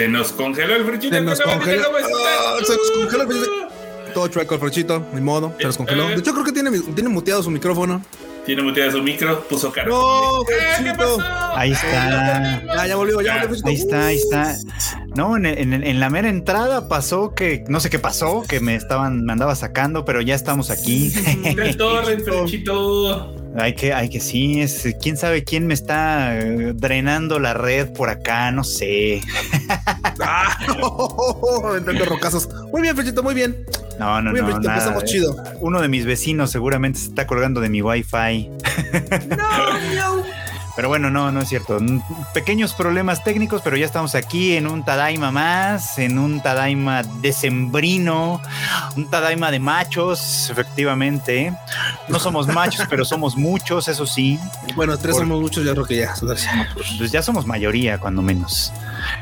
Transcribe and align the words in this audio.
Se 0.00 0.08
nos 0.08 0.32
congeló 0.32 0.76
el 0.76 0.84
frichito. 0.86 1.14
Se 1.14 1.20
nos 1.20 1.38
congeló. 1.42 1.82
Ah, 1.94 2.56
se 2.66 2.74
nos 2.74 2.90
congeló 2.90 3.22
el 3.24 3.28
frichito. 3.28 3.52
Todo 4.14 4.28
chueco 4.28 4.54
el 4.54 4.60
frichito, 4.60 5.06
ni 5.12 5.20
modo, 5.20 5.54
se 5.58 5.64
nos 5.66 5.76
congeló. 5.76 6.08
De 6.08 6.14
hecho, 6.14 6.32
creo 6.32 6.42
que 6.44 6.52
tiene, 6.52 6.70
tiene 6.80 7.10
muteado 7.10 7.42
su 7.42 7.50
micrófono. 7.50 8.02
Tiene 8.46 8.62
muteado 8.62 8.92
su 8.92 9.02
micro, 9.02 9.40
puso 9.44 9.70
cara. 9.70 9.88
No, 9.88 10.40
¿Qué 10.82 10.92
pasó? 10.96 11.18
Ahí 11.54 11.72
está. 11.72 12.62
Ah, 12.78 12.86
ya 12.86 12.96
volvió, 12.96 13.20
ya 13.20 13.44
volvió. 13.46 13.62
Ahí 13.66 13.74
está, 13.74 14.06
ahí 14.06 14.16
está. 14.16 14.56
No, 15.14 15.36
en, 15.36 15.44
en- 15.44 15.84
en 15.84 16.00
la 16.00 16.08
mera 16.08 16.30
entrada 16.30 16.88
pasó 16.88 17.34
que 17.34 17.62
no 17.68 17.78
sé 17.78 17.90
qué 17.90 17.98
pasó, 17.98 18.42
que 18.48 18.58
me 18.60 18.76
estaban, 18.76 19.22
me 19.26 19.32
andaba 19.34 19.54
sacando, 19.54 20.06
pero 20.06 20.22
ya 20.22 20.34
estamos 20.34 20.70
aquí. 20.70 21.12
El 21.44 21.76
torre, 21.76 22.18
frichito. 22.20 23.34
Hay 23.56 23.74
que, 23.74 23.92
hay 23.92 24.08
que 24.08 24.20
sí, 24.20 24.60
es 24.60 24.94
quién 25.02 25.16
sabe 25.16 25.42
quién 25.42 25.66
me 25.66 25.74
está 25.74 26.38
eh, 26.38 26.72
drenando 26.74 27.38
la 27.40 27.52
red 27.52 27.92
por 27.92 28.08
acá, 28.08 28.50
no 28.50 28.64
sé. 28.64 29.20
Ah, 30.22 30.54
rocazos. 32.06 32.48
Muy 32.72 32.82
bien, 32.82 32.94
Frichito, 32.94 33.22
muy 33.22 33.34
bien. 33.34 33.64
No, 33.98 34.20
no, 34.20 34.32
Muy 34.32 34.40
bien, 34.40 34.46
no. 34.46 34.52
Frichito, 34.52 34.68
nada. 34.68 34.78
empezamos 34.78 35.04
chido. 35.04 35.36
Uno 35.60 35.80
de 35.80 35.88
mis 35.88 36.04
vecinos 36.04 36.50
seguramente 36.50 36.98
se 36.98 37.06
está 37.06 37.26
colgando 37.26 37.60
de 37.60 37.70
mi 37.70 37.80
wifi. 37.80 38.50
Pero 40.76 40.88
bueno, 40.88 41.10
no, 41.10 41.30
no 41.32 41.40
es 41.40 41.48
cierto. 41.48 41.78
N- 41.78 42.00
Pequeños 42.32 42.72
problemas 42.74 43.22
técnicos, 43.24 43.60
pero 43.62 43.76
ya 43.76 43.84
estamos 43.86 44.14
aquí 44.14 44.56
en 44.56 44.66
un 44.66 44.84
Tadaima 44.84 45.30
más, 45.30 45.98
en 45.98 46.18
un 46.18 46.40
Tadaima 46.40 47.02
decembrino, 47.20 48.40
un 48.96 49.08
Tadaima 49.10 49.50
de 49.50 49.58
machos, 49.58 50.48
efectivamente. 50.50 51.52
No 52.08 52.18
somos 52.18 52.46
machos, 52.46 52.86
pero 52.88 53.04
somos 53.04 53.36
muchos, 53.36 53.88
eso 53.88 54.06
sí. 54.06 54.38
Bueno, 54.76 54.96
tres 54.96 55.12
Por- 55.16 55.22
somos 55.24 55.40
muchos, 55.40 55.64
ya 55.64 55.72
creo 55.72 55.84
que 55.84 55.96
ya. 55.96 56.14
Pues 56.98 57.10
ya 57.10 57.22
somos 57.22 57.46
mayoría, 57.46 57.98
cuando 57.98 58.22
menos. 58.22 58.72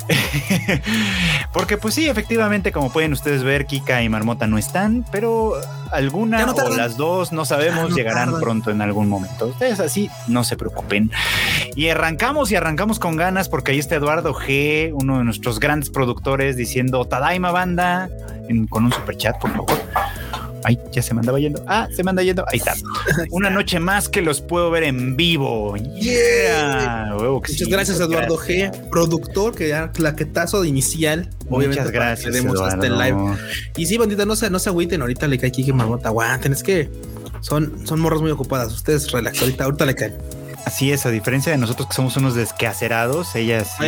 Porque 1.53 1.77
pues 1.77 1.95
sí, 1.95 2.09
efectivamente, 2.09 2.73
como 2.73 2.91
pueden 2.93 3.13
ustedes 3.13 3.43
ver, 3.43 3.67
Kika 3.67 4.03
y 4.03 4.09
Marmota 4.09 4.47
no 4.47 4.59
están, 4.59 5.05
pero 5.11 5.55
alguna 5.91 6.45
no 6.45 6.53
o 6.53 6.77
las 6.77 6.97
dos, 6.97 7.33
no 7.33 7.45
sabemos, 7.45 7.91
no 7.91 7.97
llegarán 7.97 8.27
tardan. 8.27 8.41
pronto 8.41 8.71
en 8.71 8.83
algún 8.83 9.09
momento. 9.09 9.47
Ustedes 9.47 9.81
así, 9.81 10.11
no 10.27 10.45
se 10.45 10.57
preocupen. 10.57 11.11
Y 11.75 11.89
arrancamos 11.89 12.51
y 12.53 12.57
arrancamos 12.57 12.99
con 12.99 13.17
ganas 13.17 13.49
porque 13.49 13.73
ahí 13.73 13.79
está 13.79 13.97
Eduardo 13.97 14.35
G, 14.35 14.91
uno 14.93 15.19
de 15.19 15.25
nuestros 15.25 15.61
grandes 15.61 15.91
productores, 15.91 16.57
diciendo 16.57 17.05
Tadaima 17.05 17.51
Banda, 17.51 18.09
en- 18.49 18.67
con 18.67 18.85
un 18.85 18.93
super 18.93 19.17
chat, 19.17 19.39
por 19.39 19.51
favor. 19.53 19.79
Ay, 20.65 20.79
ya 20.93 21.03
se 21.03 21.15
me 21.15 21.21
andaba 21.21 21.39
yendo. 21.39 21.63
Ah, 21.67 21.89
se 21.95 22.03
me 22.03 22.11
anda 22.11 22.23
yendo. 22.23 22.45
Ahí 22.49 22.59
está. 22.59 22.75
Una 23.31 23.51
noche 23.51 23.79
más 23.81 24.09
que 24.09 24.23
los 24.23 24.41
puedo 24.41 24.71
ver 24.71 24.85
en 24.85 25.17
vivo. 25.17 25.77
Yeah. 25.77 27.15
Huevo 27.19 27.41
que 27.41 27.53
Muchas 27.53 27.67
sí, 27.67 27.71
gracias, 27.71 28.01
Eduardo 28.01 28.37
G, 28.39 28.71
productor, 28.91 29.55
que 29.55 29.69
ya 29.69 29.93
claquetazo 29.93 30.63
de 30.63 30.69
inicial. 30.69 31.31
Obviamente, 31.49 31.81
Muchas 31.81 31.93
gracias. 31.93 32.35
Eduardo. 32.35 32.69
este 32.69 32.91
live. 32.91 33.37
Y 33.77 33.87
sí, 33.87 33.97
bandita, 33.97 34.25
no 34.25 34.37
se, 34.37 34.51
no 34.51 34.59
se 34.59 34.69
agüiten. 34.69 35.01
Ahorita 35.01 35.27
le 35.27 35.39
cae 35.39 35.49
aquí 35.49 35.65
que 35.65 35.73
marmota. 35.73 36.09
Aguanten, 36.09 36.53
es 36.53 36.63
que 36.63 36.91
son, 37.41 37.87
son 37.87 38.01
morras 38.01 38.21
muy 38.21 38.31
ocupadas. 38.31 38.73
Ustedes 38.73 39.11
relax. 39.11 39.41
Ahorita, 39.41 39.65
ahorita 39.65 39.87
le 39.87 39.95
caen. 39.95 40.15
Así 40.69 40.93
es, 40.93 41.07
a 41.07 41.11
diferencia 41.11 41.51
de 41.51 41.57
nosotros 41.59 41.89
que 41.89 41.95
somos 41.95 42.17
unos 42.19 42.35
desquacerados, 42.35 43.35
ellas 43.35 43.69
sí 43.79 43.85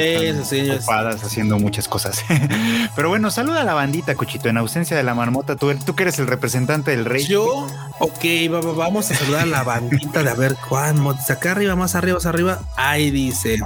están 0.70 1.08
haciendo 1.24 1.58
muchas 1.58 1.88
cosas. 1.88 2.24
Pero 2.96 3.08
bueno, 3.10 3.30
saluda 3.30 3.60
a 3.60 3.64
la 3.64 3.74
bandita, 3.74 4.14
Cuchito, 4.14 4.48
en 4.48 4.56
ausencia 4.56 4.96
de 4.96 5.02
la 5.02 5.14
marmota. 5.14 5.56
Tú, 5.56 5.74
tú 5.74 5.94
que 5.94 6.04
eres 6.04 6.18
el 6.18 6.26
representante 6.26 6.90
del 6.92 7.04
rey. 7.04 7.26
Yo, 7.26 7.66
ok, 7.98 8.24
va- 8.52 8.60
va- 8.60 8.72
vamos 8.72 9.10
a 9.10 9.14
saludar 9.14 9.42
a 9.42 9.46
la 9.46 9.62
bandita 9.62 10.22
de 10.22 10.30
a 10.30 10.34
ver 10.34 10.56
cuál 10.68 10.94
mods. 10.94 11.30
Acá 11.30 11.52
arriba, 11.52 11.76
más 11.76 11.94
arriba, 11.94 12.14
más 12.16 12.26
arriba. 12.26 12.60
Ahí 12.76 13.10
dice. 13.10 13.58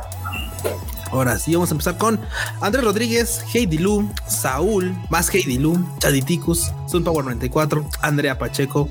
Ahora 1.14 1.38
sí, 1.38 1.54
vamos 1.54 1.70
a 1.70 1.74
empezar 1.74 1.96
con 1.96 2.18
Andrés 2.60 2.84
Rodríguez, 2.84 3.40
Heidi 3.54 3.78
Lu, 3.78 4.10
Saúl, 4.26 4.92
más 5.10 5.32
Heidi 5.32 5.58
Lu, 5.58 5.78
Chaditicus, 6.00 6.72
Sun 6.88 7.04
Power 7.04 7.24
94, 7.24 7.88
Andrea 8.02 8.36
Pacheco. 8.36 8.88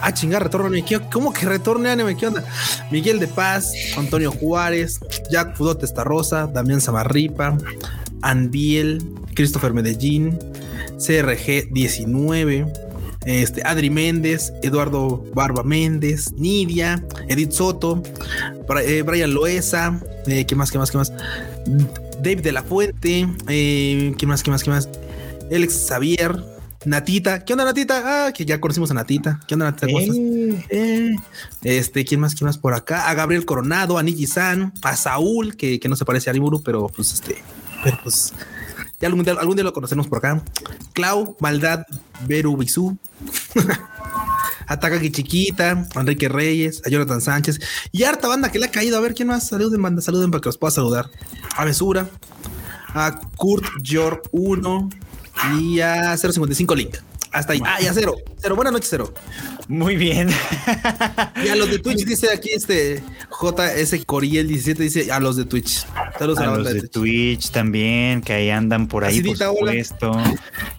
Ah, 0.00 0.14
chingar, 0.14 0.44
retorno 0.44 0.68
anime. 0.68 0.84
¿Qué- 0.86 1.00
¿Cómo 1.12 1.32
que 1.32 1.46
retorne 1.46 1.90
anime? 1.90 2.16
¿Qué 2.16 2.28
onda? 2.28 2.44
Miguel 2.92 3.18
de 3.18 3.26
Paz, 3.26 3.72
Antonio 3.96 4.30
Juárez, 4.30 5.00
Jack 5.32 5.56
Fudote 5.56 5.84
Rosa, 6.04 6.46
Damián 6.46 6.80
Samarripa, 6.80 7.58
Andiel, 8.22 9.02
Christopher 9.34 9.72
Medellín, 9.72 10.38
CRG 11.04 11.72
19. 11.72 12.66
Este, 13.26 13.62
Adri 13.66 13.88
Méndez, 13.88 14.52
Eduardo 14.62 15.24
Barba 15.34 15.62
Méndez, 15.62 16.30
Nidia, 16.36 17.02
Edith 17.26 17.52
Soto, 17.52 18.02
eh, 18.84 19.00
Brian 19.00 19.32
Loesa, 19.32 19.98
eh, 20.26 20.44
¿qué 20.44 20.54
más, 20.54 20.70
qué 20.70 20.76
más, 20.76 20.90
qué 20.90 20.98
más? 20.98 21.10
Dave 21.66 22.36
de 22.36 22.52
la 22.52 22.62
Fuente, 22.62 23.28
eh, 23.48 24.14
¿qué 24.18 24.26
más, 24.26 24.42
qué 24.42 24.50
más, 24.50 24.62
qué 24.62 24.70
más? 24.70 24.88
Alex 25.50 25.86
Xavier, 25.88 26.42
Natita, 26.84 27.44
¿qué 27.44 27.52
onda 27.54 27.64
Natita? 27.64 28.26
Ah, 28.26 28.32
que 28.32 28.44
ya 28.44 28.60
conocimos 28.60 28.90
a 28.90 28.94
Natita, 28.94 29.40
¿qué 29.46 29.54
onda 29.54 29.66
Natita? 29.70 29.86
Eh, 29.88 30.64
Eh, 30.70 31.16
este, 31.62 32.04
¿quién 32.04 32.20
más? 32.20 32.34
¿Quién 32.34 32.46
más 32.46 32.58
por 32.58 32.74
acá? 32.74 33.08
A 33.08 33.14
Gabriel 33.14 33.44
Coronado, 33.44 33.98
a 33.98 34.02
Niji 34.02 34.26
San, 34.26 34.72
a 34.82 34.96
Saúl, 34.96 35.56
que, 35.56 35.80
que 35.80 35.88
no 35.88 35.96
se 35.96 36.04
parece 36.04 36.28
a 36.28 36.32
Ariburu, 36.32 36.62
pero 36.62 36.88
pues 36.88 37.12
este, 37.12 37.36
pero 37.82 37.98
pues 38.02 38.32
ya 39.00 39.08
algún 39.08 39.24
día, 39.24 39.34
algún 39.34 39.56
día 39.56 39.64
lo 39.64 39.72
conoceremos 39.72 40.08
por 40.08 40.18
acá. 40.18 40.42
Clau, 40.92 41.36
Maldad, 41.40 41.84
Beru 42.26 42.56
Bisú, 42.56 42.96
a 44.66 44.78
Takagi 44.78 45.10
Chiquita, 45.10 45.86
a 45.94 46.00
Enrique 46.00 46.28
Reyes, 46.28 46.82
a 46.84 46.90
Jonathan 46.90 47.20
Sánchez 47.20 47.60
y 47.92 48.04
harta 48.04 48.28
banda 48.28 48.50
que 48.50 48.58
le 48.58 48.66
ha 48.66 48.70
caído. 48.70 48.96
A 48.96 49.00
ver 49.00 49.14
quién 49.14 49.28
más. 49.28 49.48
Saluden, 49.48 49.80
banda, 49.82 50.02
saluden 50.02 50.30
para 50.30 50.40
que 50.40 50.48
los 50.48 50.58
pueda 50.58 50.70
saludar. 50.70 51.10
A 51.56 51.64
Mesura, 51.64 52.08
a 52.88 53.20
Kurt 53.36 53.66
Jor 53.86 54.22
1 54.32 54.90
y 55.58 55.80
a 55.80 56.16
055 56.16 56.74
Link. 56.74 56.96
Hasta 57.34 57.52
ahí. 57.52 57.60
Ah, 57.64 57.78
y 57.82 57.86
a 57.86 57.92
cero. 57.92 58.14
Cero. 58.40 58.54
Buenas 58.56 58.72
noches, 58.72 58.88
cero. 58.90 59.12
muy 59.68 59.96
bien. 59.96 60.28
Y 61.44 61.48
a 61.48 61.56
los 61.56 61.68
de 61.70 61.78
Twitch 61.80 62.04
dice 62.04 62.28
aquí 62.32 62.50
este 62.52 63.02
JS 63.40 64.04
Coriel 64.06 64.46
17 64.48 64.82
dice 64.82 65.10
a 65.12 65.18
los 65.20 65.36
de 65.36 65.44
Twitch. 65.44 65.84
Saludos 66.18 66.38
a, 66.38 66.44
A 66.44 66.56
los 66.56 66.66
de 66.66 66.74
de 66.74 66.80
Twitch. 66.80 66.92
Twitch 66.92 67.50
también, 67.50 68.20
que 68.22 68.32
ahí 68.34 68.50
andan 68.50 68.86
por 68.86 69.04
ahí, 69.04 69.20
por 69.20 69.30
Acidita, 69.32 69.50
hola. 69.50 69.72
supuesto. 69.72 70.16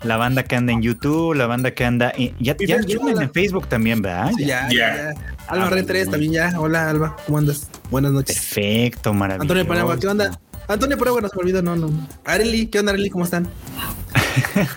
La 0.04 0.16
banda 0.18 0.44
que 0.44 0.56
anda 0.56 0.72
en 0.72 0.82
YouTube, 0.82 1.34
la 1.36 1.46
banda 1.46 1.72
que 1.72 1.84
anda 1.84 2.12
en, 2.16 2.34
ya, 2.40 2.56
ya 2.58 2.78
en 2.78 3.32
Facebook 3.34 3.68
también, 3.68 4.02
¿verdad? 4.02 4.32
Sí, 4.38 4.46
ya, 4.46 4.68
Ya. 4.70 4.96
ya, 4.96 4.96
ya. 5.14 5.36
Alba 5.48 5.68
Ah, 5.68 5.70
Red 5.70 5.86
3 5.86 6.06
muy 6.06 6.12
también 6.12 6.32
ya. 6.34 6.54
Hola 6.60 6.90
Alba, 6.90 7.18
¿cómo 7.26 7.38
andas? 7.38 7.68
Buenas 7.92 8.12
noches. 8.14 8.36
Perfecto, 8.38 9.14
maravilloso. 9.14 9.44
Antonio 9.44 9.68
Panagua, 9.68 10.00
¿qué 10.00 10.08
onda? 10.08 10.40
Antonio 10.68 10.98
no 10.98 11.30
se 11.30 11.36
me 11.36 11.42
olvidó, 11.42 11.62
no, 11.62 11.76
no. 11.76 11.90
Areli, 12.26 12.68
¿qué 12.68 12.80
onda 12.80 12.92
Areli? 12.92 13.10
¿Cómo 13.10 13.26
están? 13.26 13.48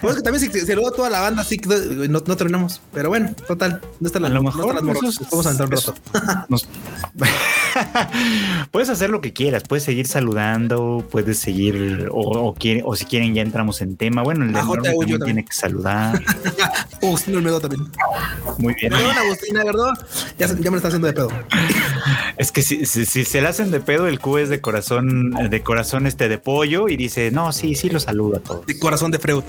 Pues 0.00 0.16
que 0.16 0.22
también 0.22 0.52
se, 0.52 0.66
saludó 0.66 0.88
a 0.88 0.92
toda 0.92 1.10
la 1.10 1.20
banda, 1.20 1.42
así 1.42 1.58
que 1.58 1.68
no, 2.08 2.22
no 2.24 2.36
terminamos. 2.36 2.80
Pero 2.92 3.08
bueno, 3.08 3.34
total, 3.46 3.80
no 3.98 4.06
está 4.06 4.20
la 4.20 4.28
A 4.28 4.30
lo 4.30 4.36
no 4.36 4.42
mejor, 4.44 4.82
morras. 4.84 5.02
eso 5.04 5.22
es- 5.22 5.30
Vamos 5.30 5.46
a 5.46 5.50
entrar 5.50 5.68
un 5.68 5.74
rato. 5.76 5.94
Nos- 6.48 6.68
puedes 8.70 8.88
hacer 8.88 9.10
lo 9.10 9.20
que 9.20 9.32
quieras, 9.32 9.64
puedes 9.68 9.84
seguir 9.84 10.06
saludando, 10.06 11.06
puedes 11.10 11.38
seguir, 11.38 12.08
o, 12.12 12.18
o, 12.20 12.54
quiere- 12.54 12.82
o 12.84 12.94
si 12.96 13.04
quieren 13.04 13.34
ya 13.34 13.42
entramos 13.42 13.80
en 13.82 13.96
tema. 13.96 14.22
Bueno, 14.22 14.44
el 14.44 14.52
de 14.52 14.58
A 14.60 14.62
Norma 14.64 14.82
JU 14.90 15.02
yo 15.04 15.18
también 15.18 15.24
tiene 15.24 15.44
que 15.44 15.52
saludar. 15.54 16.20
Agustín 17.02 17.36
Olmedo 17.36 17.60
también. 17.60 17.82
Muy 18.58 18.74
bien. 18.74 18.92
Perdón, 18.92 19.18
Agustina, 19.18 19.64
¿verdad? 19.64 19.90
Ya, 20.38 20.48
me 20.48 20.70
lo 20.70 20.76
está 20.76 20.88
haciendo 20.88 21.06
de 21.08 21.12
pedo. 21.14 21.28
Es 22.36 22.52
que 22.52 22.62
si, 22.62 22.86
si- 22.86 23.06
si 23.06 23.24
se 23.24 23.40
le 23.40 23.48
hacen 23.48 23.70
de 23.70 23.80
pedo, 23.80 24.06
el 24.08 24.20
Q 24.20 24.38
es 24.38 24.48
de 24.48 24.60
corazón, 24.60 25.30
de 25.50 25.62
corazón 25.62 25.77
este 25.80 26.28
de 26.28 26.38
pollo 26.38 26.88
y 26.88 26.96
dice, 26.96 27.30
no, 27.30 27.52
sí, 27.52 27.74
sí 27.74 27.88
lo 27.88 28.00
saludo 28.00 28.38
a 28.38 28.40
todos. 28.40 28.66
De 28.66 28.78
corazón 28.78 29.10
de 29.10 29.18
Freud. 29.18 29.44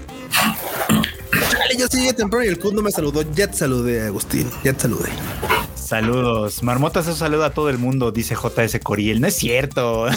Chale, 1.52 1.78
yo 1.78 1.88
sí 1.88 1.98
llegué 1.98 2.14
temprano 2.14 2.46
y 2.46 2.50
el 2.50 2.60
Q 2.60 2.72
no 2.74 2.82
me 2.82 2.92
saludó. 2.92 3.24
Ya 3.34 3.48
te 3.48 3.58
saludé, 3.58 4.06
Agustín. 4.06 4.50
Ya 4.64 4.74
te 4.74 4.82
saludé. 4.82 5.10
Saludos. 5.76 6.62
Marmotas 6.62 7.08
eso 7.08 7.16
saluda 7.16 7.48
a 7.48 7.50
todo 7.50 7.70
el 7.70 7.80
mundo, 7.80 8.12
dice 8.12 8.36
JS 8.36 8.80
Coriel. 8.84 9.22
No 9.22 9.28
es 9.28 9.36
cierto. 9.36 10.08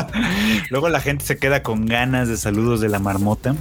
Luego 0.70 0.88
la 0.88 1.00
gente 1.00 1.24
se 1.24 1.36
queda 1.36 1.62
con 1.62 1.86
ganas 1.86 2.28
de 2.28 2.36
saludos 2.36 2.80
de 2.80 2.88
la 2.88 2.98
marmota. 2.98 3.54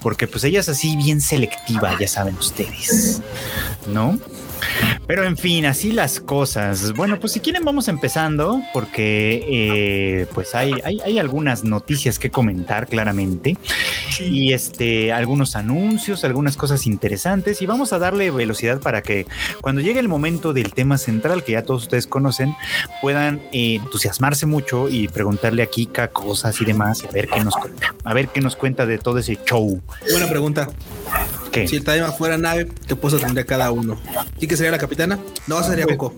Porque 0.00 0.26
pues 0.26 0.42
ella 0.42 0.58
es 0.58 0.68
así 0.68 0.96
bien 0.96 1.20
selectiva, 1.20 1.96
ya 2.00 2.08
saben 2.08 2.34
ustedes. 2.34 3.22
¿No? 3.86 4.18
Pero 5.12 5.26
en 5.26 5.36
fin, 5.36 5.66
así 5.66 5.92
las 5.92 6.20
cosas. 6.20 6.94
Bueno, 6.94 7.20
pues 7.20 7.34
si 7.34 7.40
quieren 7.40 7.66
vamos 7.66 7.88
empezando 7.88 8.62
porque 8.72 9.44
eh, 9.46 10.26
pues 10.32 10.54
hay, 10.54 10.72
hay, 10.84 11.00
hay 11.04 11.18
algunas 11.18 11.64
noticias 11.64 12.18
que 12.18 12.30
comentar 12.30 12.88
claramente 12.88 13.58
y 14.18 14.54
este 14.54 15.12
algunos 15.12 15.54
anuncios, 15.54 16.24
algunas 16.24 16.56
cosas 16.56 16.86
interesantes 16.86 17.60
y 17.60 17.66
vamos 17.66 17.92
a 17.92 17.98
darle 17.98 18.30
velocidad 18.30 18.80
para 18.80 19.02
que 19.02 19.26
cuando 19.60 19.82
llegue 19.82 20.00
el 20.00 20.08
momento 20.08 20.54
del 20.54 20.72
tema 20.72 20.96
central 20.96 21.44
que 21.44 21.52
ya 21.52 21.62
todos 21.62 21.82
ustedes 21.82 22.06
conocen 22.06 22.56
puedan 23.02 23.42
eh, 23.52 23.80
entusiasmarse 23.82 24.46
mucho 24.46 24.88
y 24.88 25.08
preguntarle 25.08 25.62
a 25.62 25.66
Kika 25.66 26.08
cosas 26.08 26.58
y 26.62 26.64
demás 26.64 27.02
y 27.02 27.08
a 27.08 27.10
ver 27.10 27.28
qué 27.28 27.44
nos 27.44 27.54
cuenta, 27.54 27.94
a 28.02 28.14
ver 28.14 28.28
qué 28.28 28.40
nos 28.40 28.56
cuenta 28.56 28.86
de 28.86 28.96
todo 28.96 29.18
ese 29.18 29.38
show. 29.44 29.78
Buena 30.10 30.26
pregunta. 30.26 30.70
¿Qué? 31.52 31.68
Si 31.68 31.76
el 31.76 31.84
Tadaima 31.84 32.10
fuera 32.12 32.38
nave, 32.38 32.68
¿qué 32.88 32.96
puesto 32.96 33.20
tendría 33.20 33.44
cada 33.44 33.70
uno? 33.70 34.00
¿Y 34.40 34.46
que 34.48 34.56
sería 34.56 34.72
la 34.72 34.78
capitana? 34.78 35.18
No, 35.46 35.62
sería 35.62 35.86
Coco. 35.86 36.14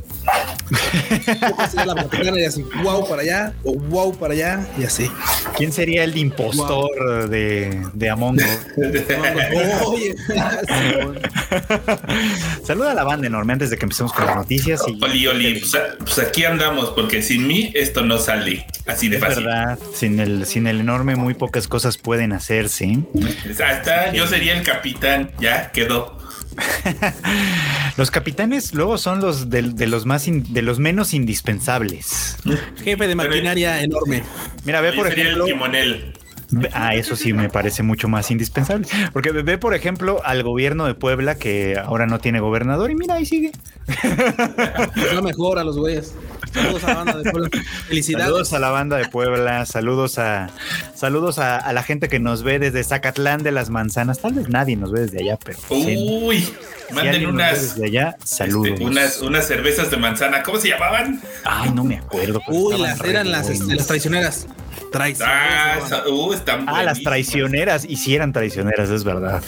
la 1.74 1.94
capitana 1.94 2.40
y 2.40 2.44
así, 2.44 2.64
wow 2.82 3.06
para 3.08 3.22
allá, 3.22 3.54
o 3.64 3.74
wow 3.74 4.16
para 4.16 4.34
allá, 4.34 4.66
y 4.78 4.84
así. 4.84 5.10
¿Quién 5.56 5.72
sería 5.72 6.04
el 6.04 6.16
impostor 6.16 7.28
de, 7.28 7.82
de 7.92 8.10
Among 8.10 8.36
Us? 8.36 8.44
Oye, 9.86 10.14
Saluda 12.64 12.92
a 12.92 12.94
la 12.94 13.04
banda 13.04 13.26
enorme 13.26 13.52
antes 13.52 13.70
de 13.70 13.76
que 13.76 13.84
empecemos 13.84 14.12
con 14.12 14.26
las 14.26 14.36
noticias. 14.36 14.82
Y... 14.86 14.98
Oli, 15.02 15.26
Oli, 15.26 15.58
pues, 15.58 15.72
pues, 15.98 16.18
aquí 16.18 16.44
andamos, 16.44 16.90
porque 16.90 17.22
sin 17.22 17.46
mí 17.46 17.70
esto 17.74 18.02
no 18.02 18.18
sale 18.18 18.66
así 18.86 19.08
de 19.08 19.18
fácil. 19.18 19.44
verdad, 19.44 19.78
sin 19.94 20.20
el, 20.20 20.46
sin 20.46 20.66
el 20.66 20.80
enorme, 20.80 21.16
muy 21.16 21.34
pocas 21.34 21.68
cosas 21.68 21.98
pueden 21.98 22.32
hacerse. 22.32 22.98
Hasta 23.64 24.12
yo 24.12 24.26
sería 24.26 24.56
el 24.56 24.62
capitán, 24.62 25.23
ya 25.40 25.70
quedó. 25.72 26.18
los 27.96 28.10
capitanes 28.10 28.74
luego 28.74 28.98
son 28.98 29.20
los 29.20 29.50
de, 29.50 29.62
los 29.62 30.06
más 30.06 30.26
de 30.26 30.62
los 30.62 30.78
menos 30.78 31.14
indispensables. 31.14 32.36
Jefe 32.82 33.08
de 33.08 33.14
maquinaria 33.14 33.82
enorme. 33.82 34.22
Mira, 34.64 34.80
ve 34.80 34.92
por 34.92 35.06
ejemplo. 35.06 35.46
El 35.46 36.14
Ah, 36.72 36.94
eso 36.94 37.16
sí 37.16 37.32
me 37.32 37.48
parece 37.48 37.82
mucho 37.82 38.08
más 38.08 38.30
indispensable. 38.30 38.86
Porque 39.12 39.30
ve, 39.32 39.58
por 39.58 39.74
ejemplo, 39.74 40.20
al 40.24 40.42
gobierno 40.42 40.86
de 40.86 40.94
Puebla 40.94 41.36
que 41.36 41.78
ahora 41.78 42.06
no 42.06 42.18
tiene 42.18 42.40
gobernador 42.40 42.90
y 42.90 42.94
mira, 42.94 43.14
ahí 43.14 43.26
sigue. 43.26 43.52
No 45.14 45.22
mejor 45.22 45.58
a 45.58 45.64
los 45.64 45.78
güeyes. 45.78 46.14
Saludos 46.52 46.84
a 46.84 46.88
la 46.88 46.94
banda 46.94 47.18
de 47.18 47.30
Puebla. 47.30 47.50
Felicidades. 47.88 48.26
Saludos 48.26 48.52
a 48.52 48.58
la 48.58 48.70
banda 48.70 48.96
de 48.96 49.08
Puebla. 49.08 49.66
Saludos 49.66 50.18
a 50.18 50.50
saludos 50.94 51.38
a, 51.38 51.72
la 51.72 51.82
gente 51.82 52.08
que 52.08 52.18
nos 52.18 52.42
ve 52.42 52.58
desde 52.58 52.82
Zacatlán 52.82 53.42
de 53.42 53.52
las 53.52 53.70
Manzanas. 53.70 54.20
Tal 54.20 54.34
vez 54.34 54.48
nadie 54.48 54.76
nos 54.76 54.92
ve 54.92 55.00
desde 55.00 55.20
allá, 55.20 55.38
pero. 55.44 55.58
Uy, 55.70 56.48
manden 56.92 57.26
unas. 57.26 57.74
Desde 57.74 57.86
allá, 57.86 58.16
saludos. 58.24 58.72
Este, 58.72 58.84
unas, 58.84 59.20
unas 59.20 59.46
cervezas 59.46 59.90
de 59.90 59.96
manzana. 59.96 60.42
¿Cómo 60.42 60.58
se 60.58 60.68
llamaban? 60.68 61.20
Ay, 61.44 61.70
no 61.70 61.84
me 61.84 61.98
acuerdo. 61.98 62.40
Uy, 62.48 62.78
las 62.78 63.00
eran 63.00 63.30
las, 63.30 63.48
este, 63.48 63.74
las 63.74 63.86
traicioneras. 63.86 64.46
Traicioneras. 64.92 65.92
Ah, 65.92 66.04
uh, 66.08 66.34
ah 66.66 66.82
las 66.82 67.02
traicioneras. 67.02 67.84
Y 67.84 67.96
si 67.96 68.14
eran 68.14 68.32
traicioneras, 68.32 68.90
es 68.90 69.04
verdad. 69.04 69.42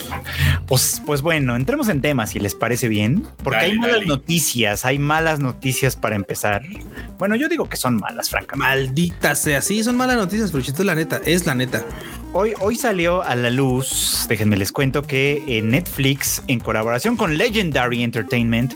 Pues, 0.67 1.03
pues 1.05 1.23
bueno, 1.23 1.57
entremos 1.57 1.89
en 1.89 2.01
temas, 2.01 2.31
si 2.31 2.39
les 2.39 2.55
parece 2.55 2.89
bien. 2.89 3.27
Porque 3.43 3.59
hay 3.59 3.79
malas 3.79 4.07
noticias, 4.07 4.85
hay 4.85 4.99
malas 4.99 5.41
noticias 5.41 5.97
para 5.97 6.17
empezar. 6.17 6.63
Bueno, 7.19 7.37
yo 7.37 7.49
digo 7.49 7.69
que 7.69 7.77
son 7.77 7.97
malas, 7.97 8.31
francamente. 8.31 8.69
Maldita 8.69 9.35
sea, 9.35 9.63
sí, 9.63 9.83
son 9.83 9.97
malas 9.97 10.17
noticias, 10.17 10.51
pero 10.51 10.63
es 10.63 10.79
la 10.79 10.95
neta, 10.95 11.21
es 11.25 11.47
la 11.47 11.55
neta. 11.55 11.85
Hoy, 12.33 12.53
hoy 12.61 12.77
salió 12.77 13.23
a 13.23 13.35
la 13.35 13.49
luz, 13.49 14.27
déjenme 14.29 14.59
les 14.59 14.71
cuento 14.71 15.03
que 15.03 15.43
en 15.47 15.71
Netflix, 15.71 16.43
en 16.49 16.61
colaboración 16.61 17.17
con 17.17 17.39
Legendary 17.39 18.03
Entertainment, 18.03 18.75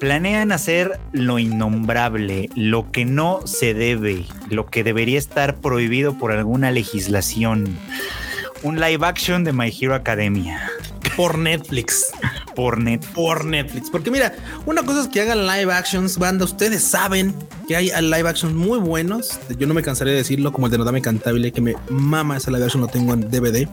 planean 0.00 0.50
hacer 0.50 0.98
lo 1.12 1.38
innombrable, 1.38 2.48
lo 2.54 2.90
que 2.90 3.04
no 3.04 3.46
se 3.46 3.74
debe, 3.74 4.24
lo 4.48 4.66
que 4.66 4.82
debería 4.82 5.18
estar 5.18 5.56
prohibido 5.56 5.91
por 6.18 6.32
alguna 6.32 6.70
legislación. 6.70 7.76
Un 8.62 8.80
live 8.80 9.06
action 9.06 9.44
de 9.44 9.52
My 9.52 9.70
Hero 9.78 9.94
Academia. 9.94 10.70
Por 11.16 11.36
Netflix. 11.36 12.10
Por, 12.54 12.78
net. 12.78 13.04
por 13.14 13.44
Netflix. 13.44 13.90
Porque 13.90 14.10
mira, 14.10 14.34
una 14.64 14.82
cosa 14.84 15.02
es 15.02 15.08
que 15.08 15.20
hagan 15.20 15.46
live 15.46 15.70
actions, 15.72 16.16
banda. 16.16 16.46
Ustedes 16.46 16.82
saben 16.82 17.34
que 17.68 17.76
hay 17.76 17.90
live 18.00 18.28
actions 18.28 18.54
muy 18.54 18.78
buenos. 18.78 19.38
Yo 19.58 19.66
no 19.66 19.74
me 19.74 19.82
cansaré 19.82 20.12
de 20.12 20.18
decirlo, 20.18 20.52
como 20.52 20.66
el 20.66 20.72
de 20.72 20.78
Nodame 20.78 21.02
Cantable, 21.02 21.52
que 21.52 21.60
me 21.60 21.74
mama 21.90 22.38
esa 22.38 22.50
live 22.50 22.64
action, 22.64 22.80
lo 22.80 22.88
tengo 22.88 23.12
en 23.12 23.30
DVD. 23.30 23.68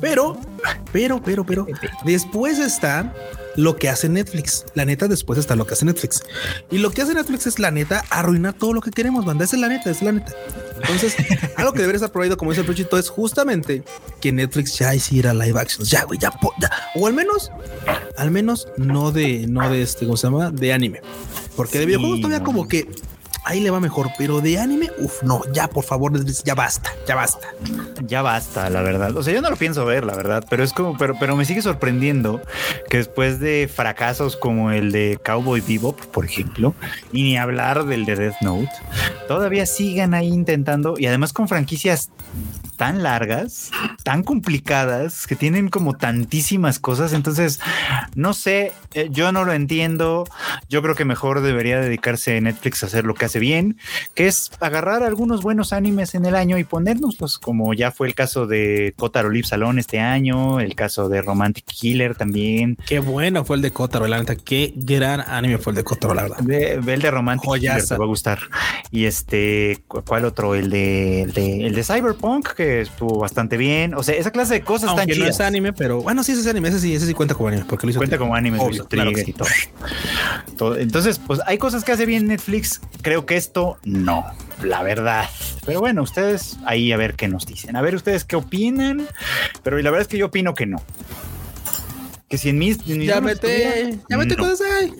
Pero, 0.00 0.38
pero, 0.92 1.20
pero, 1.22 1.44
pero, 1.44 1.66
después 2.04 2.58
está 2.58 3.12
lo 3.56 3.76
que 3.76 3.88
hace 3.88 4.08
Netflix. 4.08 4.64
La 4.74 4.84
neta, 4.84 5.08
después 5.08 5.38
está 5.38 5.56
lo 5.56 5.66
que 5.66 5.74
hace 5.74 5.84
Netflix. 5.84 6.22
Y 6.70 6.78
lo 6.78 6.90
que 6.90 7.02
hace 7.02 7.14
Netflix 7.14 7.46
es 7.46 7.58
la 7.58 7.70
neta 7.70 8.04
arruinar 8.10 8.54
todo 8.54 8.72
lo 8.72 8.80
que 8.80 8.90
queremos, 8.90 9.24
banda. 9.24 9.44
Esa 9.44 9.56
es 9.56 9.62
la 9.62 9.68
neta, 9.68 9.90
es 9.90 10.02
la 10.02 10.12
neta. 10.12 10.32
Entonces, 10.76 11.16
algo 11.56 11.72
que 11.72 11.80
debería 11.80 11.96
estar 11.96 12.12
prohibido, 12.12 12.36
como 12.36 12.50
dice 12.50 12.60
el 12.60 12.66
Pruchito, 12.66 12.98
es 12.98 13.08
justamente 13.08 13.82
que 14.20 14.32
Netflix 14.32 14.78
ya 14.78 14.94
hiciera 14.94 15.34
live 15.34 15.58
actions. 15.58 15.88
Ya, 15.88 16.04
güey, 16.04 16.18
ya, 16.18 16.32
ya, 16.60 16.70
O 16.96 17.06
al 17.06 17.14
menos, 17.14 17.50
al 18.16 18.30
menos 18.30 18.68
no 18.76 19.12
de, 19.12 19.46
no 19.46 19.70
de 19.70 19.82
este, 19.82 20.06
¿cómo 20.06 20.16
se 20.16 20.26
llama? 20.26 20.50
De 20.50 20.72
anime. 20.72 21.00
Porque 21.56 21.78
de 21.78 21.86
videojuegos 21.86 22.20
todavía 22.20 22.42
como 22.42 22.66
que 22.66 22.88
ahí 23.44 23.60
le 23.60 23.70
va 23.70 23.80
mejor, 23.80 24.10
pero 24.18 24.40
de 24.40 24.58
anime, 24.58 24.90
uff, 24.98 25.22
no, 25.22 25.42
ya 25.52 25.68
por 25.68 25.84
favor, 25.84 26.12
ya 26.44 26.54
basta, 26.54 26.90
ya 27.06 27.14
basta. 27.14 27.48
Ya 28.06 28.22
basta, 28.22 28.68
la 28.70 28.82
verdad. 28.82 29.16
O 29.16 29.22
sea, 29.22 29.34
yo 29.34 29.42
no 29.42 29.50
lo 29.50 29.56
pienso 29.56 29.84
ver, 29.84 30.04
la 30.04 30.14
verdad, 30.14 30.44
pero 30.48 30.64
es 30.64 30.72
como, 30.72 30.96
pero, 30.96 31.14
pero 31.18 31.36
me 31.36 31.44
sigue 31.44 31.62
sorprendiendo 31.62 32.40
que 32.88 32.98
después 32.98 33.40
de 33.40 33.70
fracasos 33.72 34.36
como 34.36 34.70
el 34.70 34.92
de 34.92 35.18
Cowboy 35.24 35.60
Bebop, 35.60 36.00
por 36.06 36.24
ejemplo, 36.24 36.74
y 37.12 37.22
ni 37.22 37.36
hablar 37.36 37.84
del 37.84 38.04
de 38.04 38.16
Death 38.16 38.40
Note, 38.40 38.70
todavía 39.28 39.66
sigan 39.66 40.14
ahí 40.14 40.28
intentando 40.28 40.94
y 40.98 41.06
además 41.06 41.32
con 41.32 41.48
franquicias 41.48 42.10
tan 42.76 43.02
largas, 43.02 43.70
tan 44.02 44.22
complicadas, 44.22 45.26
que 45.26 45.36
tienen 45.36 45.68
como 45.68 45.96
tantísimas 45.96 46.78
cosas. 46.78 47.12
Entonces, 47.12 47.60
no 48.14 48.34
sé, 48.34 48.72
eh, 48.94 49.08
yo 49.10 49.32
no 49.32 49.44
lo 49.44 49.52
entiendo. 49.52 50.24
Yo 50.68 50.82
creo 50.82 50.94
que 50.94 51.04
mejor 51.04 51.40
debería 51.40 51.80
dedicarse 51.80 52.40
Netflix 52.40 52.82
a 52.82 52.86
hacer 52.86 53.04
lo 53.04 53.14
que 53.14 53.26
hace 53.26 53.33
bien, 53.38 53.78
que 54.14 54.26
es 54.26 54.50
agarrar 54.60 55.02
algunos 55.02 55.42
buenos 55.42 55.72
animes 55.72 56.14
en 56.14 56.24
el 56.26 56.34
año 56.34 56.58
y 56.58 56.64
ponérnoslos, 56.64 57.38
como 57.38 57.74
ya 57.74 57.90
fue 57.90 58.06
el 58.08 58.14
caso 58.14 58.46
de 58.46 58.94
Kotaro 58.96 59.30
Live 59.30 59.46
Salón 59.46 59.78
este 59.78 60.00
año, 60.00 60.60
el 60.60 60.74
caso 60.74 61.08
de 61.08 61.22
Romantic 61.22 61.64
Killer 61.64 62.14
también. 62.14 62.76
Qué 62.86 62.98
bueno 62.98 63.44
fue 63.44 63.56
el 63.56 63.62
de 63.62 63.70
Kotaro, 63.70 64.06
la 64.06 64.18
neta, 64.18 64.36
qué 64.36 64.72
gran 64.76 65.20
anime 65.20 65.58
fue 65.58 65.72
el 65.72 65.76
de 65.76 65.84
Kotaro, 65.84 66.14
la 66.14 66.22
verdad. 66.22 66.38
Ve, 66.42 66.72
el 66.72 67.02
de 67.02 67.10
Romantic 67.10 67.52
Killer, 67.52 67.84
te 67.84 67.96
va 67.96 68.04
a 68.04 68.08
gustar. 68.08 68.38
Y 68.90 69.06
este, 69.06 69.82
¿cuál 69.88 70.24
otro? 70.24 70.54
El 70.54 70.70
de, 70.70 71.22
el 71.22 71.32
de, 71.32 71.66
el 71.66 71.74
de 71.74 71.84
Cyberpunk, 71.84 72.54
que 72.54 72.82
estuvo 72.82 73.18
bastante 73.18 73.56
bien. 73.56 73.94
O 73.94 74.02
sea, 74.02 74.14
esa 74.14 74.30
clase 74.30 74.54
de 74.54 74.60
cosas 74.62 74.90
Aunque 74.90 75.12
están 75.12 75.18
no 75.18 75.30
es 75.30 75.40
anime, 75.40 75.72
pero 75.72 76.02
bueno, 76.02 76.22
sí, 76.22 76.32
ese 76.32 76.42
es 76.42 76.46
anime. 76.46 76.68
Ese 76.68 76.80
sí, 76.80 76.94
ese 76.94 77.06
sí 77.06 77.14
cuenta 77.14 77.34
como 77.34 77.48
anime, 77.48 77.64
porque 77.68 77.86
lo 77.86 77.90
hizo 77.90 77.98
Cuenta 77.98 78.18
como 78.18 78.34
anime, 78.34 78.58
y 79.26 79.32
todo. 80.56 80.76
Entonces, 80.76 81.18
pues 81.18 81.40
hay 81.46 81.58
cosas 81.58 81.84
que 81.84 81.92
hace 81.92 82.06
bien 82.06 82.26
Netflix. 82.26 82.80
Creo 83.02 83.23
que 83.26 83.36
esto 83.36 83.78
no, 83.84 84.24
la 84.62 84.82
verdad. 84.82 85.28
Pero 85.64 85.80
bueno, 85.80 86.02
ustedes 86.02 86.58
ahí 86.64 86.92
a 86.92 86.96
ver 86.96 87.14
qué 87.14 87.28
nos 87.28 87.46
dicen. 87.46 87.76
A 87.76 87.82
ver 87.82 87.94
ustedes 87.94 88.24
qué 88.24 88.36
opinan. 88.36 89.06
Pero 89.62 89.78
la 89.78 89.90
verdad 89.90 90.02
es 90.02 90.08
que 90.08 90.18
yo 90.18 90.26
opino 90.26 90.54
que 90.54 90.66
no 90.66 90.82
que 92.28 92.38
si 92.38 92.48
en 92.48 92.58
mis, 92.58 92.78
ya 92.84 93.20
mete, 93.20 93.98
ya 94.08 94.16
mete 94.16 94.36
cosas 94.36 94.62
ahí. 94.62 94.92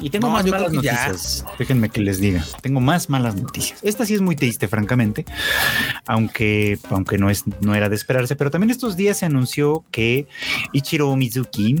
Y 0.00 0.10
tengo 0.10 0.28
más 0.28 0.44
malas 0.44 0.72
noticias. 0.72 1.44
Déjenme 1.58 1.88
que 1.88 2.00
les 2.00 2.20
diga. 2.20 2.44
Tengo 2.60 2.80
más 2.80 3.08
malas 3.08 3.36
noticias. 3.36 3.78
Esta 3.82 4.04
sí 4.04 4.14
es 4.14 4.20
muy 4.20 4.36
triste, 4.36 4.68
francamente. 4.68 5.24
Aunque, 6.06 6.78
aunque 6.90 7.18
no 7.18 7.30
es, 7.30 7.44
no 7.60 7.74
era 7.74 7.88
de 7.88 7.96
esperarse. 7.96 8.36
Pero 8.36 8.50
también 8.50 8.70
estos 8.70 8.96
días 8.96 9.16
se 9.16 9.26
anunció 9.26 9.84
que 9.90 10.26
Ichiro 10.72 11.14
Mizuki 11.16 11.76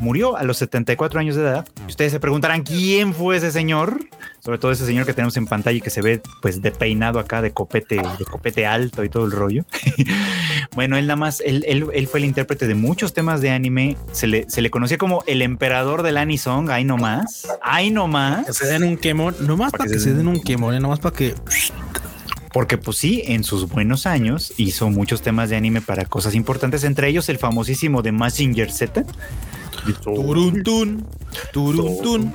murió 0.00 0.36
a 0.36 0.42
los 0.42 0.58
74 0.58 1.20
años 1.20 1.36
de 1.36 1.42
edad. 1.42 1.68
Ustedes 1.86 2.10
se 2.10 2.18
preguntarán 2.18 2.62
quién 2.62 3.14
fue 3.14 3.36
ese 3.36 3.52
señor 3.52 4.00
sobre 4.40 4.58
todo 4.58 4.72
ese 4.72 4.86
señor 4.86 5.04
que 5.04 5.12
tenemos 5.12 5.36
en 5.36 5.46
pantalla 5.46 5.76
y 5.76 5.80
que 5.80 5.90
se 5.90 6.00
ve 6.00 6.22
pues 6.40 6.62
de 6.62 6.70
peinado 6.70 7.18
acá, 7.18 7.42
de 7.42 7.52
copete, 7.52 7.96
de 7.96 8.24
copete 8.24 8.66
alto 8.66 9.04
y 9.04 9.10
todo 9.10 9.26
el 9.26 9.32
rollo. 9.32 9.64
bueno, 10.74 10.96
él 10.96 11.06
nada 11.06 11.16
más, 11.16 11.42
él, 11.44 11.64
él, 11.66 12.06
fue 12.06 12.20
el 12.20 12.24
intérprete 12.24 12.66
de 12.66 12.74
muchos 12.74 13.12
temas 13.12 13.42
de 13.42 13.50
anime, 13.50 13.98
se 14.12 14.26
le, 14.26 14.48
se 14.48 14.62
le 14.62 14.70
conocía 14.70 14.96
como 14.96 15.22
el 15.26 15.42
emperador 15.42 16.02
del 16.02 16.16
anisong, 16.16 16.70
ahí 16.70 16.84
nomás, 16.84 17.48
ahí 17.62 17.90
nomás. 17.90 18.46
Que 18.46 18.52
se 18.54 18.66
den 18.66 18.82
un 18.82 18.96
quemón, 18.96 19.36
nomás 19.40 19.72
para, 19.72 19.84
que, 19.84 19.98
se 19.98 20.14
den 20.14 20.26
un 20.26 20.40
quemón, 20.40 20.74
¿eh? 20.74 20.80
nomás 20.80 21.00
para 21.00 21.14
que... 21.14 21.34
Porque 22.52 22.78
pues 22.78 22.96
sí, 22.96 23.22
en 23.26 23.44
sus 23.44 23.68
buenos 23.68 24.06
años 24.06 24.52
hizo 24.56 24.90
muchos 24.90 25.22
temas 25.22 25.50
de 25.50 25.56
anime 25.56 25.82
para 25.82 26.04
cosas 26.06 26.34
importantes, 26.34 26.82
entre 26.82 27.08
ellos 27.08 27.28
el 27.28 27.38
famosísimo 27.38 28.02
de 28.02 28.10
Massinger 28.10 28.72
Z, 28.72 29.04
Turuntun, 30.02 31.06
turuntun. 31.52 32.32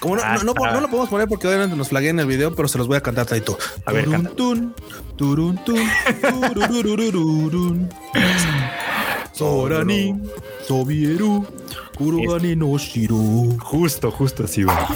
Como 0.00 0.16
no, 0.16 0.22
no, 0.22 0.54
no, 0.54 0.80
lo 0.80 0.88
podemos 0.88 1.08
poner 1.08 1.28
porque 1.28 1.46
obviamente 1.48 1.76
nos 1.76 1.88
flaguean 1.88 2.18
el 2.20 2.26
video, 2.26 2.54
pero 2.54 2.68
se 2.68 2.78
los 2.78 2.86
voy 2.86 2.96
a 2.96 3.00
cantar 3.00 3.26
todo. 3.26 3.58
A 3.84 3.92
ver, 3.92 4.04
turuntun, 4.04 4.74
turuntun, 5.16 5.80
turururururun. 6.54 7.88
Sorani, 9.32 10.14
Sobieru, 10.66 11.46
Kurugani 11.96 12.56
no 12.56 12.78
Shiro. 12.78 13.56
Justo, 13.60 14.10
justo 14.10 14.44
así 14.44 14.64
va. 14.64 14.88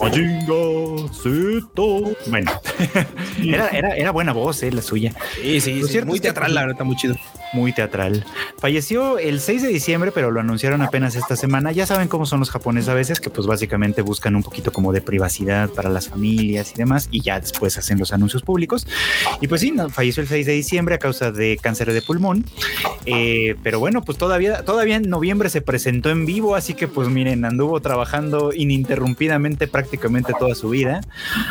Majinga 0.00 1.08
Zeto. 1.12 2.14
Bueno, 2.26 2.52
era, 3.42 3.68
era, 3.68 3.96
era 3.96 4.10
buena 4.10 4.32
voz, 4.32 4.62
eh, 4.62 4.70
la 4.70 4.82
suya. 4.82 5.14
Sí, 5.40 5.60
sí, 5.60 5.82
sí 5.84 6.02
muy 6.02 6.20
teatral, 6.20 6.54
la 6.54 6.62
verdad, 6.62 6.74
está 6.74 6.84
muy 6.84 6.96
chido. 6.96 7.16
Muy 7.52 7.72
teatral. 7.72 8.24
Falleció 8.58 9.18
el 9.18 9.40
6 9.40 9.62
de 9.62 9.68
diciembre, 9.68 10.12
pero 10.12 10.30
lo 10.30 10.40
anunciaron 10.40 10.82
apenas 10.82 11.16
esta 11.16 11.36
semana. 11.36 11.72
Ya 11.72 11.86
saben 11.86 12.08
cómo 12.08 12.26
son 12.26 12.40
los 12.40 12.50
japoneses 12.50 12.88
a 12.88 12.94
veces, 12.94 13.20
que 13.20 13.30
pues 13.30 13.46
básicamente 13.46 14.02
buscan 14.02 14.36
un 14.36 14.42
poquito 14.42 14.72
como 14.72 14.92
de 14.92 15.00
privacidad 15.00 15.70
para 15.70 15.90
las 15.90 16.08
familias 16.08 16.72
y 16.72 16.76
demás, 16.76 17.08
y 17.10 17.22
ya 17.22 17.40
después 17.40 17.76
hacen 17.78 17.98
los 17.98 18.12
anuncios 18.12 18.42
públicos. 18.42 18.86
Y 19.40 19.48
pues 19.48 19.60
sí, 19.60 19.74
falleció 19.90 20.22
el 20.22 20.28
6 20.28 20.46
de 20.46 20.52
diciembre 20.52 20.94
a 20.94 20.98
causa 20.98 21.32
de 21.32 21.58
cáncer 21.60 21.92
de 21.92 22.02
pulmón. 22.02 22.44
Eh, 23.06 23.56
pero 23.62 23.78
bueno, 23.80 24.02
pues 24.02 24.18
todavía, 24.18 24.64
todavía 24.64 24.96
en 24.96 25.08
noviembre 25.08 25.48
se 25.48 25.60
presentó 25.60 26.10
en 26.10 26.26
vivo, 26.26 26.54
así 26.54 26.74
que 26.74 26.88
pues 26.88 27.08
miren, 27.08 27.44
anduvo 27.44 27.80
trabajando 27.80 28.52
ininterrumpidamente 28.54 29.66
prácticamente 29.66 30.32
toda 30.38 30.54
su 30.54 30.70
vida. 30.70 31.00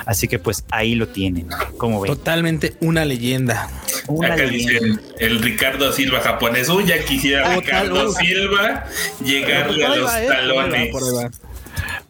Así 0.05 0.27
que 0.27 0.39
pues 0.39 0.65
ahí 0.71 0.95
lo 0.95 1.07
tienen. 1.07 1.47
como 1.77 2.01
ven? 2.01 2.13
Totalmente 2.13 2.75
una 2.81 3.05
leyenda. 3.05 3.69
Una 4.07 4.33
Acá 4.33 4.43
el 4.43 5.39
Ricardo 5.39 5.88
Silva 5.91 6.19
japonés. 6.21 6.69
Uy, 6.69 6.85
ya 6.85 7.03
quisiera 7.03 7.55
Ricardo 7.55 8.11
Silva 8.11 8.85
llegarle 9.23 9.85
a 9.85 9.95
los 9.95 10.13
¿eh? 10.13 10.27
talones. 10.27 10.91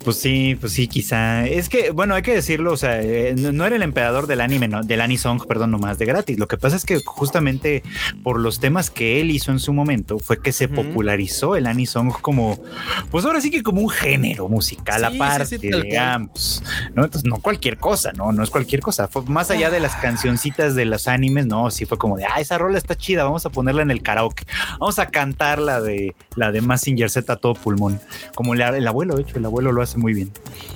Pues 0.03 0.15
sí, 0.17 0.55
pues 0.59 0.71
sí, 0.71 0.87
quizá. 0.87 1.45
Es 1.45 1.67
que, 1.67 1.91
bueno, 1.91 2.15
hay 2.15 2.21
que 2.21 2.33
decirlo, 2.33 2.71
o 2.71 2.77
sea, 2.77 3.01
eh, 3.01 3.35
no, 3.35 3.65
era 3.65 3.75
el 3.75 3.81
emperador 3.81 4.27
del 4.27 4.39
anime, 4.39 4.69
no, 4.69 4.81
del 4.81 5.01
Anisong, 5.01 5.45
perdón, 5.45 5.71
nomás 5.71 5.99
de 5.99 6.05
gratis. 6.05 6.39
Lo 6.39 6.47
que 6.47 6.57
pasa 6.57 6.77
es 6.77 6.85
que 6.85 7.01
justamente 7.03 7.83
por 8.23 8.39
los 8.39 8.61
temas 8.61 8.89
que 8.89 9.19
él 9.19 9.29
hizo 9.29 9.51
en 9.51 9.59
su 9.59 9.73
momento 9.73 10.17
fue 10.17 10.41
que 10.41 10.53
se 10.53 10.69
popularizó 10.69 11.57
el 11.57 11.67
Anisong 11.67 12.13
como, 12.21 12.57
pues 13.11 13.25
ahora 13.25 13.41
sí 13.41 13.51
que 13.51 13.61
como 13.61 13.81
un 13.81 13.89
género 13.89 14.47
musical 14.47 15.03
aparte, 15.03 15.57
digamos, 15.57 16.63
¿no? 16.95 17.03
Entonces, 17.03 17.29
no 17.29 17.39
cualquier 17.39 17.77
cosa, 17.77 18.13
no, 18.13 18.31
no 18.31 18.41
es 18.41 18.49
cualquier 18.49 18.81
cosa. 18.81 19.09
Fue 19.09 19.23
más 19.25 19.51
allá 19.51 19.69
de 19.69 19.81
las 19.81 19.97
cancioncitas 19.97 20.75
de 20.75 20.85
los 20.85 21.09
animes, 21.09 21.45
no, 21.45 21.69
sí 21.71 21.85
fue 21.85 21.97
como 21.97 22.15
de, 22.15 22.23
ah, 22.23 22.39
esa 22.39 22.57
rola 22.57 22.77
está 22.77 22.95
chida, 22.95 23.25
vamos 23.25 23.45
a 23.45 23.49
ponerla 23.49 23.81
en 23.81 23.91
el 23.91 24.01
karaoke, 24.01 24.45
vamos 24.79 24.97
a 24.97 25.07
cantar 25.07 25.59
la 25.59 25.81
de 25.81 26.15
la 26.35 26.53
de 26.53 26.61
Massinger 26.61 27.09
Z 27.09 27.33
a 27.33 27.35
todo 27.35 27.53
pulmón, 27.53 27.99
como 28.33 28.53
el, 28.53 28.61
el 28.61 28.87
abuelo, 28.87 29.15
de 29.15 29.23
hecho, 29.23 29.37
el 29.37 29.45
abuelo 29.45 29.73
lo 29.73 29.81
hace 29.81 29.88
muy 29.97 30.13
bien. 30.13 30.31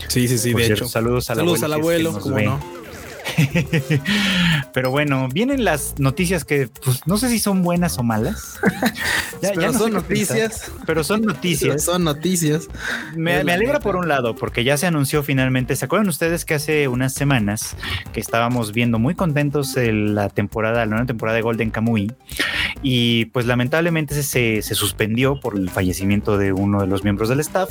Sí, 0.07 0.27
sí, 0.27 0.37
sí, 0.37 0.53
de 0.53 0.65
hecho. 0.65 0.87
Saludos 0.87 1.29
al 1.29 1.37
saludos 1.37 1.63
abuelo. 1.63 2.11
Al 2.11 2.15
abuelo, 2.17 2.59
no. 2.59 2.82
Pero 4.73 4.91
bueno, 4.91 5.27
vienen 5.29 5.63
las 5.63 5.95
noticias 5.99 6.45
que 6.45 6.69
pues, 6.83 7.05
no 7.05 7.17
sé 7.17 7.29
si 7.29 7.39
son 7.39 7.63
buenas 7.63 7.97
o 7.97 8.03
malas. 8.03 8.59
ya, 9.41 9.53
no 9.55 9.73
son 9.73 9.93
noticias. 9.93 10.71
pero 10.85 11.03
son 11.03 11.21
noticias. 11.21 11.83
son 11.83 12.03
noticias. 12.03 12.67
Me, 13.15 13.35
alegra 13.35 13.79
por 13.79 13.95
un 13.95 14.07
lado, 14.07 14.35
porque 14.35 14.63
ya 14.63 14.77
se 14.77 14.87
anunció 14.87 15.23
finalmente. 15.23 15.75
¿Se 15.75 15.85
acuerdan 15.85 16.09
ustedes 16.09 16.45
que 16.45 16.55
hace 16.55 16.87
unas 16.87 17.13
semanas 17.13 17.75
que 18.13 18.19
estábamos 18.19 18.71
viendo 18.73 18.99
muy 18.99 19.15
contentos 19.15 19.75
la 19.75 20.29
temporada, 20.29 20.79
la 20.79 20.85
nueva 20.87 21.05
temporada 21.05 21.35
de 21.35 21.41
Golden 21.41 21.71
Kamuy? 21.71 22.11
Y 22.81 23.25
pues 23.25 23.45
lamentablemente 23.45 24.21
se, 24.23 24.61
se 24.61 24.75
suspendió 24.75 25.39
por 25.39 25.57
el 25.57 25.69
fallecimiento 25.69 26.37
de 26.37 26.51
uno 26.51 26.81
de 26.81 26.87
los 26.87 27.03
miembros 27.03 27.29
del 27.29 27.39
staff. 27.39 27.69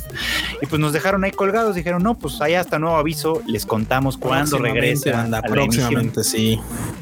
Y 0.61 0.65
pues 0.65 0.79
nos 0.79 0.93
dejaron 0.93 1.23
ahí 1.23 1.31
colgados. 1.31 1.75
Dijeron, 1.75 2.03
no, 2.03 2.15
pues 2.17 2.41
hay 2.41 2.55
hasta 2.55 2.79
nuevo 2.79 2.97
aviso. 2.97 3.41
Les 3.47 3.65
contamos 3.65 4.17
cuándo 4.17 4.57
regresa. 4.57 5.27
Próximamente, 5.53 6.23
sí. 6.23 6.59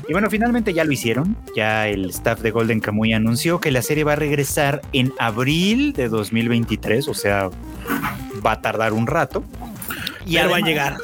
Y 0.07 0.11
bueno, 0.13 0.29
finalmente 0.29 0.73
ya 0.73 0.83
lo 0.83 0.91
hicieron. 0.91 1.35
Ya 1.55 1.87
el 1.87 2.09
staff 2.09 2.41
de 2.41 2.51
Golden 2.51 2.79
Kamuy 2.79 3.13
anunció 3.13 3.59
que 3.59 3.71
la 3.71 3.81
serie 3.81 4.03
va 4.03 4.13
a 4.13 4.17
regresar 4.17 4.81
en 4.93 5.13
abril 5.19 5.93
de 5.93 6.09
2023, 6.09 7.07
o 7.07 7.13
sea, 7.13 7.49
va 8.45 8.53
a 8.53 8.61
tardar 8.61 8.93
un 8.93 9.07
rato. 9.07 9.43
Y 10.25 10.37
ahora 10.37 10.51
va 10.51 10.57
a 10.57 10.61
llegar 10.61 10.97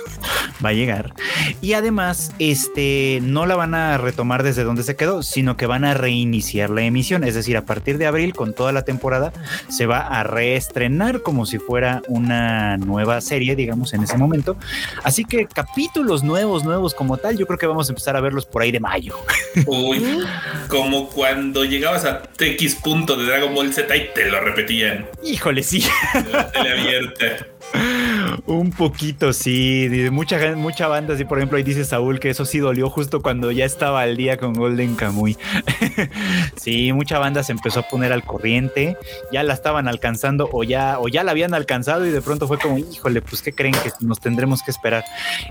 va 0.64 0.70
a 0.70 0.74
llegar. 0.74 1.14
Y 1.62 1.74
además, 1.74 2.32
este, 2.40 3.20
no 3.22 3.46
la 3.46 3.56
van 3.56 3.74
a 3.74 3.98
retomar 3.98 4.44
desde 4.44 4.64
donde 4.64 4.84
se 4.84 4.96
quedó, 4.96 5.24
sino 5.24 5.58
que 5.58 5.66
van 5.66 5.84
a 5.84 5.94
reiniciar 5.94 6.70
la 6.70 6.84
emisión. 6.84 7.24
Es 7.24 7.36
decir, 7.36 7.58
a 7.58 7.66
partir 7.66 7.98
de 7.98 8.08
abril, 8.08 8.34
con 8.34 8.54
toda 8.54 8.72
la 8.72 8.84
temporada, 8.84 9.34
se 9.70 9.86
va 9.86 10.00
a 10.00 10.24
reestrenar 10.24 11.22
como 11.22 11.46
si 11.46 11.60
fuera 11.60 12.02
una 12.08 12.78
nueva 12.78 13.22
serie, 13.22 13.56
digamos, 13.56 13.94
en 13.94 14.04
ese 14.04 14.18
momento. 14.18 14.58
Así 15.04 15.26
que 15.26 15.46
capítulos 15.46 16.24
nuevos, 16.24 16.64
nuevos 16.64 16.94
como 16.94 17.18
tal, 17.18 17.38
yo 17.38 17.46
creo 17.46 17.60
que 17.60 17.68
vamos 17.68 17.90
a 17.90 17.92
empezar 17.92 18.16
a 18.16 18.22
verlos 18.22 18.46
por 18.46 18.62
ahí 18.62 18.72
de 18.72 18.80
mayo. 18.80 19.16
Uy, 19.66 20.20
como 20.68 21.10
cuando 21.10 21.66
llegabas 21.66 22.06
a 22.06 22.22
TX 22.22 22.76
punto 22.76 23.16
de 23.16 23.26
Dragon 23.26 23.54
Ball 23.54 23.74
Z 23.74 23.96
y 23.96 24.10
te 24.14 24.30
lo 24.30 24.40
repetían. 24.42 25.08
Híjole, 25.24 25.64
sí. 25.64 25.86
La 26.32 26.52
tele 26.52 26.72
abierta. 26.72 27.48
Un 28.46 28.72
poquito, 28.72 29.34
sí. 29.34 29.90
Mucha, 30.12 30.56
mucha 30.56 30.88
banda, 30.88 31.14
así 31.14 31.26
por 31.26 31.38
ejemplo, 31.38 31.58
ahí 31.58 31.64
dice 31.64 31.86
Saúl 31.86 32.20
que 32.20 32.30
eso 32.30 32.46
sí 32.46 32.60
dolió 32.60 32.90
justo 32.90 33.22
cuando 33.22 33.52
ya 33.52 33.66
estaba 33.66 34.02
al 34.02 34.18
día 34.18 34.38
con 34.38 34.54
Golden 34.54 34.96
Kamuy. 34.96 35.38
sí, 36.56 36.94
mucha 36.94 37.20
banda 37.20 37.44
se 37.44 37.52
empezó 37.52 37.82
a 37.82 37.84
poner 37.84 38.14
al 38.14 38.24
corriente, 38.24 38.98
ya 39.32 39.44
la 39.44 39.54
estaban 39.54 39.88
alcanzando 39.88 40.50
o 40.52 40.64
ya, 40.64 41.00
o 41.00 41.08
ya 41.08 41.24
la 41.24 41.32
habían 41.32 41.54
alcanzado 41.54 42.06
y 42.06 42.12
de 42.12 42.22
pronto 42.22 42.48
fue 42.48 42.58
como, 42.58 42.78
híjole, 42.78 43.22
pues 43.22 43.42
¿qué 43.42 43.54
creen 43.54 43.74
que 43.74 43.92
nos 44.02 44.20
tendremos 44.20 44.64
que 44.64 44.72
esperar? 44.72 45.04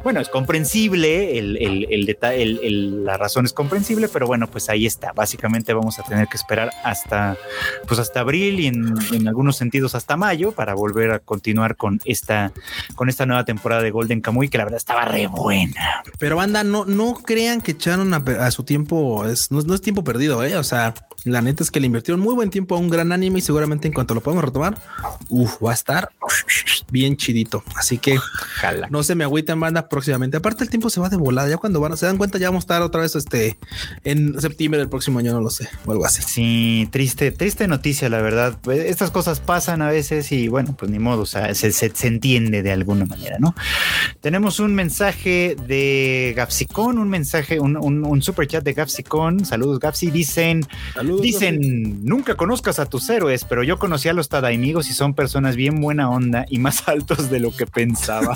Bueno, 0.03 0.21
es 0.21 0.29
comprensible, 0.29 1.39
el, 1.39 1.57
el, 1.59 3.05
la 3.05 3.17
razón 3.17 3.45
es 3.45 3.53
comprensible, 3.53 4.09
pero 4.09 4.27
bueno, 4.27 4.49
pues 4.49 4.69
ahí 4.69 4.87
está. 4.87 5.13
Básicamente 5.13 5.73
vamos 5.75 5.99
a 5.99 6.03
tener 6.03 6.29
que 6.29 6.37
esperar 6.37 6.71
hasta, 6.85 7.37
pues 7.87 8.01
hasta 8.01 8.21
abril 8.21 8.61
y 8.61 8.67
en 8.67 9.29
algunos 9.29 9.57
sentidos 9.57 9.95
hasta 9.95 10.17
mayo 10.17 10.53
para 10.53 10.75
volver 10.75 11.11
a 11.11 11.19
continuar 11.19 11.77
con 11.77 12.01
esta, 12.05 12.53
con 12.95 13.09
esta 13.09 13.27
nueva 13.27 13.45
temporada 13.45 13.83
de 13.83 13.91
Golden 13.91 14.21
Kamuy, 14.21 14.49
que 14.49 14.59
la 14.59 14.65
verdad 14.65 14.79
estaba 14.79 15.05
re 15.05 15.27
buena. 15.27 16.03
Pero 16.19 16.37
banda, 16.37 16.65
no, 16.65 16.85
no 16.85 17.15
crean 17.15 17.61
que 17.61 17.73
echaron 17.73 18.13
a, 18.15 18.51
su 18.51 18.65
tiempo, 18.65 19.27
es, 19.27 19.51
no, 19.51 19.75
es 19.75 19.81
tiempo 19.81 20.05
perdido, 20.05 20.43
¿eh? 20.45 20.57
O 20.57 20.65
sea, 20.65 20.95
la 21.25 21.43
neta 21.43 21.63
es 21.63 21.71
que 21.71 21.81
le 21.81 21.87
invirtieron 21.87 22.21
muy 22.21 22.35
buen 22.35 22.51
tiempo 22.51 22.77
a 22.77 22.79
un 22.79 22.89
gran 22.89 23.13
anime 23.13 23.41
y 23.41 23.43
seguramente 23.43 23.89
en 23.89 23.95
cuanto 23.95 24.15
lo 24.15 24.21
podamos 24.21 24.45
retomar, 24.45 24.81
uf, 25.29 25.63
va 25.63 25.73
a 25.73 25.75
estar 25.75 26.11
bien 26.91 27.17
chidito. 27.17 27.65
Así 27.75 27.99
que 27.99 28.19
no 28.91 29.03
se 29.03 29.15
me 29.15 29.25
agüiten 29.25 29.59
banda 29.59 29.89
próximamente. 29.89 30.37
Aparte 30.37 30.65
el 30.65 30.71
tiempo 30.71 30.91
se 30.91 31.01
va 31.01 31.09
de 31.09 31.17
volada. 31.17 31.49
Ya 31.49 31.57
cuando 31.57 31.81
van, 31.81 31.97
se 31.97 32.07
dan 32.07 32.17
cuenta 32.17 32.39
ya 32.39 32.49
vamos 32.49 32.63
a 32.63 32.67
estar 32.67 32.83
otra 32.83 33.01
vez 33.01 33.17
este 33.17 33.59
en 34.05 34.41
septiembre 34.41 34.79
del 34.79 34.89
próximo 34.89 35.19
año, 35.19 35.33
no 35.33 35.41
lo 35.41 35.51
sé, 35.51 35.69
o 35.85 35.93
algo 35.93 36.05
así. 36.05 36.23
Sí, 36.23 36.89
triste, 36.91 37.33
triste 37.33 37.67
noticia, 37.67 38.09
la 38.09 38.21
verdad. 38.21 38.59
Estas 38.71 39.11
cosas 39.11 39.41
pasan 39.41 39.83
a 39.83 39.89
veces 39.89 40.31
y 40.33 40.49
bueno, 40.49 40.77
pues 40.79 40.91
ni 40.91 40.99
modo, 40.99 41.23
o 41.23 41.27
sea, 41.27 41.55
se, 41.55 41.73
se, 41.73 42.07
entiende 42.07 42.56
de 42.63 42.73
alguna 42.73 43.05
manera, 43.05 43.37
¿no? 43.39 43.55
Tenemos 44.21 44.61
un 44.61 44.75
mensaje 44.75 45.57
de 45.67 46.35
Gapsicón, 46.37 46.99
un 46.99 47.09
mensaje, 47.09 47.61
un, 47.61 47.77
un, 47.77 48.23
super 48.23 48.47
chat 48.47 48.65
de 48.65 48.73
Gapsicón. 48.73 49.45
Saludos, 49.45 49.79
Gapsi. 49.79 50.11
Dicen, 50.11 50.67
dicen, 51.21 52.05
nunca 52.05 52.35
conozcas 52.35 52.79
a 52.79 52.87
tus 52.87 53.09
héroes, 53.09 53.45
pero 53.45 53.63
yo 53.63 53.79
conocí 53.79 54.09
a 54.09 54.13
los 54.13 54.29
Tadaimigos 54.29 54.89
y 54.91 54.93
son 54.93 55.15
personas 55.15 55.57
bien 55.57 55.81
buena 55.81 56.11
onda 56.11 56.45
y 56.49 56.59
más 56.59 56.89
altos 56.89 57.31
de 57.31 57.41
lo 57.41 57.55
que 57.55 57.67
pensaba. 57.67 58.35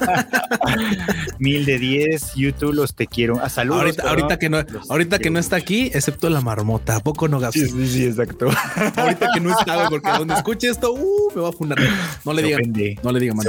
Mil 1.39 1.65
de 1.65 1.79
diez, 1.79 2.35
YouTube 2.35 2.75
los 2.75 2.95
te 2.95 3.07
quiero. 3.07 3.41
A 3.43 3.49
saludos. 3.49 3.99
Ahorita, 3.99 4.39
que 4.39 4.49
no, 4.49 4.59
ahorita 4.89 5.19
que 5.19 5.31
no 5.31 5.39
está 5.39 5.57
aquí, 5.57 5.91
excepto 5.93 6.29
la 6.31 6.41
marmota. 6.41 6.97
¿A 6.97 7.01
poco 7.01 7.29
no, 7.29 7.41
Gapsi? 7.41 7.67
Sí, 7.67 7.89
sí, 7.89 8.05
exacto. 8.07 8.49
ahorita 8.97 9.29
que 9.35 9.41
no 9.41 9.59
está, 9.59 9.89
porque 9.89 10.11
donde 10.11 10.35
escuche 10.35 10.69
esto, 10.69 10.93
uh, 10.93 11.33
me 11.35 11.41
va 11.41 11.49
a 11.49 11.53
fundar. 11.53 11.79
No 12.25 12.33
le 12.33 12.43
digan, 12.43 12.73
no 13.03 13.13
le 13.13 13.21
digan, 13.21 13.37
man, 13.37 13.47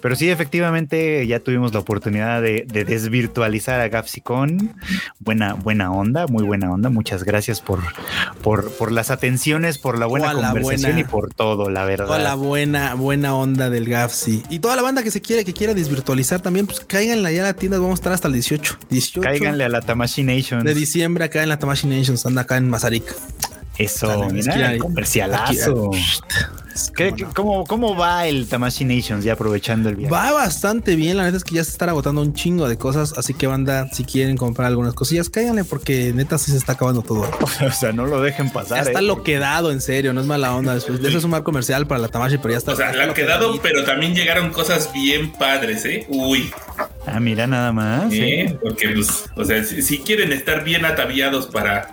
pero 0.00 0.16
sí, 0.16 0.30
efectivamente, 0.30 1.26
ya 1.26 1.40
tuvimos 1.40 1.72
la 1.72 1.80
oportunidad 1.80 2.42
de, 2.42 2.64
desvirtualizar 2.66 3.80
a 3.80 3.88
Gapsicon. 3.88 4.74
Buena, 5.18 5.54
buena 5.54 5.92
onda, 5.92 6.26
muy 6.26 6.44
buena 6.44 6.70
onda. 6.70 6.90
Muchas 6.90 7.24
gracias 7.24 7.60
por, 7.60 7.80
por, 8.42 8.70
por 8.72 8.92
las 8.92 9.10
atenciones, 9.10 9.78
por 9.78 9.98
la 9.98 10.06
buena 10.06 10.32
conversación 10.32 10.98
y 10.98 11.04
por 11.04 11.32
todo, 11.34 11.70
la 11.70 11.84
verdad. 11.84 12.06
Toda 12.06 12.18
la 12.18 12.34
buena, 12.34 12.94
buena 12.94 13.34
onda 13.34 13.70
del 13.70 13.88
Gapsi. 13.88 14.42
Y 14.48 14.58
toda 14.60 14.76
la 14.76 14.82
banda 14.82 15.02
que 15.02 15.10
se 15.10 15.20
quiere, 15.20 15.44
que 15.44 15.52
quiera 15.52 15.74
desvirtualizar 15.74 16.40
también, 16.40 16.66
pues 16.66 16.80
cáiganle 16.80 17.28
allá 17.28 17.42
a 17.42 17.46
la 17.46 17.54
tienda. 17.54 17.78
Vamos 17.78 17.92
a 17.92 17.94
estar 18.00 18.12
hasta 18.12 18.28
el 18.28 18.34
18. 18.34 18.78
18 18.90 19.20
Cáiganle 19.20 19.64
a 19.64 19.68
la 19.68 19.80
Tamashi 19.80 20.22
Nations. 20.22 20.64
De 20.64 20.74
diciembre 20.74 21.24
acá 21.24 21.42
en 21.42 21.48
la 21.48 21.58
Tamashi 21.58 21.86
Nations. 21.86 22.24
Anda 22.26 22.42
acá 22.42 22.56
en 22.56 22.68
Mazarik. 22.68 23.04
Eso, 23.78 24.28
mira, 24.30 24.76
comercialazo. 24.78 25.90
Cómo, 27.34 27.96
va 27.96 28.26
el 28.26 28.48
Tamashi 28.48 28.84
Nations 28.84 29.24
ya 29.24 29.34
aprovechando 29.34 29.88
el 29.88 29.96
viaje? 29.96 30.12
Va 30.12 30.32
bastante 30.32 30.96
bien. 30.96 31.16
La 31.16 31.24
neta 31.24 31.36
es 31.36 31.44
que 31.44 31.54
ya 31.56 31.64
se 31.64 31.70
están 31.70 31.88
agotando 31.88 32.20
un 32.22 32.34
chingo 32.34 32.68
de 32.68 32.76
cosas. 32.76 33.14
Así 33.16 33.34
que, 33.34 33.46
banda, 33.46 33.88
si 33.92 34.04
quieren 34.04 34.36
comprar 34.36 34.68
algunas 34.68 34.94
cosillas, 34.94 35.28
cáiganle 35.28 35.64
porque 35.64 36.12
neta 36.14 36.38
sí 36.38 36.50
se 36.50 36.56
está 36.56 36.72
acabando 36.72 37.02
todo. 37.02 37.30
o 37.66 37.72
sea, 37.72 37.92
no 37.92 38.06
lo 38.06 38.20
dejen 38.20 38.50
pasar. 38.50 38.86
está 38.86 39.00
¿eh? 39.00 39.02
lo 39.02 39.22
quedado, 39.22 39.72
en 39.72 39.80
serio. 39.80 40.12
No 40.12 40.20
es 40.20 40.26
mala 40.26 40.54
onda. 40.54 40.74
Después, 40.74 41.00
eso 41.00 41.18
es 41.18 41.24
un 41.24 41.30
mar 41.30 41.42
comercial 41.42 41.86
para 41.86 42.00
la 42.00 42.08
Tamashi, 42.08 42.38
pero 42.38 42.52
ya 42.52 42.58
está. 42.58 42.72
O 42.72 42.76
sea, 42.76 42.92
lo 42.92 43.14
quedado, 43.14 43.60
pero 43.62 43.84
también 43.84 44.14
llegaron 44.14 44.50
cosas 44.50 44.92
bien 44.92 45.32
padres, 45.32 45.84
¿eh? 45.84 46.06
Uy. 46.08 46.50
Ah, 47.06 47.18
mira, 47.18 47.46
nada 47.46 47.72
más. 47.72 48.12
¿eh? 48.12 48.56
Porque, 48.62 48.90
pues, 48.90 49.24
o 49.34 49.44
sea, 49.44 49.64
si, 49.64 49.98
quieren 49.98 50.32
estar 50.32 50.64
bien 50.64 50.84
ataviados 50.84 51.46
para, 51.46 51.90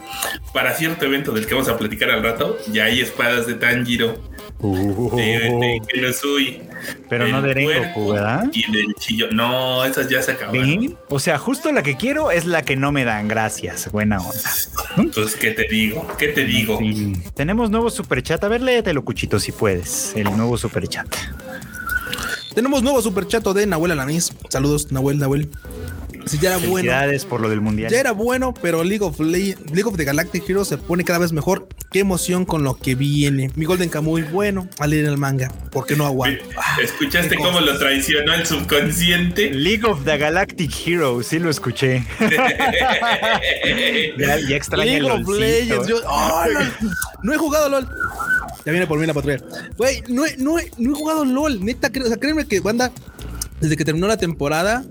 para 0.53 0.73
cierto 0.73 1.05
evento 1.05 1.31
del 1.31 1.47
que 1.47 1.53
vamos 1.53 1.69
a 1.69 1.77
platicar 1.77 2.11
al 2.11 2.23
rato, 2.23 2.57
ya 2.71 2.85
hay 2.85 3.01
espadas 3.01 3.47
de 3.47 3.55
Tanjiro. 3.55 4.17
Uh, 4.59 5.15
de, 5.15 5.21
de, 5.21 6.67
Pero 7.09 7.27
no 7.27 7.43
de 7.43 7.53
Rengoku, 7.53 8.13
¿verdad? 8.13 8.49
Y 8.51 8.71
del 8.71 8.95
chillo. 8.95 9.29
No, 9.31 9.85
esas 9.85 10.09
ya 10.09 10.21
se 10.23 10.31
acabaron. 10.31 10.97
O 11.09 11.19
sea, 11.19 11.37
justo 11.37 11.71
la 11.71 11.83
que 11.83 11.95
quiero 11.95 12.31
es 12.31 12.45
la 12.45 12.63
que 12.63 12.75
no 12.75 12.91
me 12.91 13.05
dan. 13.05 13.27
Gracias. 13.27 13.91
Buena 13.91 14.19
onda. 14.19 15.11
Pues, 15.13 15.35
¿qué 15.35 15.51
te 15.51 15.67
digo? 15.69 16.07
¿Qué 16.17 16.29
te 16.29 16.45
digo? 16.45 16.79
Tenemos 17.35 17.69
nuevo 17.69 17.91
superchat. 17.91 18.43
A 18.43 18.47
ver, 18.47 18.61
léetelo, 18.61 19.05
Cuchito, 19.05 19.39
si 19.39 19.51
puedes. 19.51 20.15
El 20.15 20.25
nuevo 20.35 20.57
superchat. 20.57 21.07
Tenemos 22.55 22.81
nuevo 22.81 22.99
superchato 23.03 23.53
de 23.53 23.67
Nahuel 23.67 23.91
Alanis. 23.91 24.33
Saludos, 24.49 24.91
Nahuel, 24.91 25.19
Nahuel. 25.19 25.49
Sí, 26.27 26.37
ya 26.39 26.55
era 26.55 26.67
bueno. 26.67 26.91
por 27.29 27.41
lo 27.41 27.49
del 27.49 27.61
mundial. 27.61 27.91
Ya 27.91 27.99
era 27.99 28.11
bueno, 28.11 28.53
pero 28.61 28.83
League 28.83 29.03
of, 29.03 29.19
League 29.19 29.83
of 29.85 29.97
the 29.97 30.03
Galactic 30.03 30.49
Heroes 30.49 30.67
se 30.67 30.77
pone 30.77 31.03
cada 31.03 31.19
vez 31.19 31.31
mejor. 31.31 31.67
Qué 31.91 31.99
emoción 31.99 32.45
con 32.45 32.63
lo 32.63 32.75
que 32.75 32.95
viene. 32.95 33.51
Mi 33.55 33.65
Golden 33.65 33.89
Kamuy, 33.89 34.23
bueno, 34.23 34.67
al 34.79 34.93
ir 34.93 35.05
el 35.05 35.17
manga. 35.17 35.51
¿Por 35.71 35.85
qué 35.85 35.95
no 35.95 36.05
aguanto? 36.05 36.43
¿Escuchaste 36.81 37.35
cómo 37.35 37.61
lo 37.61 37.77
traicionó 37.77 38.33
el 38.33 38.45
subconsciente? 38.45 39.51
League 39.51 39.85
of 39.85 40.03
the 40.03 40.17
Galactic 40.17 40.71
Heroes, 40.85 41.27
sí 41.27 41.39
lo 41.39 41.49
escuché. 41.49 42.05
ya, 44.17 44.37
ya 44.39 44.55
extrañé 44.55 45.01
League 45.01 45.21
of 45.21 45.27
Legends. 45.27 45.91
Oh, 46.05 46.43
no, 47.23 47.33
he 47.33 47.37
jugado 47.37 47.69
LOL. 47.69 47.87
Ya 48.65 48.71
viene 48.71 48.87
por 48.87 48.99
mí 48.99 49.05
la 49.05 49.13
patrulla. 49.13 49.39
Güey, 49.77 50.03
no 50.09 50.25
he, 50.25 50.35
no, 50.37 50.59
he, 50.59 50.71
no 50.77 50.91
he 50.91 50.93
jugado 50.93 51.23
LOL. 51.23 51.63
Neta, 51.63 51.89
o 52.03 52.07
sea, 52.07 52.17
créeme 52.17 52.45
que, 52.47 52.59
banda, 52.59 52.91
desde 53.61 53.77
que 53.77 53.85
terminó 53.85 54.07
la 54.07 54.17
temporada, 54.17 54.83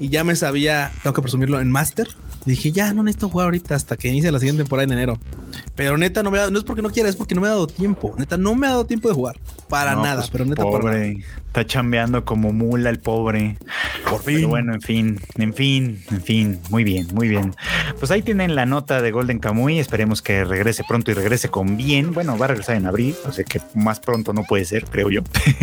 y 0.00 0.08
ya 0.08 0.24
me 0.24 0.34
sabía, 0.34 0.90
tengo 1.02 1.12
que 1.12 1.20
presumirlo 1.20 1.60
en 1.60 1.70
Master. 1.70 2.08
dije, 2.46 2.72
ya 2.72 2.94
no 2.94 3.02
necesito 3.02 3.28
jugar 3.28 3.44
ahorita 3.44 3.74
hasta 3.74 3.98
que 3.98 4.08
inicie 4.08 4.32
la 4.32 4.38
siguiente 4.38 4.62
temporada 4.62 4.84
en 4.84 4.92
enero. 4.92 5.18
Pero 5.76 5.98
neta, 5.98 6.22
no, 6.22 6.30
me 6.30 6.50
no 6.50 6.58
es 6.58 6.64
porque 6.64 6.80
no 6.80 6.88
quiera, 6.88 7.10
es 7.10 7.16
porque 7.16 7.34
no 7.34 7.42
me 7.42 7.48
ha 7.48 7.50
dado 7.50 7.66
tiempo. 7.66 8.14
Neta, 8.16 8.38
no 8.38 8.54
me 8.54 8.66
ha 8.66 8.70
dado 8.70 8.86
tiempo 8.86 9.08
de 9.08 9.14
jugar. 9.14 9.38
Para 9.68 9.94
nada, 9.96 10.16
pues, 10.16 10.30
pero 10.30 10.46
neta, 10.46 10.62
pobre. 10.62 11.22
Está 11.50 11.66
chambeando 11.66 12.24
como 12.24 12.52
mula 12.52 12.90
el 12.90 13.00
pobre. 13.00 13.56
Por 14.08 14.22
fin. 14.22 14.48
bueno, 14.48 14.72
en 14.72 14.80
fin, 14.80 15.20
en 15.34 15.52
fin, 15.52 16.00
en 16.08 16.22
fin. 16.22 16.60
Muy 16.70 16.84
bien, 16.84 17.08
muy 17.12 17.26
bien. 17.26 17.56
Pues 17.98 18.12
ahí 18.12 18.22
tienen 18.22 18.54
la 18.54 18.66
nota 18.66 19.02
de 19.02 19.10
Golden 19.10 19.40
Kamuy. 19.40 19.80
Esperemos 19.80 20.22
que 20.22 20.44
regrese 20.44 20.84
pronto 20.86 21.10
y 21.10 21.14
regrese 21.14 21.48
con 21.48 21.76
bien. 21.76 22.12
Bueno, 22.14 22.38
va 22.38 22.44
a 22.44 22.48
regresar 22.50 22.76
en 22.76 22.86
abril, 22.86 23.16
o 23.26 23.32
sea 23.32 23.44
que 23.44 23.60
más 23.74 23.98
pronto 23.98 24.32
no 24.32 24.44
puede 24.44 24.64
ser, 24.64 24.84
creo 24.84 25.10
yo. 25.10 25.22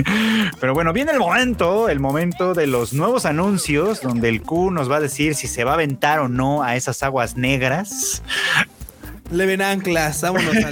Pero 0.60 0.74
bueno, 0.74 0.92
viene 0.92 1.14
el 1.14 1.20
momento, 1.20 1.88
el 1.88 2.02
momento 2.02 2.54
de 2.54 2.68
los 2.68 2.92
nuevos 2.92 3.26
anuncios, 3.26 4.02
donde 4.02 4.28
el 4.28 4.42
Q 4.42 4.72
nos 4.72 4.92
va 4.92 4.98
a 4.98 5.00
decir 5.00 5.36
si 5.36 5.48
se 5.48 5.64
va 5.64 5.72
a 5.72 5.76
aventar 5.76 6.20
o 6.20 6.28
no 6.28 6.64
a 6.64 6.76
esas 6.76 7.02
aguas 7.02 7.38
negras 7.38 8.22
le 9.32 9.46
ven 9.46 9.62
anclas, 9.62 10.22
vámonos 10.22 10.56
a, 10.56 10.72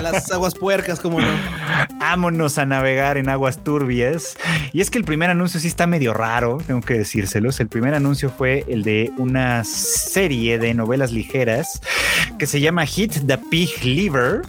las 0.00 0.30
aguas 0.30 0.54
puercas, 0.54 1.00
como 1.00 1.20
no. 1.20 1.28
Vámonos 1.98 2.58
a 2.58 2.66
navegar 2.66 3.16
en 3.16 3.28
aguas 3.28 3.62
turbias. 3.62 4.36
Y 4.72 4.80
es 4.80 4.90
que 4.90 4.98
el 4.98 5.04
primer 5.04 5.30
anuncio 5.30 5.60
sí 5.60 5.68
está 5.68 5.86
medio 5.86 6.14
raro, 6.14 6.58
tengo 6.66 6.80
que 6.80 6.94
decírselos. 6.94 7.60
El 7.60 7.68
primer 7.68 7.94
anuncio 7.94 8.30
fue 8.30 8.64
el 8.68 8.82
de 8.82 9.10
una 9.18 9.64
serie 9.64 10.58
de 10.58 10.74
novelas 10.74 11.12
ligeras 11.12 11.80
que 12.38 12.46
se 12.46 12.60
llama 12.60 12.86
Hit 12.86 13.26
the 13.26 13.38
Pig 13.50 13.70
Liver 13.82 14.42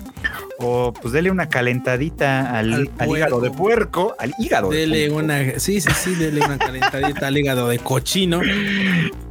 o 0.58 0.94
pues 0.94 1.14
dele 1.14 1.32
una 1.32 1.50
calentadita 1.50 2.58
al, 2.58 2.90
hígado 3.08 3.40
de 3.40 3.52
puerco, 3.52 4.16
al 4.20 4.34
hígado. 4.38 4.70
Dele 4.70 5.10
una, 5.10 5.60
sí, 5.60 5.82
sí, 5.82 5.90
sí, 5.96 6.16
dele 6.16 6.42
una 6.44 6.58
calentadita 6.58 7.28
al 7.28 7.38
hígado 7.38 7.70
de 7.70 7.80
cochino. 7.80 8.42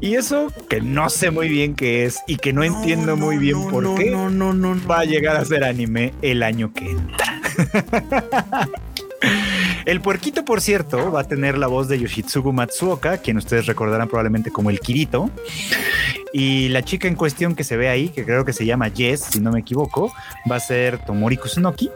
Y 0.00 0.14
eso 0.14 0.52
que 0.68 0.80
no 0.80 1.10
sé 1.10 1.30
muy 1.30 1.48
bien 1.48 1.74
qué 1.74 2.04
es 2.04 2.20
y 2.26 2.36
que 2.36 2.52
no, 2.52 2.62
entiendo 2.62 3.16
muy 3.16 3.38
bien 3.38 3.68
por 3.70 3.94
qué 3.96 4.10
no, 4.10 4.30
no, 4.30 4.52
no, 4.52 4.76
va 4.86 5.00
a 5.00 5.04
llegar 5.04 5.36
a 5.36 5.44
ser 5.44 5.64
anime 5.64 6.14
el 6.22 6.42
año 6.42 6.72
que 6.72 6.90
entra. 6.90 7.40
El 9.84 10.02
puerquito, 10.02 10.44
por 10.44 10.60
cierto, 10.60 11.10
va 11.10 11.22
a 11.22 11.24
tener 11.24 11.56
la 11.56 11.66
voz 11.66 11.88
de 11.88 11.98
Yoshitsugu 11.98 12.52
Matsuoka, 12.52 13.18
quien 13.18 13.38
ustedes 13.38 13.64
recordarán 13.64 14.06
probablemente 14.06 14.50
como 14.50 14.68
el 14.68 14.80
Kirito. 14.80 15.30
Y 16.32 16.68
la 16.68 16.82
chica 16.82 17.08
en 17.08 17.14
cuestión 17.14 17.54
que 17.54 17.64
se 17.64 17.76
ve 17.76 17.88
ahí, 17.88 18.08
que 18.10 18.24
creo 18.24 18.44
que 18.44 18.52
se 18.52 18.66
llama 18.66 18.90
Jess, 18.90 19.20
si 19.30 19.40
no 19.40 19.50
me 19.50 19.60
equivoco, 19.60 20.12
va 20.50 20.56
a 20.56 20.60
ser 20.60 20.98
Tomori 20.98 21.36
Kusunoki, 21.36 21.90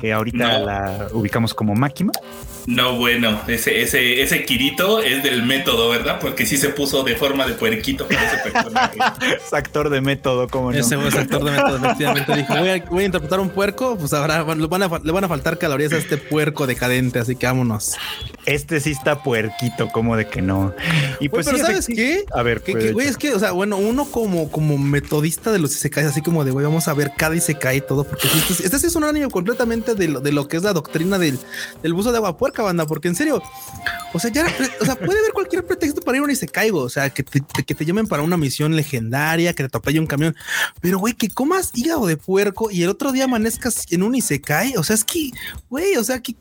que 0.00 0.12
ahorita 0.12 0.58
la 0.58 1.08
ubicamos 1.12 1.54
como 1.54 1.74
Makima. 1.74 2.12
No, 2.66 2.96
bueno, 2.96 3.40
ese, 3.48 3.82
ese, 3.82 4.22
ese 4.22 4.44
Kirito 4.44 5.00
es 5.00 5.22
del 5.22 5.42
método, 5.42 5.88
¿verdad? 5.88 6.18
Porque 6.20 6.46
sí 6.46 6.56
se 6.56 6.68
puso 6.68 7.02
de 7.02 7.16
forma 7.16 7.46
de 7.46 7.54
puerquito 7.54 8.06
para 8.06 8.24
ese 8.24 8.50
personaje. 8.50 8.98
es 9.44 9.52
actor 9.52 9.90
de 9.90 10.00
método, 10.00 10.48
como 10.48 10.72
no. 10.72 10.78
Ese 10.78 10.96
es 10.96 11.14
actor 11.14 11.44
de 11.44 11.50
método, 11.50 11.76
efectivamente. 11.84 12.36
Dijo, 12.36 12.54
voy 12.90 13.02
a, 13.02 13.04
interpretar 13.04 13.40
un 13.40 13.50
puerco, 13.50 13.96
pues 13.98 14.12
ahora 14.12 14.44
le 14.54 14.66
van, 14.66 14.82
a, 14.82 15.00
le 15.02 15.12
van 15.12 15.24
a 15.24 15.28
faltar 15.28 15.58
calorías 15.58 15.92
a 15.92 15.96
este 15.96 16.16
puerco 16.16 16.66
decadente, 16.66 17.18
así 17.18 17.36
que 17.36 17.46
vámonos. 17.46 17.96
Este 18.46 18.80
sí 18.80 18.90
está 18.90 19.22
puerquito, 19.22 19.88
como 19.88 20.16
de 20.16 20.26
que 20.26 20.42
no. 20.42 20.74
Y 21.20 21.28
pues, 21.28 21.46
pero 21.46 21.58
¿sabes 21.58 21.86
qué? 21.86 22.24
A 22.32 22.42
ver, 22.42 22.62
¿Qué, 22.62 22.92
güey, 22.92 23.08
es 23.08 23.16
que, 23.16 23.34
o 23.34 23.38
sea, 23.38 23.52
bueno, 23.52 23.76
uno 23.76 24.04
como, 24.04 24.50
como 24.50 24.78
metodista 24.78 25.52
de 25.52 25.58
los 25.58 25.72
Isekais, 25.72 26.06
así 26.06 26.22
como 26.22 26.44
de, 26.44 26.50
güey, 26.50 26.64
vamos 26.64 26.88
a 26.88 26.94
ver 26.94 27.12
cada 27.16 27.34
Isekai 27.34 27.78
y 27.78 27.80
todo, 27.80 28.04
porque 28.04 28.28
este, 28.28 28.64
este, 28.64 28.78
sí 28.78 28.86
es 28.86 28.94
un 28.94 29.04
anime 29.04 29.28
completamente 29.30 29.94
de 29.94 30.08
lo, 30.08 30.20
de 30.20 30.32
lo 30.32 30.48
que 30.48 30.56
es 30.56 30.62
la 30.62 30.72
doctrina 30.72 31.18
del, 31.18 31.38
del 31.82 31.94
buzo 31.94 32.10
de 32.10 32.18
agua 32.18 32.36
puerca, 32.36 32.51
banda, 32.60 32.86
porque 32.86 33.08
en 33.08 33.14
serio, 33.14 33.42
o 34.12 34.18
sea, 34.18 34.30
ya, 34.30 34.46
o 34.80 34.84
sea, 34.84 34.96
puede 34.96 35.18
haber 35.20 35.32
cualquier 35.32 35.64
pretexto 35.64 36.02
para 36.02 36.18
ir 36.18 36.22
a 36.22 36.24
un 36.24 36.30
Isekai, 36.30 36.70
o 36.70 36.88
sea, 36.90 37.08
que 37.08 37.22
te, 37.22 37.40
que 37.64 37.74
te 37.74 37.84
llamen 37.86 38.06
para 38.06 38.22
una 38.22 38.36
misión 38.36 38.76
legendaria, 38.76 39.54
que 39.54 39.62
te 39.62 39.68
atropelle 39.68 40.00
un 40.00 40.06
camión, 40.06 40.36
pero 40.80 40.98
güey, 40.98 41.14
que 41.14 41.28
comas 41.28 41.70
hígado 41.74 42.06
de 42.06 42.18
puerco 42.18 42.70
y 42.70 42.82
el 42.82 42.90
otro 42.90 43.12
día 43.12 43.24
amanezcas 43.24 43.86
en 43.90 44.02
un 44.02 44.14
Isekai, 44.14 44.76
o 44.76 44.82
sea, 44.82 44.94
es 44.94 45.04
que, 45.04 45.30
güey, 45.70 45.96
o 45.96 46.04
sea, 46.04 46.20
que, 46.20 46.36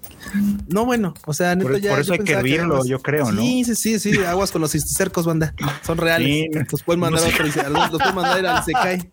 no, 0.67 0.86
bueno, 0.86 1.13
o 1.26 1.34
sea, 1.34 1.56
neto 1.56 1.78
ya 1.78 1.91
por 1.91 2.02
eso 2.02 2.13
hay 2.13 2.19
que 2.19 2.34
hervirlo, 2.34 2.84
yo 2.84 3.00
creo, 3.00 3.32
¿no? 3.32 3.41
Sí, 3.41 3.63
sí, 3.63 3.76
sí, 3.76 4.00
sí, 4.00 4.17
aguas 4.24 4.52
con 4.52 4.62
los 4.62 4.71
cercos, 4.71 5.26
banda. 5.26 5.54
Son 5.86 5.97
reales. 5.97 6.47
los 6.71 6.84
pueden 6.84 7.00
mandar 7.00 7.24
a 7.24 7.28
otro, 7.28 7.45
los, 7.45 7.89
pueden 7.89 8.15
mandar 8.15 8.45
al 8.45 8.63
Sekai. 8.63 9.12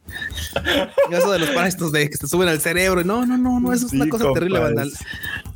Y 1.10 1.14
eso 1.14 1.30
de 1.30 1.38
los 1.38 1.50
parásitos 1.50 1.92
de 1.92 2.08
que 2.08 2.16
se 2.16 2.26
suben 2.26 2.48
al 2.48 2.60
cerebro. 2.60 3.04
No, 3.04 3.26
no, 3.26 3.36
no, 3.36 3.60
no, 3.60 3.72
eso 3.72 3.86
es 3.86 3.92
una 3.92 4.08
cosa 4.08 4.32
terrible, 4.32 4.60
banda. 4.60 4.84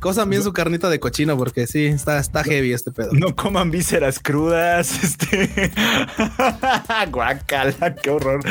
Cosa 0.03 0.25
bien 0.25 0.43
su 0.43 0.51
carnita 0.51 0.89
de 0.89 0.99
cochino, 0.99 1.37
porque 1.37 1.65
sí, 1.65 1.85
está, 1.85 2.19
está 2.19 2.43
heavy 2.43 2.73
este 2.73 2.91
pedo. 2.91 3.11
No 3.13 3.37
coman 3.37 3.71
vísceras 3.71 4.19
crudas, 4.19 5.01
este. 5.01 5.71
Guacala, 7.09 7.95
qué 7.95 8.09
horror. 8.09 8.41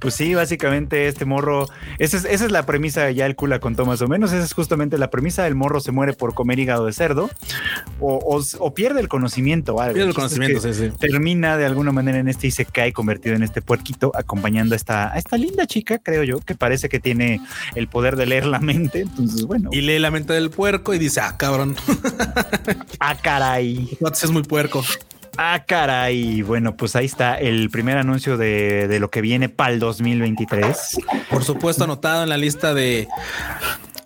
Pues 0.00 0.14
sí, 0.14 0.34
básicamente 0.34 1.06
este 1.06 1.24
morro, 1.24 1.68
esa 2.00 2.16
es, 2.16 2.24
esa 2.24 2.46
es 2.46 2.50
la 2.50 2.66
premisa 2.66 3.12
ya 3.12 3.26
el 3.26 3.36
cula 3.36 3.60
contó 3.60 3.86
más 3.86 4.02
o 4.02 4.08
menos. 4.08 4.32
Esa 4.32 4.42
es 4.42 4.52
justamente 4.52 4.98
la 4.98 5.08
premisa. 5.08 5.46
El 5.46 5.54
morro 5.54 5.78
se 5.78 5.92
muere 5.92 6.14
por 6.14 6.34
comer 6.34 6.58
hígado 6.58 6.86
de 6.86 6.92
cerdo 6.92 7.30
o, 8.00 8.74
pierde 8.74 9.00
el 9.00 9.06
conocimiento. 9.06 9.80
Algo. 9.80 9.94
Pierde 9.94 10.08
el 10.08 10.16
conocimiento, 10.16 10.60
sí, 10.60 10.74
sí. 10.74 10.90
Termina 10.98 11.56
de 11.56 11.66
alguna 11.66 11.92
manera 11.92 12.18
en 12.18 12.26
este 12.26 12.48
y 12.48 12.50
se 12.50 12.64
cae 12.64 12.92
convertido 12.92 13.36
en 13.36 13.44
este 13.44 13.62
puerquito, 13.62 14.10
acompañando 14.16 14.74
a 14.74 14.76
esta, 14.76 15.12
a 15.12 15.16
esta 15.16 15.36
linda 15.36 15.64
chica, 15.68 15.98
creo 15.98 16.24
yo, 16.24 16.40
que 16.40 16.56
parece 16.56 16.88
que 16.88 16.98
tiene 16.98 17.40
el 17.76 17.86
poder 17.86 18.16
de 18.16 18.26
leer 18.26 18.46
la 18.46 18.58
mente. 18.58 19.02
Entonces, 19.02 19.44
bueno. 19.44 19.70
Y 19.72 19.82
lee 19.82 20.00
la 20.00 20.10
mente 20.10 20.32
del 20.32 20.50
puerco 20.50 20.87
y 20.94 20.98
dice, 20.98 21.20
ah, 21.20 21.36
cabrón. 21.36 21.76
ah, 23.00 23.16
caray. 23.16 23.98
Es 24.12 24.30
muy 24.30 24.42
puerco. 24.42 24.84
Ah, 25.36 25.64
caray. 25.66 26.42
Bueno, 26.42 26.76
pues 26.76 26.96
ahí 26.96 27.06
está 27.06 27.36
el 27.36 27.70
primer 27.70 27.96
anuncio 27.96 28.36
de, 28.36 28.88
de, 28.88 28.98
lo 28.98 29.10
que 29.10 29.20
viene 29.20 29.48
para 29.48 29.72
el 29.72 29.78
2023. 29.78 30.98
Por 31.30 31.44
supuesto, 31.44 31.84
anotado 31.84 32.24
en 32.24 32.28
la 32.28 32.36
lista 32.36 32.74
de 32.74 33.08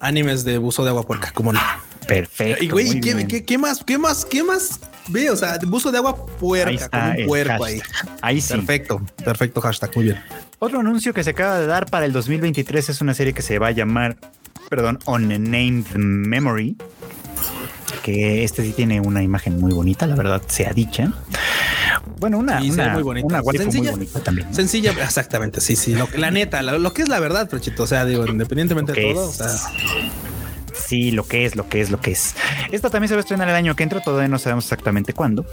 animes 0.01 0.45
de 0.45 0.59
buzo 0.59 0.85
de 0.85 0.91
agua 0.91 1.05
puerca, 1.05 1.31
como 1.33 1.53
no. 1.53 1.61
Perfecto. 2.07 2.63
Y 2.65 2.69
güey, 2.69 3.01
¿qué, 3.01 3.45
¿qué, 3.45 3.59
más? 3.59 3.83
¿Qué 3.85 3.99
más? 3.99 4.25
¿Qué 4.25 4.43
más? 4.43 4.81
Ve, 5.09 5.31
o 5.31 5.37
sea, 5.37 5.59
buzo 5.67 5.91
de 5.91 5.99
agua 5.99 6.27
puerca, 6.27 6.89
con 6.89 7.21
un 7.21 7.27
puerco 7.27 7.65
ahí. 7.65 7.81
Ahí 8.21 8.41
sí. 8.41 8.55
Perfecto, 8.55 9.01
perfecto 9.25 9.61
hashtag, 9.61 9.91
muy 9.95 10.05
bien. 10.07 10.23
Otro 10.59 10.81
anuncio 10.81 11.13
que 11.13 11.25
se 11.25 11.31
acaba 11.31 11.59
de 11.59 11.67
dar 11.67 11.87
para 11.87 12.07
el 12.07 12.13
2023 12.13 12.89
es 12.89 13.01
una 13.01 13.15
serie 13.15 13.33
que 13.33 13.43
se 13.43 13.59
va 13.59 13.69
a 13.69 13.71
llamar, 13.73 14.17
perdón, 14.73 14.99
On 15.05 15.29
Named 15.29 15.85
Memory. 15.97 16.79
Que 18.03 18.43
este 18.43 18.65
sí 18.65 18.73
tiene 18.73 19.03
una 19.03 19.23
imagen 19.23 19.61
muy 19.61 19.75
bonita, 19.75 20.07
la 20.07 20.17
verdad, 20.17 20.41
sea 20.47 20.73
dicha. 20.73 21.13
Bueno, 22.19 22.39
una, 22.39 22.63
una, 22.63 22.89
muy 22.89 23.03
bonita. 23.03 23.43
Una 23.43 23.43
sencilla, 23.53 23.91
muy 23.91 24.07
bonita 24.07 24.21
también. 24.21 24.55
Sencilla, 24.55 24.93
exactamente, 24.93 25.61
sí, 25.61 25.77
sí. 25.77 25.95
Lo, 25.95 26.09
la 26.17 26.31
neta, 26.31 26.63
lo, 26.63 26.95
que 26.95 27.03
es 27.03 27.11
la 27.11 27.21
verdad, 27.21 27.51
Frechito. 27.51 27.83
O 27.83 27.87
sea, 27.87 28.07
digo, 28.07 28.27
independientemente 28.27 28.95
de 28.95 29.13
todo, 29.13 29.29
o 29.29 29.33
sea 29.33 29.51
Sí, 30.75 31.11
lo 31.11 31.25
que 31.25 31.45
es, 31.45 31.57
lo 31.57 31.69
que 31.69 31.81
es, 31.81 31.91
lo 31.91 32.01
que 32.01 32.13
es. 32.13 32.35
Esta 32.71 32.91
también 32.91 33.09
se 33.09 33.15
va 33.15 33.19
a 33.19 33.23
estrenar 33.23 33.49
el 33.49 33.55
año 33.55 33.77
que 33.77 33.83
entra, 33.83 34.01
todavía 34.01 34.29
no 34.29 34.39
sabemos 34.39 34.65
exactamente 34.65 35.13
cuándo. 35.13 35.45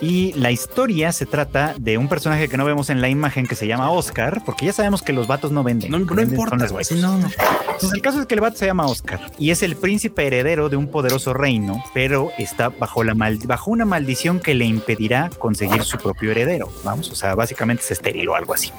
Y 0.00 0.32
la 0.34 0.50
historia 0.50 1.12
se 1.12 1.26
trata 1.26 1.74
de 1.78 1.98
un 1.98 2.08
personaje 2.08 2.48
que 2.48 2.56
no 2.56 2.64
vemos 2.64 2.90
en 2.90 3.00
la 3.00 3.08
imagen 3.08 3.46
que 3.46 3.54
se 3.54 3.66
llama 3.66 3.90
Oscar, 3.90 4.42
porque 4.44 4.66
ya 4.66 4.72
sabemos 4.72 5.02
que 5.02 5.12
los 5.12 5.26
vatos 5.26 5.52
no 5.52 5.62
venden. 5.62 5.90
No, 5.90 5.98
no 5.98 6.22
importa. 6.22 6.56
Entonces, 6.56 7.92
el 7.92 8.02
caso 8.02 8.20
es 8.20 8.26
que 8.26 8.34
el 8.34 8.40
vato 8.40 8.56
se 8.56 8.66
llama 8.66 8.86
Oscar 8.86 9.20
y 9.38 9.50
es 9.50 9.62
el 9.62 9.76
príncipe 9.76 10.26
heredero 10.26 10.68
de 10.68 10.76
un 10.76 10.88
poderoso 10.88 11.34
reino, 11.34 11.82
pero 11.94 12.30
está 12.38 12.68
bajo, 12.68 13.04
la 13.04 13.14
mal 13.14 13.38
bajo 13.44 13.70
una 13.70 13.84
maldición 13.84 14.40
que 14.40 14.54
le 14.54 14.64
impedirá 14.64 15.30
conseguir 15.38 15.82
su 15.84 15.98
propio 15.98 16.30
heredero. 16.30 16.70
Vamos, 16.84 17.10
o 17.10 17.14
sea, 17.14 17.34
básicamente 17.34 17.82
se 17.82 17.94
esteriló 17.94 18.34
algo 18.34 18.54
así. 18.54 18.72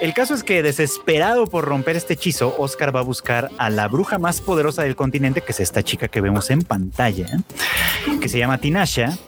El 0.00 0.14
caso 0.14 0.34
es 0.34 0.42
que 0.42 0.62
desesperado 0.62 1.46
por 1.46 1.64
romper 1.64 1.96
este 1.96 2.14
hechizo, 2.14 2.54
Oscar 2.58 2.94
va 2.94 3.00
a 3.00 3.04
buscar 3.04 3.50
a 3.58 3.70
la 3.70 3.88
bruja 3.88 4.18
más 4.18 4.40
poderosa 4.40 4.82
del 4.82 4.96
continente 4.96 5.19
que 5.20 5.52
es 5.52 5.60
esta 5.60 5.82
chica 5.82 6.08
que 6.08 6.20
vemos 6.20 6.50
en 6.50 6.62
pantalla, 6.62 7.26
que 8.20 8.28
se 8.28 8.38
llama 8.38 8.58
Tinasha, 8.58 9.18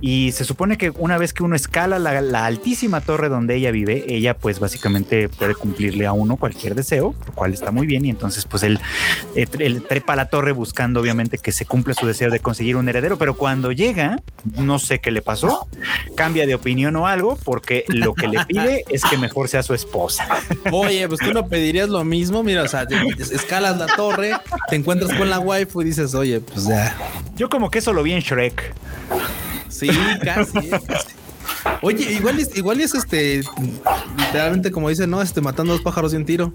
Y 0.00 0.32
se 0.32 0.44
supone 0.44 0.76
que 0.78 0.90
una 0.90 1.16
vez 1.18 1.32
que 1.32 1.42
uno 1.42 1.54
escala 1.54 1.98
la, 1.98 2.20
la, 2.20 2.46
altísima 2.46 3.00
torre 3.00 3.28
donde 3.28 3.54
ella 3.54 3.70
vive, 3.70 4.04
ella 4.08 4.34
pues 4.34 4.58
básicamente 4.58 5.28
puede 5.28 5.54
cumplirle 5.54 6.06
a 6.06 6.12
uno 6.12 6.36
cualquier 6.36 6.74
deseo, 6.74 7.14
lo 7.26 7.32
cual 7.34 7.52
está 7.52 7.70
muy 7.70 7.86
bien. 7.86 8.04
Y 8.04 8.10
entonces 8.10 8.46
pues 8.46 8.62
él, 8.62 8.80
él 9.36 9.82
trepa 9.88 10.14
a 10.14 10.16
la 10.16 10.26
torre 10.26 10.52
buscando 10.52 11.00
obviamente 11.00 11.38
que 11.38 11.52
se 11.52 11.66
cumpla 11.66 11.94
su 11.94 12.06
deseo 12.06 12.30
de 12.30 12.40
conseguir 12.40 12.76
un 12.76 12.88
heredero. 12.88 13.16
Pero 13.18 13.36
cuando 13.36 13.70
llega, 13.70 14.20
no 14.56 14.78
sé 14.78 14.98
qué 14.98 15.10
le 15.10 15.22
pasó, 15.22 15.68
cambia 16.16 16.46
de 16.46 16.54
opinión 16.54 16.96
o 16.96 17.06
algo, 17.06 17.38
porque 17.44 17.84
lo 17.88 18.14
que 18.14 18.26
le 18.26 18.44
pide 18.46 18.84
es 18.90 19.04
que 19.04 19.16
mejor 19.18 19.48
sea 19.48 19.62
su 19.62 19.74
esposa. 19.74 20.26
Oye, 20.72 21.06
pues 21.08 21.20
tú 21.20 21.32
no 21.32 21.46
pedirías 21.46 21.88
lo 21.88 22.04
mismo. 22.04 22.42
Mira, 22.42 22.62
o 22.62 22.68
sea, 22.68 22.86
escalas 23.18 23.78
la 23.78 23.86
torre, 23.86 24.32
te 24.68 24.76
encuentras 24.76 25.12
con 25.16 25.30
la 25.30 25.38
waifu 25.42 25.82
y 25.82 25.84
dices, 25.84 26.14
oye, 26.14 26.40
pues 26.40 26.66
ya. 26.66 26.96
Yo 27.36 27.48
como 27.48 27.70
que 27.70 27.78
eso 27.80 27.92
lo 27.92 28.02
vi 28.02 28.12
en 28.12 28.20
Shrek. 28.20 28.74
Sí, 29.68 29.88
casi, 30.22 30.70
casi. 30.70 31.21
Oye, 31.80 32.12
igual 32.12 32.38
es, 32.38 32.56
igual 32.56 32.80
es 32.80 32.94
este, 32.94 33.42
literalmente 34.16 34.70
como 34.70 34.88
dice, 34.88 35.06
¿no? 35.06 35.22
Este, 35.22 35.40
matando 35.40 35.72
dos 35.72 35.82
pájaros 35.82 36.12
de 36.12 36.18
un 36.18 36.24
tiro. 36.24 36.52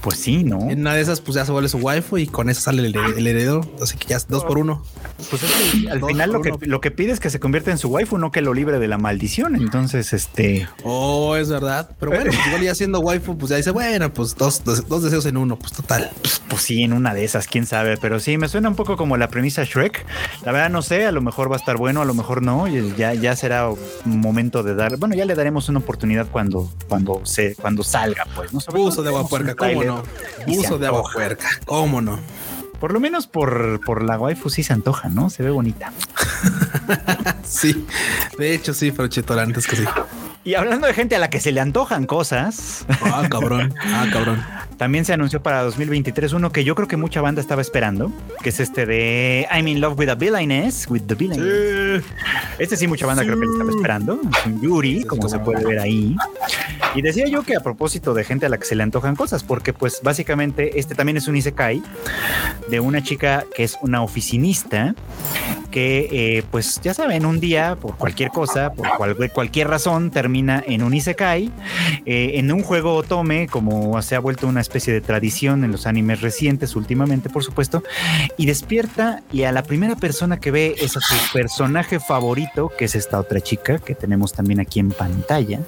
Pues 0.00 0.18
sí, 0.18 0.44
¿no? 0.44 0.70
En 0.70 0.80
una 0.80 0.94
de 0.94 1.00
esas, 1.00 1.20
pues 1.20 1.34
ya 1.34 1.44
se 1.44 1.52
vuelve 1.52 1.68
su 1.68 1.78
waifu 1.78 2.18
y 2.18 2.26
con 2.26 2.48
eso 2.48 2.60
sale 2.60 2.86
el, 2.86 2.94
el 2.96 3.26
heredero. 3.26 3.68
Así 3.82 3.96
que 3.96 4.08
ya 4.08 4.16
es 4.16 4.28
dos 4.28 4.44
por 4.44 4.58
uno. 4.58 4.82
Pues 5.30 5.42
es 5.42 5.50
que 5.52 5.90
al 5.90 6.00
dos 6.00 6.08
final 6.08 6.32
lo 6.32 6.40
que, 6.42 6.52
lo 6.60 6.80
que 6.80 6.90
pide 6.90 7.12
es 7.12 7.20
que 7.20 7.30
se 7.30 7.40
convierta 7.40 7.70
en 7.70 7.78
su 7.78 7.88
waifu, 7.88 8.18
no 8.18 8.30
que 8.30 8.40
lo 8.40 8.54
libre 8.54 8.78
de 8.78 8.88
la 8.88 8.98
maldición. 8.98 9.56
Entonces, 9.56 10.12
este. 10.12 10.68
Oh, 10.82 11.36
es 11.36 11.48
verdad. 11.48 11.90
Pero 11.98 12.12
bueno, 12.12 12.30
pues 12.30 12.46
igual 12.46 12.62
ya 12.62 12.74
siendo 12.74 13.00
waifu, 13.00 13.36
pues 13.36 13.50
ya 13.50 13.56
dice, 13.56 13.70
bueno, 13.70 14.12
pues 14.12 14.36
dos, 14.36 14.62
dos, 14.64 14.86
dos 14.88 15.02
deseos 15.02 15.26
en 15.26 15.36
uno, 15.36 15.58
pues 15.58 15.72
total. 15.72 16.10
Pues, 16.20 16.42
pues, 16.48 16.62
sí, 16.62 16.82
en 16.82 16.92
una 16.92 17.14
de 17.14 17.24
esas, 17.24 17.46
quién 17.46 17.66
sabe. 17.66 17.96
Pero 17.96 18.20
sí, 18.20 18.38
me 18.38 18.48
suena 18.48 18.68
un 18.68 18.76
poco 18.76 18.96
como 18.96 19.16
la 19.16 19.28
premisa 19.28 19.64
Shrek. 19.64 20.04
La 20.44 20.52
verdad, 20.52 20.70
no 20.70 20.82
sé, 20.82 21.06
a 21.06 21.12
lo 21.12 21.22
mejor 21.22 21.50
va 21.50 21.56
a 21.56 21.58
estar 21.58 21.76
bueno, 21.76 22.02
a 22.02 22.04
lo 22.04 22.14
mejor 22.14 22.42
no. 22.42 22.68
Ya, 22.68 23.14
ya 23.14 23.36
será 23.36 23.68
un 23.68 24.20
momento 24.34 24.64
de 24.64 24.74
dar. 24.74 24.96
Bueno, 24.96 25.14
ya 25.14 25.24
le 25.24 25.34
daremos 25.36 25.68
una 25.68 25.78
oportunidad 25.78 26.26
cuando, 26.30 26.68
cuando 26.88 27.20
se, 27.24 27.54
cuando 27.54 27.84
salga, 27.84 28.26
pues. 28.34 28.52
¿no? 28.52 28.60
Buzo 28.72 29.02
de 29.02 29.08
agua 29.10 29.28
puerca, 29.28 29.54
cómo 29.54 29.84
no. 29.84 30.02
Buzo 30.46 30.76
de 30.76 30.86
agua 30.88 31.04
puerca, 31.12 31.48
cómo 31.64 32.00
no. 32.00 32.18
Por 32.80 32.92
lo 32.92 33.00
menos 33.00 33.26
por, 33.26 33.80
por 33.84 34.02
la 34.02 34.18
waifu 34.18 34.50
sí 34.50 34.62
se 34.62 34.72
antoja, 34.72 35.08
¿no? 35.08 35.30
Se 35.30 35.42
ve 35.42 35.50
bonita. 35.50 35.92
sí, 37.44 37.86
de 38.38 38.54
hecho 38.54 38.74
sí, 38.74 38.90
pero 38.90 39.08
Chetor, 39.08 39.38
antes 39.38 39.66
que 39.66 39.76
sí. 39.76 39.84
Y 40.44 40.56
hablando 40.56 40.86
de 40.86 40.92
gente 40.92 41.16
a 41.16 41.18
la 41.18 41.30
que 41.30 41.40
se 41.40 41.52
le 41.52 41.60
antojan 41.60 42.04
cosas. 42.04 42.84
Ah, 43.02 43.26
cabrón. 43.30 43.74
Ah, 43.82 44.06
cabrón. 44.12 44.44
También 44.76 45.06
se 45.06 45.14
anunció 45.14 45.42
para 45.42 45.62
2023 45.62 46.34
uno 46.34 46.52
que 46.52 46.64
yo 46.64 46.74
creo 46.74 46.86
que 46.86 46.98
mucha 46.98 47.22
banda 47.22 47.40
estaba 47.40 47.62
esperando, 47.62 48.12
que 48.42 48.50
es 48.50 48.60
este 48.60 48.84
de 48.84 49.46
I'm 49.50 49.66
in 49.68 49.80
love 49.80 49.98
with 49.98 50.10
a 50.10 50.14
villainess, 50.14 50.86
with 50.90 51.02
the 51.06 51.14
villainess. 51.14 52.02
Sí. 52.02 52.10
Este 52.58 52.76
sí 52.76 52.86
mucha 52.86 53.06
banda 53.06 53.22
sí. 53.22 53.28
creo 53.28 53.40
que 53.40 53.46
le 53.46 53.52
estaba 53.52 53.70
esperando. 53.70 54.20
Yuri, 54.60 55.04
como 55.04 55.30
se 55.30 55.38
puede 55.38 55.64
ver 55.64 55.78
ahí. 55.78 56.14
Y 56.94 57.00
decía 57.00 57.26
yo 57.26 57.42
que 57.42 57.56
a 57.56 57.60
propósito 57.60 58.12
de 58.12 58.24
gente 58.24 58.44
a 58.44 58.48
la 58.50 58.58
que 58.58 58.66
se 58.66 58.74
le 58.74 58.82
antojan 58.82 59.16
cosas, 59.16 59.42
porque 59.42 59.72
pues 59.72 60.00
básicamente 60.02 60.78
este 60.78 60.94
también 60.94 61.16
es 61.16 61.26
un 61.26 61.36
isekai 61.36 61.82
de 62.68 62.80
una 62.80 63.02
chica 63.02 63.44
que 63.54 63.64
es 63.64 63.76
una 63.82 64.02
oficinista 64.02 64.94
que 65.74 66.08
eh, 66.12 66.44
pues 66.52 66.80
ya 66.84 66.94
saben, 66.94 67.26
un 67.26 67.40
día 67.40 67.74
por 67.74 67.96
cualquier 67.96 68.30
cosa, 68.30 68.72
por 68.72 68.88
cual, 68.96 69.16
cualquier 69.32 69.66
razón 69.66 70.12
termina 70.12 70.62
en 70.64 70.84
un 70.84 70.94
isekai, 70.94 71.50
eh, 72.06 72.30
en 72.34 72.52
un 72.52 72.62
juego 72.62 72.94
otome, 72.94 73.48
como 73.48 74.00
se 74.00 74.14
ha 74.14 74.20
vuelto 74.20 74.46
una 74.46 74.60
especie 74.60 74.92
de 74.92 75.00
tradición 75.00 75.64
en 75.64 75.72
los 75.72 75.88
animes 75.88 76.20
recientes 76.20 76.76
últimamente, 76.76 77.28
por 77.28 77.42
supuesto, 77.42 77.82
y 78.36 78.46
despierta 78.46 79.24
y 79.32 79.42
a 79.42 79.50
la 79.50 79.64
primera 79.64 79.96
persona 79.96 80.38
que 80.38 80.52
ve 80.52 80.76
es 80.78 80.96
a 80.96 81.00
su 81.00 81.16
personaje 81.32 81.98
favorito, 81.98 82.70
que 82.78 82.84
es 82.84 82.94
esta 82.94 83.18
otra 83.18 83.40
chica 83.40 83.80
que 83.80 83.96
tenemos 83.96 84.32
también 84.32 84.60
aquí 84.60 84.78
en 84.78 84.90
pantalla, 84.90 85.58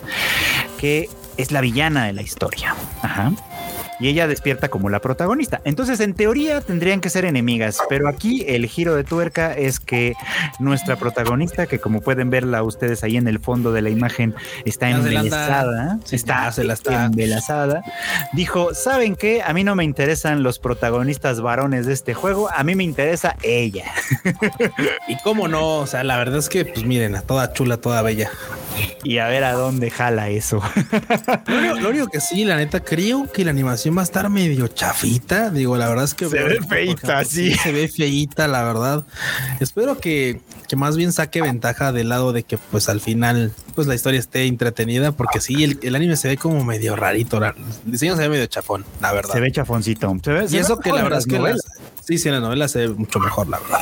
que 0.79 1.09
es 1.37 1.51
la 1.51 1.61
villana 1.61 2.07
de 2.07 2.13
la 2.13 2.23
historia. 2.23 2.77
Ajá 3.03 3.33
y 3.99 4.09
ella 4.09 4.27
despierta 4.27 4.69
como 4.69 4.89
la 4.91 5.01
protagonista. 5.01 5.61
Entonces, 5.65 6.01
en 6.01 6.15
teoría 6.15 6.61
tendrían 6.61 7.01
que 7.01 7.11
ser 7.11 7.25
enemigas, 7.25 7.79
pero 7.89 8.09
aquí 8.09 8.45
el 8.47 8.67
giro 8.67 8.95
de 8.95 9.05
tuerca 9.05 9.55
es 9.55 9.81
que 9.81 10.15
nuestra 10.59 10.97
protagonista, 10.97 11.67
que 11.67 11.79
como 11.79 12.01
pueden 12.01 12.31
verla 12.31 12.63
ustedes 12.63 13.03
ahí 13.03 13.17
en 13.17 13.29
el 13.29 13.39
fondo 13.39 13.73
de 13.73 13.83
la 13.83 13.91
imagen, 13.91 14.35
está 14.65 14.91
embelesada, 14.91 15.99
sí, 16.05 16.17
está, 16.17 16.51
se 16.53 16.65
la 16.65 16.75
está 16.75 17.07
embelesada, 17.07 17.83
dijo, 18.33 18.75
¿saben 18.75 19.17
qué? 19.17 19.43
A 19.43 19.53
mí 19.53 19.65
no 19.65 19.75
me 19.75 19.85
interesan 19.85 20.43
los 20.43 20.59
protagonistas 20.59 21.41
varones 21.41 21.87
de 21.87 21.93
este 21.93 22.15
juego, 22.15 22.51
a 22.51 22.63
mí 22.65 22.75
me 22.75 22.85
interesa 22.85 23.37
ella. 23.43 23.85
y 25.09 25.17
cómo 25.23 25.49
no, 25.49 25.79
o 25.79 25.87
sea, 25.87 26.05
la 26.05 26.17
verdad 26.17 26.39
es 26.39 26.49
que, 26.49 26.65
pues 26.65 26.85
miren, 26.85 27.17
toda 27.27 27.53
chula, 27.53 27.77
toda 27.79 28.03
bella. 28.03 28.31
Y 29.05 29.19
a 29.19 29.29
ver 29.29 29.45
a 29.45 29.53
dónde 29.53 29.91
jala 29.91 30.29
eso. 30.29 30.61
lo, 31.47 31.59
único, 31.59 31.75
lo 31.77 31.89
único 31.91 32.07
que 32.09 32.21
sí, 32.21 32.45
la 32.45 32.57
neta, 32.57 32.81
creo 32.81 33.31
que 33.33 33.45
la 33.45 33.51
animación 33.51 33.86
va 33.95 34.01
a 34.01 34.05
estar 34.05 34.31
medio 34.31 34.69
chafita. 34.69 35.51
Digo, 35.51 35.77
la 35.77 35.89
verdad 35.89 36.05
es 36.05 36.15
que 36.15 36.29
se 36.29 36.43
ve 36.43 36.61
feita, 36.67 37.25
sí. 37.25 37.55
Se 37.55 37.73
ve 37.73 37.89
feita, 37.89 38.49
la 38.49 38.63
verdad. 38.63 39.05
Espero 39.61 39.99
que, 39.99 40.41
que, 40.69 40.77
más 40.77 40.97
bien 40.97 41.13
saque 41.13 41.43
ventaja 41.43 41.93
del 41.93 42.09
lado 42.09 42.33
de 42.33 42.43
que, 42.43 42.59
pues 42.59 42.89
al 42.89 43.01
final, 43.01 43.53
pues 43.75 43.87
la 43.87 43.95
historia 43.95 44.19
esté 44.19 44.47
entretenida, 44.47 45.13
porque 45.13 45.41
sí, 45.41 45.65
el, 45.65 45.79
el 45.83 45.95
anime 45.95 46.17
se 46.17 46.29
ve 46.29 46.37
como 46.37 46.65
medio 46.65 46.97
rarito. 46.97 47.45
El 47.45 47.55
diseño 47.85 48.17
se 48.17 48.23
ve 48.23 48.29
medio 48.31 48.47
chafón, 48.47 48.85
la 49.01 49.13
verdad. 49.13 49.35
Se 49.35 49.41
ve 49.41 49.53
chafoncito. 49.53 50.17
Se 50.25 50.33
ve, 50.33 50.45
y 50.45 50.49
se 50.49 50.59
eso 50.59 50.77
ve 50.77 50.83
que 50.83 50.93
la 50.93 51.03
verdad 51.03 51.19
es 51.19 51.27
que 51.27 51.39
las, 51.39 51.61
sí, 52.05 52.19
sí, 52.19 52.29
en 52.29 52.35
la 52.35 52.41
novela 52.41 52.69
se 52.69 52.87
ve 52.87 52.89
mucho 52.89 53.19
mejor, 53.21 53.49
la 53.49 53.59
verdad. 53.59 53.81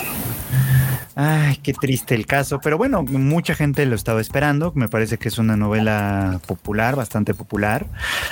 Ay, 1.14 1.56
qué 1.62 1.72
triste 1.72 2.14
el 2.14 2.26
caso, 2.26 2.60
pero 2.60 2.76
bueno, 2.76 3.02
mucha 3.02 3.54
gente 3.54 3.86
lo 3.86 3.94
estaba 3.94 4.20
esperando. 4.20 4.72
Me 4.74 4.88
parece 4.88 5.18
que 5.18 5.28
es 5.28 5.38
una 5.38 5.56
novela 5.56 6.40
popular, 6.46 6.96
bastante 6.96 7.34
popular. 7.34 7.86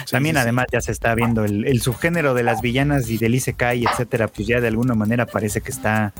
Sí, 0.04 0.12
También, 0.12 0.36
sí, 0.36 0.40
además, 0.42 0.66
sí. 0.68 0.74
ya 0.74 0.80
se 0.80 0.92
está 0.92 1.14
viendo 1.14 1.44
el, 1.44 1.66
el, 1.66 1.80
subgénero 1.80 2.34
de 2.34 2.42
las 2.42 2.60
villanas 2.60 3.08
y 3.08 3.18
del 3.18 3.34
Isekai, 3.34 3.84
etcétera. 3.84 4.28
Pues 4.28 4.48
ya 4.48 4.60
de 4.60 4.68
alguna 4.68 4.94
manera 4.94 5.26
parece 5.26 5.60
que 5.60 5.70
está, 5.70 6.12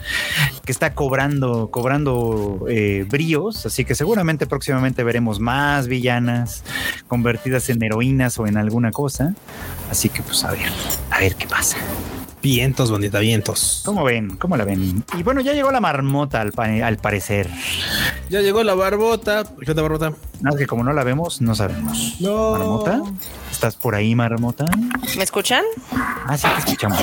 que 0.64 0.72
está 0.72 0.94
cobrando, 0.94 1.70
cobrando 1.70 2.66
eh, 2.68 3.06
bríos. 3.08 3.66
Así 3.66 3.84
que 3.84 3.94
seguramente 3.94 4.46
próximamente 4.46 5.04
veremos 5.04 5.40
más 5.40 5.88
villanas 5.88 6.64
convertidas 7.08 7.68
en 7.70 7.82
heroínas 7.82 8.38
o 8.38 8.46
en 8.46 8.56
alguna 8.56 8.90
cosa. 8.90 9.34
Así 9.90 10.08
que, 10.08 10.22
pues 10.22 10.44
a 10.44 10.52
ver, 10.52 10.70
a 11.10 11.18
ver 11.18 11.34
qué 11.34 11.46
pasa. 11.46 11.76
Vientos, 12.42 12.90
bonita, 12.90 13.20
vientos. 13.20 13.82
¿Cómo 13.84 14.02
ven? 14.02 14.36
¿Cómo 14.36 14.56
la 14.56 14.64
ven? 14.64 15.04
Y 15.16 15.22
bueno, 15.22 15.40
ya 15.40 15.52
llegó 15.52 15.70
la 15.70 15.80
marmota 15.80 16.40
al, 16.40 16.52
al 16.82 16.96
parecer. 16.96 17.48
Ya 18.30 18.40
llegó 18.40 18.64
la 18.64 18.74
barbota. 18.74 19.44
¿Qué 19.64 19.70
onda, 19.70 19.82
barbota? 19.82 20.12
Nada 20.40 20.58
que 20.58 20.66
como 20.66 20.82
no 20.82 20.92
la 20.92 21.04
vemos, 21.04 21.40
no 21.40 21.54
sabemos. 21.54 22.16
No. 22.18 22.50
¿Marmota? 22.50 23.00
¿Estás 23.48 23.76
por 23.76 23.94
ahí, 23.94 24.16
marmota? 24.16 24.64
¿Me 25.16 25.22
escuchan? 25.22 25.62
Ah, 26.26 26.36
sí, 26.36 26.48
te 26.52 26.58
escuchamos. 26.70 26.98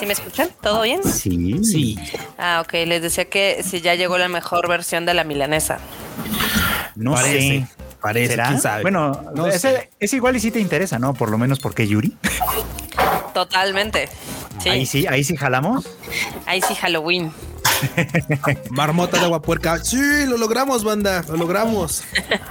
¿Sí 0.00 0.06
me 0.06 0.12
escuchan? 0.12 0.48
¿Todo 0.60 0.82
bien? 0.82 1.04
Sí. 1.04 1.62
Sí. 1.62 1.96
Ah, 2.36 2.62
ok. 2.64 2.72
Les 2.86 3.00
decía 3.00 3.26
que 3.26 3.62
si 3.62 3.80
ya 3.80 3.94
llegó 3.94 4.18
la 4.18 4.28
mejor 4.28 4.68
versión 4.68 5.06
de 5.06 5.14
la 5.14 5.22
milanesa. 5.22 5.78
No 6.96 7.12
Parece. 7.14 7.38
sé. 7.38 7.66
Parece, 8.00 8.30
¿Será? 8.32 8.48
quién 8.48 8.60
sabe. 8.60 8.82
Bueno, 8.82 9.12
No 9.36 9.46
es 9.46 10.12
igual 10.12 10.34
y 10.34 10.40
sí 10.40 10.50
te 10.50 10.58
interesa, 10.58 10.98
¿no? 10.98 11.14
Por 11.14 11.30
lo 11.30 11.38
menos 11.38 11.60
porque 11.60 11.86
Yuri. 11.86 12.16
Totalmente. 13.34 14.08
Sí. 14.62 14.68
Ahí 14.68 14.86
sí, 14.86 15.06
ahí 15.06 15.24
sí 15.24 15.36
jalamos. 15.36 15.88
Ahí 16.46 16.60
sí, 16.60 16.74
Halloween. 16.74 17.32
Marmota 18.70 19.18
de 19.18 19.24
agua 19.24 19.42
puerca. 19.42 19.82
Sí, 19.82 20.24
lo 20.26 20.36
logramos, 20.36 20.84
banda. 20.84 21.24
Lo 21.28 21.36
logramos. 21.36 22.04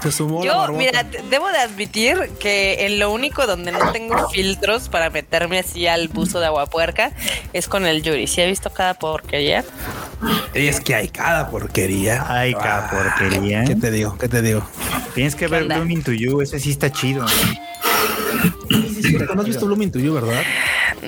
Se 0.03 0.11
sumó 0.11 0.43
la 0.43 0.67
Yo, 0.67 0.73
mira, 0.73 1.03
debo 1.29 1.49
de 1.51 1.59
admitir 1.59 2.31
que 2.39 2.85
en 2.85 2.99
lo 2.99 3.11
único 3.11 3.47
donde 3.47 3.71
no 3.71 3.91
tengo 3.93 4.29
filtros 4.29 4.89
para 4.89 5.09
meterme 5.09 5.59
así 5.59 5.87
al 5.87 6.09
buzo 6.09 6.39
de 6.41 6.47
agua 6.47 6.65
puerca 6.65 7.11
es 7.53 7.67
con 7.69 7.85
el 7.85 8.03
Yuri. 8.03 8.27
Si 8.27 8.41
he 8.41 8.47
visto 8.47 8.71
cada 8.73 8.95
porquería. 8.95 9.63
Es 10.53 10.81
que 10.81 10.95
hay 10.95 11.07
cada 11.07 11.49
porquería. 11.49 12.25
Ay, 12.27 12.53
cada 12.53 12.87
Ah, 12.87 12.89
porquería. 12.91 13.63
¿Qué 13.63 13.75
te 13.75 13.89
digo? 13.91 14.17
¿Qué 14.17 14.27
te 14.27 14.41
digo? 14.41 14.67
Tienes 15.15 15.35
que 15.35 15.47
ver? 15.47 15.63
Blooming 15.65 16.03
to 16.03 16.11
You, 16.11 16.41
ese 16.41 16.59
sí 16.59 16.71
está 16.71 16.91
chido. 16.91 17.25
¿No 19.35 19.41
has 19.41 19.47
visto 19.47 19.65
Blooming 19.65 19.91
to 19.91 19.99
You, 19.99 20.13
verdad? 20.13 20.41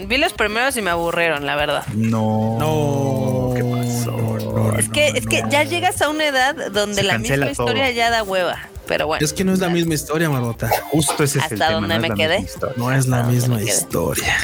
Vi 0.08 0.18
los 0.18 0.34
primeros 0.34 0.76
y 0.78 0.82
me 0.82 0.90
aburrieron, 0.92 1.46
la 1.46 1.56
verdad. 1.56 1.86
No. 1.96 2.58
No. 2.60 3.54
¿Qué 3.56 3.64
pasó? 3.64 4.12
no, 4.12 4.78
Es 4.78 4.90
que, 4.90 5.12
no, 5.12 5.18
es 5.18 5.28
que 5.28 5.42
no. 5.44 5.50
ya 5.50 5.64
llegas 5.64 6.02
a 6.02 6.10
una 6.10 6.26
edad 6.28 6.56
donde 6.72 6.96
Se 6.96 7.04
la 7.04 7.18
misma 7.18 7.52
historia 7.52 7.86
todo. 7.86 7.94
ya 7.94 8.10
da 8.10 8.24
hueva. 8.24 8.58
Pero 8.88 9.08
bueno. 9.08 9.24
Es 9.26 9.32
que 9.32 9.44
no 9.46 9.54
es 9.54 9.60
la 9.60 9.70
misma 9.70 9.94
historia, 9.94 10.30
Marmota. 10.30 10.70
Justo 10.92 11.24
ese 11.24 11.40
es 11.40 11.46
el 11.46 11.54
¿Hasta 11.54 11.68
tema. 11.68 11.80
dónde 11.80 11.98
no 12.00 12.04
es 12.04 12.10
me 12.10 12.16
quedé? 12.16 12.46
No 12.76 12.92
es 12.92 13.08
la 13.08 13.22
Ah, 13.22 13.24
misma 13.24 13.62
historia. 13.62 14.36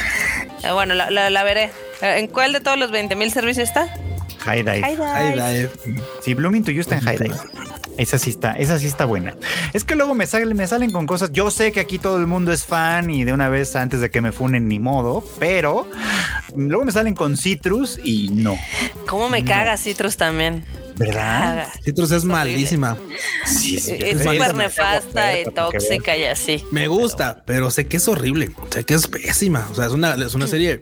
Eh, 0.62 0.72
Bueno, 0.72 0.94
la, 0.94 1.10
la- 1.10 1.28
la 1.30 1.42
veré. 1.44 1.64
Eh, 2.00 2.18
¿En 2.18 2.26
cuál 2.28 2.52
de 2.54 2.60
todos 2.60 2.78
los 2.78 2.90
20 2.90 3.16
mil 3.16 3.30
servicios 3.30 3.68
está? 3.68 3.88
High 4.40 4.62
Dive. 4.62 4.96
High. 4.96 5.32
Dive. 5.34 5.70
Sí, 6.22 6.32
Blooming 6.34 6.64
to 6.64 6.70
You 6.70 6.80
está 6.80 6.94
en 6.96 7.02
High 7.02 7.18
Dive. 7.18 7.34
Esa 7.98 8.18
sí 8.18 8.30
está, 8.30 8.52
esa 8.52 8.78
sí 8.78 8.86
está 8.86 9.04
buena. 9.04 9.34
Es 9.72 9.84
que 9.84 9.94
luego 9.94 10.14
me 10.14 10.26
salen, 10.26 10.56
me 10.56 10.66
salen 10.66 10.90
con 10.90 11.06
cosas. 11.06 11.32
Yo 11.32 11.50
sé 11.50 11.70
que 11.72 11.80
aquí 11.80 11.98
todo 11.98 12.16
el 12.18 12.26
mundo 12.26 12.52
es 12.52 12.64
fan 12.64 13.10
y 13.10 13.24
de 13.24 13.32
una 13.32 13.48
vez 13.48 13.76
antes 13.76 14.00
de 14.00 14.10
que 14.10 14.20
me 14.20 14.32
funen 14.32 14.68
ni 14.68 14.78
modo, 14.78 15.22
pero 15.38 15.86
luego 16.56 16.84
me 16.84 16.92
salen 16.92 17.14
con 17.14 17.36
Citrus 17.36 17.98
y 18.02 18.28
no. 18.30 18.56
¿Cómo 19.06 19.28
me 19.28 19.42
No. 19.42 19.48
caga 19.48 19.76
Citrus 19.76 20.16
también? 20.16 20.64
¿Verdad? 21.00 21.66
Citrus 21.82 22.10
es 22.10 22.24
malísima. 22.26 22.94
Sí, 23.46 23.76
Es 23.76 24.22
súper 24.22 24.54
nefasta 24.54 25.40
y 25.40 25.44
tóxica 25.46 26.14
y 26.14 26.24
así. 26.24 26.62
Me 26.70 26.88
gusta, 26.88 27.42
pero 27.46 27.70
sé 27.70 27.86
que 27.86 27.96
es 27.96 28.06
horrible. 28.06 28.50
Sé 28.68 28.84
que 28.84 28.92
es 28.92 29.06
pésima. 29.06 29.66
O 29.72 29.74
sea, 29.74 29.86
es 29.86 29.92
una, 29.92 30.14
es 30.14 30.34
una 30.34 30.46
serie 30.46 30.78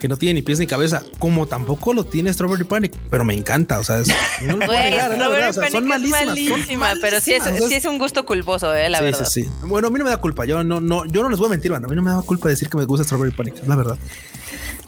que 0.00 0.08
no 0.08 0.16
tiene 0.16 0.34
ni 0.34 0.42
pies 0.42 0.58
ni 0.58 0.66
cabeza, 0.66 1.04
como 1.20 1.46
tampoco 1.46 1.94
lo 1.94 2.04
tiene 2.04 2.32
Strawberry 2.32 2.64
Panic, 2.64 2.92
pero 3.08 3.24
me 3.24 3.34
encanta. 3.34 3.78
O 3.78 3.84
sea, 3.84 4.00
es, 4.00 4.08
no 4.42 4.56
lo 4.56 4.66
negar, 4.66 5.12
o 5.12 5.52
sea, 5.52 5.70
son 5.70 5.86
malísimas. 5.86 6.20
son 6.20 6.26
malísima, 6.26 6.92
pero 7.00 7.20
sí 7.20 7.32
es, 7.32 7.44
malísimas. 7.44 7.60
O 7.62 7.68
sea, 7.68 7.68
sí 7.68 7.74
es 7.76 7.84
un 7.84 7.98
gusto 7.98 8.26
culposo, 8.26 8.74
eh, 8.74 8.90
la 8.90 8.98
sí, 8.98 9.04
verdad. 9.04 9.24
sí, 9.26 9.44
sí. 9.44 9.50
Bueno, 9.62 9.86
a 9.86 9.90
mí 9.92 9.98
no 9.98 10.04
me 10.06 10.10
da 10.10 10.16
culpa. 10.16 10.44
Yo 10.44 10.64
no, 10.64 10.80
no, 10.80 11.04
yo 11.04 11.22
no 11.22 11.28
les 11.28 11.38
voy 11.38 11.46
a 11.46 11.50
mentir, 11.50 11.70
banda. 11.70 11.86
A 11.86 11.90
mí 11.90 11.94
no 11.94 12.02
me 12.02 12.10
da 12.10 12.20
culpa 12.22 12.48
decir 12.48 12.68
que 12.68 12.76
me 12.76 12.84
gusta 12.84 13.04
Strawberry 13.04 13.30
Panic, 13.32 13.58
es 13.62 13.68
la 13.68 13.76
verdad. 13.76 13.96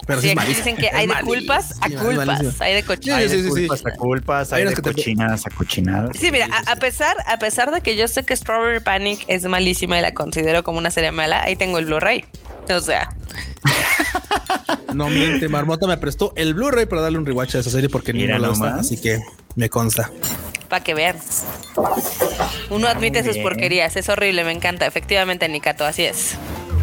Pero 0.07 0.21
sí, 0.21 0.29
Sí, 0.29 0.33
es 0.33 0.39
aquí 0.43 0.55
dicen 0.55 0.77
que 0.77 0.89
hay 0.93 1.07
de 1.07 1.15
culpas 1.23 1.75
a 1.81 1.89
culpas, 1.89 2.61
hay 2.61 2.75
de 2.75 2.83
cochinas. 2.83 3.19
Hay 3.19 3.29
sí, 3.29 3.37
de 3.37 3.43
sí, 3.43 3.49
sí. 3.55 3.67
culpas 3.69 3.87
a 3.87 3.91
culpas, 3.97 4.53
Hay 4.53 4.65
de 4.65 4.75
que 4.75 4.83
te- 4.83 4.93
cochinadas 4.93 5.47
a 5.47 5.51
cochinadas. 5.51 6.17
Sí, 6.19 6.31
mira, 6.33 6.49
a, 6.51 6.73
a 6.73 6.77
pesar, 6.77 7.17
a 7.27 7.39
pesar 7.39 7.71
de 7.71 7.81
que 7.83 7.97
yo 7.97 8.09
sé 8.09 8.25
que 8.25 8.35
Strawberry 8.37 8.81
Panic 8.81 9.25
es 9.29 9.45
malísima 9.45 9.99
y 9.99 10.03
la 10.03 10.13
considero 10.13 10.65
como 10.65 10.79
una 10.79 10.91
serie 10.91 11.13
mala, 11.13 11.43
ahí 11.43 11.55
tengo 11.57 11.79
el 11.79 11.87
Blu-ray. 11.87 12.25
O 12.69 12.81
sea, 12.81 13.09
No 14.95 15.09
miente, 15.09 15.49
Marmota 15.49 15.87
me 15.87 15.97
prestó 15.97 16.33
el 16.37 16.55
Blu-ray 16.55 16.87
para 16.87 17.03
darle 17.03 17.19
un 17.19 17.27
rewatch 17.27 17.55
a 17.57 17.59
esa 17.61 17.71
serie 17.71 17.89
porque 17.89 18.13
Mira 18.13 18.35
no 18.37 18.43
la 18.43 18.49
nomás. 18.49 18.81
así 18.81 19.01
que 19.01 19.19
me 19.57 19.69
consta. 19.71 20.11
para 20.69 20.83
que 20.85 20.95
vean. 20.95 21.17
Uno 22.71 22.89
admite 22.89 23.23
Muy 23.23 23.33
sus 23.33 23.43
porquerías, 23.43 23.97
es 23.97 24.09
horrible, 24.09 24.45
me 24.45 24.53
encanta. 24.53 24.87
Efectivamente, 24.87 25.49
Nicato, 25.49 25.85
así 25.85 26.05
es. 26.05 26.35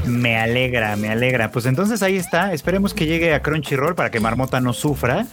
Me 0.09 0.37
alegra, 0.37 0.95
me 0.95 1.09
alegra. 1.09 1.51
Pues 1.51 1.65
entonces 1.65 2.01
ahí 2.01 2.17
está. 2.17 2.53
Esperemos 2.53 2.93
que 2.93 3.05
llegue 3.05 3.33
a 3.33 3.41
Crunchyroll 3.41 3.95
para 3.95 4.09
que 4.11 4.19
Marmota 4.19 4.59
no 4.59 4.73
sufra. 4.73 5.25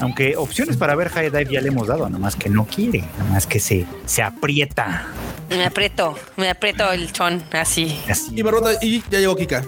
Aunque 0.00 0.36
opciones 0.36 0.76
para 0.76 0.94
ver 0.94 1.08
High 1.10 1.30
Dive 1.30 1.52
ya 1.52 1.60
le 1.60 1.68
hemos 1.68 1.86
dado, 1.88 2.08
nomás 2.08 2.34
que 2.36 2.48
no 2.48 2.64
quiere, 2.64 3.04
nomás 3.18 3.46
que 3.46 3.60
se, 3.60 3.86
se 4.06 4.22
aprieta. 4.22 5.06
Me 5.50 5.66
aprieto, 5.66 6.18
me 6.36 6.48
aprieto 6.48 6.90
el 6.92 7.12
chon, 7.12 7.42
así. 7.52 8.00
Así. 8.08 8.32
Y 8.34 8.42
Marmota, 8.42 8.70
y 8.80 9.02
ya 9.10 9.18
llegó 9.20 9.36
Kika. 9.36 9.62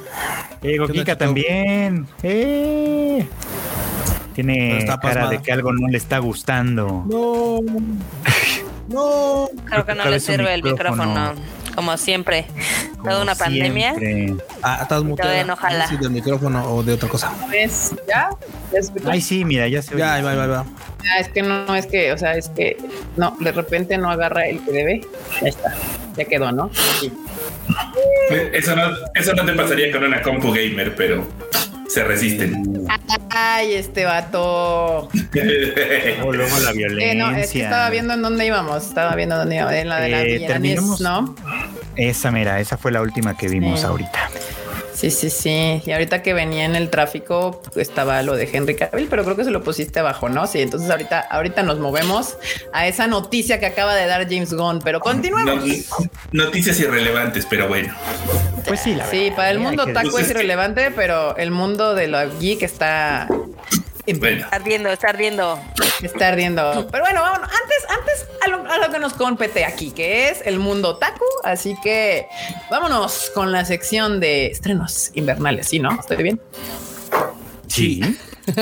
Ya 0.63 0.71
llegó 0.71 0.87
¿Qué 0.87 0.93
onda, 0.93 1.05
Kika 1.05 1.13
Chico? 1.13 1.19
también. 1.19 2.07
¡Eh! 2.23 3.27
Tiene 4.35 4.79
cara 4.87 5.01
pasmada. 5.01 5.31
de 5.31 5.43
que 5.43 5.53
algo 5.53 5.73
no 5.73 5.87
le 5.89 5.99
está 5.99 6.19
gustando. 6.19 7.05
No. 7.09 7.61
No. 8.87 9.49
Creo 9.65 9.87
que 9.87 9.95
no 9.95 10.05
le 10.11 10.21
sirve 10.21 10.53
el 10.53 10.63
micrófono. 10.63 11.07
micrófono. 11.07 11.64
Como 11.75 11.97
siempre. 11.97 12.47
Como 12.97 13.11
Toda 13.11 13.23
una 13.23 13.35
pandemia. 13.35 13.95
siempre. 13.95 14.45
Ah, 14.63 14.81
estás 14.83 15.03
muteada. 15.03 15.45
No 15.45 15.57
jala. 15.57 15.87
Si 15.89 15.97
del 15.97 16.11
micrófono 16.11 16.65
o 16.65 16.83
de 16.83 16.93
otra 16.95 17.09
cosa. 17.09 17.33
¿Ves? 17.51 17.95
¿Ya? 18.09 18.31
¿Ya? 18.73 19.11
Ay, 19.11 19.21
sí, 19.21 19.45
mira, 19.45 19.69
ya 19.69 19.83
se 19.83 19.95
oye. 19.95 20.01
Ya, 20.01 20.15
ahí 20.15 20.23
va, 20.23 20.31
ahí 20.31 20.37
va, 20.37 20.45
ahí 20.45 20.51
va. 20.51 20.67
Ah, 21.13 21.21
es 21.21 21.29
que 21.29 21.43
no, 21.43 21.75
es 21.75 21.87
que, 21.87 22.13
o 22.13 22.19
sea, 22.19 22.35
es 22.35 22.49
que 22.49 22.77
no, 23.17 23.37
de 23.39 23.53
repente 23.53 23.99
no 23.99 24.11
agarra 24.11 24.47
el 24.47 24.65
que 24.65 24.73
debe. 24.73 25.01
Ya 25.43 25.49
está, 25.49 25.75
ya 26.17 26.25
quedó, 26.25 26.51
¿no? 26.51 26.71
Sí. 27.01 27.13
Eso 28.53 28.75
no, 28.75 28.83
eso 29.15 29.35
no 29.35 29.45
te 29.45 29.53
pasaría 29.53 29.93
con 29.93 30.05
una 30.05 30.23
compu 30.23 30.53
gamer, 30.53 30.95
pero 30.95 31.27
se 31.89 32.05
resisten. 32.05 32.87
Ay, 33.35 33.75
este 33.75 34.05
vato. 34.05 35.09
O 35.09 35.11
luego 36.33 36.59
la 36.61 36.73
violencia. 36.73 37.13
Eh, 37.13 37.15
no, 37.15 37.31
es 37.37 37.51
que 37.51 37.63
estaba 37.63 37.91
viendo 37.91 38.15
en 38.15 38.23
dónde 38.23 38.47
íbamos. 38.47 38.85
Estaba 38.87 39.15
viendo 39.17 39.37
dónde 39.37 39.57
íbamos. 39.57 39.75
En 39.75 39.89
la 39.89 40.01
de 40.01 40.09
la 40.09 40.23
Eh, 40.23 40.25
Villanes, 40.39 40.49
terminamos- 40.49 41.01
¿no? 41.01 41.35
Esa, 41.97 42.31
mira, 42.31 42.61
esa 42.61 42.77
fue 42.77 42.93
la 42.93 43.01
última 43.03 43.37
que 43.37 43.49
vimos 43.49 43.81
Sí. 43.81 43.87
ahorita. 43.87 44.31
Sí, 44.95 45.11
sí, 45.11 45.29
sí. 45.29 45.83
Y 45.85 45.91
ahorita 45.93 46.23
que 46.23 46.33
venía 46.35 46.65
en 46.65 46.77
el 46.77 46.89
tráfico 46.89 47.61
estaba 47.77 48.23
lo 48.23 48.37
de 48.37 48.49
Henry 48.53 48.77
Cavill, 48.77 49.09
pero 49.11 49.25
creo 49.25 49.37
que 49.37 49.45
se 49.45 49.51
lo 49.51 49.63
pusiste 49.63 49.99
abajo, 50.01 50.29
¿no? 50.29 50.47
Sí, 50.47 50.61
entonces 50.63 50.89
ahorita, 50.89 51.21
ahorita 51.21 51.63
nos 51.65 51.79
movemos 51.81 52.37
a 52.73 52.87
esa 52.87 53.07
noticia 53.09 53.59
que 53.59 53.67
acaba 53.67 53.95
de 53.95 54.07
dar 54.07 54.23
James 54.31 54.53
Gunn, 54.55 54.81
pero 54.85 55.01
continuemos. 55.01 55.67
No- 56.33 56.45
noticias 56.45 56.79
irrelevantes, 56.81 57.47
pero 57.51 57.67
bueno. 57.69 57.93
Pues 58.67 58.81
sí, 58.81 58.95
la 58.95 59.05
Sí, 59.11 59.19
verdad, 59.25 59.37
para 59.37 59.51
el 59.51 59.59
mundo 59.59 59.87
taco 59.93 60.19
es 60.19 60.31
irrelevante, 60.31 60.91
pero 60.93 61.37
el 61.37 61.51
mundo 61.51 61.95
de 61.95 62.07
lo 62.07 62.39
geek 62.39 62.63
está, 62.63 63.27
Bueno, 64.19 64.45
Está 64.45 64.57
ardiendo, 64.57 64.89
está 64.91 65.09
ardiendo. 65.09 65.59
está 66.03 66.29
ardiendo. 66.29 66.87
Pero 66.91 67.05
bueno, 67.05 67.23
vámonos. 67.23 67.49
Antes, 67.49 67.87
antes 67.89 68.27
a 68.45 68.49
lo, 68.49 68.71
a 68.71 68.79
lo 68.87 68.93
que 68.93 68.99
nos 68.99 69.15
compete 69.15 69.65
aquí, 69.65 69.93
que 69.93 70.29
es 70.29 70.43
el 70.45 70.59
mundo 70.59 70.99
taco. 70.99 71.25
Así 71.43 71.77
que 71.83 72.27
vámonos 72.71 73.31
con 73.35 73.51
la 73.53 73.65
sección 73.65 74.21
de 74.21 74.47
estrenos 74.49 75.11
invernales. 75.15 75.69
Sí, 75.69 75.79
¿no? 75.79 75.99
¿Estoy 75.99 76.23
bien? 76.23 76.41
Sí. 77.69 78.01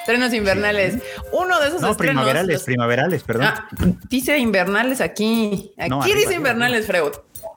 estrenos 0.00 0.32
invernales. 0.34 0.96
Uno 1.32 1.58
de 1.60 1.68
esos 1.68 1.80
No, 1.80 1.90
estrenos. 1.92 1.96
primaverales, 2.22 2.54
los- 2.56 2.62
primaverales, 2.64 3.22
perdón. 3.22 3.46
Ah, 3.46 3.68
dice 4.08 4.36
invernales 4.38 5.00
aquí. 5.00 5.72
Aquí 5.78 5.88
No, 5.90 6.02
dice 6.04 6.16
arriba, 6.18 6.34
invernales, 6.34 6.86
Freud. 6.86 7.12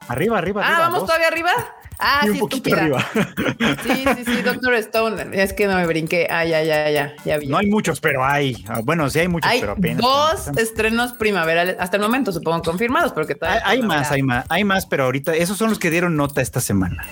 Arriba, 0.08 0.38
arriba, 0.38 0.62
Ah, 0.62 0.66
arriba. 0.68 0.80
vamos 0.84 1.00
dos. 1.00 1.06
todavía 1.08 1.28
arriba. 1.28 1.50
Ah, 2.00 2.20
Y 2.28 2.32
sí, 2.34 2.38
poquito 2.38 2.74
arriba. 2.76 3.04
Sí, 3.82 4.04
sí, 4.16 4.24
sí, 4.24 4.42
Doctor 4.42 4.74
Stone. 4.74 5.28
Es 5.32 5.52
que 5.52 5.66
no 5.66 5.74
me 5.76 5.86
brinqué. 5.86 6.28
Ah, 6.30 6.44
ya, 6.44 6.62
ya, 6.62 6.88
ya, 6.90 7.14
ya 7.24 7.38
vi. 7.38 7.46
No 7.48 7.58
hay 7.58 7.66
muchos, 7.66 8.00
pero 8.00 8.24
hay. 8.24 8.64
Ah, 8.68 8.80
Bueno, 8.84 9.10
sí 9.10 9.18
hay 9.18 9.28
muchos, 9.28 9.50
Hay 9.50 9.60
pero 9.60 9.72
apenas. 9.72 10.02
dos 10.02 10.48
estrenos 10.58 11.12
primaverales 11.14 11.76
hasta 11.80 11.96
el 11.96 12.02
momento, 12.02 12.30
supongo, 12.32 12.62
confirmados, 12.62 13.12
porque 13.12 13.32
Hay, 13.32 13.38
todavía 13.38 13.62
hay 13.64 13.80
no 13.80 13.88
más, 13.88 14.10
hay 14.12 14.22
más, 14.22 14.44
hay 14.48 14.64
más, 14.64 14.86
pero 14.86 15.04
ahorita 15.04 15.34
esos 15.34 15.56
son 15.58 15.70
los 15.70 15.78
que 15.78 15.90
dieron 15.90 16.16
nota 16.16 16.40
esta 16.40 16.60
semana. 16.60 17.04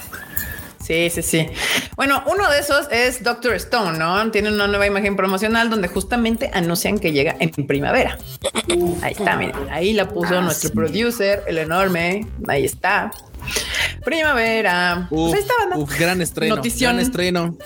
Sí, 0.86 1.10
sí, 1.10 1.22
sí. 1.22 1.46
Bueno, 1.96 2.22
uno 2.26 2.48
de 2.48 2.60
esos 2.60 2.86
es 2.92 3.24
Doctor 3.24 3.54
Stone, 3.54 3.98
¿no? 3.98 4.30
Tiene 4.30 4.52
una 4.52 4.68
nueva 4.68 4.86
imagen 4.86 5.16
promocional 5.16 5.68
donde 5.68 5.88
justamente 5.88 6.50
anuncian 6.54 6.98
que 6.98 7.10
llega 7.12 7.34
en 7.40 7.50
primavera. 7.66 8.18
Ahí 9.02 9.12
está, 9.12 9.36
miren. 9.36 9.68
Ahí 9.70 9.92
la 9.94 10.08
puso 10.08 10.38
Ah, 10.38 10.42
nuestro 10.42 10.68
sí. 10.70 10.74
producer, 10.76 11.42
el 11.48 11.58
enorme. 11.58 12.26
Ahí 12.46 12.64
está. 12.64 13.10
Primavera. 14.04 15.08
Uf, 15.10 15.30
pues 15.30 15.34
ahí 15.34 15.40
está, 15.40 15.54
banda. 15.60 15.78
uf, 15.78 15.98
gran 15.98 16.22
estreno. 16.22 16.56
Notición. 16.56 16.94
Gran 16.96 17.04
estreno. 17.06 17.56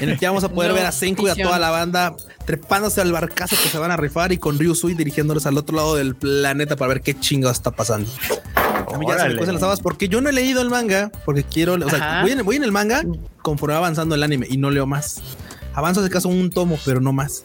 En 0.00 0.10
el 0.10 0.18
que 0.18 0.26
vamos 0.26 0.44
a 0.44 0.50
poder 0.50 0.72
ver 0.72 0.84
a 0.86 0.92
Senku 0.92 1.26
y 1.26 1.30
a 1.30 1.34
toda 1.34 1.58
la 1.58 1.70
banda 1.70 2.14
trepándose 2.44 3.00
al 3.00 3.10
barcazo 3.12 3.56
que 3.60 3.68
se 3.68 3.78
van 3.78 3.90
a 3.90 3.96
rifar 3.96 4.32
y 4.32 4.38
con 4.38 4.58
Ryusui 4.58 4.94
dirigiéndolos 4.94 5.46
al 5.46 5.56
otro 5.58 5.76
lado 5.76 5.96
del 5.96 6.14
planeta 6.14 6.76
para 6.76 6.90
ver 6.90 7.00
qué 7.00 7.18
chingados 7.18 7.56
está 7.56 7.70
pasando. 7.70 8.08
A 8.92 8.98
mí 8.98 9.06
ya 9.08 9.18
se 9.18 9.28
me 9.28 9.36
cuecen 9.36 9.54
las 9.54 9.62
habas 9.62 9.80
porque 9.80 10.08
yo 10.08 10.20
no 10.20 10.28
he 10.28 10.32
leído 10.32 10.62
el 10.62 10.70
manga 10.70 11.10
porque 11.24 11.42
quiero, 11.42 11.74
o 11.74 11.90
sea, 11.90 12.22
voy 12.22 12.32
en, 12.32 12.44
voy 12.44 12.56
en 12.56 12.64
el 12.64 12.72
manga 12.72 13.02
conforme 13.42 13.74
va 13.74 13.78
avanzando 13.78 14.14
el 14.14 14.22
anime 14.22 14.46
y 14.48 14.56
no 14.56 14.70
leo 14.70 14.86
más. 14.86 15.22
Avanzo 15.74 16.02
de 16.02 16.10
caso 16.10 16.28
un 16.28 16.50
tomo, 16.50 16.78
pero 16.84 17.00
no 17.00 17.12
más. 17.12 17.44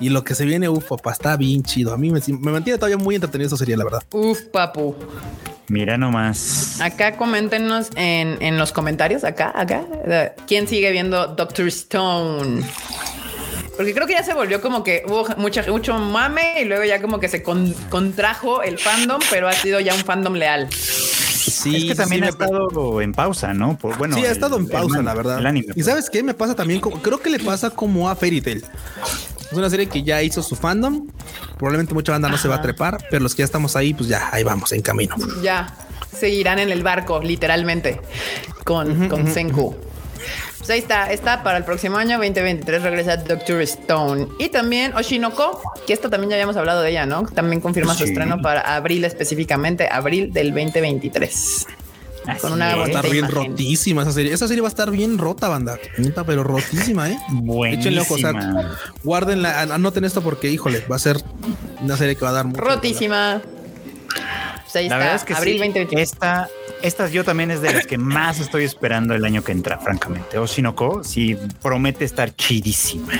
Y 0.00 0.10
lo 0.10 0.24
que 0.24 0.34
se 0.34 0.44
viene, 0.44 0.68
uff, 0.68 0.88
papá, 0.88 1.12
está 1.12 1.36
bien 1.36 1.62
chido. 1.62 1.92
A 1.92 1.96
mí 1.96 2.10
me, 2.10 2.20
me 2.26 2.52
mantiene 2.52 2.78
todavía 2.78 2.98
muy 2.98 3.14
entretenido 3.14 3.46
esa 3.48 3.56
serie, 3.56 3.76
la 3.76 3.84
verdad. 3.84 4.02
Uf, 4.12 4.42
papu. 4.52 4.94
Mira 5.68 5.96
nomás. 5.98 6.80
Acá 6.80 7.16
coméntenos 7.16 7.88
en, 7.96 8.40
en 8.40 8.56
los 8.58 8.72
comentarios, 8.72 9.24
acá, 9.24 9.52
acá, 9.54 9.84
quién 10.46 10.68
sigue 10.68 10.92
viendo 10.92 11.28
Doctor 11.28 11.66
Stone. 11.68 12.62
Porque 13.76 13.92
creo 13.92 14.06
que 14.06 14.14
ya 14.14 14.22
se 14.22 14.32
volvió 14.34 14.60
como 14.60 14.82
que 14.82 15.02
hubo 15.06 15.26
mucha, 15.36 15.62
mucho 15.70 15.98
mame 15.98 16.62
y 16.62 16.64
luego 16.64 16.84
ya 16.84 17.00
como 17.00 17.20
que 17.20 17.28
se 17.28 17.42
con- 17.42 17.72
contrajo 17.90 18.62
el 18.62 18.78
fandom, 18.78 19.20
pero 19.30 19.48
ha 19.48 19.52
sido 19.52 19.80
ya 19.80 19.94
un 19.94 20.00
fandom 20.04 20.34
leal. 20.34 20.68
Sí, 20.72 21.76
es 21.76 21.84
que 21.84 21.94
también 21.94 22.22
sí, 22.22 22.28
ha 22.28 22.36
me- 22.38 22.44
estado 22.44 23.00
en 23.00 23.12
pausa, 23.12 23.52
¿no? 23.54 23.76
Por, 23.76 23.96
bueno, 23.98 24.16
sí, 24.16 24.22
ha 24.22 24.26
el- 24.26 24.32
estado 24.32 24.56
en 24.56 24.68
pausa, 24.68 24.96
manga, 24.96 25.10
la 25.10 25.14
verdad. 25.14 25.38
el 25.38 25.46
anime, 25.46 25.66
y 25.70 25.72
pues. 25.74 25.86
sabes 25.86 26.08
qué 26.10 26.22
me 26.22 26.34
pasa 26.34 26.54
también, 26.54 26.80
como- 26.80 27.00
creo 27.02 27.18
que 27.20 27.30
le 27.30 27.38
pasa 27.38 27.70
como 27.70 28.08
a 28.08 28.16
Fairy 28.16 28.40
Tail. 28.40 28.64
Es 29.50 29.52
una 29.52 29.70
serie 29.70 29.86
que 29.88 30.02
ya 30.02 30.22
hizo 30.22 30.42
su 30.42 30.56
fandom. 30.56 31.06
Probablemente 31.56 31.94
mucha 31.94 32.12
banda 32.12 32.28
no 32.28 32.36
se 32.36 32.48
va 32.48 32.56
a 32.56 32.62
trepar, 32.62 32.98
pero 33.10 33.22
los 33.22 33.34
que 33.34 33.40
ya 33.40 33.44
estamos 33.44 33.76
ahí, 33.76 33.94
pues 33.94 34.08
ya 34.08 34.28
ahí 34.32 34.42
vamos 34.42 34.72
en 34.72 34.82
camino. 34.82 35.14
Ya 35.42 35.72
seguirán 36.18 36.58
en 36.58 36.70
el 36.70 36.82
barco, 36.82 37.20
literalmente, 37.20 38.00
con, 38.64 39.08
con 39.08 39.32
Senku. 39.32 39.76
Pues 40.66 40.70
ahí 40.70 40.78
está, 40.80 41.12
está 41.12 41.42
para 41.44 41.58
el 41.58 41.64
próximo 41.64 41.96
año 41.96 42.18
2023 42.18 42.82
regresa 42.82 43.16
Doctor 43.18 43.60
Stone 43.62 44.26
y 44.40 44.48
también 44.48 44.94
Oshinoko, 44.96 45.62
que 45.86 45.92
esta 45.92 46.10
también 46.10 46.30
ya 46.30 46.34
habíamos 46.36 46.56
hablado 46.56 46.82
de 46.82 46.90
ella, 46.90 47.06
¿no? 47.06 47.22
También 47.24 47.60
confirma 47.60 47.94
su 47.94 48.02
estreno 48.02 48.42
para 48.42 48.62
abril 48.74 49.04
específicamente, 49.04 49.88
abril 49.88 50.32
del 50.32 50.48
2023. 50.52 51.66
Así 52.26 52.40
con 52.40 52.54
una 52.54 52.74
Va 52.74 52.82
a 52.82 52.82
es. 52.82 52.88
estar 52.88 53.02
bonita 53.06 53.12
bien 53.12 53.24
imagen. 53.30 53.50
rotísima 53.52 54.02
esa 54.02 54.10
serie. 54.10 54.32
Esa 54.32 54.48
serie 54.48 54.60
va 54.60 54.66
a 54.66 54.70
estar 54.70 54.90
bien 54.90 55.18
rota, 55.18 55.46
banda. 55.48 55.78
Pero 56.26 56.42
rotísima, 56.42 57.10
¿eh? 57.10 57.16
Échenle 57.70 58.00
ojo, 58.00 58.14
o 58.14 58.18
sea, 58.18 58.32
Buenísima. 58.32 58.76
guárdenla, 59.04 59.60
an- 59.60 59.70
anoten 59.70 60.04
esto 60.04 60.20
porque, 60.22 60.50
híjole, 60.50 60.82
va 60.90 60.96
a 60.96 60.98
ser 60.98 61.18
una 61.80 61.96
serie 61.96 62.16
que 62.16 62.24
va 62.24 62.30
a 62.30 62.34
dar 62.34 62.44
mucho. 62.46 62.60
Rotísima. 62.62 63.40
Pues 64.64 64.74
ahí 64.74 64.88
La 64.88 64.96
está, 64.96 64.98
verdad 64.98 65.14
es 65.14 65.22
que 65.24 65.34
abril 65.34 65.52
sí, 65.52 65.58
2023. 65.60 66.12
esta, 66.12 66.48
estas 66.82 67.12
yo 67.12 67.24
también 67.24 67.50
es 67.50 67.60
de 67.62 67.72
las 67.72 67.86
que 67.86 67.98
más 67.98 68.40
estoy 68.40 68.64
esperando 68.64 69.14
el 69.14 69.24
año 69.24 69.42
que 69.42 69.52
entra, 69.52 69.78
francamente. 69.78 70.38
Oshinoko 70.38 71.02
sí 71.04 71.36
promete 71.62 72.04
estar 72.04 72.34
chidísima. 72.34 73.12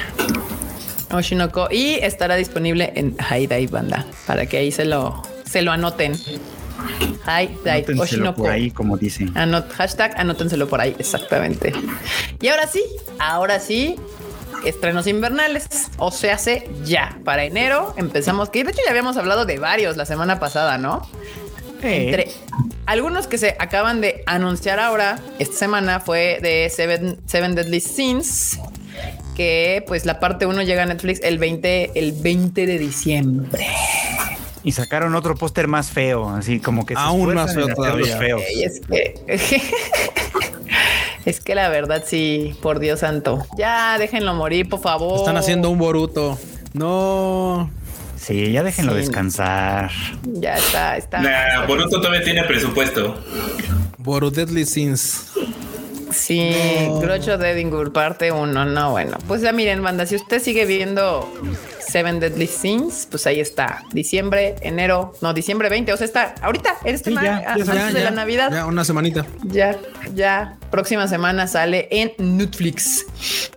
Oshinoko 1.10 1.68
y 1.70 1.94
estará 1.94 2.36
disponible 2.36 2.92
en 2.96 3.16
High 3.16 3.46
Dive 3.46 3.68
Banda 3.68 4.06
para 4.26 4.46
que 4.46 4.58
ahí 4.58 4.72
se 4.72 4.84
lo, 4.84 5.22
se 5.48 5.62
lo 5.62 5.72
anoten. 5.72 6.12
Dive 7.24 7.50
Anótenselo 7.64 8.02
Oshinoko. 8.02 8.42
por 8.42 8.50
ahí, 8.50 8.70
como 8.70 8.96
dicen. 8.96 9.32
Anot- 9.34 9.70
hashtag 9.72 10.14
anótenselo 10.18 10.68
por 10.68 10.80
ahí, 10.80 10.94
exactamente. 10.98 11.72
Y 12.40 12.48
ahora 12.48 12.66
sí, 12.66 12.82
ahora 13.18 13.58
sí, 13.60 13.96
estrenos 14.64 15.06
invernales. 15.06 15.66
O 15.96 16.10
se 16.10 16.30
hace 16.30 16.68
ya 16.84 17.18
para 17.24 17.44
enero. 17.44 17.94
Empezamos, 17.96 18.50
que 18.50 18.62
de 18.62 18.70
hecho 18.70 18.80
ya 18.84 18.90
habíamos 18.90 19.16
hablado 19.16 19.46
de 19.46 19.58
varios 19.58 19.96
la 19.96 20.04
semana 20.06 20.38
pasada, 20.38 20.76
¿no? 20.78 21.08
Entre 21.82 22.28
algunos 22.86 23.26
que 23.26 23.38
se 23.38 23.56
acaban 23.58 24.00
de 24.00 24.22
anunciar 24.26 24.78
ahora, 24.80 25.18
esta 25.38 25.56
semana 25.56 26.00
fue 26.00 26.38
de 26.40 26.70
Seven, 26.70 27.18
Seven 27.26 27.54
Deadly 27.54 27.80
Sins, 27.80 28.58
que 29.34 29.84
pues 29.86 30.06
la 30.06 30.18
parte 30.20 30.46
1 30.46 30.62
llega 30.62 30.82
a 30.84 30.86
Netflix 30.86 31.20
el 31.22 31.38
20, 31.38 31.92
el 31.98 32.12
20 32.12 32.66
de 32.66 32.78
diciembre. 32.78 33.66
Y 34.62 34.72
sacaron 34.72 35.14
otro 35.14 35.36
póster 35.36 35.68
más 35.68 35.90
feo, 35.90 36.28
así 36.30 36.58
como 36.58 36.84
que 36.86 36.94
Aún 36.96 37.34
más 37.34 37.54
feo 37.54 37.68
todavía. 37.68 38.16
feos. 38.16 38.42
Y 38.52 38.64
es 38.64 38.80
que 38.80 39.14
es 41.24 41.40
que 41.40 41.54
la 41.54 41.68
verdad 41.68 42.02
sí, 42.04 42.56
por 42.62 42.80
Dios 42.80 43.00
santo. 43.00 43.46
Ya 43.56 43.96
déjenlo 43.98 44.34
morir, 44.34 44.68
por 44.68 44.80
favor. 44.80 45.18
Están 45.18 45.36
haciendo 45.36 45.70
un 45.70 45.78
Boruto. 45.78 46.38
No. 46.72 47.70
Sí, 48.26 48.50
ya 48.50 48.64
déjenlo 48.64 48.92
Sí. 48.92 48.98
descansar. 48.98 49.90
Ya 50.24 50.56
está, 50.56 50.96
está. 50.96 51.20
Nah, 51.20 51.64
Boruto 51.66 52.00
todavía 52.00 52.22
tiene 52.24 52.42
presupuesto. 52.42 53.22
Boru 53.98 54.30
Deadly 54.30 54.66
Sins. 54.66 55.30
Sí, 56.10 56.54
Groucho 57.00 57.36
de 57.38 57.50
Edinburgh, 57.50 57.92
parte 57.92 58.30
1. 58.32 58.64
No, 58.66 58.90
bueno. 58.92 59.16
Pues 59.26 59.42
ya 59.42 59.52
miren, 59.52 59.82
banda, 59.82 60.06
si 60.06 60.16
usted 60.16 60.40
sigue 60.40 60.64
viendo 60.64 61.32
Seven 61.80 62.20
Deadly 62.20 62.46
Sins, 62.46 63.08
pues 63.10 63.26
ahí 63.26 63.40
está. 63.40 63.82
Diciembre, 63.92 64.54
enero, 64.60 65.14
no, 65.20 65.34
diciembre 65.34 65.68
20. 65.68 65.92
O 65.92 65.96
sea, 65.96 66.04
está 66.04 66.34
ahorita, 66.42 66.76
en 66.84 66.94
este 66.94 67.10
Sí, 67.10 67.16
ya, 67.22 67.52
antes 67.52 67.94
de 67.94 68.04
la 68.04 68.10
Navidad. 68.10 68.52
Ya, 68.52 68.66
una 68.66 68.84
semanita. 68.84 69.26
Ya, 69.44 69.76
ya, 70.14 70.56
próxima 70.70 71.08
semana 71.08 71.46
sale 71.46 71.88
en 71.90 72.12
Netflix. 72.18 73.06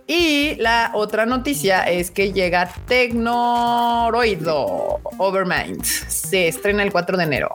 Y 0.06 0.56
la 0.56 0.90
otra 0.94 1.26
noticia 1.26 1.84
es 1.84 2.10
que 2.10 2.32
llega 2.32 2.72
Tecnoroido 2.86 4.58
Overmind. 5.18 5.84
Se 5.84 6.48
estrena 6.48 6.82
el 6.82 6.90
4 6.92 7.16
de 7.16 7.24
enero. 7.24 7.54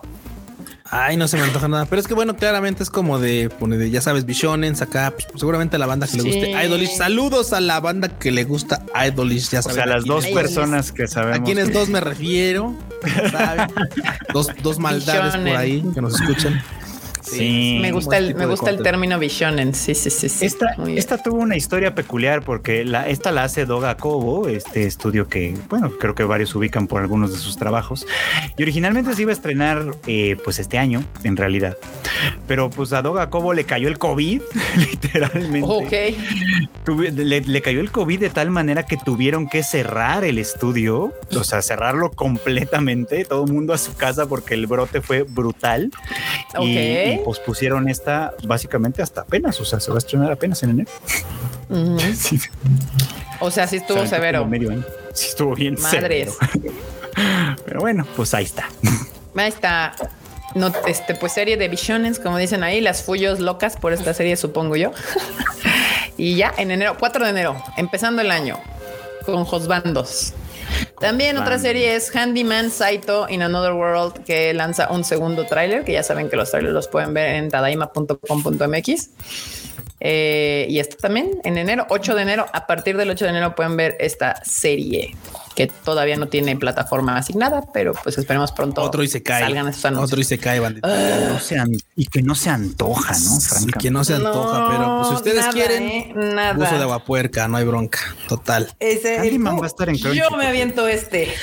Ay, 0.97 1.17
no 1.17 1.27
se 1.27 1.37
me 1.37 1.43
antoja 1.43 1.67
nada. 1.67 1.85
Pero 1.85 1.99
es 1.99 2.07
que 2.07 2.13
bueno, 2.13 2.35
claramente 2.35 2.83
es 2.83 2.89
como 2.89 3.19
de, 3.19 3.49
pone 3.49 3.77
de, 3.77 3.89
ya 3.89 4.01
sabes, 4.01 4.25
Visionens 4.25 4.81
acá. 4.81 5.11
pues, 5.15 5.27
seguramente 5.39 5.75
a 5.75 5.79
la 5.79 5.85
banda 5.85 6.07
que 6.07 6.17
le 6.17 6.23
guste 6.23 6.51
Idolish. 6.65 6.95
Saludos 6.97 7.53
a 7.53 7.59
la 7.59 7.79
banda 7.79 8.07
que 8.09 8.31
le 8.31 8.43
gusta 8.45 8.81
Idolish. 9.05 9.49
Ya 9.49 9.59
O 9.59 9.63
saben. 9.63 9.75
sea, 9.75 9.83
a 9.83 9.87
las 9.87 10.05
dos 10.05 10.25
personas 10.27 10.91
que 10.91 11.07
sabemos. 11.07 11.39
¿A 11.39 11.43
quiénes 11.43 11.67
que- 11.69 11.73
dos 11.73 11.89
me 11.89 11.99
refiero? 11.99 12.75
Saben. 13.31 13.67
dos, 14.33 14.47
dos 14.63 14.79
maldades 14.79 15.33
por 15.33 15.43
Visionen. 15.43 15.55
ahí 15.57 15.83
que 15.93 16.01
nos 16.01 16.19
escuchan. 16.19 16.61
Sí. 17.25 17.79
Me 17.81 17.91
gusta 17.91 18.17
el, 18.17 18.35
me 18.35 18.45
gusta 18.45 18.69
el 18.69 18.81
término 18.81 19.17
Visionen. 19.19 19.73
Sí, 19.73 19.95
sí, 19.95 20.09
sí. 20.09 20.29
sí. 20.29 20.45
Esta, 20.45 20.75
esta 20.87 21.17
tuvo 21.17 21.37
una 21.37 21.55
historia 21.55 21.95
peculiar 21.95 22.43
porque 22.43 22.85
la, 22.85 23.07
esta 23.07 23.31
la 23.31 23.43
hace 23.43 23.65
Doga 23.65 23.97
Kobo, 23.97 24.47
este 24.47 24.85
estudio 24.85 25.27
que, 25.27 25.55
bueno, 25.69 25.91
creo 25.99 26.15
que 26.15 26.23
varios 26.23 26.53
ubican 26.55 26.87
por 26.87 27.01
algunos 27.01 27.31
de 27.31 27.37
sus 27.39 27.57
trabajos. 27.57 28.05
Y 28.57 28.63
originalmente 28.63 29.13
se 29.13 29.23
iba 29.23 29.31
a 29.31 29.33
estrenar, 29.33 29.95
eh, 30.07 30.37
pues 30.43 30.59
este 30.59 30.77
año, 30.77 31.03
en 31.23 31.37
realidad. 31.37 31.77
Pero 32.47 32.69
pues 32.69 32.93
a 32.93 33.01
Doga 33.01 33.29
Kobo 33.29 33.53
le 33.53 33.63
cayó 33.65 33.87
el 33.87 33.97
COVID, 33.97 34.41
literalmente. 34.77 35.67
Ok. 35.67 36.97
Le, 37.13 37.41
le 37.41 37.61
cayó 37.61 37.79
el 37.79 37.91
COVID 37.91 38.19
de 38.19 38.29
tal 38.29 38.51
manera 38.51 38.83
que 38.83 38.97
tuvieron 38.97 39.49
que 39.49 39.63
cerrar 39.63 40.23
el 40.23 40.37
estudio, 40.37 41.13
o 41.35 41.43
sea, 41.43 41.61
cerrarlo 41.61 42.11
completamente, 42.11 43.25
todo 43.25 43.45
el 43.45 43.51
mundo 43.51 43.73
a 43.73 43.77
su 43.77 43.95
casa 43.95 44.27
porque 44.27 44.53
el 44.53 44.67
brote 44.67 45.01
fue 45.01 45.23
brutal. 45.23 45.91
Y, 46.59 47.14
Ok. 47.14 47.14
Y 47.15 47.23
pospusieron 47.23 47.89
esta 47.89 48.33
básicamente 48.45 49.01
hasta 49.01 49.21
apenas, 49.21 49.59
o 49.59 49.65
sea, 49.65 49.79
se 49.79 49.89
va 49.91 49.95
a 49.95 49.99
estrenar 49.99 50.31
apenas 50.31 50.61
en 50.63 50.69
enero. 50.71 50.91
Sí, 52.15 52.39
O 53.39 53.49
sea, 53.49 53.67
sí 53.67 53.77
estuvo 53.77 54.05
severo. 54.05 54.45
medio 54.45 54.69
año. 54.69 54.83
Sí, 55.13 55.27
estuvo 55.29 55.55
bien 55.55 55.75
Madres. 55.81 55.99
severo. 56.01 56.33
Pero 57.65 57.79
bueno, 57.79 58.05
pues 58.15 58.33
ahí 58.33 58.43
está. 58.45 58.69
Ahí 59.35 59.47
está. 59.49 59.95
No, 60.53 60.71
este, 60.87 61.15
pues 61.15 61.33
serie 61.33 61.57
de 61.57 61.67
visiones, 61.67 62.19
como 62.19 62.37
dicen 62.37 62.63
ahí, 62.63 62.81
las 62.81 63.03
fullos 63.03 63.39
locas 63.39 63.77
por 63.77 63.93
esta 63.93 64.13
serie, 64.13 64.37
supongo 64.37 64.75
yo. 64.75 64.91
y 66.17 66.35
ya 66.35 66.53
en 66.57 66.71
enero, 66.71 66.95
4 66.99 67.25
de 67.25 67.31
enero, 67.31 67.61
empezando 67.77 68.21
el 68.21 68.31
año 68.31 68.59
con 69.25 69.43
Josbandos. 69.43 70.33
También 70.99 71.37
otra 71.37 71.59
serie 71.59 71.95
es 71.95 72.15
Handyman 72.15 72.71
Saito 72.71 73.27
in 73.29 73.41
Another 73.41 73.73
World, 73.73 74.23
que 74.23 74.53
lanza 74.53 74.89
un 74.91 75.03
segundo 75.03 75.45
tráiler, 75.45 75.83
que 75.83 75.93
ya 75.93 76.03
saben 76.03 76.29
que 76.29 76.35
los 76.35 76.51
trailers 76.51 76.73
los 76.73 76.87
pueden 76.87 77.13
ver 77.13 77.35
en 77.35 77.49
tadaima.com.mx. 77.49 79.09
Eh, 79.99 80.67
y 80.69 80.79
esto 80.79 80.97
también 80.97 81.39
en 81.43 81.57
enero, 81.57 81.85
8 81.89 82.15
de 82.15 82.21
enero. 82.21 82.45
A 82.53 82.67
partir 82.67 82.97
del 82.97 83.09
8 83.09 83.25
de 83.25 83.31
enero 83.31 83.55
pueden 83.55 83.75
ver 83.77 83.97
esta 83.99 84.41
serie 84.43 85.15
que 85.55 85.67
todavía 85.67 86.17
no 86.17 86.27
tiene 86.27 86.55
plataforma 86.57 87.17
asignada, 87.17 87.63
pero 87.73 87.93
pues 88.03 88.17
esperemos 88.17 88.51
pronto 88.51 88.81
Otro 88.81 89.03
y 89.03 89.07
se 89.07 89.23
cae. 89.23 89.41
salgan 89.43 89.67
estos 89.69 89.85
anuncios. 89.85 90.11
Otro 90.11 90.21
y 90.21 90.23
se 90.25 90.37
cae, 90.37 90.59
bandita. 90.59 90.87
No 90.87 91.77
y 91.95 92.05
que 92.07 92.21
no 92.21 92.35
se 92.35 92.49
antoja, 92.49 93.13
¿no? 93.17 93.37
Y 93.37 93.41
Francamente. 93.41 93.79
que 93.79 93.91
no 93.91 94.03
se 94.03 94.15
antoja, 94.15 94.59
No, 94.59 94.69
pero 94.69 94.95
pues 94.97 95.07
si 95.09 95.15
ustedes 95.15 95.39
nada, 95.41 95.51
quieren, 95.53 95.83
¿eh? 95.83 96.13
Nada. 96.15 96.63
uso 96.63 96.75
de 96.77 96.83
agua 96.83 97.03
puerca, 97.05 97.47
no 97.47 97.57
hay 97.57 97.65
bronca. 97.65 97.99
Total. 98.27 98.75
Ese, 98.79 99.15
Candyman 99.15 99.59
va 99.59 99.63
a 99.63 99.67
estar 99.67 99.87
en 99.89 99.95
Yo 99.95 100.03
Crunchyroll. 100.09 100.37
me 100.37 100.47
aviento 100.47 100.87
este. 100.87 101.33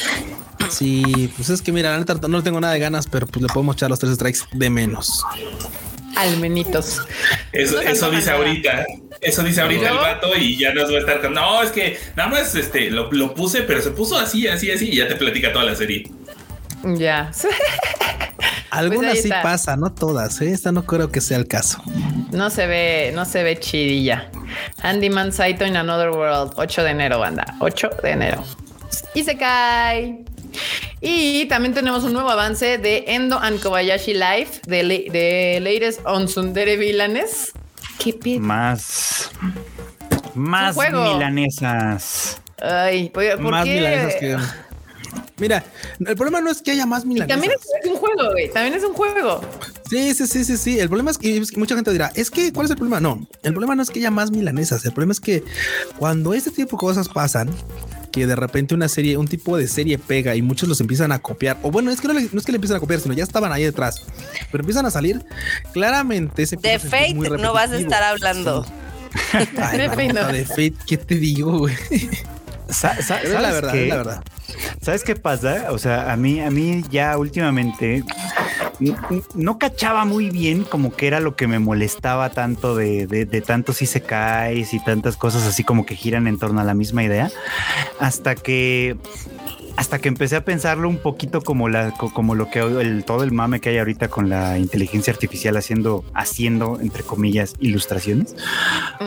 Sí, 0.70 1.32
pues 1.36 1.48
es 1.50 1.62
que 1.62 1.72
mira, 1.72 1.90
la 1.92 1.98
neta 1.98 2.14
no 2.28 2.36
le 2.36 2.42
tengo 2.42 2.60
nada 2.60 2.74
de 2.74 2.78
ganas, 2.80 3.06
pero 3.06 3.26
pues 3.26 3.42
le 3.42 3.48
podemos 3.48 3.76
echar 3.76 3.90
los 3.90 3.98
tres 3.98 4.14
strikes 4.14 4.40
de 4.52 4.70
menos. 4.70 5.24
Almenitos. 6.16 7.00
Eso, 7.52 7.80
dice 8.10 8.26
nada. 8.30 8.38
ahorita. 8.38 8.86
Eso 9.20 9.42
dice 9.42 9.60
ahorita 9.60 9.88
el 9.88 9.96
vato 9.96 10.36
y 10.36 10.58
ya 10.58 10.74
nos 10.74 10.90
va 10.90 10.96
a 10.96 11.00
estar 11.00 11.20
con. 11.20 11.32
No, 11.34 11.62
es 11.62 11.70
que 11.70 11.98
nada 12.16 12.28
más 12.28 12.54
este 12.54 12.90
lo, 12.90 13.10
lo 13.12 13.34
puse, 13.34 13.62
pero 13.62 13.80
se 13.80 13.90
puso 13.92 14.16
así, 14.18 14.48
así, 14.48 14.70
así, 14.70 14.88
y 14.90 14.96
ya 14.96 15.08
te 15.08 15.14
platica 15.16 15.52
toda 15.52 15.64
la 15.64 15.74
serie. 15.76 16.10
Ya. 16.84 17.30
Algunas 18.70 19.10
Pues 19.12 19.22
sí 19.22 19.28
está. 19.28 19.42
pasa, 19.42 19.76
no 19.76 19.92
todas. 19.92 20.40
¿eh? 20.40 20.50
Esta 20.50 20.72
no 20.72 20.84
creo 20.86 21.10
que 21.12 21.20
sea 21.20 21.36
el 21.36 21.46
caso. 21.46 21.82
No 22.30 22.48
se 22.48 22.66
ve, 22.66 23.12
no 23.14 23.24
se 23.26 23.42
ve 23.42 23.58
chidilla. 23.60 24.30
Andy 24.80 25.10
Man 25.10 25.30
Saito 25.32 25.66
in 25.66 25.76
Another 25.76 26.10
World, 26.10 26.54
8 26.56 26.82
de 26.82 26.90
enero, 26.90 27.18
banda. 27.18 27.44
8 27.60 27.90
de 28.02 28.10
enero. 28.10 28.42
Y 29.14 29.24
se 29.24 29.36
cae. 29.36 30.24
Y 31.00 31.46
también 31.46 31.74
tenemos 31.74 32.04
un 32.04 32.12
nuevo 32.12 32.30
avance 32.30 32.78
de 32.78 33.04
Endo 33.08 33.38
and 33.38 33.60
Kobayashi 33.60 34.14
Life 34.14 34.60
de, 34.66 34.82
le- 34.82 35.06
de 35.10 35.60
Latest 35.60 36.00
on 36.06 36.28
Sundere 36.28 36.76
Villanes. 36.76 37.52
¿Qué 37.98 38.12
pedo? 38.12 38.40
Más. 38.40 39.30
Más 40.34 40.74
juego. 40.74 41.14
milanesas. 41.14 42.40
Ay, 42.60 43.10
pues, 43.12 43.34
¿por 43.36 43.50
Más 43.50 43.64
qué? 43.64 43.74
milanesas 43.74 44.14
que. 44.20 44.36
Mira, 45.38 45.64
el 45.98 46.16
problema 46.16 46.40
no 46.40 46.50
es 46.50 46.62
que 46.62 46.70
haya 46.70 46.86
más 46.86 47.04
Y 47.04 47.08
milanesas. 47.08 47.28
también 47.40 47.52
es 47.82 47.90
un 47.90 47.96
juego, 47.96 48.30
güey. 48.30 48.50
También 48.52 48.74
es 48.74 48.84
un 48.84 48.92
juego. 48.94 49.40
Sí, 49.90 50.14
sí, 50.14 50.26
sí, 50.26 50.44
sí, 50.44 50.56
sí. 50.56 50.78
El 50.78 50.88
problema 50.88 51.10
es 51.10 51.18
que, 51.18 51.36
es 51.36 51.50
que 51.50 51.58
mucha 51.58 51.74
gente 51.74 51.90
dirá, 51.90 52.12
es 52.14 52.30
que, 52.30 52.52
¿cuál 52.52 52.66
es 52.66 52.70
el 52.70 52.76
problema? 52.76 53.00
No, 53.00 53.26
el 53.42 53.52
problema 53.52 53.74
no 53.74 53.82
es 53.82 53.90
que 53.90 53.98
haya 53.98 54.10
más 54.10 54.30
milanesas. 54.30 54.84
El 54.84 54.92
problema 54.92 55.12
es 55.12 55.20
que 55.20 55.42
cuando 55.98 56.32
este 56.32 56.50
tipo 56.50 56.76
de 56.76 56.80
cosas 56.80 57.08
pasan, 57.08 57.50
que 58.12 58.26
de 58.26 58.36
repente 58.36 58.74
una 58.74 58.88
serie, 58.88 59.16
un 59.16 59.26
tipo 59.26 59.56
de 59.56 59.66
serie 59.66 59.98
pega 59.98 60.36
y 60.36 60.42
muchos 60.42 60.68
los 60.68 60.80
empiezan 60.80 61.10
a 61.12 61.18
copiar, 61.20 61.58
o 61.62 61.70
bueno, 61.70 61.90
es 61.90 62.00
que 62.00 62.06
no, 62.08 62.14
le- 62.14 62.28
no 62.32 62.38
es 62.38 62.44
que 62.46 62.52
le 62.52 62.56
empiezan 62.56 62.76
a 62.76 62.80
copiar, 62.80 63.00
sino 63.00 63.14
ya 63.14 63.24
estaban 63.24 63.50
ahí 63.52 63.64
detrás, 63.64 63.96
pero 64.52 64.62
empiezan 64.62 64.86
a 64.86 64.90
salir, 64.90 65.24
claramente 65.72 66.46
se 66.46 66.56
De 66.56 66.78
Fate 66.78 67.14
no 67.14 67.52
vas 67.52 67.70
a 67.72 67.78
estar 67.78 68.02
hablando. 68.02 68.64
Ay, 69.32 69.78
De 69.78 69.88
Fate 69.88 70.08
no. 70.08 70.14
mamita, 70.22 70.32
de 70.32 70.44
Fate, 70.44 70.74
¿qué 70.86 70.96
te 70.98 71.14
digo, 71.16 71.58
güey? 71.58 71.74
Sa- 72.72 73.00
sa- 73.02 73.20
Es 73.22 73.30
la 73.30 73.40
¿sabes 73.40 73.54
verdad, 73.54 73.72
qué? 73.72 73.82
es 73.84 73.88
la 73.88 73.96
verdad. 73.96 74.22
¿Sabes 74.80 75.04
qué 75.04 75.14
pasa? 75.16 75.66
O 75.70 75.78
sea, 75.78 76.12
a 76.12 76.16
mí, 76.16 76.40
a 76.40 76.50
mí 76.50 76.82
ya 76.90 77.16
últimamente 77.18 78.02
no 79.34 79.58
cachaba 79.58 80.04
muy 80.04 80.30
bien 80.30 80.64
como 80.64 80.94
que 80.94 81.06
era 81.06 81.20
lo 81.20 81.36
que 81.36 81.46
me 81.46 81.58
molestaba 81.58 82.30
tanto 82.30 82.74
de, 82.74 83.06
de, 83.06 83.24
de 83.26 83.40
tantos 83.40 83.80
isekais 83.82 84.74
y 84.74 84.82
tantas 84.84 85.16
cosas 85.16 85.44
así 85.44 85.62
como 85.64 85.86
que 85.86 85.94
giran 85.94 86.26
en 86.26 86.38
torno 86.38 86.60
a 86.60 86.64
la 86.64 86.74
misma 86.74 87.04
idea. 87.04 87.30
Hasta 88.00 88.34
que 88.34 88.96
hasta 89.74 89.98
que 90.00 90.08
empecé 90.08 90.36
a 90.36 90.44
pensarlo 90.44 90.86
un 90.88 90.98
poquito 90.98 91.40
como 91.40 91.68
la 91.70 91.92
co- 91.92 92.12
como 92.12 92.34
lo 92.34 92.50
que 92.50 92.58
el, 92.60 93.04
todo 93.04 93.22
el 93.24 93.32
mame 93.32 93.58
que 93.60 93.70
hay 93.70 93.78
ahorita 93.78 94.08
con 94.08 94.28
la 94.28 94.58
inteligencia 94.58 95.12
artificial 95.14 95.56
haciendo 95.56 96.04
haciendo 96.12 96.78
entre 96.80 97.02
comillas 97.02 97.54
ilustraciones 97.58 98.36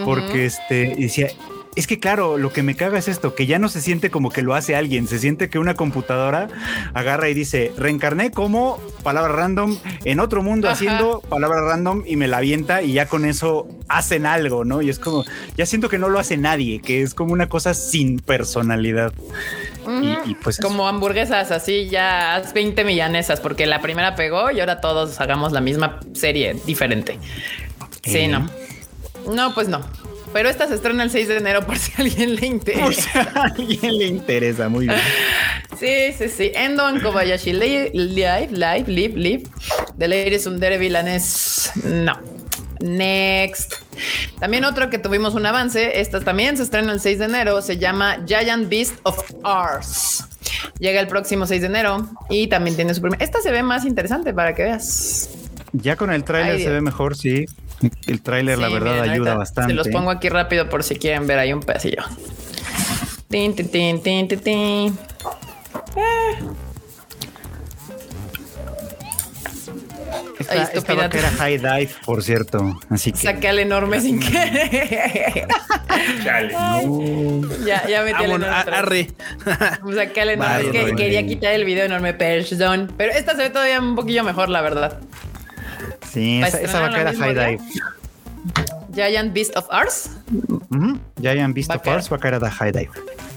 porque 0.06 0.46
este 0.48 0.96
decía 0.98 1.28
es 1.76 1.88
que 1.88 2.00
claro, 2.00 2.38
lo 2.38 2.52
que 2.54 2.64
me 2.64 2.76
caga 2.76 2.98
es 2.98 3.08
esto, 3.08 3.36
que 3.36 3.46
ya 3.46 3.60
no 3.60 3.68
se 3.70 3.82
siente 3.82 4.10
como 4.10 4.30
que 4.32 4.42
lo 4.42 4.54
hace 4.56 4.76
alguien, 4.76 5.08
se 5.08 5.20
siente 5.20 5.50
que 5.50 5.60
una 5.60 5.74
computadora 5.76 6.48
agarra 6.94 7.30
y 7.30 7.34
dice, 7.34 7.72
reencarné 7.78 8.32
como 8.32 8.80
palabra 9.04 9.34
random 9.34 9.78
en 10.06 10.20
otro 10.20 10.42
mundo 10.42 10.68
Ajá. 10.68 10.76
haciendo 10.76 11.22
palabra 11.22 11.62
random 11.62 12.04
y 12.06 12.16
me 12.16 12.28
la 12.28 12.38
avienta 12.38 12.82
y 12.82 12.94
ya 12.94 13.08
con 13.08 13.26
eso 13.26 13.68
hacen 13.88 14.26
algo, 14.26 14.64
¿no? 14.66 14.82
Y 14.82 14.90
es 14.90 15.00
como, 15.00 15.24
ya 15.58 15.66
siento 15.66 15.90
que 15.90 15.98
no 15.98 16.10
lo 16.10 16.20
hace 16.20 16.38
nadie, 16.38 16.82
que 16.82 17.02
es 17.02 17.14
como 17.14 17.34
una 17.34 17.48
cosa 17.50 17.74
sin 17.74 18.20
personalidad. 18.20 19.14
Y, 20.02 20.32
y 20.32 20.36
pues 20.36 20.58
eso. 20.60 20.68
Como 20.68 20.88
hamburguesas, 20.88 21.52
así 21.52 21.90
ya 21.90 22.36
haz 22.36 22.54
20 22.54 22.84
millanesas, 22.86 23.40
porque 23.40 23.66
la 23.68 23.82
primera 23.82 24.16
pegó 24.16 24.50
y 24.50 24.60
ahora 24.60 24.82
todos 24.82 25.20
hagamos 25.22 25.52
la 25.52 25.62
misma 25.62 26.00
serie 26.14 26.56
diferente. 26.66 27.20
Sí, 28.04 28.18
Eh. 28.20 28.28
no. 28.28 28.50
No, 29.32 29.54
pues 29.54 29.68
no. 29.68 29.82
Pero 30.36 30.50
esta 30.50 30.68
se 30.68 30.76
estrena 30.76 31.02
el 31.04 31.12
6 31.12 31.30
de 31.30 31.38
enero 31.38 31.66
por 31.66 31.78
si 31.78 31.94
a 31.94 31.96
alguien 32.00 32.36
le 32.36 32.46
interesa. 32.46 33.22
a 33.36 33.44
alguien 33.44 33.98
le 33.98 34.06
interesa, 34.08 34.68
muy 34.68 34.86
bien. 34.86 35.00
Sí, 35.80 36.12
sí, 36.18 36.28
sí. 36.28 36.52
Endo 36.54 36.90
en 36.90 37.00
Kobayashi 37.00 37.54
Live, 37.54 37.92
Live, 37.94 38.50
Live, 38.52 38.84
Live, 38.86 39.18
Live. 39.18 39.44
The 39.98 40.10
Ladies 40.10 40.46
Under 40.46 40.78
Villanes. 40.78 41.72
No. 41.86 42.20
Next. 42.82 43.76
También 44.38 44.66
otro 44.66 44.90
que 44.90 44.98
tuvimos 44.98 45.36
un 45.36 45.46
avance. 45.46 46.02
Esta 46.02 46.20
también 46.20 46.58
se 46.58 46.64
estrena 46.64 46.92
el 46.92 47.00
6 47.00 47.20
de 47.20 47.26
enero. 47.26 47.62
Se 47.62 47.78
llama 47.78 48.18
Giant 48.28 48.68
Beast 48.68 48.96
of 49.04 49.18
Ours. 49.42 50.26
Llega 50.80 51.00
el 51.00 51.08
próximo 51.08 51.48
6 51.48 51.62
de 51.62 51.68
enero 51.68 52.10
y 52.30 52.48
también 52.48 52.76
tiene 52.76 52.94
su 52.94 53.00
primer. 53.00 53.24
Esta 53.24 53.40
se 53.40 53.52
ve 53.52 53.64
más 53.64 53.86
interesante 53.86 54.34
para 54.34 54.54
que 54.54 54.64
veas. 54.64 55.30
Ya 55.72 55.96
con 55.96 56.12
el 56.12 56.26
tráiler 56.26 56.60
se 56.60 56.70
ve 56.72 56.82
mejor, 56.82 57.16
sí. 57.16 57.46
El 58.08 58.22
tráiler, 58.22 58.58
la 58.58 58.68
Sí, 58.68 58.74
verdad, 58.74 58.92
miren, 58.94 59.10
ayuda 59.10 59.16
ahorita 59.32 59.38
bastante. 59.38 59.72
Se 59.72 59.76
los 59.76 59.88
pongo 59.90 60.12
aquí 60.12 60.30
rápido 60.30 60.70
por 60.70 60.84
si 60.84 60.96
quieren 60.96 61.28
ver 61.28 61.40
ahí 61.40 61.54
un 61.54 61.62
pedacillo. 61.62 62.04
Tin, 63.30 63.56
tin, 63.56 63.70
tin, 63.70 64.02
tin, 64.02 64.28
tin, 64.28 64.40
tin. 64.40 64.98
Esta, 70.40 70.54
Ay, 70.54 70.68
esta 70.74 70.94
vaca 70.94 71.18
era 71.18 71.30
High 71.32 71.58
Dive, 71.58 71.90
por 72.06 72.22
cierto. 72.24 72.80
Así 72.90 73.12
que. 73.12 73.18
Saqué 73.18 73.48
al 73.50 73.60
enorme 73.60 74.00
sin 74.02 74.20
querer. 74.20 75.48
Chale. 76.24 76.54
ya, 77.66 77.88
ya 77.88 78.04
metí 78.04 78.24
al 78.24 78.32
enorme. 78.32 78.48
arre. 78.48 79.08
Saqué 79.96 80.22
al 80.22 80.30
enorme. 80.32 80.54
Vaya, 80.68 80.82
es 80.82 80.86
que 80.90 80.96
quería 80.96 81.26
quitar 81.26 81.54
el 81.54 81.66
video 81.66 81.86
enorme, 81.86 82.14
perdón. 82.14 82.92
Pero 82.98 83.14
esta 83.14 83.32
se 83.36 83.44
ve 83.44 83.50
todavía 83.50 83.80
un 83.80 83.96
poquillo 83.96 84.24
mejor, 84.24 84.50
la 84.50 84.62
verdad. 84.62 85.00
Sí, 86.16 86.40
¿Va 86.42 86.46
a 86.48 86.50
esa, 86.50 86.80
vaca 86.80 86.96
lo 86.96 87.02
era 87.02 87.12
mismo 87.12 87.26
High? 87.26 87.58
Dive. 87.58 87.64
Giant 88.94 89.34
Beast 89.34 89.56
of 89.58 89.68
Ours. 89.70 90.10
Giant 91.22 91.54
Beast 91.54 91.70
of 91.70 91.76
Vaca. 91.78 91.92
Ours, 91.92 92.10
vaca 92.10 92.28
era 92.30 92.40
de 92.40 92.50
High 92.50 92.72
Dive. 92.72 92.90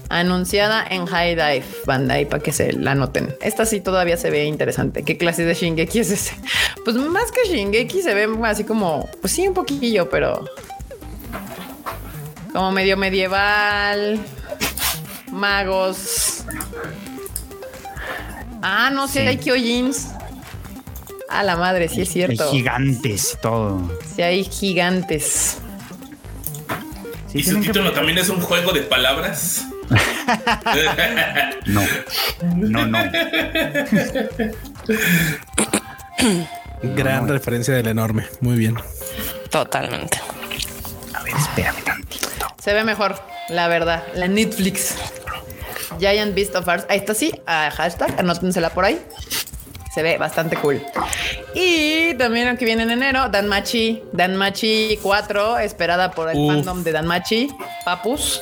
anunciada 0.07 0.83
en 0.89 1.05
High 1.05 1.35
Dive, 1.35 1.65
banda, 1.85 2.15
ahí 2.15 2.25
para 2.25 2.41
que 2.41 2.51
se 2.53 2.71
la 2.73 2.95
noten. 2.95 3.35
Esta 3.41 3.65
sí 3.65 3.81
todavía 3.81 4.15
se 4.17 4.29
ve 4.31 4.45
interesante. 4.45 5.03
¿Qué 5.03 5.17
clase 5.17 5.43
de 5.45 5.53
Shingeki 5.53 5.99
es 5.99 6.09
ese? 6.11 6.35
Pues 6.85 6.95
más 6.95 7.31
que 7.31 7.47
Shingeki 7.47 8.01
se 8.01 8.13
ve 8.15 8.27
así 8.45 8.63
como, 8.63 9.07
pues 9.21 9.33
sí, 9.33 9.47
un 9.47 9.53
poquillo, 9.53 10.09
pero 10.09 10.45
como 12.53 12.71
medio 12.71 12.95
medieval, 12.97 14.19
magos. 15.31 16.45
Ah, 18.61 18.89
no 18.91 19.07
sé, 19.07 19.21
Sí. 19.21 19.27
hay 19.27 19.37
Kyojins. 19.37 20.07
A 21.29 21.43
la 21.43 21.55
madre, 21.55 21.87
sí 21.87 22.01
es 22.01 22.07
Hay 22.09 22.13
cierto. 22.13 22.49
gigantes 22.51 23.33
y 23.33 23.41
todo. 23.41 23.99
Sí 24.15 24.21
hay 24.21 24.43
gigantes. 24.43 25.57
Sí, 27.31 27.39
¿Y 27.39 27.43
su 27.43 27.59
que- 27.59 27.67
título 27.67 27.91
también 27.91 28.17
es 28.17 28.29
un 28.29 28.41
juego 28.41 28.71
de 28.73 28.81
palabras? 28.81 29.65
No. 31.65 31.81
No, 32.55 32.85
no. 32.85 32.99
Gran 36.81 37.27
referencia 37.27 37.73
del 37.75 37.87
enorme. 37.87 38.25
Muy 38.41 38.57
bien. 38.57 38.75
Totalmente. 39.49 40.19
A 41.13 41.23
ver, 41.23 41.33
espérame 41.35 41.83
tantito. 41.83 42.27
Se 42.61 42.73
ve 42.73 42.83
mejor, 42.83 43.15
la 43.49 43.67
verdad. 43.67 44.03
La 44.15 44.27
Netflix. 44.27 44.95
Giant 45.99 46.33
Beast 46.35 46.55
of 46.55 46.67
Ours. 46.67 46.85
Ahí 46.89 46.99
está, 46.99 47.13
sí. 47.13 47.31
ah, 47.47 47.69
hashtag, 47.75 48.19
anótensela 48.19 48.69
por 48.69 48.85
ahí. 48.85 49.01
Se 49.93 50.03
ve 50.03 50.17
bastante 50.17 50.55
cool. 50.57 50.81
Y 51.55 52.13
también 52.15 52.47
lo 52.47 52.57
que 52.57 52.65
viene 52.65 52.83
en 52.83 52.91
enero, 52.91 53.29
Danmachi. 53.29 54.03
Danmachi 54.11 54.99
4, 55.01 55.59
esperada 55.59 56.11
por 56.11 56.29
el 56.29 56.37
Uf. 56.37 56.47
fandom 56.47 56.83
de 56.83 56.91
Danmachi. 56.91 57.49
Papus. 57.85 58.41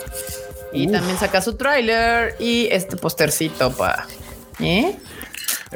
Y 0.73 0.87
también 0.87 1.17
saca 1.17 1.41
su 1.41 1.55
tráiler 1.55 2.35
y 2.39 2.67
este 2.71 2.97
postercito 2.97 3.71
pa. 3.71 4.05
¿Eh? 4.59 4.95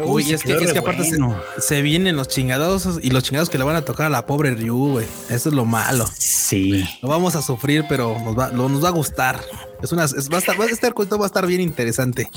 Uy, 0.03 0.23
se 0.23 0.35
es 0.35 0.43
que, 0.43 0.53
es 0.53 0.71
que 0.73 0.79
aparte 0.79 1.03
se- 1.03 1.17
bueno. 1.17 1.35
se, 1.57 1.81
vienen 1.81 2.15
los 2.15 2.27
chingados 2.27 2.87
y 3.01 3.09
los 3.11 3.23
chingados 3.23 3.49
que 3.49 3.57
le 3.57 3.63
van 3.63 3.75
a 3.75 3.81
tocar 3.83 4.05
a 4.07 4.09
la 4.09 4.25
pobre 4.25 4.51
Ryu, 4.55 4.91
güey. 4.93 5.05
Eso 5.29 5.49
es 5.49 5.55
lo 5.55 5.65
malo. 5.65 6.05
Sí. 6.17 6.85
Lo 7.01 7.09
vamos 7.09 7.35
a 7.35 7.41
sufrir, 7.41 7.85
pero 7.89 8.17
nos 8.23 8.37
va, 8.37 8.49
lo- 8.49 8.69
nos 8.69 8.83
va 8.83 8.87
a 8.89 8.91
gustar. 8.91 9.39
Es 9.81 9.91
una, 9.91 10.05
es- 10.05 10.29
va 10.31 10.37
a 10.37 10.39
estar, 10.39 10.59
va 10.59 10.65
a 10.65 10.67
estar, 10.67 10.93
va 10.97 11.23
a 11.23 11.27
estar 11.27 11.45
bien 11.47 11.61
interesante. 11.61 12.29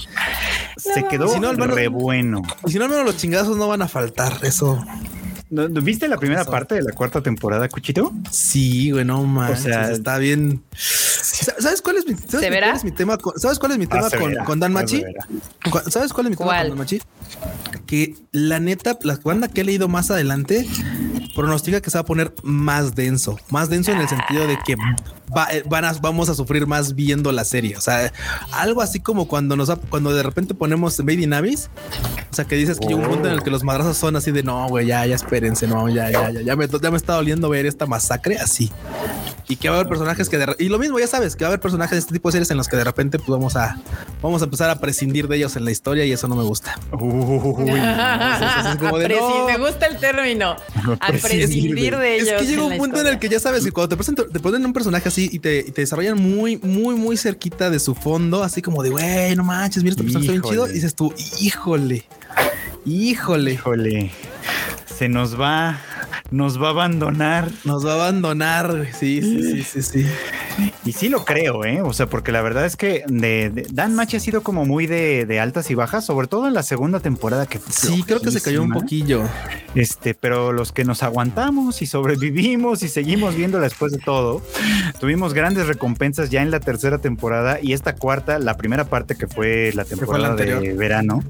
Se 0.76 1.04
quedó 1.06 1.28
Si 1.28 1.38
no, 1.40 1.48
al 1.50 1.56
menos- 1.58 1.76
re 1.76 1.88
bueno. 1.88 2.42
Y 2.66 2.72
si 2.72 2.78
no, 2.78 2.84
al 2.84 2.90
menos 2.90 3.04
los 3.04 3.16
chingazos 3.16 3.56
no 3.56 3.68
van 3.68 3.82
a 3.82 3.88
faltar. 3.88 4.38
Eso 4.42 4.82
¿No- 5.54 5.68
no 5.68 5.80
¿Viste 5.82 6.08
la 6.08 6.16
primera 6.18 6.44
parte 6.44 6.74
de 6.74 6.82
la 6.82 6.92
cuarta 6.92 7.22
temporada, 7.22 7.68
Cuchito? 7.68 8.12
sí, 8.30 8.90
güey, 8.90 9.04
no 9.04 9.22
manches. 9.24 9.62
sea- 9.62 9.90
está 9.92 10.18
bien. 10.18 10.62
Sa- 10.76 11.54
¿Sabes 11.60 11.80
cuál 11.80 11.98
es 11.98 12.06
mi, 12.06 12.14
sabes 12.14 12.40
¿Se 12.40 12.50
verá? 12.50 12.66
cuál 12.68 12.76
es 12.78 12.84
mi 12.84 12.92
tema? 12.92 13.18
con- 13.18 13.38
¿Sabes 13.38 13.58
cuál 13.58 13.72
es 13.72 13.78
mi 13.78 13.86
tema 13.86 14.06
Ah, 14.06 14.10
se 14.10 14.18
con, 14.18 14.34
con 14.44 14.60
Dan 14.60 14.72
Machi? 14.72 15.04
¿Sabes 15.90 16.12
cuál 16.12 16.26
es 16.26 16.30
mi 16.30 16.36
tema 16.36 16.48
¿Cuál? 16.50 16.68
con 16.68 16.70
Dan 16.70 16.78
Machi? 16.78 17.00
Que 17.86 18.14
la 18.32 18.58
neta, 18.60 18.98
la 19.02 19.16
banda 19.22 19.48
que 19.48 19.60
he 19.60 19.64
leído 19.64 19.88
más 19.88 20.10
adelante 20.10 20.66
pronostica 21.34 21.80
que 21.80 21.90
se 21.90 21.98
va 21.98 22.02
a 22.02 22.04
poner 22.06 22.32
más 22.42 22.94
denso, 22.94 23.38
más 23.50 23.68
denso 23.68 23.92
en 23.92 24.00
el 24.00 24.08
sentido 24.08 24.46
de 24.46 24.58
que 24.64 24.76
va- 25.36 25.48
eh, 25.52 25.62
van 25.68 25.84
a, 25.84 25.92
vamos 25.94 26.28
a 26.28 26.34
sufrir 26.34 26.66
más 26.66 26.94
viendo 26.94 27.32
la 27.32 27.44
serie. 27.44 27.76
O 27.76 27.80
sea, 27.80 28.12
algo 28.52 28.82
así 28.82 29.00
como 29.00 29.26
cuando 29.28 29.56
nos, 29.56 29.70
cuando 29.88 30.12
de 30.14 30.22
repente 30.22 30.54
ponemos 30.54 30.98
in 31.00 31.32
Abyss. 31.32 31.70
O 32.30 32.34
sea, 32.34 32.44
que 32.44 32.56
dices 32.56 32.78
que 32.78 32.86
llega 32.88 33.00
un 33.00 33.08
punto 33.08 33.28
en 33.28 33.34
el 33.34 33.42
que 33.42 33.50
los 33.50 33.62
madrazos 33.62 33.96
son 33.96 34.16
así 34.16 34.32
de 34.32 34.42
no, 34.42 34.66
güey, 34.68 34.86
ya, 34.86 35.06
ya 35.06 35.14
espérense, 35.14 35.66
no, 35.68 35.88
ya, 35.88 36.10
ya, 36.10 36.30
ya, 36.30 36.40
ya 36.40 36.56
me, 36.56 36.66
ya 36.66 36.90
me 36.90 36.96
está 36.96 37.14
doliendo 37.14 37.48
ver 37.48 37.64
esta 37.66 37.86
masacre 37.86 38.38
así. 38.38 38.70
Y 39.46 39.56
que 39.56 39.68
va 39.68 39.76
a 39.76 39.78
haber 39.80 39.88
personajes 39.90 40.28
que 40.28 40.38
de 40.38 40.56
y 40.58 40.68
lo 40.68 40.78
mismo, 40.78 40.98
ya 40.98 41.06
sabes, 41.06 41.36
que 41.36 41.44
va 41.44 41.48
a 41.48 41.50
haber 41.50 41.60
personajes 41.60 41.92
de 41.92 41.98
este 41.98 42.12
tipo 42.14 42.28
de 42.28 42.32
series 42.32 42.50
en 42.50 42.56
los 42.56 42.66
que 42.66 42.76
de 42.76 42.84
repente 42.84 43.18
pues 43.18 43.28
vamos 43.28 43.56
a 43.56 43.76
vamos 44.22 44.40
a 44.40 44.46
empezar 44.46 44.70
a 44.70 44.76
prescindir 44.76 45.28
de 45.28 45.36
ellos 45.36 45.54
en 45.56 45.64
la 45.66 45.70
historia 45.70 46.04
y 46.06 46.12
eso 46.12 46.26
no 46.28 46.34
me 46.34 46.42
gusta. 46.44 46.78
Uy, 46.92 47.70
es 48.70 48.76
como 48.78 48.98
de, 48.98 49.08
no. 49.10 49.46
Me 49.46 49.58
gusta 49.58 49.86
el 49.86 49.98
término. 49.98 50.56
prescindir, 51.28 51.70
prescindir 51.70 51.96
de 51.98 52.16
ellos. 52.16 52.28
Es 52.28 52.40
que 52.40 52.46
llega 52.46 52.64
un 52.64 52.78
punto 52.78 53.00
en 53.00 53.06
el 53.06 53.18
que 53.18 53.28
ya 53.28 53.40
sabes 53.40 53.64
que 53.64 53.72
cuando 53.72 53.88
te 53.90 53.96
presentan, 53.96 54.30
te 54.30 54.40
ponen 54.40 54.64
un 54.64 54.72
personaje 54.72 55.08
así 55.08 55.28
y 55.32 55.38
te, 55.38 55.60
y 55.60 55.70
te 55.70 55.82
desarrollan 55.82 56.20
muy, 56.20 56.56
muy, 56.58 56.94
muy 56.94 57.16
cerquita 57.16 57.70
de 57.70 57.78
su 57.78 57.94
fondo, 57.94 58.42
así 58.42 58.62
como 58.62 58.82
de 58.82 58.90
güey, 58.90 59.34
no 59.36 59.44
manches, 59.44 59.82
mira, 59.82 59.92
este 59.92 60.04
personaje 60.04 60.26
está 60.26 60.40
bien 60.40 60.52
chido. 60.52 60.68
Y 60.68 60.72
dices 60.72 60.94
tú, 60.94 61.12
híjole, 61.40 62.04
híjole, 62.84 63.52
híjole. 63.52 64.10
Se 64.96 65.08
nos 65.08 65.38
va, 65.40 65.80
nos 66.34 66.60
va 66.60 66.68
a 66.68 66.70
abandonar. 66.70 67.48
nos 67.64 67.86
va 67.86 67.92
a 67.92 67.94
abandonar. 67.94 68.88
Sí, 68.98 69.22
sí, 69.22 69.42
sí, 69.42 69.62
sí, 69.62 69.82
sí. 69.82 70.06
Y 70.84 70.92
sí 70.92 71.08
lo 71.08 71.24
creo, 71.24 71.64
¿eh? 71.64 71.80
O 71.82 71.92
sea, 71.92 72.06
porque 72.06 72.32
la 72.32 72.42
verdad 72.42 72.64
es 72.66 72.76
que 72.76 73.04
de, 73.06 73.50
de- 73.50 73.66
Dan 73.72 73.94
Machi 73.94 74.16
ha 74.16 74.20
sido 74.20 74.42
como 74.42 74.64
muy 74.64 74.86
de, 74.86 75.26
de 75.26 75.40
altas 75.40 75.70
y 75.70 75.74
bajas, 75.74 76.04
sobre 76.06 76.26
todo 76.26 76.46
en 76.46 76.54
la 76.54 76.62
segunda 76.62 77.00
temporada 77.00 77.46
que 77.46 77.58
Sí, 77.70 78.02
creo 78.06 78.20
que 78.20 78.30
se 78.30 78.40
cayó 78.40 78.62
un 78.62 78.72
poquillo. 78.72 79.22
Este, 79.74 80.14
pero 80.14 80.52
los 80.52 80.72
que 80.72 80.84
nos 80.84 81.02
aguantamos 81.02 81.82
y 81.82 81.86
sobrevivimos 81.86 82.82
y 82.82 82.88
seguimos 82.88 83.34
viéndola 83.36 83.64
después 83.64 83.92
de 83.92 83.98
todo, 83.98 84.42
tuvimos 85.00 85.34
grandes 85.34 85.66
recompensas 85.66 86.30
ya 86.30 86.42
en 86.42 86.50
la 86.50 86.60
tercera 86.60 86.98
temporada 86.98 87.58
y 87.62 87.72
esta 87.72 87.94
cuarta, 87.96 88.38
la 88.38 88.56
primera 88.56 88.84
parte 88.84 89.16
que 89.16 89.26
fue 89.26 89.72
la 89.74 89.84
fue 89.84 89.94
la 89.96 90.34
temporada 90.34 90.34
de 90.36 90.72
verano, 90.74 91.22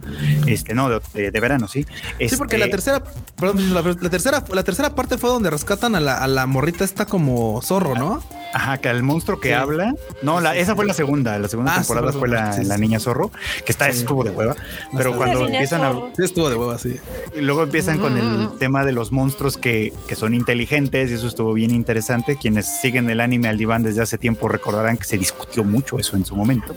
este, 0.46 0.74
no, 0.74 0.88
de, 0.90 1.30
de- 1.30 1.40
verano, 1.40 1.68
sí. 1.68 1.86
Sí, 2.18 2.36
porque 2.36 2.56
Este, 2.56 2.58
la 2.66 2.70
tercera, 2.70 3.02
perdón, 3.38 3.72
la, 3.74 3.82
la 3.82 4.10
tercera, 4.10 4.44
la 4.52 4.62
tercera 4.62 4.93
parte 4.94 5.18
fue 5.18 5.30
donde 5.30 5.50
rescatan 5.50 5.94
a 5.94 6.00
la, 6.00 6.18
a 6.18 6.26
la 6.28 6.46
morrita 6.46 6.84
esta 6.84 7.06
como 7.06 7.60
zorro, 7.62 7.94
¿no? 7.94 8.22
Ajá, 8.52 8.78
que 8.78 8.88
el 8.88 9.02
monstruo 9.02 9.40
que 9.40 9.48
Sí. 9.48 9.54
habla. 9.54 9.94
No, 10.22 10.40
la, 10.40 10.54
esa 10.56 10.76
fue 10.76 10.84
la 10.86 10.94
segunda. 10.94 11.36
La 11.40 11.48
segunda 11.48 11.72
Ah, 11.74 11.78
temporada 11.78 12.12
sí, 12.12 12.18
fue 12.18 12.28
la, 12.28 12.52
sí, 12.52 12.62
sí. 12.62 12.68
la 12.68 12.78
niña 12.78 13.00
zorro, 13.00 13.32
que 13.66 13.72
está 13.72 13.90
Sí. 13.92 13.98
estuvo 13.98 14.22
de 14.22 14.30
hueva. 14.30 14.54
Pero 14.96 15.16
cuando 15.16 15.46
empiezan 15.46 15.82
a, 15.82 15.92
estuvo 16.18 16.48
de 16.48 16.54
hueva, 16.54 16.78
sí. 16.78 16.94
Y 17.36 17.40
luego 17.40 17.64
empiezan 17.64 17.98
con 17.98 18.16
el 18.16 18.50
tema 18.58 18.84
de 18.84 18.92
los 18.92 19.10
monstruos 19.10 19.56
que, 19.56 19.92
que 20.06 20.14
son 20.14 20.34
inteligentes 20.34 21.10
y 21.10 21.14
eso 21.14 21.26
estuvo 21.26 21.52
bien 21.52 21.72
interesante. 21.72 22.36
Quienes 22.36 22.80
siguen 22.80 23.10
el 23.10 23.20
anime 23.20 23.48
al 23.48 23.58
diván 23.58 23.82
desde 23.82 24.02
hace 24.02 24.18
tiempo 24.18 24.48
recordarán 24.48 24.98
que 24.98 25.04
se 25.04 25.18
discutió 25.18 25.64
mucho 25.64 25.98
eso 25.98 26.16
en 26.16 26.24
su 26.24 26.36
momento. 26.36 26.76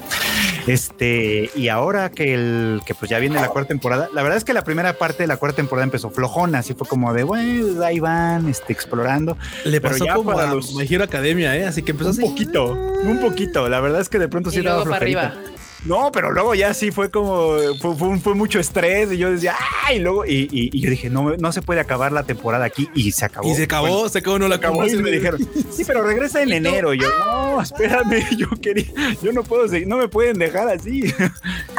Este, 0.67 1.49
y 1.55 1.69
ahora 1.69 2.11
que 2.11 2.33
el 2.33 2.81
que 2.85 2.93
pues 2.93 3.09
ya 3.09 3.19
viene 3.19 3.39
la 3.39 3.47
cuarta 3.49 3.69
temporada, 3.69 4.09
la 4.13 4.21
verdad 4.21 4.37
es 4.37 4.43
que 4.43 4.53
la 4.53 4.63
primera 4.63 4.93
parte 4.93 5.23
de 5.23 5.27
la 5.27 5.37
cuarta 5.37 5.55
temporada 5.55 5.85
empezó 5.85 6.09
flojona, 6.09 6.59
así 6.59 6.73
fue 6.73 6.87
como 6.87 7.13
de 7.13 7.23
bueno, 7.23 7.83
ahí 7.83 7.99
van 7.99 8.47
este, 8.49 8.73
explorando. 8.73 9.37
Le 9.65 9.79
Pero 9.81 9.93
pasó 9.93 10.05
ya 10.05 10.15
como 10.15 10.33
para 10.33 10.49
a 10.51 10.53
los- 10.53 10.73
My 10.75 10.85
Hero 10.89 11.03
Academia, 11.05 11.55
¿eh? 11.55 11.65
Así 11.65 11.81
que 11.83 11.91
empezó 11.91 12.09
Un 12.11 12.17
así. 12.19 12.27
poquito, 12.27 12.73
un 12.73 13.19
poquito. 13.21 13.69
La 13.69 13.79
verdad 13.79 14.01
es 14.01 14.09
que 14.09 14.19
de 14.19 14.27
pronto 14.27 14.51
sí 14.51 14.61
daba 14.61 14.83
para 14.83 14.97
flojerita. 14.97 15.27
arriba. 15.27 15.51
No, 15.85 16.11
pero 16.11 16.31
luego 16.31 16.55
ya 16.55 16.73
sí 16.73 16.91
fue 16.91 17.09
como, 17.11 17.55
fue, 17.79 17.95
fue- 17.95 18.19
fue 18.19 18.33
mucho 18.35 18.59
estrés 18.59 19.11
y 19.11 19.17
yo 19.17 19.31
decía, 19.31 19.55
¡ay! 19.85 19.97
Y 19.97 19.99
luego, 19.99 20.25
y, 20.25 20.47
y- 20.51 20.69
y 20.73 20.81
yo 20.81 20.89
dije, 20.89 21.09
no, 21.09 21.35
no 21.37 21.51
se 21.51 21.61
puede 21.61 21.79
acabar 21.79 22.11
la 22.11 22.23
temporada 22.23 22.65
aquí 22.65 22.89
y 22.93 23.11
se 23.11 23.25
acabó. 23.25 23.49
Y 23.49 23.55
se 23.55 23.63
acabó, 23.63 23.87
Bueno, 23.87 24.09
se 24.09 24.17
acabó, 24.19 24.39
no 24.39 24.47
la 24.47 24.55
acabó 24.55 24.85
y 24.87 24.95
me 24.97 25.11
dijeron, 25.11 25.39
sí, 25.71 25.83
pero 25.85 26.03
regresa 26.03 26.41
en 26.41 26.51
enero. 26.51 26.93
Y 26.93 26.99
yo, 26.99 27.07
no, 27.25 27.61
espérame, 27.61 28.23
yo 28.37 28.49
quería, 28.61 28.85
yo 29.21 29.31
no 29.31 29.43
puedo 29.43 29.67
seguir, 29.67 29.87
no 29.87 29.97
me 29.97 30.07
pueden 30.07 30.37
dejar 30.37 30.67
así. 30.69 31.03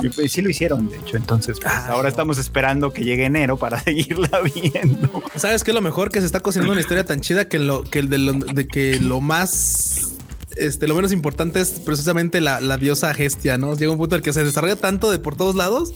Y 0.00 0.08
pues 0.10 0.30
sí 0.30 0.42
lo 0.42 0.48
hicieron, 0.50 0.88
de 0.88 0.96
hecho. 0.96 1.16
Entonces, 1.16 1.58
pues, 1.60 1.72
Ah, 1.74 1.88
ahora 1.88 2.04
no. 2.04 2.08
estamos 2.08 2.38
esperando 2.38 2.92
que 2.92 3.02
llegue 3.02 3.24
enero 3.24 3.56
para 3.56 3.80
seguirla 3.82 4.30
viendo. 4.42 5.22
¿Sabes 5.34 5.64
qué? 5.64 5.72
Lo 5.72 5.80
mejor 5.80 6.10
que 6.12 6.20
se 6.20 6.26
está 6.26 6.38
cocinando 6.40 6.70
una 6.72 6.80
historia 6.80 7.04
tan 7.04 7.20
chida 7.20 7.48
que 7.48 7.58
lo 7.58 7.82
que 7.82 7.98
el 7.98 8.08
de, 8.08 8.18
lo, 8.18 8.32
de 8.34 8.68
que 8.68 9.00
lo 9.00 9.20
más 9.20 10.12
este, 10.58 10.86
lo 10.88 10.94
menos 10.94 11.12
importante 11.12 11.60
es 11.60 11.70
precisamente 11.70 12.40
la, 12.40 12.60
la 12.60 12.76
diosa 12.76 13.12
Gestia, 13.14 13.58
¿no? 13.58 13.76
Llega 13.76 13.92
un 13.92 13.98
punto 13.98 14.14
en 14.16 14.20
el 14.20 14.24
que 14.24 14.32
se 14.32 14.44
desarrolla 14.44 14.76
tanto 14.76 15.10
de 15.10 15.18
por 15.18 15.36
todos 15.36 15.54
lados. 15.54 15.94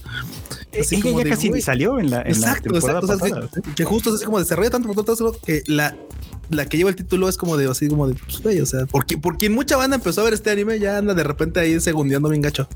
Así 0.78 1.00
como 1.00 1.22
ya 1.22 1.28
casi 1.30 1.60
salió 1.60 1.98
en 1.98 2.10
la, 2.10 2.22
en 2.22 2.28
exacto, 2.28 2.70
la 2.70 2.80
temporada 2.80 3.00
exacto. 3.00 3.24
o 3.24 3.28
sea, 3.28 3.40
pasada. 3.40 3.62
que, 3.62 3.74
que 3.74 3.84
justo 3.84 4.10
es 4.10 4.16
así 4.16 4.24
como 4.24 4.38
desarrolla 4.38 4.70
tanto 4.70 4.90
por 4.90 5.04
todos 5.04 5.20
lados 5.20 5.38
que 5.44 5.62
la, 5.66 5.94
la 6.50 6.66
que 6.66 6.76
lleva 6.76 6.90
el 6.90 6.96
título 6.96 7.28
es 7.28 7.36
como 7.36 7.56
de 7.56 7.70
así 7.70 7.88
como 7.88 8.08
de 8.08 8.14
pues, 8.14 8.42
güey, 8.42 8.60
o 8.60 8.66
sea, 8.66 8.86
porque, 8.86 9.18
porque 9.18 9.50
mucha 9.50 9.76
banda 9.76 9.96
empezó 9.96 10.22
a 10.22 10.24
ver 10.24 10.34
este 10.34 10.50
anime, 10.50 10.78
ya 10.78 10.96
anda 10.98 11.14
de 11.14 11.24
repente 11.24 11.60
ahí 11.60 11.78
segundeando 11.80 12.28
bien 12.28 12.42
gacho. 12.42 12.68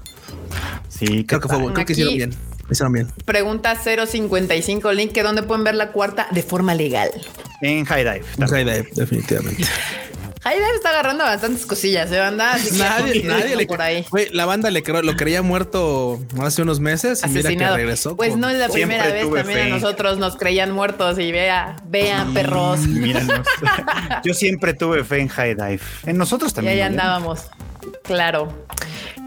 Sí, 0.88 1.24
Creo 1.24 1.40
que 1.40 1.48
fue 1.48 1.58
bueno, 1.58 1.74
creo 1.74 1.86
que 1.86 1.92
hicieron 1.92 2.16
bien. 2.16 2.34
Hicieron 2.70 2.92
bien. 2.92 3.08
Pregunta 3.24 3.76
055 3.76 4.92
link 4.92 5.12
que 5.12 5.22
dónde 5.22 5.42
pueden 5.42 5.64
ver 5.64 5.74
la 5.74 5.92
cuarta 5.92 6.26
de 6.32 6.42
forma 6.42 6.74
legal. 6.74 7.10
en 7.62 7.84
High 7.84 8.04
Dive. 8.04 8.24
Un 8.38 8.46
high 8.46 8.64
dive, 8.64 8.90
definitivamente. 8.94 9.64
High 10.46 10.54
Dive 10.58 10.74
está 10.76 10.90
agarrando 10.90 11.24
bastantes 11.24 11.66
cosillas, 11.66 12.12
¿eh, 12.12 12.20
banda? 12.20 12.52
Así 12.52 12.70
que 12.70 12.78
nadie, 12.78 13.22
nadie 13.24 13.56
le 13.56 13.66
por 13.66 13.82
ahí. 13.82 14.06
La 14.32 14.46
banda 14.46 14.70
le 14.70 14.84
creo, 14.84 15.02
lo 15.02 15.16
creía 15.16 15.42
muerto 15.42 16.20
hace 16.40 16.62
unos 16.62 16.78
meses 16.78 17.20
y 17.26 17.28
mira 17.30 17.50
que 17.50 17.68
regresó. 17.68 18.16
Pues 18.16 18.30
con- 18.30 18.40
no 18.42 18.48
es 18.48 18.58
la 18.58 18.68
Siempre 18.68 18.98
primera 19.00 19.12
vez, 19.12 19.34
también 19.44 19.60
a 19.72 19.76
nosotros 19.76 20.18
nos 20.18 20.36
creían 20.36 20.70
muertos 20.70 21.18
y 21.18 21.32
vea, 21.32 21.74
vean 21.86 22.32
perros. 22.32 22.78
Míranos. 22.86 23.44
Yo 24.24 24.34
siempre 24.34 24.72
tuve 24.72 25.02
fe 25.02 25.18
en 25.20 25.26
High 25.28 25.56
Dive. 25.56 25.80
En 26.04 26.16
nosotros 26.16 26.52
Y 26.52 26.54
también. 26.54 26.74
ahí 26.74 26.80
¿no? 26.80 26.86
andábamos. 26.86 27.46
Claro. 28.04 28.66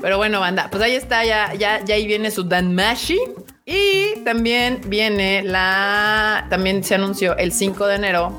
Pero 0.02 0.16
bueno, 0.16 0.40
banda, 0.40 0.70
pues 0.72 0.82
ahí 0.82 0.96
está, 0.96 1.26
ya, 1.26 1.54
ya, 1.56 1.84
ya 1.84 1.96
ahí 1.96 2.08
viene 2.08 2.32
su 2.32 2.44
Danmashi. 2.44 3.20
Y 3.66 4.22
también 4.24 4.80
viene 4.88 5.44
la. 5.44 6.48
También 6.50 6.82
se 6.84 6.96
anunció 6.96 7.36
el 7.38 7.52
5 7.52 7.86
de 7.88 7.96
enero. 7.96 8.34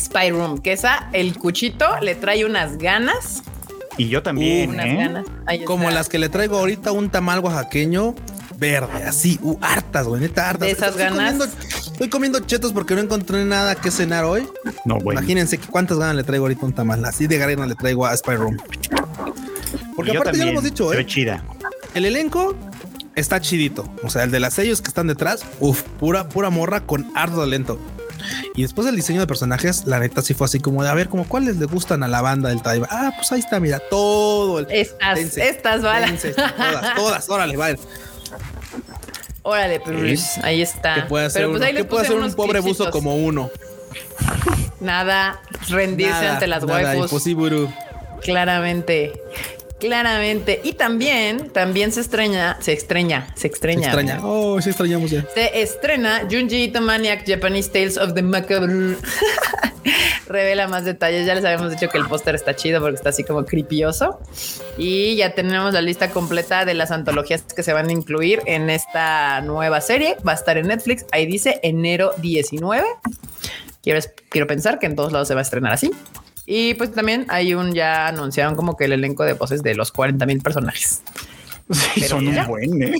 Spy 0.00 0.30
Room, 0.30 0.58
que 0.58 0.72
esa, 0.72 1.08
el 1.12 1.36
cuchito 1.38 1.86
le 2.00 2.14
trae 2.14 2.44
unas 2.44 2.78
ganas. 2.78 3.42
Y 3.96 4.08
yo 4.08 4.22
también. 4.22 4.70
unas 4.70 4.86
¿eh? 4.86 4.96
ganas. 4.96 5.26
Como 5.64 5.90
las 5.90 6.08
que 6.08 6.18
le 6.18 6.28
traigo 6.28 6.58
ahorita 6.58 6.92
un 6.92 7.10
tamal 7.10 7.40
oaxaqueño 7.40 8.14
verde, 8.56 9.04
así, 9.04 9.38
uh, 9.42 9.56
hartas, 9.60 10.06
güey, 10.06 10.20
neta, 10.20 10.48
hartas. 10.48 10.66
De 10.66 10.72
esas 10.72 10.90
estoy 10.90 11.02
ganas. 11.02 11.32
Comiendo, 11.32 11.44
estoy 11.92 12.08
comiendo 12.08 12.40
chetos 12.40 12.72
porque 12.72 12.94
no 12.94 13.00
encontré 13.00 13.44
nada 13.44 13.74
que 13.74 13.90
cenar 13.90 14.24
hoy. 14.24 14.46
No, 14.84 14.98
bueno. 14.98 15.20
Imagínense 15.20 15.58
que 15.58 15.66
cuántas 15.66 15.98
ganas 15.98 16.14
le 16.14 16.24
traigo 16.24 16.44
ahorita 16.44 16.66
un 16.66 16.72
tamal. 16.72 17.04
Así 17.04 17.26
de 17.26 17.38
garena 17.38 17.66
le 17.66 17.74
traigo 17.74 18.06
a 18.06 18.16
Spy 18.16 18.36
Room. 18.36 18.56
Porque 19.96 20.16
aparte 20.16 20.38
ya 20.38 20.44
lo 20.44 20.50
hemos 20.52 20.64
dicho, 20.64 20.92
¿eh? 20.92 21.04
chida. 21.06 21.44
El 21.94 22.04
elenco 22.04 22.54
está 23.16 23.40
chidito. 23.40 23.88
O 24.02 24.10
sea, 24.10 24.24
el 24.24 24.30
de 24.30 24.40
las 24.40 24.54
sellos 24.54 24.80
que 24.80 24.88
están 24.88 25.06
detrás, 25.06 25.44
uff, 25.58 25.82
pura, 25.98 26.28
pura 26.28 26.50
morra 26.50 26.80
con 26.80 27.10
ardo 27.14 27.44
lento. 27.46 27.78
Y 28.54 28.62
después 28.62 28.86
el 28.86 28.96
diseño 28.96 29.20
de 29.20 29.26
personajes, 29.26 29.84
la 29.86 29.98
neta 29.98 30.22
sí 30.22 30.34
fue 30.34 30.46
así 30.46 30.60
como 30.60 30.82
de 30.82 30.90
a 30.90 30.94
ver, 30.94 31.08
como 31.08 31.26
cuáles 31.26 31.56
le 31.56 31.66
gustan 31.66 32.02
a 32.02 32.08
la 32.08 32.22
banda 32.22 32.48
del 32.48 32.62
Taiba. 32.62 32.88
Ah, 32.90 33.12
pues 33.16 33.30
ahí 33.32 33.40
está, 33.40 33.60
mira, 33.60 33.78
todo 33.78 34.60
el. 34.60 34.66
Estas, 34.70 35.36
estas 35.36 35.82
balas. 35.82 36.22
todas, 36.56 36.94
todas, 36.94 37.30
órale, 37.30 37.56
vale. 37.56 37.78
Órale, 39.42 39.80
pues 39.80 40.38
ahí 40.38 40.60
está. 40.62 40.94
¿Qué 40.94 41.02
puede 41.02 41.26
hacer, 41.26 41.42
Pero 41.42 41.88
pues 41.88 42.02
hacer 42.02 42.16
un 42.16 42.34
pobre 42.34 42.60
buzo 42.60 42.90
como 42.90 43.16
uno? 43.16 43.50
Nada, 44.80 45.40
rendirse 45.68 46.12
Nada, 46.12 46.32
ante 46.34 46.46
las 46.46 46.64
nada, 46.64 46.96
waifus. 46.96 47.24
Claramente. 48.22 49.12
Claramente. 49.80 50.60
Y 50.62 50.74
también, 50.74 51.50
también 51.50 51.90
se 51.92 52.00
extraña, 52.00 52.56
se 52.60 52.72
extraña, 52.72 53.28
se 53.34 53.40
Se 53.42 53.46
extraña. 53.48 53.86
extraña. 53.86 54.14
¿verdad? 54.14 54.28
Oh, 54.30 54.60
sí 54.60 54.68
extrañamos 54.70 55.10
ya. 55.10 55.24
Se 55.34 55.60
estrena 55.62 56.22
Junji 56.30 56.64
Ito 56.64 56.80
Maniac 56.80 57.24
Japanese 57.26 57.70
Tales 57.70 57.96
of 57.98 58.14
the 58.14 58.22
Macabre. 58.22 58.96
Revela 60.26 60.68
más 60.68 60.84
detalles. 60.84 61.26
Ya 61.26 61.34
les 61.34 61.44
habíamos 61.44 61.70
dicho 61.72 61.88
que 61.88 61.98
el 61.98 62.06
póster 62.06 62.34
está 62.34 62.54
chido 62.54 62.80
porque 62.80 62.94
está 62.96 63.08
así 63.08 63.24
como 63.24 63.44
creepyoso. 63.44 64.20
Y 64.78 65.16
ya 65.16 65.34
tenemos 65.34 65.72
la 65.72 65.80
lista 65.80 66.10
completa 66.10 66.64
de 66.64 66.74
las 66.74 66.90
antologías 66.90 67.42
que 67.42 67.62
se 67.62 67.72
van 67.72 67.88
a 67.88 67.92
incluir 67.92 68.40
en 68.46 68.70
esta 68.70 69.40
nueva 69.40 69.80
serie. 69.80 70.16
Va 70.26 70.32
a 70.32 70.34
estar 70.36 70.56
en 70.58 70.68
Netflix. 70.68 71.04
Ahí 71.12 71.26
dice 71.26 71.58
enero 71.62 72.12
19. 72.18 72.86
Quiero, 73.82 74.00
quiero 74.28 74.46
pensar 74.46 74.78
que 74.78 74.86
en 74.86 74.94
todos 74.94 75.10
lados 75.12 75.26
se 75.26 75.34
va 75.34 75.40
a 75.40 75.42
estrenar 75.42 75.72
así. 75.72 75.90
Y 76.52 76.74
pues 76.74 76.92
también 76.92 77.26
hay 77.28 77.54
un 77.54 77.72
ya 77.74 78.08
anunciaron 78.08 78.56
como 78.56 78.76
que 78.76 78.86
el 78.86 78.92
elenco 78.92 79.22
de 79.22 79.34
voces 79.34 79.62
de 79.62 79.76
los 79.76 79.92
40 79.92 80.26
mil 80.26 80.40
personajes. 80.40 81.00
Sí, 81.70 82.00
son 82.00 82.24
ya. 82.32 82.42
un 82.42 82.48
buen, 82.48 82.82
¿eh? 82.82 82.98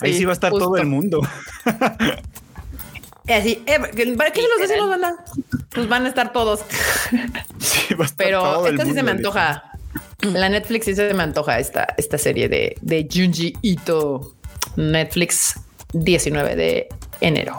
Ahí 0.00 0.12
Sí, 0.12 0.18
sí 0.20 0.24
va 0.24 0.30
a 0.30 0.34
estar 0.34 0.52
justo. 0.52 0.66
todo 0.66 0.76
el 0.76 0.86
mundo. 0.86 1.20
Así, 3.28 3.60
eh, 3.66 3.80
¿para 4.16 4.30
qué 4.30 4.40
se 4.42 4.48
los 4.48 4.68
decimos, 4.68 4.88
banda? 4.88 5.16
Pues 5.70 5.88
van 5.88 6.04
a 6.06 6.08
estar 6.10 6.32
todos. 6.32 6.60
Sí, 7.58 7.94
va 7.94 8.04
a 8.04 8.06
estar 8.06 8.24
Pero 8.24 8.40
todo 8.42 8.66
el 8.68 8.74
esta 8.74 8.84
sí 8.84 8.92
se 8.92 9.02
mundo, 9.02 9.02
me 9.02 9.18
dice. 9.18 9.28
antoja. 9.28 9.64
La 10.20 10.48
Netflix 10.48 10.84
sí 10.84 10.94
se 10.94 11.12
me 11.14 11.22
antoja 11.24 11.58
esta, 11.58 11.88
esta 11.96 12.18
serie 12.18 12.48
de, 12.48 12.76
de 12.80 13.08
Junji 13.12 13.54
Ito. 13.62 14.32
Netflix 14.76 15.58
19 15.92 16.56
de 16.56 16.88
enero. 17.20 17.56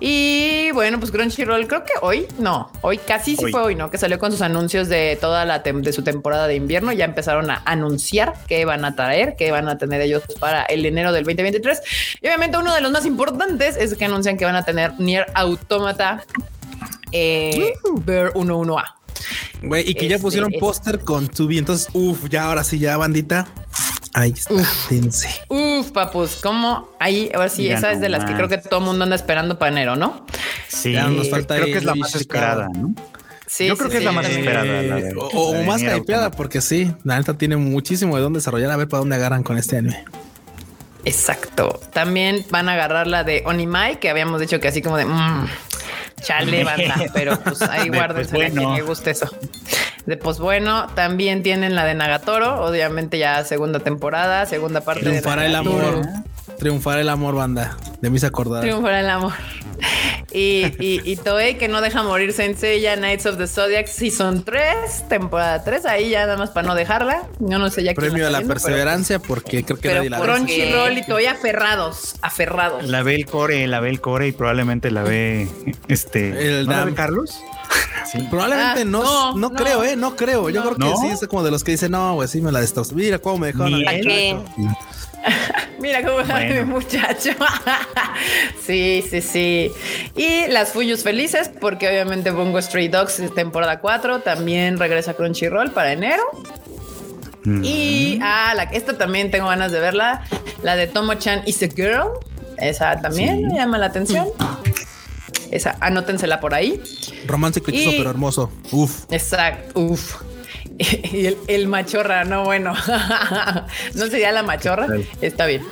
Y 0.00 0.70
bueno, 0.72 0.98
pues 0.98 1.10
Crunchyroll, 1.10 1.66
creo 1.66 1.84
que 1.84 1.92
hoy, 2.00 2.26
no, 2.38 2.70
hoy 2.80 2.98
casi 2.98 3.36
sí 3.36 3.44
Hoy. 3.44 3.52
fue 3.52 3.62
hoy, 3.62 3.74
¿no? 3.74 3.90
Que 3.90 3.98
salió 3.98 4.18
con 4.18 4.32
sus 4.32 4.40
anuncios 4.40 4.88
de 4.88 5.16
toda 5.20 5.44
la 5.44 5.58
de 5.60 5.92
su 5.92 6.02
temporada 6.02 6.46
de 6.46 6.56
invierno. 6.56 6.92
Ya 6.92 7.04
empezaron 7.04 7.50
a 7.50 7.62
anunciar 7.64 8.34
qué 8.48 8.64
van 8.64 8.84
a 8.84 8.94
traer, 8.96 9.36
qué 9.36 9.50
van 9.50 9.68
a 9.68 9.78
tener 9.78 10.00
ellos 10.00 10.22
para 10.40 10.62
el 10.64 10.84
enero 10.86 11.12
del 11.12 11.24
2023. 11.24 11.80
Y 12.20 12.26
obviamente 12.26 12.58
uno 12.58 12.74
de 12.74 12.80
los 12.80 12.90
más 12.92 13.06
importantes 13.06 13.76
es 13.76 13.94
que 13.94 14.04
anuncian 14.04 14.36
que 14.36 14.44
van 14.44 14.56
a 14.56 14.64
tener 14.64 14.98
Nier 14.98 15.26
Automata 15.34 16.24
eh, 17.12 17.74
Ver 18.04 18.32
11A. 18.32 18.84
Güey, 19.62 19.88
y 19.88 19.94
que 19.94 20.08
ya 20.08 20.16
Este, 20.16 20.22
pusieron 20.24 20.52
póster 20.58 20.98
con 21.00 21.28
Tubi. 21.28 21.58
Entonces, 21.58 21.88
uff, 21.92 22.28
ya 22.28 22.44
ahora 22.44 22.64
sí, 22.64 22.78
ya 22.78 22.96
bandita. 22.96 23.46
Ahí 24.14 24.34
está. 24.36 24.54
dense. 24.90 25.28
Uf, 25.48 25.90
papus, 25.92 26.36
¿cómo? 26.42 26.90
Ahí, 27.00 27.30
ahora 27.34 27.48
sí, 27.48 27.64
Ya 27.64 27.76
esa 27.78 27.92
es 27.92 28.00
de 28.00 28.08
las 28.08 28.24
que 28.24 28.34
creo 28.34 28.48
que 28.48 28.58
todo 28.58 28.80
el 28.80 28.86
mundo 28.86 29.04
anda 29.04 29.16
esperando 29.16 29.58
para 29.58 29.72
enero, 29.72 29.96
¿no? 29.96 30.26
Sí, 30.68 30.92
Ya 30.92 31.06
nos 31.06 31.30
falta 31.30 31.54
creo 31.54 31.66
ahí 31.66 31.72
que 31.72 31.78
es 31.78 31.84
la 31.84 31.94
más 31.94 32.14
esperada, 32.14 32.68
¿no? 32.74 32.94
Sí, 33.46 33.66
Yo 33.66 33.76
creo 33.76 33.88
sí, 33.88 33.92
que 33.92 33.98
es 33.98 34.04
la 34.04 34.12
más 34.12 34.26
esperada. 34.28 34.64
la 34.64 34.96
de- 34.96 35.14
o 35.14 35.28
o 35.32 35.52
la 35.52 35.58
de 35.60 35.66
más 35.66 35.82
hypeada, 35.82 36.30
porque 36.30 36.60
sí, 36.60 36.90
la 37.04 37.18
neta 37.18 37.34
tiene 37.34 37.56
muchísimo 37.56 38.16
de 38.16 38.22
dónde 38.22 38.38
desarrollar. 38.38 38.70
A 38.70 38.76
ver 38.76 38.88
para 38.88 39.00
dónde 39.00 39.16
agarran 39.16 39.42
con 39.42 39.58
este 39.58 39.76
anime. 39.78 40.04
Exacto. 41.04 41.80
También 41.92 42.44
van 42.50 42.68
a 42.68 42.74
agarrar 42.74 43.06
la 43.08 43.24
de 43.24 43.42
Onimai, 43.44 43.98
que 43.98 44.08
habíamos 44.08 44.40
dicho 44.40 44.60
que 44.60 44.68
así 44.68 44.80
como 44.82 44.96
de 44.96 45.04
mm, 45.04 45.46
chale, 46.22 46.64
banda, 46.64 46.94
pero 47.14 47.38
pues 47.40 47.62
ahí 47.62 47.88
De, 47.90 47.96
guárdense 47.96 48.34
pues, 48.34 48.52
bueno. 48.54 48.70
que 48.74 48.80
le 48.80 48.82
guste 48.86 49.10
eso. 49.10 49.30
De 50.06 50.16
pues 50.16 50.38
bueno, 50.38 50.88
también 50.94 51.42
tienen 51.42 51.74
la 51.74 51.84
de 51.84 51.94
Nagatoro, 51.94 52.64
obviamente 52.64 53.18
ya 53.18 53.44
segunda 53.44 53.78
temporada, 53.80 54.46
segunda 54.46 54.80
parte 54.80 55.02
Triunfará 55.02 55.42
de 55.42 55.46
el 55.48 55.52
Nagatoro. 55.52 55.88
amor. 55.88 56.06
Triunfará 56.58 57.00
el 57.00 57.08
amor, 57.08 57.34
banda. 57.34 57.76
De 58.00 58.10
mis 58.10 58.24
acordadas. 58.24 58.62
Triunfará 58.64 59.00
el 59.00 59.10
amor. 59.10 59.32
Y, 60.34 60.64
y, 60.80 61.00
y 61.04 61.16
Toei 61.16 61.58
que 61.58 61.68
no 61.68 61.80
deja 61.82 62.02
morir 62.02 62.32
Senseiya 62.32 62.96
Knights 62.96 63.26
of 63.26 63.36
the 63.36 63.46
Zodiac 63.46 63.86
Season 63.86 64.42
3, 64.44 65.08
temporada 65.08 65.62
3, 65.62 65.84
ahí 65.84 66.08
ya 66.10 66.20
nada 66.26 66.38
más 66.38 66.50
para 66.50 66.66
no 66.68 66.74
dejarla. 66.74 67.24
Yo 67.38 67.58
no 67.58 67.68
sé 67.68 67.82
ya 67.84 67.92
Premio 67.92 68.26
a 68.26 68.30
la 68.30 68.38
viendo, 68.38 68.54
pero- 68.54 68.64
perseverancia, 68.64 69.18
porque 69.18 69.62
creo 69.64 69.76
que 69.78 69.88
Pero, 69.88 69.96
nadie 69.96 70.10
la 70.10 70.20
ve. 70.20 70.24
Crunchyroll 70.26 70.98
y 70.98 71.06
Toei 71.06 71.26
aferrados, 71.26 72.14
aferrados. 72.22 72.84
La 72.84 73.02
ve 73.02 73.14
el 73.16 73.26
core, 73.26 73.66
la 73.66 73.80
ve 73.80 73.90
el 73.90 74.00
core 74.00 74.28
y 74.28 74.32
probablemente 74.32 74.90
la 74.90 75.02
ve 75.02 75.48
este. 75.88 76.28
El 76.60 76.64
¿no 76.66 76.72
la 76.72 76.78
Dam. 76.78 76.88
ve 76.88 76.94
Carlos? 76.94 77.38
Sí. 78.10 78.18
Probablemente 78.30 78.82
Ah, 78.82 78.84
no, 78.84 79.02
no, 79.02 79.32
no, 79.32 79.48
no. 79.48 79.50
creo, 79.54 79.84
eh, 79.84 79.96
no 79.96 80.16
creo. 80.16 80.50
Yo 80.50 80.60
creo 80.62 80.74
que 80.74 80.80
¿No? 80.84 80.96
sí, 80.98 81.06
es 81.06 81.26
como 81.28 81.42
de 81.42 81.50
los 81.50 81.64
que 81.64 81.70
dicen, 81.70 81.92
no, 81.92 82.14
güey, 82.14 82.28
sí 82.28 82.42
me 82.42 82.52
la 82.52 82.60
destrozó. 82.60 82.94
Mira 82.94 83.18
cómo 83.18 83.38
me 83.38 83.46
dejaron. 83.52 84.44
Mira 85.80 86.02
cómo 86.02 86.16
va 86.18 86.22
mi 86.40 86.46
Bueno. 86.48 86.66
muchacho. 86.66 87.30
sí, 88.66 89.04
sí, 89.08 89.20
sí. 89.20 89.70
Y 90.16 90.46
las 90.48 90.70
Fuyus 90.72 91.02
felices, 91.02 91.50
porque 91.60 91.88
obviamente 91.88 92.30
Bungo 92.30 92.60
Stray 92.62 92.88
Dogs 92.88 93.18
es 93.20 93.34
temporada 93.34 93.80
4 93.80 94.20
también 94.20 94.78
regresa 94.78 95.12
a 95.12 95.14
Crunchyroll 95.14 95.70
para 95.72 95.92
enero. 95.92 96.22
Mm. 97.44 97.62
Y 97.64 98.18
ah, 98.22 98.52
la, 98.54 98.64
esta 98.64 98.96
también 98.96 99.30
tengo 99.30 99.48
ganas 99.48 99.72
de 99.72 99.80
verla. 99.80 100.24
La 100.62 100.76
de 100.76 100.86
Tomo-chan 100.86 101.42
is 101.46 101.62
a 101.62 101.66
Girl. 101.66 102.10
Esa 102.58 103.00
también 103.00 103.38
Sí. 103.38 103.44
me 103.46 103.54
llama 103.54 103.78
la 103.78 103.86
atención. 103.86 104.28
Esa, 105.50 105.76
anótensela 105.80 106.38
por 106.40 106.54
ahí. 106.54 106.80
Romance 107.26 107.60
clichoso, 107.60 107.90
Y- 107.90 107.98
pero 107.98 108.10
hermoso. 108.10 108.52
Uf. 108.70 109.04
Exacto. 109.10 109.80
Uf. 109.80 110.14
Y 111.12 111.26
el, 111.26 111.36
el 111.48 111.68
machorra, 111.68 112.24
no 112.24 112.44
bueno. 112.44 112.74
no 113.94 114.06
sería 114.06 114.32
la 114.32 114.42
machorra. 114.42 114.86
Está 115.20 115.46
bien. 115.46 115.62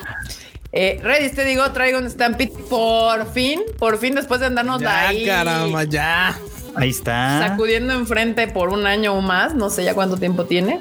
Eh, 0.73 1.01
Redis, 1.03 1.35
te 1.35 1.45
digo, 1.45 1.69
traigo 1.73 1.99
un 1.99 2.09
Stampede 2.09 2.53
por 2.69 3.33
fin, 3.33 3.61
por 3.79 3.99
fin, 3.99 4.15
después 4.15 4.39
de 4.41 4.47
andarnos 4.47 4.81
Ya, 4.81 5.09
ahí 5.09 5.27
caramba, 5.27 5.85
ya. 5.85 6.39
Ahí 6.77 6.91
está. 6.91 7.49
sacudiendo 7.49 7.93
enfrente 7.93 8.47
por 8.47 8.69
un 8.69 8.87
año 8.87 9.15
o 9.15 9.21
más, 9.21 9.55
no 9.55 9.69
sé 9.71 9.83
ya 9.85 9.95
cuánto 9.95 10.17
tiempo 10.17 10.45
tiene. 10.45 10.81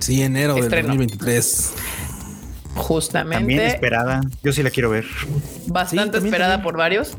Sí, 0.00 0.22
enero 0.22 0.54
del 0.54 0.64
Estreno. 0.64 0.88
2023. 0.88 1.72
Justamente. 2.74 3.38
También 3.38 3.60
esperada. 3.62 4.20
Yo 4.42 4.52
sí 4.52 4.62
la 4.62 4.68
quiero 4.68 4.90
ver. 4.90 5.06
Bastante 5.66 6.04
Sí, 6.04 6.10
también, 6.12 6.24
esperada 6.26 6.52
también. 6.56 6.64
por 6.64 6.76
varios. 6.76 7.12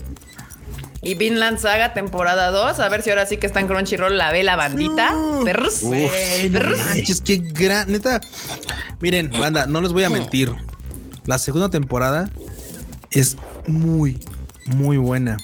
Y 1.01 1.15
Vinland 1.15 1.59
Saga 1.59 1.93
temporada 1.93 2.51
2. 2.51 2.79
A 2.79 2.89
ver 2.89 3.01
si 3.01 3.09
ahora 3.09 3.25
sí 3.25 3.37
que 3.37 3.47
está 3.47 3.59
en 3.59 3.67
Crunchyroll 3.67 4.17
la 4.17 4.31
ve 4.31 4.43
la 4.43 4.55
bandita. 4.55 5.15
Perros. 5.43 5.81
Perros. 6.51 6.79
manches, 6.85 7.21
qué 7.21 7.37
gran, 7.37 7.91
neta. 7.91 8.21
Miren, 8.99 9.31
banda, 9.31 9.67
no 9.67 9.81
les 9.81 9.93
voy 9.93 10.03
a 10.03 10.09
mentir. 10.09 10.51
La 11.25 11.37
segunda 11.37 11.69
temporada 11.69 12.29
es 13.11 13.37
muy, 13.67 14.19
muy 14.65 14.97
buena. 14.97 15.37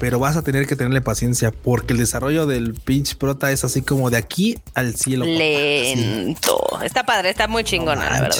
Pero 0.00 0.18
vas 0.18 0.36
a 0.36 0.42
tener 0.42 0.66
que 0.66 0.74
tenerle 0.74 1.00
paciencia 1.02 1.52
porque 1.52 1.92
el 1.92 1.98
desarrollo 2.00 2.46
del 2.46 2.74
pinch 2.74 3.16
prota 3.16 3.52
es 3.52 3.62
así 3.64 3.82
como 3.82 4.10
de 4.10 4.16
aquí 4.16 4.58
al 4.74 4.96
cielo. 4.96 5.24
papá. 5.26 5.36
Lento. 5.38 6.60
Está 6.82 7.04
padre, 7.04 7.30
está 7.30 7.46
muy 7.46 7.62
chingona, 7.62 8.08
la 8.10 8.20
verdad. 8.22 8.36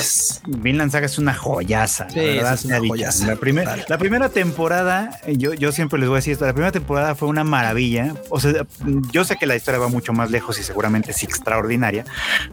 Vinland 0.47 0.91
Saga 0.91 1.07
es 1.07 1.19
una 1.19 1.35
joyaza. 1.35 2.09
Sí, 2.11 2.17
la 2.17 2.23
verdad, 2.23 2.55
es 2.55 2.65
una 2.65 2.79
joyaza, 2.79 3.27
La, 3.27 3.37
primer- 3.37 3.85
la 3.89 3.99
primera 3.99 4.29
temporada, 4.31 5.21
yo, 5.29 5.53
yo 5.55 5.71
siempre 5.73 5.99
les 6.01 6.09
voy 6.09 6.17
a 6.17 6.19
decir 6.21 6.33
esto, 6.33 6.47
la 6.47 6.53
primera 6.55 6.73
temporada 6.73 7.15
fue 7.15 7.29
una 7.29 7.45
maravilla. 7.45 8.15
O 8.31 8.41
sea, 8.41 8.67
yo 9.13 9.25
sé 9.25 9.37
que 9.37 9.47
la 9.47 9.57
historia 9.57 9.79
va 9.79 9.89
mucho 9.89 10.13
más 10.15 10.31
lejos 10.31 10.59
y 10.59 10.63
seguramente 10.63 11.11
es 11.11 11.23
extraordinaria, 11.23 12.05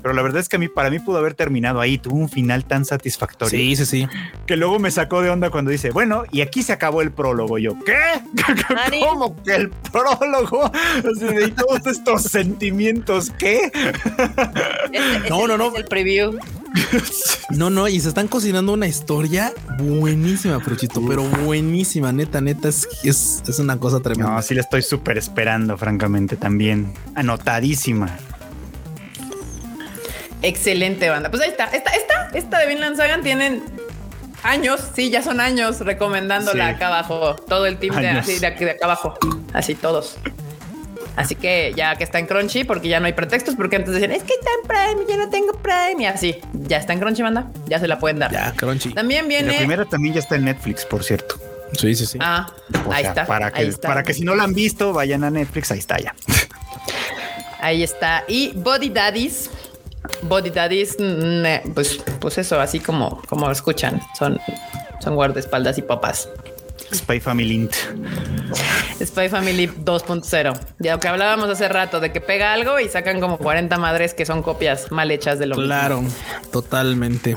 pero 0.01 0.14
la 0.14 0.22
verdad 0.22 0.41
es 0.41 0.49
que 0.49 0.58
a 0.58 0.60
mí, 0.60 0.68
para 0.68 0.89
mí 0.89 0.99
pudo 0.99 1.18
haber 1.18 1.34
terminado 1.34 1.80
ahí, 1.80 1.97
tuvo 1.97 2.16
un 2.16 2.30
final 2.30 2.66
tan 2.66 2.84
satisfactorio 2.84 3.58
Sí, 3.58 3.76
sí, 3.78 3.86
sí. 3.86 4.08
que 4.45 4.58
luego 4.58 4.80
me 4.80 4.91
sacó 4.91 5.22
de 5.22 5.30
onda 5.30 5.49
cuando 5.49 5.72
dice, 5.72 5.91
bueno, 5.91 6.24
y 6.32 6.41
aquí 6.41 6.62
se 6.64 6.74
acabó 6.74 7.01
el 7.01 7.12
prólogo. 7.12 7.58
Yo, 7.58 7.74
¿qué? 7.86 7.95
¿Cómo 9.00 9.36
que 9.43 9.56
el 9.56 9.70
prólogo? 9.70 10.66
Así 10.66 11.26
de, 11.26 11.45
y 11.48 11.52
todos 11.52 11.86
estos 11.86 12.24
sentimientos, 12.24 13.32
¿qué? 13.38 13.72
Este- 14.91 15.30
No, 15.30 15.41
este 15.41 15.48
no, 15.48 15.58
no. 15.58 15.68
Es 15.70 15.76
el 15.76 15.86
preview. 15.86 16.38
No, 17.50 17.70
no, 17.70 17.88
y 17.88 18.00
se 18.00 18.10
están 18.10 18.28
cocinando 18.28 18.74
una 18.74 18.88
historia 18.88 19.54
buenísima, 19.80 20.60
Fruchito, 20.60 21.02
pero 21.08 21.24
buenísima, 21.24 22.12
neta, 22.12 22.39
neta, 22.41 22.70
es, 22.70 22.88
es, 23.04 23.41
es 23.48 23.60
una 23.60 23.78
cosa 23.80 24.00
tremenda. 24.02 24.32
No, 24.34 24.41
sí 24.41 24.54
la 24.54 24.62
estoy 24.62 24.82
súper 24.84 25.18
esperando, 25.18 25.78
francamente, 25.78 26.36
también. 26.36 26.93
Anotadísima. 27.16 28.16
Excelente 30.41 31.10
banda. 31.10 31.32
Pues 31.32 31.41
ahí 31.41 31.50
está. 31.50 31.66
Esta, 31.66 31.89
esta, 31.91 32.30
esta 32.34 32.60
de 32.60 32.68
Vinland 32.68 32.95
Saga 32.95 33.20
tienen 33.22 33.64
años. 34.48 34.82
Sí, 34.95 35.10
ya 35.10 35.22
son 35.22 35.39
años 35.39 35.80
recomendándola 35.82 36.70
Sí. 36.70 36.76
acá 36.76 36.88
abajo. 36.88 37.36
Todo 37.36 37.66
el 37.66 37.78
team 37.78 37.95
de, 37.95 38.10
así, 38.10 38.39
de, 38.39 38.48
acá 38.48 38.66
abajo. 38.86 39.16
Así 39.54 39.76
todos. 39.76 40.18
Así 41.16 41.34
que 41.34 41.74
ya 41.76 41.95
que 41.95 42.04
está 42.04 42.20
en 42.20 42.28
Crunchy, 42.28 42.64
porque 42.64 42.88
ya 42.89 43.00
no 43.00 43.08
hay 43.08 43.14
pretextos, 43.14 43.56
porque 43.56 43.76
antes 43.78 43.91
decían, 43.91 44.12
es 44.12 44.22
que 44.24 44.34
está 44.34 44.50
en 44.62 44.68
Prime, 44.68 45.12
yo 45.12 45.18
no 45.18 45.30
tengo 45.30 45.54
Prime, 45.54 46.04
y 46.04 46.06
así. 46.06 46.36
Ya 46.54 46.78
está 46.78 46.93
en 46.93 47.00
Crunchy, 47.00 47.24
banda. 47.24 47.48
Ya 47.66 47.80
se 47.80 47.88
la 47.88 47.98
pueden 47.98 48.20
dar. 48.20 48.32
Ya, 48.32 48.52
crunchy. 48.54 48.93
También 48.93 49.28
viene. 49.28 49.52
La 49.54 49.58
primera 49.58 49.86
también 49.86 50.14
ya 50.14 50.20
está 50.20 50.36
en 50.36 50.45
Netflix, 50.45 50.86
por 50.86 51.04
cierto. 51.04 51.39
Sí, 51.74 51.95
sí, 51.95 52.06
sí. 52.06 52.20
Ah, 52.22 52.48
O 52.86 52.93
ahí 52.93 53.02
sea, 53.02 53.10
está. 53.10 53.26
Para 53.26 53.52
que, 53.52 53.62
ahí 53.62 53.68
está. 53.68 53.88
para 53.88 54.04
que 54.04 54.14
si 54.14 54.22
no 54.24 54.36
la 54.36 54.43
han 54.43 54.54
visto, 54.54 54.93
vayan 54.93 55.24
a 55.24 55.32
Netflix, 55.32 55.72
ahí 55.72 55.80
está 55.80 55.98
ya. 55.98 56.14
Ahí 57.60 57.82
está. 57.84 58.24
Y 58.28 58.52
Body 58.56 58.89
Daddies. 58.89 59.50
Body 60.24 60.49
Daddies, 60.49 60.95
mm, 60.99 61.45
eh, 61.45 61.64
pues, 61.74 61.99
pues 62.20 62.38
eso, 62.38 62.60
así 62.60 62.80
como, 62.80 63.22
como 63.28 63.49
escuchan. 63.51 64.01
Son, 64.18 64.39
son 65.01 65.16
guardaespaldas 65.16 65.78
y 65.78 65.82
papas. 65.82 66.30
Spy 66.93 67.20
Family 67.20 67.53
Int. 67.55 67.74
Spy 69.03 69.30
Family 69.30 69.68
2.0. 69.68 70.60
Ya 70.80 70.93
lo 70.93 70.99
que 70.99 71.08
hablábamos 71.08 71.49
hace 71.49 71.68
rato 71.68 71.99
de 71.99 72.12
que 72.14 72.22
pega 72.22 72.53
algo 72.53 72.80
y 72.80 72.88
sacan 72.88 73.20
como 73.20 73.38
40 73.38 73.78
madres 73.78 74.14
que 74.14 74.26
son 74.26 74.41
copias 74.41 74.91
mal 74.91 75.12
hechas 75.12 75.38
de 75.39 75.47
lo 75.47 75.55
Claro, 75.55 76.03
totalmente. 76.51 77.36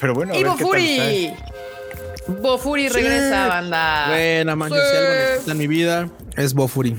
Pero 0.00 0.14
bueno, 0.14 0.32
a 0.32 0.36
mismo. 0.36 0.40
Y 0.40 0.50
ver 0.50 0.58
qué 0.58 0.64
Bofuri. 0.64 1.34
Bofuri 2.40 2.88
regresa, 2.88 3.48
banda. 3.48 4.06
Buena, 4.08 4.54
man, 4.54 4.70
yo 4.70 4.76
Sí. 4.76 4.82
si 4.90 4.96
algo 4.96 5.10
necesito 5.12 5.50
en 5.52 5.58
mi 5.58 5.66
vida 5.66 6.08
es 6.36 6.54
Bofuri. 6.54 6.96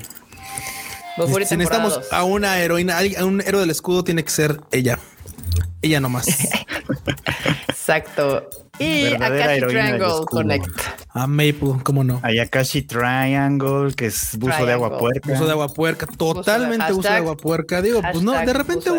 Bofuri 1.18 1.46
si 1.46 1.56
temporada 1.56 1.84
necesitamos 1.84 2.12
a 2.12 2.24
una 2.24 2.60
heroína, 2.60 2.98
a 3.18 3.26
un 3.26 3.40
héroe 3.42 3.62
del 3.62 3.70
escudo, 3.70 4.04
tiene 4.04 4.24
que 4.24 4.32
ser 4.32 4.60
ella. 4.72 5.00
Ella 5.82 6.00
nomás. 6.00 6.28
Exacto. 7.68 8.50
Y 8.80 9.04
Verdadera 9.04 9.46
Akashi 9.46 9.68
Triangle. 9.68 10.26
Connect. 10.26 10.68
A 11.10 11.28
Maple, 11.28 11.76
cómo 11.84 12.04
no. 12.04 12.20
Ayakashi 12.24 12.82
Triangle, 12.82 13.94
que 13.96 14.08
es 14.08 14.38
buzo 14.38 14.66
de 14.66 14.74
agua 14.74 14.98
puerca. 14.98 15.32
Uso 15.32 15.46
de 15.46 15.52
agua 15.52 15.68
puerca, 15.70 16.08
totalmente 16.08 16.92
uso 16.92 17.02
de 17.04 17.10
hashtag- 17.10 17.18
agua 17.18 17.38
puerca. 17.38 17.82
Digo, 17.82 18.02
pues 18.02 18.24
no, 18.24 18.32
de 18.32 18.54
repente 18.54 18.90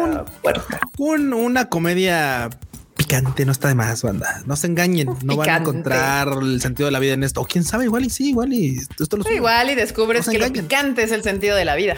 un, 0.98 1.32
una 1.32 1.68
comedia 1.68 2.50
picante 2.96 3.44
no 3.44 3.50
está 3.52 3.68
de 3.68 3.74
más, 3.74 4.02
banda. 4.02 4.42
No 4.46 4.54
se 4.54 4.68
engañen, 4.68 5.08
no 5.24 5.36
van 5.36 5.50
a 5.50 5.56
encontrar 5.56 6.28
el 6.40 6.60
sentido 6.60 6.86
de 6.86 6.92
la 6.92 7.00
vida 7.00 7.14
en 7.14 7.24
esto. 7.24 7.40
O 7.40 7.46
quién 7.46 7.64
sabe, 7.64 7.84
igual 7.84 8.04
y 8.04 8.10
sí, 8.10 8.28
igual 8.28 8.52
y 8.52 8.78
esto 9.00 9.16
lo. 9.16 9.28
Igual 9.30 9.70
y 9.70 9.74
descubres 9.74 10.26
No 10.26 10.32
que 10.32 10.38
lo 10.38 10.52
picante 10.52 11.02
es 11.02 11.10
el 11.10 11.22
sentido 11.24 11.56
de 11.56 11.64
la 11.64 11.74
vida. 11.74 11.96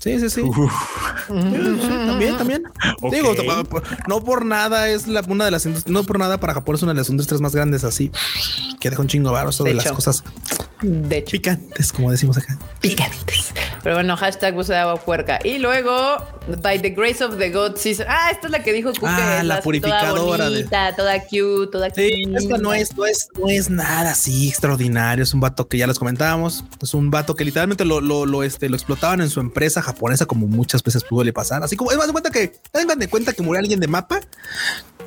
Sí, 0.00 0.18
sí, 0.18 0.30
sí. 0.30 0.42
También, 1.28 2.36
también. 2.38 2.62
Digo, 3.10 3.34
no 4.08 4.24
por 4.24 4.46
nada 4.46 4.88
es 4.88 5.06
la, 5.06 5.20
una 5.28 5.44
de 5.44 5.50
las 5.50 5.66
no 5.86 6.04
por 6.04 6.18
nada 6.18 6.40
para 6.40 6.54
Japón 6.54 6.74
es 6.76 6.82
una 6.82 6.92
de 6.94 6.98
las 7.00 7.10
industrias 7.10 7.40
más 7.42 7.54
grandes 7.54 7.84
así 7.84 8.10
que 8.80 8.88
deja 8.88 9.02
un 9.02 9.08
chingo 9.08 9.30
varo 9.30 9.50
eso 9.50 9.62
De 9.62 9.70
de 9.70 9.76
las 9.76 9.92
cosas 9.92 10.24
De 10.80 11.18
hecho, 11.18 11.32
picantes, 11.32 11.92
como 11.92 12.10
decimos 12.10 12.38
acá. 12.38 12.58
picantes. 12.80 13.52
Pero 13.82 13.94
bueno, 13.96 14.16
hashtag 14.16 14.56
uso 14.56 14.72
de 14.72 14.78
agua 14.78 14.96
puerca. 14.96 15.38
Y 15.42 15.58
luego, 15.58 16.16
by 16.62 16.80
the 16.82 16.90
grace 16.90 17.24
of 17.24 17.38
the 17.38 17.50
God 17.50 17.76
season. 17.76 18.06
Ah, 18.08 18.30
esta 18.30 18.46
es 18.48 18.50
la 18.50 18.62
que 18.62 18.72
dijo. 18.72 18.92
Ah, 19.02 19.42
la 19.44 19.60
purificadora 19.62 20.14
Toda 20.20 20.50
de- 20.50 20.56
bonita, 20.56 20.96
toda 20.96 21.20
cute, 21.22 21.70
toda 21.72 21.90
Sí, 21.90 22.24
cute. 22.24 22.38
esta 22.38 22.58
no 22.58 22.74
es, 22.74 22.94
no 22.96 23.06
es, 23.06 23.28
no 23.38 23.48
es 23.48 23.70
nada 23.70 24.10
así 24.10 24.48
extraordinario. 24.48 25.22
Es 25.24 25.32
un 25.32 25.40
vato 25.40 25.66
que 25.68 25.78
ya 25.78 25.86
les 25.86 25.98
comentábamos. 25.98 26.64
Es 26.82 26.92
un 26.94 27.10
vato 27.10 27.34
que 27.34 27.44
literalmente 27.44 27.84
lo, 27.84 28.00
lo, 28.00 28.26
lo, 28.26 28.42
este, 28.42 28.68
lo 28.68 28.76
explotaban 28.76 29.20
en 29.20 29.30
su 29.30 29.40
empresa 29.40 29.80
japonesa, 29.82 30.26
como 30.26 30.46
muchas 30.46 30.82
veces 30.82 31.02
pudo 31.04 31.30
pasar. 31.32 31.62
Así 31.62 31.76
como 31.76 31.90
es 31.90 31.96
más 31.96 32.06
de 32.06 32.12
cuenta 32.12 32.30
que 32.30 32.52
tengan 32.72 32.98
de 32.98 33.08
cuenta 33.08 33.32
que 33.32 33.42
murió 33.42 33.60
alguien 33.60 33.80
de 33.80 33.88
mapa 33.88 34.20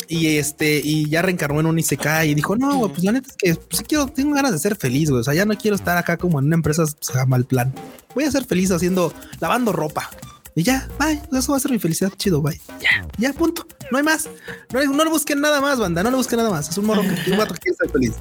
y 0.08 0.38
este 0.38 0.80
y 0.84 1.10
ya 1.10 1.22
reencarnó 1.22 1.60
en 1.60 1.66
un 1.68 1.80
Isekai 1.80 2.30
y 2.30 2.36
dijo: 2.36 2.56
No, 2.56 2.76
güey, 2.78 2.92
pues 2.92 3.04
la 3.04 3.12
neta 3.14 3.30
es 3.30 3.36
que 3.38 3.56
pues, 3.56 3.80
sí 3.80 3.84
quiero, 3.86 4.08
tengo 4.08 4.34
ganas 4.36 4.52
de 4.52 4.60
ser 4.60 4.76
feliz. 4.76 5.10
güey. 5.10 5.22
O 5.22 5.24
sea, 5.24 5.34
ya 5.34 5.46
no 5.46 5.58
quiero 5.58 5.76
estar 5.76 5.98
acá 5.98 6.18
como 6.18 6.40
en 6.40 6.46
una 6.46 6.56
empresa 6.56 6.84
llama 7.14 7.26
mal 7.26 7.46
plan. 7.46 7.74
Voy 8.16 8.24
a 8.26 8.32
ser 8.32 8.46
feliz 8.46 8.72
haciendo, 8.72 9.14
lavando 9.40 9.72
ropa. 9.72 10.10
Y 10.56 10.62
ya, 10.64 10.88
bye. 11.00 11.20
Eso 11.38 11.52
va 11.52 11.58
a 11.58 11.60
ser 11.62 11.72
mi 11.72 11.80
felicidad. 11.80 12.12
Chido, 12.16 12.42
bye. 12.42 12.60
Ya, 12.80 13.08
ya, 13.18 13.34
punto. 13.34 13.66
No 13.92 13.98
hay 13.98 14.04
más. 14.04 14.30
No, 14.72 14.80
hay- 14.80 14.88
no 14.88 15.04
le 15.04 15.10
busquen 15.10 15.42
nada 15.42 15.60
más, 15.62 15.80
banda. 15.80 16.04
No 16.04 16.12
le 16.12 16.18
busquen 16.18 16.38
nada 16.38 16.52
más. 16.52 16.70
Es 16.70 16.78
un 16.78 16.86
morro 16.86 17.02
que 17.26 17.32
un 17.32 17.38
vato 17.38 17.54
que 17.56 17.60
quiere 17.62 17.78
ser 17.78 17.90
feliz. 17.90 18.14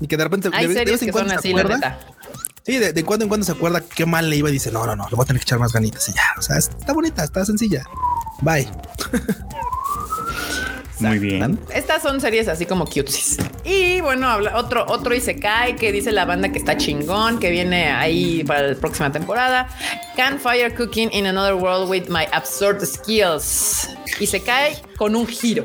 Y 0.00 0.06
que 0.06 0.16
de 0.16 0.22
repente 0.24 0.48
Hay 0.52 0.68
de, 0.68 0.74
de 0.74 0.74
series 0.80 0.92
vez 0.92 1.02
en 1.02 1.06
que 1.08 1.12
cuando 1.12 1.32
son 1.32 1.42
se 1.42 1.48
así, 1.48 1.54
la 1.54 1.62
acuerda. 1.62 1.76
neta. 1.90 1.98
Sí, 2.64 2.78
de, 2.78 2.92
de 2.92 3.04
cuando 3.04 3.24
en 3.24 3.28
cuando 3.28 3.44
se 3.44 3.52
acuerda 3.52 3.80
qué 3.80 4.06
mal 4.06 4.30
le 4.30 4.36
iba 4.36 4.48
y 4.50 4.52
dice, 4.52 4.70
no, 4.70 4.86
no, 4.86 4.94
no, 4.94 5.08
le 5.08 5.16
voy 5.16 5.24
a 5.24 5.26
tener 5.26 5.40
que 5.40 5.44
echar 5.44 5.58
más 5.58 5.72
ganitas 5.72 6.08
y 6.08 6.12
ya. 6.12 6.22
O 6.38 6.42
sea, 6.42 6.58
está 6.58 6.92
bonita, 6.92 7.24
está 7.24 7.44
sencilla. 7.44 7.82
Bye. 8.42 8.70
Muy 11.00 11.18
bien. 11.18 11.58
Estas 11.74 12.02
son 12.02 12.20
series 12.20 12.48
así 12.48 12.66
como 12.66 12.84
cutesies. 12.84 13.38
Y 13.64 14.00
bueno, 14.00 14.28
habla 14.28 14.56
otro, 14.56 14.84
otro 14.88 15.14
Isekai 15.14 15.76
que 15.76 15.92
dice 15.92 16.12
la 16.12 16.24
banda 16.24 16.50
que 16.50 16.58
está 16.58 16.76
chingón, 16.76 17.38
que 17.38 17.50
viene 17.50 17.90
ahí 17.90 18.44
para 18.44 18.68
la 18.68 18.74
próxima 18.74 19.10
temporada. 19.10 19.68
Campfire 20.16 20.74
Cooking 20.74 21.10
in 21.12 21.26
Another 21.26 21.54
World 21.54 21.90
with 21.90 22.08
My 22.08 22.24
Absurd 22.32 22.84
Skills. 22.84 23.88
Isekai 24.18 24.76
con 24.96 25.14
un 25.14 25.26
giro. 25.26 25.64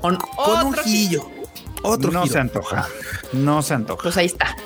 Con, 0.00 0.16
Con 0.16 0.66
un 0.66 0.72
otro 0.72 0.82
giro. 0.82 1.30
Otro 1.82 2.10
no 2.10 2.22
giro. 2.22 2.32
se 2.32 2.38
antoja. 2.38 2.88
No 3.32 3.62
se 3.62 3.74
antoja. 3.74 4.02
Pues 4.02 4.16
ahí 4.16 4.26
está. 4.26 4.56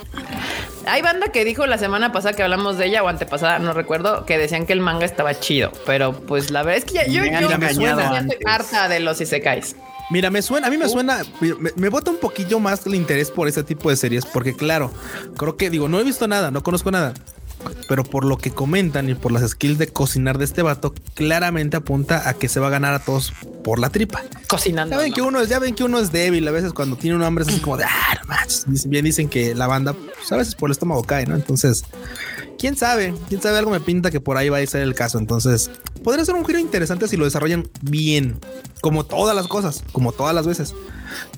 Hay 0.87 1.03
banda 1.03 1.29
que 1.29 1.45
dijo 1.45 1.67
la 1.67 1.79
semana 1.79 2.13
pasada 2.13 2.35
que 2.35 2.43
hablamos 2.43 2.77
de 2.77 2.87
ella 2.87 3.03
o 3.03 3.09
antepasada, 3.09 3.59
no 3.59 3.73
recuerdo, 3.73 4.27
que 4.27 4.37
decían 4.37 4.67
que 4.67 4.75
el 4.75 4.81
manga 4.81 5.07
estaba 5.07 5.39
chido, 5.39 5.73
pero 5.87 6.13
pues 6.13 6.51
la 6.51 6.63
verdad 6.63 6.79
es 6.79 6.85
que 6.85 6.95
ya, 6.95 7.07
yo, 7.07 7.25
yo, 7.25 7.49
ya 7.49 7.69
estoy 7.69 8.37
harta 8.45 8.89
de 8.89 9.01
los 9.01 9.21
isekais. 9.21 9.77
Mira, 10.11 10.31
me 10.31 10.43
suena, 10.43 10.67
a 10.67 10.71
mí 10.71 10.77
me 10.77 10.89
suena, 10.89 11.23
me, 11.41 11.73
me 11.77 11.89
bota 11.89 12.11
un 12.11 12.19
poquillo 12.19 12.61
más 12.61 12.87
el 12.87 12.95
interés 12.95 13.31
por 13.31 13.49
ese 13.49 13.65
tipo 13.65 13.89
de 13.89 13.97
series, 13.97 14.27
porque 14.27 14.55
claro, 14.55 14.91
creo 15.37 15.57
que 15.57 15.71
digo, 15.71 15.89
no 15.89 15.99
he 15.99 16.05
visto 16.05 16.29
nada, 16.29 16.51
no 16.51 16.63
conozco 16.63 16.91
nada, 16.91 17.15
pero 17.89 18.05
por 18.05 18.25
lo 18.25 18.37
que 18.39 18.51
comentan 18.51 19.09
y 19.09 19.15
por 19.15 19.33
las 19.33 19.49
skills 19.51 19.79
de 19.79 19.89
cocinar 19.89 20.39
de 20.39 20.45
este 20.45 20.63
vato, 20.63 20.95
claramente 21.15 21.77
apunta 21.77 22.29
a 22.29 22.35
que 22.35 22.49
se 22.49 22.61
va 22.61 22.69
a 22.69 22.71
ganar 22.71 22.95
a 22.95 22.99
todos 22.99 23.33
por 23.63 23.79
la 23.79 23.91
tripa. 23.91 24.23
Cocinando. 24.49 24.95
Ya 24.97 24.99
ven 25.01 25.11
¿no? 25.11 25.15
que 25.17 25.23
uno 25.23 25.41
es, 25.41 25.49
ya 25.49 25.59
ven 25.59 25.75
que 25.75 25.85
uno 25.85 25.99
es 25.99 26.13
débil 26.13 26.47
a 26.47 26.51
veces 26.51 26.73
cuando 26.73 26.97
tiene 26.97 27.17
un 27.17 27.23
hambre 27.23 27.43
es 27.45 27.49
así 27.49 27.61
como 27.61 27.77
de 27.77 27.85
ah, 27.85 28.19
no 28.23 28.29
manches. 28.29 28.67
Dicen- 28.67 28.91
Bien 28.91 29.05
dicen 29.05 29.29
que 29.29 29.55
la 29.55 29.67
banda, 29.67 29.93
pues, 29.95 30.31
a 30.33 30.37
veces 30.37 30.55
por 30.55 30.69
el 30.69 30.73
estómago 30.73 31.03
cae, 31.05 31.27
¿no? 31.27 31.35
Entonces, 31.35 31.85
quién 32.59 32.77
sabe, 32.77 33.15
quién 33.29 33.41
sabe, 33.41 33.59
algo 33.59 33.71
me 33.71 33.81
pinta 33.81 34.11
que 34.11 34.21
por 34.21 34.37
ahí 34.37 34.49
va 34.49 34.59
a 34.59 34.67
ser 34.67 34.83
el 34.83 34.95
caso. 34.95 35.19
Entonces, 35.19 35.71
podría 36.03 36.25
ser 36.25 36.35
un 36.35 36.45
giro 36.45 36.59
interesante 36.59 37.09
si 37.09 37.17
lo 37.17 37.25
desarrollan 37.25 37.69
bien, 37.83 38.39
como 38.81 39.05
todas 39.05 39.35
las 39.35 39.49
cosas, 39.49 39.83
como 39.93 40.13
todas 40.13 40.35
las 40.35 40.47
veces. 40.47 40.75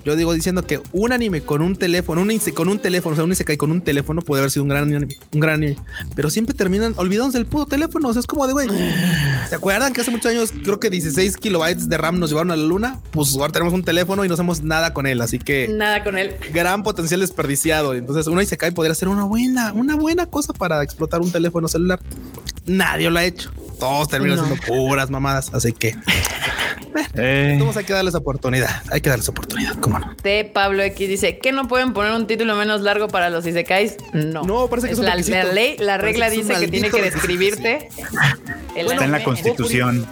Yo 0.05 0.16
digo 0.16 0.33
diciendo 0.33 0.66
que 0.66 0.81
un 0.93 1.12
anime 1.12 1.41
con 1.43 1.62
un 1.62 1.77
teléfono, 1.77 2.22
un 2.22 2.31
con 2.55 2.68
un 2.68 2.79
teléfono, 2.79 3.12
o 3.14 3.16
sea, 3.16 3.24
un 3.24 3.33
Isekai 3.33 3.57
con 3.57 3.70
un 3.70 3.81
teléfono 3.81 4.22
puede 4.22 4.41
haber 4.43 4.51
sido 4.51 4.62
un 4.62 4.68
gran 4.68 4.85
anime, 4.85 5.09
un 5.33 5.41
gran 5.41 5.55
anime, 5.55 5.77
pero 6.14 6.31
siempre 6.31 6.55
terminan 6.55 6.95
olvidándose 6.97 7.39
del 7.39 7.47
puto 7.47 7.66
teléfono. 7.66 8.09
O 8.09 8.12
sea, 8.12 8.20
es 8.20 8.27
como 8.27 8.47
de 8.47 8.53
güey. 8.53 8.68
¿Se 9.49 9.55
acuerdan 9.55 9.93
que 9.93 10.01
hace 10.01 10.11
muchos 10.11 10.31
años, 10.31 10.53
creo 10.62 10.81
que 10.81 10.91
16 10.91 11.37
kilobytes 11.37 11.89
de 11.89 11.97
RAM 11.99 12.18
nos 12.18 12.31
llevaron 12.31 12.51
a 12.51 12.57
la 12.57 12.64
luna? 12.64 13.01
Pues 13.11 13.35
ahora 13.35 13.53
tenemos 13.53 13.74
un 13.74 13.83
teléfono 13.83 14.24
y 14.24 14.29
no 14.29 14.35
hacemos 14.35 14.62
nada 14.62 14.93
con 14.93 15.07
él. 15.07 15.20
Así 15.20 15.39
que 15.39 15.68
Nada 15.68 16.05
con 16.05 16.18
él. 16.18 16.37
gran 16.53 16.83
potencial 16.83 17.20
desperdiciado. 17.20 17.95
Entonces, 17.95 18.27
una 18.27 18.43
Isekai 18.43 18.72
podría 18.72 18.95
ser 18.95 19.09
una 19.09 19.24
buena, 19.24 19.72
una 19.72 19.97
buena 19.97 20.27
cosa 20.27 20.53
para 20.53 20.83
explotar 20.83 21.20
un 21.20 21.31
teléfono 21.31 21.68
celular. 21.68 22.01
Nadie 22.66 23.11
lo 23.11 23.18
ha 23.18 23.24
hecho. 23.24 23.51
Todos 23.79 24.09
terminan 24.09 24.37
No. 24.39 24.45
siendo 24.47 24.62
puras 24.66 25.11
mamadas. 25.11 25.53
Así 25.53 25.72
que 25.72 25.95
Eh, 27.14 27.57
todos 27.59 27.77
hay 27.77 27.85
que 27.85 27.93
darles 27.93 28.14
oportunidad. 28.14 28.83
Hay 28.91 29.01
que 29.01 29.11
darles 29.11 29.29
oportunidad. 29.29 29.74
¿Cómo 29.81 29.99
no? 29.99 30.16
T. 30.16 30.45
Pablo 30.45 30.83
X 30.83 31.09
dice 31.09 31.39
que 31.39 31.53
no 31.53 31.68
pueden 31.68 31.93
poner 31.93 32.12
un 32.12 32.27
título 32.27 32.57
menos 32.57 32.81
largo 32.81 33.09
para 33.09 33.29
los 33.31 33.47
isekais. 33.47 33.97
No, 34.12 34.43
No, 34.45 34.66
parece 34.68 34.89
que 34.89 34.93
es 34.95 34.99
un 34.99 35.05
la, 35.05 35.14
la 35.16 35.45
ley, 35.53 35.77
la 35.79 35.99
regla 35.99 36.27
es 36.29 36.33
dice 36.33 36.55
que 36.59 36.68
tiene 36.68 36.91
que 36.91 37.03
describirte. 37.03 37.89
el 38.77 38.91
está 38.91 39.05
en 39.05 39.12
la 39.12 39.22
constitución. 39.24 40.07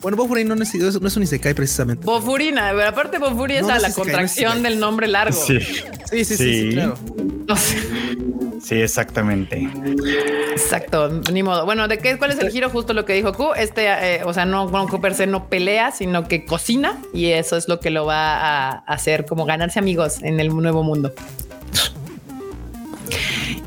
Bueno, 0.00 0.16
Bofuri 0.16 0.44
no 0.44 0.54
es, 0.54 0.74
no 1.00 1.08
es 1.08 1.16
un 1.16 1.22
Isekai 1.24 1.54
precisamente. 1.54 2.04
Bofurina, 2.06 2.70
pero 2.70 2.88
aparte 2.88 3.18
Bofuri 3.18 3.56
es 3.56 3.62
No, 3.62 3.70
a 3.70 3.74
no 3.74 3.80
la 3.80 3.88
es 3.88 3.94
isekai, 3.94 4.04
contracción 4.12 4.56
es 4.58 4.62
del 4.62 4.78
nombre 4.78 5.08
largo. 5.08 5.36
Sí, 5.36 5.58
Sí, 5.60 5.74
sí, 6.10 6.24
sí, 6.24 6.36
sí, 6.36 6.36
Sí. 6.36 6.70
claro. 6.70 6.94
No 7.48 7.56
sé. 7.56 7.76
Sí, 8.62 8.80
exactamente. 8.80 9.68
Exacto, 10.52 11.08
ni 11.32 11.42
modo. 11.42 11.64
Bueno, 11.64 11.88
¿de 11.88 11.98
qué? 11.98 12.18
¿Cuál 12.18 12.32
es 12.32 12.38
el 12.38 12.50
giro? 12.50 12.70
Justo 12.70 12.92
lo 12.92 13.04
que 13.04 13.12
dijo 13.14 13.32
Q. 13.32 13.54
Este, 13.56 13.86
eh, 13.86 14.24
o 14.24 14.32
sea, 14.32 14.44
no, 14.44 14.70
no 14.70 14.86
Q 14.88 15.00
per 15.00 15.14
se 15.14 15.26
no 15.26 15.48
pelea, 15.48 15.92
sino 15.92 16.28
que 16.28 16.44
cocina 16.44 16.98
y 17.12 17.26
eso 17.26 17.56
es 17.56 17.68
lo 17.68 17.80
que 17.80 17.90
lo 17.90 18.06
va 18.06 18.36
a 18.38 18.70
hacer 18.86 19.26
como 19.26 19.44
ganarse 19.44 19.78
amigos 19.78 20.22
en 20.22 20.40
el 20.40 20.48
nuevo 20.48 20.82
mundo. 20.82 21.12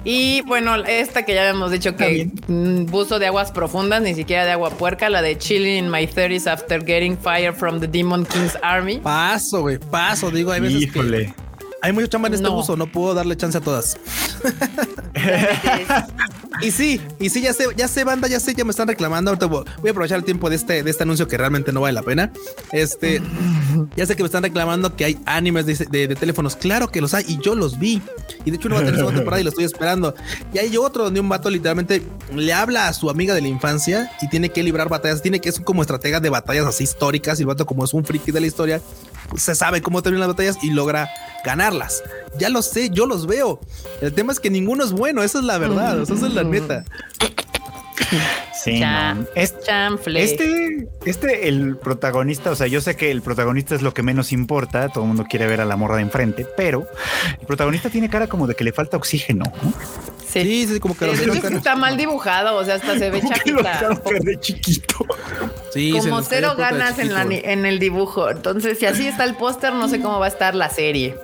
Y 0.03 0.41
bueno, 0.41 0.75
esta 0.75 1.23
que 1.25 1.35
ya 1.35 1.41
habíamos 1.41 1.71
dicho 1.71 1.95
que 1.95 2.31
mm, 2.47 2.85
buzo 2.85 3.19
de 3.19 3.27
aguas 3.27 3.51
profundas, 3.51 4.01
ni 4.01 4.15
siquiera 4.15 4.45
de 4.45 4.51
agua 4.51 4.71
puerca, 4.71 5.09
la 5.09 5.21
de 5.21 5.37
chilling 5.37 5.85
in 5.85 5.91
my 5.91 6.07
30s 6.07 6.47
after 6.47 6.83
getting 6.83 7.15
fire 7.15 7.53
from 7.53 7.79
the 7.79 7.87
Demon 7.87 8.25
King's 8.25 8.57
army. 8.63 8.97
Paso, 8.97 9.61
güey, 9.61 9.77
paso. 9.77 10.31
Digo, 10.31 10.51
hay 10.51 10.61
veces 10.61 10.83
Híjole. 10.83 11.27
que 11.27 11.51
hay 11.82 11.91
mucho 11.93 12.07
chamba 12.07 12.27
en 12.27 12.36
este 12.36 12.43
No. 12.47 12.75
No 12.77 12.91
puedo 12.91 13.13
darle 13.13 13.36
chance 13.38 13.57
a 13.57 13.61
todas. 13.61 13.97
Y 16.61 16.69
sí, 16.69 17.01
y 17.19 17.29
sí, 17.32 17.41
ya 17.41 17.53
sé, 17.53 17.65
ya 17.75 17.88
sé, 17.88 18.03
banda, 18.03 18.27
ya 18.27 18.39
sé, 18.39 18.53
ya 18.53 18.63
me 18.63 18.69
están 18.69 18.88
reclamando. 18.88 19.32
Ahorita 19.32 19.47
voy 19.47 19.65
a 19.88 19.89
aprovechar 19.89 20.19
el 20.19 20.23
tiempo 20.23 20.47
de 20.47 20.55
este, 20.57 20.84
de 20.84 20.91
este 20.91 21.01
anuncio 21.03 21.27
que 21.27 21.36
realmente 21.36 21.71
no 21.71 21.82
vale 21.82 21.93
la 21.93 22.03
pena. 22.03 22.32
Este, 22.71 23.19
ya 23.95 24.05
sé 24.05 24.15
que 24.15 24.21
me 24.21 24.27
están 24.27 24.43
reclamando 24.43 24.95
que 24.95 25.05
hay 25.05 25.19
animes 25.25 25.65
de, 25.65 25.73
de- 25.89 26.07
de 26.07 26.15
teléfonos. 26.15 26.55
Claro 26.55 26.89
que 26.89 27.01
los 27.01 27.15
hay 27.15 27.25
y 27.27 27.39
yo 27.41 27.55
los 27.55 27.79
vi. 27.79 27.99
Y 28.45 28.51
de 28.51 28.57
hecho, 28.57 28.67
uno 28.67 28.75
va 28.75 28.82
a 28.82 28.86
tener 28.86 28.97
segunda 28.99 29.17
temporada 29.17 29.41
y 29.41 29.43
lo 29.43 29.49
estoy 29.49 29.63
esperando. 29.65 30.13
Y 30.53 30.59
hay 30.59 30.77
otro 30.77 31.05
donde 31.05 31.19
un 31.19 31.29
vato 31.29 31.49
literalmente 31.49 32.03
le 32.36 32.53
habla 32.53 32.88
a 32.89 32.93
su 32.93 33.09
amiga 33.09 33.34
de 33.34 33.41
la 33.41 33.47
infancia 33.47 34.11
y 34.21 34.29
tiene 34.29 34.49
que 34.49 34.61
librar 34.61 34.88
batallas. 34.88 35.23
Tiene 35.23 35.39
que 35.41 35.49
es 35.49 35.59
como 35.59 35.82
estratega 35.82 36.19
de 36.19 36.29
batallas 36.29 36.67
así 36.67 36.84
históricas. 36.84 37.39
Y 37.39 37.43
el 37.43 37.47
vato, 37.47 37.65
como 37.65 37.86
es 37.86 37.93
un 37.95 38.05
friki 38.05 38.32
de 38.32 38.39
la 38.41 38.45
historia, 38.47 38.82
se 39.36 39.55
sabe 39.55 39.82
cómo 39.82 40.03
terminan 40.03 40.27
las 40.27 40.36
batallas 40.36 40.57
y 40.63 40.69
logra 40.69 41.09
ganarlas. 41.43 42.03
Ya 42.37 42.49
lo 42.49 42.61
sé, 42.61 42.89
yo 42.89 43.05
los 43.05 43.27
veo. 43.27 43.59
El 44.01 44.13
tema 44.13 44.31
es 44.31 44.39
que 44.39 44.49
ninguno 44.49 44.83
es 44.83 44.91
bueno. 44.91 45.23
Esa 45.23 45.39
es 45.39 45.45
la 45.45 45.57
verdad. 45.57 45.99
o 45.99 46.05
sea, 46.05 46.15
esa 46.15 46.27
es 46.27 46.33
la 46.33 46.43
neta. 46.43 46.85
Sí, 48.64 48.80
Cha- 48.80 49.14
no. 49.16 49.26
Es- 49.36 49.59
Chanfle. 49.62 50.24
Este, 50.24 50.88
este, 51.05 51.47
el 51.47 51.78
protagonista, 51.78 52.51
o 52.51 52.55
sea, 52.55 52.68
yo 52.68 52.82
sé 52.82 52.95
que 52.95 53.09
el 53.12 53.22
protagonista 53.22 53.74
es 53.76 53.82
lo 53.82 53.93
que 53.93 54.03
menos 54.03 54.32
importa, 54.32 54.89
todo 54.89 55.03
el 55.03 55.07
mundo 55.09 55.26
quiere 55.30 55.47
ver 55.47 55.62
a 55.62 55.66
la 55.66 55.76
morra 55.78 55.95
de 55.95 56.03
enfrente, 56.03 56.45
pero 56.57 56.88
el 57.39 57.45
protagonista 57.47 57.89
tiene 57.89 58.09
cara 58.09 58.28
como 58.28 58.45
de 58.47 58.55
que 58.55 58.64
le 58.64 58.72
falta 58.74 58.97
oxígeno. 58.97 59.45
¿no? 59.64 59.74
Sí. 60.28 60.43
Sí, 60.43 60.68
sí, 60.68 60.80
como 60.80 60.95
que 60.95 61.14
Sí, 61.16 61.30
está 61.53 61.76
mal 61.76 61.97
dibujado, 61.97 62.55
o 62.55 62.64
sea, 62.64 62.76
hasta 62.76 62.97
se 62.97 63.09
ve 63.09 63.22
de 63.22 64.39
chiquito. 64.39 65.05
Sí, 65.74 65.91
Como 65.91 66.22
cero 66.22 66.53
ganas 66.57 66.99
en, 66.99 67.14
la, 67.14 67.24
el 67.24 67.80
dibujo. 67.80 68.30
Entonces, 68.30 68.78
si 68.80 68.86
así 68.86 69.07
está 69.07 69.24
el 69.24 69.36
póster, 69.36 69.74
no 69.74 69.88
sé 69.88 69.99
cómo 70.01 70.20
va 70.20 70.26
a 70.26 70.30
estar 70.30 70.55
la 70.55 70.70
serie. 70.70 71.16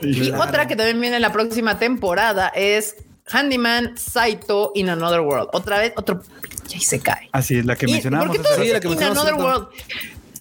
Y 0.00 0.28
Claro. 0.30 0.42
otra 0.44 0.66
que 0.68 0.76
también 0.76 1.00
viene 1.00 1.16
en 1.16 1.22
la 1.22 1.32
próxima 1.32 1.78
temporada 1.78 2.48
es 2.48 2.96
Handyman 3.32 3.96
Saito 3.96 4.72
in 4.74 4.88
Another 4.88 5.20
World. 5.20 5.48
Otra 5.52 5.78
vez, 5.78 5.92
otro 5.96 6.20
y 6.74 6.80
se 6.80 7.00
cae. 7.00 7.28
Así 7.32 7.58
es 7.58 7.64
la 7.64 7.76
que 7.76 7.86
mencionábamos. 7.86 8.36
¿Por 8.36 8.44
qué 8.44 8.48
hace 8.48 8.56
todo 8.56 8.64
Sí, 8.64 8.72
la 8.72 8.80
que 8.80 8.86
in 8.88 8.90
mencionamos 8.90 9.26
Another 9.26 9.44
World? 9.44 9.68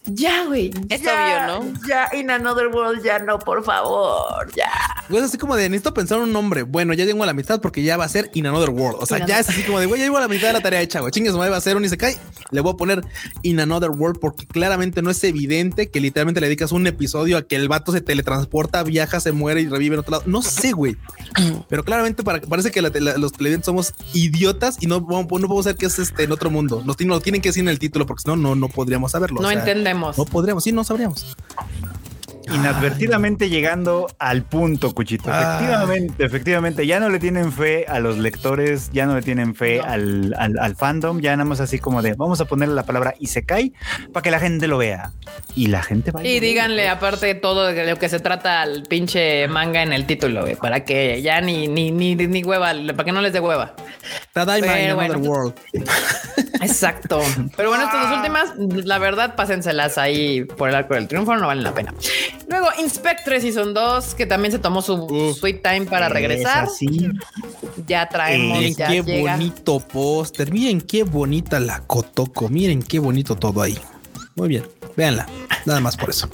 Ya, 0.06 0.46
güey. 0.46 0.72
Es 0.90 1.02
ya, 1.02 1.48
obvio, 1.52 1.72
¿no? 1.74 1.80
Ya, 1.88 2.10
in 2.18 2.32
Another 2.32 2.68
World, 2.68 3.04
ya 3.04 3.20
no, 3.20 3.38
por 3.38 3.64
favor, 3.64 4.50
ya. 4.56 4.72
Güey, 5.08 5.22
es 5.22 5.30
así 5.30 5.38
como 5.38 5.56
de 5.56 5.70
necesito 5.70 5.94
pensar 5.94 6.20
un 6.20 6.32
nombre. 6.34 6.64
Bueno, 6.64 6.94
ya 6.94 7.06
llego 7.06 7.22
a 7.22 7.26
la 7.28 7.34
mitad 7.34 7.62
porque 7.62 7.84
ya 7.84 7.98
va 7.98 8.06
a 8.06 8.10
ser 8.10 8.32
In 8.34 8.48
Another 8.48 8.70
World. 8.72 8.98
O 9.02 9.06
sea, 9.06 9.20
In 9.20 9.28
ya 9.28 9.36
Another- 9.36 9.42
es 9.42 9.50
así 9.50 9.64
como 9.64 9.80
de 9.80 9.86
güey, 9.86 10.00
ya 10.00 10.06
llego 10.06 10.18
a 10.18 10.22
la 10.22 10.28
mitad 10.28 10.48
de 10.48 10.54
la 10.54 10.62
tarea 10.62 10.82
hecha, 10.82 11.00
güey. 11.02 11.12
Chingues, 11.12 11.34
madre, 11.34 11.52
va 11.52 11.58
a 11.58 11.62
ser 11.62 11.78
un 11.78 11.86
Isekai. 11.86 12.18
Le 12.52 12.62
voy 12.62 12.74
a 12.74 12.78
poner 12.78 13.02
In 13.44 13.60
Another 13.60 13.92
World 13.92 14.20
porque 14.20 14.48
claramente 14.48 15.02
no 15.02 15.12
es 15.12 15.24
evidente 15.24 15.90
que 15.92 16.00
literalmente 16.00 16.42
le 16.42 16.48
dedicas 16.48 16.72
un 16.72 16.88
episodio 16.88 17.38
a 17.38 17.44
que 17.44 17.56
el 17.56 17.68
vato 17.68 17.92
se 17.92 18.02
teletransporta, 18.02 18.82
viaja, 18.84 19.20
se 19.20 19.32
muere 19.32 19.62
y 19.62 19.68
revive 19.68 19.96
en 19.96 20.00
otro 20.00 20.12
lado. 20.14 20.24
No 20.26 20.42
sé, 20.42 20.72
güey. 20.72 20.96
Pero 21.68 21.84
claramente 21.84 22.24
para, 22.24 22.42
parece 22.42 22.72
que 22.72 22.82
la- 22.82 22.90
la- 22.94 23.18
los 23.18 23.34
televidentes 23.34 23.66
somos 23.68 23.94
idiotas 24.14 24.78
y 24.80 24.88
no, 24.88 25.00
no 25.02 25.28
podemos 25.28 25.66
ser 25.66 25.76
que 25.76 25.86
es 25.86 26.00
este 26.00 26.24
en 26.24 26.32
otro 26.32 26.50
mundo. 26.50 26.82
Nos, 26.86 26.98
tienen- 26.98 27.20
que 27.42 27.50
decir 27.50 27.62
en 27.64 27.70
el 27.70 27.80
título 27.80 28.06
porque 28.06 28.24
si 28.24 28.30
no, 28.30 28.36
no, 28.36 28.56
no 28.56 28.70
podríamos 28.70 29.12
saberlo. 29.12 29.42
No 29.42 29.48
O 29.48 29.52
sea, 29.52 29.60
No 30.18 30.26
podríamos, 30.26 30.64
sí, 30.64 30.72
no 30.72 30.84
sabríamos. 30.84 31.36
Inadvertidamente 32.54 33.50
llegando 33.50 34.08
al 34.20 34.44
punto, 34.44 34.94
Cuchito. 34.94 35.30
Ah. 35.32 35.58
Efectivamente, 35.60 36.24
efectivamente, 36.26 36.88
ya 36.88 37.00
no 37.00 37.10
le 37.10 37.20
tienen 37.20 37.52
fe 37.52 37.86
a 37.88 38.00
los 38.00 38.18
lectores, 38.18 38.90
ya 38.92 39.06
no 39.06 39.16
le 39.16 39.22
tienen 39.22 39.56
fe 39.56 39.78
No. 39.78 39.84
al, 39.86 40.36
al- 40.38 40.60
al 40.60 40.76
fandom, 40.76 41.20
ya 41.22 41.32
nada 41.36 41.46
más 41.46 41.60
así 41.60 41.80
como 41.80 42.02
de 42.02 42.14
vamos 42.14 42.42
a 42.42 42.46
ponerle 42.46 42.76
la 42.76 42.84
palabra 42.84 43.14
Isekai 43.20 43.74
para 44.14 44.24
que 44.24 44.32
la 44.32 44.40
gente 44.40 44.68
lo 44.68 44.78
vea. 44.78 45.12
Y 45.56 45.68
la 45.68 45.82
gente 45.84 46.12
va 46.12 46.22
a 46.22 46.26
Y 46.26 46.40
díganle 46.40 46.90
aparte 46.90 47.34
todo 47.36 47.68
de 47.68 47.86
lo 47.90 47.98
que 47.98 48.10
se 48.10 48.20
trata 48.20 48.62
al 48.62 48.84
pinche 48.84 49.48
manga 49.48 49.82
en 49.84 49.94
el 49.94 50.06
título, 50.06 50.46
para 50.62 50.84
que 50.86 51.22
ya 51.22 51.42
ni, 51.42 51.68
ni, 51.68 51.92
ni, 51.92 52.16
ni 52.16 52.44
hueva, 52.44 52.74
para 52.96 53.04
que 53.04 53.12
no 53.12 53.22
les 53.22 53.34
dé 53.34 53.40
hueva. 53.40 53.74
Pero 54.34 54.52
Another 54.52 54.96
bueno. 54.96 55.18
World. 55.20 55.54
Exacto. 56.62 57.22
Pero 57.56 57.70
bueno, 57.70 57.86
estas 57.86 58.10
dos 58.10 58.18
últimas, 58.18 58.86
la 58.86 58.98
verdad, 59.00 59.36
pásenselas 59.36 59.98
ahí 59.98 60.44
por 60.44 60.70
el 60.70 60.76
arco 60.76 60.94
del 60.96 61.08
triunfo, 61.08 61.36
no 61.36 61.48
valen 61.48 61.64
la 61.64 61.74
pena. 61.74 61.94
Luego, 62.50 62.68
Inspectre 62.80 63.40
Season 63.40 63.74
2, 63.76 64.16
que 64.16 64.26
también 64.26 64.52
se 64.52 64.58
tomó 64.60 64.82
su 64.82 64.96
Uf. 64.96 65.38
sweet 65.38 65.62
time 65.62 65.86
para 65.86 66.10
regresar. 66.10 66.66
Es 66.66 66.72
así. 66.72 67.08
Ya 67.88 68.10
traemos, 68.10 68.58
Miren 68.58 68.76
ya 68.76 68.88
qué 68.88 69.04
llega. 69.04 69.34
bonito 69.34 69.80
póster. 69.80 70.52
Miren 70.52 70.82
qué 70.82 71.04
bonita 71.04 71.60
la 71.60 71.82
Kotoko. 71.82 72.50
Miren 72.50 72.82
qué 72.82 72.98
bonito 73.00 73.36
todo 73.36 73.62
ahí. 73.62 73.78
Muy 74.36 74.50
bien. 74.50 74.64
Véanla. 74.98 75.28
Nada 75.66 75.80
más 75.80 75.96
por 75.96 76.10
eso. 76.10 76.28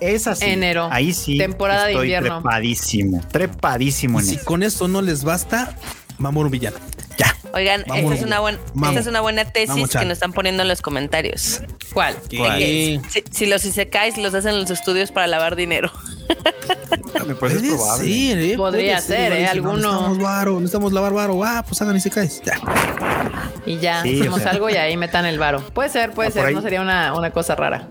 Es 0.00 0.26
así. 0.26 0.44
Enero. 0.44 0.88
Ahí 0.92 1.12
sí. 1.14 1.38
Temporada 1.38 1.86
de 1.86 1.92
estoy 1.92 2.06
invierno. 2.06 2.40
Trepadísimo. 2.42 3.20
Trepadísimo 3.32 4.20
Y 4.20 4.22
en 4.22 4.28
si 4.28 4.34
eso. 4.36 4.44
con 4.44 4.62
eso 4.62 4.86
no 4.86 5.00
les 5.02 5.24
basta, 5.24 5.74
vamos 6.18 6.44
un 6.44 6.50
villano. 6.50 6.76
Ya. 7.18 7.34
Oigan, 7.52 7.80
esta 7.92 8.14
es 8.14 8.22
una 8.22 8.40
buena, 8.40 8.58
esta 8.86 9.00
es 9.00 9.06
una 9.08 9.20
buena 9.20 9.44
tesis 9.44 9.68
Vamos, 9.70 9.90
que 9.90 10.04
nos 10.04 10.12
están 10.12 10.32
poniendo 10.32 10.62
en 10.62 10.68
los 10.68 10.80
comentarios. 10.82 11.60
¿Cuál? 11.92 12.14
¿Cuál? 12.36 12.58
Si, 12.60 13.00
si 13.30 13.46
los 13.46 13.64
isekais 13.64 14.16
los 14.18 14.32
hacen 14.34 14.52
en 14.54 14.60
los 14.60 14.70
estudios 14.70 15.10
para 15.10 15.26
lavar 15.26 15.56
dinero. 15.56 15.90
Pues 17.40 17.54
es 17.54 17.60
Puede 17.60 17.74
probable. 17.74 18.04
ser, 18.04 18.38
¿eh? 18.38 18.54
Podría 18.56 19.00
ser, 19.00 19.32
¿eh? 19.32 19.46
Alguno. 19.48 19.74
Necesitamos 19.76 20.18
varo, 20.18 20.54
necesitamos 20.60 20.92
lavar 20.92 21.12
varo. 21.12 21.42
Ah, 21.44 21.64
pues 21.66 21.80
hagan 21.82 21.96
y 21.96 22.00
se 22.00 22.10
caes. 22.10 22.40
Ya. 22.44 22.54
Y 23.66 23.78
ya 23.78 24.02
Sí, 24.02 24.20
hacemos 24.20 24.38
o 24.40 24.42
sea. 24.42 24.52
algo 24.52 24.70
y 24.70 24.76
ahí 24.76 24.96
metan 24.96 25.26
el 25.26 25.38
varo. 25.38 25.60
Puede 25.74 25.88
ser, 25.88 26.12
puede 26.12 26.28
Ah, 26.28 26.32
ser, 26.32 26.46
ahí. 26.46 26.54
no 26.54 26.62
sería 26.62 26.80
una, 26.80 27.14
una 27.14 27.30
cosa 27.30 27.54
rara. 27.54 27.88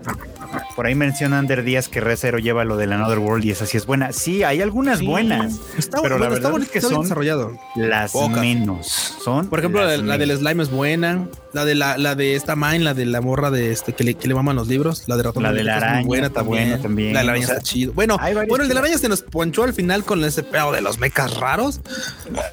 Por 0.76 0.86
ahí 0.86 0.94
menciona 0.94 1.38
Under 1.40 1.62
Díaz 1.64 1.88
que 1.88 2.00
Recero 2.00 2.38
lleva 2.38 2.64
lo 2.64 2.76
del 2.76 2.92
Another 2.92 3.18
World 3.18 3.44
y 3.44 3.50
esa 3.50 3.66
sí 3.66 3.76
es 3.76 3.86
buena. 3.86 4.12
Sí, 4.12 4.42
hay 4.44 4.60
algunas 4.62 4.98
Sí. 5.00 5.06
buenas. 5.06 5.58
Está, 5.76 6.00
pero 6.02 6.16
bueno, 6.16 6.30
la 6.30 6.36
está 6.36 6.48
verdad 6.50 6.62
es 6.62 6.70
que 6.70 6.80
son 6.80 7.02
desarrollado. 7.02 7.58
las 7.76 8.12
Pocas. 8.12 8.40
menos. 8.40 8.86
Son 9.22 9.46
Por 9.48 9.58
ejemplo, 9.58 9.84
la, 9.84 10.16
de- 10.16 10.26
del 10.26 10.38
slime 10.38 10.62
es 10.62 10.70
buena. 10.70 11.26
La 11.54 11.64
de 11.64 11.74
la, 11.74 11.96
la 11.96 12.14
de 12.14 12.34
esta 12.36 12.56
mine, 12.56 12.80
la 12.80 12.92
de 12.94 13.06
la 13.06 13.20
morra 13.22 13.50
de 13.50 13.72
este 13.72 13.94
que 13.94 14.04
le, 14.04 14.14
que 14.14 14.28
le 14.28 14.34
maman 14.34 14.54
los 14.56 14.68
libros. 14.68 15.04
La 15.06 15.16
de 15.16 15.22
ratón 15.22 15.42
La 15.42 15.52
de 15.52 15.64
la 15.64 15.78
Blanco 15.78 15.86
es 15.86 15.90
muy 15.90 15.90
araña 15.90 16.06
buena 16.06 16.26
está 16.28 16.40
también. 16.40 16.64
buena 16.68 16.82
también. 16.82 17.12
La 17.14 17.20
de 17.20 17.26
la 17.26 17.32
araña 17.32 17.44
O 17.44 17.48
sea, 17.48 17.56
está 17.56 17.66
chido. 17.68 17.92
Bueno, 17.94 18.16
hay 18.20 18.34
varias 18.34 18.48
bueno, 18.50 18.62
el 18.64 18.68
de 18.68 18.74
la 18.74 18.80
araña 18.80 18.98
se 18.98 19.08
nos 19.08 19.22
ponchó 19.22 19.64
al 19.64 19.72
final 19.72 20.04
con 20.04 20.22
ese 20.24 20.42
pedo 20.42 20.72
de 20.72 20.82
los 20.82 20.98
mecas 20.98 21.36
raros. 21.38 21.80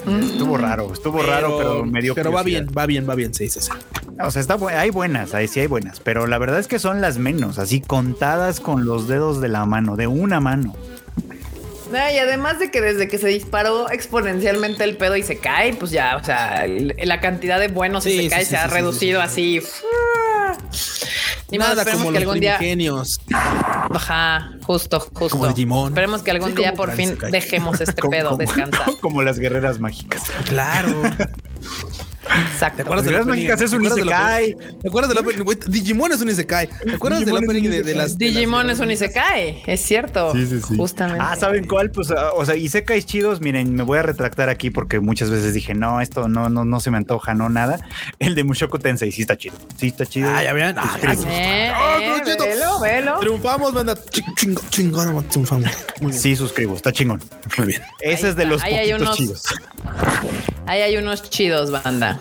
Estuvo 0.07 0.57
raro, 0.57 0.91
estuvo 0.93 1.21
raro, 1.23 1.57
pero 1.57 1.85
me 1.85 2.01
dio 2.01 2.15
Pero 2.15 2.31
va 2.31 2.43
bien, 2.43 2.67
va 2.75 2.85
bien, 2.85 3.07
va 3.09 3.15
bien. 3.15 3.33
Sí, 3.33 3.49
sí, 3.49 3.59
sí. 3.61 3.69
O 4.21 4.31
sea, 4.31 4.41
está 4.41 4.57
hay 4.79 4.91
buenas, 4.91 5.33
ahí 5.33 5.47
sí 5.49 5.59
hay 5.59 5.67
buenas, 5.67 5.99
pero 5.99 6.25
la 6.25 6.37
verdad 6.37 6.59
es 6.59 6.67
que 6.67 6.79
son 6.79 7.01
las 7.01 7.17
menos, 7.17 7.59
así 7.59 7.81
contadas 7.87 8.59
con 8.59 8.85
los 8.85 9.07
dedos 9.07 9.41
de 9.41 9.47
la 9.49 9.65
mano, 9.65 9.95
de 9.95 10.07
una 10.07 10.39
mano. 10.39 10.75
Y 11.91 12.17
además 12.17 12.59
de 12.59 12.71
que 12.71 12.81
desde 12.81 13.07
que 13.07 13.17
se 13.17 13.27
disparó 13.27 13.89
exponencialmente 13.89 14.83
el 14.83 14.97
pedo 14.97 15.15
y 15.15 15.23
se 15.23 15.37
cae, 15.37 15.73
pues 15.75 15.91
ya, 15.91 16.17
o 16.17 16.23
sea, 16.23 16.65
la 16.67 17.21
cantidad 17.21 17.57
de 17.59 17.67
buenos 17.69 18.03
Sí, 18.03 18.09
y 18.11 18.17
se 18.17 18.23
sí, 18.23 18.29
cae 18.29 18.43
sí, 18.43 18.49
se 18.49 18.57
ha 18.57 18.67
reducido 18.67 19.21
sí, 19.29 19.59
así. 19.59 19.67
Ni 21.51 21.59
Nada 21.59 21.73
esperemos 21.73 22.01
como 22.01 22.11
que 22.11 22.19
los 22.19 22.21
algún 22.23 22.39
día. 22.41 22.57
primigenios. 22.57 23.21
Ajá, 23.31 24.51
justo, 24.63 24.99
justo. 24.99 25.29
Como 25.29 25.47
Digimon. 25.47 25.89
Esperemos 25.89 26.23
que 26.23 26.31
algún 26.31 26.49
Sí, 26.49 26.55
día 26.57 26.73
por 26.73 26.91
fin 26.91 27.17
dejemos 27.31 27.79
este 27.79 27.93
Como- 28.01 28.11
pedo 28.11 28.29
como- 28.31 28.37
descansar. 28.39 28.85
Como 29.01 29.21
las 29.21 29.39
guerreras 29.39 29.79
mágicas. 29.79 30.23
Claro. 30.49 31.01
Exacto. 32.51 32.77
¿Te 32.77 32.81
acuerdas 32.83 33.05
Las 33.05 33.05
del 33.05 33.13
guerreras 33.13 33.27
opening? 33.27 33.47
mágicas 33.47 33.61
es 33.61 33.73
un 33.73 33.81
¿Te 33.81 33.87
acuerdas 33.87 34.35
del 34.35 34.45
Isekai. 34.55 34.77
¿Te 34.81 34.87
acuerdas 34.87 35.09
del 35.09 35.17
opening? 35.19 35.71
Digimon 35.71 36.11
es 36.11 36.21
un 36.21 36.29
Isekai. 36.29 36.67
¿Te 36.67 36.91
acuerdas 36.95 37.25
del 37.25 37.35
opening 37.37 37.63
de, 37.69 37.83
de 37.83 37.95
las. 37.95 38.17
de 38.17 38.25
las- 38.25 38.33
Digimon 38.35 38.69
es 38.69 38.79
un 38.79 38.91
Isekai, 38.91 39.63
es 39.65 39.81
cierto. 39.81 40.33
Justamente. 40.77 41.19
Ah, 41.21 41.35
¿saben 41.35 41.65
cuál? 41.67 41.91
Pues, 41.91 42.11
ah, 42.11 42.31
o 42.35 42.45
sea, 42.45 42.55
Isekais 42.55 43.05
chidos, 43.05 43.41
miren, 43.41 43.73
me 43.75 43.83
voy 43.83 43.99
a 43.99 44.01
retractar 44.03 44.49
aquí 44.49 44.69
porque 44.69 44.99
muchas 44.99 45.29
veces 45.29 45.53
dije, 45.53 45.73
no, 45.73 46.01
esto 46.01 46.27
no, 46.27 46.49
no, 46.49 46.65
no 46.65 46.79
se 46.79 46.91
me 46.91 46.97
antoja, 46.97 47.33
no, 47.33 47.49
nada. 47.49 47.79
El 48.19 48.35
de 48.35 48.43
Mushoku 48.43 48.79
Tensei 48.79 49.11
sí 49.11 49.21
está 49.21 49.37
chido. 49.37 49.55
Sí 49.77 49.87
está 49.87 50.05
chido. 50.05 50.29
Ah, 50.33 50.43
ya 50.43 50.53
vean. 50.53 50.75
Ah. 50.77 50.97
Eh, 51.27 51.71
Ah, 51.73 51.97
eh, 52.01 52.21
velo, 52.39 52.79
velo. 52.79 53.19
Triunfamos, 53.19 53.73
banda. 53.73 53.93
Ch- 53.95 54.23
Chingo, 54.35 54.61
chingón, 54.69 55.27
triunfamos. 55.29 55.69
Muy 56.01 56.11
bien. 56.11 56.21
Sí, 56.21 56.35
suscribo, 56.35 56.75
está 56.75 56.91
chingón. 56.91 57.21
Muy 57.57 57.67
bien. 57.67 57.81
Ese 58.01 58.29
es 58.29 58.35
de 58.35 58.45
los 58.45 58.61
ahí 58.63 58.73
hay 58.73 58.91
poquitos 58.91 59.01
unos- 59.01 59.17
chidos. 59.17 59.43
Ahí 60.67 60.81
hay 60.81 60.97
unos 60.97 61.29
chidos, 61.29 61.69
banda. 61.71 62.14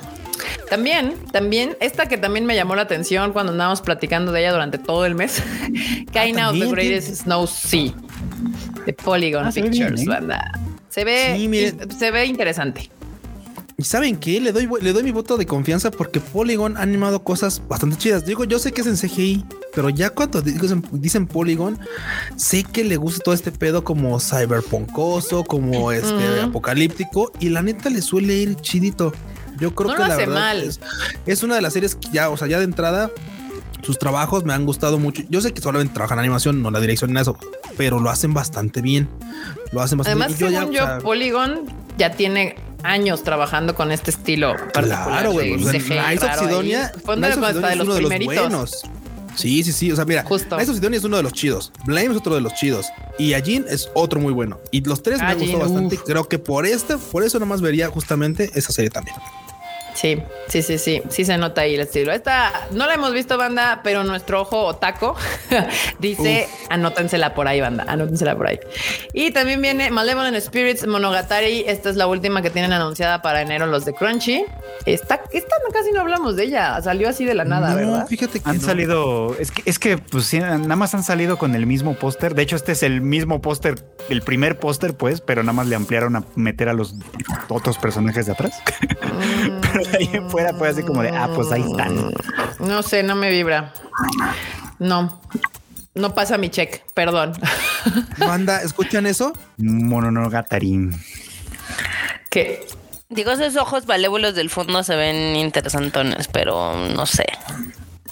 También, 0.68 1.14
también, 1.32 1.76
esta 1.80 2.07
que 2.07 2.18
también 2.18 2.47
me 2.47 2.55
llamó 2.55 2.74
la 2.76 2.82
atención 2.82 3.32
cuando 3.32 3.53
andábamos 3.53 3.80
platicando 3.80 4.32
de 4.32 4.41
ella 4.41 4.53
durante 4.53 4.78
todo 4.78 5.07
el 5.07 5.14
mes. 5.14 5.43
Kaina 6.12 6.51
of 6.51 6.55
the 6.55 6.61
también, 6.61 6.70
Greatest 6.70 7.22
Snow 7.22 7.47
Sea. 7.47 7.93
De 8.87 8.93
Polygon 8.93 9.47
Ah, 9.47 9.51
ve 9.55 9.62
bien, 9.62 9.72
Pictures, 9.72 10.03
¿eh? 10.03 10.07
banda. 10.07 10.61
Se 10.89 11.05
ve, 11.05 11.35
Sí, 11.37 11.97
se 11.99 12.11
ve 12.11 12.26
interesante. 12.26 12.91
¿Y 13.76 13.82
saben 13.82 14.16
qué? 14.16 14.41
Le 14.41 14.53
doy, 14.53 14.68
le 14.80 14.93
doy 14.93 15.03
mi 15.03 15.11
voto 15.11 15.37
de 15.37 15.47
confianza 15.47 15.91
porque 15.91 16.20
Polygon 16.20 16.76
ha 16.76 16.82
animado 16.82 17.24
cosas 17.24 17.61
bastante 17.66 17.97
chidas. 17.97 18.24
Digo, 18.24 18.45
yo 18.45 18.61
sé 18.61 18.70
que 18.70 18.82
es 18.82 18.87
en 18.87 18.97
CGI, 18.97 19.45
pero 19.74 19.89
ya 19.89 20.11
cuando 20.11 20.41
dicen, 20.43 20.85
dicen 20.93 21.26
Polygon, 21.26 21.78
sé 22.37 22.62
que 22.62 22.85
le 22.85 22.97
gusta 22.97 23.24
todo 23.24 23.35
este 23.35 23.51
pedo 23.51 23.82
como 23.82 24.20
cyberpunkoso, 24.20 25.43
como 25.43 25.91
este 25.91 26.41
apocalíptico, 26.41 27.32
y 27.41 27.49
la 27.49 27.62
neta 27.62 27.91
le 27.91 28.01
suele 28.01 28.35
ir 28.35 28.55
chidito. 28.57 29.12
Yo 29.61 29.74
creo 29.74 29.90
No 29.90 29.96
que 29.96 30.02
lo 30.02 30.09
la 30.09 30.14
hace 30.14 30.26
verdad 30.26 30.40
mal. 30.40 30.62
Es, 30.62 30.80
es 31.26 31.42
una 31.42 31.55
de 31.57 31.62
las 31.62 31.72
series 31.72 31.94
que 31.94 32.09
ya, 32.12 32.30
o 32.30 32.36
sea, 32.36 32.48
ya 32.48 32.59
de 32.59 32.64
entrada, 32.64 33.11
sus 33.82 33.98
trabajos 33.98 34.44
me 34.44 34.52
han 34.52 34.64
gustado 34.64 34.98
mucho. 34.98 35.22
Yo 35.28 35.40
sé 35.40 35.52
que 35.52 35.61
solamente 35.61 35.94
trabajan 35.94 36.18
animación, 36.18 36.62
no 36.62 36.70
la 36.70 36.80
dirección 36.80 37.12
ni 37.12 37.20
eso, 37.20 37.38
pero 37.76 38.00
lo 38.00 38.11
hacen 38.11 38.34
bastante 38.34 38.80
bien. 38.80 39.09
Lo 39.72 39.82
hacen 39.82 39.98
bastante 39.98 40.22
Además, 40.24 40.38
bien. 40.38 40.52
Y 40.52 40.55
según 40.57 40.72
ya, 40.72 40.78
yo, 40.78 40.84
o 40.84 40.86
sea, 40.86 40.98
Polygon 40.98 41.61
ya 41.98 42.11
tiene 42.12 42.57
años 42.82 43.22
trabajando 43.22 43.74
con 43.74 43.90
este 43.90 44.11
estilo. 44.11 44.55
particular 44.72 45.07
Claro, 45.07 45.32
güey. 45.32 45.55
of 45.55 45.74
ahí. 45.74 46.18
Sidonia, 46.18 46.92
of 47.07 47.16
de 47.16 47.28
es 47.28 47.80
uno 47.80 47.94
de 47.94 48.02
los 48.02 48.24
buenos. 48.24 48.82
Sí, 49.36 49.64
sí, 49.64 49.72
sí. 49.72 49.90
O 49.90 49.96
sea, 49.96 50.05
mira, 50.05 50.22
Justo. 50.24 50.57
Of 50.57 50.62
Sidonia 50.62 50.98
es 50.98 51.05
uno 51.05 51.16
de 51.16 51.22
los 51.24 51.32
chidos. 51.32 51.72
Blame 51.84 52.07
es 52.07 52.16
otro 52.16 52.34
de 52.34 52.40
los 52.40 52.55
chidos. 52.55 52.86
Y 53.18 53.34
Ajin 53.34 53.64
es 53.68 53.90
otro 53.94 54.20
muy 54.20 54.32
bueno. 54.32 54.61
Y 54.70 54.82
los 54.82 55.02
tres 55.02 55.20
me 55.20 55.34
gustado 55.34 55.59
bastante. 55.59 55.96
uf. 55.96 56.02
Creo 56.05 56.28
que 56.28 56.38
por 56.38 56.66
este, 56.66 56.96
por 56.96 57.24
eso 57.24 57.38
nomás 57.40 57.61
vería 57.61 57.88
justamente 57.88 58.50
esa 58.55 58.72
serie 58.72 58.90
también. 58.90 59.16
Sí, 59.95 60.20
sí, 60.49 60.62
sí, 60.62 60.78
sí, 60.78 61.03
sí 61.09 61.24
se 61.24 61.38
nota 61.38 61.62
ahí 61.62 61.74
el 61.74 61.80
estilo. 61.80 62.12
Esta 62.12 62.53
no 62.72 62.86
la 62.86 62.95
hemos 62.95 63.12
visto, 63.12 63.38
banda, 63.38 63.80
pero 63.82 64.05
nuestro 64.05 64.42
ojo 64.42 64.64
otaco 64.66 65.16
dice 65.99 66.49
anótensela 66.68 67.34
por 67.34 67.49
ahí, 67.49 67.61
banda, 67.61 67.84
anótensela 67.88 68.36
por 68.36 68.49
ahí. 68.49 68.59
Y 69.12 69.30
también 69.30 69.62
viene 69.62 69.90
Malevolent 69.90 70.36
Spirits 70.40 70.86
Monogatari. 70.86 71.64
Esta 71.66 71.90
es 71.90 71.97
la 71.97 72.07
última 72.07 72.42
que 72.42 72.51
tienen 72.51 72.72
anunciada 72.72 73.22
para 73.22 73.40
enero 73.40 73.66
los 73.66 73.84
de 73.84 73.95
Crunchy. 73.95 74.45
Esta, 74.84 75.22
esta 75.32 75.57
no, 75.64 75.72
casi 75.72 75.92
no 75.92 76.01
hablamos 76.01 76.36
de 76.36 76.45
ella, 76.45 76.80
salió 76.82 77.09
así 77.09 77.24
de 77.24 77.34
la 77.34 77.45
nada, 77.45 77.70
no, 77.70 77.76
¿verdad? 77.76 78.07
fíjate 78.07 78.40
que 78.40 78.51
Han 78.51 78.59
no. 78.59 78.62
salido, 78.62 79.36
es 79.38 79.51
que, 79.51 79.62
es 79.64 79.78
que 79.78 79.97
pues 79.99 80.26
sí, 80.26 80.40
nada 80.40 80.76
más 80.76 80.95
han 80.95 81.05
salido 81.05 81.38
con 81.38 81.55
el 81.55 81.66
mismo 81.66 81.95
póster. 81.95 82.34
De 82.34 82.42
hecho, 82.42 82.57
este 82.57 82.72
es 82.72 82.82
el 82.82 83.01
mismo 83.01 83.40
póster, 83.40 83.76
el 84.09 84.22
primer 84.22 84.59
póster, 84.59 84.95
pues, 84.95 85.20
pero 85.20 85.42
nada 85.42 85.53
más 85.55 85.68
le 85.68 85.76
ampliaron 85.76 86.16
a 86.16 86.24
meter 86.34 86.68
a 86.68 86.74
los 86.74 86.97
otros 87.49 87.78
personajes 87.78 88.26
de 88.26 88.32
atrás. 88.32 88.61
pero 89.72 89.84
de 89.99 90.05
ahí 90.05 90.11
en 90.12 90.30
fuera 90.30 90.53
fue 90.55 90.68
así 90.68 90.82
como 90.82 91.03
de, 91.03 91.11
ah, 91.11 91.28
pues 91.34 91.51
ahí 91.53 91.62
están. 91.62 92.12
No 92.61 92.82
sé, 92.82 93.03
no 93.03 93.14
me 93.14 93.30
vibra. 93.30 93.72
No, 94.78 95.20
no 95.95 96.14
pasa 96.14 96.38
mi 96.38 96.51
check, 96.51 96.82
perdón. 96.95 97.32
Banda, 98.18 98.62
¿escuchan 98.62 99.07
eso? 99.07 99.32
Mononogatari. 99.59 100.90
que 102.30 102.66
Digo, 103.11 103.30
esos 103.30 103.55
ojos 103.57 103.86
malévolos 103.86 104.34
del 104.34 104.51
fondo 104.51 104.82
se 104.82 104.97
ven 104.97 105.36
interesantones, 105.36 106.26
pero 106.28 106.74
no 106.97 107.07
sé. 107.07 107.26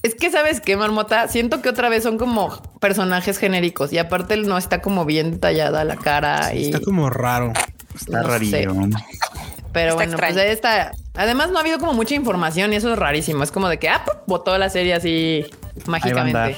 Es 0.03 0.14
que 0.14 0.30
sabes 0.30 0.61
qué, 0.61 0.76
Marmota, 0.76 1.26
siento 1.28 1.62
que 1.62 1.68
otra 1.68 1.89
vez 1.89 2.03
son 2.05 2.18
como 2.18 2.51
personajes 2.78 3.39
genéricos 3.39 3.93
y 3.93 3.99
aparte 3.99 4.37
no 4.37 4.59
está 4.59 4.80
como 4.83 5.05
bien 5.05 5.41
tallada 5.41 5.85
la 5.85 5.97
cara 5.97 6.55
y 6.55 6.66
Está 6.66 6.80
como 6.80 7.09
raro. 7.11 7.53
Está 7.95 8.22
No 8.22 8.28
rarillo. 8.28 8.74
sé. 8.74 8.91
Pero 9.73 9.91
Está 9.91 9.95
bueno, 9.97 10.12
extraño. 10.12 10.35
pues 10.35 10.47
esta 10.47 10.93
además 11.14 11.51
no 11.51 11.59
ha 11.59 11.61
habido 11.61 11.79
como 11.79 11.93
mucha 11.95 12.14
información 12.14 12.73
y 12.73 12.77
eso 12.77 12.93
es 12.93 12.99
rarísimo. 12.99 13.43
Es 13.43 13.51
como 13.53 13.68
de 13.68 13.79
que 13.79 13.89
ah, 13.89 14.03
¡pup! 14.05 14.16
botó 14.27 14.57
la 14.59 14.68
serie 14.70 14.95
así 14.95 15.45
Ahí 15.45 16.12
va 16.12 16.20
a 16.20 16.25
andar. 16.25 16.51
mágicamente. 16.51 16.57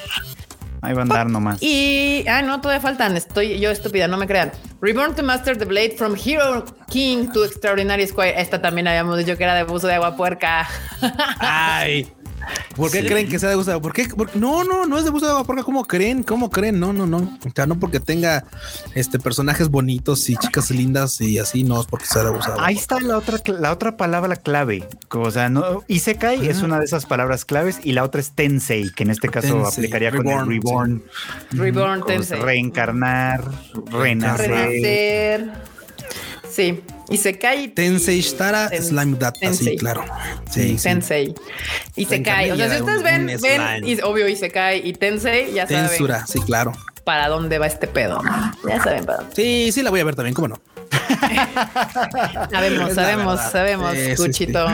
Ahí 0.83 0.93
va 0.93 1.01
a 1.01 1.03
andar 1.03 1.31
nomás. 1.31 1.62
Y 1.62 2.27
ah, 2.29 2.43
no, 2.43 2.61
todavía 2.61 2.81
faltan. 2.81 3.17
Estoy 3.17 3.59
yo 3.59 3.71
estúpida, 3.71 4.07
no 4.07 4.19
me 4.19 4.27
crean. 4.27 4.53
Reborn 4.83 5.15
to 5.15 5.23
Master 5.23 5.57
the 5.57 5.65
Blade 5.65 5.95
from 5.97 6.15
Hero 6.15 6.65
King 6.91 7.29
to 7.33 7.45
Extraordinary 7.45 8.07
Squire. 8.07 8.39
Esta 8.39 8.61
también 8.61 8.87
habíamos 8.89 9.17
dicho 9.17 9.37
que 9.39 9.45
era 9.45 9.55
de 9.55 9.62
buzo 9.65 9.87
de 9.87 9.95
agua 9.95 10.15
puerca. 10.17 10.69
Ay. 11.39 12.07
¿Por 12.77 12.91
qué 12.91 13.05
creen 13.07 13.29
que 13.29 13.39
sea 13.39 13.49
de 13.51 13.55
gusto? 13.55 13.81
¿Por 13.81 13.93
qué? 13.93 14.07
Por- 14.09 14.35
No, 14.37 14.65
no, 14.65 14.87
no 14.87 14.99
es 14.99 15.05
de 15.05 15.11
gusto 15.11 15.27
de 15.27 15.33
agua 15.33 15.45
porca. 15.45 15.63
¿Cómo 15.63 15.85
creen? 15.85 16.23
¿Cómo 16.23 16.51
creen? 16.51 16.79
No, 16.81 16.93
no, 16.93 17.07
no. 17.07 17.19
O 17.19 17.51
sea, 17.55 17.67
no 17.67 17.79
porque 17.79 18.01
tenga 18.01 18.45
este 18.95 19.19
personajes 19.19 19.69
bonitos 19.69 20.29
y 20.29 20.37
chicas 20.37 20.71
lindas 20.71 21.21
y 21.21 21.39
así, 21.39 21.63
no 21.65 21.81
es 21.81 21.87
porque 21.87 22.07
sea 22.07 22.23
de 22.25 22.31
gusto 22.31 22.47
de 22.47 22.53
agua 22.55 22.67
Ahí 22.67 22.77
está 22.77 23.01
la 23.01 23.17
otra, 23.19 23.39
la 23.59 23.73
otra 23.73 23.97
palabra 23.97 24.37
clave. 24.37 24.89
O 25.11 25.31
sea, 25.31 25.49
no, 25.49 25.83
Isekai 25.89 26.49
es 26.49 26.63
una 26.63 26.79
de 26.79 26.85
esas 26.85 27.07
palabras 27.07 27.45
claves 27.45 27.79
y 27.85 27.93
la 27.93 28.03
otra 28.05 28.21
es 28.21 28.33
Tensei, 28.33 28.91
que 28.91 29.05
en 29.05 29.11
este 29.11 29.29
caso 29.29 29.49
Tensei, 29.63 29.85
aplicaría 29.85 30.11
con 30.11 30.25
Reborn, 30.27 30.43
el 30.43 30.49
Reborn. 30.61 31.03
Reborn 31.53 32.05
Tensei. 32.07 32.41
reencarnar, 32.41 33.45
renacer. 33.91 34.51
Renacer. 34.51 35.74
Sí. 36.55 36.81
Y 37.11 37.17
se 37.17 37.39
cae. 37.39 37.69
Tensei 37.69 38.21
Shitara 38.21 38.69
Ten- 38.71 38.83
Slime 38.83 39.17
Data, 39.19 39.33
sí, 39.41 39.47
Tensei. 39.47 39.77
claro. 39.77 40.05
Sí, 40.51 40.63
sí. 40.71 40.79
Sensei. 40.79 41.35
Y 41.97 42.05
se 42.07 42.23
cae. 42.23 42.53
O 42.53 42.57
sea, 42.57 42.71
si 42.73 42.81
ustedes 42.81 43.03
ven, 43.03 43.27
ven, 43.43 43.87
y, 43.89 44.01
obvio, 44.03 44.29
y 44.29 44.37
se 44.37 44.51
cae. 44.51 44.79
Y 44.79 44.93
Tensei, 44.93 45.53
ya 45.53 45.67
saben 45.67 45.89
Tensura, 45.89 46.27
sí, 46.27 46.41
claro. 46.41 46.73
para 47.05 47.29
dónde 47.29 47.59
va 47.59 47.67
este 47.67 47.87
pedo. 47.89 48.21
Ya 48.69 48.83
saben 48.83 49.05
para 49.05 49.19
dónde. 49.19 49.35
Sí, 49.35 49.73
sí, 49.73 49.83
la 49.83 49.91
voy 49.91 50.01
a 50.01 50.05
ver 50.05 50.15
también, 50.15 50.35
¿cómo 50.35 50.49
no? 50.49 50.61
Sabemos, 52.51 52.89
Es 52.91 52.95
sabemos, 52.95 53.41
sabemos, 53.51 53.95
Sí, 53.95 54.11
sí, 54.11 54.17
Cuchito. 54.17 54.67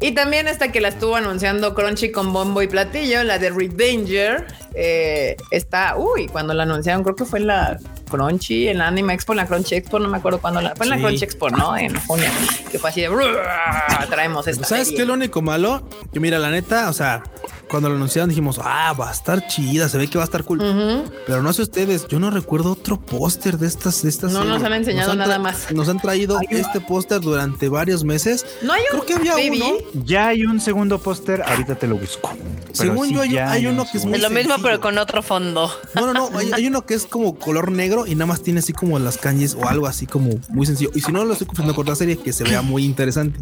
Y 0.00 0.12
también 0.12 0.46
esta 0.46 0.70
que 0.72 0.80
la 0.82 0.88
estuvo 0.88 1.16
anunciando 1.16 1.74
Crunchy 1.74 2.12
con 2.12 2.32
bombo 2.32 2.60
y 2.60 2.68
platillo, 2.68 3.24
la 3.24 3.38
de 3.38 3.48
Redanger. 3.50 4.46
Eh, 4.74 5.36
está, 5.50 5.96
uy, 5.96 6.26
cuando 6.28 6.52
la 6.52 6.64
anunciaron, 6.64 7.02
creo 7.02 7.16
que 7.16 7.24
fue 7.24 7.38
en 7.38 7.46
la 7.46 7.78
Crunchy, 8.10 8.68
en 8.68 8.76
la 8.78 8.88
Anime 8.88 9.14
Expo, 9.14 9.32
en 9.32 9.38
la 9.38 9.46
Crunchy 9.46 9.74
Expo, 9.76 9.98
no 9.98 10.08
me 10.08 10.18
acuerdo 10.18 10.38
cuándo 10.38 10.60
la. 10.60 10.74
Fue 10.76 10.84
en 10.84 10.90
la 10.90 10.96
Sí. 10.96 11.02
Crunchy 11.02 11.24
Expo, 11.24 11.48
¿no? 11.48 11.76
En 11.78 11.98
junio. 12.00 12.28
Que 12.70 12.78
fue 12.78 12.90
así 12.90 13.00
de. 13.00 13.08
"Ruah, 13.08 14.06
Traemos 14.10 14.46
esta. 14.46 14.66
¿Sabes 14.66 14.84
serie". 14.88 14.96
qué 14.98 15.02
es 15.02 15.08
lo 15.08 15.14
único 15.14 15.40
malo? 15.40 15.88
Que 16.12 16.20
mira, 16.20 16.38
la 16.38 16.50
neta, 16.50 16.90
o 16.90 16.92
sea, 16.92 17.22
cuando 17.68 17.88
lo 17.88 17.96
anunciaron 17.96 18.28
dijimos, 18.28 18.60
ah, 18.62 18.92
va 18.92 19.08
a 19.08 19.12
estar 19.12 19.46
chida, 19.48 19.88
se 19.88 19.96
ve 19.98 20.08
que 20.08 20.18
va 20.18 20.24
a 20.24 20.26
estar 20.26 20.44
cool. 20.44 20.58
Pero 21.26 21.42
no 21.42 21.52
sé 21.54 21.62
ustedes, 21.62 22.06
yo 22.06 22.20
no 22.20 22.30
recuerdo 22.30 22.72
otro 22.72 23.00
póster 23.00 23.56
de 23.58 23.66
estas, 23.66 24.02
de 24.02 24.10
estas. 24.10 24.30
No 24.32 24.44
nos 24.44 24.62
han 24.62 24.74
enseñado 24.74 25.14
nada 25.14 25.38
más. 25.38 25.72
Nos 25.72 25.88
han 25.88 25.98
traído 25.98 26.38
este 26.50 26.80
póster 26.80 27.20
durante 27.22 27.68
varios 27.70 28.04
meses. 28.04 28.44
No 28.62 28.74
hay 28.74 28.82
un 28.92 29.00
Creo 29.00 29.06
que 29.06 29.14
había 29.14 29.32
baby. 29.32 29.62
uno. 29.62 29.85
Ya 30.04 30.28
hay 30.28 30.44
un 30.44 30.60
segundo 30.60 30.98
póster, 31.00 31.42
ahorita 31.42 31.74
te 31.76 31.86
lo 31.86 31.96
busco. 31.96 32.30
Según 32.72 33.08
sí, 33.08 33.14
yo, 33.14 33.22
hay, 33.22 33.30
ya 33.32 33.50
hay 33.50 33.66
uno 33.66 33.82
un 33.82 33.88
que 33.90 33.98
es 33.98 34.04
muy 34.04 34.14
Es 34.14 34.20
lo 34.22 34.28
mismo, 34.28 34.50
sencillo. 34.54 34.62
pero 34.62 34.80
con 34.80 34.98
otro 34.98 35.22
fondo. 35.22 35.70
No, 35.94 36.12
no, 36.12 36.12
no. 36.30 36.38
Hay, 36.38 36.50
hay 36.52 36.66
uno 36.66 36.84
que 36.84 36.94
es 36.94 37.06
como 37.06 37.38
color 37.38 37.72
negro 37.72 38.06
y 38.06 38.14
nada 38.14 38.26
más 38.26 38.42
tiene 38.42 38.58
así 38.60 38.72
como 38.72 38.98
las 38.98 39.16
cañas 39.16 39.54
o 39.58 39.66
algo 39.66 39.86
así 39.86 40.06
como 40.06 40.30
muy 40.50 40.66
sencillo. 40.66 40.90
Y 40.94 41.00
si 41.00 41.12
no 41.12 41.24
lo 41.24 41.32
estoy 41.32 41.46
confundiendo 41.46 41.74
con 41.74 41.84
otra 41.84 41.96
serie 41.96 42.18
que 42.18 42.32
se 42.32 42.44
vea 42.44 42.60
muy 42.62 42.84
interesante. 42.84 43.38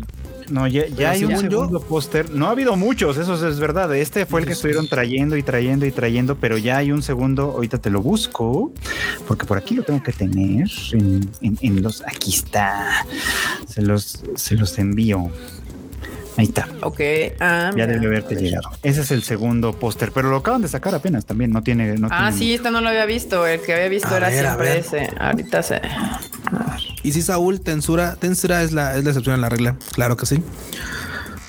No, 0.50 0.66
ya, 0.68 0.86
ya 0.88 1.12
hay 1.12 1.24
un 1.24 1.36
segundo 1.38 1.80
póster. 1.80 2.30
No 2.30 2.46
ha 2.48 2.50
habido 2.50 2.76
muchos, 2.76 3.16
eso 3.16 3.48
es 3.48 3.58
verdad. 3.58 3.94
Este 3.96 4.26
fue 4.26 4.40
el 4.40 4.46
que 4.46 4.52
estuvieron 4.52 4.86
trayendo 4.88 5.36
y 5.38 5.42
trayendo 5.42 5.86
y 5.86 5.90
trayendo, 5.90 6.36
pero 6.36 6.58
ya 6.58 6.76
hay 6.76 6.92
un 6.92 7.02
segundo. 7.02 7.44
Ahorita 7.52 7.78
te 7.78 7.88
lo 7.88 8.02
busco, 8.02 8.70
porque 9.26 9.46
por 9.46 9.56
aquí 9.56 9.74
lo 9.74 9.82
tengo 9.84 10.02
que 10.02 10.12
tener. 10.12 10.68
En, 10.92 11.28
en- 11.40 11.58
en 11.62 11.82
los, 11.82 12.02
aquí 12.06 12.30
está. 12.34 13.06
Se 13.66 13.80
los, 13.82 14.20
se 14.36 14.54
los 14.56 14.78
envío. 14.78 15.30
Ahí 16.36 16.46
está. 16.46 16.68
Ok. 16.82 17.00
Ah, 17.40 17.70
Ya 17.70 17.86
mira. 17.86 17.86
debe 17.86 18.06
haberte 18.06 18.34
llegado. 18.34 18.68
Ese 18.82 19.02
es 19.02 19.10
el 19.12 19.22
segundo 19.22 19.72
póster, 19.78 20.10
pero 20.12 20.30
lo 20.30 20.36
acaban 20.38 20.62
de 20.62 20.68
sacar 20.68 20.94
apenas 20.94 21.26
también. 21.26 21.52
No 21.52 21.62
tiene. 21.62 21.94
No 21.96 22.08
Ah, 22.10 22.28
tiene- 22.30 22.38
sí, 22.38 22.54
esta 22.54 22.70
no 22.70 22.80
lo 22.80 22.88
había 22.88 23.06
visto. 23.06 23.46
El 23.46 23.60
que 23.60 23.72
había 23.74 23.88
visto 23.88 24.08
A 24.08 24.16
era 24.16 24.28
ver, 24.30 24.40
siempre 24.44 24.78
ese. 24.78 25.10
Ahorita 25.18 25.62
se. 25.62 25.80
Y 27.02 27.12
si 27.12 27.22
Saúl, 27.22 27.60
Tensura, 27.60 28.16
Tensura 28.16 28.62
es 28.62 28.72
la, 28.72 28.96
es 28.96 29.04
la 29.04 29.10
excepción 29.10 29.34
a 29.34 29.38
la 29.38 29.48
regla. 29.48 29.76
Claro 29.92 30.16
que 30.16 30.26
sí. 30.26 30.42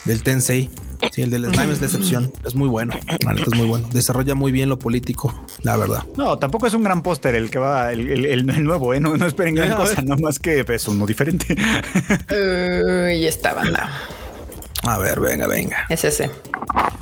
Del 0.06 0.22
Tensei. 0.22 0.70
Sí, 1.12 1.22
el 1.22 1.30
del 1.30 1.46
slime 1.54 1.74
es 1.74 1.80
decepción. 1.82 2.32
Es 2.46 2.56
muy 2.56 2.68
bueno. 2.70 2.94
La 3.26 3.34
es 3.34 3.54
muy 3.56 3.68
bueno. 3.68 3.88
Desarrolla 3.92 4.34
muy 4.34 4.52
bien 4.52 4.70
lo 4.70 4.80
político, 4.80 5.46
la 5.62 5.78
verdad. 5.78 6.04
No, 6.18 6.38
tampoco 6.40 6.68
es 6.68 6.74
un 6.74 6.84
gran 6.84 7.04
póster 7.04 7.36
el 7.36 7.50
que 7.50 7.60
va, 7.60 7.92
el, 7.92 8.00
el- 8.10 8.26
el- 8.26 8.50
el 8.50 8.64
nuevo, 8.64 8.94
¿eh? 8.94 9.00
No, 9.00 9.16
no 9.18 9.26
esperen 9.28 9.56
gran 9.56 9.74
A 9.74 9.76
cosa, 9.76 10.02
no 10.02 10.16
más 10.18 10.40
que 10.40 10.66
es 10.68 10.88
uno 10.88 11.06
diferente. 11.06 11.56
Uy, 12.32 13.26
esta 13.28 13.54
banda. 13.54 13.90
A 14.86 14.98
ver, 14.98 15.20
venga, 15.20 15.48
venga. 15.48 15.86
Es 15.90 16.04
ese. 16.04 16.30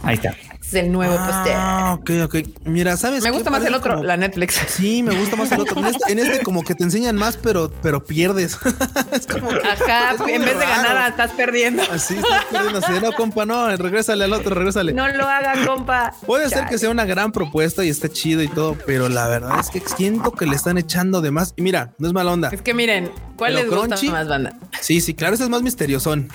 Ahí 0.04 0.16
está. 0.16 0.36
Es 0.62 0.74
el 0.76 0.92
nuevo. 0.92 1.14
Ah, 1.20 1.98
ok, 2.00 2.10
ok. 2.24 2.36
Mira, 2.66 2.96
¿sabes? 2.96 3.22
Me 3.24 3.32
gusta 3.32 3.50
más 3.50 3.64
el 3.66 3.74
otro, 3.76 3.96
como- 3.96 4.04
la 4.06 4.16
Netflix. 4.18 4.56
Sí, 4.70 5.04
me 5.04 5.14
gusta 5.16 5.36
más 5.36 5.52
el 5.52 5.60
otro. 5.60 5.78
En 5.80 5.86
este, 5.88 6.12
en 6.14 6.20
este 6.20 6.40
como 6.44 6.64
que 6.64 6.74
te 6.76 6.84
enseñan 6.86 7.16
más, 7.18 7.36
pero, 7.38 7.70
pero 7.82 8.04
pierdes. 8.06 8.58
es 9.12 9.28
como 9.28 9.50
que- 9.50 9.68
Ajá, 9.68 10.14
es 10.14 10.20
muy 10.22 10.32
en 10.32 10.46
vez 10.46 10.58
de 10.58 10.66
ganar, 10.66 11.10
estás 11.12 11.32
perdiendo. 11.32 11.84
Así 11.92 12.16
estás 12.16 12.46
perdiendo. 12.46 12.80
Así, 12.80 12.94
no, 13.02 13.12
compa, 13.12 13.46
no, 13.46 13.76
regrésale 13.76 14.24
al 14.24 14.32
otro, 14.34 14.56
regrésale. 14.56 14.94
No 14.94 15.08
lo 15.10 15.28
haga, 15.28 15.54
compa. 15.66 16.14
Puede 16.26 16.50
ser 16.50 16.66
que 16.68 16.78
sea 16.78 16.90
una 16.90 17.04
gran 17.06 17.32
propuesta 17.34 17.84
y 17.84 17.90
esté 17.90 18.10
chido 18.10 18.42
y 18.42 18.48
todo, 18.48 18.78
pero 18.86 19.10
la 19.10 19.28
verdad 19.28 19.60
es 19.60 19.70
que 19.70 19.82
siento 19.96 20.32
que 20.32 20.46
le 20.46 20.56
están 20.56 20.78
echando 20.78 21.20
de 21.22 21.32
más. 21.32 21.54
Y 21.58 21.62
mira, 21.62 21.94
no 22.00 22.08
es 22.08 22.14
mala 22.14 22.32
onda. 22.32 22.50
Es 22.52 22.62
que 22.62 22.74
miren, 22.74 23.12
¿cuál 23.36 23.54
Pero 23.56 23.70
les 23.70 23.78
gusta 23.80 23.96
Crunchy- 23.98 24.12
más, 24.12 24.28
banda? 24.30 24.54
Sí, 24.80 25.02
sí, 25.02 25.14
claro, 25.14 25.36
ese 25.36 25.44
es 25.44 25.50
más 25.50 25.62
misteriosón. 25.62 26.30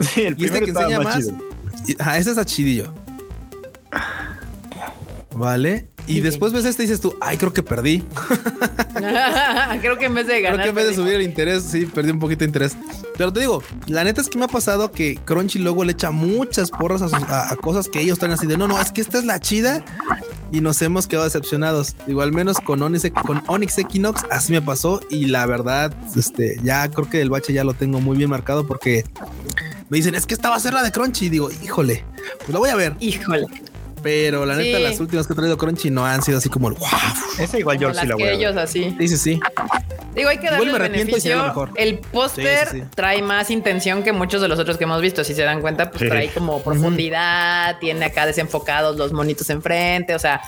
Sí, 0.14 0.22
el 0.22 0.40
Y 0.40 0.46
este 0.46 0.60
que 0.60 0.70
enseña 0.70 0.98
más 1.00 1.04
más. 1.04 1.16
chido. 1.18 1.36
y- 1.86 1.96
Ajá, 2.00 2.18
ese 2.18 2.30
es 2.32 2.38
a 2.38 2.44
chidillo. 2.44 2.92
Vale. 5.34 5.88
Y 6.06 6.20
después 6.20 6.52
ves 6.52 6.64
este 6.64 6.82
y 6.82 6.86
dices 6.86 7.00
tú, 7.00 7.14
ay, 7.20 7.36
creo 7.36 7.52
que 7.52 7.62
perdí. 7.62 8.02
Creo 9.80 9.96
que 9.96 10.06
en 10.06 10.14
vez 10.14 10.26
de 10.26 10.40
Creo 10.40 10.50
ganar. 10.50 10.62
que 10.64 10.68
en 10.70 10.74
vez 10.74 10.88
de 10.88 10.94
subir 10.94 11.14
el 11.14 11.22
interés, 11.22 11.62
sí, 11.62 11.86
perdí 11.86 12.10
un 12.10 12.18
poquito 12.18 12.40
de 12.40 12.46
interés. 12.46 12.76
Pero 13.16 13.32
te 13.32 13.40
digo, 13.40 13.62
la 13.86 14.02
neta 14.04 14.20
es 14.20 14.28
que 14.28 14.38
me 14.38 14.44
ha 14.44 14.48
pasado 14.48 14.90
que 14.90 15.16
Crunchy 15.24 15.58
luego 15.60 15.84
le 15.84 15.92
echa 15.92 16.10
muchas 16.10 16.70
porras 16.70 17.00
a, 17.02 17.08
sus- 17.08 17.22
a- 17.28 17.52
a 17.52 17.56
cosas 17.56 17.88
que 17.88 18.00
ellos 18.00 18.14
están 18.14 18.32
así 18.32 18.46
de 18.46 18.56
no, 18.58 18.66
no, 18.66 18.78
es 18.80 18.90
que 18.92 19.00
esta 19.00 19.18
es 19.18 19.24
la 19.24 19.38
chida 19.40 19.84
y 20.52 20.60
nos 20.60 20.82
hemos 20.82 21.06
quedado 21.06 21.24
decepcionados. 21.26 21.94
Digo, 22.06 22.22
al 22.22 22.32
menos 22.32 22.58
con 22.58 22.82
Onyx, 22.82 23.10
con 23.24 23.42
Onyx 23.46 23.78
Equinox, 23.78 24.24
así 24.30 24.52
me 24.52 24.60
pasó. 24.60 25.00
Y 25.10 25.26
la 25.26 25.46
verdad, 25.46 25.94
este, 26.16 26.58
ya 26.64 26.88
creo 26.90 27.08
que 27.08 27.20
el 27.20 27.30
bache 27.30 27.52
ya 27.52 27.62
lo 27.64 27.74
tengo 27.74 28.00
muy 28.00 28.16
bien 28.16 28.30
marcado 28.30 28.66
porque 28.66 29.04
me 29.90 29.96
dicen 29.98 30.14
es 30.14 30.24
que 30.26 30.34
esta 30.34 30.48
va 30.48 30.56
a 30.56 30.60
ser 30.60 30.72
la 30.72 30.82
de 30.82 30.90
Crunchy. 30.92 31.26
Y 31.26 31.28
digo, 31.28 31.50
híjole, 31.62 32.04
pues 32.38 32.48
la 32.50 32.58
voy 32.58 32.70
a 32.70 32.76
ver. 32.76 32.94
Híjole. 33.00 33.46
Pero 34.02 34.46
la 34.46 34.56
neta, 34.56 34.78
Sí. 34.78 34.82
las 34.82 34.98
últimas 34.98 35.26
que 35.26 35.34
he 35.34 35.36
traído 35.36 35.58
Crunchy 35.58 35.90
no 35.90 36.06
han 36.06 36.22
sido 36.22 36.38
así 36.38 36.48
como 36.48 36.68
el 36.68 36.74
wow. 36.76 36.88
Esa 37.38 37.58
igual 37.58 37.78
yo 37.78 37.92
sí 37.92 38.06
la 38.06 38.14
voy 38.14 38.22
a 38.22 38.26
ver. 38.28 38.34
ellos 38.36 38.56
así. 38.56 38.96
Sí, 38.98 39.08
sí, 39.08 39.16
sí. 39.18 39.40
Digo, 40.14 40.30
hay 40.30 40.38
que 40.38 40.46
Igual 40.46 40.72
darle 40.72 40.72
me 40.72 40.86
el 40.86 40.94
y 40.94 40.98
lo 41.00 41.04
beneficio. 41.04 41.42
mejor. 41.44 41.70
El 41.76 41.98
póster 41.98 42.66
Sí, 42.68 42.76
sí, 42.76 42.80
sí. 42.82 42.86
trae 42.94 43.20
más 43.20 43.50
intención 43.50 44.02
que 44.02 44.12
muchos 44.14 44.40
de 44.40 44.48
los 44.48 44.58
otros 44.58 44.78
que 44.78 44.84
hemos 44.84 45.02
visto. 45.02 45.22
Si 45.22 45.34
se 45.34 45.42
dan 45.42 45.60
cuenta, 45.60 45.90
pues 45.90 46.00
Sí. 46.00 46.08
trae 46.08 46.30
como 46.30 46.62
profundidad, 46.62 47.78
tiene 47.78 48.06
acá 48.06 48.24
desenfocados 48.24 48.96
los 48.96 49.12
monitos 49.12 49.50
enfrente. 49.50 50.14
O 50.14 50.18
sea, 50.18 50.40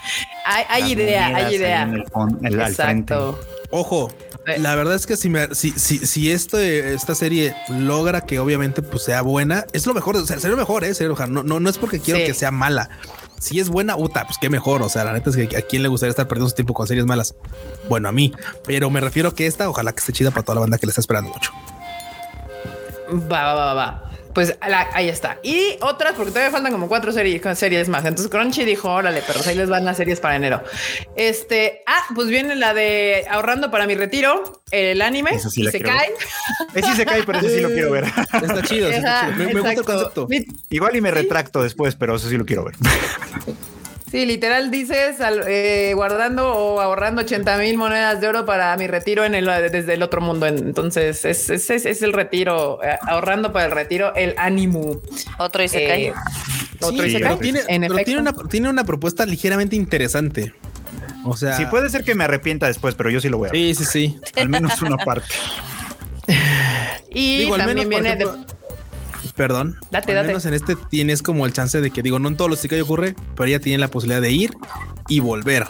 hay, 0.47 0.65
hay 0.71 0.93
idea, 0.93 1.27
hay 1.37 1.55
idea. 1.55 1.83
en 1.83 1.93
el 1.95 2.05
fon- 2.07 2.39
en 2.41 2.47
el- 2.55 2.61
al 2.61 2.75
frente. 2.75 3.13
Exacto. 3.13 3.39
Ojo. 3.71 4.11
La 4.59 4.75
verdad 4.75 4.95
es 4.95 5.07
que 5.07 5.17
si, 5.17 5.29
me, 5.29 5.55
si, 5.55 5.71
si, 5.73 5.99
si 5.99 6.31
este, 6.33 6.95
esta 6.95 7.15
serie 7.15 7.55
logra 7.69 8.23
que 8.23 8.39
obviamente 8.39 8.83
pues 8.83 9.05
sea 9.05 9.23
buena, 9.23 9.65
es 9.73 9.87
lo 9.87 9.95
mejor, 9.95 10.17
o 10.17 10.27
sea, 10.27 10.37
sería 10.37 10.51
lo 10.53 10.57
mejor, 10.57 10.85
eh, 10.85 10.95
mejor. 11.01 11.29
No, 11.29 11.43
no, 11.43 11.61
no 11.61 11.71
es 11.71 11.79
porque 11.79 12.01
quiero 12.01 12.21
Sí. 12.21 12.27
que 12.27 12.35
sea 12.35 12.51
mala. 12.51 12.91
Si 13.41 13.59
es 13.59 13.69
buena, 13.69 13.97
puta, 13.97 14.25
pues 14.25 14.39
qué 14.41 14.49
mejor. 14.51 14.83
O 14.83 14.89
sea, 14.89 15.05
la 15.05 15.13
neta 15.13 15.31
es 15.31 15.37
que 15.37 15.57
a 15.57 15.63
quién 15.63 15.83
le 15.83 15.89
gustaría 15.89 16.11
estar 16.11 16.29
perdiendo 16.29 16.49
su 16.49 16.55
tiempo 16.55 16.75
con 16.75 16.87
series 16.87 17.07
malas. 17.07 17.35
Bueno, 17.89 18.09
a 18.09 18.13
mí, 18.13 18.33
pero 18.67 18.89
me 18.91 19.01
refiero 19.01 19.35
que 19.35 19.47
esta, 19.47 19.69
ojalá 19.69 19.93
que 19.93 19.99
esté 20.01 20.13
chida 20.13 20.31
para 20.31 20.43
toda 20.45 20.55
la 20.57 20.61
banda 20.61 20.79
que 20.79 20.87
le 20.87 20.91
está 20.91 21.01
esperando 21.01 21.31
mucho. 21.31 21.51
Va, 23.31 23.43
va, 23.43 23.55
va, 23.55 23.75
va. 23.75 24.12
Pues 24.35 24.57
la- 24.67 24.89
ahí 24.95 25.09
está. 25.09 25.39
Y 25.43 25.77
otras, 25.83 26.15
porque 26.15 26.31
todavía 26.31 26.51
faltan 26.51 26.73
como 26.73 26.89
cuatro 26.89 27.13
series, 27.13 27.43
series 27.59 27.89
más. 27.89 28.05
Entonces 28.05 28.31
Crunchy 28.31 28.65
dijo, 28.65 28.89
órale, 28.91 29.21
perros, 29.23 29.47
ahí 29.47 29.57
les 29.57 29.69
van 29.69 29.85
las 29.85 29.97
series 29.99 30.21
para 30.21 30.37
enero. 30.37 30.63
Este, 31.17 31.83
ah, 31.87 32.01
pues 32.15 32.29
viene 32.29 32.55
la 32.55 32.73
de 32.73 33.27
ahorrando 33.31 33.71
para 33.71 33.87
mi 33.87 33.95
retiro, 33.95 34.63
el 34.71 35.03
anime, 35.03 35.33
Esa 35.33 35.51
sí 35.51 35.61
y 35.61 35.65
la 35.65 35.71
se 35.71 35.81
quiero 35.81 35.97
cae. 35.97 36.13
Ese 36.75 36.91
sí 36.91 36.97
se 36.97 37.05
cae, 37.05 37.23
pero 37.25 37.39
ese 37.41 37.57
sí 37.57 37.61
lo 37.61 37.69
quiero 37.69 37.91
ver. 37.91 38.05
Está 38.33 38.63
chido, 38.63 38.89
sí 38.89 38.95
está 38.97 39.27
chido. 39.27 39.37
Me, 39.37 39.47
me 39.55 39.61
gusta 39.61 39.73
el 39.73 39.85
concepto. 39.85 40.29
Igual 40.71 40.97
y 40.97 41.01
me 41.01 41.11
retracto 41.11 41.63
después, 41.63 41.95
pero 41.97 42.17
eso 42.17 42.29
sí 42.29 42.37
lo 42.39 42.47
quiero 42.47 42.65
ver. 42.65 42.75
Sí, 44.13 44.27
literal 44.27 44.71
dices 44.71 45.17
eh, 45.49 45.93
guardando 45.95 46.53
o 46.53 46.81
ahorrando 46.83 47.23
80 47.23 47.57
mil 47.57 47.79
monedas 47.79 48.21
de 48.21 48.29
oro 48.29 48.45
para 48.45 48.77
mi 48.77 48.87
retiro 48.87 49.25
en 49.25 49.35
el, 49.35 49.47
desde 49.47 49.95
el 49.95 50.03
otro 50.03 50.21
mundo. 50.21 50.47
Entonces 50.47 51.25
es, 51.25 51.49
es, 51.49 51.71
es- 51.71 51.87
es 51.87 52.03
el 52.03 52.13
retiro, 52.13 52.79
eh, 52.85 52.99
ahorrando 53.09 53.55
para 53.55 53.65
el 53.65 53.73
retiro, 53.73 54.15
el 54.15 54.35
ánimo. 54.37 55.01
Otro 55.39 55.63
y 55.63 55.69
se 55.69 55.85
Eh, 55.85 55.89
cae. 55.89 56.13
Otro 56.87 57.03
Sí, 57.05 57.09
y 57.09 57.13
se 57.13 57.19
pero 57.21 57.29
cae. 57.31 57.37
tiene, 57.39 57.61
en 57.69 57.81
pero 57.81 57.95
efecto. 57.95 58.05
tiene 58.05 58.21
una, 58.21 58.33
tiene 58.51 58.69
una 58.69 58.85
propuesta 58.85 59.25
ligeramente 59.25 59.77
interesante. 59.77 60.53
O 61.25 61.35
sea, 61.35 61.57
Sí, 61.57 61.65
puede 61.65 61.89
ser 61.89 62.05
que 62.05 62.15
me 62.15 62.25
arrepienta 62.25 62.67
después, 62.67 62.95
pero 62.95 63.09
yo 63.09 63.19
sí 63.19 63.31
lo 63.31 63.39
voy 63.39 63.49
a. 63.49 63.53
Sí, 63.53 63.75
sí, 63.75 63.85
sí. 63.87 64.21
Al 64.37 64.51
menos 64.51 64.83
una 64.83 64.99
parte. 64.99 65.27
Y 67.11 67.39
Digo, 67.39 67.55
al 67.55 67.61
también 67.65 67.89
menos, 67.89 68.03
viene 68.03 68.17
de- 68.17 68.31
ejemplo, 69.33 69.47
Perdón. 69.47 69.79
Date, 69.91 70.17
al 70.19 70.27
date. 70.27 70.49
en 70.49 70.55
este 70.55 70.77
tienes 70.77 71.23
como 71.23 71.47
el 71.47 71.53
chance 71.53 71.81
de 71.81 71.91
que 71.91 72.03
digo, 72.03 72.19
no 72.19 72.29
en 72.29 72.37
todos 72.37 72.51
los 72.51 72.59
Isekai 72.61 72.81
ocurre, 72.81 73.15
pero 73.35 73.49
ella 73.49 73.61
tiene 73.61 73.79
la 73.79 73.89
posibilidad 73.89 74.21
de 74.21 74.31
ir 74.31 74.53
y 75.09 75.21
volver. 75.21 75.67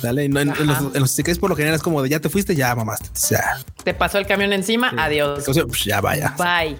¿Sale? 0.00 0.24
En, 0.24 0.36
en 0.36 0.66
los, 0.66 0.94
en 0.94 1.00
los 1.00 1.38
por 1.40 1.50
lo 1.50 1.56
general 1.56 1.74
es 1.74 1.82
como 1.82 2.02
de 2.02 2.08
ya 2.08 2.20
te 2.20 2.28
fuiste, 2.28 2.54
ya 2.54 2.74
mamaste. 2.74 3.08
O 3.08 3.16
sea, 3.16 3.58
te 3.82 3.94
pasó 3.94 4.18
el 4.18 4.26
camión 4.26 4.52
encima, 4.52 4.92
adiós. 4.96 5.44
pues, 5.44 5.84
ya 5.84 6.00
vaya. 6.00 6.34
Bye. 6.38 6.76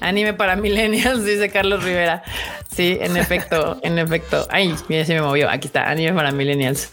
Anime 0.00 0.32
para 0.32 0.56
millennials, 0.56 1.24
dice 1.26 1.50
Carlos 1.50 1.84
Rivera. 1.84 2.22
Sí, 2.74 2.96
en 3.00 3.16
efecto, 3.16 3.78
en 3.82 3.98
efecto. 3.98 4.46
Ay, 4.50 4.74
mira, 4.88 5.04
se 5.04 5.14
me 5.14 5.20
movió. 5.22 5.50
Aquí 5.50 5.66
está, 5.66 5.90
anime 5.90 6.14
para 6.14 6.32
millennials. 6.32 6.88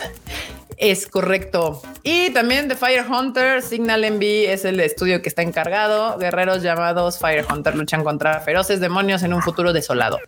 Es 0.77 1.07
correcto. 1.07 1.81
Y 2.03 2.31
también 2.31 2.67
de 2.67 2.75
Fire 2.75 3.05
Hunter, 3.09 3.61
Signal 3.61 4.01
MV 4.11 4.23
es 4.51 4.65
el 4.65 4.79
estudio 4.79 5.21
que 5.21 5.29
está 5.29 5.41
encargado. 5.41 6.17
Guerreros 6.17 6.61
llamados 6.63 7.17
Fire 7.19 7.45
Hunter 7.49 7.75
luchan 7.75 8.03
contra 8.03 8.41
feroces 8.41 8.79
demonios 8.79 9.23
en 9.23 9.33
un 9.33 9.41
futuro 9.41 9.71
desolado. 9.73 10.19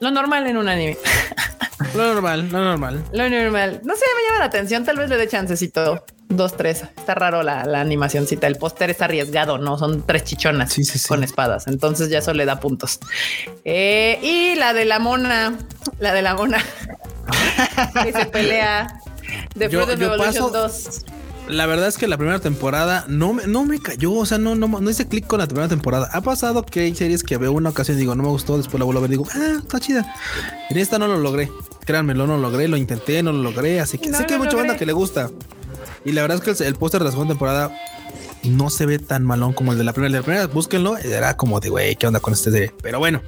Lo 0.00 0.10
normal 0.10 0.46
en 0.46 0.56
un 0.56 0.68
anime. 0.68 0.98
Lo 1.94 2.14
normal, 2.14 2.48
lo 2.50 2.60
normal. 2.60 3.04
Lo 3.12 3.28
normal. 3.28 3.80
No 3.82 3.94
sé, 3.96 4.04
me 4.16 4.22
llama 4.28 4.38
la 4.38 4.44
atención. 4.46 4.84
Tal 4.84 4.96
vez 4.96 5.10
le 5.10 5.16
dé 5.16 5.26
chancecito. 5.28 6.04
Dos, 6.28 6.56
tres. 6.56 6.84
Está 6.96 7.14
raro 7.14 7.42
la, 7.42 7.64
la 7.64 7.80
animacioncita. 7.80 8.46
El 8.46 8.56
póster 8.56 8.90
es 8.90 9.02
arriesgado, 9.02 9.58
no 9.58 9.76
son 9.76 10.06
tres 10.06 10.24
chichonas 10.24 10.72
Sí, 10.72 10.84
sí, 10.84 10.98
sí. 10.98 11.08
con 11.08 11.22
espadas. 11.24 11.66
Entonces 11.66 12.08
ya 12.08 12.18
eso 12.18 12.32
le 12.34 12.44
da 12.46 12.60
puntos. 12.60 13.00
Eh, 13.64 14.18
y 14.22 14.54
la 14.54 14.72
de 14.72 14.84
la 14.84 15.00
mona, 15.00 15.58
la 15.98 16.14
de 16.14 16.22
la 16.22 16.34
mona 16.34 16.58
que 18.04 18.12
se 18.12 18.26
pelea 18.26 18.86
de 19.54 19.68
Yo- 19.68 19.84
Fruit 19.84 19.98
yo 19.98 20.16
paso- 20.16 20.50
2. 20.50 21.04
La 21.48 21.66
verdad 21.66 21.88
es 21.88 21.98
que 21.98 22.06
la 22.06 22.16
primera 22.16 22.38
temporada 22.38 23.04
no 23.08 23.32
me, 23.32 23.46
no 23.48 23.64
me 23.64 23.80
cayó, 23.80 24.12
o 24.12 24.24
sea, 24.24 24.38
no, 24.38 24.54
no, 24.54 24.68
no 24.68 24.90
hice 24.90 25.08
clic 25.08 25.26
con 25.26 25.40
la 25.40 25.46
primera 25.46 25.68
temporada. 25.68 26.08
Ha 26.12 26.20
pasado 26.20 26.64
que 26.64 26.80
hay 26.80 26.94
series 26.94 27.24
que 27.24 27.36
veo 27.36 27.50
una 27.52 27.70
ocasión 27.70 27.96
y 27.96 28.00
digo, 28.00 28.14
no 28.14 28.22
me 28.22 28.28
gustó, 28.28 28.56
después 28.56 28.78
la 28.78 28.84
vuelvo 28.84 29.00
a 29.00 29.02
ver 29.02 29.10
y 29.10 29.14
digo, 29.14 29.26
ah, 29.34 29.56
está 29.58 29.80
chida. 29.80 30.14
En 30.70 30.78
esta 30.78 30.98
no 31.00 31.08
lo 31.08 31.18
logré, 31.18 31.50
créanmelo, 31.84 32.28
no 32.28 32.36
lo 32.36 32.42
logré, 32.42 32.68
lo 32.68 32.76
intenté, 32.76 33.24
no 33.24 33.32
lo 33.32 33.42
logré, 33.42 33.80
así 33.80 33.98
que 33.98 34.10
No 34.10 34.18
sé 34.18 34.26
que 34.26 34.34
hay 34.34 34.38
mucha 34.38 34.56
banda 34.56 34.76
que 34.76 34.86
le 34.86 34.92
gusta. 34.92 35.30
Y 36.04 36.12
la 36.12 36.22
verdad 36.22 36.38
es 36.38 36.44
que 36.44 36.50
el, 36.62 36.68
el 36.68 36.74
póster 36.76 37.00
de 37.00 37.06
la 37.06 37.10
segunda 37.10 37.34
temporada 37.34 37.72
no 38.44 38.70
se 38.70 38.86
ve 38.86 38.98
tan 38.98 39.24
malón 39.24 39.52
como 39.52 39.72
el 39.72 39.78
de 39.78 39.84
la 39.84 39.92
primera. 39.92 40.08
El 40.08 40.12
de 40.12 40.18
la 40.18 40.24
primera, 40.24 40.46
búsquenlo, 40.46 40.96
era 40.98 41.36
como 41.36 41.60
de, 41.60 41.70
güey, 41.70 41.96
¿qué 41.96 42.06
onda 42.06 42.20
con 42.20 42.34
este? 42.34 42.72
Pero 42.82 42.98
bueno, 42.98 43.22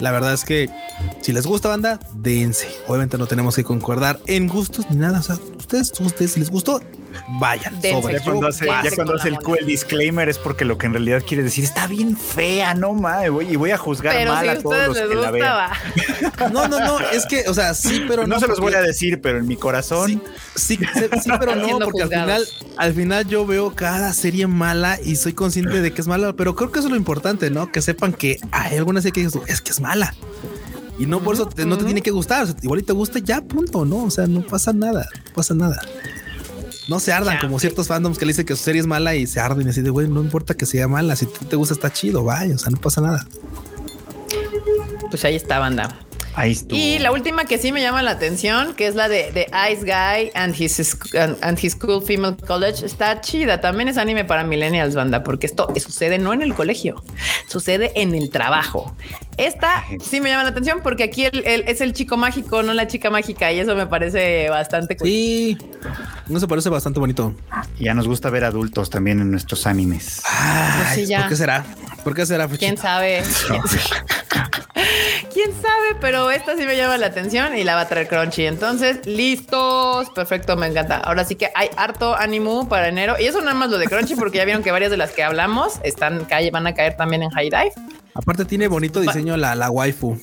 la 0.00 0.10
verdad 0.10 0.34
es 0.34 0.44
que 0.44 0.70
si 1.20 1.32
les 1.32 1.46
gusta 1.46 1.68
banda, 1.68 1.98
dense. 2.14 2.68
Obviamente 2.86 3.18
no 3.18 3.26
tenemos 3.26 3.56
que 3.56 3.64
concordar 3.64 4.20
en 4.26 4.48
gustos 4.48 4.86
ni 4.90 4.96
nada. 4.96 5.20
O 5.20 5.22
sea, 5.22 5.38
ustedes, 5.56 5.92
ustedes, 6.00 6.32
si 6.32 6.40
les 6.40 6.50
gustó, 6.50 6.80
vayan. 7.28 7.80
Dense. 7.80 8.00
sobre. 8.02 8.14
Ya 8.18 8.24
cuando 8.24 8.46
hace, 8.48 8.66
ya 8.66 8.90
cuando 8.94 9.14
hace 9.14 9.28
el, 9.28 9.66
disclaimer 9.66 10.28
es 10.28 10.38
porque 10.38 10.64
lo 10.64 10.78
que 10.78 10.86
en 10.86 10.92
realidad 10.92 11.22
quiere 11.26 11.42
decir 11.42 11.64
está 11.64 11.86
bien 11.86 12.16
fea, 12.16 12.74
no 12.74 12.92
mames, 12.94 13.30
voy- 13.30 13.48
y 13.50 13.56
voy 13.56 13.70
a 13.70 13.78
juzgar 13.78 14.14
Pero 14.14 14.32
mal 14.32 14.44
si 14.44 14.50
a 14.50 14.62
todos 14.62 14.88
los 14.88 14.98
que 14.98 15.14
la 15.14 15.30
vean. 15.30 15.70
No, 16.52 16.68
no, 16.68 16.78
no, 16.78 17.00
es 17.00 17.26
que, 17.26 17.44
o 17.48 17.54
sea, 17.54 17.74
sí, 17.74 18.04
pero 18.08 18.26
no, 18.26 18.34
no. 18.36 18.40
se 18.40 18.46
los 18.46 18.60
voy 18.60 18.72
a 18.74 18.80
decir, 18.80 19.20
pero 19.20 19.38
en 19.38 19.46
mi 19.48 19.56
corazón. 19.56 20.22
Sí, 20.54 20.76
sí, 20.76 20.78
sí, 20.94 21.04
sí, 21.22 21.30
pero 21.38 21.54
no, 21.56 21.78
porque 21.80 22.02
al 22.02 22.08
final, 22.08 22.44
al 22.76 22.94
final 22.94 23.26
yo 23.26 23.44
veo 23.46 23.74
cada 23.74 24.12
serie 24.12 24.46
mala 24.46 24.98
y 25.04 25.16
soy 25.16 25.32
consciente 25.32 25.80
de 25.80 25.92
que 25.92 26.00
es 26.00 26.06
mala, 26.06 26.32
pero 26.34 26.54
creo 26.54 26.70
que 26.70 26.78
eso 26.78 26.88
es 26.88 26.92
lo 26.92 26.96
importante, 26.98 27.50
¿no? 27.50 27.70
Que 27.72 27.82
sepan 27.82 28.12
que 28.12 28.38
hay 28.52 28.76
alguna 28.78 29.00
serie 29.00 29.12
que 29.12 29.20
dices, 29.22 29.40
es 29.48 29.60
que 29.60 29.70
es 29.72 29.80
mala. 29.80 30.14
Y 30.98 31.06
no 31.06 31.20
por 31.20 31.34
eso 31.34 31.46
te- 31.48 31.64
no 31.64 31.76
te 31.78 31.84
tiene 31.84 32.02
que 32.02 32.10
gustar. 32.10 32.42
o 32.42 32.46
sea, 32.46 32.56
igual 32.62 32.80
y 32.80 32.82
te 32.82 32.92
gusta, 32.92 33.18
ya 33.20 33.40
punto, 33.40 33.84
¿no? 33.84 34.04
O 34.04 34.10
sea, 34.10 34.26
no 34.26 34.42
pasa 34.42 34.72
nada, 34.72 35.06
no 35.26 35.32
pasa 35.34 35.54
nada. 35.54 35.80
No 36.88 36.98
se 37.00 37.12
ardan 37.12 37.34
Ya. 37.34 37.40
como 37.40 37.58
ciertos 37.60 37.86
fandoms 37.86 38.18
que 38.18 38.24
le 38.24 38.30
dicen 38.32 38.46
que 38.46 38.56
su 38.56 38.62
serie 38.64 38.80
es 38.80 38.86
mala 38.86 39.14
y 39.14 39.26
se 39.26 39.38
arden 39.40 39.66
y 39.66 39.70
así 39.70 39.82
de, 39.82 39.90
güey, 39.90 40.08
no 40.08 40.22
importa 40.22 40.54
que 40.54 40.64
sea 40.66 40.88
mala, 40.88 41.14
si 41.16 41.26
tú 41.26 41.44
te 41.44 41.54
gusta 41.54 41.74
está 41.74 41.92
chido, 41.92 42.24
vaya, 42.24 42.54
o 42.54 42.58
sea, 42.58 42.70
no 42.70 42.78
pasa 42.80 43.00
nada. 43.02 43.26
Pues 45.10 45.24
ahí 45.24 45.36
está, 45.36 45.58
banda. 45.58 45.94
Ahí 46.38 46.52
estuvo. 46.52 46.78
Y 46.78 47.00
la 47.00 47.10
última 47.10 47.46
que 47.46 47.58
sí 47.58 47.72
me 47.72 47.82
llama 47.82 48.00
la 48.02 48.12
atención, 48.12 48.74
que 48.74 48.86
es 48.86 48.94
la 48.94 49.08
de, 49.08 49.32
de 49.32 49.46
Ice 49.72 49.82
Guy 49.82 50.30
and 50.34 50.54
his, 50.54 50.96
and, 51.18 51.36
and 51.42 51.58
his 51.60 51.72
School 51.72 52.00
Female 52.00 52.36
College, 52.46 52.86
está 52.86 53.20
chida. 53.20 53.60
También 53.60 53.88
es 53.88 53.98
anime 53.98 54.24
para 54.24 54.44
millennials, 54.44 54.94
banda, 54.94 55.24
porque 55.24 55.46
esto 55.46 55.66
sucede 55.80 56.18
no 56.18 56.32
en 56.32 56.42
el 56.42 56.54
colegio, 56.54 57.02
sucede 57.48 57.90
en 57.96 58.14
el 58.14 58.30
trabajo. 58.30 58.94
Esta 59.36 59.84
sí 60.00 60.20
me 60.20 60.30
llama 60.30 60.44
la 60.44 60.50
atención 60.50 60.78
porque 60.82 61.02
aquí 61.04 61.24
el- 61.24 61.44
el- 61.44 61.64
es 61.66 61.80
el 61.80 61.92
chico 61.92 62.16
mágico, 62.16 62.62
no 62.62 62.72
la 62.72 62.86
chica 62.86 63.10
mágica, 63.10 63.50
y 63.52 63.58
eso 63.58 63.74
me 63.74 63.86
parece 63.86 64.48
bastante 64.48 64.96
cool. 64.96 65.08
Sí, 65.08 65.58
no 66.28 66.38
se 66.38 66.46
parece 66.46 66.68
bastante 66.68 67.00
bonito. 67.00 67.34
Y 67.80 67.84
ya 67.86 67.94
nos 67.94 68.06
gusta 68.06 68.30
ver 68.30 68.44
adultos 68.44 68.90
también 68.90 69.20
en 69.20 69.30
nuestros 69.32 69.66
animes. 69.66 70.22
Ay, 70.28 70.72
Pues 70.82 70.94
sí, 70.94 71.06
ya. 71.06 71.20
¿Por 71.20 71.28
qué 71.30 71.36
será? 71.36 71.64
¿Por 72.04 72.14
qué 72.14 72.26
será? 72.26 72.46
¿Quién 72.48 72.76
sabe? 72.76 73.22
¿Quién 73.48 73.62
sabe? 73.66 74.57
Pero 76.00 76.30
esta 76.30 76.56
sí 76.56 76.64
me 76.64 76.76
llama 76.76 76.96
la 76.96 77.06
atención 77.06 77.56
y 77.56 77.64
la 77.64 77.74
va 77.74 77.82
a 77.82 77.88
traer 77.88 78.08
Crunchy. 78.08 78.46
Entonces, 78.46 79.04
listos. 79.06 80.10
Perfecto, 80.10 80.56
me 80.56 80.66
encanta. 80.66 80.98
Ahora 80.98 81.24
sí 81.24 81.34
que 81.34 81.50
hay 81.54 81.68
harto 81.76 82.16
ánimo 82.16 82.68
para 82.68 82.88
enero. 82.88 83.16
Y 83.18 83.24
eso 83.24 83.40
nada 83.40 83.54
más 83.54 83.70
lo 83.70 83.78
de 83.78 83.86
Crunchy, 83.86 84.14
porque 84.14 84.38
ya 84.38 84.44
vieron 84.44 84.62
que 84.62 84.70
varias 84.70 84.90
de 84.90 84.96
las 84.96 85.10
que 85.10 85.22
hablamos 85.22 85.80
están 85.82 86.24
calle, 86.24 86.50
van 86.50 86.66
a 86.66 86.74
caer 86.74 86.96
también 86.96 87.22
en 87.22 87.30
High 87.30 87.50
Dive. 87.50 87.72
Aparte 88.14 88.44
tiene 88.44 88.68
bonito 88.68 89.00
diseño 89.00 89.36
la, 89.36 89.54
la 89.54 89.70
waifu. 89.70 90.18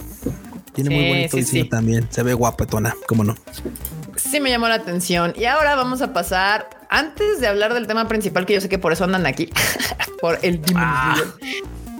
Tiene 0.74 0.89
muy 0.89 1.07
bonito 1.07 1.38
sí, 1.38 1.43
diseño 1.43 1.63
sí. 1.63 1.70
también. 1.70 2.07
Se 2.09 2.24
ve 2.24 2.34
guapetona, 2.34 2.95
cómo 3.07 3.24
no. 3.24 3.36
Sí 4.16 4.39
me 4.39 4.49
llamó 4.49 4.68
la 4.68 4.76
atención. 4.76 5.34
Y 5.36 5.45
ahora 5.45 5.76
vamos 5.76 6.01
a 6.01 6.13
pasar, 6.13 6.70
antes 6.89 7.39
de 7.39 7.47
hablar 7.47 7.74
del 7.74 7.88
tema 7.88 8.07
principal, 8.07 8.45
que 8.45 8.53
yo 8.53 8.61
sé 8.61 8.70
que 8.70 8.80
por 8.80 8.93
eso 8.93 9.03
andan 9.03 9.26
aquí, 9.26 9.49
por 10.22 10.39
el 10.41 10.61
Demon 10.61 10.84
Slayer. 10.84 11.28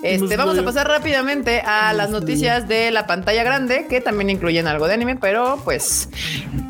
Este, 0.06 0.38
vamos 0.38 0.56
a 0.58 0.64
pasar 0.64 0.88
rápidamente 0.88 1.62
a 1.62 1.92
las 1.94 2.12
noticias 2.12 2.68
de 2.68 2.92
la 2.92 3.08
pantalla 3.08 3.44
grande, 3.44 3.88
que 3.90 4.02
también 4.02 4.30
incluyen 4.30 4.68
algo 4.68 4.88
de 4.88 4.94
anime, 4.94 5.16
pero 5.16 5.60
pues 5.64 6.10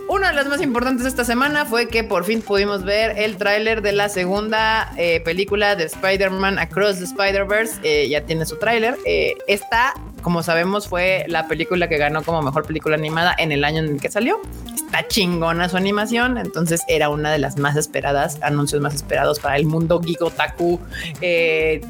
una 0.07 0.29
de 0.29 0.35
las 0.35 0.47
más 0.47 0.61
importantes 0.61 1.05
esta 1.05 1.25
semana 1.25 1.65
fue 1.65 1.89
que 1.89 2.05
por 2.05 2.23
fin 2.23 2.41
pudimos 2.41 2.85
ver 2.85 3.17
el 3.17 3.35
tráiler 3.35 3.81
de 3.81 3.91
la 3.91 4.07
segunda 4.07 4.93
eh, 4.97 5.19
película 5.25 5.75
de 5.75 5.83
Spider-Man 5.83 6.59
Across 6.59 6.99
the 6.99 7.05
Spider-Verse. 7.05 7.79
Eh, 7.83 8.07
ya 8.07 8.21
tiene 8.21 8.45
su 8.45 8.57
tráiler. 8.57 8.97
Eh, 9.05 9.33
esta, 9.47 9.93
como 10.21 10.41
sabemos, 10.41 10.87
fue 10.87 11.25
la 11.27 11.47
película 11.47 11.89
que 11.89 11.97
ganó 11.97 12.23
como 12.23 12.41
mejor 12.41 12.65
película 12.65 12.95
animada 12.95 13.35
en 13.37 13.51
el 13.51 13.63
año 13.63 13.79
en 13.79 13.95
el 13.95 13.99
que 13.99 14.09
salió. 14.09 14.39
Está 14.73 15.07
chingona 15.07 15.67
su 15.67 15.75
animación, 15.75 16.37
entonces 16.37 16.81
era 16.87 17.09
una 17.09 17.31
de 17.31 17.39
las 17.39 17.57
más 17.57 17.75
esperadas, 17.75 18.37
anuncios 18.41 18.81
más 18.81 18.93
esperados 18.93 19.39
para 19.39 19.57
el 19.57 19.65
mundo 19.65 20.01
Gigotaku, 20.01 20.79
eh, 21.19 21.81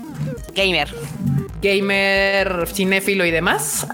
Gamer. 0.55 0.87
Gamer, 1.65 2.67
cinéfilo 2.67 3.25
y 3.25 3.31
demás 3.31 3.87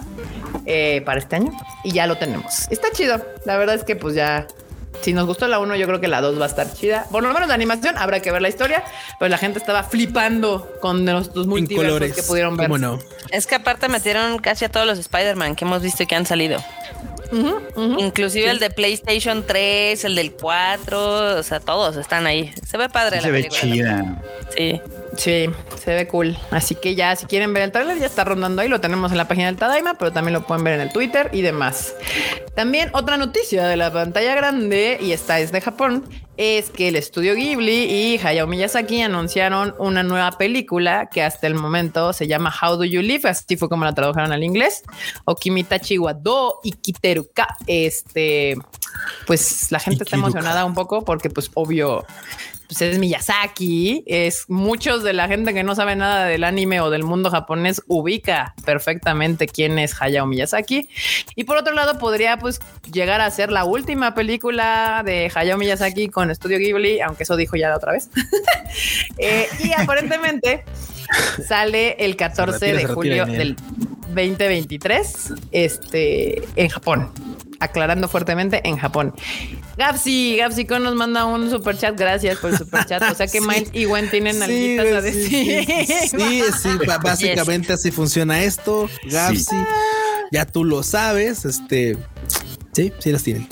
eh, 0.65 1.01
para 1.05 1.19
este 1.19 1.37
año. 1.37 1.51
Y 1.83 1.91
ya 1.93 2.07
lo 2.07 2.17
tenemos. 2.17 2.67
Está 2.69 2.89
chido. 2.91 3.23
La 3.45 3.57
verdad 3.57 3.75
es 3.75 3.83
que 3.83 3.95
pues 3.95 4.15
ya... 4.15 4.47
Si 5.01 5.13
nos 5.13 5.25
gustó 5.25 5.47
la 5.47 5.57
1, 5.57 5.75
yo 5.77 5.87
creo 5.87 5.99
que 5.99 6.07
la 6.07 6.21
2 6.21 6.39
va 6.39 6.45
a 6.45 6.47
estar 6.47 6.71
chida. 6.71 7.05
Por 7.09 7.23
lo 7.23 7.33
menos 7.33 7.47
la 7.47 7.55
animación, 7.55 7.97
habrá 7.97 8.19
que 8.19 8.31
ver 8.31 8.39
la 8.41 8.49
historia. 8.49 8.83
Pero 9.17 9.29
la 9.29 9.39
gente 9.39 9.57
estaba 9.57 9.81
flipando 9.83 10.71
con 10.79 11.03
los, 11.07 11.31
En 11.35 11.49
multiversos 11.49 11.93
colores. 11.93 12.13
que 12.13 12.21
pudieron 12.21 12.55
ver. 12.55 12.67
¿Cómo 12.67 12.77
no? 12.77 12.99
Es 13.31 13.47
que 13.47 13.55
aparte 13.55 13.87
metieron 13.87 14.37
casi 14.37 14.65
a 14.65 14.69
todos 14.69 14.85
los 14.85 14.99
Spider-Man 14.99 15.55
que 15.55 15.65
hemos 15.65 15.81
visto 15.81 16.03
y 16.03 16.05
que 16.05 16.13
han 16.15 16.27
salido. 16.27 16.63
Ujú. 17.31 17.99
Inclusive 17.99 18.51
el 18.51 18.59
de 18.59 18.69
PlayStation 18.69 19.43
3, 19.47 20.05
el 20.05 20.13
del 20.15 20.33
4, 20.33 21.37
o 21.39 21.43
sea, 21.43 21.59
todos 21.61 21.95
están 21.95 22.27
ahí. 22.27 22.53
Se 22.67 22.77
ve 22.77 22.87
padre 22.89 23.15
la 23.17 23.21
Se 23.23 23.31
ve 23.31 23.43
película. 23.43 23.61
chida. 23.61 24.21
Sí. 24.55 24.81
Sí, 25.21 25.45
se 25.77 25.93
ve 25.93 26.07
cool. 26.07 26.35
Así 26.49 26.73
que 26.73 26.95
ya, 26.95 27.15
si 27.15 27.27
quieren 27.27 27.53
ver 27.53 27.61
el 27.61 27.71
trailer, 27.71 27.99
ya 27.99 28.07
está 28.07 28.23
rondando 28.23 28.63
ahí. 28.63 28.67
Lo 28.67 28.81
tenemos 28.81 29.11
en 29.11 29.19
la 29.19 29.27
página 29.27 29.45
del 29.45 29.55
Tadaima, 29.55 29.93
pero 29.93 30.11
también 30.11 30.33
lo 30.33 30.47
pueden 30.47 30.63
ver 30.63 30.73
en 30.73 30.81
el 30.81 30.91
Twitter 30.91 31.29
y 31.31 31.43
demás. 31.43 31.93
También 32.55 32.89
otra 32.93 33.17
noticia 33.17 33.67
de 33.67 33.77
la 33.77 33.93
pantalla 33.93 34.33
grande, 34.33 34.97
y 34.99 35.11
esta 35.11 35.39
es 35.39 35.51
de 35.51 35.61
Japón, 35.61 36.09
es 36.37 36.71
que 36.71 36.87
el 36.87 36.95
estudio 36.95 37.35
Ghibli 37.35 37.83
y 37.83 38.17
Hayao 38.17 38.47
Miyazaki 38.47 39.03
anunciaron 39.03 39.75
una 39.77 40.01
nueva 40.01 40.31
película 40.31 41.07
que 41.11 41.21
hasta 41.21 41.45
el 41.45 41.53
momento 41.53 42.13
se 42.13 42.27
llama 42.27 42.51
How 42.59 42.77
Do 42.77 42.85
You 42.85 43.03
Live, 43.03 43.29
así 43.29 43.57
fue 43.57 43.69
como 43.69 43.85
la 43.85 43.93
tradujeron 43.93 44.31
al 44.31 44.43
inglés. 44.43 44.81
Okimitachi 45.25 45.99
wa 45.99 46.15
do 46.15 46.61
Ikiteruka. 46.63 47.57
Este, 47.67 48.57
pues 49.27 49.71
la 49.71 49.77
gente 49.77 50.03
está 50.03 50.15
emocionada 50.15 50.65
un 50.65 50.73
poco 50.73 51.05
porque, 51.05 51.29
pues, 51.29 51.51
obvio, 51.53 52.07
pues 52.71 52.83
es 52.83 52.99
Miyazaki, 52.99 54.05
es 54.05 54.45
muchos 54.47 55.03
de 55.03 55.11
la 55.11 55.27
gente 55.27 55.53
que 55.53 55.61
no 55.61 55.75
sabe 55.75 55.97
nada 55.97 56.23
del 56.23 56.45
anime 56.45 56.79
o 56.79 56.89
del 56.89 57.03
mundo 57.03 57.29
japonés 57.29 57.81
ubica 57.87 58.55
perfectamente 58.63 59.45
quién 59.45 59.77
es 59.77 60.01
Hayao 60.01 60.25
Miyazaki. 60.25 60.87
Y 61.35 61.43
por 61.43 61.57
otro 61.57 61.73
lado, 61.73 61.99
podría 61.99 62.37
pues 62.37 62.61
llegar 62.89 63.19
a 63.19 63.29
ser 63.29 63.51
la 63.51 63.65
última 63.65 64.15
película 64.15 65.03
de 65.03 65.29
Hayao 65.35 65.57
Miyazaki 65.57 66.07
con 66.07 66.31
Estudio 66.31 66.59
Ghibli, 66.59 67.01
aunque 67.01 67.23
eso 67.23 67.35
dijo 67.35 67.57
ya 67.57 67.67
la 67.67 67.75
otra 67.75 67.91
vez. 67.91 68.09
Eh, 69.17 69.47
y 69.61 69.73
aparentemente 69.73 70.63
sale 71.45 71.97
el 71.99 72.15
14 72.15 72.57
Se 72.57 72.65
retira, 72.67 72.87
de 72.87 72.93
julio 72.93 73.25
del 73.25 73.55
2023 74.15 75.33
este, 75.51 76.41
en 76.55 76.69
Japón. 76.69 77.11
Aclarando 77.59 78.07
fuertemente 78.07 78.61
en 78.63 78.77
Japón. 78.77 79.13
Gapsi, 79.77 80.37
Gapsi 80.37 80.65
Con 80.65 80.83
nos 80.83 80.95
manda 80.95 81.25
un 81.25 81.49
super 81.49 81.77
chat. 81.77 81.97
Gracias 81.97 82.37
por 82.39 82.51
el 82.51 82.57
super 82.57 82.85
chat. 82.85 83.01
O 83.03 83.15
sea 83.15 83.27
que 83.27 83.39
Sí. 83.41 83.47
Miles 83.47 83.69
y 83.73 83.85
Gwen 83.85 84.09
tienen 84.09 84.35
Sí, 84.35 84.77
alguitas 84.77 84.85
a 84.97 85.01
decir. 85.01 85.65
Sí, 86.09 86.43
sí, 86.61 86.69
básicamente 87.03 87.73
así 87.73 87.91
funciona 87.91 88.43
esto. 88.43 88.89
Gapsi, 89.09 89.55
ya 90.31 90.45
tú 90.45 90.63
lo 90.63 90.83
sabes. 90.83 91.45
Este, 91.45 91.97
sí, 92.73 92.91
sí 92.99 93.11
las 93.11 93.23
tienen. 93.23 93.47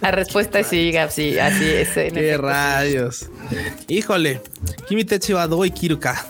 La 0.00 0.10
respuesta 0.10 0.60
es 0.60 0.66
sí, 0.68 0.92
Gapsi. 0.92 1.38
Así 1.38 1.64
es. 1.64 1.96
en 1.96 2.14
Qué 2.14 2.36
rayos. 2.36 3.30
Híjole, 3.88 4.40
Kimitechi 4.88 5.32
wa 5.32 5.46
do 5.46 5.64
y 5.64 5.70
Kiruka. 5.70 6.26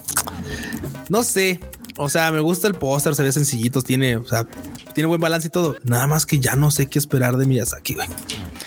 No 1.09 1.23
sé. 1.23 1.61
O 1.97 2.09
sea, 2.09 2.31
me 2.33 2.41
gusta 2.41 2.67
el 2.69 2.75
póster, 2.75 3.15
se 3.15 3.23
ve 3.23 3.31
sencillito, 3.33 3.81
tiene, 3.83 4.17
o 4.17 4.25
sea, 4.27 4.47
tiene 4.95 5.07
buen 5.07 5.21
balance 5.21 5.49
y 5.49 5.51
todo. 5.51 5.77
Nada 5.85 6.07
más 6.07 6.27
que 6.27 6.41
ya 6.41 6.57
no 6.57 6.71
sé 6.71 6.89
qué 6.89 6.99
esperar 6.99 7.37
de 7.37 7.47
Miyazaki, 7.47 7.95
güey. 7.95 8.09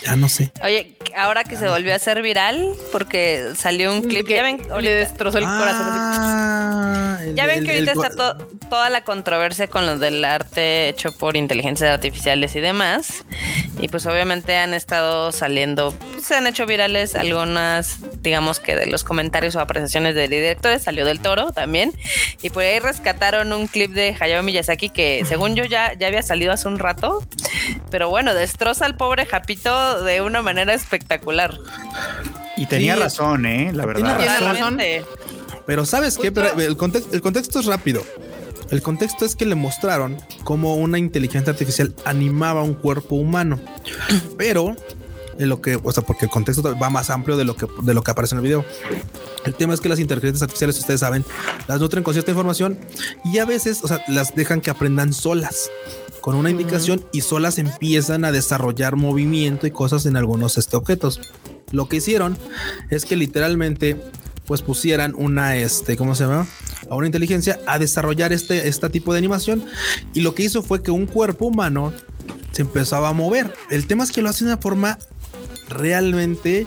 Ya 0.04 0.16
no 0.16 0.30
sé. 0.30 0.52
Oye, 0.64 0.96
ahora 1.16 1.44
que 1.44 1.58
se 1.58 1.68
volvió 1.68 1.92
a 1.94 1.98
hacer 1.98 2.22
viral, 2.22 2.70
porque 2.92 3.52
salió 3.58 3.94
un 3.94 4.02
clip, 4.04 4.26
Que 4.28 4.36
ya 4.36 4.44
ven, 4.44 4.62
le 4.82 4.94
destrozó 4.94 5.38
el 5.40 5.44
corazón. 5.44 5.88
Ah, 5.90 7.18
el- 7.22 7.36
Ya 7.36 7.46
ven 7.48 7.60
el- 7.60 7.66
que 7.66 7.72
ahorita 7.74 7.92
el- 7.92 7.98
está 7.98 8.10
to- 8.38 8.48
toda 8.70 8.90
la 8.90 9.04
controversia 9.04 9.68
con 9.68 9.86
lo 9.86 9.98
del 9.98 10.24
arte 10.24 10.90
hecho 10.90 11.12
por 11.12 11.36
inteligencias 11.38 11.90
artificiales 11.92 12.56
y 12.56 12.60
demás. 12.62 13.26
Y 13.80 13.88
pues 13.90 14.06
obviamente 14.06 14.56
han 14.58 14.74
estado 14.74 15.32
saliendo, 15.32 15.92
pues, 16.14 16.26
se 16.26 16.36
han 16.36 16.48
hecho 16.48 16.66
virales 16.66 17.16
algunas, 17.16 17.98
digamos 18.22 18.60
que 18.60 18.76
de 18.76 18.88
los 18.88 19.04
comentarios 19.04 19.56
o 19.56 19.60
apreciaciones 19.60 20.16
de 20.16 20.28
directores, 20.28 20.84
salió 20.84 21.06
del 21.06 21.20
toro 21.20 21.52
también. 21.52 21.94
Y 22.42 22.50
por 22.50 22.64
ahí 22.64 22.80
rescataron 23.18 23.52
un 23.52 23.66
clip 23.68 23.92
de 23.94 24.16
Hayao 24.20 24.44
Miyazaki 24.44 24.90
que 24.90 25.24
según 25.28 25.56
yo 25.56 25.66
ya, 25.66 25.94
ya 25.98 26.08
había 26.08 26.22
salido 26.22 26.52
hace 26.54 26.68
un 26.68 26.78
rato. 26.78 27.24
Pero 27.90 28.10
bueno, 28.10 28.34
destroza 28.36 28.86
al 28.86 28.96
pobre 28.96 29.26
Japito 29.26 30.04
de 30.04 30.22
una 30.22 30.42
manera 30.44 30.74
espectacular. 30.76 31.58
Y 32.58 32.68
tenía 32.68 32.94
Sí. 32.96 33.02
razón, 33.02 33.46
¿eh? 33.48 33.72
La 33.74 33.86
verdad. 33.88 34.18
Tiene 34.18 34.40
razón. 34.40 34.78
Realmente. 34.78 35.06
Pero 35.66 35.86
sabes 35.86 36.18
qué, 36.18 36.32
Pero 36.32 36.60
el, 36.60 36.78
context- 36.78 37.12
el 37.14 37.22
contexto 37.22 37.60
es 37.60 37.66
rápido. 37.66 38.04
El 38.70 38.82
contexto 38.84 39.26
es 39.26 39.36
que 39.36 39.46
le 39.46 39.56
mostraron 39.56 40.18
cómo 40.44 40.76
una 40.76 40.98
inteligencia 41.00 41.52
artificial 41.52 41.94
animaba 42.06 42.62
un 42.64 42.74
cuerpo 42.76 43.16
humano. 43.16 43.60
Pero 44.38 44.76
en 45.40 45.50
lo 45.50 45.62
que, 45.62 45.80
o 45.82 45.92
sea, 45.92 46.04
porque 46.04 46.26
el 46.26 46.32
contexto 46.32 46.78
va 46.78 46.90
más 46.90 47.10
amplio 47.10 47.38
de 47.38 47.46
lo 47.46 47.56
que 47.56 47.68
de 47.84 47.94
lo 47.94 48.04
que 48.04 48.12
aparece 48.12 48.36
en 48.36 48.40
el 48.40 48.44
video. 48.44 48.66
El 49.46 49.54
tema 49.54 49.74
es 49.74 49.82
que 49.82 49.90
las 49.90 50.00
inteligencias 50.00 50.42
artificiales, 50.42 50.78
ustedes 50.80 51.00
saben, 51.00 51.26
las 51.68 51.80
nutren 51.80 52.04
con 52.04 52.14
cierta 52.14 52.32
información 52.32 52.80
y 53.26 53.38
a 53.40 53.46
veces, 53.46 53.84
o 53.84 53.88
sea, 53.88 54.04
las 54.08 54.36
dejan 54.36 54.62
que 54.62 54.70
aprendan 54.70 55.14
solas 55.14 55.70
con 56.22 56.36
una 56.36 56.50
indicación 56.50 57.06
y 57.14 57.22
solas 57.22 57.58
empiezan 57.58 58.26
a 58.26 58.34
desarrollar 58.34 58.98
movimiento 58.98 59.66
y 59.66 59.72
cosas 59.72 60.06
en 60.06 60.18
algunos 60.18 60.58
este, 60.58 60.76
objetos. 60.76 61.22
Lo 61.72 61.88
que 61.88 61.98
hicieron 61.98 62.38
es 62.90 63.06
que 63.06 63.16
literalmente 63.16 63.96
pues 64.46 64.62
pusieran 64.62 65.14
una, 65.16 65.58
este, 65.58 65.98
¿cómo 65.98 66.16
se 66.16 66.24
llama? 66.24 66.48
A 66.90 66.96
una 66.96 67.06
inteligencia 67.06 67.60
a 67.68 67.80
desarrollar 67.80 68.32
este, 68.34 68.68
este 68.68 68.90
tipo 68.90 69.14
de 69.14 69.20
animación. 69.20 69.66
Y 70.14 70.22
lo 70.22 70.36
que 70.36 70.44
hizo 70.44 70.64
fue 70.64 70.82
que 70.82 70.92
un 70.92 71.06
cuerpo 71.06 71.46
humano 71.46 71.94
se 72.52 72.62
empezaba 72.62 73.10
a 73.10 73.14
mover. 73.14 73.54
El 73.70 73.88
tema 73.88 74.04
es 74.04 74.12
que 74.12 74.22
lo 74.22 74.30
hace 74.30 74.46
de 74.46 74.52
una 74.52 74.62
forma 74.62 74.98
realmente 75.70 76.66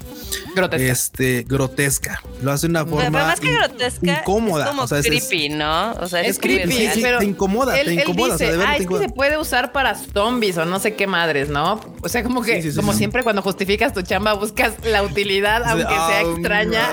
Grotesca. 0.55 0.84
este, 0.92 1.44
grotesca. 1.48 2.22
Lo 2.42 2.53
hace 2.53 2.66
de 2.66 2.70
una 2.70 2.84
Pero 2.84 2.96
forma 2.96 3.11
más 3.24 3.40
que 3.40 3.48
in- 3.48 3.55
grotesca, 3.57 4.20
incómoda. 4.20 4.64
es 4.64 4.70
como 4.70 4.82
o 4.82 4.86
sea, 4.88 4.98
es- 4.98 5.07
es- 5.07 5.26
creepy, 5.28 5.48
¿no? 5.51 5.92
O 5.92 6.09
sea, 6.09 6.20
es, 6.22 6.28
Es 6.30 6.38
creepy, 6.38 6.72
sí, 6.72 6.88
sí, 6.94 7.01
pero 7.03 7.18
te 7.18 7.24
incomoda, 7.24 7.78
él, 7.78 7.86
te 7.86 7.92
él 7.94 8.01
incomoda. 8.01 8.34
o 8.34 8.38
sea, 8.38 8.46
dice, 8.48 8.53
de 8.53 8.59
verdad 8.59 8.66
ah, 8.66 8.70
te 8.70 8.72
es 8.74 8.78
que 8.78 8.82
incomoda". 8.94 9.09
se 9.09 9.14
puede 9.14 9.38
usar 9.38 9.72
para 9.72 9.94
zombies 9.94 10.57
o 10.59 10.64
no 10.64 10.78
sé 10.80 10.94
qué 10.94 11.07
madres, 11.07 11.48
¿no? 11.48 11.80
O 12.02 12.09
sea, 12.09 12.22
como 12.22 12.43
que, 12.43 12.56
Sí, 12.56 12.62
sí, 12.62 12.70
sí, 12.72 12.77
como 12.77 12.93
sí. 12.93 12.98
siempre, 12.98 13.22
cuando 13.22 13.43
justificas 13.43 13.93
tu 13.93 14.02
chamba, 14.02 14.35
buscas 14.35 14.72
la 14.85 15.02
utilidad, 15.02 15.62
aunque 15.64 15.85
sea 15.89 16.18
Ah, 16.18 16.22
extraña. 16.22 16.89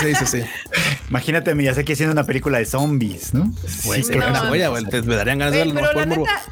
Sí, 0.00 0.14
sí, 0.14 0.26
sí. 0.26 0.42
Imagínate 1.10 1.50
a 1.50 1.54
Miyazaki 1.54 1.92
haciendo 1.92 2.12
una 2.12 2.24
película 2.24 2.58
de 2.58 2.66
zombies, 2.66 3.34
¿no? 3.34 3.52
Güey, 3.84 4.02
Sí, 4.04 4.12
que- 4.12 4.20
joya, 4.20 4.68
güey. 4.68 4.84
Te- 4.86 5.02
Me 5.02 5.16
darían 5.16 5.38
ganas 5.38 5.52
de 5.52 5.58
verlo 5.58 5.74
pero 5.74 5.86
por 5.88 5.96
la 5.96 6.06
neta, 6.06 6.42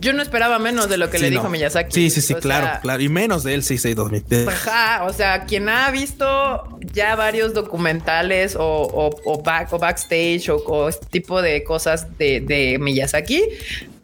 yo 0.00 0.12
no 0.12 0.22
esperaba 0.22 0.58
menos 0.58 0.88
de 0.88 0.96
lo 0.96 1.10
que 1.10 1.18
Sí, 1.18 1.24
le 1.24 1.30
no. 1.30 1.36
dijo 1.40 1.50
Miyazaki. 1.50 1.92
Sí, 1.94 2.10
sí, 2.10 2.20
sí, 2.22 2.32
O 2.34 2.38
claro, 2.38 2.66
sea, 2.66 2.80
claro. 2.80 3.02
Y 3.02 3.08
menos 3.08 3.42
de 3.44 3.54
él, 3.54 3.62
sí, 3.62 3.76
sí, 3.78 3.92
2000. 3.94 4.19
De- 4.28 4.46
Ajá, 4.48 5.04
o 5.04 5.12
sea, 5.12 5.44
quien 5.44 5.68
ha 5.68 5.90
visto 5.90 6.78
ya 6.92 7.14
varios 7.16 7.54
documentales 7.54 8.56
o, 8.56 8.64
o, 8.64 9.10
o 9.24 9.42
back, 9.42 9.72
o 9.72 9.78
backstage 9.78 10.48
o, 10.50 10.56
o 10.56 10.88
este 10.88 11.06
tipo 11.06 11.42
de 11.42 11.64
cosas 11.64 12.16
de, 12.18 12.40
de 12.40 12.78
Miyazaki, 12.78 13.42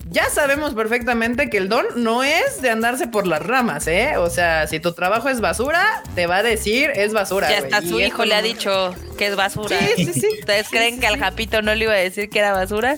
ya 0.09 0.31
sabemos 0.31 0.73
perfectamente 0.75 1.51
que 1.51 1.57
el 1.59 1.69
don 1.69 1.85
no 1.97 2.23
es 2.23 2.63
de 2.63 2.71
andarse 2.71 3.09
por 3.09 3.27
las 3.27 3.43
ramas, 3.45 3.89
¿eh? 3.89 4.17
O 4.19 4.31
sea, 4.31 4.69
si 4.69 4.79
tu 4.79 4.93
trabajo 4.93 5.29
es 5.29 5.41
basura, 5.41 5.85
te 6.15 6.29
va 6.29 6.37
a 6.37 6.43
decir 6.45 6.91
es 6.95 7.13
basura. 7.13 7.51
Ya 7.51 7.59
hasta 7.59 7.83
su 7.83 7.99
hijo 7.99 8.25
le 8.25 8.37
ha 8.37 8.43
dicho 8.43 8.95
que 9.19 9.27
es 9.27 9.35
basura. 9.35 9.77
Sí, 9.97 10.05
sí, 10.07 10.13
sí. 10.21 10.29
¿Ustedes 10.41 10.67
Sí, 10.69 10.77
creen 10.77 10.95
sí, 10.95 11.01
que 11.01 11.07
al. 11.09 11.19
Japito 11.19 11.61
no 11.61 11.75
le 11.75 11.85
iba 11.85 11.93
a 11.93 11.97
decir 11.97 12.31
que 12.31 12.39
era 12.39 12.53
basura? 12.53 12.97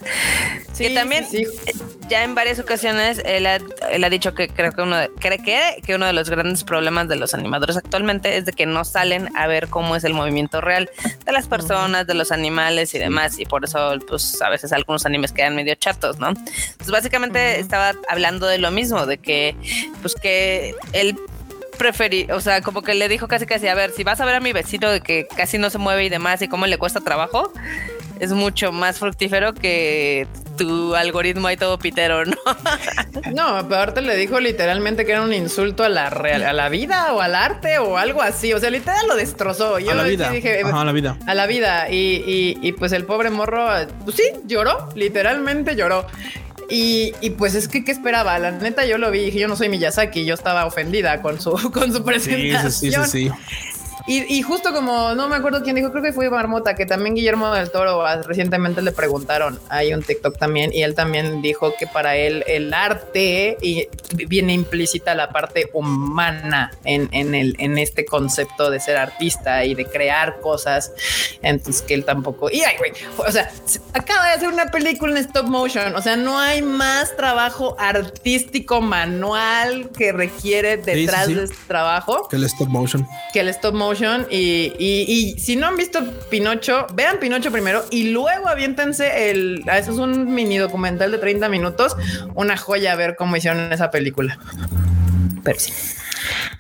Sí, 0.75 0.89
que 0.89 0.95
también 0.95 1.27
sí, 1.27 1.47
sí. 1.47 1.51
eh, 1.71 1.73
ya 2.09 2.25
en 2.25 2.35
varias 2.35 2.59
ocasiones 2.59 3.21
él 3.25 3.47
ha, 3.47 3.59
él 3.91 4.05
ha 4.05 4.11
dicho 4.11 4.35
que 4.35 4.49
creo 4.49 4.73
que 4.73 4.83
uno 4.83 4.97
de, 4.97 5.11
cree 5.11 5.39
que, 5.39 5.83
que 5.85 5.95
uno 5.95 6.07
de 6.07 6.13
los 6.13 6.31
grandes 6.31 6.65
problemas 6.65 7.09
de 7.09 7.17
los 7.17 7.35
animadores 7.35 7.77
actualmente 7.77 8.37
es 8.37 8.45
de 8.45 8.53
que 8.53 8.67
no 8.67 8.85
salen 8.85 9.35
a 9.37 9.47
ver 9.47 9.69
cómo 9.69 9.97
es 9.97 10.05
el 10.05 10.15
movimiento 10.15 10.61
real 10.61 10.91
de 11.25 11.33
las 11.33 11.47
personas, 11.47 12.07
de 12.07 12.15
los 12.15 12.33
animales 12.33 12.95
y 12.95 12.99
demás 12.99 13.39
y 13.39 13.45
por 13.45 13.65
eso 13.65 13.93
pues 14.07 14.41
a 14.43 14.49
veces 14.49 14.73
algunos 14.73 15.07
animes 15.07 15.33
quedan 15.33 15.55
medio 15.57 15.75
chatos, 15.75 16.19
¿no? 16.19 16.29
Entonces 16.29 16.91
básicamente 16.91 17.61
estaba 17.61 17.93
hablando 18.09 18.47
de 18.47 18.59
lo 18.59 18.71
mismo, 18.71 19.07
de 19.07 19.19
que 19.19 19.55
pues 20.03 20.15
que 20.15 20.75
él 20.93 21.17
preferí, 21.79 22.27
o 22.31 22.41
sea, 22.41 22.61
como 22.61 22.83
que 22.83 22.93
le 22.95 23.09
dijo 23.09 23.29
casi 23.29 23.47
casi, 23.47 23.69
a 23.69 23.75
ver, 23.75 23.93
si 23.93 24.05
vas 24.05 24.21
a 24.21 24.25
ver 24.25 24.35
a 24.35 24.41
mi 24.41 24.53
vecino 24.53 24.91
de 24.91 25.01
que 25.01 25.27
casi 25.35 25.57
no 25.57 25.71
se 25.71 25.79
mueve 25.79 26.05
y 26.05 26.09
demás 26.09 26.43
y 26.43 26.49
cómo 26.49 26.67
le 26.67 26.77
cuesta 26.77 27.01
trabajo, 27.01 27.53
es 28.21 28.33
mucho 28.33 28.73
más 28.73 28.99
fructífero 28.99 29.55
que 29.55 30.27
tu 30.57 30.95
algoritmo 30.97 31.47
ahí 31.49 31.57
todo 31.57 31.79
pitero, 31.79 32.25
¿no? 32.25 32.37
No, 33.35 33.47
aparte 33.49 34.01
le 34.03 34.17
dijo 34.17 34.41
literalmente 34.41 35.05
que 35.05 35.13
era 35.13 35.23
un 35.23 35.33
insulto 35.33 35.85
a 35.85 35.89
la 35.89 36.09
real, 36.11 36.43
a 36.45 36.53
la 36.53 36.69
vida 36.69 37.13
o 37.13 37.21
al 37.21 37.35
arte 37.35 37.79
o 37.79 37.97
algo 37.99 38.23
así. 38.23 38.53
O 38.53 38.59
sea, 38.59 38.71
literal 38.71 39.07
lo 39.07 39.17
destrozó. 39.17 39.79
Yo 39.79 39.91
a 39.93 39.95
la 39.95 40.03
vida. 40.05 40.31
dije, 40.31 40.61
Ajá, 40.65 40.81
a 40.81 40.85
la 40.85 40.93
vida. 40.93 41.17
a 41.27 41.35
la 41.35 41.47
vida. 41.47 41.91
Y, 41.91 42.23
y- 42.27 42.59
y, 42.63 42.73
pues 42.73 42.93
el 42.93 43.05
pobre 43.05 43.31
morro, 43.31 43.69
pues 44.05 44.17
sí, 44.17 44.23
lloró, 44.47 44.89
literalmente 44.95 45.77
lloró. 45.77 46.07
Y, 46.71 47.13
y, 47.21 47.31
pues 47.31 47.55
es 47.55 47.67
que, 47.69 47.85
¿qué 47.85 47.93
esperaba? 47.93 48.39
La 48.39 48.51
neta, 48.51 48.85
yo 48.85 48.99
lo 48.99 49.11
vi 49.11 49.21
y 49.21 49.25
dije, 49.27 49.39
yo 49.41 49.49
no 49.49 49.57
soy 49.57 49.69
Miyazaki, 49.69 50.25
yo 50.25 50.35
estaba 50.35 50.67
ofendida 50.67 51.23
con 51.23 51.41
su, 51.41 51.53
con 51.73 51.91
su 51.93 51.99
Sí, 51.99 52.03
presentación. 52.05 52.73
sí, 52.73 52.91
sí, 52.93 53.05
sí, 53.05 53.31
sí. 53.31 53.31
Y, 54.09 54.25
y 54.39 54.43
justo 54.43 54.73
como, 54.73 55.15
no 55.15 55.29
me 55.29 55.37
acuerdo 55.37 55.63
quién 55.63 55.77
dijo, 55.77 55.91
creo 55.93 56.03
que 56.03 56.13
fue 56.13 56.29
Marmota, 56.31 56.75
que 56.75 56.87
también 56.87 57.15
Guillermo 57.15 57.53
del 57.53 57.71
Toro 57.71 58.05
ah, 58.05 58.17
recientemente 58.23 58.81
le 58.83 58.91
preguntaron, 58.91 59.61
hay 59.69 59.93
un 59.93 60.03
TikTok 60.03 60.39
también, 60.39 60.73
y 60.73 60.83
él 60.83 60.95
también 60.95 61.43
dijo 61.43 61.75
que 61.79 61.87
para 61.87 62.17
él 62.17 62.43
el 62.47 62.73
arte 62.75 63.57
y 63.61 63.87
viene 64.15 64.55
implícita 64.55 65.15
la 65.15 65.29
parte 65.29 65.69
humana 65.75 66.71
en, 66.85 67.09
en, 67.13 67.35
el, 67.35 67.55
en 67.59 67.77
este 67.77 68.07
concepto 68.07 68.71
de 68.71 68.81
ser 68.81 68.97
artista 68.97 69.65
y 69.65 69.75
de 69.75 69.85
crear 69.85 70.41
cosas. 70.41 70.91
Entonces 71.43 71.83
que 71.83 71.93
él 71.95 72.05
tampoco, 72.07 72.51
y 72.51 72.63
ay, 72.63 72.77
güey, 72.79 72.93
o 73.19 73.31
sea, 73.31 73.51
se- 73.67 73.81
acaba 73.93 74.27
de 74.29 74.33
hacer 74.33 74.49
una 74.49 74.67
película 74.71 75.13
en 75.13 75.19
stop 75.19 75.47
motion, 75.47 75.95
o 75.95 76.01
sea, 76.01 76.17
no 76.17 76.39
hay 76.39 76.63
más 76.63 77.15
trabajo 77.15 77.77
artístico 77.79 78.81
manual 78.81 79.91
que 79.97 80.13
requiere 80.13 80.77
sí, 80.77 80.83
detrás 80.83 81.27
sí. 81.27 81.35
de 81.35 81.45
este 81.45 81.57
trabajo 81.67 82.27
Que 82.29 82.37
el 82.37 82.45
stop 82.45 82.69
motion. 82.69 83.07
que 83.35 83.41
el 83.41 83.49
stop 83.49 83.75
motion 83.75 83.98
y, 84.31 84.73
y- 84.79 85.05
y 85.09 85.39
si 85.39 85.57
no 85.57 85.67
han 85.67 85.77
visto 85.77 86.01
Pinocho, 86.31 86.87
vean 86.95 87.19
Pinocho 87.19 87.51
primero 87.51 87.85
y 87.91 88.11
luego 88.11 88.49
aviéntense 88.49 89.31
el... 89.31 89.63
ah, 89.69 89.79
Eso 89.79 89.93
es 89.93 89.99
un 89.99 90.35
mini 90.35 90.59
documental 90.59 91.11
de 91.11 91.19
30 91.19 91.49
minutos, 91.49 91.97
una 92.35 92.57
joya 92.57 92.93
a 92.93 92.97
ver 92.97 93.17
cómo 93.17 93.37
hicieron 93.37 93.73
esa 93.73 93.91
película. 93.91 94.39
Pero 95.45 95.59
sí. 95.59 95.73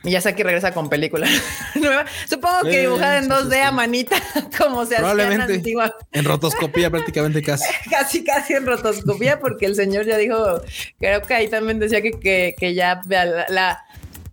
Miyazaki 0.04 0.42
regresa 0.44 0.72
con 0.72 0.88
película 0.88 1.26
nueva. 1.74 2.04
Supongo 2.28 2.60
que 2.62 2.78
Eh, 2.78 2.80
dibujada 2.82 3.18
en 3.18 3.24
sí, 3.24 3.30
2D 3.30 3.42
sí, 3.50 3.50
sí. 3.50 3.58
a 3.58 3.70
manita, 3.72 4.16
como 4.58 4.86
se 4.86 4.94
hacía 4.94 4.98
Probablemente. 5.10 5.54
antigua, 5.54 5.94
En 6.12 6.24
rotoscopía 6.24 6.88
prácticamente 6.92 7.42
casi. 7.42 7.64
casi 7.90 8.24
casi 8.24 8.54
en 8.54 8.64
rotoscopía, 8.66 9.40
porque 9.40 9.66
el 9.66 9.74
señor 9.74 10.06
ya 10.06 10.16
dijo, 10.16 10.62
creo 11.00 11.22
que 11.22 11.34
ahí 11.34 11.48
también 11.48 11.78
decía 11.80 12.00
que, 12.00 12.12
que, 12.12 12.54
que 12.58 12.74
ya 12.74 13.00
la, 13.08 13.46
la- 13.48 13.84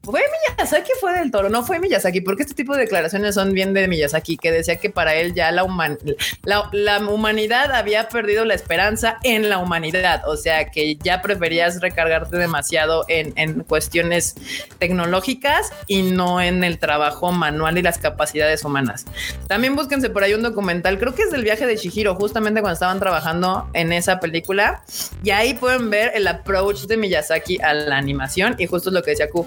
¿Fue 0.05 0.21
Miyazaki 0.57 0.91
fue 1.01 1.17
del 1.17 1.31
toro? 1.31 1.49
No 1.49 1.63
fue 1.65 1.79
Miyazaki, 1.79 2.21
porque 2.21 2.43
este 2.43 2.53
tipo 2.53 2.73
de 2.75 2.81
declaraciones 2.81 3.33
son 3.33 3.53
bien 3.53 3.73
de 3.73 3.87
Miyazaki, 3.87 4.37
que 4.37 4.51
decía 4.51 4.75
que 4.75 4.91
para 4.91 5.15
él 5.15 5.33
ya 5.33 5.51
la, 5.51 5.63
human- 5.63 5.97
la, 6.43 6.69
la 6.71 6.99
humanidad 6.99 7.71
había 7.73 8.07
perdido 8.07 8.45
la 8.45 8.53
esperanza 8.53 9.17
en 9.23 9.49
la 9.49 9.57
humanidad. 9.57 10.21
O 10.27 10.37
sea, 10.37 10.69
que 10.69 10.95
ya 10.97 11.23
preferías 11.23 11.81
recargarte 11.81 12.37
demasiado 12.37 13.05
en, 13.07 13.63
cuestiones 13.63 14.35
tecnológicas 14.77 15.71
y 15.87 16.03
no 16.03 16.39
en 16.39 16.63
el 16.63 16.77
trabajo 16.77 17.31
manual 17.31 17.77
y 17.77 17.81
las 17.81 17.97
capacidades 17.97 18.63
humanas. 18.63 19.05
También 19.47 19.75
búsquense 19.75 20.09
por 20.11 20.23
ahí 20.23 20.33
un 20.35 20.43
documental, 20.43 20.99
creo 20.99 21.15
que 21.15 21.23
es 21.23 21.31
del 21.31 21.43
viaje 21.43 21.65
de 21.65 21.75
Shihiro, 21.77 22.13
justamente 22.15 22.61
cuando 22.61 22.73
estaban 22.75 22.99
trabajando 22.99 23.67
en 23.73 23.91
esa 23.91 24.19
película. 24.19 24.83
Y 25.23 25.31
ahí 25.31 25.55
pueden 25.55 25.89
ver 25.89 26.11
el 26.13 26.27
approach 26.27 26.81
de 26.83 26.97
Miyazaki 26.97 27.59
a 27.61 27.73
la 27.73 27.97
animación 27.97 28.55
y 28.59 28.67
justo 28.67 28.89
es 28.89 28.93
lo 28.93 29.01
que 29.01 29.11
decía 29.11 29.29
Q 29.29 29.45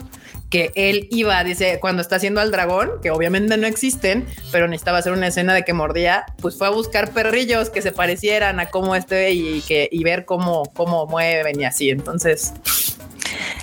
que 0.50 0.72
él 0.74 1.08
iba, 1.10 1.42
dice, 1.44 1.78
cuando 1.80 2.02
está 2.02 2.16
haciendo 2.16 2.40
al 2.40 2.50
dragón, 2.50 3.00
que 3.02 3.10
obviamente 3.10 3.56
no 3.56 3.66
existen, 3.66 4.26
pero 4.50 4.66
necesitaba 4.66 4.98
hacer 4.98 5.12
una 5.12 5.26
escena 5.26 5.54
de 5.54 5.64
que 5.64 5.72
mordía, 5.72 6.24
pues 6.40 6.56
fue 6.56 6.66
a 6.66 6.70
buscar 6.70 7.12
perrillos 7.12 7.70
que 7.70 7.82
se 7.82 7.92
parecieran 7.92 8.60
a 8.60 8.66
cómo 8.70 8.94
este 8.94 9.32
y 9.32 9.60
que 9.62 9.88
y 9.90 10.04
ver 10.04 10.24
cómo, 10.24 10.64
cómo 10.74 11.06
mueven 11.06 11.60
y 11.60 11.64
así. 11.64 11.90
Entonces, 11.90 12.54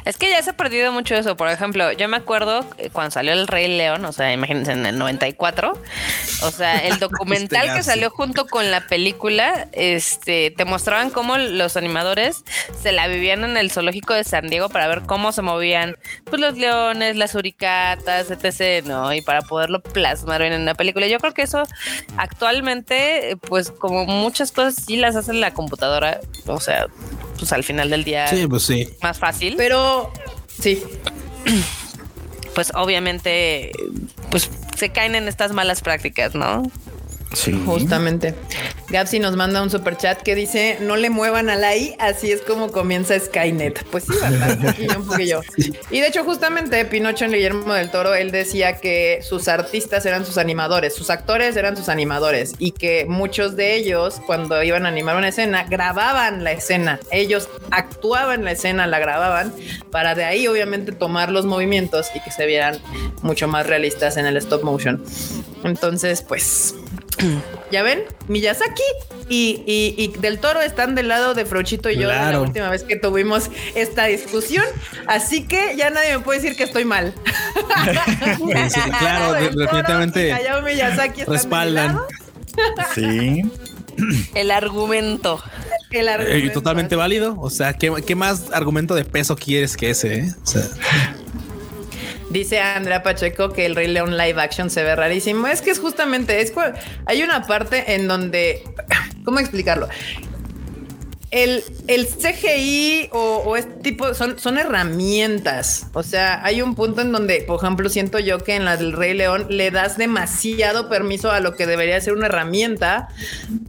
Es 0.06 0.18
que 0.18 0.30
ya 0.30 0.42
se 0.44 0.52
ha 0.52 0.54
perdido 0.54 0.92
mucho 0.92 1.16
eso. 1.16 1.36
Por 1.36 1.50
ejemplo, 1.50 1.92
yo 1.92 2.08
me 2.08 2.18
acuerdo 2.18 2.70
que 2.78 2.92
cuando 2.92 3.12
salió 3.12 3.34
El 3.34 3.48
Rey 3.48 3.76
León, 3.76 4.06
o 4.06 4.12
sea, 4.12 4.32
imagínense 4.32 4.72
en 4.72 4.86
el 4.86 5.00
94, 5.00 5.74
o 6.44 6.52
sea, 6.52 6.78
el 6.78 7.00
documental 7.00 7.64
que 7.64 7.80
Este, 7.80 7.84
salió 7.84 8.12
junto 8.12 8.46
con 8.46 8.70
la 8.70 8.86
película, 8.88 9.68
este, 9.72 10.54
te 10.56 10.66
mostraban 10.66 11.10
cómo 11.10 11.38
los 11.38 11.76
animadores 11.76 12.44
se 12.82 12.92
la 12.92 13.08
vivían 13.08 13.44
en 13.44 13.58
el 13.58 13.72
zoológico 13.72 14.14
de 14.14 14.24
San 14.24 14.48
Diego 14.48 14.70
para 14.70 14.88
ver 14.88 15.02
cómo 15.02 15.32
se 15.32 15.42
movían 15.42 15.98
pues, 16.26 16.40
los 16.40 16.56
leones, 16.56 16.75
las 16.94 17.36
uricatas, 17.36 18.32
etc., 18.32 18.86
¿no? 18.86 19.14
Y 19.14 19.22
para 19.22 19.42
poderlo 19.42 19.82
plasmar 19.82 20.42
bien 20.42 20.54
en 20.54 20.62
una 20.62 20.76
película. 20.76 21.08
Yo 21.08 21.20
creo 21.20 21.34
que 21.34 21.44
eso 21.44 21.64
actualmente, 22.18 23.38
pues 23.48 23.72
como 23.72 24.06
muchas 24.06 24.52
cosas 24.52 24.76
sí 24.86 24.98
las 24.98 25.16
hace 25.16 25.34
la 25.34 25.54
computadora, 25.54 26.20
o 26.46 26.60
sea, 26.60 26.88
pues 27.38 27.52
al 27.54 27.64
final 27.64 27.90
del 27.90 28.04
día 28.04 28.28
Sí, 28.28 28.48
pues 28.48 28.64
sí. 28.64 28.88
más 29.02 29.20
fácil 29.20 29.56
pero 29.58 30.12
sí, 30.62 30.82
pues 32.54 32.72
obviamente 32.76 33.72
pues 34.32 34.50
se 34.78 34.90
caen 34.90 35.16
en 35.16 35.28
estas 35.28 35.52
malas 35.52 35.82
prácticas, 35.82 36.36
¿no? 36.36 36.64
Sí. 37.34 37.62
Justamente. 37.66 38.36
Gapsi 38.90 39.20
nos 39.20 39.36
manda 39.36 39.62
un 39.62 39.70
super 39.70 39.98
chat 39.98 40.22
que 40.22 40.36
dice: 40.36 40.78
No 40.82 40.96
le 40.96 41.10
muevan 41.10 41.50
a 41.50 41.56
la 41.56 41.76
I, 41.76 41.96
así 42.00 42.32
es 42.32 42.42
como 42.42 42.72
comienza 42.72 43.20
Skynet. 43.20 43.84
Pues 43.86 44.06
sí, 44.06 44.88
un 44.98 45.06
poquillo. 45.06 45.42
Y 45.90 46.00
de 46.00 46.08
hecho, 46.08 46.24
justamente 46.24 46.86
Pinocho 46.86 47.26
en 47.26 47.32
Guillermo 47.32 47.74
del 47.74 47.90
Toro, 47.92 48.14
él 48.14 48.32
decía 48.32 48.78
que 48.78 49.20
sus 49.22 49.48
artistas 49.48 50.06
eran 50.06 50.26
sus 50.26 50.38
animadores, 50.38 50.96
sus 50.96 51.10
actores 51.10 51.58
eran 51.58 51.76
sus 51.76 51.90
animadores 51.90 52.54
y 52.60 52.72
que 52.72 53.06
muchos 53.08 53.56
de 53.56 53.76
ellos, 53.76 54.22
cuando 54.26 54.62
iban 54.64 54.86
a 54.86 54.90
animar 54.90 55.18
una 55.18 55.30
escena, 55.30 55.64
grababan 55.64 56.44
la 56.44 56.52
escena. 56.52 57.00
Ellos 57.12 57.50
actuaban 57.72 58.44
la 58.46 58.52
escena, 58.52 58.88
la 58.88 59.00
grababan 59.00 59.54
para 59.92 60.16
de 60.16 60.26
ahí, 60.26 60.48
obviamente, 60.48 60.92
tomar 60.92 61.32
los 61.32 61.46
movimientos 61.46 62.08
y 62.16 62.20
que 62.22 62.32
se 62.32 62.46
vieran 62.46 62.80
mucho 63.24 63.48
más 63.48 63.66
realistas 63.66 64.18
en 64.18 64.26
el 64.26 64.38
stop 64.38 64.64
motion. 64.64 65.04
Entonces, 65.64 66.22
pues 66.22 66.76
ya 67.72 67.84
ven, 67.84 68.04
Miyazaki 68.28 68.84
y, 69.30 69.64
y- 69.66 69.96
y 69.98 70.08
Del 70.20 70.40
Toro 70.40 70.62
están 70.62 70.96
del 70.96 71.08
lado 71.08 71.34
de 71.34 71.46
Frochito 71.46 71.90
y 71.90 71.96
yo 71.96 72.08
de 72.10 72.16
la 72.16 72.40
última 72.42 72.70
vez 72.70 72.84
que 72.84 72.96
tuvimos 72.96 73.50
esta 73.76 74.06
discusión. 74.06 74.66
Así 75.08 75.48
que 75.48 75.76
ya 75.78 75.90
nadie 75.90 76.18
me 76.18 76.24
puede 76.24 76.40
decir 76.42 76.56
que 76.58 76.64
estoy 76.64 76.86
mal. 76.86 77.14
Sí, 78.70 78.80
claro, 79.00 79.34
definitivamente 79.34 80.36
Miyazaki 80.64 81.22
están 81.22 81.26
de 81.26 81.32
mi 81.32 81.38
respaldan. 81.38 81.96
lado. 81.96 82.08
Sí. 82.94 83.42
El 84.36 84.52
argumento. 84.52 85.42
El 85.92 86.08
Eh, 86.08 86.12
argumento. 86.12 86.54
totalmente 86.54 86.96
válido. 86.96 87.36
O 87.40 87.50
sea, 87.50 87.74
¿qué, 87.74 87.92
qué 88.06 88.16
más 88.16 88.52
argumento 88.52 88.94
de 88.96 89.06
peso 89.06 89.36
quieres 89.36 89.78
que 89.78 89.92
ese? 89.92 90.16
eh? 90.20 90.34
O 90.44 90.46
sea, 90.46 90.64
Dice 92.36 92.60
Andrea 92.60 93.02
Pacheco 93.02 93.54
que 93.54 93.66
el 93.66 93.78
Rey 93.78 93.88
León 93.88 94.18
live 94.18 94.42
action 94.42 94.70
se 94.70 94.84
ve 94.84 94.94
rarísimo. 94.94 95.48
Es 95.48 95.62
que 95.62 95.72
es 95.72 95.80
justamente, 95.80 96.42
es 96.42 96.52
hay 97.06 97.24
una 97.24 97.48
parte 97.48 97.96
en 97.96 98.10
donde, 98.10 98.62
¿cómo 99.24 99.40
explicarlo? 99.40 99.88
El, 101.36 101.66
el 101.88 102.08
CGI 102.08 103.10
o, 103.12 103.44
o 103.46 103.58
este 103.58 103.74
tipo 103.82 104.14
son, 104.14 104.40
son 104.40 104.58
herramientas. 104.58 105.88
O 105.94 106.02
sea, 106.02 106.42
hay 106.46 106.62
un 106.62 106.76
punto 106.76 107.02
en 107.02 107.12
donde, 107.12 107.42
por 107.42 107.58
ejemplo, 107.62 107.90
siento 107.90 108.20
yo 108.20 108.38
que 108.40 108.56
en 108.56 108.64
la 108.64 108.78
del 108.78 108.94
Rey 108.94 109.14
León 109.14 109.48
le 109.50 109.70
das 109.70 109.98
demasiado 109.98 110.88
permiso 110.88 111.32
a 111.32 111.42
lo 111.42 111.54
que 111.56 111.68
debería 111.68 112.00
ser 112.00 112.14
una 112.14 112.28
herramienta 112.28 113.10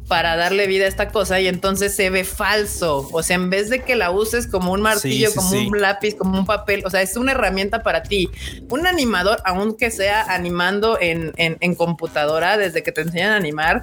para 0.07 0.37
darle 0.37 0.69
vida 0.69 0.85
a 0.85 0.89
esta 0.89 1.09
cosa 1.09 1.41
y 1.41 1.49
entonces 1.49 1.97
se 1.97 2.09
ve 2.09 2.23
falso. 2.23 3.09
O 3.11 3.25
sea, 3.25 3.35
en 3.35 3.51
vez 3.51 3.69
de 3.69 3.83
que 3.83 3.97
la 3.97 4.13
uses 4.13 4.47
como 4.47 4.71
un 4.73 4.83
martillo, 4.83 5.27
Sí, 5.27 5.33
sí, 5.33 5.37
como 5.37 5.51
sí. 5.51 5.67
un 5.67 5.81
lápiz, 5.81 6.15
como 6.15 6.39
un 6.39 6.47
papel, 6.47 6.83
o 6.87 6.91
sea, 6.91 7.03
es 7.03 7.17
una 7.17 7.33
herramienta 7.33 7.83
para 7.83 8.05
ti. 8.05 8.31
Un 8.71 8.87
animador, 8.87 9.43
aunque 9.45 9.91
sea 9.91 10.23
animando 10.33 10.99
en, 11.01 11.33
en, 11.37 11.57
en 11.59 11.75
computadora, 11.75 12.59
desde 12.59 12.85
que 12.85 12.93
te 12.93 13.01
enseñan 13.01 13.33
a 13.33 13.37
animar, 13.37 13.83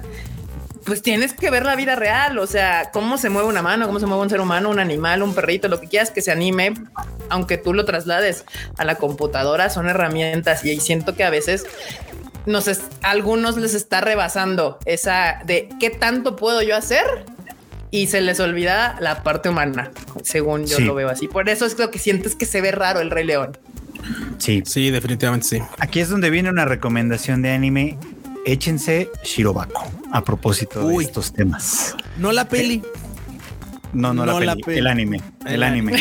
pues 0.84 1.02
tienes 1.02 1.32
que 1.32 1.50
ver 1.50 1.64
la 1.64 1.76
vida 1.76 1.96
real, 1.96 2.38
o 2.38 2.46
sea, 2.46 2.90
cómo 2.92 3.16
se 3.18 3.30
mueve 3.30 3.48
una 3.48 3.62
mano, 3.62 3.86
cómo 3.86 4.00
se 4.00 4.06
mueve 4.06 4.22
un 4.22 4.30
ser 4.30 4.40
humano, 4.40 4.68
un 4.70 4.78
animal, 4.78 5.22
un 5.22 5.34
perrito, 5.34 5.68
lo 5.68 5.80
que 5.80 5.88
quieras 5.88 6.10
que 6.10 6.20
se 6.22 6.30
anime, 6.30 6.74
aunque 7.30 7.56
tú 7.58 7.72
lo 7.74 7.84
traslades 7.84 8.44
a 8.76 8.84
la 8.84 8.96
computadora, 8.96 9.70
son 9.70 9.88
herramientas 9.88 10.64
y 10.64 10.70
ahí 10.70 10.80
siento 10.80 11.14
que 11.16 11.24
a 11.24 11.30
veces 11.30 11.64
nos 12.46 12.68
es- 12.68 12.82
a 13.02 13.10
algunos 13.10 13.56
les 13.56 13.72
está 13.74 14.00
rebasando 14.02 14.78
esa 14.84 15.40
de 15.46 15.68
qué 15.80 15.88
tanto 15.90 16.36
puedo 16.36 16.60
yo 16.62 16.76
hacer 16.76 17.04
y 17.90 18.08
se 18.08 18.20
les 18.20 18.38
olvida 18.40 18.96
la 19.00 19.22
parte 19.22 19.48
humana, 19.48 19.90
según 20.22 20.66
yo 20.66 20.76
Sí. 20.76 20.84
lo 20.84 20.94
veo 20.94 21.08
así. 21.08 21.28
Por 21.28 21.48
eso 21.48 21.64
es 21.64 21.78
lo 21.78 21.90
que 21.90 21.98
sientes 21.98 22.34
que 22.34 22.44
se 22.44 22.60
ve 22.60 22.72
raro 22.72 23.00
el 23.00 23.10
Rey 23.10 23.24
León. 23.24 23.56
Sí. 24.38 24.62
Sí, 24.66 24.90
definitivamente 24.90 25.46
sí. 25.46 25.62
Aquí 25.78 26.00
es 26.00 26.10
donde 26.10 26.28
viene 26.28 26.50
una 26.50 26.66
recomendación 26.66 27.40
de 27.40 27.52
anime. 27.52 27.96
Échense 28.44 29.10
Shirobako 29.22 29.82
a 30.12 30.22
propósito 30.22 30.84
Uy. 30.84 30.98
de 31.04 31.04
estos 31.10 31.32
temas. 31.32 31.96
No 32.18 32.32
la 32.32 32.48
peli. 32.48 32.82
No, 33.94 34.12
no, 34.12 34.26
No 34.26 34.38
la, 34.40 34.46
la 34.46 34.56
peli, 34.56 34.78
el 34.78 34.86
anime. 34.86 35.20
El, 35.46 35.54
El 35.54 35.62
anime. 35.62 35.94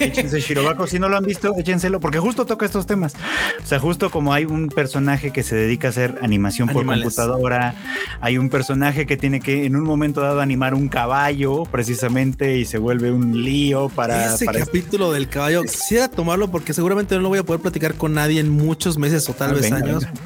échense 0.00 0.40
Shirobako. 0.40 0.86
Si 0.86 0.98
no 0.98 1.08
lo 1.08 1.16
han 1.16 1.24
visto, 1.24 1.54
échenselo, 1.58 2.00
porque 2.00 2.18
justo 2.18 2.46
toca 2.46 2.64
estos 2.66 2.86
temas. 2.86 3.14
O 3.62 3.66
sea, 3.66 3.78
justo 3.80 4.10
como 4.10 4.32
hay 4.32 4.44
un 4.44 4.68
personaje 4.68 5.30
que 5.32 5.42
se 5.42 5.56
dedica 5.56 5.88
a 5.88 5.90
hacer 5.90 6.18
animación 6.22 6.68
por 6.68 6.86
computadora, 6.86 7.74
hay 8.20 8.38
un 8.38 8.48
personaje 8.48 9.06
que 9.06 9.16
tiene 9.16 9.40
que 9.40 9.66
en 9.66 9.76
un 9.76 9.82
momento 9.84 10.20
dado 10.20 10.40
animar 10.40 10.74
un 10.74 10.88
caballo, 10.88 11.64
precisamente, 11.64 12.58
y 12.58 12.64
se 12.64 12.78
vuelve 12.78 13.10
un 13.12 13.42
lío 13.42 13.88
para. 13.88 14.34
Ese 14.34 14.44
para 14.44 14.60
capítulo 14.60 15.12
del 15.12 15.28
caballo, 15.28 15.62
quisiera 15.62 16.08
tomarlo 16.08 16.50
porque 16.50 16.72
seguramente 16.72 17.14
no 17.16 17.22
lo 17.22 17.28
voy 17.28 17.38
a 17.38 17.42
poder 17.44 17.60
platicar 17.60 17.94
con 17.94 18.14
nadie 18.14 18.40
en 18.40 18.50
muchos 18.50 18.98
meses 18.98 19.28
o 19.28 19.32
tal 19.34 19.50
Ah, 19.50 19.54
vez 19.54 19.62
venga, 19.62 19.76
años. 19.78 20.04
venga. 20.04 20.20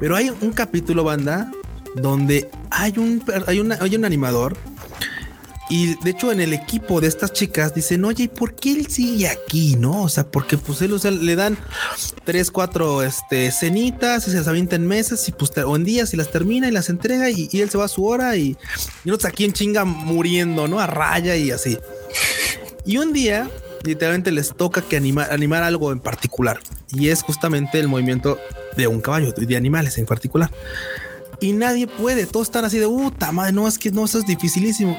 Pero 0.00 0.16
hay 0.16 0.30
un 0.40 0.50
capítulo, 0.52 1.04
banda, 1.04 1.50
donde 1.94 2.48
hay 2.70 2.92
un, 2.98 3.22
hay 3.46 3.60
una, 3.60 3.76
hay 3.80 3.94
un 3.96 4.04
animador. 4.04 4.56
Y 5.68 5.96
de 5.96 6.10
hecho, 6.10 6.30
en 6.30 6.40
el 6.40 6.52
equipo 6.52 7.00
de 7.00 7.08
estas 7.08 7.32
chicas 7.32 7.74
dicen, 7.74 8.04
oye, 8.04 8.24
¿y 8.24 8.28
por 8.28 8.54
qué 8.54 8.72
él 8.72 8.86
sigue 8.86 9.28
aquí? 9.28 9.76
No, 9.76 10.04
o 10.04 10.08
sea, 10.08 10.24
porque 10.30 10.56
pues 10.58 10.80
él 10.82 10.96
le 11.26 11.36
dan 11.36 11.58
tres, 12.24 12.50
cuatro 12.50 13.02
este, 13.02 13.50
cenitas 13.50 14.28
y 14.28 14.30
se 14.30 14.38
las 14.38 14.48
avienta 14.48 14.76
en 14.76 14.86
meses 14.86 15.28
y 15.28 15.32
pues 15.32 15.50
o 15.58 15.76
en 15.76 15.84
días 15.84 16.14
y 16.14 16.16
las 16.16 16.30
termina 16.30 16.68
y 16.68 16.70
las 16.70 16.88
entrega 16.88 17.30
y, 17.30 17.48
y 17.50 17.60
él 17.60 17.70
se 17.70 17.78
va 17.78 17.86
a 17.86 17.88
su 17.88 18.04
hora 18.04 18.36
y, 18.36 18.56
y 19.04 19.08
nosotros 19.08 19.32
aquí 19.32 19.44
en 19.44 19.52
chinga 19.52 19.84
muriendo, 19.84 20.68
¿no? 20.68 20.78
A 20.78 20.86
raya 20.86 21.36
y 21.36 21.50
así. 21.50 21.78
Y 22.84 22.98
un 22.98 23.12
día, 23.12 23.50
literalmente 23.82 24.30
les 24.30 24.54
toca 24.54 24.82
que 24.82 24.96
animar, 24.96 25.32
animar 25.32 25.64
algo 25.64 25.90
en 25.90 25.98
particular. 25.98 26.60
Y 26.92 27.08
es 27.08 27.22
justamente 27.22 27.80
el 27.80 27.88
movimiento 27.88 28.38
de 28.76 28.86
un 28.86 29.00
caballo, 29.00 29.32
de 29.32 29.56
animales 29.56 29.98
en 29.98 30.06
particular. 30.06 30.50
Y 31.40 31.52
nadie 31.52 31.86
puede, 31.86 32.26
todos 32.26 32.46
están 32.48 32.64
así 32.64 32.78
de 32.78 32.86
puta 32.86 33.30
madre, 33.32 33.52
no, 33.52 33.68
es 33.68 33.78
que 33.78 33.90
no, 33.90 34.04
eso 34.06 34.18
es 34.18 34.26
dificilísimo. 34.26 34.96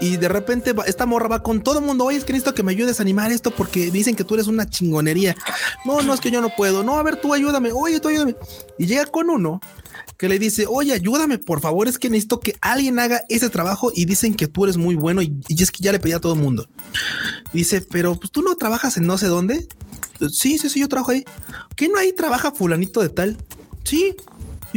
Y 0.00 0.16
de 0.16 0.28
repente 0.28 0.72
va- 0.72 0.84
esta 0.84 1.06
morra 1.06 1.28
va 1.28 1.42
con 1.42 1.62
todo 1.62 1.78
el 1.78 1.84
mundo, 1.84 2.04
oye, 2.04 2.16
es 2.18 2.24
que 2.24 2.32
necesito 2.32 2.54
que 2.54 2.62
me 2.62 2.72
ayudes 2.72 2.98
a 2.98 3.02
animar 3.02 3.30
esto 3.30 3.50
porque 3.52 3.90
dicen 3.90 4.16
que 4.16 4.24
tú 4.24 4.34
eres 4.34 4.48
una 4.48 4.68
chingonería. 4.68 5.36
No, 5.84 6.02
no, 6.02 6.14
es 6.14 6.20
que 6.20 6.30
yo 6.30 6.40
no 6.40 6.48
puedo. 6.56 6.82
No, 6.82 6.98
a 6.98 7.02
ver, 7.02 7.20
tú 7.20 7.32
ayúdame, 7.34 7.70
oye, 7.72 8.00
tú 8.00 8.08
ayúdame. 8.08 8.34
Y 8.78 8.86
llega 8.86 9.06
con 9.06 9.30
uno 9.30 9.60
que 10.16 10.28
le 10.28 10.38
dice, 10.40 10.66
oye, 10.68 10.92
ayúdame, 10.94 11.38
por 11.38 11.60
favor, 11.60 11.86
es 11.86 11.96
que 11.98 12.10
necesito 12.10 12.40
que 12.40 12.56
alguien 12.60 12.98
haga 12.98 13.22
ese 13.28 13.48
trabajo 13.50 13.92
y 13.94 14.04
dicen 14.04 14.34
que 14.34 14.48
tú 14.48 14.64
eres 14.64 14.76
muy 14.76 14.96
bueno 14.96 15.22
y, 15.22 15.32
y 15.46 15.62
es 15.62 15.70
que 15.70 15.82
ya 15.82 15.92
le 15.92 16.00
pedí 16.00 16.12
a 16.12 16.20
todo 16.20 16.32
el 16.34 16.40
mundo. 16.40 16.68
Dice, 17.52 17.82
pero 17.82 18.16
pues 18.18 18.32
tú 18.32 18.42
no 18.42 18.56
trabajas 18.56 18.96
en 18.96 19.06
no 19.06 19.16
sé 19.16 19.26
dónde. 19.26 19.68
Sí, 20.32 20.58
sí, 20.58 20.68
sí, 20.68 20.80
yo 20.80 20.88
trabajo 20.88 21.12
ahí. 21.12 21.24
¿Qué 21.76 21.88
no 21.88 21.98
ahí 21.98 22.12
trabaja 22.12 22.50
fulanito 22.50 23.00
de 23.00 23.08
tal? 23.10 23.36
Sí. 23.84 24.16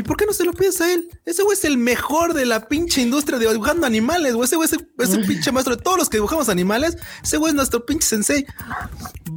¿Y 0.01 0.03
por 0.03 0.17
qué 0.17 0.25
no 0.25 0.33
se 0.33 0.43
lo 0.43 0.53
pides 0.53 0.81
a 0.81 0.91
él? 0.91 1.07
Ese 1.25 1.43
güey 1.43 1.55
es 1.55 1.63
el 1.63 1.77
mejor 1.77 2.33
de 2.33 2.47
la 2.47 2.67
pinche 2.67 3.01
industria 3.01 3.37
de 3.37 3.47
dibujando 3.51 3.85
animales, 3.85 4.33
güey. 4.33 4.45
Ese 4.45 4.55
güey 4.55 4.65
es 4.65 4.73
el, 4.73 4.87
es 4.97 5.11
el 5.11 5.27
pinche 5.27 5.51
maestro 5.51 5.75
de 5.75 5.83
todos 5.83 5.95
los 5.95 6.09
que 6.09 6.17
dibujamos 6.17 6.49
animales. 6.49 6.97
Ese 7.23 7.37
güey 7.37 7.51
es 7.51 7.55
nuestro 7.55 7.85
pinche 7.85 8.07
sensei. 8.07 8.47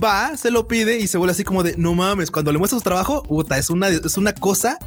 Va, 0.03 0.39
se 0.39 0.51
lo 0.51 0.67
pide 0.67 0.99
y 0.99 1.07
se 1.07 1.19
vuelve 1.19 1.33
así 1.33 1.45
como 1.45 1.63
de 1.63 1.77
no 1.77 1.93
mames. 1.93 2.31
Cuando 2.31 2.51
le 2.51 2.57
muestra 2.57 2.79
su 2.79 2.83
trabajo, 2.83 3.23
puta, 3.25 3.59
es 3.59 3.69
una, 3.69 3.89
es 3.89 4.17
una 4.17 4.35
cosa 4.35 4.79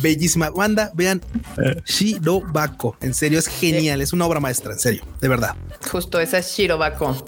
bellísima. 0.00 0.50
Banda, 0.50 0.92
vean 0.94 1.20
Shirobako. 1.86 2.96
En 3.00 3.12
serio, 3.12 3.40
es 3.40 3.48
genial. 3.48 4.00
Es 4.02 4.12
una 4.12 4.26
obra 4.26 4.38
maestra, 4.38 4.74
en 4.74 4.78
serio, 4.78 5.04
de 5.20 5.26
verdad. 5.26 5.56
Justo 5.90 6.20
esa 6.20 6.38
es 6.38 6.46
Shirobako. 6.52 7.24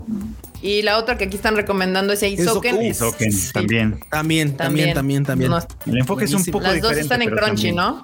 Y 0.60 0.82
la 0.82 0.98
otra 0.98 1.16
que 1.16 1.24
aquí 1.24 1.36
están 1.36 1.54
recomendando 1.56 2.12
es 2.12 2.22
Eisoken. 2.22 2.82
Hisoken 2.82 3.32
Sí. 3.32 3.52
también. 3.52 4.00
También, 4.10 4.56
también, 4.56 4.92
también, 4.94 5.24
también. 5.24 5.50
No, 5.50 5.58
El 5.86 5.98
enfoque 5.98 6.24
es 6.24 6.32
un 6.34 6.44
poco 6.46 6.64
las 6.64 6.80
dos 6.80 6.96
diferente. 6.96 7.00
están 7.02 7.22
en 7.22 7.28
Crunchy, 7.30 7.74
también. 7.74 7.76
¿no? 7.76 8.02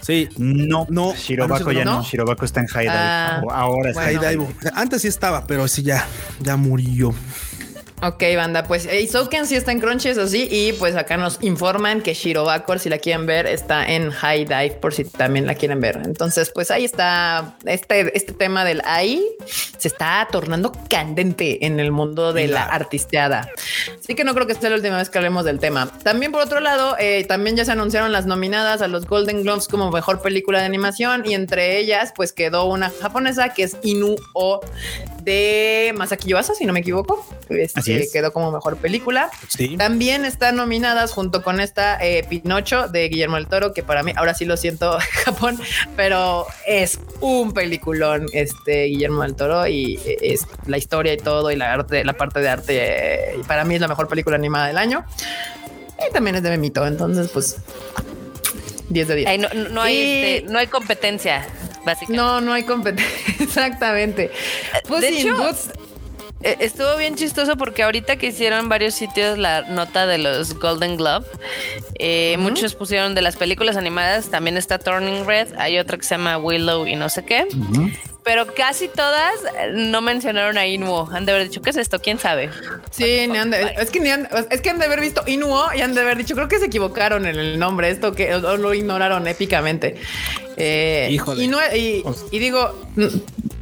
Sí. 0.00 0.28
No, 0.38 0.86
No. 0.88 1.14
Shirobako 1.14 1.72
ya 1.72 1.84
¿no? 1.84 1.96
no. 1.96 2.02
Shirobako 2.02 2.44
está 2.46 2.60
en 2.60 2.66
High 2.68 2.84
Dive. 2.86 2.94
Ah. 2.96 3.42
Ahora 3.50 3.90
está. 3.90 4.04
Bueno. 4.04 4.22
Daibo. 4.22 4.52
Antes 4.74 5.02
sí 5.02 5.08
estaba, 5.08 5.46
pero 5.46 5.68
sí 5.68 5.82
ya, 5.82 6.06
ya 6.40 6.56
murió. 6.56 7.14
Ok, 8.02 8.22
banda, 8.34 8.64
pues 8.64 8.86
Eisoken 8.86 9.46
sí 9.46 9.56
está 9.56 9.72
en 9.72 9.80
Crunchy, 9.80 10.08
eso 10.08 10.26
sí, 10.26 10.48
y 10.50 10.72
pues 10.72 10.96
acá 10.96 11.18
nos 11.18 11.36
informan 11.42 12.00
que 12.00 12.14
Shirobako, 12.14 12.78
si 12.78 12.88
la 12.88 12.96
quieren 12.96 13.26
ver, 13.26 13.46
está 13.46 13.86
en 13.86 14.10
High 14.10 14.46
Dive, 14.46 14.78
por 14.80 14.94
si 14.94 15.04
también 15.04 15.46
la 15.46 15.54
quieren 15.54 15.80
ver. 15.80 16.00
Entonces, 16.02 16.50
pues 16.54 16.70
ahí 16.70 16.86
está, 16.86 17.56
este, 17.66 18.16
este 18.16 18.32
tema 18.32 18.64
del 18.64 18.80
AI 18.86 19.22
se 19.76 19.88
está 19.88 20.26
tornando 20.32 20.72
candente 20.88 21.66
en 21.66 21.78
el 21.78 21.92
mundo 21.92 22.32
de 22.32 22.48
la 22.48 22.62
artisteada. 22.62 23.50
Así 23.98 24.14
que 24.14 24.24
no 24.24 24.32
creo 24.34 24.46
que 24.46 24.54
sea 24.54 24.70
la 24.70 24.76
última 24.76 24.96
vez 24.96 25.10
que 25.10 25.18
hablemos 25.18 25.44
del 25.44 25.58
tema. 25.58 25.90
También 26.02 26.32
por 26.32 26.40
otro 26.40 26.60
lado, 26.60 26.96
eh, 26.98 27.24
también 27.24 27.56
ya 27.56 27.66
se 27.66 27.72
anunciaron 27.72 28.12
las 28.12 28.24
nominadas 28.24 28.80
a 28.80 28.88
los 28.88 29.06
Golden 29.06 29.42
Globes 29.42 29.68
como 29.68 29.90
mejor 29.90 30.22
película 30.22 30.60
de 30.60 30.64
animación 30.64 31.22
y 31.26 31.34
entre 31.34 31.78
ellas 31.78 32.14
pues 32.16 32.32
quedó 32.32 32.64
una 32.64 32.90
japonesa 33.02 33.50
que 33.50 33.64
es 33.64 33.76
Inu 33.82 34.16
o 34.32 34.60
de 35.22 35.92
Masaki 35.96 36.30
Yuasa, 36.30 36.54
si 36.54 36.64
no 36.64 36.72
me 36.72 36.80
equivoco. 36.80 37.26
Este, 37.50 37.89
Así 37.94 38.02
es. 38.04 38.12
Quedó 38.12 38.32
como 38.32 38.50
mejor 38.52 38.76
película. 38.76 39.30
Sí. 39.48 39.76
También 39.76 40.24
están 40.24 40.56
nominadas 40.56 41.12
junto 41.12 41.42
con 41.42 41.60
esta 41.60 41.98
eh, 42.04 42.24
Pinocho 42.28 42.88
de 42.88 43.08
Guillermo 43.08 43.36
del 43.36 43.46
Toro, 43.46 43.72
que 43.72 43.82
para 43.82 44.02
mí, 44.02 44.12
ahora 44.16 44.34
sí 44.34 44.44
lo 44.44 44.56
siento, 44.56 44.98
Japón, 45.24 45.58
pero 45.96 46.46
es 46.66 46.98
un 47.20 47.52
peliculón 47.52 48.26
este 48.32 48.84
Guillermo 48.84 49.22
del 49.22 49.34
Toro 49.34 49.66
y 49.66 49.98
eh, 50.04 50.16
es 50.22 50.46
la 50.66 50.78
historia 50.78 51.12
y 51.12 51.16
todo 51.18 51.50
y 51.50 51.56
la 51.56 51.72
arte, 51.72 52.04
la 52.04 52.12
parte 52.14 52.40
de 52.40 52.48
arte, 52.48 52.76
eh, 52.78 53.36
y 53.40 53.42
para 53.44 53.64
mí 53.64 53.74
es 53.74 53.80
la 53.80 53.88
mejor 53.88 54.08
película 54.08 54.36
animada 54.36 54.66
del 54.68 54.78
año. 54.78 55.04
Y 56.08 56.12
también 56.12 56.36
es 56.36 56.42
de 56.42 56.50
Memito, 56.50 56.86
entonces 56.86 57.28
pues 57.28 57.56
10 58.88 59.08
de 59.08 59.14
10. 59.16 59.28
Ay, 59.28 59.38
no, 59.38 59.80
hay, 59.82 59.94
Y- 59.96 60.00
este, 60.36 60.50
no 60.52 60.58
hay 60.58 60.66
competencia, 60.66 61.46
básicamente. 61.84 62.16
No, 62.16 62.40
no 62.40 62.52
hay 62.52 62.62
competencia. 62.64 63.34
Exactamente. 63.40 64.30
Pues 64.88 65.02
de 65.02 65.08
sin 65.08 65.18
hecho, 65.28 65.48
Eh, 65.50 65.54
Estuvo 66.42 66.96
bien 66.96 67.16
chistoso 67.16 67.56
porque 67.56 67.82
ahorita 67.82 68.16
que 68.16 68.28
hicieron 68.28 68.68
varios 68.70 68.94
sitios 68.94 69.36
la 69.36 69.62
nota 69.62 70.06
de 70.06 70.16
los 70.16 70.54
Golden 70.58 70.96
Globe, 70.96 71.26
eh, 71.98 72.36
muchos 72.38 72.74
pusieron 72.74 73.14
de 73.14 73.20
las 73.20 73.36
películas 73.36 73.76
animadas, 73.76 74.30
también 74.30 74.56
está 74.56 74.78
Turning 74.78 75.26
Red, 75.26 75.48
hay 75.58 75.78
otra 75.78 75.98
que 75.98 76.04
se 76.04 76.14
llama 76.14 76.38
Willow 76.38 76.86
y 76.86 76.96
no 76.96 77.10
sé 77.10 77.26
qué, 77.26 77.46
pero 78.24 78.54
casi 78.54 78.88
todas 78.88 79.34
eh, 79.58 79.70
no 79.74 80.00
mencionaron 80.00 80.56
a 80.56 80.66
Inuo. 80.66 81.10
Han 81.12 81.26
de 81.26 81.32
haber 81.32 81.48
dicho, 81.48 81.60
¿qué 81.60 81.70
es 81.70 81.76
esto? 81.76 82.00
¿Quién 82.00 82.18
sabe? 82.18 82.48
Sí, 82.90 83.26
ni 83.28 83.36
han 83.36 83.50
de- 83.50 83.74
es 83.78 83.90
que 83.90 84.00
ni 84.00 84.08
han, 84.10 84.26
es 84.50 84.60
que 84.62 84.70
han 84.70 84.78
de 84.78 84.86
haber 84.86 85.00
visto 85.00 85.22
Inuo 85.26 85.66
y 85.76 85.82
han 85.82 85.94
de 85.94 86.00
haber 86.00 86.16
dicho, 86.16 86.34
creo 86.34 86.48
que 86.48 86.58
se 86.58 86.66
equivocaron 86.66 87.26
en 87.26 87.36
el 87.38 87.58
nombre, 87.58 87.90
esto 87.90 88.12
que 88.14 88.32
lo 88.38 88.72
ignoraron 88.72 89.26
épicamente. 89.28 89.96
Eh, 90.56 91.08
Híjole. 91.10 91.44
Y, 91.44 91.48
no- 91.48 91.58
y- 91.76 92.02
y 92.30 92.38
digo, 92.38 92.78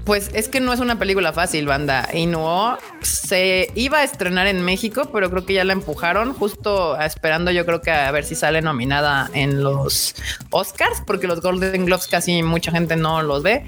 pues 0.09 0.31
es 0.33 0.49
que 0.49 0.59
no 0.59 0.73
es 0.73 0.81
una 0.81 0.99
película 0.99 1.35
fácil, 1.35 1.67
banda. 1.67 2.09
Inuo 2.15 2.79
se 3.03 3.71
iba 3.75 3.99
a 3.99 4.05
estrenar 4.05 4.47
en 4.47 4.63
México, 4.63 5.11
pero 5.13 5.31
creo 5.31 5.47
que 5.47 5.55
ya 5.55 5.65
la 5.65 5.73
empujaron 5.73 6.33
justo 6.33 6.99
esperando 7.01 7.51
yo 7.51 7.65
creo 7.67 7.81
que 7.81 7.91
a 7.91 8.11
ver 8.11 8.25
si 8.25 8.35
sale 8.35 8.63
nominada 8.63 9.31
en 9.35 9.63
los 9.63 10.15
Oscars, 10.51 11.03
porque 11.07 11.27
los 11.27 11.41
Golden 11.41 11.87
Globes 11.87 12.07
casi 12.07 12.43
mucha 12.43 12.71
gente 12.71 12.97
no 12.97 13.23
los 13.23 13.43
ve. 13.43 13.65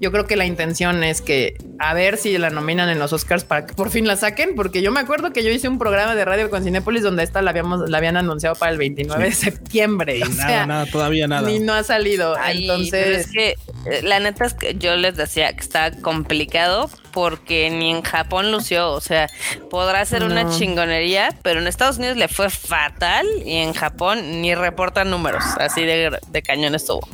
Yo 0.00 0.12
creo 0.12 0.26
que 0.26 0.36
la 0.36 0.46
intención 0.46 1.04
es 1.04 1.20
que 1.20 1.56
a 1.78 1.94
ver 1.94 2.16
si 2.16 2.36
la 2.38 2.50
nominan 2.50 2.88
en 2.88 2.98
los 2.98 3.12
Oscars 3.12 3.44
para 3.44 3.66
que 3.66 3.74
por 3.74 3.90
fin 3.90 4.06
la 4.06 4.16
saquen, 4.16 4.54
porque 4.54 4.82
yo 4.82 4.92
me 4.92 5.00
acuerdo 5.00 5.32
que 5.32 5.42
yo 5.42 5.50
hice 5.50 5.68
un 5.68 5.78
programa 5.78 6.14
de 6.14 6.24
radio 6.24 6.50
con 6.50 6.64
Cinépolis 6.64 7.02
donde 7.02 7.22
esta 7.22 7.42
la 7.42 7.50
habíamos, 7.50 7.88
la 7.88 7.98
habían 7.98 8.16
anunciado 8.16 8.54
para 8.54 8.72
el 8.72 8.78
29 8.78 9.24
de 9.24 9.32
septiembre. 9.32 10.18
Y 10.18 10.22
o 10.22 10.28
nada, 10.28 10.48
sea, 10.48 10.66
nada, 10.66 10.86
todavía 10.86 11.28
nada. 11.28 11.48
Ni 11.48 11.58
no 11.58 11.74
ha 11.74 11.82
salido. 11.82 12.34
Ay, 12.38 12.62
pero 12.62 12.74
Entonces, 12.74 13.26
es 13.26 13.32
que 13.32 13.50
eh, 13.86 14.02
la 14.02 14.20
neta 14.20 14.44
es 14.44 14.54
que 14.54 14.74
yo 14.76 14.96
les 14.96 15.16
decía 15.16 15.52
que 15.52 15.60
está 15.60 15.90
complicado 15.92 16.90
porque 17.12 17.70
ni 17.70 17.90
en 17.90 18.02
Japón 18.02 18.52
lució, 18.52 18.92
o 18.92 19.00
sea, 19.00 19.28
podrá 19.70 20.04
ser 20.04 20.24
una 20.24 20.48
chingonería, 20.50 21.36
pero 21.42 21.60
en 21.60 21.66
Estados 21.66 21.98
Unidos 21.98 22.16
le 22.16 22.28
fue 22.28 22.50
fatal 22.50 23.26
y 23.44 23.56
en 23.56 23.72
Japón 23.72 24.40
ni 24.42 24.54
reportan 24.54 25.10
números, 25.10 25.44
así 25.58 25.82
de, 25.82 26.18
de 26.28 26.42
cañón 26.42 26.74
estuvo. 26.74 27.06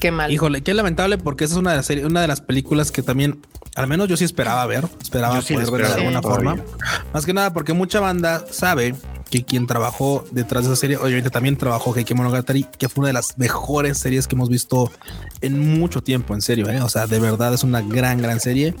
Qué 0.00 0.10
mal. 0.10 0.32
Híjole, 0.32 0.62
qué 0.62 0.74
lamentable 0.74 1.16
porque 1.18 1.44
esa 1.44 1.54
es 1.54 1.58
una 1.58 1.70
de 1.70 1.76
las 1.76 1.86
series, 1.86 2.06
una 2.06 2.20
de 2.20 2.28
las 2.28 2.40
películas 2.40 2.90
que 2.90 3.02
también, 3.02 3.40
al 3.76 3.86
menos 3.86 4.08
yo 4.08 4.16
sí 4.16 4.24
esperaba 4.24 4.66
ver, 4.66 4.84
esperaba 5.00 5.40
sí 5.42 5.54
poder 5.54 5.70
ver 5.70 5.86
de 5.86 5.94
alguna 5.94 6.20
todavía. 6.20 6.50
forma. 6.50 6.64
Más 7.12 7.24
que 7.24 7.32
nada 7.32 7.52
porque 7.52 7.72
mucha 7.72 8.00
banda 8.00 8.44
sabe 8.50 8.94
que 9.30 9.44
quien 9.44 9.66
trabajó 9.66 10.24
detrás 10.30 10.64
de 10.64 10.72
esa 10.72 10.80
serie, 10.80 10.96
obviamente 10.96 11.30
también 11.30 11.56
trabajó 11.56 11.94
Heike 11.94 12.14
Monogatari, 12.14 12.64
que 12.78 12.88
fue 12.88 13.02
una 13.02 13.08
de 13.08 13.12
las 13.14 13.38
mejores 13.38 13.98
series 13.98 14.26
que 14.26 14.36
hemos 14.36 14.48
visto 14.48 14.90
en 15.40 15.78
mucho 15.78 16.02
tiempo, 16.02 16.34
en 16.34 16.42
serio, 16.42 16.68
¿eh? 16.68 16.80
o 16.80 16.88
sea, 16.88 17.06
de 17.06 17.18
verdad 17.18 17.52
es 17.52 17.64
una 17.64 17.82
gran, 17.82 18.22
gran 18.22 18.40
serie. 18.40 18.74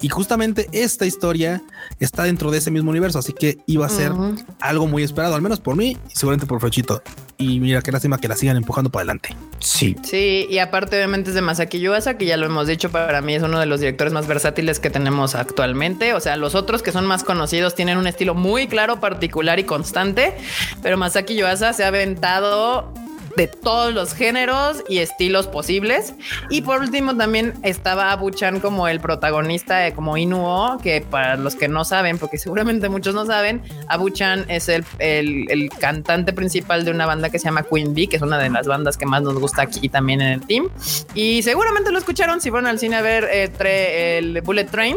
Y 0.00 0.08
justamente 0.08 0.68
esta 0.72 1.06
historia 1.06 1.62
está 2.00 2.24
dentro 2.24 2.50
de 2.50 2.58
ese 2.58 2.70
mismo 2.70 2.90
universo, 2.90 3.18
así 3.18 3.32
que 3.32 3.58
iba 3.66 3.86
a 3.86 3.88
ser 3.88 4.12
algo 4.60 4.86
muy 4.86 5.02
esperado, 5.02 5.34
al 5.34 5.42
menos 5.42 5.60
por 5.60 5.76
mí 5.76 5.96
y 6.08 6.14
seguramente 6.14 6.46
por 6.46 6.60
Frochito. 6.60 7.02
Y 7.42 7.58
mira 7.58 7.82
qué 7.82 7.90
lástima 7.90 8.18
que 8.18 8.28
la 8.28 8.36
sigan 8.36 8.56
empujando 8.56 8.88
para 8.88 9.02
adelante. 9.02 9.34
Sí. 9.58 9.96
Sí, 10.02 10.46
y 10.48 10.58
aparte 10.58 10.96
obviamente 10.96 11.30
es 11.30 11.34
de 11.34 11.42
Masaki 11.42 11.80
Yuasa, 11.80 12.16
que 12.16 12.24
ya 12.24 12.36
lo 12.36 12.46
hemos 12.46 12.68
dicho, 12.68 12.90
para 12.90 13.20
mí 13.20 13.34
es 13.34 13.42
uno 13.42 13.58
de 13.58 13.66
los 13.66 13.80
directores 13.80 14.12
más 14.12 14.26
versátiles 14.26 14.78
que 14.78 14.90
tenemos 14.90 15.34
actualmente. 15.34 16.14
O 16.14 16.20
sea, 16.20 16.36
los 16.36 16.54
otros 16.54 16.82
que 16.82 16.92
son 16.92 17.04
más 17.06 17.24
conocidos 17.24 17.74
tienen 17.74 17.98
un 17.98 18.06
estilo 18.06 18.34
muy 18.34 18.68
claro, 18.68 19.00
particular 19.00 19.58
y 19.58 19.64
constante, 19.64 20.34
pero 20.82 20.96
Masaki 20.96 21.34
Yuasa 21.34 21.72
se 21.72 21.84
ha 21.84 21.88
aventado 21.88 22.92
de 23.36 23.46
todos 23.46 23.92
los 23.94 24.14
géneros 24.14 24.82
y 24.88 24.98
estilos 24.98 25.46
posibles. 25.46 26.14
Y 26.50 26.62
por 26.62 26.80
último 26.80 27.16
también 27.16 27.54
estaba 27.62 28.12
Abu-chan 28.12 28.60
como 28.60 28.88
el 28.88 29.00
protagonista, 29.00 29.78
de 29.78 29.92
como 29.94 30.16
Inuo, 30.16 30.78
que 30.82 31.00
para 31.00 31.36
los 31.36 31.54
que 31.56 31.68
no 31.68 31.84
saben, 31.84 32.18
porque 32.18 32.38
seguramente 32.38 32.88
muchos 32.88 33.14
no 33.14 33.24
saben, 33.26 33.62
Abu-chan 33.88 34.44
es 34.48 34.68
el, 34.68 34.84
el- 34.98 35.50
el 35.50 35.68
cantante 35.70 36.32
principal 36.32 36.84
de 36.84 36.90
una 36.90 37.06
banda 37.06 37.30
que 37.30 37.38
se 37.38 37.46
llama 37.46 37.62
Queen 37.62 37.94
Bee, 37.94 38.06
que 38.08 38.16
es 38.16 38.22
una 38.22 38.38
de 38.38 38.50
las 38.50 38.66
bandas 38.66 38.96
que 38.96 39.06
más 39.06 39.22
nos 39.22 39.38
gusta 39.38 39.62
aquí 39.62 39.88
también 39.88 40.20
en 40.20 40.32
el 40.34 40.40
team. 40.46 40.68
Y 41.14 41.42
seguramente 41.42 41.90
lo 41.90 41.98
escucharon 41.98 42.40
si 42.40 42.50
fueron 42.50 42.66
al 42.68 42.78
cine 42.78 42.96
a 42.96 43.02
ver 43.02 43.28
eh, 43.32 44.18
el 44.18 44.40
Bullet 44.42 44.64
Train. 44.66 44.96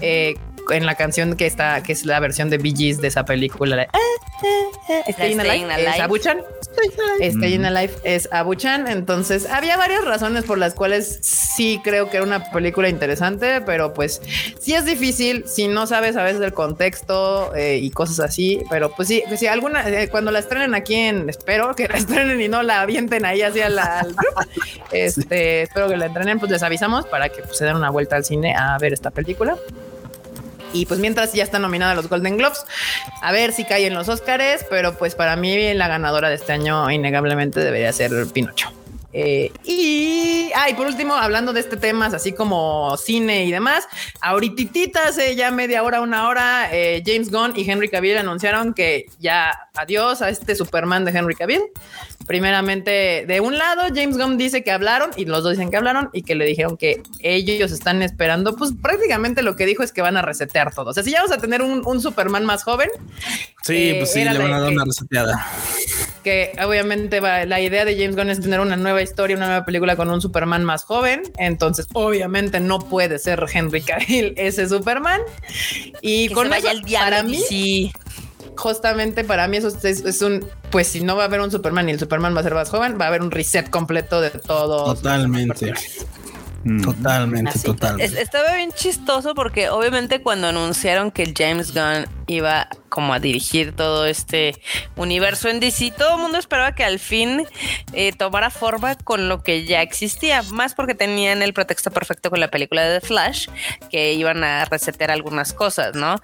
eh, 0.00 0.34
en 0.70 0.86
la 0.86 0.94
canción 0.94 1.36
que 1.36 1.46
está, 1.46 1.82
que 1.82 1.92
es 1.92 2.04
la 2.04 2.20
versión 2.20 2.50
de 2.50 2.58
Bee 2.58 2.74
Gees 2.76 3.00
de 3.00 3.08
esa 3.08 3.24
película. 3.24 3.86
"Ah, 3.92 3.98
ah, 3.98 4.46
ah", 4.88 5.12
Staying 5.12 5.40
Staying 5.40 5.70
Alive, 5.70 5.90
es. 5.94 6.00
Abu-chan. 6.00 6.42
Staying 7.20 7.64
Alive 7.64 7.92
es 8.04 8.28
Abu-chan. 8.32 8.86
Entonces, 8.88 9.46
había 9.50 9.76
varias 9.76 10.04
razones 10.04 10.44
por 10.44 10.58
las 10.58 10.74
cuales 10.74 11.18
sí 11.22 11.80
creo 11.82 12.10
que 12.10 12.18
era 12.18 12.26
una 12.26 12.50
película 12.50 12.88
interesante, 12.88 13.60
pero 13.62 13.94
pues 13.94 14.20
sí 14.60 14.74
es 14.74 14.84
difícil 14.84 15.44
si 15.46 15.68
no 15.68 15.86
sabes 15.86 16.16
a 16.16 16.22
veces 16.22 16.40
del 16.40 16.52
contexto 16.52 17.54
eh, 17.54 17.78
y 17.80 17.90
cosas 17.90 18.20
así. 18.20 18.62
Pero 18.70 18.90
pues 18.94 19.08
sí, 19.08 19.22
si 19.36 19.46
alguna, 19.46 19.88
eh, 19.88 20.08
cuando 20.08 20.30
la 20.30 20.38
estrenen 20.40 20.74
aquí 20.74 20.94
en, 20.94 21.28
espero 21.30 21.74
que 21.74 21.88
la 21.88 21.96
estrenen 21.98 22.40
y 22.40 22.48
no 22.48 22.62
la 22.62 22.82
avienten 22.82 23.24
ahí 23.24 23.42
hacia 23.42 23.68
la, 23.68 24.00
al 24.00 24.14
grupo. 24.14 24.40
Este, 24.92 25.62
espero 25.62 25.88
que 25.88 25.96
la 25.96 26.06
entrenen, 26.06 26.38
pues 26.38 26.50
les 26.50 26.62
avisamos 26.62 27.06
para 27.06 27.28
que 27.28 27.42
pues, 27.42 27.58
se 27.58 27.64
den 27.64 27.76
una 27.76 27.90
vuelta 27.90 28.16
al 28.16 28.24
cine 28.24 28.54
a 28.54 28.78
ver 28.78 28.92
esta 28.92 29.10
película. 29.10 29.56
Y 30.76 30.86
pues 30.86 31.00
mientras 31.00 31.32
ya 31.32 31.42
está 31.42 31.58
nominada 31.58 31.92
a 31.92 31.94
los 31.94 32.08
Golden 32.08 32.36
Globes, 32.36 32.64
a 33.22 33.32
ver 33.32 33.52
si 33.52 33.64
cae 33.64 33.86
en 33.86 33.94
los 33.94 34.08
Oscars, 34.08 34.66
pero 34.68 34.96
pues 34.98 35.14
para 35.14 35.36
mí 35.36 35.72
la 35.74 35.88
ganadora 35.88 36.28
de 36.28 36.34
este 36.34 36.52
año 36.52 36.90
innegablemente 36.90 37.60
debería 37.60 37.92
ser 37.92 38.12
Pinocho. 38.32 38.75
Eh, 39.18 39.50
y, 39.64 40.50
ah, 40.54 40.68
y 40.68 40.74
por 40.74 40.86
último, 40.86 41.14
hablando 41.14 41.54
de 41.54 41.60
este 41.60 41.78
tema, 41.78 42.04
así 42.06 42.32
como 42.32 42.94
cine 42.98 43.46
y 43.46 43.50
demás, 43.50 43.88
ahorita 44.20 45.08
hace 45.08 45.34
ya 45.34 45.50
media 45.50 45.82
hora, 45.82 46.02
una 46.02 46.28
hora, 46.28 46.68
eh, 46.70 47.02
James 47.04 47.30
Gunn 47.30 47.54
y 47.56 47.70
Henry 47.70 47.88
Cavill 47.88 48.18
anunciaron 48.18 48.74
que 48.74 49.06
ya 49.18 49.54
adiós 49.74 50.20
a 50.20 50.28
este 50.28 50.54
Superman 50.54 51.06
de 51.06 51.12
Henry 51.12 51.34
Cavill. 51.34 51.62
Primeramente, 52.26 53.24
de 53.26 53.40
un 53.40 53.56
lado, 53.56 53.84
James 53.94 54.18
Gunn 54.18 54.36
dice 54.36 54.62
que 54.62 54.70
hablaron 54.70 55.10
y 55.16 55.24
los 55.24 55.42
dos 55.42 55.52
dicen 55.52 55.70
que 55.70 55.76
hablaron 55.78 56.10
y 56.12 56.22
que 56.22 56.34
le 56.34 56.44
dijeron 56.44 56.76
que 56.76 57.02
ellos 57.20 57.72
están 57.72 58.02
esperando, 58.02 58.54
pues 58.56 58.72
prácticamente 58.82 59.42
lo 59.42 59.56
que 59.56 59.64
dijo 59.64 59.82
es 59.82 59.92
que 59.92 60.02
van 60.02 60.18
a 60.18 60.22
resetear 60.22 60.74
todo. 60.74 60.90
O 60.90 60.92
sea, 60.92 61.02
si 61.02 61.12
ya 61.12 61.22
vamos 61.22 61.34
a 61.34 61.40
tener 61.40 61.62
un, 61.62 61.82
un 61.86 62.02
Superman 62.02 62.44
más 62.44 62.64
joven, 62.64 62.90
Sí, 63.66 63.90
Eh, 63.90 63.94
pues 63.98 64.12
sí, 64.12 64.22
le 64.22 64.38
van 64.38 64.52
a 64.52 64.60
dar 64.60 64.70
una 64.72 64.84
reseteada. 64.84 65.44
que 66.22 66.52
obviamente 66.64 67.18
va, 67.18 67.44
la 67.46 67.60
idea 67.60 67.84
de 67.84 67.96
James 67.96 68.14
Gunn 68.14 68.30
es 68.30 68.40
tener 68.40 68.60
una 68.60 68.76
nueva 68.76 69.02
historia, 69.06 69.36
una 69.36 69.46
nueva 69.46 69.64
película 69.64 69.96
con 69.96 70.10
un 70.10 70.20
Superman 70.20 70.62
más 70.64 70.84
joven. 70.84 71.22
Entonces, 71.38 71.86
obviamente 71.94 72.60
no 72.60 72.78
puede 72.80 73.18
ser 73.18 73.44
Henry 73.52 73.82
Cavill 73.82 74.34
ese 74.36 74.68
Superman. 74.68 75.20
Y 76.02 76.28
Que 76.28 76.34
con 76.34 76.44
se 76.44 76.50
vaya 76.50 76.72
eso, 76.72 76.82
diablo. 76.84 77.10
para 77.10 77.22
mí, 77.22 77.40
sí. 77.48 77.92
justamente 78.56 79.24
para 79.24 79.48
mí 79.48 79.56
eso 79.58 79.68
es, 79.68 79.84
es 79.84 80.22
un, 80.22 80.44
pues 80.70 80.86
si 80.88 81.00
no 81.02 81.16
va 81.16 81.22
a 81.22 81.26
haber 81.26 81.40
un 81.40 81.50
Superman 81.50 81.88
y 81.88 81.92
el 81.92 81.98
Superman 81.98 82.34
va 82.36 82.40
a 82.40 82.42
ser 82.42 82.54
más 82.54 82.70
joven, 82.70 82.98
va 83.00 83.04
a 83.06 83.08
haber 83.08 83.22
un 83.22 83.30
reset 83.30 83.68
completo 83.70 84.20
de 84.20 84.30
todo. 84.30 84.94
Totalmente. 84.94 85.72
Mm. 86.66 86.82
Totalmente, 86.82 87.50
Así. 87.50 87.62
totalmente. 87.64 88.04
Es- 88.04 88.20
estaba 88.20 88.54
bien 88.56 88.72
chistoso 88.72 89.34
porque 89.36 89.68
obviamente 89.68 90.20
cuando 90.20 90.48
anunciaron 90.48 91.12
que 91.12 91.32
James 91.36 91.72
Gunn 91.72 92.06
iba 92.26 92.66
como 92.88 93.12
a 93.14 93.20
dirigir 93.20 93.76
todo 93.76 94.04
este 94.06 94.60
universo 94.96 95.48
en 95.48 95.60
DC, 95.60 95.92
todo 95.96 96.16
el 96.16 96.22
mundo 96.22 96.38
esperaba 96.38 96.74
que 96.74 96.82
al 96.82 96.98
fin 96.98 97.46
eh, 97.92 98.12
tomara 98.12 98.50
forma 98.50 98.96
con 98.96 99.28
lo 99.28 99.44
que 99.44 99.64
ya 99.64 99.80
existía, 99.82 100.42
más 100.42 100.74
porque 100.74 100.94
tenían 100.94 101.40
el 101.42 101.52
pretexto 101.52 101.90
perfecto 101.92 102.30
con 102.30 102.40
la 102.40 102.48
película 102.50 102.82
de 102.84 102.98
The 103.00 103.06
Flash, 103.06 103.46
que 103.90 104.14
iban 104.14 104.42
a 104.42 104.64
resetear 104.64 105.10
algunas 105.12 105.52
cosas, 105.52 105.94
¿no? 105.94 106.20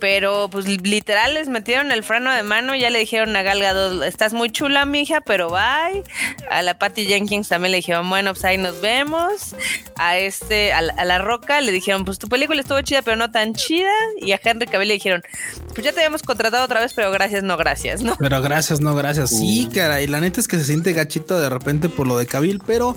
Pero 0.00 0.48
pues 0.50 0.66
literal 0.66 1.34
les 1.34 1.48
metieron 1.48 1.92
el 1.92 2.02
freno 2.02 2.32
de 2.32 2.42
mano, 2.42 2.74
ya 2.74 2.90
le 2.90 2.98
dijeron 2.98 3.36
a 3.36 3.42
Gal 3.42 3.60
Gadot, 3.60 4.02
estás 4.02 4.32
muy 4.32 4.50
chula, 4.50 4.86
mija, 4.86 5.20
pero 5.20 5.50
bye. 5.50 6.02
A 6.50 6.62
la 6.62 6.78
Patty 6.80 7.06
Jenkins 7.06 7.48
también 7.48 7.70
le 7.72 7.76
dijeron, 7.78 8.08
bueno, 8.08 8.32
pues 8.32 8.44
ahí 8.44 8.58
nos 8.58 8.80
vemos. 8.80 9.54
A 9.96 10.18
este, 10.18 10.72
a 10.72 10.82
la, 10.82 10.92
a 10.94 11.04
La 11.04 11.18
Roca 11.18 11.60
le 11.60 11.70
dijeron, 11.72 12.04
pues 12.04 12.18
tu 12.18 12.28
película 12.28 12.60
estuvo 12.60 12.80
chida, 12.82 13.02
pero 13.02 13.16
no 13.16 13.30
tan 13.30 13.54
chida. 13.54 13.90
Y 14.20 14.32
a 14.32 14.40
Henry 14.42 14.66
Cavill 14.66 14.88
le 14.88 14.94
dijeron, 14.94 15.22
pues 15.68 15.84
ya 15.84 15.92
te 15.92 16.00
habíamos 16.00 16.22
contratado 16.22 16.64
otra 16.64 16.80
vez, 16.80 16.92
pero 16.94 17.10
gracias, 17.10 17.42
no 17.42 17.56
gracias, 17.56 18.02
¿no? 18.02 18.16
Pero 18.18 18.42
gracias, 18.42 18.80
no 18.80 18.94
gracias. 18.94 19.30
Sí, 19.30 19.68
Uh. 19.70 19.74
caray. 19.74 20.06
La 20.06 20.20
neta 20.20 20.40
es 20.40 20.48
que 20.48 20.56
se 20.58 20.64
siente 20.64 20.92
gachito 20.92 21.38
de 21.40 21.48
repente 21.48 21.88
por 21.88 22.06
lo 22.06 22.18
de 22.18 22.26
Cabil, 22.26 22.60
pero 22.66 22.96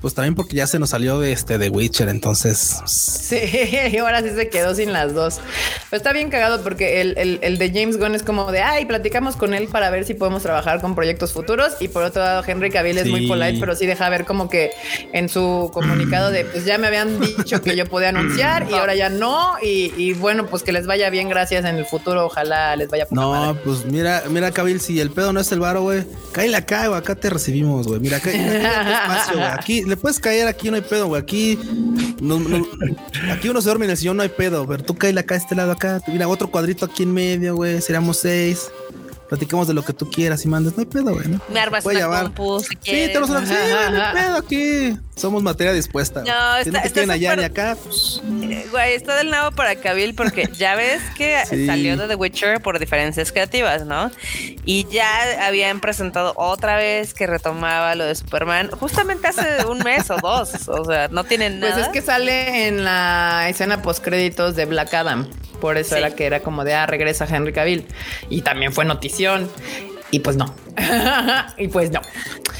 pues 0.00 0.14
también 0.14 0.34
porque 0.34 0.56
ya 0.56 0.66
se 0.66 0.78
nos 0.78 0.90
salió 0.90 1.18
de 1.20 1.32
este 1.32 1.58
de 1.58 1.68
Witcher. 1.70 2.08
Entonces, 2.08 2.80
Sí, 2.86 3.38
y 3.92 3.96
ahora 3.98 4.22
sí 4.22 4.30
se 4.34 4.48
quedó 4.48 4.74
sin 4.74 4.92
las 4.92 5.14
dos. 5.14 5.40
Pero 5.90 5.98
está 5.98 6.12
bien 6.12 6.30
cagado 6.30 6.62
porque 6.62 7.00
el, 7.00 7.16
el- 7.18 7.38
el 7.42 7.58
de 7.58 7.68
James 7.70 7.98
Gunn 7.98 8.14
es 8.14 8.22
como 8.22 8.50
de, 8.52 8.60
ay, 8.62 8.84
platicamos 8.86 9.36
con 9.36 9.54
él 9.54 9.68
para 9.68 9.90
ver 9.90 10.04
si 10.04 10.14
podemos 10.14 10.42
trabajar 10.42 10.80
con 10.80 10.94
proyectos 10.94 11.32
futuros. 11.32 11.74
Y 11.80 11.88
por 11.88 12.02
otro 12.02 12.22
lado, 12.22 12.42
Henry 12.46 12.70
Cavill 12.70 12.98
es 12.98 13.06
muy 13.08 13.20
Sí. 13.20 13.26
polite, 13.28 13.58
pero 13.58 13.74
sí 13.74 13.86
deja 13.86 14.08
ver 14.08 14.24
como 14.24 14.48
que 14.48 14.70
en 15.12 15.28
su 15.28 15.70
comunicado 16.06 16.30
de, 16.30 16.44
pues 16.44 16.64
ya 16.64 16.78
me 16.78 16.86
habían 16.86 17.20
dicho 17.20 17.60
que 17.62 17.76
yo 17.76 17.86
podía 17.86 18.08
anunciar 18.10 18.66
y 18.70 18.74
ahora 18.74 18.94
ya 18.94 19.08
no. 19.08 19.54
Y, 19.62 19.92
y 19.96 20.12
bueno, 20.14 20.46
pues 20.46 20.62
que 20.62 20.72
les 20.72 20.86
vaya 20.86 21.10
bien, 21.10 21.28
gracias 21.28 21.64
en 21.64 21.76
el 21.76 21.84
futuro. 21.86 22.26
Ojalá 22.26 22.74
les 22.76 22.88
vaya 22.88 23.06
no, 23.10 23.30
madre. 23.30 23.60
pues 23.64 23.84
mira, 23.84 24.22
mira, 24.30 24.50
Cabil, 24.50 24.80
si 24.80 25.00
el 25.00 25.10
pedo 25.10 25.32
no 25.32 25.40
es 25.40 25.50
el 25.52 25.60
varo, 25.60 25.82
güey, 25.82 26.04
cállale 26.32 26.56
acá, 26.56 26.86
güey. 26.88 26.98
Acá 26.98 27.14
te 27.14 27.30
recibimos, 27.30 27.86
güey. 27.86 28.00
Mira, 28.00 28.16
acá, 28.18 28.30
espacio, 28.32 29.34
güey. 29.34 29.46
Aquí 29.48 29.82
le 29.84 29.96
puedes 29.96 30.18
caer, 30.20 30.46
aquí 30.48 30.70
no 30.70 30.76
hay 30.76 30.82
pedo, 30.82 31.06
güey. 31.08 31.20
Aquí, 31.22 31.58
no- 32.20 32.38
no- 32.40 32.66
aquí 33.32 33.48
uno 33.48 33.60
se 33.60 33.66
duerme 33.68 33.84
en 33.86 33.92
el 33.92 33.96
sillón, 33.96 34.16
no 34.16 34.22
hay 34.22 34.28
pedo. 34.28 34.66
Pero 34.66 34.82
tú 34.84 34.94
cállale 34.96 35.20
acá, 35.20 35.34
este 35.36 35.54
lado 35.54 35.72
acá. 35.72 36.00
Mira, 36.08 36.28
otro 36.28 36.48
cuadrito 36.50 36.84
aquí 36.86 37.02
en 37.02 37.12
medio, 37.12 37.56
güey. 37.56 37.80
Seríamos 37.80 38.18
seis. 38.18 38.68
Platicamos 39.28 39.66
de 39.66 39.74
lo 39.74 39.84
que 39.84 39.92
tú 39.92 40.08
quieras 40.10 40.44
y 40.44 40.48
mandes. 40.48 40.74
No 40.76 40.80
hay 40.80 40.86
pedo, 40.86 41.14
güey. 41.14 41.26
¿no? 41.28 41.40
Me 41.48 41.58
armas 41.60 41.82
Puede 41.82 41.96
una 41.98 42.06
llamar. 42.06 42.22
compu 42.24 42.60
si 42.60 42.66
Sí, 42.68 42.76
quieres. 42.76 43.06
tenemos 43.08 43.30
una. 43.30 43.46
Sí, 43.46 43.54
güey, 43.54 43.90
no 43.92 44.04
hay 44.04 44.14
pedo 44.14 44.36
aquí. 44.38 44.98
Somos 45.16 45.42
materia 45.42 45.72
dispuesta. 45.72 46.20
No. 46.20 46.26
Si 46.62 46.68
está- 46.68 46.70
no 46.70 46.82
te 46.92 47.00
está 47.00 47.12
allá 47.12 47.36
ni 47.36 47.44
acá, 47.44 47.76
pues, 47.82 48.20
Eh, 48.42 48.66
Güey, 48.70 48.94
está 48.94 49.16
del 49.16 49.30
nabo 49.30 49.50
para 49.56 49.74
Cavill 49.76 50.14
porque 50.14 50.48
ya 50.58 50.74
ves 50.76 51.00
que 51.16 51.38
Sí. 51.48 51.66
salió 51.66 51.96
de 51.96 52.06
The 52.08 52.14
Witcher 52.14 52.60
por 52.60 52.78
diferencias 52.78 53.32
creativas, 53.32 53.84
¿no? 53.86 54.10
Y 54.64 54.86
ya 54.90 55.46
habían 55.46 55.80
presentado 55.80 56.32
otra 56.36 56.76
vez 56.76 57.14
que 57.14 57.26
retomaba 57.26 57.94
lo 57.94 58.04
de 58.04 58.14
Superman 58.14 58.70
justamente 58.70 59.26
hace 59.28 59.64
un 59.66 59.78
mes 59.78 60.10
o 60.10 60.16
dos. 60.22 60.68
O 60.68 60.84
sea, 60.84 61.08
no 61.08 61.24
tienen 61.24 61.60
nada. 61.60 61.72
Pues 61.74 61.86
es 61.86 61.92
que 61.92 62.02
sale 62.02 62.68
en 62.68 62.84
la 62.84 63.48
escena 63.48 63.82
post 63.82 64.04
créditos 64.04 64.54
de 64.54 64.66
Black 64.66 64.92
Adam. 64.94 65.28
Por 65.60 65.78
eso 65.78 65.94
Sí. 65.94 66.00
era 66.00 66.10
que 66.14 66.26
era 66.26 66.40
como 66.40 66.64
de 66.64 66.74
ah, 66.74 66.86
regresa 66.86 67.26
Henry 67.28 67.52
Cavill. 67.52 67.86
Y 68.30 68.42
también 68.42 68.72
fue 68.72 68.84
notición. 68.84 69.50
Y 70.10 70.20
pues 70.20 70.36
no. 70.36 70.54
y 71.58 71.68
pues 71.68 71.90
no. 71.90 72.00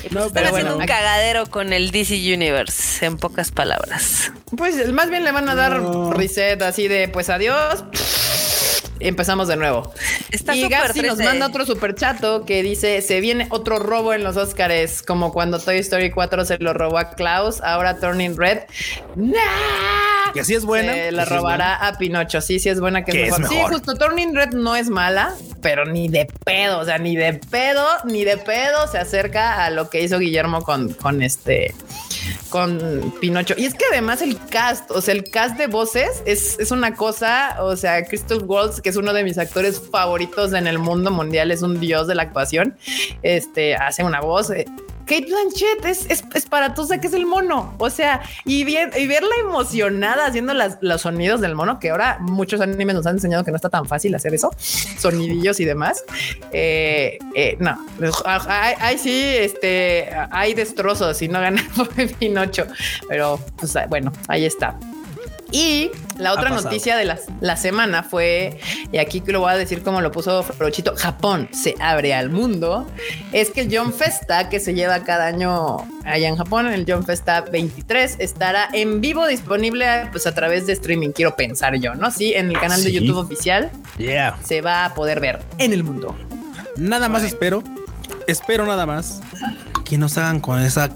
Están 0.03 0.31
pero 0.33 0.47
haciendo 0.49 0.51
bueno, 0.51 0.77
un 0.77 0.83
aquí- 0.83 0.89
cagadero 0.93 1.47
con 1.47 1.73
el 1.73 1.91
DC 1.91 2.15
Universe, 2.35 3.05
en 3.07 3.17
pocas 3.19 3.51
palabras. 3.53 4.33
Pues 4.57 4.93
más 4.93 5.11
bien 5.11 5.25
le 5.25 5.33
van 5.33 5.49
a 5.49 5.55
dar 5.55 5.81
No. 5.81 6.13
reset 6.13 6.61
así 6.63 6.89
de 6.89 7.09
pues 7.09 7.29
adiós. 7.31 7.85
Empezamos 9.01 9.49
de 9.49 9.57
nuevo. 9.57 9.93
Está 10.31 10.55
y 10.55 10.69
Gapsi 10.69 11.03
nos 11.03 11.19
manda 11.19 11.47
otro 11.47 11.67
super 11.67 11.95
chato 11.95 12.45
que 12.45 12.63
dice: 12.63 13.03
Se 13.03 13.21
viene 13.21 13.47
otro 13.51 13.79
robo 13.79 14.15
en 14.15 14.25
los 14.25 14.37
Oscars, 14.37 15.03
como 15.03 15.33
cuando 15.33 15.59
Toy 15.59 15.79
Story 15.79 16.11
4 16.11 16.45
se 16.45 16.59
lo 16.59 16.73
robó 16.73 16.99
a 16.99 17.11
Klaus, 17.11 17.61
ahora 17.63 17.99
Turning 17.99 18.37
Red. 18.37 18.61
¡Nah! 19.17 19.37
que 20.37 20.41
así 20.41 20.55
es 20.55 20.65
buena. 20.65 20.93
Se 20.93 20.99
que 20.99 21.13
la 21.13 21.25
robará 21.25 21.75
a 21.75 21.99
Pinocho. 21.99 22.41
Sí, 22.41 22.59
sí 22.59 22.69
es 22.69 22.81
buena 22.81 23.05
que, 23.05 23.27
es 23.27 23.33
es 23.33 23.39
mejor. 23.39 23.49
Sí, 23.49 23.55
mejor. 23.57 23.73
justo 23.73 23.95
Turning 23.95 24.35
Red 24.35 24.51
no 24.51 24.77
es 24.77 24.89
mala. 24.89 25.35
pero 25.63 25.85
ni 25.85 26.09
de 26.09 26.29
pedo, 26.45 26.79
o 26.79 26.85
sea, 26.85 26.99
ni 26.99 27.17
de 27.17 27.35
pedo, 27.35 27.87
ni 28.05 28.25
de 28.25 28.37
pedo 28.37 28.87
se 28.87 28.99
acerca 28.99 29.65
a 29.65 29.71
lo 29.71 29.91
que 29.91 30.03
hizo 30.03 30.19
Guillermo 30.19 30.63
con, 30.63 30.93
con 30.93 31.23
este, 31.23 31.75
con 32.49 33.13
Pinocho. 33.21 33.55
Y 33.57 33.67
es 33.67 33.75
que 33.75 33.85
además 33.91 34.23
el 34.23 34.39
cast, 34.39 34.91
o 34.91 35.01
sea, 35.01 35.15
el 35.15 35.25
cast 35.25 35.57
de 35.57 35.67
voces 35.67 36.23
es, 36.25 36.59
es 36.59 36.71
una 36.71 36.95
cosa, 36.95 37.57
o 37.61 37.77
sea, 37.77 38.05
Crystal 38.05 38.43
Waltz, 38.45 38.81
que 38.81 38.89
es 38.89 38.97
uno 38.97 39.13
de 39.13 39.25
mis 39.25 39.39
actores 39.39 39.81
favoritos 39.91 40.53
en 40.53 40.67
el 40.67 40.79
mundo 40.79 41.11
mundial, 41.11 41.51
es 41.51 41.63
un 41.63 41.81
dios 41.81 42.07
de 42.07 42.15
la 42.15 42.23
actuación, 42.23 42.77
este, 43.23 43.75
hace 43.75 44.05
una 44.05 44.21
voz. 44.21 44.51
Kate 45.07 45.27
Blanchett 45.27 45.85
es, 45.85 46.07
es, 46.11 46.25
es 46.35 46.47
para 46.47 46.75
tú 46.75 46.85
sé 46.85 47.01
que 47.01 47.07
es 47.07 47.13
el 47.13 47.27
mono. 47.27 47.75
O 47.79 47.91
sea, 47.91 48.23
y, 48.45 48.65
bien, 48.65 48.91
y 48.99 49.07
verla 49.07 49.31
emocionada 49.41 50.27
haciendo 50.27 50.53
las, 50.53 50.79
los 50.81 51.03
sonidos 51.03 51.41
del 51.41 51.55
mono, 51.55 51.79
que 51.79 51.91
ahora 51.91 52.19
muchos 52.21 52.61
animes 52.61 52.97
nos 52.97 53.07
han 53.07 53.17
enseñado 53.17 53.45
que 53.45 53.51
no 53.53 53.57
está 53.57 53.71
tan 53.71 53.87
fácil 53.87 54.15
hacer 54.15 54.35
eso, 54.35 54.51
sonidillos 54.99 55.61
y 55.61 55.65
demás. 55.65 56.05
Eh, 56.53 57.19
eh, 57.35 57.57
no, 57.61 57.79
hay 58.27 58.99
sí, 58.99 59.23
este, 59.39 60.11
hay 60.31 60.55
destrozos 60.55 61.23
y 61.23 61.29
no 61.29 61.41
gana 61.41 61.63
por 61.77 61.89
Pinocho, 62.19 62.67
pero 63.09 63.39
pues, 63.59 63.77
bueno, 63.89 64.13
ahí 64.29 64.45
está. 64.45 64.79
Y 65.57 65.91
la 66.19 66.35
otra 66.35 66.51
noticia 66.51 66.97
de 66.97 67.07
la, 67.07 67.19
la 67.41 67.57
semana 67.57 68.03
fue, 68.03 68.59
y 68.93 68.99
aquí 68.99 69.23
lo 69.27 69.41
voy 69.41 69.53
a 69.53 69.57
decir 69.57 69.83
como 69.83 70.03
lo 70.03 70.13
puso 70.13 70.43
Frochito, 70.43 70.95
Japón 70.97 71.49
se 71.51 71.75
abre 71.81 72.13
al 72.13 72.29
mundo, 72.29 72.87
es 73.33 73.51
que 73.51 73.63
el 73.63 73.75
John 73.75 73.95
Festa 73.95 74.51
que 74.51 74.61
se 74.61 74.75
lleva 74.75 75.03
cada 75.03 75.27
año 75.27 75.79
allá 76.05 76.29
en 76.29 76.37
Japón, 76.37 76.67
el 76.67 76.85
John 76.87 77.05
Festa 77.07 77.41
23, 77.41 78.17
estará 78.19 78.69
en 78.75 79.01
vivo 79.01 79.27
disponible 79.27 80.09
pues 80.13 80.27
a 80.27 80.35
través 80.35 80.67
de 80.67 80.75
streaming, 80.75 81.13
quiero 81.13 81.35
pensar 81.37 81.75
yo, 81.77 81.95
¿no? 81.95 82.11
Sí, 82.11 82.35
en 82.35 82.51
el 82.51 82.61
canal 82.61 82.85
de. 82.85 82.93
YouTube 82.93 83.17
oficial 83.17 83.71
Yeah. 83.97 84.37
se 84.45 84.61
va 84.61 84.85
a 84.85 84.95
poder 84.95 85.21
ver 85.21 85.41
en 85.59 85.73
el 85.73 85.85
mundo. 85.85 86.15
Nada 86.77 87.09
más 87.09 87.23
espero, 87.23 87.63
espero 88.27 88.67
nada 88.67 88.85
más 88.85 89.21
que 89.87 89.97
nos 89.97 90.19
hagan 90.19 90.41
con 90.41 90.61
esa 90.61 90.91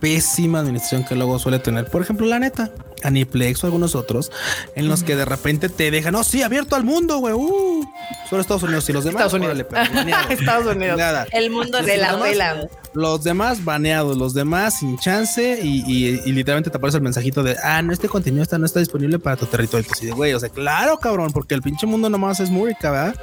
pésima 0.00 0.60
administración 0.60 1.04
que 1.04 1.14
luego 1.14 1.38
suele 1.38 1.58
tener. 1.58 1.86
Por 1.86 2.02
ejemplo, 2.02 2.26
la 2.26 2.38
neta, 2.38 2.70
Aniplex 3.02 3.62
o 3.62 3.66
algunos 3.66 3.94
otros, 3.94 4.32
en 4.74 4.88
los 4.88 5.02
que 5.02 5.16
de 5.16 5.24
repente 5.24 5.68
te 5.68 5.90
dejan, 5.90 6.12
no, 6.12 6.24
sí, 6.24 6.42
abierto 6.42 6.76
al 6.76 6.84
mundo, 6.84 7.18
güey. 7.18 7.34
Uh, 7.34 7.84
solo 8.28 8.42
Estados 8.42 8.62
Unidos 8.62 8.88
y 8.88 8.92
los 8.92 9.04
demás. 9.04 9.22
Estados 9.22 9.34
Unidos. 9.34 9.54
órale, 9.54 9.64
pero 9.64 9.94
baneado. 9.94 10.28
Estados 10.30 10.76
Unidos. 10.76 10.98
Nada. 10.98 11.26
El 11.32 11.50
mundo 11.50 11.82
De 11.82 11.96
la 11.96 12.16
vela. 12.16 12.68
Los 12.96 13.22
demás 13.24 13.62
baneados, 13.62 14.16
los 14.16 14.32
demás 14.32 14.78
sin 14.78 14.96
chance 14.98 15.60
y, 15.62 15.84
y- 15.86 16.20
y 16.24 16.32
literalmente 16.32 16.70
te 16.70 16.78
aparece 16.78 16.96
el 16.96 17.02
mensajito 17.02 17.42
de, 17.42 17.54
ah, 17.62 17.82
no, 17.82 17.92
este 17.92 18.08
contenido 18.08 18.42
está, 18.42 18.56
no 18.58 18.64
está 18.64 18.80
disponible 18.80 19.18
para 19.18 19.36
tu 19.36 19.44
territorio. 19.44 19.84
Pues, 19.86 19.98
sí, 19.98 20.08
güey, 20.10 20.32
o 20.32 20.40
sea, 20.40 20.48
claro, 20.48 20.96
cabrón, 20.98 21.30
porque 21.32 21.54
el 21.54 21.60
pinche 21.60 21.86
mundo 21.86 22.08
nomás 22.08 22.40
es 22.40 22.48
Murica, 22.48 22.90
¿verdad? 22.90 23.14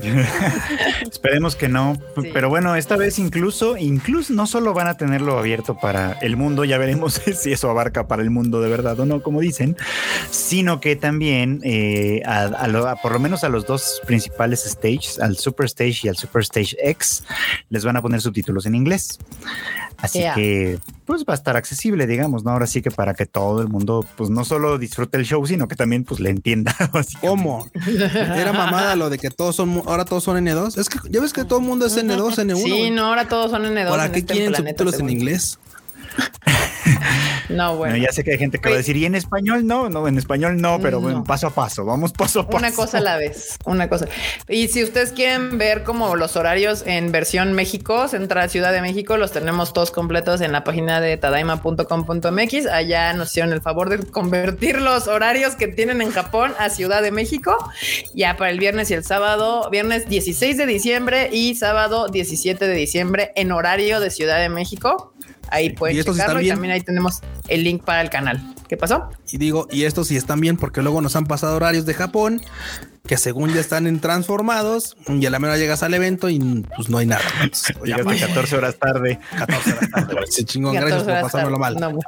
Esperemos 1.10 1.56
que 1.56 1.68
no. 1.68 1.96
Sí. 2.20 2.30
Pero 2.32 2.48
bueno, 2.48 2.74
esta 2.74 2.96
vez 2.96 3.18
incluso, 3.18 3.76
incluso 3.76 4.32
no 4.32 4.46
solo 4.46 4.72
van 4.72 4.86
a 4.88 4.96
tenerlo 4.96 5.38
abierto 5.38 5.76
para 5.78 6.12
el 6.22 6.36
mundo, 6.38 6.64
ya 6.64 6.78
veremos 6.78 7.20
si 7.36 7.52
eso 7.52 7.70
abarca 7.70 8.08
para 8.08 8.22
el 8.22 8.30
mundo 8.30 8.60
de 8.60 8.70
verdad 8.70 8.98
o 8.98 9.06
no, 9.06 9.22
como 9.22 9.40
dicen, 9.40 9.76
sino 10.30 10.80
que 10.80 10.96
también 10.96 11.60
eh, 11.64 12.22
a, 12.24 12.44
a 12.44 12.66
lo- 12.68 12.88
a 12.88 12.96
por 12.96 13.12
lo 13.12 13.18
menos 13.20 13.44
a 13.44 13.48
los 13.48 13.66
dos 13.66 14.00
principales 14.06 14.64
stages, 14.64 15.18
al 15.20 15.36
Super 15.36 15.66
Stage 15.66 16.00
y 16.04 16.08
al 16.08 16.16
Super 16.16 16.42
Stage 16.42 16.76
X, 16.82 17.22
les 17.68 17.84
van 17.84 17.96
a 17.96 18.02
poner 18.02 18.20
subtítulos 18.22 18.66
en 18.66 18.74
inglés. 18.74 19.18
Así 19.98 20.20
Yeah. 20.20 20.34
que, 20.34 20.78
pues 21.04 21.22
va 21.28 21.34
a 21.34 21.36
estar 21.36 21.56
accesible, 21.56 22.06
digamos, 22.06 22.42
¿no? 22.42 22.52
Ahora 22.52 22.66
sí 22.66 22.80
que 22.80 22.90
para 22.90 23.12
que 23.12 23.26
todo 23.26 23.60
el 23.60 23.68
mundo, 23.68 24.06
pues 24.16 24.30
no 24.30 24.46
solo 24.46 24.78
disfrute 24.78 25.18
el 25.18 25.24
show, 25.26 25.46
sino 25.46 25.68
que 25.68 25.76
también, 25.76 26.04
pues 26.04 26.20
le 26.20 26.30
entienda. 26.30 26.74
¿Cómo? 27.20 27.68
Era 27.84 28.52
mamada 28.54 28.96
lo 28.96 29.10
de 29.10 29.18
que 29.18 29.28
todos 29.30 29.56
son, 29.56 29.82
ahora 29.86 30.06
todos 30.06 30.24
son 30.24 30.42
N2. 30.42 30.78
Es 30.78 30.88
que 30.88 30.98
ya 31.10 31.20
ves 31.20 31.34
que 31.34 31.44
todo 31.44 31.58
el 31.58 31.66
mundo 31.66 31.84
es 31.84 31.96
N2, 31.98 32.38
N1. 32.38 32.62
Sí, 32.64 32.90
no, 32.90 33.06
ahora 33.08 33.28
todos 33.28 33.50
son 33.50 33.64
N2. 33.64 33.90
¿Para 33.90 34.06
en 34.06 34.12
qué 34.12 34.18
este 34.20 34.32
quieren 34.32 34.54
subtítulos 34.54 34.98
en 34.98 35.10
inglés? 35.10 35.58
No, 37.50 37.74
bueno. 37.74 37.96
Ya 37.96 38.12
sé 38.12 38.22
que 38.22 38.30
hay 38.30 38.38
gente 38.38 38.60
que 38.60 38.68
va 38.68 38.76
a 38.76 38.78
decir, 38.78 38.96
¿y 38.96 39.06
en 39.06 39.16
español 39.16 39.66
no? 39.66 39.90
No, 39.90 40.06
en 40.06 40.16
español 40.18 40.60
no, 40.60 40.78
pero 40.80 40.98
No. 40.98 41.02
bueno, 41.02 41.24
paso 41.24 41.48
a 41.48 41.50
paso, 41.50 41.84
vamos 41.84 42.12
paso 42.12 42.40
a 42.40 42.46
paso. 42.46 42.58
Una 42.58 42.70
cosa 42.72 42.98
a 42.98 43.00
la 43.00 43.16
vez, 43.16 43.56
una 43.64 43.88
cosa. 43.88 44.06
Y 44.48 44.68
si 44.68 44.84
ustedes 44.84 45.10
quieren 45.10 45.58
ver 45.58 45.82
como 45.82 46.14
los 46.14 46.36
horarios 46.36 46.84
en 46.86 47.10
versión 47.10 47.52
México, 47.54 48.06
Central 48.06 48.50
Ciudad 48.50 48.72
de 48.72 48.80
México, 48.80 49.16
los 49.16 49.32
tenemos 49.32 49.72
todos 49.72 49.90
completos 49.90 50.40
en 50.42 50.52
la 50.52 50.62
página 50.62 51.00
de 51.00 51.16
tadaima.com.mx. 51.16 52.66
Allá 52.66 53.12
nos 53.14 53.30
hicieron 53.30 53.52
el 53.52 53.60
favor 53.60 53.88
de 53.88 53.98
convertir 53.98 54.80
los 54.80 55.08
horarios 55.08 55.56
que 55.56 55.66
tienen 55.68 56.00
en 56.02 56.12
Japón 56.12 56.52
a 56.58 56.70
Ciudad 56.70 57.02
de 57.02 57.10
México. 57.10 57.56
Ya 58.14 58.36
para 58.36 58.50
el 58.50 58.60
viernes 58.60 58.90
y 58.90 58.94
el 58.94 59.02
sábado, 59.04 59.68
viernes 59.70 60.08
16 60.08 60.56
de 60.56 60.66
diciembre 60.66 61.30
y 61.32 61.54
sábado 61.56 62.08
17 62.08 62.66
de 62.66 62.74
diciembre 62.74 63.32
en 63.34 63.50
horario 63.52 63.98
de 63.98 64.10
Ciudad 64.10 64.38
de 64.38 64.48
México. 64.48 65.12
Ahí 65.50 65.70
pueden 65.70 65.96
¿Y 65.96 66.00
estos 66.00 66.16
checarlo 66.16 66.40
están 66.40 66.46
y 66.46 66.48
también 66.50 66.72
ahí 66.72 66.80
tenemos 66.80 67.20
el 67.48 67.64
link 67.64 67.84
para 67.84 68.02
el 68.02 68.10
canal. 68.10 68.54
¿Qué 68.68 68.76
pasó? 68.76 69.10
Y 69.30 69.38
digo, 69.38 69.66
y 69.70 69.84
estos 69.84 70.08
sí 70.08 70.16
están 70.16 70.40
bien 70.40 70.56
porque 70.56 70.82
luego 70.82 71.00
nos 71.00 71.16
han 71.16 71.26
pasado 71.26 71.56
horarios 71.56 71.86
de 71.86 71.94
Japón 71.94 72.40
que 73.06 73.16
según 73.16 73.52
ya 73.52 73.60
están 73.60 73.86
en 73.86 73.98
transformados 73.98 74.96
y 75.08 75.26
a 75.26 75.30
la 75.30 75.38
mera 75.38 75.56
llegas 75.56 75.82
al 75.82 75.94
evento 75.94 76.28
y 76.28 76.38
pues 76.76 76.88
no 76.88 76.98
hay 76.98 77.06
nada. 77.06 77.22
Entonces, 77.42 77.74
Llegaste 77.82 78.04
pues, 78.04 78.20
14 78.20 78.56
horas 78.56 78.76
tarde. 78.78 79.18
14 79.36 79.72
horas 79.72 79.90
tarde. 79.90 80.16
Sí, 80.28 80.44
chingón, 80.44 80.74
14 80.74 80.94
gracias 80.94 81.14
por 81.14 81.22
pasármelo 81.22 81.58
mal. 81.58 81.76
No. 81.76 81.98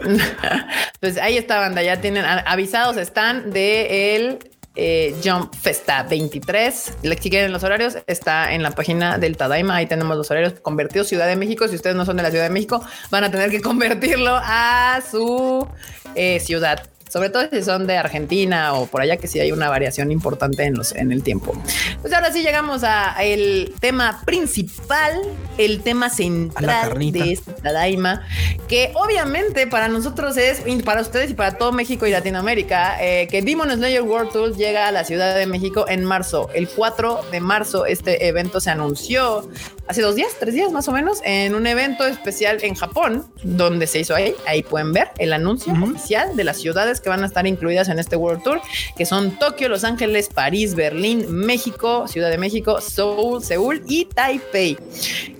pues 1.00 1.18
ahí 1.18 1.36
está, 1.36 1.58
banda. 1.60 1.82
Ya 1.82 2.00
tienen 2.00 2.24
avisados, 2.24 2.96
están 2.96 3.52
de 3.52 4.16
el 4.16 4.38
eh, 4.78 5.14
Jump 5.22 5.54
Festa 5.54 6.04
23. 6.04 6.92
Le- 7.02 7.18
Si 7.20 7.28
quieren 7.30 7.52
los 7.52 7.64
horarios, 7.64 7.98
está 8.06 8.52
en 8.54 8.62
la 8.62 8.70
página 8.70 9.18
del 9.18 9.36
Tadaima. 9.36 9.76
Ahí 9.76 9.86
tenemos 9.86 10.16
los 10.16 10.30
horarios 10.30 10.54
convertidos 10.60 11.08
Ciudad 11.08 11.26
de 11.26 11.36
México. 11.36 11.66
Si 11.68 11.74
ustedes 11.74 11.96
no 11.96 12.06
son 12.06 12.16
de 12.16 12.22
la 12.22 12.30
Ciudad 12.30 12.44
de 12.44 12.50
México, 12.50 12.80
van 13.10 13.24
a 13.24 13.30
tener 13.30 13.50
que 13.50 13.60
convertirlo 13.70 14.38
a 14.40 15.00
su 15.10 15.66
eh, 16.14 16.40
ciudad. 16.40 16.88
Sobre 17.08 17.30
todo 17.30 17.48
si 17.50 17.62
son 17.62 17.86
de 17.86 17.96
Argentina 17.96 18.74
o 18.74 18.86
por 18.86 19.00
allá, 19.00 19.16
que 19.16 19.28
sí 19.28 19.40
hay 19.40 19.52
una 19.52 19.68
variación 19.68 20.10
importante 20.12 20.64
en, 20.64 20.74
los, 20.74 20.92
en 20.92 21.12
el 21.12 21.22
tiempo. 21.22 21.52
Pues 22.00 22.12
ahora 22.12 22.32
sí 22.32 22.42
llegamos 22.42 22.84
a 22.84 23.16
el 23.22 23.74
tema 23.80 24.22
principal, 24.24 25.20
el 25.56 25.82
tema 25.82 26.10
central 26.10 26.98
de 27.12 27.32
este 27.32 27.52
Tadaima, 27.52 28.26
que 28.68 28.92
obviamente 28.94 29.66
para 29.66 29.88
nosotros 29.88 30.36
es, 30.36 30.62
para 30.84 31.00
ustedes 31.00 31.30
y 31.30 31.34
para 31.34 31.56
todo 31.56 31.72
México 31.72 32.06
y 32.06 32.10
Latinoamérica, 32.10 33.02
eh, 33.02 33.28
que 33.28 33.42
Demon 33.42 33.70
Slayer 33.70 34.02
World 34.02 34.32
Tour 34.32 34.56
llega 34.56 34.88
a 34.88 34.92
la 34.92 35.04
Ciudad 35.04 35.34
de 35.34 35.46
México 35.46 35.86
en 35.88 36.04
marzo. 36.04 36.50
El 36.54 36.68
4 36.68 37.20
de 37.30 37.40
marzo 37.40 37.86
este 37.86 38.28
evento 38.28 38.60
se 38.60 38.70
anunció 38.70 39.48
hace 39.88 40.02
dos 40.02 40.14
días, 40.14 40.32
tres 40.38 40.54
días 40.54 40.70
más 40.70 40.86
o 40.88 40.92
menos, 40.92 41.20
en 41.24 41.54
un 41.54 41.66
evento 41.66 42.06
especial 42.06 42.58
en 42.62 42.74
Japón, 42.74 43.26
donde 43.42 43.86
se 43.86 44.00
hizo 44.00 44.14
ahí. 44.14 44.34
Ahí 44.46 44.62
pueden 44.62 44.92
ver 44.92 45.08
el 45.18 45.32
anuncio 45.32 45.72
oficial 45.72 46.36
de 46.36 46.44
las 46.44 46.58
ciudades 46.58 47.00
que 47.00 47.08
van 47.08 47.22
a 47.22 47.26
estar 47.26 47.46
incluidas 47.46 47.88
en 47.88 47.98
este 47.98 48.16
World 48.16 48.42
Tour, 48.42 48.60
que 48.96 49.06
son 49.06 49.38
Tokio, 49.38 49.68
Los 49.68 49.84
Ángeles, 49.84 50.28
París, 50.28 50.74
Berlín, 50.74 51.26
México, 51.30 52.06
Ciudad 52.06 52.30
de 52.30 52.38
México, 52.38 52.80
Seúl, 52.80 53.42
Seúl 53.42 53.82
y 53.88 54.04
Taipei. 54.04 54.78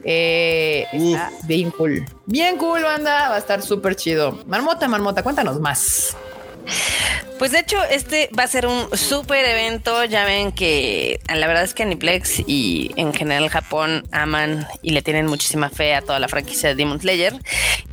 Eh, 0.02 0.86
está 0.92 1.30
bien 1.44 1.70
cool. 1.70 2.04
Bien 2.24 2.56
cool, 2.56 2.82
banda. 2.82 3.28
Va 3.28 3.34
a 3.36 3.38
estar 3.38 3.62
súper 3.62 3.96
chido. 3.96 4.38
Marmota, 4.46 4.88
Marmota, 4.88 5.22
cuéntanos 5.22 5.60
más. 5.60 6.16
Pues 7.38 7.52
de 7.52 7.60
hecho, 7.60 7.76
este 7.84 8.28
va 8.36 8.42
a 8.42 8.48
ser 8.48 8.66
un 8.66 8.96
súper 8.96 9.44
evento. 9.44 10.04
Ya 10.04 10.24
ven 10.24 10.50
que 10.50 11.20
la 11.32 11.46
verdad 11.46 11.62
es 11.62 11.72
que 11.72 11.84
Aniplex 11.84 12.40
y 12.46 12.90
en 12.96 13.14
general 13.14 13.48
Japón 13.48 14.04
aman 14.10 14.66
y 14.82 14.90
le 14.90 15.02
tienen 15.02 15.26
muchísima 15.26 15.70
fe 15.70 15.94
a 15.94 16.02
toda 16.02 16.18
la 16.18 16.26
franquicia 16.28 16.68
de 16.68 16.74
Demon 16.74 17.00
Slayer. 17.00 17.34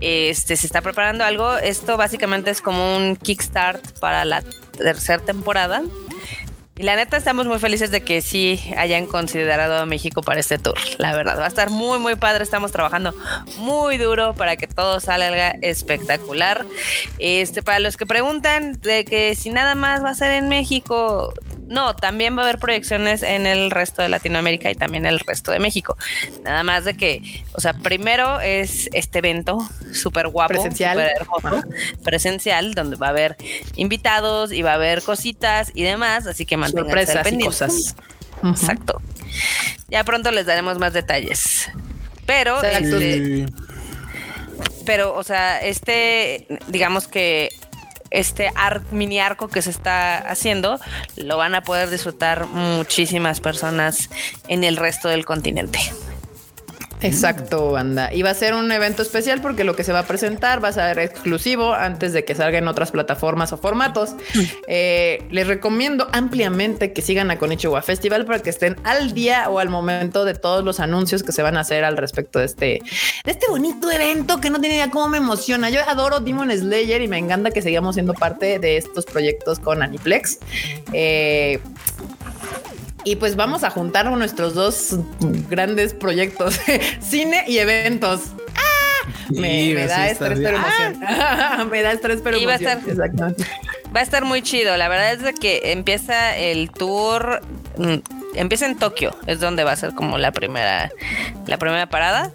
Este 0.02 0.56
se 0.56 0.66
está 0.66 0.82
preparando 0.82 1.24
algo. 1.24 1.58
Esto 1.58 1.96
básicamente 1.96 2.50
es 2.50 2.60
como 2.60 2.98
un 2.98 3.16
kickstart 3.16 4.00
para 4.00 4.26
la 4.26 4.44
tercera 4.78 5.22
temporada. 5.24 5.84
Y 6.78 6.84
la 6.84 6.98
neta 6.98 7.16
estamos 7.16 7.48
muy 7.48 7.58
felices 7.58 7.90
de 7.90 8.02
que 8.02 8.22
sí 8.22 8.60
hayan 8.76 9.06
considerado 9.06 9.78
a 9.78 9.86
México 9.86 10.22
para 10.22 10.42
este 10.42 10.58
tour. 10.58 10.76
La 10.98 11.16
verdad, 11.16 11.40
va 11.40 11.46
a 11.46 11.48
estar 11.48 11.70
muy, 11.70 12.00
muy 12.00 12.16
padre. 12.16 12.44
Estamos 12.44 12.74
trabajando 12.74 13.14
muy 13.60 13.98
duro 13.98 14.36
para 14.36 14.58
que 14.58 14.68
todo 14.68 15.00
salga 15.00 15.52
espectacular. 15.62 16.66
Este, 17.18 17.64
para 17.64 17.80
los 17.80 17.96
que 17.96 18.06
preguntan 18.06 18.74
de 18.82 19.06
que 19.06 19.36
si 19.36 19.52
nada 19.52 19.76
más 19.76 20.04
va 20.04 20.10
a 20.10 20.16
ser 20.16 20.32
en 20.32 20.50
México, 20.50 21.34
no, 21.68 21.96
también 21.96 22.38
va 22.38 22.42
a 22.42 22.46
haber 22.46 22.60
proyecciones 22.60 23.24
en 23.24 23.46
el 23.46 23.72
resto 23.72 24.02
de 24.02 24.10
Latinoamérica 24.10 24.70
y 24.72 24.76
también 24.76 25.06
en 25.06 25.14
el 25.14 25.20
resto 25.20 25.52
de 25.52 25.60
México. 25.60 25.98
Nada 26.44 26.64
más 26.64 26.86
de 26.86 26.96
que, 26.96 27.44
o 27.54 27.62
sea, 27.62 27.74
primero 27.74 28.40
es 28.40 28.90
este 28.94 29.20
evento 29.20 29.58
súper 29.94 30.28
guapo, 30.28 30.50
Presencial. 30.50 30.98
súper 30.98 31.12
hermoso, 31.22 31.68
presencial, 32.04 32.74
donde 32.74 32.96
va 32.98 33.08
a 33.08 33.10
haber 33.12 33.36
invitados 33.76 34.52
y 34.52 34.62
va 34.62 34.72
a 34.72 34.76
haber 34.76 35.02
cositas 35.02 35.72
y 35.74 35.84
demás, 35.84 36.28
así 36.28 36.46
que 36.46 36.58
manténganse 36.58 36.92
al 36.92 37.06
Sorpresas 37.06 37.22
y 37.22 37.30
pendiente. 37.30 37.46
cosas. 37.46 37.96
Exacto. 38.44 39.02
Ya 39.90 40.04
pronto 40.04 40.32
les 40.32 40.46
daremos 40.46 40.78
más 40.78 40.94
detalles. 40.94 41.70
Pero, 42.26 42.62
este, 42.64 43.46
pero, 44.86 45.16
o 45.16 45.24
sea, 45.24 45.62
este, 45.62 46.48
digamos 46.68 47.08
que 47.08 47.50
este 48.12 48.52
mini 48.92 49.20
arco 49.20 49.48
que 49.48 49.62
se 49.62 49.70
está 49.70 50.18
haciendo, 50.18 50.80
lo 51.18 51.38
van 51.38 51.56
a 51.56 51.62
poder 51.62 51.90
disfrutar 51.90 52.48
muchísimas 52.48 53.40
personas 53.40 54.10
en 54.48 54.64
el 54.64 54.78
resto 54.78 55.08
del 55.10 55.26
continente. 55.26 55.80
Exacto, 57.02 57.72
banda. 57.72 58.14
Y 58.14 58.22
va 58.22 58.32
a 58.32 58.34
ser 58.34 58.54
un 58.54 58.72
evento 58.72 59.02
especial 59.02 59.42
porque 59.42 59.64
lo 59.64 59.76
que 59.76 59.84
se 59.84 59.92
va 59.92 60.00
a 60.00 60.08
presentar 60.08 60.64
va 60.64 60.70
a 60.70 60.74
ser 60.74 61.00
exclusivo 61.00 61.74
antes 61.74 62.14
de 62.14 62.24
que 62.24 62.36
salga 62.36 62.58
en 62.58 62.68
otras 62.68 62.92
plataformas 62.92 63.52
o 63.54 63.58
formatos. 63.58 64.16
Eh, 64.68 65.24
les 65.30 65.48
recomiendo 65.48 66.08
ampliamente 66.14 66.94
que 66.94 67.02
sigan 67.02 67.32
a 67.32 67.38
Konichiwa 67.38 67.82
Festival 67.82 68.26
para 68.26 68.40
que 68.40 68.50
estén 68.50 68.78
al 68.84 69.14
día 69.14 69.50
o 69.50 69.60
al 69.60 69.70
momento 69.70 70.26
de 70.26 70.34
todos 70.34 70.64
los 70.64 70.80
anuncios 70.80 71.24
que 71.24 71.32
se 71.32 71.42
van 71.42 71.58
a 71.58 71.62
hacer 71.62 71.84
al 71.84 71.98
respecto 71.98 72.40
de 72.40 72.46
este, 72.46 72.66
de 73.24 73.32
este 73.32 73.48
bonito 73.50 73.92
evento 73.92 74.40
que 74.40 74.50
no 74.50 74.60
tiene 74.60 74.76
idea 74.76 74.90
cómo 74.90 75.10
me 75.10 75.18
emociona. 75.18 75.70
Yo 75.70 75.82
adoro 75.88 76.20
Demon 76.20 76.52
Slayer 76.52 77.02
y 77.02 77.08
me 77.08 77.18
encanta 77.18 77.52
que 77.52 77.62
sigamos 77.62 77.96
siendo 77.96 78.14
parte 78.14 78.60
de 78.60 78.78
estos 78.78 79.06
proyectos 79.06 79.60
con 79.60 79.84
Aniplex. 79.84 80.40
Eh, 80.94 81.60
y 83.06 83.16
pues 83.16 83.36
vamos 83.36 83.64
a 83.64 83.70
juntar 83.70 84.12
nuestros 84.12 84.54
dos 84.54 84.98
grandes 85.50 85.94
proyectos, 85.94 86.60
cine 87.00 87.46
y 87.48 87.60
eventos. 87.60 88.22
¡Ah! 88.56 89.10
Me, 89.30 89.74
da 89.86 90.10
estrés, 90.10 90.40
pero 90.40 90.58
emoción. 90.58 91.04
Ah. 91.08 91.66
me 91.70 91.82
da 91.82 91.92
estrés, 91.92 92.22
pero 92.24 92.38
emoción. 92.38 92.80
Va 92.98 93.06
a, 93.06 93.08
estar, 93.08 93.36
va 93.96 94.00
a 94.00 94.04
estar 94.04 94.26
muy 94.26 94.42
chido. 94.42 94.76
La 94.78 94.88
verdad 94.88 95.14
es 95.14 95.40
que 95.40 95.72
empieza 95.72 96.36
el 96.36 96.72
tour 96.72 97.42
mm, 97.78 97.98
empieza 98.36 98.66
en 98.66 98.78
Tokio, 98.78 99.16
es 99.28 99.40
donde 99.40 99.64
va 99.64 99.72
a 99.72 99.76
ser 99.76 99.94
como 99.94 100.18
la 100.18 100.32
primera, 100.32 100.92
la 101.48 101.58
primera 101.58 101.88
parada. 101.88 102.32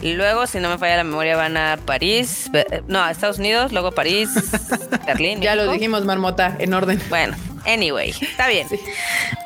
Y 0.00 0.14
luego, 0.14 0.46
si 0.46 0.58
no 0.60 0.68
me 0.68 0.78
falla 0.78 0.96
la 0.96 1.04
memoria, 1.04 1.36
van 1.36 1.56
a 1.56 1.78
París, 1.84 2.50
no, 2.88 3.02
a 3.02 3.10
Estados 3.10 3.38
Unidos, 3.38 3.72
luego 3.72 3.92
París, 3.92 4.30
Berlín. 5.06 5.40
Ya 5.40 5.54
lo 5.54 5.70
dijimos, 5.70 6.04
Marmota, 6.04 6.56
en 6.58 6.74
orden. 6.74 7.00
Bueno, 7.08 7.36
Anyway, 7.66 8.10
está 8.20 8.48
bien. 8.48 8.66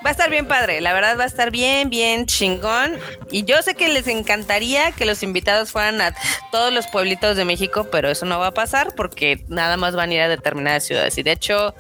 Va 0.05 0.11
a 0.11 0.11
estar 0.11 0.31
bien 0.31 0.47
padre, 0.47 0.81
la 0.81 0.93
verdad 0.93 1.19
va 1.19 1.25
a 1.25 1.27
estar 1.27 1.51
bien, 1.51 1.91
bien 1.91 2.27
chingón. 2.27 2.99
Y 3.31 3.45
yo 3.45 3.63
sé 3.63 3.75
que 3.75 3.89
les 3.89 4.07
encantaría 4.07 4.93
que 4.93 5.05
los 5.05 5.23
invitados 5.23 5.73
fueran 5.73 6.01
a 6.01 6.15
todos 6.51 6.73
los 6.73 6.87
pueblitos 6.87 7.37
de 7.37 7.45
México, 7.45 7.89
pero 7.91 8.09
eso 8.09 8.27
no 8.27 8.39
va 8.39 8.49
a 8.49 8.55
pasar 8.55 8.95
porque 8.95 9.45
nada 9.49 9.77
más 9.77 9.95
van 9.95 10.11
a 10.11 10.15
ir 10.15 10.21
a 10.21 10.29
determinadas 10.29 10.85
ciudades. 10.85 11.17
Y 11.19 11.23
de 11.23 11.33
hecho, 11.33 11.75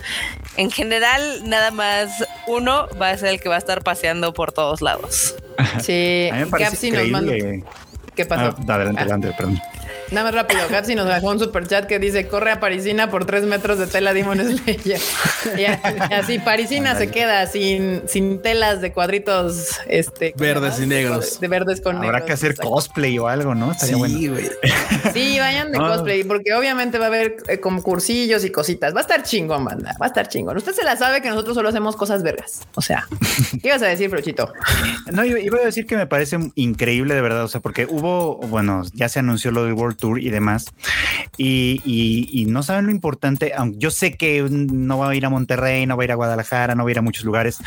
en 0.56 0.70
general, 0.70 1.48
nada 1.48 1.70
más 1.70 2.24
uno 2.46 2.88
va 3.00 3.10
a 3.10 3.18
ser 3.18 3.28
el 3.30 3.40
que 3.40 3.48
va 3.48 3.56
a 3.56 3.58
estar 3.58 3.82
paseando 3.82 4.32
por 4.32 4.52
todos 4.52 4.82
lados. 4.82 5.34
Sí, 5.80 6.30
Gapsi 6.50 6.90
nos 6.90 7.08
manda. 7.08 7.32
¿Qué 8.14 8.26
pasó? 8.26 8.56
Ah, 8.68 8.74
adelante, 8.74 9.00
adelante, 9.00 9.32
perdón. 9.36 9.60
Nada 10.10 10.26
más 10.26 10.34
rápido, 10.34 10.60
Gatsi 10.70 10.94
nos 10.94 11.06
dejó 11.06 11.30
un 11.30 11.38
super 11.38 11.66
chat 11.66 11.86
que 11.86 11.98
dice 11.98 12.26
corre 12.28 12.52
a 12.52 12.60
Parisina 12.60 13.10
por 13.10 13.24
tres 13.24 13.44
metros 13.44 13.78
de 13.78 13.86
tela 13.86 14.12
Demon 14.12 14.38
Slayer. 14.38 15.00
y 15.56 15.64
así 15.64 16.38
Parisina 16.38 16.94
se 16.96 17.10
queda 17.10 17.46
sin, 17.46 18.02
sin 18.08 18.40
telas 18.40 18.80
de 18.80 18.92
cuadritos 18.92 19.78
este 19.86 20.34
verdes 20.36 20.80
y 20.80 20.86
negros. 20.86 21.40
De 21.40 21.48
verdes 21.48 21.80
con 21.80 21.96
Habrá 21.96 22.24
que 22.24 22.32
hacer 22.32 22.56
cosplay 22.56 23.18
o 23.18 23.28
algo, 23.28 23.54
¿no? 23.54 23.74
sí, 23.74 23.92
güey. 23.94 24.48
Sí, 25.12 25.38
vayan 25.38 25.72
de 25.72 25.78
cosplay, 25.78 26.24
porque 26.24 26.54
obviamente 26.54 26.98
va 26.98 27.06
a 27.06 27.08
haber 27.08 27.36
eh, 27.48 27.60
concursillos 27.60 28.44
y 28.44 28.50
cositas. 28.50 28.94
Va 28.94 28.98
a 28.98 29.02
estar 29.02 29.22
chingón, 29.22 29.64
banda. 29.64 29.96
Va 30.00 30.06
a 30.06 30.08
estar 30.08 30.28
chingón. 30.28 30.56
Usted 30.56 30.72
se 30.72 30.84
la 30.84 30.96
sabe 30.96 31.22
que 31.22 31.28
nosotros 31.28 31.54
solo 31.54 31.68
hacemos 31.68 31.96
cosas 31.96 32.22
vergas. 32.22 32.62
O 32.74 32.82
sea, 32.82 33.06
¿qué 33.62 33.68
ibas 33.68 33.82
a 33.82 33.86
decir, 33.86 34.10
Fruchito? 34.10 34.52
No, 35.12 35.24
iba 35.24 35.58
a 35.58 35.64
decir 35.64 35.86
que 35.86 35.96
me 35.96 36.06
parece 36.06 36.38
increíble 36.54 37.14
de 37.14 37.20
verdad. 37.20 37.44
O 37.44 37.48
sea, 37.48 37.60
porque 37.60 37.86
hubo, 37.86 38.36
bueno, 38.36 38.82
ya 38.92 39.08
se 39.08 39.18
anunció 39.18 39.50
lo 39.50 39.64
del 39.64 39.72
World 39.72 39.97
Tour 39.98 40.20
y 40.20 40.30
demás. 40.30 40.72
Y, 41.36 42.46
no 42.48 42.62
saben 42.62 42.86
lo 42.86 42.90
importante, 42.90 43.52
aunque 43.54 43.78
yo 43.78 43.90
sé 43.90 44.16
que 44.16 44.42
no 44.50 44.98
va 44.98 45.10
a 45.10 45.14
ir 45.14 45.26
a 45.26 45.30
Monterrey, 45.30 45.86
no 45.86 45.96
va 45.96 46.02
a 46.02 46.04
ir 46.04 46.12
a 46.12 46.14
Guadalajara, 46.14 46.74
no 46.74 46.84
va 46.84 46.90
a 46.90 46.92
ir 46.92 46.98
a 46.98 47.02
muchos 47.02 47.24
lugares, 47.24 47.58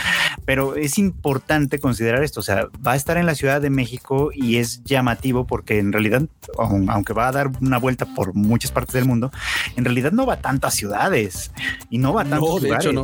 pero 0.45 0.75
es 0.75 0.97
importante 0.97 1.79
considerar 1.79 2.23
esto. 2.23 2.39
O 2.39 2.43
sea, 2.43 2.67
va 2.85 2.93
a 2.93 2.95
estar 2.95 3.17
en 3.17 3.25
la 3.25 3.35
Ciudad 3.35 3.61
de 3.61 3.69
México 3.69 4.31
y 4.33 4.57
es 4.57 4.83
llamativo 4.83 5.45
porque 5.45 5.77
en 5.77 5.91
realidad, 5.91 6.23
aunque 6.57 7.13
va 7.13 7.27
a 7.27 7.31
dar 7.31 7.51
una 7.61 7.77
vuelta 7.77 8.05
por 8.05 8.33
muchas 8.33 8.71
partes 8.71 8.93
del 8.93 9.05
mundo, 9.05 9.31
en 9.75 9.85
realidad 9.85 10.11
no 10.11 10.25
va 10.25 10.33
a 10.33 10.41
tantas 10.41 10.73
ciudades 10.73 11.51
y 11.89 11.97
no 11.97 12.13
va 12.13 12.23
a 12.23 12.25
tantos 12.25 12.63
lugares. 12.63 12.93
no. 12.93 13.03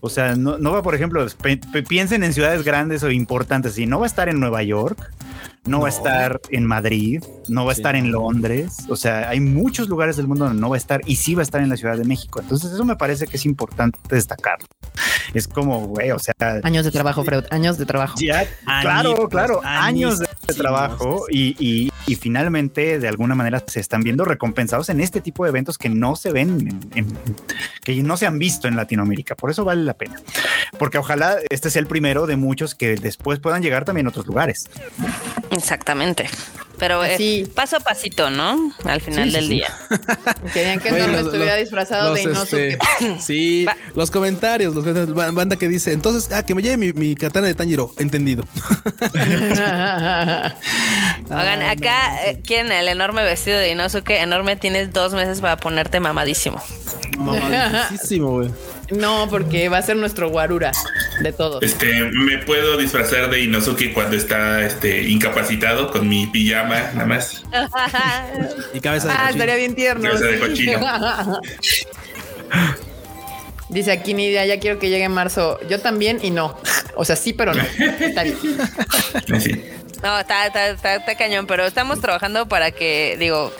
O 0.00 0.08
sea, 0.08 0.34
no, 0.34 0.58
no 0.58 0.72
va, 0.72 0.82
por 0.82 0.94
ejemplo, 0.94 1.26
piensen 1.88 2.22
en 2.24 2.32
ciudades 2.32 2.64
grandes 2.64 3.02
o 3.02 3.10
importantes 3.10 3.78
y 3.78 3.86
no 3.86 3.98
va 4.00 4.06
a 4.06 4.08
estar 4.08 4.28
en 4.28 4.40
Nueva 4.40 4.62
York 4.62 5.12
no, 5.68 5.80
va 5.80 5.86
a 5.86 5.90
estar 5.90 6.40
en 6.50 6.64
Madrid, 6.64 7.22
no 7.48 7.64
va 7.64 7.72
a 7.72 7.74
estar 7.74 7.96
en 7.96 8.10
Londres, 8.10 8.78
o 8.88 8.96
sea, 8.96 9.28
hay 9.28 9.40
muchos 9.40 9.88
lugares 9.88 10.16
del 10.16 10.26
mundo 10.26 10.46
donde 10.46 10.60
no 10.60 10.70
va 10.70 10.76
a 10.76 10.78
estar 10.78 11.00
y 11.06 11.16
sí 11.16 11.34
va 11.34 11.42
a 11.42 11.44
estar 11.44 11.60
en 11.60 11.68
la 11.68 11.76
Ciudad 11.76 11.96
de 11.96 12.04
México. 12.04 12.40
Entonces 12.40 12.72
eso 12.72 12.84
me 12.84 12.96
parece 12.96 13.26
que 13.26 13.36
es 13.36 13.46
importante 13.46 13.98
destacar. 14.08 14.58
Es 15.34 15.46
como, 15.46 15.86
güey, 15.88 16.10
o 16.10 16.18
sea... 16.18 16.34
Años 16.62 16.84
de 16.84 16.90
trabajo, 16.90 17.24
Freud, 17.24 17.44
años 17.50 17.78
de 17.78 17.86
trabajo. 17.86 18.16
claro, 18.64 19.28
claro, 19.28 19.60
años 19.64 20.18
de 20.18 20.26
trabajo 20.54 21.26
y, 21.30 21.90
finalmente 22.20 22.98
de 22.98 23.06
alguna 23.06 23.34
manera 23.34 23.62
se 23.66 23.80
están 23.80 24.02
viendo 24.02 24.24
recompensados 24.24 24.88
en 24.88 25.00
este 25.00 25.20
tipo 25.20 25.44
de 25.44 25.50
eventos 25.50 25.78
que 25.78 25.88
no 25.88 26.16
se 26.16 26.32
ven, 26.32 26.80
que 27.84 28.02
no 28.02 28.16
se 28.16 28.26
han 28.26 28.38
visto 28.38 28.66
en 28.66 28.76
Latinoamérica. 28.76 29.34
Por 29.34 29.50
eso 29.50 29.64
vale 29.64 29.82
la 29.82 29.94
pena. 29.94 30.20
Porque 30.78 30.98
ojalá 30.98 31.36
este 31.50 31.70
sea 31.70 31.80
el 31.80 31.86
primero 31.86 32.26
de 32.26 32.36
muchos 32.36 32.74
que 32.74 32.96
después 32.96 33.38
puedan 33.38 33.62
llegar 33.62 33.84
también 33.84 34.06
a 34.06 34.10
otros 34.10 34.26
lugares. 34.26 34.68
Exactamente. 35.58 36.28
Pero 36.78 37.04
eh, 37.04 37.48
paso 37.54 37.76
a 37.76 37.80
pasito, 37.80 38.30
¿no? 38.30 38.72
Al 38.84 39.00
final 39.00 39.32
del 39.32 39.48
día. 39.48 39.66
Querían 40.52 40.78
que 40.82 40.92
no 40.92 41.18
estuviera 41.18 41.56
disfrazado 41.56 42.14
de 42.14 42.22
Inosuke. 42.22 42.78
Este, 43.00 43.20
sí, 43.20 43.66
los 43.94 44.10
comentarios, 44.10 44.74
los 44.74 44.84
comentarios, 44.84 45.34
banda 45.34 45.56
que 45.56 45.68
dice, 45.68 45.92
entonces, 45.92 46.32
ah, 46.32 46.44
que 46.44 46.54
me 46.54 46.62
lleve 46.62 46.76
mi, 46.76 46.92
mi 46.92 47.16
katana 47.16 47.48
de 47.48 47.54
Tanjiro, 47.54 47.92
entendido. 47.98 48.44
Oigan, 51.30 51.62
acá 51.62 52.26
eh, 52.26 52.40
quieren 52.44 52.70
el 52.70 52.86
enorme 52.88 53.24
vestido 53.24 53.58
de 53.58 53.72
Inosuke, 53.72 54.20
enorme, 54.20 54.54
tienes 54.56 54.92
dos 54.92 55.14
meses 55.14 55.40
para 55.40 55.56
ponerte 55.56 55.98
mamadísimo. 55.98 56.62
Mamadísimo, 57.18 58.30
güey. 58.30 58.50
No, 58.90 59.28
porque 59.28 59.68
va 59.68 59.78
a 59.78 59.82
ser 59.82 59.96
nuestro 59.96 60.30
guarura 60.30 60.72
de 61.20 61.32
todo. 61.32 61.60
Este, 61.60 62.04
me 62.04 62.38
puedo 62.38 62.76
disfrazar 62.76 63.28
de 63.30 63.42
Inosuke 63.42 63.92
cuando 63.92 64.16
está 64.16 64.64
este 64.64 65.02
incapacitado 65.08 65.90
con 65.90 66.08
mi 66.08 66.26
pijama 66.26 66.90
nada 66.94 67.06
más. 67.06 67.42
y 68.74 68.80
cabeza 68.80 69.08
de 69.08 69.14
Ah, 69.16 69.30
estaría 69.30 69.56
bien 69.56 69.74
tierno. 69.74 70.08
Cabeza 70.08 70.26
de 70.26 70.38
cochino. 70.38 70.80
Dice 73.68 73.92
aquí 73.92 74.14
Nidia, 74.14 74.46
ya 74.46 74.58
quiero 74.58 74.78
que 74.78 74.88
llegue 74.88 75.04
en 75.04 75.12
marzo. 75.12 75.60
Yo 75.68 75.80
también 75.80 76.20
y 76.22 76.30
no. 76.30 76.58
O 76.96 77.04
sea, 77.04 77.16
sí, 77.16 77.34
pero 77.34 77.52
no. 77.52 77.62
Está 77.62 78.22
bien. 78.22 78.36
No, 80.02 80.18
está, 80.18 80.46
está, 80.46 80.70
está, 80.70 81.14
cañón, 81.16 81.46
pero 81.46 81.66
estamos 81.66 82.00
trabajando 82.00 82.46
para 82.46 82.70
que, 82.70 83.16
digo, 83.18 83.52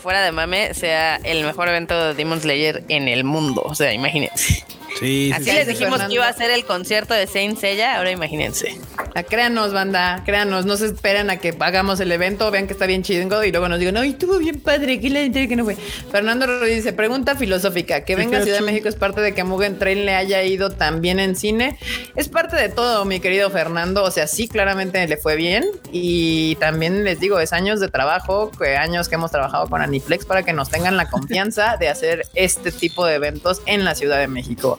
fuera 0.00 0.22
de 0.22 0.32
mame, 0.32 0.72
sea 0.74 1.16
el 1.16 1.44
mejor 1.44 1.68
evento 1.68 2.08
de 2.08 2.14
Demon 2.14 2.40
Slayer 2.40 2.84
en 2.88 3.08
el 3.08 3.24
mundo. 3.24 3.62
O 3.64 3.74
sea, 3.74 3.92
imagínense. 3.92 4.64
Sí, 4.98 5.32
Así 5.34 5.50
les 5.50 5.66
dijimos 5.66 6.00
que 6.00 6.14
iba 6.14 6.28
a 6.28 6.32
ser 6.32 6.50
el 6.50 6.64
concierto 6.64 7.14
de 7.14 7.26
Saint 7.26 7.58
Seiya, 7.58 7.98
ahora 7.98 8.12
imagínense. 8.12 8.78
Ah, 9.14 9.24
créanos, 9.24 9.72
banda, 9.72 10.22
créanos, 10.24 10.66
no 10.66 10.76
se 10.76 10.86
esperen 10.86 11.30
a 11.30 11.38
que 11.38 11.54
hagamos 11.58 11.98
el 12.00 12.12
evento, 12.12 12.50
vean 12.50 12.66
que 12.66 12.72
está 12.72 12.86
bien 12.86 13.02
chido 13.02 13.44
y 13.44 13.50
luego 13.50 13.68
nos 13.68 13.78
digan, 13.78 13.94
no, 13.94 14.02
estuvo 14.02 14.38
bien 14.38 14.60
padre, 14.60 15.00
que 15.00 15.10
le 15.10 15.32
que 15.32 15.56
no 15.56 15.64
fue. 15.64 15.76
Fernando 16.10 16.46
Ruiz 16.46 16.76
dice, 16.76 16.92
pregunta 16.92 17.34
filosófica, 17.34 18.04
que 18.04 18.14
venga 18.14 18.38
a 18.38 18.42
Ciudad 18.42 18.58
de 18.58 18.64
México 18.64 18.88
es 18.88 18.94
parte 18.94 19.20
de 19.20 19.34
que 19.34 19.42
Mugen 19.42 19.78
Train 19.78 20.04
le 20.04 20.14
haya 20.14 20.42
ido 20.44 20.70
tan 20.70 21.00
bien 21.00 21.18
en 21.18 21.34
cine. 21.34 21.78
Es 22.14 22.28
parte 22.28 22.56
de 22.56 22.68
todo, 22.68 23.04
mi 23.04 23.20
querido 23.20 23.50
Fernando, 23.50 24.04
o 24.04 24.10
sea, 24.10 24.26
sí, 24.26 24.46
claramente 24.46 25.06
le 25.06 25.16
fue 25.16 25.34
bien 25.36 25.64
y 25.92 26.56
también 26.56 27.04
les 27.04 27.20
digo, 27.20 27.38
es 27.38 27.52
años 27.52 27.80
de 27.80 27.88
trabajo, 27.88 28.50
años 28.78 29.08
que 29.08 29.14
hemos 29.14 29.30
trabajado 29.30 29.68
con 29.68 29.80
Aniplex 29.80 30.24
para 30.24 30.42
que 30.42 30.52
nos 30.52 30.68
tengan 30.70 30.96
la 30.96 31.08
confianza 31.08 31.76
de 31.78 31.88
hacer 31.88 32.26
este 32.34 32.72
tipo 32.72 33.06
de 33.06 33.14
eventos 33.14 33.62
en 33.66 33.84
la 33.84 33.94
Ciudad 33.94 34.18
de 34.18 34.28
México. 34.28 34.78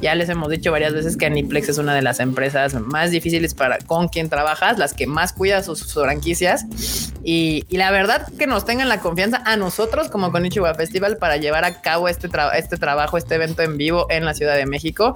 Ya 0.00 0.14
les 0.14 0.28
hemos 0.28 0.48
dicho 0.50 0.70
varias 0.70 0.92
veces 0.92 1.16
que 1.16 1.26
Aniplex 1.26 1.68
es 1.70 1.78
una 1.78 1.94
de 1.94 2.02
las 2.02 2.20
empresas 2.20 2.74
más 2.74 3.10
difíciles 3.10 3.54
para 3.54 3.78
con 3.78 4.08
quien 4.08 4.28
trabajas, 4.28 4.78
las 4.78 4.94
que 4.94 5.06
más 5.06 5.32
cuida 5.32 5.62
sus, 5.62 5.94
franquicias. 5.94 6.64
Y, 7.24 7.64
la 7.70 7.90
verdad 7.90 8.26
que 8.38 8.46
nos 8.46 8.64
tengan 8.64 8.88
la 8.88 9.00
confianza 9.00 9.42
a 9.44 9.56
nosotros 9.56 10.08
como 10.08 10.32
con 10.32 10.44
Ichiwa 10.44 10.74
Festival 10.74 11.16
para 11.18 11.36
llevar 11.36 11.64
a 11.64 11.80
cabo 11.80 12.08
este, 12.08 12.28
este 12.56 12.76
trabajo, 12.76 13.18
este 13.18 13.34
evento 13.34 13.62
en 13.62 13.76
vivo 13.76 14.06
en 14.10 14.24
la 14.24 14.34
Ciudad 14.34 14.56
de 14.56 14.66
México. 14.66 15.14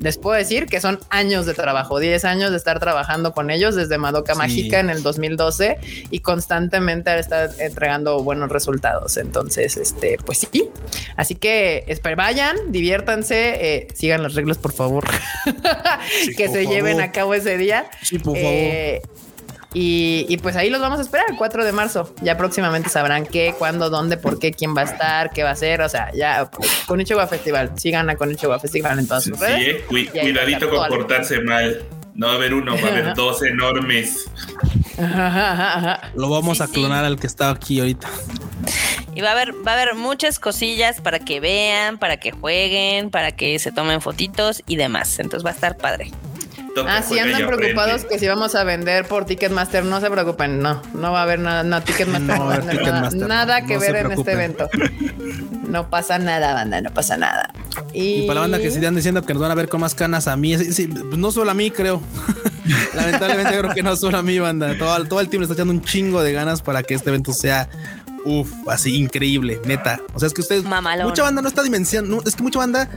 Les 0.00 0.18
puedo 0.18 0.36
decir 0.36 0.66
que 0.66 0.80
son 0.80 0.98
años 1.10 1.46
de 1.46 1.54
trabajo, 1.54 1.98
10 1.98 2.24
años 2.24 2.50
de 2.50 2.56
estar 2.56 2.80
trabajando 2.80 3.32
con 3.32 3.50
ellos 3.50 3.74
desde 3.74 3.98
Madoka 3.98 4.34
Mágica 4.50 4.80
en 4.80 4.90
el 4.90 5.02
2012 5.02 5.78
y 6.10 6.20
constantemente 6.20 7.10
estar 7.18 7.50
entregando 7.58 8.22
buenos 8.22 8.50
resultados. 8.50 9.16
Entonces, 9.16 9.76
este, 9.76 10.16
pues 10.24 10.38
sí. 10.52 10.68
Así 11.16 11.34
que 11.34 11.84
vayan, 12.14 12.56
diviértanse, 12.72 13.76
eh, 13.76 13.88
sigan 13.94 14.22
las 14.22 14.34
reglas, 14.34 14.58
por 14.58 14.72
favor, 14.72 15.04
que 16.36 16.48
se 16.48 16.66
lleven 16.66 17.00
a 17.00 17.12
cabo 17.12 17.34
ese 17.34 17.56
día. 17.56 17.86
Sí, 18.02 18.18
por 18.18 18.36
favor. 18.36 18.50
Eh, 18.52 19.02
Y, 19.72 20.26
y, 20.28 20.36
pues 20.38 20.56
ahí 20.56 20.68
los 20.68 20.80
vamos 20.80 20.98
a 20.98 21.02
esperar 21.02 21.26
el 21.30 21.36
4 21.36 21.64
de 21.64 21.70
marzo. 21.70 22.12
Ya 22.22 22.36
próximamente 22.36 22.88
sabrán 22.88 23.24
qué, 23.24 23.54
cuándo, 23.56 23.88
dónde, 23.88 24.16
por 24.16 24.40
qué, 24.40 24.50
quién 24.50 24.74
va 24.76 24.80
a 24.80 24.84
estar, 24.84 25.30
qué 25.30 25.44
va 25.44 25.50
a 25.50 25.52
hacer. 25.52 25.80
O 25.82 25.88
sea, 25.88 26.10
ya 26.12 26.50
con 26.88 27.00
Festival. 27.28 27.70
Sigan 27.76 28.10
a 28.10 28.16
con 28.16 28.28
Festival 28.58 28.98
en 28.98 29.06
todas 29.06 29.22
sus 29.22 29.38
Sí, 29.38 29.44
redes. 29.44 29.76
eh, 29.76 29.84
cu- 29.88 30.18
cuidadito 30.20 30.68
con 30.68 30.88
portarse 30.88 31.40
mal. 31.42 31.84
No 32.20 32.26
va 32.26 32.32
a 32.34 32.36
haber 32.36 32.52
uno, 32.52 32.74
va 32.76 32.86
a 32.88 32.90
haber 32.90 33.14
dos 33.16 33.42
enormes. 33.42 34.30
Ajá, 34.98 35.52
ajá, 35.52 35.78
ajá. 35.78 36.12
Lo 36.14 36.28
vamos 36.28 36.58
Sí, 36.58 36.62
a 36.64 36.66
sí. 36.66 36.74
clonar 36.74 37.02
al 37.06 37.18
que 37.18 37.26
está 37.26 37.48
aquí 37.48 37.80
ahorita. 37.80 38.08
Y 39.14 39.22
va 39.22 39.28
a 39.30 39.32
haber, 39.32 39.54
va 39.66 39.70
a 39.72 39.74
haber 39.80 39.94
muchas 39.94 40.38
cosillas 40.38 41.00
para 41.00 41.18
que 41.20 41.40
vean, 41.40 41.96
para 41.96 42.18
que 42.18 42.30
jueguen, 42.30 43.08
para 43.08 43.32
que 43.32 43.58
se 43.58 43.72
tomen 43.72 44.02
fotitos 44.02 44.62
y 44.66 44.76
demás. 44.76 45.18
Entonces 45.18 45.46
va 45.46 45.50
a 45.50 45.54
estar 45.54 45.78
padre. 45.78 46.10
Ah, 46.86 47.02
si 47.02 47.18
andan 47.18 47.46
preocupados 47.46 47.94
aprende. 47.94 48.08
que 48.08 48.18
si 48.18 48.28
vamos 48.28 48.54
a 48.54 48.64
vender 48.64 49.06
por 49.06 49.24
Ticketmaster, 49.24 49.84
no 49.84 50.00
se 50.00 50.10
preocupen, 50.10 50.60
no, 50.60 50.82
no 50.94 51.12
va 51.12 51.20
a 51.20 51.22
haber 51.22 51.40
nada, 51.40 51.62
no, 51.62 51.82
Ticketmaster, 51.82 52.38
No 52.38 52.46
va 52.46 52.52
a 52.52 52.54
haber 52.54 52.64
nada, 52.64 52.78
Ticketmaster, 52.78 53.28
nada 53.28 53.60
no, 53.60 53.66
que 53.66 53.74
no 53.74 53.80
ver 53.80 53.96
en 53.96 54.12
este 54.12 54.32
evento. 54.32 54.68
No 55.70 55.88
pasa 55.88 56.18
nada, 56.18 56.52
banda, 56.52 56.80
no 56.80 56.90
pasa 56.92 57.16
nada. 57.16 57.52
Y, 57.92 58.24
Y 58.24 58.26
para 58.26 58.34
la 58.34 58.40
banda 58.40 58.58
que 58.58 58.72
sigan 58.72 58.96
diciendo 58.96 59.22
que 59.22 59.32
nos 59.32 59.40
van 59.40 59.52
a 59.52 59.54
ver 59.54 59.68
con 59.68 59.80
más 59.80 59.94
canas 59.94 60.26
a 60.26 60.36
mí, 60.36 60.58
sí, 60.58 60.72
sí, 60.72 60.88
pues 60.88 61.16
no 61.16 61.30
solo 61.30 61.52
a 61.52 61.54
mí, 61.54 61.70
creo. 61.70 62.02
Lamentablemente 62.94 63.56
creo 63.56 63.72
que 63.72 63.82
no 63.84 63.94
solo 63.94 64.18
a 64.18 64.22
mí, 64.22 64.36
banda. 64.40 64.76
Todo, 64.76 65.04
todo 65.04 65.20
el 65.20 65.28
team 65.28 65.42
le 65.42 65.44
está 65.44 65.54
echando 65.54 65.72
un 65.72 65.82
chingo 65.82 66.24
de 66.24 66.32
ganas 66.32 66.60
para 66.60 66.82
que 66.82 66.94
este 66.94 67.10
evento 67.10 67.32
sea 67.32 67.68
Uf, 68.24 68.50
así 68.68 68.96
increíble, 68.96 69.60
neta. 69.64 70.00
O 70.14 70.18
sea, 70.18 70.26
es 70.26 70.34
que 70.34 70.42
ustedes, 70.42 70.64
Mamalón. 70.64 71.08
mucha 71.08 71.22
banda 71.22 71.40
no 71.42 71.48
está 71.48 71.62
dimensionando, 71.62 72.22
es 72.26 72.36
que 72.36 72.42
mucha 72.42 72.58
banda, 72.58 72.90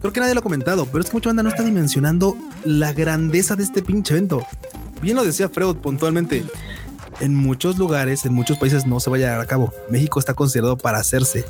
creo 0.00 0.12
que 0.12 0.20
nadie 0.20 0.34
lo 0.34 0.40
ha 0.40 0.42
comentado, 0.42 0.86
pero 0.86 1.00
es 1.00 1.10
que 1.10 1.16
mucha 1.16 1.28
banda 1.28 1.42
no 1.42 1.50
está 1.50 1.62
dimensionando 1.62 2.36
la 2.64 2.92
grandeza 2.92 3.56
de 3.56 3.64
este 3.64 3.82
pinche 3.82 4.14
evento. 4.14 4.46
Bien 5.02 5.16
lo 5.16 5.24
decía 5.24 5.48
Freud 5.48 5.76
puntualmente. 5.76 6.44
En 7.20 7.34
muchos 7.34 7.76
lugares, 7.76 8.24
en 8.24 8.32
muchos 8.32 8.56
países 8.56 8.86
no 8.86 8.98
se 8.98 9.10
va 9.10 9.16
a 9.16 9.20
llevar 9.20 9.40
a 9.40 9.46
cabo. 9.46 9.74
México 9.90 10.18
está 10.18 10.32
considerado 10.32 10.78
para 10.78 10.98
hacerse. 10.98 11.44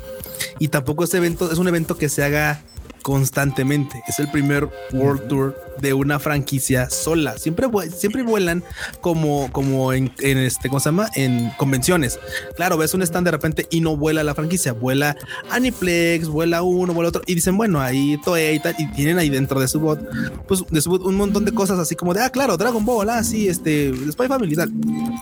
Y 0.59 0.67
tampoco 0.67 1.05
este 1.05 1.17
evento 1.17 1.49
es 1.51 1.59
un 1.59 1.67
evento 1.67 1.97
que 1.97 2.09
se 2.09 2.23
haga 2.23 2.61
constantemente. 3.01 4.03
Es 4.07 4.19
el 4.19 4.29
primer 4.29 4.69
World 4.91 5.27
Tour 5.27 5.55
de 5.79 5.93
una 5.93 6.19
franquicia 6.19 6.89
sola. 6.89 7.37
Siempre, 7.37 7.67
siempre 7.95 8.23
vuelan 8.23 8.63
como, 9.01 9.51
como 9.51 9.93
en, 9.93 10.11
este, 10.19 10.69
¿cómo 10.69 10.79
se 10.79 10.89
llama? 10.89 11.09
En 11.15 11.51
convenciones. 11.57 12.19
Claro, 12.55 12.77
ves 12.77 12.93
un 12.93 13.01
stand 13.01 13.25
de 13.25 13.31
repente 13.31 13.67
y 13.69 13.81
no 13.81 13.97
vuela 13.97 14.23
la 14.23 14.35
franquicia, 14.35 14.73
vuela 14.73 15.15
Aniplex, 15.49 16.27
vuela 16.27 16.61
uno, 16.61 16.93
vuela 16.93 17.09
otro 17.09 17.21
y 17.25 17.35
dicen, 17.35 17.57
bueno, 17.57 17.79
ahí 17.79 18.17
Toei 18.23 18.55
y 18.55 18.59
tal, 18.59 18.75
y 18.77 18.87
tienen 18.91 19.17
ahí 19.17 19.29
dentro 19.29 19.59
de 19.59 19.67
su 19.67 19.79
bot, 19.79 19.99
pues 20.47 20.63
de 20.69 20.81
su 20.81 20.91
un 20.91 21.15
montón 21.15 21.45
de 21.45 21.53
cosas 21.53 21.79
así 21.79 21.95
como 21.95 22.13
de, 22.13 22.21
ah, 22.21 22.29
claro, 22.29 22.57
Dragon 22.57 22.85
Ball, 22.85 23.09
ah, 23.09 23.23
sí, 23.23 23.47
este, 23.47 23.93
Spy 24.11 24.27
Family 24.27 24.55
tal. 24.55 24.71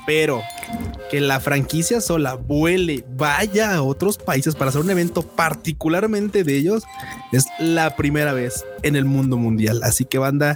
Pero 0.06 0.42
que 1.12 1.22
la 1.22 1.40
franquicia 1.40 2.02
sola 2.02 2.36
vuele, 2.36 3.04
vaya 3.18 3.76
a 3.76 3.82
otros 3.82 4.18
países 4.18 4.56
para 4.56 4.70
hacer 4.70 4.82
un 4.82 4.90
evento 4.90 5.22
particularmente 5.24 6.44
de 6.44 6.58
ellos, 6.58 6.84
es 7.32 7.46
la 7.60 7.96
primera 7.96 8.34
vez 8.34 8.66
en 8.84 8.96
el 8.96 9.06
mundo 9.06 9.38
mundial. 9.38 9.82
Así 9.84 10.06
que 10.06 10.18
banda, 10.18 10.49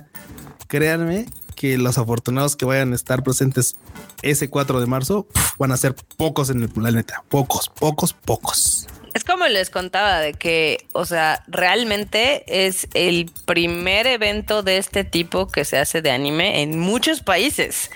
créanme 0.68 1.26
que 1.56 1.78
los 1.78 1.98
afortunados 1.98 2.56
que 2.56 2.65
vayan 2.65 2.91
a 2.91 2.95
estar 2.95 3.24
presentes 3.24 3.76
ese 4.22 4.49
4 4.49 4.80
de 4.80 4.86
marzo 4.86 5.28
van 5.57 5.72
a 5.72 5.78
ser 5.78 5.95
pocos 6.18 6.49
en 6.49 6.61
el 6.61 6.70
planeta. 6.70 7.24
Pocos, 7.30 7.70
pocos, 7.70 8.14
pocos. 8.14 8.88
Es 9.14 9.24
como 9.24 9.48
les 9.48 9.70
contaba 9.70 10.20
de 10.20 10.34
que, 10.34 10.88
o 10.94 11.06
sea, 11.06 11.44
realmente 11.48 12.44
es 12.48 12.88
el 12.95 13.30
primer 13.45 14.07
evento 14.07 14.64
de 14.64 14.78
este 14.78 15.03
tipo 15.03 15.48
que 15.48 15.65
se 15.65 15.78
hace 15.78 16.02
de 16.02 16.10
anime 16.10 16.64
en 16.64 16.80
muchos 16.80 17.22
países. 17.22 17.91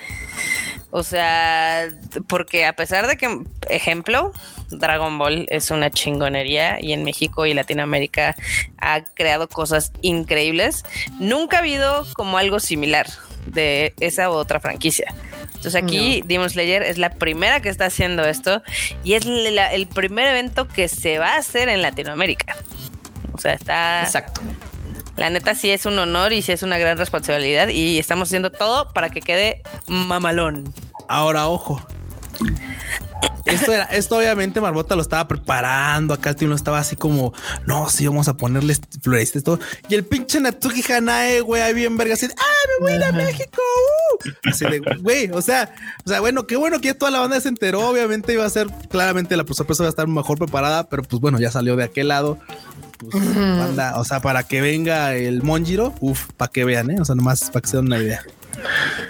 O 0.89 1.03
sea, 1.03 1.87
porque 2.27 2.65
a 2.65 2.73
pesar 2.73 3.07
de 3.07 3.17
que, 3.17 3.41
ejemplo, 3.69 4.31
Dragon 4.69 5.17
Ball 5.17 5.45
es 5.49 5.69
una 5.69 5.91
chingonería 5.91 6.77
y 6.81 6.93
en 6.93 7.03
México 7.03 7.45
y 7.45 7.53
Latinoamérica 7.53 8.35
ha 8.79 9.03
creado 9.03 9.47
cosas 9.49 9.91
increíbles, 10.01 10.83
nunca 11.19 11.57
ha 11.57 11.59
habido 11.59 12.05
como 12.13 12.37
algo 12.37 12.59
similar 12.61 13.07
de 13.47 13.93
esa 13.99 14.29
u 14.29 14.33
otra 14.33 14.59
franquicia. 14.59 15.13
Entonces 15.55 15.75
aquí 15.75 16.21
Demon 16.25 16.49
Slayer 16.49 16.83
es 16.83 16.97
la 16.97 17.09
primera 17.11 17.61
que 17.61 17.69
está 17.69 17.85
haciendo 17.85 18.23
esto 18.25 18.61
y 19.03 19.13
es 19.13 19.25
la- 19.25 19.73
el 19.73 19.87
primer 19.87 20.27
evento 20.27 20.67
que 20.67 20.87
se 20.87 21.17
va 21.19 21.33
a 21.33 21.37
hacer 21.37 21.67
en 21.69 21.81
Latinoamérica. 21.81 22.55
O 23.33 23.37
sea, 23.39 23.53
está... 23.53 24.03
Exacto. 24.03 24.41
La 25.17 25.29
neta 25.31 25.55
sí 25.55 25.71
es 25.71 25.85
un 25.85 25.97
honor 25.97 26.31
y 26.31 26.41
sí 26.41 26.51
es 26.51 26.63
una 26.63 26.77
gran 26.77 26.97
responsabilidad 26.97 27.69
y 27.69 27.97
estamos 27.97 28.29
haciendo 28.29 28.51
todo 28.51 28.93
para 28.93 29.09
que 29.09 29.21
quede 29.21 29.63
mamalón. 29.87 30.71
Ahora, 31.07 31.47
ojo. 31.47 31.85
Esto, 33.45 33.71
era, 33.71 33.85
esto 33.85 34.17
obviamente 34.17 34.59
Marbota 34.59 34.95
lo 34.95 35.01
estaba 35.01 35.27
preparando. 35.27 36.13
Acá 36.13 36.31
el 36.31 36.35
tío 36.35 36.47
no 36.49 36.55
estaba 36.55 36.79
así 36.79 36.95
como, 36.95 37.33
no, 37.65 37.89
sí, 37.89 38.05
vamos 38.05 38.27
a 38.27 38.35
ponerle 38.35 38.75
floristas 39.01 39.43
todo. 39.43 39.59
Y 39.87 39.95
el 39.95 40.03
pinche 40.03 40.39
Natsuki 40.39 40.83
Hanae, 40.91 41.41
güey, 41.41 41.61
ahí 41.61 41.73
bien 41.73 41.95
verga, 41.95 42.15
así 42.15 42.27
¡ah, 42.27 42.43
me 42.79 42.83
voy 42.83 42.91
a 42.91 42.95
ir 42.97 43.03
a 43.03 43.11
México! 43.13 43.61
uh". 43.61 44.49
Así 44.49 44.65
de, 44.65 44.79
güey, 44.99 45.31
o 45.31 45.41
sea, 45.41 45.73
o 46.05 46.09
sea, 46.09 46.19
bueno, 46.19 46.45
qué 46.45 46.57
bueno 46.57 46.81
que 46.81 46.93
toda 46.93 47.09
la 47.09 47.19
banda 47.19 47.39
se 47.39 47.47
enteró. 47.47 47.87
Obviamente 47.87 48.33
iba 48.33 48.45
a 48.45 48.49
ser, 48.49 48.67
claramente 48.89 49.37
la 49.37 49.45
sorpresa 49.47 49.83
iba 49.83 49.87
a 49.87 49.91
estar 49.91 50.07
mejor 50.07 50.37
preparada, 50.37 50.89
pero 50.89 51.03
pues 51.03 51.21
bueno, 51.21 51.39
ya 51.39 51.49
salió 51.49 51.75
de 51.77 51.85
aquel 51.85 52.09
lado. 52.09 52.37
Pues, 52.97 53.13
o 53.95 54.03
sea, 54.03 54.19
para 54.21 54.43
que 54.43 54.61
venga 54.61 55.15
el 55.15 55.43
Monjiro, 55.43 55.93
uff, 55.99 56.27
para 56.35 56.51
que 56.51 56.65
vean, 56.65 56.91
¿eh? 56.91 57.01
O 57.01 57.05
sea, 57.05 57.15
nomás 57.15 57.49
para 57.51 57.61
que 57.61 57.67
se 57.67 57.77
den 57.77 57.87
una 57.87 57.99
idea 57.99 58.21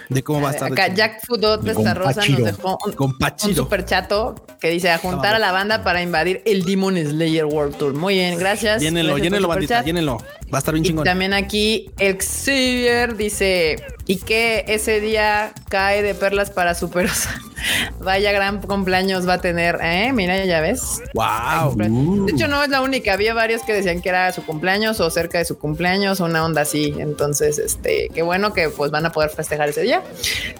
de 0.08 0.22
cómo 0.22 0.40
va 0.40 0.50
a 0.50 0.52
estar. 0.52 0.72
Acá. 0.72 0.88
Jack 0.88 1.26
Fudot 1.26 1.62
de 1.62 1.72
esta 1.72 1.94
rosa 1.94 2.22
nos 2.26 2.44
dejó 2.44 2.78
un, 2.84 2.92
Con 2.92 3.16
un 3.20 3.54
super 3.54 3.84
chato 3.84 4.34
que 4.60 4.70
dice 4.70 4.90
a 4.90 4.98
juntar 4.98 5.34
a 5.34 5.38
la 5.38 5.52
banda 5.52 5.84
para 5.84 6.02
invadir 6.02 6.42
el 6.44 6.64
Demon 6.64 6.96
Slayer 6.96 7.44
World 7.44 7.76
Tour. 7.76 7.94
Muy 7.94 8.14
bien, 8.14 8.38
gracias. 8.38 8.82
Llénenlo, 8.82 9.14
Gracias 9.14 9.24
llénenlo, 9.24 9.48
bandita, 9.48 9.82
llénenlo. 9.82 10.18
Va 10.52 10.58
a 10.58 10.60
estar 10.60 10.74
bien 10.74 10.84
Y 10.84 10.88
chingón. 10.88 11.04
también 11.04 11.34
aquí 11.34 11.90
Xavier 11.98 13.16
dice 13.16 13.76
y 14.06 14.16
que 14.16 14.64
ese 14.68 15.00
día 15.00 15.52
cae 15.68 16.02
de 16.02 16.14
perlas 16.14 16.50
para 16.50 16.74
Superosa. 16.74 17.30
Vaya 18.00 18.32
gran 18.32 18.62
cumpleaños 18.62 19.28
va 19.28 19.34
a 19.34 19.40
tener, 19.40 19.78
¿eh? 19.82 20.12
Mira, 20.14 20.42
ya 20.46 20.60
ves. 20.62 21.02
Wow. 21.12 21.74
De 21.76 22.32
hecho, 22.32 22.48
no 22.48 22.62
es 22.62 22.70
la 22.70 22.80
única. 22.80 23.12
Había 23.12 23.34
varios 23.34 23.62
que 23.62 23.74
decían 23.74 24.00
que 24.00 24.08
era 24.08 24.32
su 24.32 24.44
cumpleaños 24.46 25.00
o 25.00 25.10
cerca 25.10 25.36
de 25.36 25.44
su 25.44 25.58
cumpleaños, 25.58 26.20
una 26.20 26.42
onda 26.44 26.62
así. 26.62 26.94
Entonces, 26.98 27.58
este, 27.58 28.08
qué 28.14 28.22
bueno 28.22 28.54
que 28.54 28.70
pues 28.70 28.90
van 28.90 29.04
a 29.04 29.12
poder 29.12 29.30
festejar 29.38 29.68
ese 29.70 29.82
día. 29.82 30.02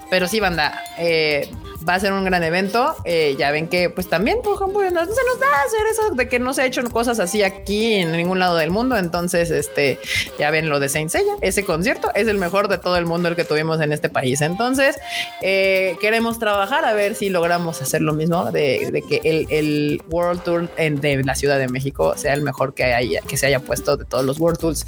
Pero 0.08 0.26
sí, 0.28 0.38
banda, 0.40 0.82
eh, 0.98 1.50
va 1.86 1.94
a 1.94 2.00
ser 2.00 2.12
un 2.12 2.24
gran 2.24 2.42
evento. 2.44 2.94
Eh, 3.04 3.34
ya 3.38 3.50
ven 3.50 3.68
que, 3.68 3.90
pues 3.90 4.08
también, 4.08 4.38
por 4.42 4.54
ejemplo, 4.54 4.80
no 4.82 5.00
se 5.04 5.10
nos 5.10 5.40
da 5.40 5.46
hacer 5.66 5.86
eso 5.92 6.14
de 6.14 6.28
que 6.28 6.38
no 6.38 6.54
se 6.54 6.62
ha 6.62 6.66
hecho 6.66 6.82
cosas 6.90 7.18
así 7.20 7.42
aquí 7.42 7.94
en 7.94 8.12
ningún 8.12 8.38
lado 8.38 8.56
del 8.56 8.70
mundo. 8.70 8.96
Entonces, 8.96 9.50
este, 9.50 9.98
ya 10.38 10.50
ven 10.50 10.68
lo 10.68 10.78
de 10.80 10.88
Saint 10.88 11.10
Seiya. 11.10 11.34
Ese 11.40 11.64
concierto 11.64 12.10
es 12.14 12.28
el 12.28 12.38
mejor 12.38 12.68
de 12.68 12.78
todo 12.78 12.96
el 12.96 13.04
mundo 13.04 13.28
el 13.28 13.36
que 13.36 13.44
tuvimos 13.44 13.80
en 13.80 13.92
este 13.92 14.08
país. 14.08 14.40
Entonces, 14.40 14.96
eh, 15.42 15.96
queremos 16.00 16.38
trabajar 16.38 16.84
a 16.84 16.92
ver 16.94 17.14
si 17.16 17.28
logramos 17.28 17.82
hacer 17.82 18.00
lo 18.00 18.12
mismo 18.12 18.50
de, 18.52 19.02
que 19.08 19.20
el, 19.24 19.46
el 19.50 20.02
World 20.08 20.42
Tour 20.44 20.68
en- 20.76 21.00
de 21.00 21.22
la 21.24 21.34
Ciudad 21.34 21.58
de 21.58 21.68
México 21.68 22.14
sea 22.16 22.32
el 22.34 22.42
mejor 22.42 22.74
que, 22.74 22.84
haya, 22.84 23.20
que 23.22 23.36
se 23.36 23.46
haya 23.46 23.60
puesto 23.60 23.96
de 23.96 24.04
todos 24.04 24.24
los 24.24 24.38
World 24.38 24.58
Tours. 24.60 24.86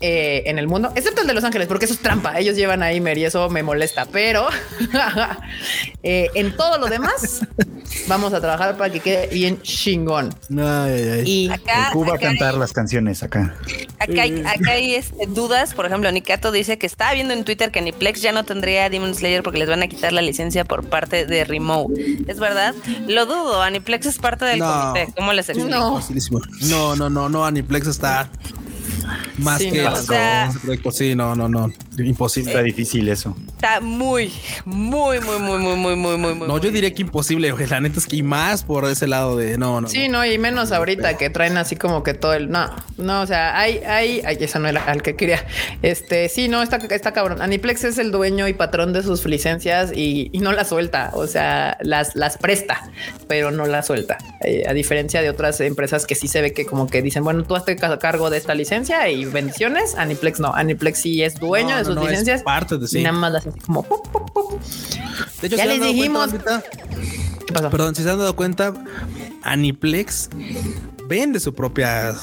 Eh, 0.00 0.44
en 0.46 0.58
el 0.58 0.68
mundo, 0.68 0.92
excepto 0.94 1.22
el 1.22 1.26
de 1.26 1.34
Los 1.34 1.44
Ángeles, 1.44 1.66
porque 1.68 1.84
eso 1.86 1.94
es 1.94 2.00
trampa. 2.00 2.38
Ellos 2.38 2.56
llevan 2.56 2.82
ahí 2.82 3.00
Mer 3.00 3.18
y 3.18 3.24
eso 3.24 3.48
me 3.50 3.62
molesta, 3.62 4.06
pero 4.06 4.46
eh, 6.02 6.28
en 6.34 6.56
todo 6.56 6.78
lo 6.78 6.86
demás 6.86 7.40
vamos 8.06 8.32
a 8.32 8.40
trabajar 8.40 8.76
para 8.76 8.92
que 8.92 9.00
quede 9.00 9.26
bien 9.28 9.60
chingón. 9.62 10.34
Ay, 10.50 10.58
ay, 10.60 11.08
ay. 11.08 11.22
Y 11.26 11.50
Acá, 11.50 11.90
Cuba 11.92 12.12
a 12.12 12.16
acá 12.16 12.28
cantar 12.28 12.54
hay- 12.54 12.60
las 12.60 12.72
canciones 12.72 13.22
acá. 13.22 13.54
Acá 13.98 14.22
hay, 14.22 14.40
acá 14.46 14.70
hay, 14.72 14.94
este, 14.94 15.26
dudas, 15.26 15.74
por 15.74 15.86
ejemplo, 15.86 16.10
Nikato 16.12 16.52
dice 16.52 16.78
que 16.78 16.86
estaba 16.86 17.12
viendo 17.14 17.34
en 17.34 17.44
Twitter 17.44 17.70
que 17.70 17.80
Aniplex 17.80 18.22
ya 18.22 18.32
no 18.32 18.44
tendría 18.44 18.88
Demon 18.90 19.14
Slayer 19.14 19.42
porque 19.42 19.58
les 19.58 19.68
van 19.68 19.82
a 19.82 19.88
quitar 19.88 20.12
la 20.12 20.22
licencia 20.22 20.64
por 20.64 20.84
parte 20.88 21.26
de 21.26 21.44
Remove. 21.44 21.94
¿Es 22.28 22.38
verdad? 22.38 22.74
Lo 23.06 23.26
dudo, 23.26 23.62
Aniplex 23.62 24.06
es 24.06 24.18
parte 24.18 24.44
del 24.44 24.60
No. 24.60 24.92
comité. 24.92 25.12
¿Cómo 25.16 25.32
les 25.32 25.48
explico? 25.48 26.00
No, 26.68 26.96
no, 26.96 27.10
no, 27.10 27.28
no. 27.28 27.44
Aniplex 27.44 27.86
está 27.88 28.28
más 29.38 29.58
sí, 29.58 29.70
que 29.70 29.82
no, 29.82 30.92
sí, 30.92 31.14
no, 31.14 31.34
no, 31.34 31.48
no. 31.48 31.72
Imposible. 31.98 32.50
Está 32.50 32.62
difícil 32.62 33.08
eso. 33.08 33.36
Está 33.48 33.80
muy, 33.80 34.32
muy, 34.64 35.20
muy, 35.20 35.38
muy, 35.38 35.58
muy, 35.58 35.76
muy, 35.76 35.96
muy, 35.96 36.34
muy. 36.34 36.48
No, 36.48 36.58
yo 36.58 36.70
diría 36.70 36.92
que 36.92 37.02
imposible, 37.02 37.50
güey. 37.52 37.66
La 37.66 37.80
neta 37.80 37.98
es 37.98 38.06
que 38.06 38.16
y 38.16 38.22
más 38.22 38.64
por 38.64 38.84
ese 38.86 39.06
lado 39.06 39.36
de 39.36 39.58
no, 39.58 39.80
no. 39.80 39.88
Sí, 39.88 40.08
no, 40.08 40.24
y 40.24 40.38
menos 40.38 40.72
ahorita 40.72 41.16
que 41.16 41.30
traen 41.30 41.56
así 41.56 41.76
como 41.76 42.02
que 42.02 42.14
todo 42.14 42.34
el. 42.34 42.50
No, 42.50 42.70
no, 42.96 43.22
o 43.22 43.26
sea, 43.26 43.58
hay, 43.58 43.78
hay, 43.78 44.22
ay, 44.24 44.36
esa 44.40 44.58
no 44.58 44.68
era 44.68 44.84
al 44.84 45.02
que 45.02 45.16
quería. 45.16 45.44
Este, 45.82 46.28
sí, 46.28 46.48
no, 46.48 46.62
está, 46.62 46.76
está 46.76 47.12
cabrón. 47.12 47.42
Aniplex 47.42 47.84
es 47.84 47.98
el 47.98 48.10
dueño 48.10 48.48
y 48.48 48.52
patrón 48.52 48.92
de 48.92 49.02
sus 49.02 49.24
licencias 49.26 49.92
y, 49.94 50.30
no 50.38 50.52
las 50.52 50.68
suelta. 50.68 51.10
O 51.14 51.26
sea, 51.26 51.76
las, 51.80 52.14
las 52.14 52.38
presta, 52.38 52.90
pero 53.26 53.50
no 53.50 53.66
las 53.66 53.86
suelta. 53.86 54.18
Eh, 54.40 54.64
a 54.68 54.72
diferencia 54.72 55.20
de 55.20 55.30
otras 55.30 55.60
empresas 55.60 56.06
que 56.06 56.14
sí 56.14 56.28
se 56.28 56.40
ve 56.40 56.52
que 56.52 56.64
como 56.64 56.86
que 56.86 57.02
dicen, 57.02 57.24
bueno, 57.24 57.44
tú 57.44 57.56
hazte 57.56 57.76
cargo 57.76 58.30
de 58.30 58.38
esta 58.38 58.54
licencia 58.54 58.97
y 59.06 59.24
bendiciones. 59.26 59.94
Aniplex 59.94 60.40
no. 60.40 60.52
Aniplex 60.54 61.00
sí 61.00 61.22
es 61.22 61.38
dueño 61.38 61.70
No, 61.70 61.76
de 61.76 61.82
no, 61.82 61.86
sus 61.86 61.94
no, 61.94 62.02
es 62.02 62.08
licencias. 62.10 62.42
parte 62.42 62.78
de 62.78 62.88
sí. 62.88 62.98
Y 62.98 63.02
nada 63.04 63.16
más 63.16 63.32
las 63.32 63.46
hace 63.46 63.60
como. 63.60 63.82
pop, 63.82 64.08
pop, 64.10 64.30
pop. 64.32 64.60
De 65.40 65.46
hecho, 65.46 65.56
Ya 65.56 65.64
¿se 65.64 65.70
han 65.70 65.78
les 65.80 65.80
dijimos. 65.88 66.28
cuenta? 66.30 66.62
¿Qué 67.46 67.52
pasó? 67.52 67.70
Perdón, 67.70 67.94
si 67.94 68.02
se 68.02 68.10
han 68.10 68.18
dado 68.18 68.34
cuenta, 68.36 68.74
Aniplex 69.42 70.28
vende 71.06 71.40
su 71.40 71.54
propia 71.54 72.14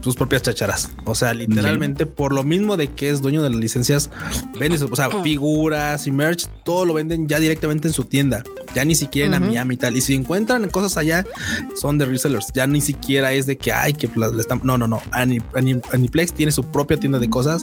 sus 0.00 0.14
propias 0.16 0.42
chacharas. 0.42 0.90
O 1.04 1.14
sea, 1.14 1.34
literalmente 1.34 2.06
por 2.06 2.32
lo 2.34 2.42
mismo 2.42 2.76
de 2.76 2.88
que 2.88 3.10
es 3.10 3.20
dueño 3.22 3.42
de 3.42 3.50
las 3.50 3.58
licencias, 3.58 4.10
vende 4.58 4.82
o 4.82 4.96
sea, 4.96 5.10
figuras 5.22 6.06
y 6.06 6.10
merch, 6.12 6.46
todo 6.64 6.84
lo 6.84 6.94
venden 6.94 7.28
ya 7.28 7.38
directamente 7.38 7.88
en 7.88 7.94
su 7.94 8.04
tienda. 8.04 8.42
Ya 8.74 8.84
ni 8.84 8.94
siquiera 8.94 9.36
en 9.36 9.42
Miami 9.46 9.74
y 9.74 9.78
tal. 9.78 9.96
Y 9.96 10.00
si 10.00 10.14
encuentran 10.14 10.68
cosas 10.70 10.96
allá, 10.96 11.26
son 11.74 11.98
de 11.98 12.04
resellers. 12.06 12.46
Ya 12.54 12.68
ni 12.68 12.80
siquiera 12.80 13.32
es 13.32 13.46
de 13.46 13.58
que 13.58 13.72
ay, 13.72 13.94
que 13.94 14.08
están. 14.38 14.60
No, 14.62 14.78
no, 14.78 14.86
no. 14.86 15.02
Ani- 15.10 15.42
Ani- 15.56 15.80
Aniplex 15.92 16.32
tiene 16.32 16.52
su 16.52 16.62
propia 16.64 16.96
tienda 16.96 17.18
de 17.18 17.28
cosas 17.28 17.62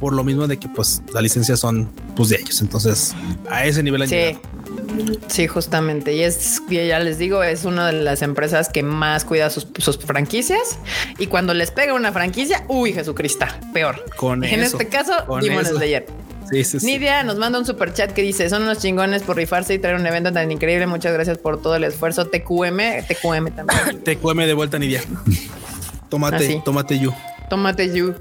por 0.00 0.12
lo 0.12 0.24
mismo 0.24 0.48
de 0.48 0.56
que 0.58 0.68
pues 0.68 1.00
las 1.14 1.22
licencias 1.22 1.60
son 1.60 1.88
pues 2.16 2.30
de 2.30 2.36
ellos. 2.40 2.60
Entonces, 2.60 3.14
a 3.48 3.66
ese 3.66 3.84
nivel 3.84 4.02
han 4.02 4.08
Sí. 4.08 4.14
llegado. 4.16 4.40
Sí, 5.28 5.46
justamente. 5.46 6.14
Y 6.16 6.22
es, 6.22 6.60
ya 6.68 6.98
les 6.98 7.18
digo, 7.18 7.42
es 7.44 7.64
una 7.64 7.86
de 7.86 7.92
las 7.92 8.22
empresas 8.22 8.68
que 8.68 8.82
más 8.82 9.24
cuida 9.24 9.50
sus, 9.50 9.68
sus 9.78 9.96
franquicias. 9.98 10.78
Y 11.18 11.26
cuando 11.28 11.54
les 11.54 11.70
pega 11.78 11.94
una 11.94 12.10
franquicia, 12.10 12.64
uy, 12.66 12.92
Jesucristo, 12.92 13.46
peor. 13.72 14.04
Con 14.16 14.42
en 14.42 14.58
eso, 14.64 14.76
este 14.80 14.88
caso, 14.88 15.12
Demon 15.40 15.64
eso. 15.64 15.76
Slayer. 15.76 16.06
Sí, 16.50 16.64
sí, 16.64 16.80
sí. 16.80 16.86
Nidia 16.86 17.22
nos 17.22 17.36
manda 17.38 17.56
un 17.56 17.64
super 17.64 17.92
chat 17.94 18.10
que 18.10 18.22
dice: 18.22 18.50
Son 18.50 18.62
unos 18.64 18.78
chingones 18.78 19.22
por 19.22 19.36
rifarse 19.36 19.74
y 19.74 19.78
traer 19.78 19.94
un 19.94 20.04
evento 20.04 20.32
tan 20.32 20.50
increíble. 20.50 20.88
Muchas 20.88 21.12
gracias 21.12 21.38
por 21.38 21.62
todo 21.62 21.76
el 21.76 21.84
esfuerzo. 21.84 22.26
TQM, 22.26 23.04
TQM 23.06 23.50
también. 23.54 24.18
Cueme 24.22 24.48
de 24.48 24.54
vuelta, 24.54 24.76
Nidia. 24.76 25.02
Tómate, 26.08 26.36
Ah, 26.36 26.40
sí. 26.40 26.62
tómate 26.64 26.98
you. 26.98 27.12
Tómate 27.48 27.92
you. 27.94 28.14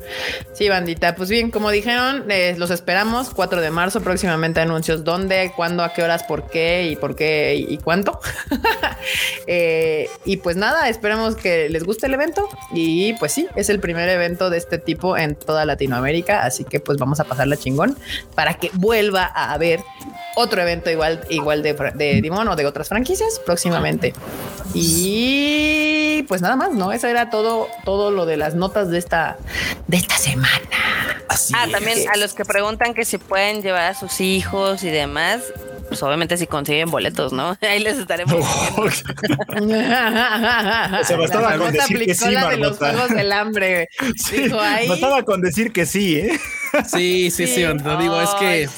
Sí, 0.54 0.70
bandita. 0.70 1.16
Pues 1.16 1.30
bien, 1.30 1.52
como 1.52 1.70
dijeron, 1.72 2.26
eh, 2.30 2.56
los 2.58 2.72
esperamos 2.72 3.30
4 3.32 3.62
de 3.62 3.72
marzo. 3.72 4.02
Próximamente 4.02 4.60
anuncios 4.60 5.04
dónde, 5.04 5.52
cuándo, 5.56 5.84
a 5.84 5.94
qué 5.94 6.04
horas, 6.04 6.24
por 6.24 6.50
qué 6.50 6.88
y 6.92 6.96
por 6.96 7.16
qué 7.16 7.56
y, 7.56 7.78
cuánto. 7.78 8.20
Eh, 9.50 10.10
y 10.26 10.38
pues 10.38 10.58
nada, 10.58 10.90
esperemos 10.90 11.38
que 11.38 11.70
les 11.70 11.86
guste 11.86 12.08
el 12.08 12.14
evento. 12.14 12.50
Y 12.74 13.14
pues 13.14 13.32
sí, 13.32 13.48
es 13.56 13.70
el 13.70 13.80
primer 13.80 14.10
evento 14.10 14.50
de 14.50 14.58
este 14.58 14.80
tipo 14.80 15.18
en 15.18 15.36
toda 15.36 15.64
Latinoamérica. 15.66 16.44
Así 16.44 16.66
que 16.66 16.82
pues 16.82 16.98
vamos 16.98 17.22
a 17.22 17.24
pasarla 17.24 17.56
chingón 17.56 17.98
para 18.36 18.56
que 18.56 18.70
vuelva 18.74 19.32
a 19.34 19.54
haber 19.54 19.80
otro 20.36 20.62
evento 20.62 20.90
igual, 20.90 21.22
igual 21.30 21.64
de, 21.64 21.74
de 21.74 22.22
Dimon 22.22 22.48
o 22.50 22.56
de 22.56 22.66
otras 22.66 22.90
franquicias 22.90 23.40
próximamente. 23.46 24.14
Y 24.74 26.24
pues 26.28 26.42
nada 26.42 26.56
más, 26.56 26.74
¿no? 26.74 26.92
Eso 26.92 27.08
era 27.08 27.30
todo, 27.30 27.68
todo 27.86 28.12
lo 28.12 28.26
de 28.26 28.38
las 28.38 28.56
notas 28.56 28.90
de 28.90 28.98
esta, 28.98 29.17
de 29.88 29.98
esta 29.98 30.18
semana. 30.18 30.60
Así 31.30 31.54
Ah, 31.56 31.66
es. 31.66 31.72
también 31.72 32.00
a 32.14 32.18
los 32.18 32.34
que 32.34 32.46
preguntan 32.46 32.94
que 32.94 33.06
si 33.06 33.18
pueden 33.18 33.62
llevar 33.62 33.92
a 33.92 33.94
sus 33.94 34.22
hijos 34.22 34.84
y 34.84 34.90
demás, 34.90 35.42
pues 35.88 36.02
obviamente 36.04 36.36
si 36.38 36.48
consiguen 36.48 36.90
boletos, 36.92 37.32
¿no? 37.34 37.58
Ahí 37.62 37.80
les 37.80 37.98
estaremos. 37.98 38.46
sea, 41.06 41.18
bastaba 41.18 41.52
La 41.52 41.58
con 41.58 41.74
decir 41.74 42.06
que 42.06 42.16
sí, 42.16 42.32
la 42.32 42.50
de 42.50 42.58
los 42.58 42.78
juegos 42.78 43.10
del 43.10 43.32
hambre. 43.32 43.90
Sí, 44.18 44.44
Dijo 44.44 44.60
ahí. 44.60 44.88
bastaba 44.88 45.24
con 45.24 45.42
decir 45.42 45.72
que 45.72 45.86
sí, 45.86 46.18
¿eh? 46.18 46.40
Sí, 46.88 47.32
sí, 47.32 47.48
sí, 47.48 47.54
Sí. 47.56 47.64
lo 47.64 47.98
digo, 47.98 48.22
es 48.22 48.30
que 48.40 48.70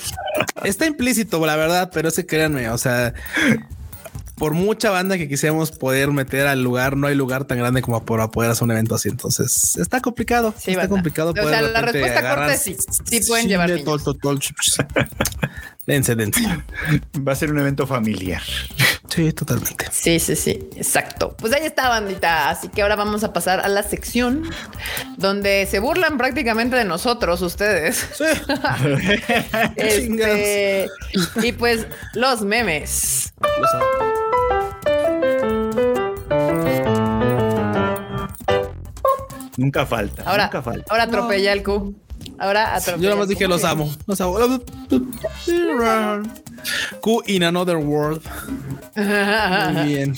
está 0.63 0.85
implícito, 0.85 1.43
la 1.45 1.55
verdad, 1.55 1.89
pero 1.93 2.09
es 2.09 2.15
que 2.15 2.25
créanme, 2.25 2.69
o 2.69 2.77
sea, 2.77 3.13
por 4.39 4.53
mucha 4.53 4.89
banda 4.89 5.17
que 5.17 5.27
quisiéramos 5.27 5.71
poder 5.71 6.09
meter 6.11 6.47
al 6.47 6.63
lugar, 6.63 6.97
no 6.97 7.07
hay 7.07 7.15
lugar 7.15 7.45
tan 7.45 7.57
grande 7.59 7.81
como 7.81 8.03
para 8.05 8.29
poder 8.31 8.49
hacer 8.51 8.63
un 8.63 8.71
evento 8.71 8.95
así. 8.95 9.09
Entonces 9.09 9.75
está 9.77 9.99
complicado. 10.01 10.53
Sí, 10.57 10.71
está 10.71 10.83
banda. 10.83 10.95
complicado. 10.95 11.29
O 11.31 11.33
poder 11.33 11.49
sea, 11.49 11.61
la 11.61 11.81
respuesta 11.81 12.21
corta 12.21 12.53
es 12.53 12.61
sí. 12.61 12.77
Sí 13.05 13.19
pueden 13.27 13.47
llevar 13.47 13.69
de 13.69 13.75
niños. 13.75 13.85
tol, 14.03 14.03
tol, 14.03 14.19
tol, 14.19 14.39
ch- 14.39 14.55
ch- 14.87 15.09
Dense, 15.85 16.15
dense. 16.15 16.41
Va 17.27 17.31
a 17.31 17.35
ser 17.35 17.51
un 17.51 17.57
evento 17.59 17.87
familiar. 17.87 18.43
Sí, 19.07 19.33
totalmente. 19.33 19.87
Sí, 19.91 20.19
sí, 20.19 20.35
sí, 20.35 20.69
exacto. 20.75 21.35
Pues 21.35 21.51
ahí 21.51 21.65
está, 21.65 21.89
bandita. 21.89 22.49
Así 22.51 22.69
que 22.69 22.83
ahora 22.83 22.95
vamos 22.95 23.23
a 23.23 23.33
pasar 23.33 23.59
a 23.61 23.67
la 23.67 23.81
sección 23.81 24.43
donde 25.17 25.67
se 25.69 25.79
burlan 25.79 26.19
prácticamente 26.19 26.75
de 26.75 26.85
nosotros, 26.85 27.41
ustedes. 27.41 28.05
Este, 29.75 30.87
y 31.41 31.51
pues 31.53 31.87
los 32.13 32.41
memes. 32.41 33.33
Los 33.41 33.71
Nunca 39.59 39.85
falta. 39.85 40.23
Ahora, 40.23 40.45
nunca 40.45 40.61
falta. 40.61 40.85
ahora 40.89 41.03
atropella 41.03 41.51
el 41.51 41.63
Q. 41.63 41.93
Ahora 42.37 42.75
atropella. 42.75 43.03
Yo 43.03 43.09
nada 43.09 43.19
más 43.19 43.27
dije 43.27 43.45
los 43.47 43.65
amo. 43.65 43.93
Los 44.07 44.21
amo. 44.21 44.39
Q 47.01 47.23
in 47.27 47.43
another 47.43 47.75
world. 47.75 48.21
Muy 48.95 49.83
bien. 49.85 50.17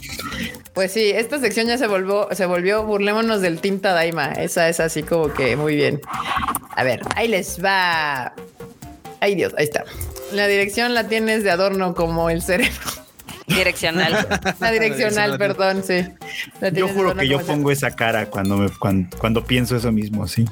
Pues 0.73 0.91
sí, 0.93 1.09
esta 1.09 1.39
sección 1.39 1.65
ya 1.67 1.79
se 1.79 1.87
volvió, 1.87 2.27
se 2.33 2.45
volvió 2.45 2.83
burlémonos 2.83 3.41
del 3.41 3.59
tinta 3.59 3.93
daima. 3.93 4.31
Esa 4.33 4.69
es 4.69 4.79
así 4.79 5.01
como 5.01 5.33
que 5.33 5.55
muy 5.55 5.75
bien. 5.75 5.99
A 6.75 6.83
ver, 6.83 7.01
ahí 7.15 7.27
les 7.27 7.63
va. 7.63 8.33
Ay 9.21 9.33
Dios, 9.33 9.53
ahí 9.57 9.63
está. 9.65 9.83
La 10.33 10.45
dirección 10.47 10.93
la 10.93 11.07
tienes 11.07 11.43
de 11.43 11.49
adorno 11.49 11.95
como 11.95 12.29
el 12.29 12.43
cerebro. 12.43 13.00
Direccional. 13.55 14.27
La 14.59 14.71
direccional, 14.71 15.37
perdón, 15.37 15.83
sí. 15.85 16.05
La 16.59 16.69
Yo 16.69 16.87
juro 16.87 17.15
que 17.15 17.27
yo 17.27 17.39
pongo 17.39 17.71
esa 17.71 17.91
cara 17.91 18.27
cuando 18.27 18.57
me 18.57 18.69
cuando, 18.69 19.17
cuando 19.17 19.43
pienso 19.43 19.75
eso 19.75 19.91
mismo, 19.91 20.27
sí. 20.27 20.45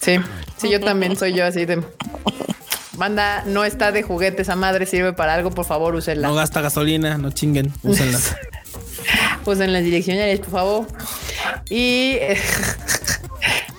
Sí, 0.00 0.16
sí, 0.56 0.70
yo 0.70 0.80
también 0.80 1.16
soy 1.16 1.34
yo 1.34 1.44
así 1.44 1.66
de. 1.66 1.82
Banda, 2.92 3.44
no 3.46 3.64
está 3.64 3.92
de 3.92 4.02
juguete, 4.02 4.42
esa 4.42 4.56
madre 4.56 4.84
sirve 4.84 5.12
para 5.12 5.34
algo, 5.34 5.50
por 5.50 5.64
favor, 5.64 5.94
úsenla. 5.94 6.28
No 6.28 6.34
gasta 6.34 6.60
gasolina, 6.60 7.16
no 7.18 7.30
chinguen, 7.30 7.72
úsenla. 7.82 8.18
Usen 9.44 9.72
las 9.72 9.82
direccionales, 9.82 10.40
por 10.40 10.50
favor. 10.50 10.86
Y. 11.70 12.18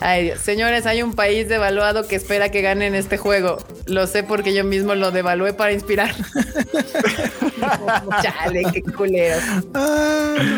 Ay, 0.02 0.26
Dios. 0.26 0.40
Señores, 0.40 0.86
hay 0.88 1.04
un 1.04 1.14
país 1.14 1.48
devaluado 1.48 2.08
que 2.08 2.16
espera 2.16 2.50
que 2.50 2.62
ganen 2.62 2.96
este 2.96 3.18
juego. 3.18 3.58
Lo 3.86 4.08
sé 4.08 4.24
porque 4.24 4.54
yo 4.54 4.64
mismo 4.64 4.96
lo 4.96 5.12
devalué 5.12 5.54
para 5.54 5.74
inspirar. 5.74 6.12
Chale, 8.22 8.64
qué 8.74 8.82
culero. 8.82 9.38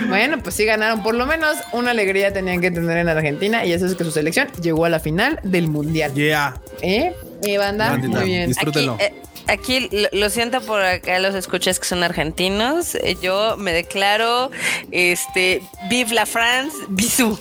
Bueno, 0.07 0.37
pues 0.41 0.55
sí 0.55 0.65
ganaron. 0.65 1.03
Por 1.03 1.15
lo 1.15 1.25
menos 1.25 1.57
una 1.73 1.91
alegría 1.91 2.31
tenían 2.31 2.61
que 2.61 2.71
tener 2.71 2.97
en 2.97 3.09
Argentina 3.09 3.65
y 3.65 3.73
eso 3.73 3.85
es 3.85 3.95
que 3.95 4.05
su 4.05 4.11
selección 4.11 4.47
llegó 4.61 4.85
a 4.85 4.89
la 4.89 4.99
final 4.99 5.39
del 5.43 5.67
mundial. 5.67 6.13
Yeah. 6.13 6.55
¿Eh? 6.81 7.13
¿Eh, 7.45 7.57
banda? 7.57 7.89
Bandita, 7.89 8.19
Muy 8.19 8.29
bien. 8.29 8.47
disfrútenlo. 8.47 8.93
Aquí, 8.93 9.03
eh, 9.03 9.13
aquí 9.47 9.89
lo, 10.11 10.29
siento 10.29 10.61
por 10.61 10.81
acá 10.81 11.19
los 11.19 11.35
escuchas 11.35 11.79
que 11.79 11.85
son 11.85 12.03
argentinos. 12.03 12.95
Eh, 12.95 13.17
Yo 13.21 13.57
me 13.57 13.71
declaro 13.73 14.51
este 14.91 15.61
Vive 15.89 16.13
la 16.13 16.25
France, 16.25 16.75
bisou. 16.89 17.37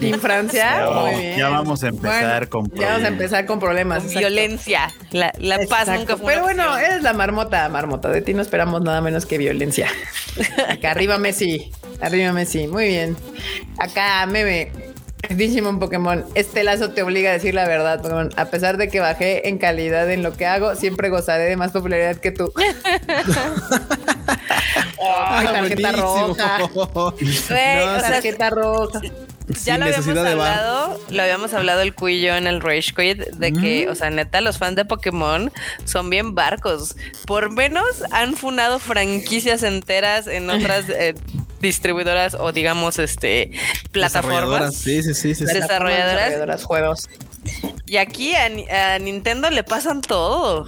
Team 0.00 0.18
Francia. 0.20 0.88
Oh, 0.88 1.06
Muy 1.06 1.20
bien. 1.20 1.36
ya 1.36 1.48
vamos 1.50 1.84
a 1.84 1.88
empezar 1.88 2.48
Bueno, 2.48 2.50
con 2.50 2.64
Ya 2.70 2.70
vamos 2.70 2.80
a 2.80 2.80
problemas. 2.86 3.12
empezar 3.12 3.46
con 3.46 3.60
problemas. 3.60 4.14
Violencia. 4.14 4.94
La, 5.10 5.32
la 5.38 5.56
paz 5.58 5.82
Exacto. 5.88 5.92
nunca 6.00 6.16
fue 6.16 6.32
Pero 6.32 6.44
bueno, 6.44 6.78
eres 6.78 7.02
la 7.02 7.12
marmota, 7.12 7.68
marmota. 7.68 8.08
De 8.08 8.22
ti 8.22 8.32
no 8.34 8.40
esperamos 8.42 8.80
nada 8.82 9.00
menos 9.02 9.26
que 9.26 9.36
violencia. 9.38 9.88
Acá 10.68 10.92
arriba 10.92 11.18
Messi. 11.18 11.70
Arriba 12.00 12.32
Messi. 12.32 12.66
Muy 12.68 12.88
bien. 12.88 13.16
Acá 13.78 14.24
meme. 14.26 14.72
Un 15.28 15.78
Pokémon, 15.78 16.24
este 16.34 16.64
lazo 16.64 16.90
te 16.90 17.02
obliga 17.02 17.30
a 17.30 17.32
decir 17.34 17.54
la 17.54 17.66
verdad, 17.66 18.00
Pokémon. 18.02 18.30
A 18.36 18.46
pesar 18.46 18.76
de 18.78 18.88
que 18.88 19.00
bajé 19.00 19.48
en 19.48 19.58
calidad 19.58 20.10
en 20.10 20.22
lo 20.22 20.32
que 20.32 20.46
hago, 20.46 20.74
siempre 20.74 21.08
gozaré 21.08 21.44
de 21.44 21.56
más 21.56 21.70
popularidad 21.72 22.16
que 22.16 22.32
tú. 22.32 22.52
Ay, 25.02 25.46
tarjeta 25.46 25.88
Ah, 25.88 25.92
buenísimo. 25.92 26.26
roja. 26.26 26.58
No, 27.94 28.00
Tarjeta 28.00 28.50
roja. 28.50 29.00
Ya 29.64 29.74
sin 29.74 29.80
lo 29.80 29.86
habíamos 29.86 30.06
bar. 30.14 30.26
hablado, 30.26 31.00
lo 31.10 31.22
habíamos 31.22 31.54
hablado 31.54 31.80
el 31.82 31.94
cuillo 31.94 32.36
en 32.36 32.46
el 32.46 32.60
Rage 32.60 32.92
Quit 32.94 33.18
de 33.34 33.52
que, 33.52 33.88
o 33.88 33.94
sea, 33.94 34.10
neta, 34.10 34.40
los 34.40 34.58
fans 34.58 34.76
de 34.76 34.84
Pokémon 34.84 35.52
son 35.84 36.10
bien 36.10 36.34
barcos. 36.34 36.96
Por 37.26 37.50
menos 37.50 37.84
han 38.10 38.36
funado 38.36 38.78
franquicias 38.78 39.62
enteras 39.62 40.26
en 40.26 40.48
otras 40.50 40.84
eh, 40.88 41.14
distribuidoras 41.60 42.34
o 42.34 42.52
digamos, 42.52 42.98
este, 42.98 43.50
Desarrolladoras. 43.92 43.92
plataformas. 43.92 44.74
Sí, 44.76 45.02
sí, 45.02 45.14
sí, 45.14 45.34
sí. 45.34 45.46
sí. 45.46 45.52
Desarrolladoras. 45.52 46.14
Desarrolladoras 46.14 46.64
juegos. 46.64 47.08
Y 47.86 47.96
aquí 47.96 48.34
a 48.34 48.98
Nintendo 48.98 49.50
le 49.50 49.64
pasan 49.64 50.00
todo. 50.02 50.66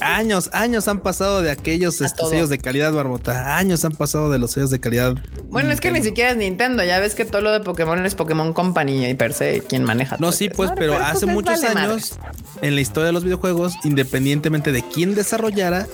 Años, 0.00 0.50
años 0.52 0.88
han 0.88 1.00
pasado 1.00 1.42
de 1.42 1.50
aquellos 1.50 2.00
este, 2.00 2.24
sellos 2.26 2.48
de 2.48 2.58
calidad, 2.58 2.92
Barbota. 2.92 3.56
Años 3.56 3.84
han 3.84 3.92
pasado 3.92 4.30
de 4.30 4.38
los 4.38 4.52
sellos 4.52 4.70
de 4.70 4.80
calidad. 4.80 5.14
Bueno, 5.48 5.70
es 5.70 5.80
que 5.80 5.90
ni 5.90 6.02
siquiera 6.02 6.30
es 6.30 6.36
Nintendo. 6.36 6.84
Ya 6.84 6.98
ves 6.98 7.14
que 7.14 7.24
todo 7.24 7.42
lo 7.42 7.52
de 7.52 7.60
Pokémon 7.60 8.04
es 8.04 8.14
Pokémon 8.14 8.52
Company 8.52 9.06
y 9.06 9.14
per 9.14 9.32
se 9.32 9.60
quien 9.60 9.84
maneja. 9.84 10.16
No, 10.16 10.28
todo 10.28 10.32
sí, 10.32 10.48
pues, 10.48 10.70
pero 10.76 10.96
hace 10.96 11.26
muchos 11.26 11.62
vale 11.62 11.78
años, 11.78 12.18
en 12.62 12.74
la 12.74 12.80
historia 12.80 13.06
de 13.06 13.12
los 13.12 13.24
videojuegos, 13.24 13.74
independientemente 13.84 14.72
de 14.72 14.82
quién 14.82 15.14
desarrollara, 15.14 15.86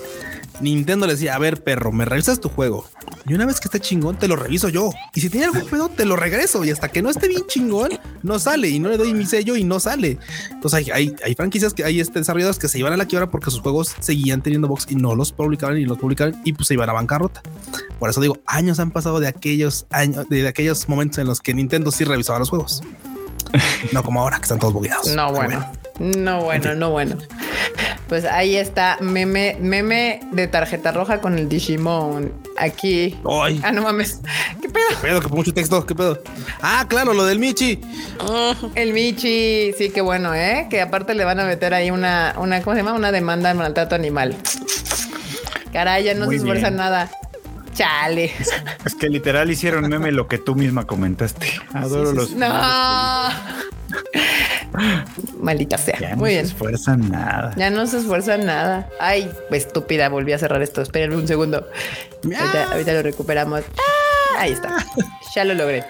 Nintendo 0.61 1.07
le 1.07 1.13
decía, 1.13 1.35
a 1.35 1.39
ver, 1.39 1.63
perro, 1.63 1.91
me 1.91 2.05
revisas 2.05 2.39
tu 2.39 2.49
juego. 2.49 2.85
Y 3.25 3.33
una 3.33 3.45
vez 3.45 3.59
que 3.59 3.67
esté 3.67 3.79
chingón, 3.79 4.17
te 4.17 4.27
lo 4.27 4.35
reviso 4.35 4.69
yo. 4.69 4.91
Y 5.13 5.21
si 5.21 5.29
tiene 5.29 5.45
algún 5.45 5.65
pedo, 5.65 5.89
te 5.89 6.05
lo 6.05 6.15
regreso. 6.15 6.63
Y 6.65 6.71
hasta 6.71 6.89
que 6.89 7.01
no 7.01 7.09
esté 7.09 7.27
bien 7.27 7.43
chingón, 7.47 7.91
no 8.21 8.37
sale. 8.37 8.69
Y 8.69 8.79
no 8.79 8.89
le 8.89 8.97
doy 8.97 9.13
mi 9.13 9.25
sello 9.25 9.55
y 9.55 9.63
no 9.63 9.79
sale. 9.79 10.17
Entonces 10.51 10.89
hay, 10.91 11.15
hay, 11.23 11.35
franquicias 11.35 11.73
que 11.73 11.83
hay 11.83 11.99
este, 11.99 12.19
desarrolladores 12.19 12.59
que 12.59 12.67
se 12.67 12.79
iban 12.79 12.93
a 12.93 12.97
la 12.97 13.05
quiebra 13.05 13.29
porque 13.29 13.49
sus 13.49 13.61
juegos 13.61 13.95
seguían 13.99 14.41
teniendo 14.41 14.67
box 14.67 14.87
y 14.89 14.95
no 14.95 15.15
los 15.15 15.31
publicaban 15.31 15.77
y 15.77 15.85
los 15.85 15.97
publicaban 15.97 16.41
y 16.43 16.53
pues 16.53 16.67
se 16.67 16.73
iban 16.73 16.89
a 16.89 16.93
bancarrota. 16.93 17.41
Por 17.99 18.09
eso 18.09 18.19
digo, 18.21 18.37
años 18.45 18.79
han 18.79 18.91
pasado 18.91 19.19
de 19.19 19.27
aquellos 19.27 19.85
años, 19.89 20.27
de, 20.27 20.47
aquellos 20.47 20.87
momentos 20.89 21.19
en 21.19 21.27
los 21.27 21.39
que 21.39 21.53
Nintendo 21.53 21.91
sí 21.91 22.03
revisaba 22.03 22.39
los 22.39 22.49
juegos. 22.49 22.83
no 23.91 24.03
como 24.03 24.21
ahora 24.21 24.37
que 24.37 24.43
están 24.43 24.59
todos 24.59 24.73
bugueados. 24.73 25.07
No, 25.15 25.31
bueno. 25.31 25.65
No, 25.99 26.43
bueno, 26.43 26.75
no, 26.75 26.91
bueno. 26.91 27.17
Pues 28.07 28.25
ahí 28.25 28.57
está, 28.57 28.97
meme, 28.99 29.57
meme 29.59 30.19
de 30.31 30.47
tarjeta 30.47 30.91
roja 30.91 31.19
con 31.21 31.37
el 31.37 31.49
Digimon. 31.49 32.33
Aquí. 32.57 33.17
Ay. 33.27 33.59
Ah, 33.63 33.71
no 33.71 33.81
mames. 33.81 34.21
¿Qué 34.61 34.69
pedo? 34.69 34.85
¿Qué 34.89 35.07
pedo? 35.07 35.21
Que 35.21 35.27
mucho 35.29 35.53
texto. 35.53 35.85
¿Qué 35.85 35.95
pedo? 35.95 36.21
Ah, 36.61 36.85
claro, 36.87 37.13
lo 37.13 37.25
del 37.25 37.39
Michi. 37.39 37.79
El 38.75 38.93
Michi, 38.93 39.73
sí, 39.77 39.89
qué 39.89 40.01
bueno, 40.01 40.35
¿eh? 40.35 40.67
Que 40.69 40.81
aparte 40.81 41.15
le 41.15 41.25
van 41.25 41.39
a 41.39 41.45
meter 41.45 41.73
ahí 41.73 41.89
una, 41.91 42.35
una 42.37 42.61
¿cómo 42.61 42.75
se 42.75 42.83
llama? 42.83 42.93
Una 42.93 43.11
demanda 43.11 43.49
de 43.49 43.55
maltrato 43.55 43.95
animal. 43.95 44.35
Caray, 45.71 46.03
ya 46.03 46.13
no 46.13 46.29
se 46.29 46.35
esfuerza 46.35 46.69
nada. 46.69 47.09
Chale. 47.73 48.31
Es 48.85 48.93
que 48.93 49.09
literal 49.09 49.49
hicieron 49.49 49.89
meme 49.89 50.11
lo 50.11 50.27
que 50.27 50.37
tú 50.37 50.53
misma 50.53 50.85
comentaste. 50.85 51.47
Adoro 51.73 52.11
los. 52.11 52.31
No. 52.33 52.47
Maldita 55.39 55.77
sea. 55.77 55.97
Ya 55.99 56.09
Muy 56.15 56.17
no 56.17 56.25
bien. 56.25 56.45
se 56.47 56.51
esfuerzan 56.53 57.09
nada. 57.11 57.53
Ya 57.57 57.69
no 57.69 57.85
se 57.87 57.97
esfuerza 57.97 58.37
nada. 58.37 58.89
Ay, 58.99 59.29
estúpida, 59.51 60.09
volví 60.09 60.33
a 60.33 60.37
cerrar 60.39 60.61
esto. 60.61 60.81
Espérenme 60.81 61.15
un 61.17 61.27
segundo. 61.27 61.67
Ahorita, 62.23 62.71
ahorita 62.71 62.93
lo 62.93 63.01
recuperamos. 63.03 63.61
Ah, 63.77 64.41
ahí 64.41 64.51
está. 64.53 64.77
Ya 65.35 65.45
lo 65.45 65.53
logré. 65.53 65.83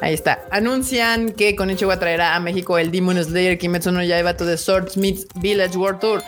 Ahí 0.00 0.14
está. 0.14 0.40
Anuncian 0.50 1.30
que 1.30 1.56
con 1.56 1.70
Ichiwa 1.70 1.98
traerá 1.98 2.36
a 2.36 2.40
México 2.40 2.78
el 2.78 2.90
Demon 2.90 3.22
Slayer 3.22 3.58
Kimetsu 3.58 3.90
no 3.90 4.02
Yaiba 4.02 4.36
to 4.36 4.46
the 4.46 4.56
Swordsmith 4.56 5.26
Village 5.34 5.76
World 5.76 6.00
Tour. 6.00 6.22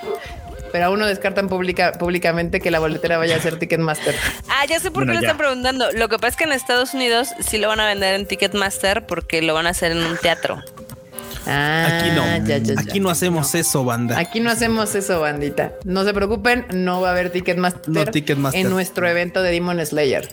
Pero 0.72 0.84
aún 0.86 1.00
no 1.00 1.06
descartan 1.06 1.48
pública, 1.48 1.92
públicamente 1.92 2.60
que 2.60 2.70
la 2.70 2.78
boletera 2.78 3.18
vaya 3.18 3.34
a 3.36 3.40
ser 3.40 3.58
Ticketmaster. 3.58 4.14
Ah, 4.48 4.64
ya 4.68 4.78
sé 4.78 4.92
por 4.92 5.04
Bueno, 5.04 5.12
qué 5.12 5.14
lo 5.14 5.20
están 5.26 5.36
preguntando. 5.38 5.90
Lo 5.92 6.08
que 6.08 6.16
pasa 6.18 6.28
es 6.28 6.36
que 6.36 6.44
en 6.44 6.52
Estados 6.52 6.94
Unidos 6.94 7.30
sí 7.40 7.58
lo 7.58 7.66
van 7.66 7.80
a 7.80 7.86
vender 7.86 8.14
en 8.14 8.26
Ticketmaster 8.26 9.04
porque 9.06 9.42
lo 9.42 9.52
van 9.54 9.66
a 9.66 9.70
hacer 9.70 9.90
en 9.92 9.98
un 9.98 10.16
teatro. 10.16 10.62
Ah, 11.46 11.86
Aquí 12.00 12.10
no. 12.10 12.46
ya, 12.46 12.58
ya, 12.58 12.74
ya. 12.74 12.80
Aquí 12.80 13.00
no 13.00 13.10
hacemos 13.10 13.54
eso, 13.54 13.84
banda. 13.84 14.18
Aquí 14.18 14.40
no 14.40 14.50
hacemos 14.50 14.94
eso, 14.94 15.20
bandita. 15.20 15.72
No 15.84 16.04
se 16.04 16.12
preocupen, 16.12 16.66
no 16.72 17.00
va 17.00 17.08
a 17.08 17.12
haber 17.12 17.30
Ticketmaster, 17.30 17.88
No 17.88 18.04
Ticketmaster. 18.04 18.60
en 18.60 18.70
nuestro 18.70 19.08
evento 19.08 19.42
de 19.42 19.50
Demon 19.50 19.84
Slayer. 19.84 20.32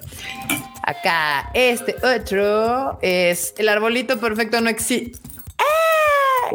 Acá, 0.83 1.49
este 1.53 1.95
otro 2.03 2.97
es 3.01 3.53
el 3.57 3.67
arbolito 3.69 4.19
perfecto 4.19 4.61
no 4.61 4.69
existe. 4.69 5.19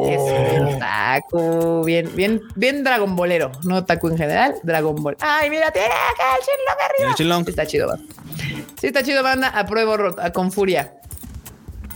Es 0.01 0.19
un 0.19 0.75
otaku, 0.75 1.85
bien, 1.85 2.11
bien, 2.15 2.41
bien 2.55 2.83
Dragon 2.83 3.15
Ballero, 3.15 3.53
no 3.65 3.77
otaku 3.77 4.09
en 4.09 4.17
general, 4.17 4.55
Dragon 4.63 4.95
Ball. 5.03 5.17
Ay, 5.21 5.51
mira, 5.51 5.71
tiene 5.71 5.89
acá 5.89 6.37
el 6.39 6.45
Shenlong 6.47 6.85
arriba. 6.85 7.11
El 7.11 7.15
Shenlong. 7.17 7.49
Está 7.49 7.67
chido, 7.67 7.89
banda. 7.89 8.05
Sí, 8.81 8.87
está 8.87 9.03
chido, 9.03 9.23
banda. 9.23 9.49
Apruebo 9.49 10.15
a- 10.19 10.31
con 10.33 10.51
furia. 10.51 10.95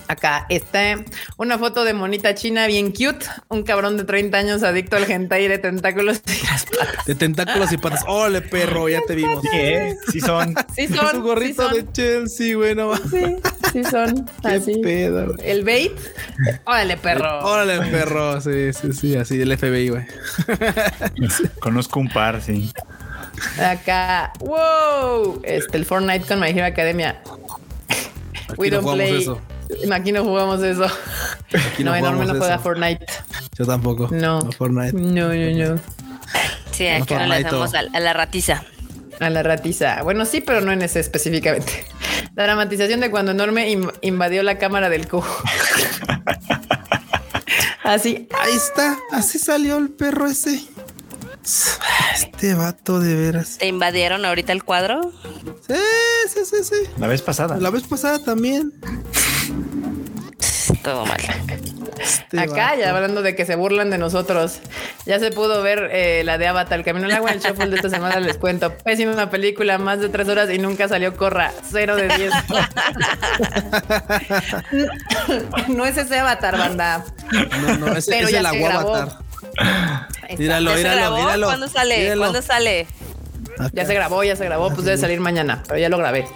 Acá 0.08 0.46
está 0.48 0.96
una 1.36 1.58
foto 1.58 1.84
de 1.84 1.92
monita 1.94 2.34
china 2.34 2.66
bien 2.66 2.90
cute. 2.92 3.26
Un 3.48 3.62
cabrón 3.62 3.96
de 3.96 4.04
30 4.04 4.36
años 4.38 4.62
adicto 4.62 4.96
al 4.96 5.10
hentai 5.10 5.48
de 5.48 5.58
tentáculos 5.58 6.22
y 6.26 6.46
las 6.46 6.64
patas. 6.64 7.06
De 7.06 7.14
tentáculos 7.14 7.72
y 7.72 7.76
patas. 7.78 8.04
Órale, 8.06 8.42
perro, 8.42 8.88
ya 8.88 9.00
te 9.06 9.14
vimos. 9.14 9.42
Sí, 9.42 9.48
¿eh? 9.52 9.96
Sí 10.12 10.20
son. 10.20 10.54
Sí 10.74 10.88
Su 10.88 10.94
son, 10.94 11.22
gorrito 11.22 11.68
sí 11.70 11.76
de 11.76 11.92
Chelsea, 11.92 12.56
güey, 12.56 12.74
no 12.74 12.88
mames. 12.90 13.10
son, 13.10 13.10
sí, 13.12 13.36
sí 13.72 13.84
son. 13.84 14.30
Qué 14.42 14.48
Así. 14.48 14.80
pedo, 14.82 15.26
güey. 15.34 15.50
El 15.50 15.64
bait. 15.64 15.92
Órale, 16.64 16.96
perro. 16.96 17.40
Órale, 17.44 17.78
perro. 17.90 18.40
Sí, 18.40 18.72
sí, 18.72 18.92
sí, 18.92 19.16
así 19.16 19.36
del 19.36 19.56
FBI, 19.56 19.88
güey. 19.88 20.04
Conozco 21.60 22.00
un 22.00 22.08
par, 22.08 22.40
sí. 22.42 22.72
Acá. 23.60 24.32
Wow. 24.40 25.40
Este, 25.44 25.76
el 25.76 25.84
Fortnite 25.84 26.26
con 26.26 26.40
My 26.40 26.50
Hero 26.50 26.66
Academia. 26.66 27.20
Aquí 28.48 28.70
no 28.70 28.80
jugamos 28.80 29.00
eso. 29.04 29.40
Aquí 29.92 30.12
no 30.12 30.24
jugamos 30.24 30.62
eso. 30.62 30.84
Aquí 30.84 31.84
no, 31.84 31.90
no, 31.92 31.96
enorme 31.96 32.26
no 32.26 32.34
juega. 32.36 32.58
Fortnite. 32.58 33.06
Yo 33.58 33.66
tampoco. 33.66 34.08
No. 34.10 34.50
Fortnite. 34.52 34.92
No, 34.92 35.28
no, 35.28 35.74
no. 35.74 35.80
Sí, 36.70 36.86
aquí 36.88 37.14
no 37.14 37.26
le 37.26 37.36
hacemos 37.36 37.74
a, 37.74 37.80
a 37.92 38.00
la 38.00 38.12
ratiza. 38.12 38.64
A 39.20 39.30
la 39.30 39.42
ratiza. 39.42 40.02
Bueno, 40.02 40.26
sí, 40.26 40.40
pero 40.40 40.60
no 40.60 40.72
en 40.72 40.82
ese 40.82 41.00
específicamente. 41.00 41.86
La 42.34 42.44
dramatización 42.44 43.00
de 43.00 43.10
cuando 43.10 43.32
Enorme 43.32 43.74
invadió 44.02 44.42
la 44.42 44.58
cámara 44.58 44.90
del 44.90 45.08
cubo. 45.08 45.26
Así. 47.82 48.28
Ahí 48.38 48.54
está. 48.54 48.98
Así 49.12 49.38
salió 49.38 49.78
el 49.78 49.90
perro 49.90 50.26
ese. 50.26 50.60
Este 52.14 52.54
vato 52.54 52.98
de 52.98 53.14
veras. 53.14 53.58
¿Te 53.58 53.68
invadieron 53.68 54.24
ahorita 54.24 54.52
el 54.52 54.64
cuadro? 54.64 55.12
Sí, 55.66 55.74
sí, 56.28 56.40
sí, 56.44 56.64
sí. 56.64 56.90
La 56.98 57.06
vez 57.06 57.22
pasada. 57.22 57.56
La 57.58 57.70
vez 57.70 57.84
pasada 57.84 58.18
también. 58.18 58.72
Todo 60.82 61.06
mal. 61.06 61.18
Este 61.98 62.40
Acá, 62.40 62.76
ya 62.76 62.94
hablando 62.94 63.22
de 63.22 63.34
que 63.34 63.46
se 63.46 63.56
burlan 63.56 63.90
de 63.90 63.98
nosotros, 63.98 64.60
ya 65.06 65.18
se 65.18 65.30
pudo 65.30 65.62
ver 65.62 65.88
eh, 65.92 66.22
la 66.24 66.38
de 66.38 66.46
Avatar, 66.46 66.78
el 66.78 66.84
camino 66.84 67.06
al 67.06 67.12
agua, 67.12 67.30
el 67.30 67.40
shuffle 67.40 67.68
de 67.68 67.76
esta 67.76 67.88
semana, 67.88 68.20
les 68.20 68.36
cuento. 68.36 68.76
Pésima 68.78 69.12
una 69.12 69.30
película, 69.30 69.78
más 69.78 70.00
de 70.00 70.08
tres 70.08 70.28
horas 70.28 70.50
y 70.50 70.58
nunca 70.58 70.88
salió 70.88 71.16
Corra, 71.16 71.52
cero 71.70 71.96
de 71.96 72.08
diez. 72.08 72.32
no 75.68 75.86
es 75.86 75.96
ese 75.96 76.18
Avatar, 76.18 76.58
banda. 76.58 77.04
No, 77.32 77.76
no, 77.78 77.96
ese, 77.96 78.10
Pero 78.10 78.28
ese 78.28 78.36
ya 78.36 78.42
la 78.42 78.50
se 78.50 78.58
grabó. 78.58 78.94
Avatar. 78.94 79.18
Míralo, 80.38 80.70
¿Ya 80.70 80.76
se 80.76 80.82
míralo, 80.82 81.16
míralo. 81.16 81.46
¿Cuándo 81.46 81.68
sale? 81.68 81.98
míralo. 81.98 82.20
¿Cuándo 82.22 82.42
sale? 82.42 82.86
Acá. 83.58 83.70
Ya 83.72 83.86
se 83.86 83.94
grabó, 83.94 84.22
ya 84.22 84.36
se 84.36 84.44
grabó, 84.44 84.70
pues 84.70 84.84
debe 84.84 84.98
salir 84.98 85.20
mañana, 85.20 85.62
pero 85.66 85.78
ya 85.78 85.88
lo 85.88 85.96
grabé. 85.98 86.26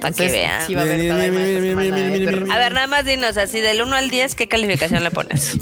Para 0.00 0.14
que 0.14 0.28
vean. 0.28 0.66
sí 0.66 0.74
va 0.74 0.82
a 0.82 0.84
haber 0.84 0.98
Mira, 0.98 1.14
todavía 1.14 1.32
mira, 1.32 1.44
esta 1.48 1.60
mira, 1.60 1.70
semana, 1.70 1.84
mira, 1.96 1.98
eh, 2.06 2.18
mira, 2.18 2.30
pero- 2.30 2.40
mira, 2.46 2.54
A 2.54 2.58
ver, 2.58 2.72
nada 2.72 2.86
más 2.86 3.04
dinos 3.04 3.36
así 3.36 3.60
del 3.60 3.82
1 3.82 3.96
al 3.96 4.10
10, 4.10 4.34
¿qué 4.34 4.48
calificación 4.48 5.02
le 5.04 5.10
pones? 5.10 5.56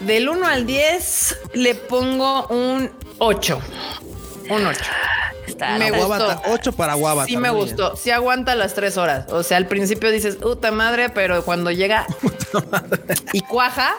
Del 0.00 0.28
1 0.28 0.46
al 0.46 0.66
10 0.66 1.36
le 1.54 1.74
pongo 1.74 2.46
un 2.48 2.90
8. 3.18 3.60
Un 4.48 4.66
8. 4.66 4.80
Me. 5.78 5.90
Guabata, 5.90 6.42
8 6.48 6.72
para 6.72 6.94
Guabata. 6.94 7.26
Sí 7.26 7.36
me 7.36 7.50
gustó. 7.50 7.96
Sí 7.96 8.10
aguanta 8.10 8.54
las 8.54 8.74
tres 8.74 8.96
horas. 8.96 9.26
O 9.30 9.42
sea, 9.42 9.56
al 9.56 9.66
principio 9.66 10.10
dices, 10.10 10.36
puta 10.36 10.70
madre, 10.72 11.08
pero 11.10 11.44
cuando 11.44 11.70
llega 11.70 12.06
y 13.32 13.40
cuaja, 13.40 13.94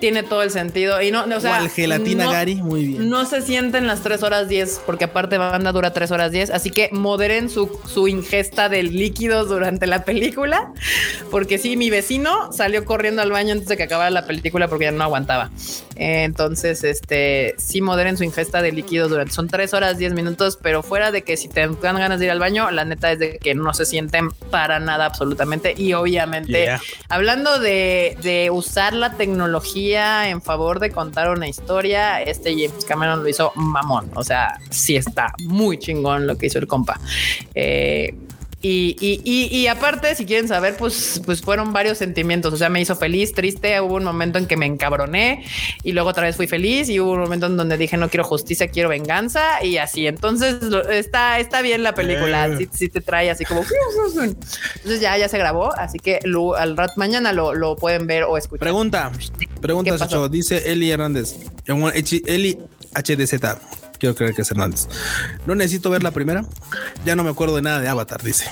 tiene 0.00 0.22
todo 0.22 0.42
el 0.42 0.50
sentido. 0.50 1.00
Y 1.02 1.10
no, 1.10 1.26
no, 1.26 1.36
o 1.36 1.40
sea, 1.40 1.58
Cual 1.58 1.70
gelatina 1.70 2.24
no- 2.24 2.32
Gary, 2.32 2.56
muy 2.56 2.84
bien. 2.86 3.08
No 3.08 3.24
se 3.24 3.42
sienten 3.42 3.86
las 3.86 4.00
tres 4.02 4.22
horas 4.22 4.48
10, 4.48 4.82
porque 4.86 5.04
aparte 5.04 5.38
banda 5.38 5.72
dura 5.72 5.92
tres 5.92 6.10
horas 6.10 6.32
10. 6.32 6.50
Así 6.50 6.70
que 6.70 6.88
moderen 6.92 7.48
su, 7.50 7.80
su 7.86 8.08
ingesta 8.08 8.68
de 8.68 8.82
líquidos 8.82 9.48
durante 9.48 9.86
la 9.86 10.04
película. 10.04 10.72
Porque 11.30 11.58
sí, 11.58 11.76
mi 11.76 11.90
vecino 11.90 12.52
salió 12.52 12.84
corriendo 12.84 13.22
al 13.22 13.30
baño 13.30 13.52
antes 13.52 13.68
de 13.68 13.76
que 13.76 13.84
acabara 13.84 14.10
la 14.10 14.26
película 14.26 14.68
porque 14.68 14.86
ya 14.86 14.90
no 14.92 15.04
aguantaba. 15.04 15.50
Entonces, 16.04 16.82
este 16.82 17.54
sí 17.58 17.80
moderen 17.80 18.16
su 18.16 18.24
ingesta 18.24 18.60
de 18.60 18.72
líquidos 18.72 19.08
durante. 19.08 19.32
Son 19.32 19.46
tres 19.46 19.72
horas 19.72 19.98
10 19.98 20.14
minutos, 20.14 20.58
pero 20.60 20.82
fuera 20.82 21.12
de 21.12 21.22
que 21.22 21.36
si 21.36 21.48
te 21.48 21.60
dan 21.60 21.76
ganas 21.80 22.18
de 22.18 22.24
ir 22.24 22.30
al 22.32 22.40
baño, 22.40 22.70
la 22.72 22.84
neta 22.84 23.12
es 23.12 23.20
de 23.20 23.38
que 23.38 23.54
no 23.54 23.72
se 23.72 23.86
sienten 23.86 24.30
para 24.50 24.80
nada 24.80 25.06
absolutamente. 25.06 25.74
Y 25.76 25.92
obviamente, 25.92 26.52
Yeah. 26.52 26.80
hablando 27.08 27.58
de, 27.60 28.16
de 28.22 28.50
usar 28.50 28.92
la 28.94 29.16
tecnología 29.16 30.28
en 30.28 30.42
favor 30.42 30.80
de 30.80 30.90
contar 30.90 31.30
una 31.30 31.48
historia, 31.48 32.20
este 32.22 32.50
James 32.52 32.84
Cameron 32.84 33.22
lo 33.22 33.28
hizo 33.28 33.52
mamón. 33.54 34.10
O 34.14 34.24
sea, 34.24 34.58
sí 34.70 34.96
está 34.96 35.32
muy 35.44 35.78
chingón 35.78 36.26
lo 36.26 36.36
que 36.36 36.46
hizo 36.46 36.58
el 36.58 36.66
compa. 36.66 37.00
Eh, 37.54 38.14
y, 38.62 38.96
y, 39.00 39.20
y, 39.24 39.56
y 39.56 39.66
aparte, 39.66 40.14
si 40.14 40.24
quieren 40.24 40.46
saber, 40.48 40.76
pues, 40.76 41.20
pues 41.26 41.42
fueron 41.42 41.72
varios 41.72 41.98
sentimientos. 41.98 42.54
O 42.54 42.56
sea, 42.56 42.68
me 42.68 42.80
hizo 42.80 42.94
feliz, 42.96 43.32
triste. 43.34 43.80
Hubo 43.80 43.96
un 43.96 44.04
momento 44.04 44.38
en 44.38 44.46
que 44.46 44.56
me 44.56 44.66
encabroné 44.66 45.44
y 45.82 45.92
luego 45.92 46.10
otra 46.10 46.22
vez 46.22 46.36
fui 46.36 46.46
feliz. 46.46 46.88
Y 46.88 47.00
hubo 47.00 47.12
un 47.12 47.20
momento 47.20 47.46
en 47.46 47.56
donde 47.56 47.76
dije 47.76 47.96
no 47.96 48.08
quiero 48.08 48.24
justicia, 48.24 48.68
quiero 48.68 48.88
venganza 48.88 49.64
y 49.64 49.78
así. 49.78 50.06
Entonces 50.06 50.62
lo- 50.62 50.88
está, 50.88 51.40
está 51.40 51.60
bien 51.60 51.82
la 51.82 51.94
película. 51.94 52.46
Eh. 52.46 52.56
Sí, 52.58 52.68
sí 52.72 52.88
te 52.88 53.00
trae 53.00 53.30
así 53.30 53.44
como. 53.44 53.62
Entonces 54.22 55.00
ya, 55.00 55.16
ya 55.18 55.28
se 55.28 55.38
grabó. 55.38 55.72
Así 55.76 55.98
que 55.98 56.20
lo- 56.22 56.54
al 56.54 56.76
rato 56.76 56.94
mañana 56.96 57.32
lo, 57.32 57.54
lo 57.54 57.76
pueden 57.76 58.06
ver 58.06 58.22
o 58.24 58.38
escuchar. 58.38 58.60
Pregunta, 58.60 59.10
pregunta. 59.60 60.28
Dice 60.28 60.70
Eli 60.70 60.90
Hernández. 60.90 61.34
Eli 62.26 62.58
HDZ. 62.94 63.38
Quiero 64.02 64.16
creer 64.16 64.34
que 64.34 64.42
es 64.42 64.50
Hernández. 64.50 64.88
No 65.46 65.54
necesito 65.54 65.88
ver 65.88 66.02
la 66.02 66.10
primera. 66.10 66.44
Ya 67.04 67.14
no 67.14 67.22
me 67.22 67.30
acuerdo 67.30 67.54
de 67.54 67.62
nada 67.62 67.78
de 67.78 67.86
Avatar, 67.86 68.20
dice. 68.20 68.50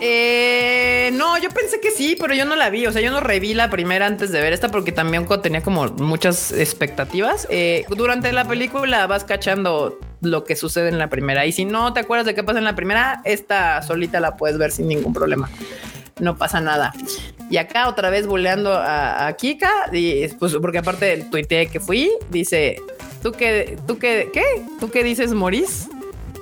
Eh, 0.00 1.10
no, 1.12 1.38
yo 1.38 1.50
pensé 1.50 1.78
que 1.78 1.92
sí, 1.92 2.16
pero 2.20 2.34
yo 2.34 2.44
no 2.44 2.56
la 2.56 2.68
vi. 2.68 2.84
O 2.84 2.90
sea, 2.90 3.00
yo 3.00 3.12
no 3.12 3.20
reví 3.20 3.54
la 3.54 3.70
primera 3.70 4.06
antes 4.06 4.32
de 4.32 4.40
ver 4.40 4.52
esta 4.52 4.72
porque 4.72 4.90
también 4.90 5.24
tenía 5.40 5.62
como 5.62 5.86
muchas 5.86 6.50
expectativas. 6.50 7.46
Eh, 7.48 7.84
durante 7.90 8.32
la 8.32 8.48
película 8.48 9.06
vas 9.06 9.22
cachando 9.22 10.00
lo 10.20 10.42
que 10.42 10.56
sucede 10.56 10.88
en 10.88 10.98
la 10.98 11.08
primera. 11.08 11.46
Y 11.46 11.52
si 11.52 11.64
no 11.64 11.92
te 11.92 12.00
acuerdas 12.00 12.26
de 12.26 12.34
qué 12.34 12.42
pasa 12.42 12.58
en 12.58 12.64
la 12.64 12.74
primera, 12.74 13.20
esta 13.24 13.80
solita 13.82 14.18
la 14.18 14.36
puedes 14.36 14.58
ver 14.58 14.72
sin 14.72 14.88
ningún 14.88 15.12
problema. 15.12 15.48
No 16.18 16.36
pasa 16.36 16.60
nada. 16.60 16.92
Y 17.50 17.58
acá 17.58 17.88
otra 17.88 18.10
vez 18.10 18.26
boleando 18.26 18.74
a, 18.74 19.32
Kika, 19.38 19.92
pues 20.40 20.56
porque 20.60 20.78
aparte 20.78 21.06
del 21.06 21.30
tuite 21.30 21.68
que 21.68 21.78
fui, 21.78 22.10
dice, 22.30 22.82
¿tú 23.22 23.32
qué, 23.32 23.78
tú 23.86 23.98
qué, 23.98 24.30
qué? 24.32 24.44
¿Tú 24.80 24.90
qué 24.90 25.04
dices, 25.04 25.34
Moris? 25.34 25.88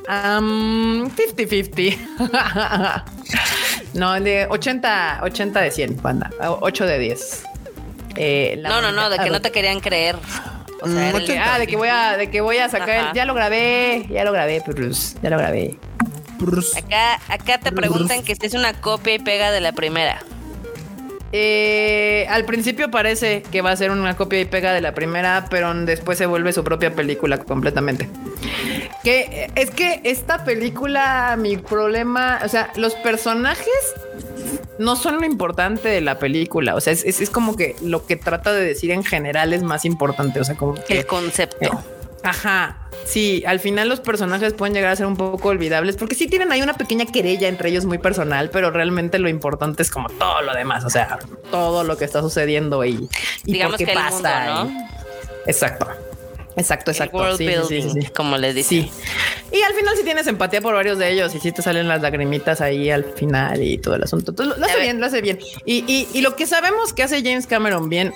50-50. 0.06 3.04
no, 3.94 4.20
de 4.20 4.46
80, 4.48 5.20
80 5.22 5.60
de 5.60 5.70
100, 5.70 6.02
banda. 6.02 6.30
8 6.40 6.86
de 6.86 6.98
10. 6.98 7.44
Eh, 8.16 8.60
no, 8.62 8.80
no, 8.80 8.92
no, 8.92 9.10
de 9.10 9.18
que 9.18 9.30
no 9.30 9.40
te 9.40 9.50
querían 9.50 9.80
creer. 9.80 10.16
O 10.82 10.88
sea, 10.88 11.12
mm, 11.12 11.16
ah, 11.42 11.58
de 11.58 11.66
que 11.66 11.76
voy 11.76 11.88
a, 11.88 12.16
de 12.16 12.30
que 12.30 12.40
voy 12.40 12.58
a 12.58 12.68
sacar. 12.68 13.12
ya 13.14 13.24
lo 13.24 13.34
grabé, 13.34 14.06
ya 14.10 14.24
lo 14.24 14.32
grabé, 14.32 14.62
pues, 14.64 15.16
ya 15.22 15.30
lo 15.30 15.38
grabé. 15.38 15.76
Acá, 16.76 17.18
acá 17.28 17.58
te 17.58 17.72
preguntan 17.72 18.22
que 18.22 18.36
si 18.36 18.46
es 18.46 18.54
una 18.54 18.74
copia 18.74 19.14
y 19.14 19.18
pega 19.18 19.50
de 19.50 19.60
la 19.60 19.72
primera. 19.72 20.22
Eh, 21.38 22.26
al 22.30 22.46
principio 22.46 22.90
parece 22.90 23.42
que 23.42 23.60
va 23.60 23.70
a 23.70 23.76
ser 23.76 23.90
una 23.90 24.16
copia 24.16 24.40
y 24.40 24.46
pega 24.46 24.72
de 24.72 24.80
la 24.80 24.94
primera, 24.94 25.48
pero 25.50 25.74
después 25.74 26.16
se 26.16 26.24
vuelve 26.24 26.50
su 26.54 26.64
propia 26.64 26.94
película 26.94 27.36
completamente. 27.36 28.08
Que 29.04 29.50
es 29.54 29.70
que 29.70 30.00
esta 30.04 30.44
película, 30.44 31.36
mi 31.38 31.58
problema, 31.58 32.40
o 32.42 32.48
sea, 32.48 32.72
los 32.76 32.94
personajes 32.94 33.68
no 34.78 34.96
son 34.96 35.20
lo 35.20 35.26
importante 35.26 35.90
de 35.90 36.00
la 36.00 36.18
película. 36.18 36.74
O 36.74 36.80
sea, 36.80 36.94
es, 36.94 37.28
como 37.28 37.54
que 37.54 37.76
lo 37.82 38.06
que 38.06 38.16
trata 38.16 38.54
de 38.54 38.64
decir 38.64 38.90
en 38.90 39.04
general 39.04 39.52
es 39.52 39.62
más 39.62 39.84
importante. 39.84 40.40
O 40.40 40.44
sea, 40.44 40.54
como 40.54 40.74
el 40.88 41.04
concepto. 41.04 41.58
Eh, 41.60 41.70
ajá. 42.22 42.78
Sí, 43.04 43.44
al 43.46 43.60
final 43.60 43.88
los 43.88 44.00
personajes 44.00 44.52
pueden 44.54 44.74
llegar 44.74 44.90
a 44.90 44.96
ser 44.96 45.06
un 45.06 45.16
poco 45.16 45.48
olvidables 45.48 45.96
porque 45.96 46.14
sí 46.14 46.26
tienen 46.26 46.50
ahí 46.50 46.62
una 46.62 46.74
pequeña 46.74 47.06
querella 47.06 47.48
entre 47.48 47.68
ellos 47.68 47.84
muy 47.84 47.98
personal, 47.98 48.50
pero 48.50 48.70
realmente 48.70 49.18
lo 49.18 49.28
importante 49.28 49.82
es 49.82 49.90
como 49.90 50.08
todo 50.08 50.42
lo 50.42 50.54
demás. 50.54 50.84
O 50.84 50.90
sea, 50.90 51.18
todo 51.50 51.84
lo 51.84 51.96
que 51.96 52.04
está 52.04 52.20
sucediendo 52.22 52.84
y, 52.84 53.08
digamos 53.44 53.76
que 53.76 53.86
pasa. 53.86 54.66
Exacto. 55.46 55.86
Exacto, 56.56 56.90
exacto. 56.90 57.36
sí, 57.36 57.82
sí, 57.82 58.06
como 58.14 58.38
les 58.38 58.54
dice. 58.54 58.90
Y 59.52 59.62
al 59.62 59.74
final 59.74 59.94
si 59.94 60.04
tienes 60.04 60.26
empatía 60.26 60.62
por 60.62 60.74
varios 60.74 60.98
de 60.98 61.12
ellos 61.12 61.34
y 61.34 61.38
si 61.38 61.52
te 61.52 61.60
salen 61.60 61.86
las 61.86 62.00
lagrimitas 62.00 62.62
ahí 62.62 62.90
al 62.90 63.04
final 63.04 63.62
y 63.62 63.76
todo 63.76 63.94
el 63.94 64.02
asunto. 64.02 64.30
Entonces, 64.30 64.58
lo, 64.58 64.64
hace 64.64 64.80
bien, 64.80 64.98
lo 64.98 65.06
hace 65.06 65.20
bien. 65.20 65.38
Y, 65.66 66.08
y, 66.12 66.20
lo 66.22 66.34
que 66.34 66.46
sabemos 66.46 66.94
que 66.94 67.02
hace 67.02 67.22
James 67.22 67.46
Cameron 67.46 67.90
bien 67.90 68.14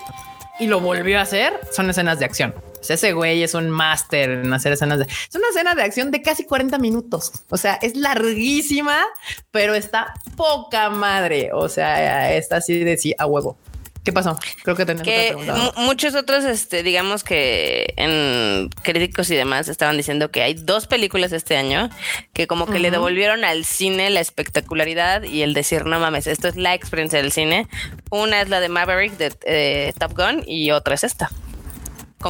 y 0.58 0.66
lo 0.66 0.80
volvió 0.80 1.18
a 1.18 1.22
hacer 1.22 1.52
son 1.70 1.90
escenas 1.90 2.18
de 2.18 2.24
acción. 2.24 2.54
Ese 2.88 3.12
güey 3.12 3.42
es 3.42 3.54
un 3.54 3.70
máster 3.70 4.30
en 4.30 4.52
hacer 4.52 4.72
escenas 4.72 4.98
de... 4.98 5.04
Es 5.04 5.34
una 5.34 5.48
escena 5.48 5.74
de 5.74 5.82
acción 5.82 6.10
de 6.10 6.22
casi 6.22 6.44
40 6.44 6.78
minutos. 6.78 7.32
O 7.50 7.56
sea, 7.56 7.74
es 7.74 7.96
larguísima, 7.96 9.04
pero 9.50 9.74
está 9.74 10.14
poca 10.36 10.90
madre. 10.90 11.50
O 11.52 11.68
sea, 11.68 12.34
está 12.34 12.56
así 12.56 12.82
de 12.84 12.96
sí 12.96 13.14
a 13.18 13.26
huevo. 13.26 13.58
¿Qué 14.04 14.12
pasó? 14.12 14.38
Creo 14.62 14.76
que 14.76 14.86
tenemos 14.86 15.06
que 15.06 15.36
muchos 15.76 16.14
otros, 16.14 16.44
este, 16.44 16.82
digamos 16.82 17.22
que 17.22 17.92
en 17.96 18.70
críticos 18.82 19.30
y 19.30 19.36
demás 19.36 19.68
estaban 19.68 19.98
diciendo 19.98 20.30
que 20.30 20.42
hay 20.42 20.54
dos 20.54 20.86
películas 20.86 21.32
este 21.32 21.56
año 21.56 21.90
que 22.32 22.46
como 22.46 22.64
que 22.64 22.78
le 22.78 22.90
devolvieron 22.90 23.44
al 23.44 23.66
cine 23.66 24.08
la 24.08 24.20
espectacularidad 24.20 25.22
y 25.24 25.42
el 25.42 25.52
decir 25.52 25.84
no 25.84 26.00
mames, 26.00 26.26
esto 26.26 26.48
es 26.48 26.56
la 26.56 26.72
experiencia 26.72 27.20
del 27.20 27.30
cine. 27.30 27.68
Una 28.10 28.40
es 28.40 28.48
la 28.48 28.60
de 28.60 28.70
Maverick 28.70 29.18
de 29.18 29.34
eh, 29.44 29.92
Top 29.98 30.16
Gun 30.16 30.44
y 30.46 30.70
otra 30.70 30.94
es 30.94 31.04
esta. 31.04 31.30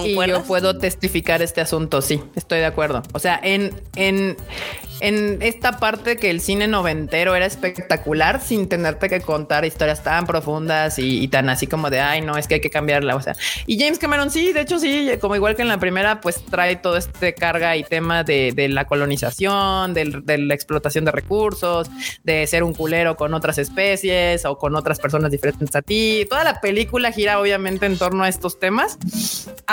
Y 0.05 0.15
yo 0.15 0.45
puedo 0.45 0.79
testificar 0.79 1.43
este 1.43 1.61
asunto, 1.61 2.01
sí, 2.01 2.23
estoy 2.37 2.61
de 2.61 2.67
acuerdo. 2.67 3.03
O 3.13 3.19
sea, 3.19 3.41
en, 3.43 3.75
en, 3.97 4.37
en 5.01 5.43
esta 5.43 5.79
parte 5.79 6.17
que 6.17 6.31
el 6.31 6.41
cine 6.41 6.69
noventero 6.69 7.35
era 7.35 7.45
espectacular 7.45 8.41
sin 8.41 8.69
tenerte 8.69 9.09
que 9.09 9.21
contar 9.21 9.65
historias 9.65 10.05
tan 10.05 10.27
profundas 10.27 10.99
y, 10.99 11.27
tan 11.27 11.49
así 11.49 11.67
como 11.67 11.91
de, 11.91 11.99
ay, 11.99 12.21
no, 12.21 12.37
es 12.37 12.47
que 12.47 12.55
hay 12.55 12.61
que 12.61 12.71
cambiarla. 12.71 13.17
O 13.17 13.23
sea, 13.23 13.35
y 13.67 13.81
James 13.81 13.99
Cameron 13.99 14.31
sí, 14.31 14.53
de 14.53 14.61
hecho 14.61 14.79
sí, 14.79 15.11
como 15.21 15.35
igual 15.35 15.57
que 15.57 15.63
en 15.63 15.69
la 15.69 15.79
primera, 15.79 16.21
pues 16.21 16.45
trae 16.45 16.77
todo 16.77 16.97
este 16.97 17.35
carga 17.35 17.77
y 17.77 17.83
tema 17.83 18.23
de, 18.23 18.53
de 18.55 18.69
la 18.69 18.85
colonización, 18.85 19.93
de, 19.93 20.21
de, 20.23 20.39
la 20.39 20.55
explotación 20.55 21.05
de 21.05 21.11
recursos, 21.11 21.91
de 22.23 22.47
ser 22.47 22.63
un 22.63 22.75
culero 22.75 23.17
con 23.17 23.35
otras 23.35 23.59
especies 23.59 24.45
o 24.45 24.57
con 24.57 24.77
otras 24.77 25.01
personas 25.01 25.33
diferentes 25.33 25.75
a 25.75 25.83
ti. 25.83 26.27
Toda 26.31 26.45
la 26.45 26.61
película 26.61 27.11
gira 27.11 27.41
obviamente 27.41 27.87
en 27.87 27.99
torno 27.99 28.23
a 28.23 28.29
estos 28.29 28.61
temas, 28.61 28.99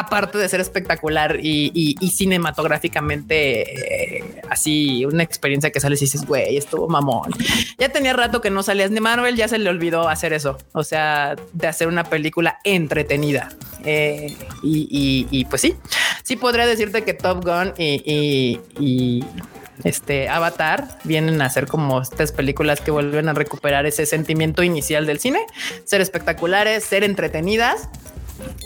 aparte 0.08 0.38
de 0.38 0.48
ser 0.48 0.62
espectacular 0.62 1.40
y, 1.42 1.72
y, 1.74 2.10
cinematográficamente 2.10 4.20
eh, 4.20 4.42
así, 4.50 5.06
una 5.06 5.24
experiencia 5.24 5.70
que 5.70 5.80
sales 5.80 6.02
y 6.02 6.06
dices, 6.06 6.26
güey, 6.26 6.58
estuvo 6.58 6.88
mamón. 6.88 7.32
Ya 7.78 7.90
tenía 7.90 8.14
rato 8.14 8.42
que 8.42 8.50
no 8.50 8.64
salías 8.64 8.92
de 8.92 9.02
Marvel, 9.02 9.36
ya 9.36 9.48
se 9.48 9.60
le 9.60 9.70
olvidó 9.70 10.10
hacer 10.10 10.34
eso. 10.34 10.58
O 10.74 10.84
sea, 10.84 11.36
de 11.54 11.68
hacer 11.68 11.88
una 11.88 12.06
película 12.06 12.60
entretenida. 12.64 13.50
Eh, 13.84 14.36
y, 14.64 15.46
pues 15.46 15.62
sí, 15.62 15.76
sí 16.24 16.38
podría 16.38 16.66
decirte 16.66 17.04
que 17.04 17.14
Top 17.14 17.46
Gun 17.46 17.74
y, 17.78 18.60
y 18.80 19.24
este 19.84 20.30
Avatar 20.30 21.00
vienen 21.04 21.42
a 21.42 21.50
ser 21.50 21.68
como 21.68 22.02
estas 22.02 22.32
películas 22.32 22.82
que 22.82 22.92
vuelven 22.92 23.30
a 23.30 23.34
recuperar 23.34 23.86
ese 23.86 24.06
sentimiento 24.06 24.64
inicial 24.64 25.06
del 25.06 25.20
cine, 25.20 25.40
ser 25.84 26.02
espectaculares, 26.02 26.84
ser 26.84 27.04
entretenidas 27.04 27.90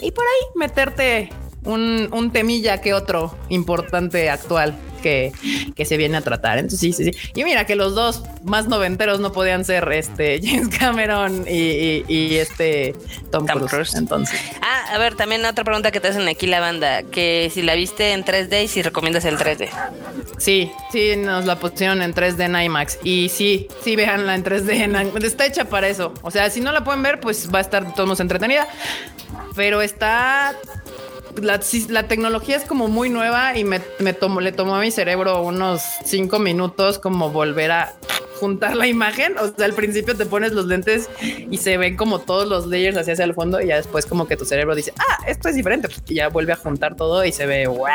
y 0.00 0.10
por 0.10 0.24
ahí 0.24 0.46
meterte 0.54 1.30
un, 1.64 2.08
un 2.12 2.32
temilla 2.32 2.80
que 2.80 2.94
otro 2.94 3.36
importante 3.48 4.30
actual 4.30 4.76
que, 5.02 5.84
se 5.84 5.96
viene 5.96 6.16
a 6.16 6.20
tratar. 6.22 6.58
Entonces, 6.58 6.80
sí, 6.80 6.92
sí, 6.92 7.04
sí. 7.04 7.30
Y 7.34 7.44
mira 7.44 7.66
que 7.66 7.74
los 7.76 7.94
dos 7.94 8.22
más 8.44 8.68
noventeros 8.68 9.20
no 9.20 9.32
podían 9.32 9.64
ser 9.64 9.90
este 9.92 10.40
James 10.42 10.68
Cameron 10.68 11.44
y, 11.46 12.36
este 12.36 12.94
Tom, 13.30 13.46
Cruise. 13.46 13.94
Entonces. 13.94 14.40
Ah, 14.62 14.94
a 14.94 14.98
ver, 14.98 15.14
también 15.14 15.44
otra 15.44 15.64
pregunta 15.64 15.90
que 15.90 16.00
te 16.00 16.08
hacen 16.08 16.26
aquí 16.28 16.46
la 16.46 16.60
banda, 16.60 17.02
que 17.02 17.50
si 17.52 17.62
la 17.62 17.74
viste 17.74 18.12
en 18.12 18.24
3D 18.24 18.64
y 18.64 18.68
si 18.68 18.82
recomiendas 18.82 19.24
el 19.24 19.36
3D. 19.36 19.68
Sí, 20.38 20.70
sí, 20.90 21.16
nos 21.16 21.44
la 21.44 21.58
pusieron 21.58 22.00
en 22.02 22.14
3D 22.14 22.46
en 22.46 22.56
IMAX. 22.56 22.98
Y 23.02 23.28
sí, 23.28 23.68
sí, 23.82 23.96
véanla 23.96 24.34
en 24.34 24.44
3D. 24.44 25.24
está 25.24 25.46
hecha 25.46 25.64
para 25.64 25.88
eso. 25.88 26.14
O 26.22 26.30
sea, 26.30 26.48
si 26.48 26.60
no 26.60 26.72
la 26.72 26.84
pueden 26.84 27.02
ver, 27.02 27.20
pues 27.20 27.52
va 27.52 27.58
a 27.58 27.62
estar 27.62 27.94
todos 27.94 28.20
entretenida. 28.20 28.66
Pero 29.54 29.82
está 29.82 30.56
la, 31.40 32.08
tecnología 32.08 32.56
es 32.56 32.64
como 32.64 32.88
muy 32.88 33.08
nueva 33.08 33.56
y 33.56 33.64
me, 33.64 33.80
tomó, 34.12 34.40
le 34.40 34.52
tomó 34.52 34.76
a 34.76 34.80
mi 34.80 34.90
cerebro 34.90 35.42
unos 35.42 35.82
cinco 36.04 36.38
minutos 36.38 36.98
como 36.98 37.30
volver 37.30 37.70
a 37.70 37.94
juntar 38.38 38.76
la 38.76 38.86
imagen. 38.86 39.36
O 39.38 39.48
sea, 39.54 39.66
al 39.66 39.72
principio 39.72 40.16
te 40.16 40.26
pones 40.26 40.52
los 40.52 40.66
lentes 40.66 41.08
y 41.20 41.56
se 41.58 41.76
ven 41.78 41.96
como 41.96 42.18
todos 42.20 42.48
los 42.48 42.66
layers 42.66 42.96
hacia, 42.96 43.14
hacia 43.14 43.24
el 43.24 43.34
fondo 43.34 43.60
y 43.60 43.68
ya 43.68 43.76
después 43.76 44.06
como 44.06 44.26
que 44.26 44.36
tu 44.36 44.44
cerebro 44.44 44.74
dice, 44.74 44.92
ah, 44.98 45.18
esto 45.26 45.48
es 45.48 45.54
diferente. 45.54 45.88
Y 46.08 46.14
ya 46.14 46.28
vuelve 46.28 46.52
a 46.52 46.56
juntar 46.56 46.96
todo 46.96 47.24
y 47.24 47.32
se 47.32 47.46
ve, 47.46 47.66
wow. 47.66 47.88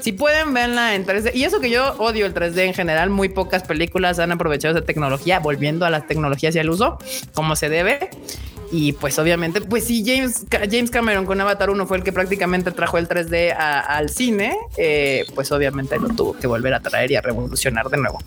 Si 0.00 0.12
pueden 0.12 0.52
verla 0.52 0.94
en 0.94 1.06
3D, 1.06 1.34
y 1.34 1.44
eso 1.44 1.60
que 1.60 1.70
yo 1.70 1.94
odio 1.98 2.26
el 2.26 2.34
3D 2.34 2.58
en 2.58 2.74
general, 2.74 3.08
muy 3.08 3.30
pocas 3.30 3.62
películas 3.62 4.18
han 4.18 4.32
aprovechado 4.32 4.76
esa 4.76 4.84
tecnología, 4.84 5.38
volviendo 5.38 5.86
a 5.86 5.90
las 5.90 6.06
tecnologías 6.06 6.54
y 6.56 6.58
al 6.58 6.68
uso, 6.68 6.98
como 7.32 7.56
se 7.56 7.70
debe. 7.70 8.10
Y 8.76 8.92
pues 8.92 9.16
obviamente, 9.20 9.60
pues 9.60 9.84
sí, 9.84 10.02
James, 10.04 10.46
James 10.50 10.90
Cameron 10.90 11.26
con 11.26 11.40
Avatar 11.40 11.70
1 11.70 11.86
fue 11.86 11.98
el 11.98 12.02
que 12.02 12.12
prácticamente 12.12 12.72
trajo 12.72 12.98
el 12.98 13.06
3D 13.06 13.54
al 13.56 14.10
cine, 14.10 14.56
eh, 14.76 15.24
pues 15.36 15.52
obviamente 15.52 15.96
lo 16.00 16.08
tuvo 16.08 16.32
que 16.32 16.48
volver 16.48 16.74
a 16.74 16.80
traer 16.80 17.12
y 17.12 17.14
a 17.14 17.20
revolucionar 17.20 17.88
de 17.88 17.98
nuevo. 17.98 18.18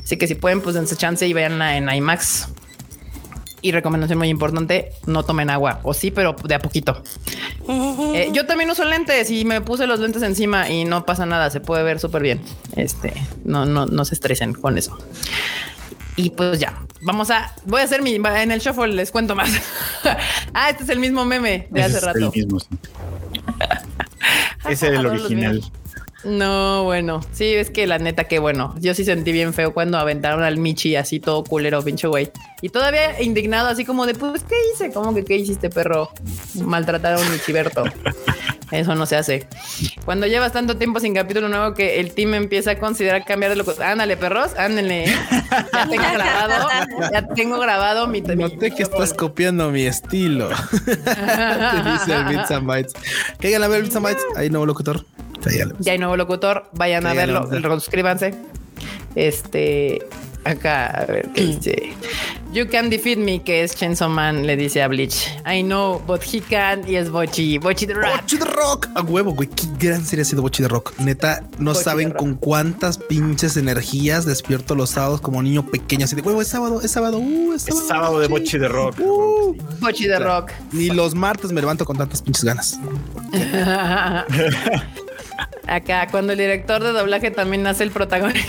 Así 0.00 0.16
que 0.16 0.28
si 0.28 0.36
pueden, 0.36 0.60
pues 0.60 0.76
dense 0.76 0.94
chance 0.94 1.26
y 1.26 1.32
veanla 1.32 1.76
en 1.76 1.92
IMAX. 1.92 2.46
Y 3.60 3.72
recomendación 3.72 4.20
muy 4.20 4.28
importante, 4.28 4.92
no 5.06 5.24
tomen 5.24 5.50
agua. 5.50 5.80
O 5.82 5.92
sí, 5.92 6.12
pero 6.12 6.36
de 6.44 6.54
a 6.54 6.60
poquito. 6.60 7.02
Eh, 8.14 8.30
yo 8.32 8.46
también 8.46 8.70
uso 8.70 8.84
lentes 8.84 9.32
y 9.32 9.44
me 9.44 9.60
puse 9.62 9.88
los 9.88 9.98
lentes 9.98 10.22
encima 10.22 10.70
y 10.70 10.84
no 10.84 11.04
pasa 11.06 11.26
nada, 11.26 11.50
se 11.50 11.58
puede 11.58 11.82
ver 11.82 11.98
súper 11.98 12.22
bien. 12.22 12.40
Este, 12.76 13.14
no, 13.44 13.66
no, 13.66 13.86
no 13.86 14.04
se 14.04 14.14
estresen 14.14 14.52
con 14.52 14.78
eso. 14.78 14.96
Y 16.18 16.30
pues 16.30 16.58
ya, 16.58 16.76
vamos 17.00 17.30
a, 17.30 17.54
voy 17.64 17.80
a 17.80 17.84
hacer 17.84 18.02
mi, 18.02 18.16
en 18.16 18.50
el 18.50 18.58
shuffle 18.58 18.88
les 18.88 19.12
cuento 19.12 19.36
más. 19.36 19.50
ah, 20.52 20.68
este 20.68 20.82
es 20.82 20.88
el 20.88 20.98
mismo 20.98 21.24
meme 21.24 21.68
de 21.70 21.82
hace 21.84 22.00
rato. 22.00 22.18
El 22.18 22.44
mismo, 22.44 22.58
es 24.68 24.82
el 24.82 25.06
original. 25.06 25.62
No, 26.24 26.82
bueno, 26.82 27.20
sí, 27.30 27.54
es 27.54 27.70
que 27.70 27.86
la 27.86 27.98
neta, 27.98 28.24
que 28.24 28.40
bueno, 28.40 28.74
yo 28.80 28.94
sí 28.94 29.04
sentí 29.04 29.30
bien 29.30 29.54
feo 29.54 29.72
cuando 29.72 29.96
aventaron 29.96 30.42
al 30.42 30.56
Michi 30.56 30.96
así 30.96 31.20
todo 31.20 31.44
culero, 31.44 31.84
pinche 31.84 32.08
güey. 32.08 32.32
Y 32.60 32.70
todavía 32.70 33.20
indignado, 33.22 33.68
así 33.68 33.84
como 33.84 34.06
de, 34.06 34.14
pues, 34.14 34.42
¿qué 34.42 34.56
hice? 34.74 34.92
¿Cómo 34.92 35.14
que 35.14 35.24
qué 35.24 35.36
hiciste, 35.36 35.70
perro? 35.70 36.10
Maltratar 36.54 37.14
a 37.14 37.18
un 37.18 37.30
Michiberto. 37.30 37.84
Eso 38.70 38.94
no 38.94 39.06
se 39.06 39.16
hace. 39.16 39.46
Cuando 40.04 40.26
llevas 40.26 40.52
tanto 40.52 40.76
tiempo 40.76 41.00
sin 41.00 41.14
capítulo 41.14 41.48
nuevo 41.48 41.72
que 41.72 42.00
el 42.00 42.12
team 42.12 42.34
empieza 42.34 42.72
a 42.72 42.78
considerar 42.78 43.24
cambiar 43.24 43.50
de 43.52 43.56
loco. 43.56 43.72
Ándale, 43.82 44.16
perros, 44.16 44.50
ándale. 44.58 45.06
Ya 45.72 45.88
tengo 45.88 46.12
grabado, 46.12 46.68
ya 47.12 47.28
tengo 47.28 47.58
grabado 47.58 48.06
mi. 48.08 48.20
Noté 48.20 48.72
que 48.72 48.82
estás 48.82 49.14
copiando 49.14 49.70
mi 49.70 49.86
estilo. 49.86 50.48
Te 50.84 51.90
dice 51.90 52.14
el 52.14 52.24
Bits 52.24 52.50
and 52.50 52.66
Bytes. 52.66 52.92
Que 53.38 53.56
a 53.56 53.68
ver 53.68 53.82
Bits 53.82 53.96
and 53.96 54.04
Bytes. 54.04 54.22
Ahí 54.36 54.50
nuevo 54.50 54.66
locutor. 54.66 55.06
Ya, 55.78 55.92
hay 55.92 55.98
nuevo 55.98 56.16
locutor, 56.16 56.68
vayan 56.72 57.06
a 57.06 57.14
verlo, 57.14 57.48
suscríbanse. 57.80 58.34
Este, 59.14 60.00
acá, 60.44 60.86
a 60.86 61.04
ver 61.06 61.28
qué 61.34 61.44
dice. 61.44 61.92
You 62.50 62.66
can 62.66 62.88
defeat 62.88 63.18
me, 63.18 63.42
que 63.42 63.62
es 63.62 63.74
Chainsaw 63.74 64.08
Man, 64.08 64.46
le 64.46 64.56
dice 64.56 64.82
a 64.82 64.88
Bleach. 64.88 65.28
I 65.46 65.62
know, 65.62 66.02
but 66.06 66.22
he 66.22 66.40
can, 66.40 66.88
y 66.88 66.96
es 66.96 67.10
Bochi, 67.10 67.58
Bochi 67.58 67.86
the 67.86 67.92
Rat. 67.92 68.22
Bochi 68.22 68.38
de 68.38 68.44
Rock. 68.46 68.88
A 68.94 69.02
huevo, 69.02 69.34
güey. 69.34 69.48
Qué 69.50 69.66
gran 69.78 70.02
serie 70.04 70.22
ha 70.22 70.24
sido 70.24 70.40
Bochi 70.40 70.62
de 70.62 70.68
Rock. 70.68 70.94
Neta, 70.98 71.42
no 71.58 71.72
Bochi 71.72 71.84
saben 71.84 72.08
Rock. 72.10 72.18
con 72.18 72.34
cuántas 72.36 72.96
pinches 72.96 73.58
energías 73.58 74.24
despierto 74.24 74.74
los 74.74 74.88
sábados 74.90 75.20
como 75.20 75.42
niño 75.42 75.66
pequeño. 75.66 76.06
Así 76.06 76.16
de 76.16 76.22
huevo, 76.22 76.40
es 76.40 76.48
sábado, 76.48 76.80
es 76.82 76.90
sábado. 76.90 77.18
Uh, 77.18 77.52
es 77.52 77.68
Es 77.68 77.74
sábado. 77.74 77.88
sábado 77.88 78.20
de 78.20 78.28
boche 78.28 78.58
de 78.58 78.68
rock. 78.68 78.98
Uh. 79.00 79.54
Bochi 79.80 80.06
the 80.06 80.18
Rock. 80.18 80.50
Ni 80.72 80.88
los 80.88 81.14
martes 81.14 81.52
me 81.52 81.60
levanto 81.60 81.84
con 81.84 81.98
tantas 81.98 82.22
pinches 82.22 82.44
ganas. 82.44 82.78
Acá, 85.68 86.08
cuando 86.10 86.32
el 86.32 86.38
director 86.38 86.82
de 86.82 86.92
doblaje 86.92 87.30
también 87.30 87.66
hace 87.66 87.84
el 87.84 87.90
protagónico. 87.90 88.46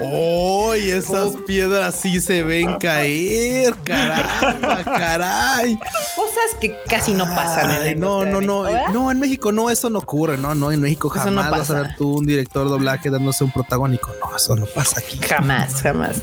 ¡Ay! 0.00 0.90
esas 0.90 1.34
piedras 1.46 1.94
sí 2.00 2.20
se 2.20 2.42
ven 2.42 2.76
caer. 2.78 3.74
Caramba, 3.84 4.84
caray. 4.84 5.78
Cosas 6.14 6.54
que 6.60 6.76
casi 6.88 7.12
no 7.14 7.24
pasan. 7.24 7.70
en 7.70 7.76
la 7.80 7.84
Ay, 7.86 7.94
no, 7.96 8.22
industria 8.24 8.32
no, 8.32 8.40
no. 8.40 8.62
México, 8.62 8.62
¿verdad? 8.62 8.92
No, 8.92 9.10
en 9.10 9.20
México 9.20 9.52
no, 9.52 9.70
eso 9.70 9.90
no 9.90 9.98
ocurre. 10.00 10.36
No, 10.38 10.54
no, 10.54 10.70
en 10.70 10.80
México 10.80 11.10
Eso 11.14 11.30
no 11.30 11.42
jamás 11.42 11.50
vas 11.50 11.70
a 11.70 11.74
pasa. 11.74 11.82
ver 11.88 11.96
tú 11.96 12.18
un 12.18 12.26
director 12.26 12.64
de 12.64 12.70
doblaje 12.70 13.10
dándose 13.10 13.44
un 13.44 13.52
protagónico. 13.52 14.10
No, 14.20 14.36
eso 14.36 14.54
no 14.54 14.66
pasa 14.66 15.00
aquí. 15.00 15.18
Jamás, 15.26 15.82
jamás. 15.82 16.22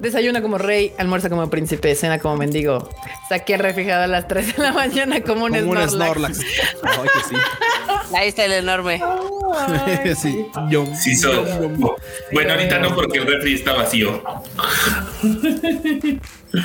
Desayuna 0.00 0.42
como 0.42 0.58
rey, 0.58 0.92
almuerza 0.98 1.30
como 1.30 1.48
príncipe, 1.48 1.94
cena 1.94 2.18
como 2.18 2.36
mendigo. 2.36 2.88
Saqué 3.28 3.54
el 3.54 3.60
refrigerador 3.60 4.04
a 4.04 4.08
las 4.08 4.28
3 4.28 4.56
de 4.56 4.62
la 4.62 4.72
mañana 4.72 5.20
como 5.22 5.44
un 5.46 5.52
Como 5.52 5.70
un 5.70 5.88
Snorlax. 5.88 5.92
Snorlax. 5.92 6.38
Ay, 6.82 7.08
que 7.14 7.28
sí. 7.28 7.36
Ahí 8.16 8.28
está 8.34 8.44
el 8.44 8.52
enorme. 8.52 9.00
sí. 10.16 10.46
Yo, 10.68 10.86
Sí, 10.94 11.14
soy. 11.14 11.36
Bueno, 12.32 12.52
ahorita 12.52 12.78
no, 12.80 12.94
porque 12.94 13.18
el 13.18 13.26
refri 13.26 13.54
está 13.54 13.72
vacío. 13.72 14.22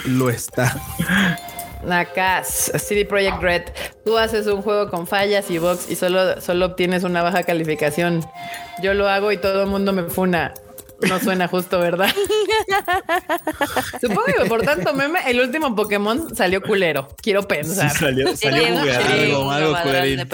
lo 0.06 0.30
está. 0.30 0.76
Acá, 1.90 2.44
CD 2.44 3.06
Projekt 3.06 3.42
Red, 3.42 3.64
tú 4.04 4.18
haces 4.18 4.48
un 4.48 4.62
juego 4.62 4.90
con 4.90 5.08
fallas 5.08 5.50
y 5.50 5.60
bugs 5.60 5.90
y 5.90 5.96
solo, 5.96 6.42
solo 6.42 6.66
obtienes 6.66 7.04
una 7.04 7.22
baja 7.22 7.44
calificación. 7.44 8.26
Yo 8.82 8.94
lo 8.94 9.08
hago 9.08 9.32
y 9.32 9.38
todo 9.38 9.64
el 9.64 9.70
mundo 9.70 9.94
me 9.94 10.04
funa. 10.04 10.54
No 11.08 11.20
suena 11.20 11.48
justo, 11.48 11.80
¿verdad? 11.80 12.10
Supongo 14.02 14.26
que 14.26 14.46
por 14.50 14.62
tanto 14.64 14.94
meme, 14.94 15.20
el 15.28 15.40
último 15.40 15.76
Pokémon 15.76 16.36
salió 16.36 16.62
culero. 16.62 17.08
Quiero 17.22 17.48
pensar. 17.48 17.90
salió, 17.90 18.36
salió 18.36 18.64
Sí, 18.66 18.72
bugueado. 18.72 19.14
sí, 19.14 19.32
Algo, 19.56 19.76
culerín. 19.84 20.28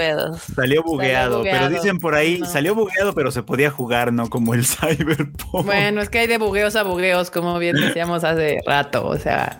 Salió 0.56 0.84
bugueado, 0.84 1.44
pero 1.44 1.70
dicen 1.70 2.00
por 2.00 2.16
ahí, 2.16 2.40
No. 2.40 2.46
salió 2.48 2.74
bugueado, 2.76 3.14
pero 3.14 3.32
se 3.32 3.44
podía 3.44 3.70
jugar, 3.70 4.12
¿no? 4.14 4.30
Como 4.30 4.54
el 4.54 4.66
Cyberpunk. 4.66 5.66
Bueno, 5.66 6.02
es 6.02 6.10
que 6.10 6.20
hay 6.20 6.28
de 6.28 6.38
bugueos 6.38 6.76
a 6.76 6.84
bugueos, 6.84 7.30
como 7.32 7.60
bien 7.60 7.76
decíamos 7.76 8.24
hace 8.24 8.60
rato. 8.66 9.06
O 9.06 9.18
sea. 9.18 9.58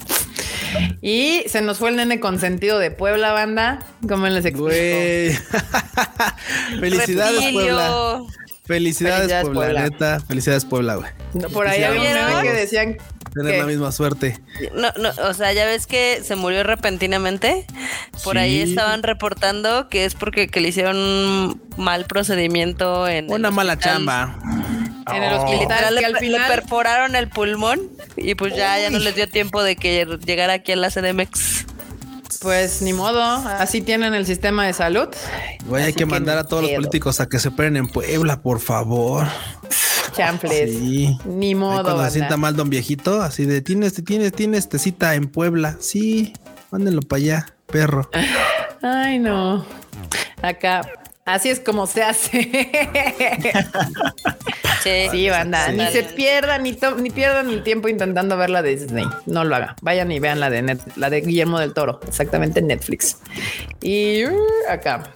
Y 1.02 1.44
se 1.48 1.62
nos 1.62 1.78
fue 1.78 1.90
el 1.90 1.96
nene 1.96 2.20
consentido 2.20 2.80
de 2.80 2.92
Puebla, 2.92 3.32
banda. 3.32 3.80
¿Cómo 4.10 4.28
les 4.28 4.44
explico? 4.44 4.66
Güey. 4.70 5.32
Felicidades. 6.80 7.52
Puebla. 7.54 8.22
Felicidades, 8.66 9.18
Felicidades, 9.32 9.44
Puebla, 9.46 9.62
Puebla. 9.62 9.82
neta. 9.84 10.20
Felicidades, 10.28 10.66
Puebla, 10.66 10.96
güey. 10.96 11.10
No, 11.34 11.50
Por 11.50 11.68
ahí 11.68 11.84
había 11.84 12.42
que 12.42 12.52
decían 12.54 12.98
Tener 13.34 13.58
la 13.60 13.66
misma 13.66 13.92
suerte. 13.92 14.40
No, 14.74 14.92
no, 14.98 15.10
o 15.28 15.34
sea, 15.34 15.52
ya 15.52 15.66
ves 15.66 15.88
que 15.88 16.22
se 16.24 16.38
murió 16.38 16.64
repentinamente. 16.64 17.66
Por 18.24 18.38
ahí 18.38 18.64
Sí. 18.64 18.70
estaban 18.72 19.04
reportando 19.04 19.90
que 19.90 20.06
es 20.06 20.16
porque 20.16 20.48
que 20.48 20.62
le 20.62 20.70
hicieron 20.70 20.96
un 20.96 21.62
mal 21.76 22.06
procedimiento 22.06 23.08
en 23.10 23.30
Una 23.30 23.52
mala 23.52 23.74
hospital. 23.74 23.94
chamba. 23.98 24.40
en 25.14 25.22
el 25.22 25.34
hospital 25.34 25.86
que 25.90 25.92
le, 26.00 26.06
al 26.06 26.14
le 26.14 26.20
final 26.20 26.42
perforaron 26.48 27.16
el 27.18 27.28
pulmón 27.28 27.82
y 28.16 28.36
pues 28.36 28.56
ya, 28.56 28.80
ya 28.80 28.90
no 28.90 29.00
les 29.00 29.16
dio 29.16 29.28
tiempo 29.30 29.62
de 29.62 29.76
que 29.76 30.08
llegara 30.26 30.54
aquí 30.54 30.72
a 30.72 30.78
la 30.78 30.90
CDMX. 30.90 31.66
Pues 32.42 32.82
ni 32.82 32.94
modo, 32.94 33.22
así 33.22 33.82
tienen 33.82 34.14
el 34.14 34.26
sistema 34.26 34.66
de 34.66 34.74
salud. 34.74 35.08
Güey, 35.66 35.84
hay 35.84 35.90
Así 35.90 35.98
que 35.98 36.06
mandar 36.06 36.38
a 36.38 36.44
todos 36.44 36.64
los 36.64 36.72
pedo. 36.72 36.80
políticos 36.82 37.20
a 37.20 37.28
que 37.28 37.40
se 37.40 37.50
operen 37.50 37.78
en 37.78 37.88
Puebla, 37.88 38.42
por 38.42 38.60
favor. 38.60 39.26
Chanfles. 40.16 40.72
Sí. 40.72 41.18
Ni 41.26 41.48
Ahí 41.48 41.56
modo. 41.56 41.84
Cuando 41.84 42.04
se 42.06 42.12
sienta 42.12 42.38
mal 42.38 42.56
don 42.56 42.70
viejito, 42.70 43.22
así 43.22 43.46
de 43.46 43.62
tienes, 43.62 43.94
tienes, 44.04 44.32
tienes 44.34 44.70
te 44.70 44.80
cita 44.80 45.16
en 45.16 45.28
Puebla. 45.28 45.78
Sí, 45.80 46.34
mándenlo 46.72 47.02
para 47.02 47.18
allá, 47.22 47.46
perro. 47.68 48.10
Ay, 48.82 49.20
no. 49.20 49.66
Acá. 50.42 50.82
Así 51.26 51.50
es 51.50 51.60
como 51.60 51.88
se 51.88 52.04
hace. 52.04 52.72
Sí, 54.84 55.08
Sí, 55.10 55.30
banda. 55.32 55.70
Ni 55.72 55.88
se 55.88 56.04
pierdan 56.04 56.62
ni, 56.62 56.78
ni 57.02 57.10
pierdan 57.10 57.50
el 57.50 57.64
tiempo 57.64 57.88
intentando 57.88 58.38
ver 58.38 58.52
la 58.52 58.62
de 58.62 58.76
Disney. 58.76 59.04
No 59.26 59.44
lo 59.44 59.56
haga. 59.56 59.76
Vayan 59.82 60.12
y 60.12 60.20
vean 60.20 60.40
la 60.40 60.52
de 60.52 60.62
Net- 60.62 60.96
la 60.96 61.10
de 61.10 61.22
Guillermo 61.22 61.60
del 61.60 61.74
Toro, 61.74 62.00
exactamente 62.08 62.60
en 62.60 62.68
Netflix. 62.68 63.18
Y 63.82 64.26
uh, 64.26 64.38
acá. 64.70 65.10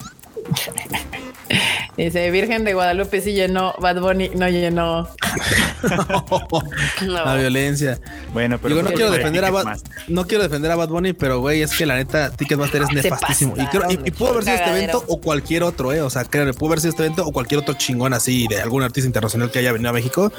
Dice 1.96 2.30
Virgen 2.30 2.64
de 2.64 2.72
Guadalupe 2.74 3.20
sí 3.20 3.32
llenó, 3.32 3.74
Bad 3.78 4.00
Bunny 4.00 4.30
no 4.30 4.48
llenó. 4.48 5.08
No. 7.02 7.24
La 7.24 7.34
violencia. 7.36 7.98
Bueno, 8.32 8.58
pero 8.58 8.74
Digo, 8.74 8.82
no 8.82 8.88
pues, 8.88 8.96
quiero 9.00 9.10
defender 9.10 9.44
a 9.44 9.50
Bad, 9.50 9.78
no 10.08 10.26
quiero 10.26 10.42
defender 10.42 10.70
a 10.70 10.76
Bad 10.76 10.88
Bunny, 10.88 11.12
pero 11.14 11.40
güey, 11.40 11.62
es 11.62 11.72
que 11.76 11.86
la 11.86 11.96
neta 11.96 12.30
Ticketmaster 12.30 12.82
es 12.82 12.88
Se 12.88 12.94
nefastísimo. 12.94 13.54
Y, 13.56 13.66
creo- 13.66 13.90
y, 13.90 13.94
y 14.04 14.10
pudo 14.10 14.30
haber 14.30 14.44
sido 14.44 14.56
este 14.56 14.70
evento 14.70 15.04
o 15.08 15.20
cualquier 15.20 15.62
otro, 15.62 15.92
eh. 15.92 16.02
O 16.02 16.10
sea, 16.10 16.24
créanme, 16.24 16.52
pudo 16.52 16.68
haber 16.70 16.80
sido 16.80 16.90
este 16.90 17.04
evento 17.04 17.24
o 17.26 17.32
cualquier 17.32 17.60
otro 17.60 17.74
chingón 17.74 18.12
así 18.12 18.46
de 18.48 18.60
algún 18.60 18.82
artista 18.82 19.06
internacional 19.06 19.50
que 19.50 19.58
haya 19.60 19.72
venido 19.72 19.90
a 19.90 19.92
México. 19.94 20.32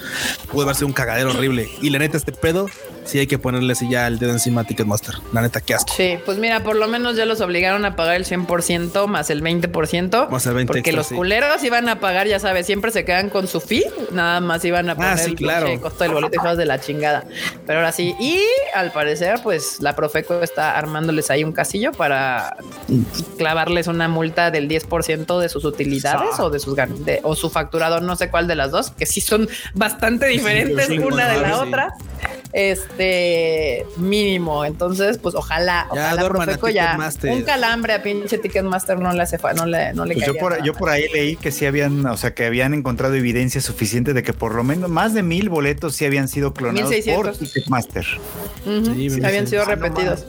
Pudo 0.52 0.64
haber 0.64 0.76
sido 0.76 0.88
un 0.88 0.94
cagadero 0.94 1.32
horrible. 1.32 1.69
Y 1.82 1.90
la 1.90 1.99
neta, 1.99 2.18
este 2.18 2.32
pedo, 2.32 2.68
sí 3.11 3.19
hay 3.19 3.27
que 3.27 3.38
ponerle 3.38 3.73
así 3.73 3.89
ya 3.89 4.07
el 4.07 4.19
dedo 4.19 4.31
encima 4.31 4.61
a 4.61 4.63
Ticketmaster. 4.63 5.15
La 5.33 5.41
neta, 5.41 5.61
qué 5.61 5.73
asco. 5.75 5.93
Sí, 5.95 6.17
pues 6.25 6.38
mira, 6.38 6.63
por 6.63 6.75
lo 6.75 6.88
menos 6.88 7.15
ya 7.17 7.25
los 7.25 7.41
obligaron 7.41 7.83
a 7.85 7.95
pagar 7.95 8.15
el 8.15 8.25
100% 8.25 9.07
más 9.07 9.29
el 9.29 9.43
20%. 9.43 10.29
Más 10.29 10.45
el 10.45 10.53
20 10.53 10.67
Porque 10.67 10.79
extra, 10.79 10.95
los 10.97 11.07
sí. 11.07 11.15
culeros 11.15 11.63
iban 11.63 11.89
a 11.89 11.99
pagar, 11.99 12.27
ya 12.27 12.39
sabes, 12.39 12.65
siempre 12.65 12.91
se 12.91 13.03
quedan 13.05 13.29
con 13.29 13.47
su 13.47 13.59
fee. 13.61 13.85
Nada 14.11 14.39
más 14.39 14.63
iban 14.65 14.89
a 14.89 14.95
pagar 14.95 15.13
Ah, 15.13 15.17
sí, 15.17 15.31
el 15.31 15.35
claro. 15.35 15.65
pinche 15.67 15.81
costo 15.81 16.03
del 16.03 16.13
boleto 16.13 16.35
hijos 16.35 16.57
de 16.57 16.65
la 16.65 16.79
chingada. 16.79 17.25
Pero 17.67 17.79
ahora 17.79 17.91
sí, 17.91 18.15
y 18.19 18.39
al 18.73 18.91
parecer, 18.91 19.39
pues 19.43 19.77
la 19.81 19.95
Profeco 19.95 20.41
está 20.41 20.77
armándoles 20.77 21.29
ahí 21.31 21.43
un 21.43 21.51
casillo 21.51 21.91
para 21.91 22.55
clavarles 23.38 23.88
una 23.88 24.07
multa 24.07 24.51
del 24.51 24.67
10% 24.67 25.39
de 25.39 25.49
sus 25.49 25.65
utilidades 25.65 26.39
o 26.39 26.49
de 26.49 26.59
sus 26.59 26.75
gan- 26.75 26.95
de- 27.03 27.19
o 27.23 27.35
su 27.35 27.49
facturado, 27.49 27.99
no 27.99 28.15
sé 28.15 28.29
cuál 28.29 28.47
de 28.47 28.55
las 28.55 28.71
dos, 28.71 28.91
que 28.91 29.05
sí 29.05 29.21
son 29.21 29.49
bastante 29.73 30.27
diferentes 30.27 30.88
sí, 30.88 30.99
una 30.99 31.27
de 31.27 31.41
la 31.41 31.47
sí. 31.49 31.59
otra. 31.67 31.93
Este 32.53 33.86
mínimo. 33.98 34.65
Entonces, 34.65 35.18
pues 35.18 35.36
ojalá, 35.36 35.88
Ya 35.94 36.14
ojalá 36.14 36.28
Profeco 36.30 36.69
ya 36.69 36.98
un 37.23 37.41
calambre 37.44 37.94
a 37.94 38.03
pinche 38.03 38.38
Ticketmaster 38.38 38.99
no 38.99 39.11
le 39.14 39.22
hace 39.23 39.38
no 39.56 39.65
le, 39.65 39.94
no 39.94 40.06
le 40.06 40.14
Pues 40.15 40.26
yo 40.26 40.36
por, 40.36 40.52
nada. 40.53 40.64
yo 40.64 40.73
por 40.73 40.90
ahí 40.90 41.06
leí 41.14 41.36
que 41.36 41.52
sí 41.52 41.65
habían, 41.65 42.06
o 42.06 42.18
sea, 42.18 42.34
que 42.34 42.45
habían 42.45 42.73
encontrado 42.73 43.15
evidencia 43.15 43.61
suficiente 43.61 44.14
de 44.14 44.23
que 44.23 44.34
por 44.34 44.56
lo 44.56 44.64
menos 44.64 44.90
más 44.90 45.14
de 45.14 45.23
mil 45.23 45.49
boletos 45.49 45.95
sí 45.95 46.06
habían 46.06 46.28
sido 46.28 46.53
clonados 46.53 46.90
1600. 46.90 47.38
por 47.38 47.48
Ticketmaster. 47.48 48.06
Ujú, 48.65 48.86
Sí, 48.95 49.10
sí, 49.10 49.22
me 49.22 49.28
habían 49.28 49.48
sido 49.48 49.64
"Ah, 49.64 49.65
no 49.65 49.72
repetidos. 49.72 50.26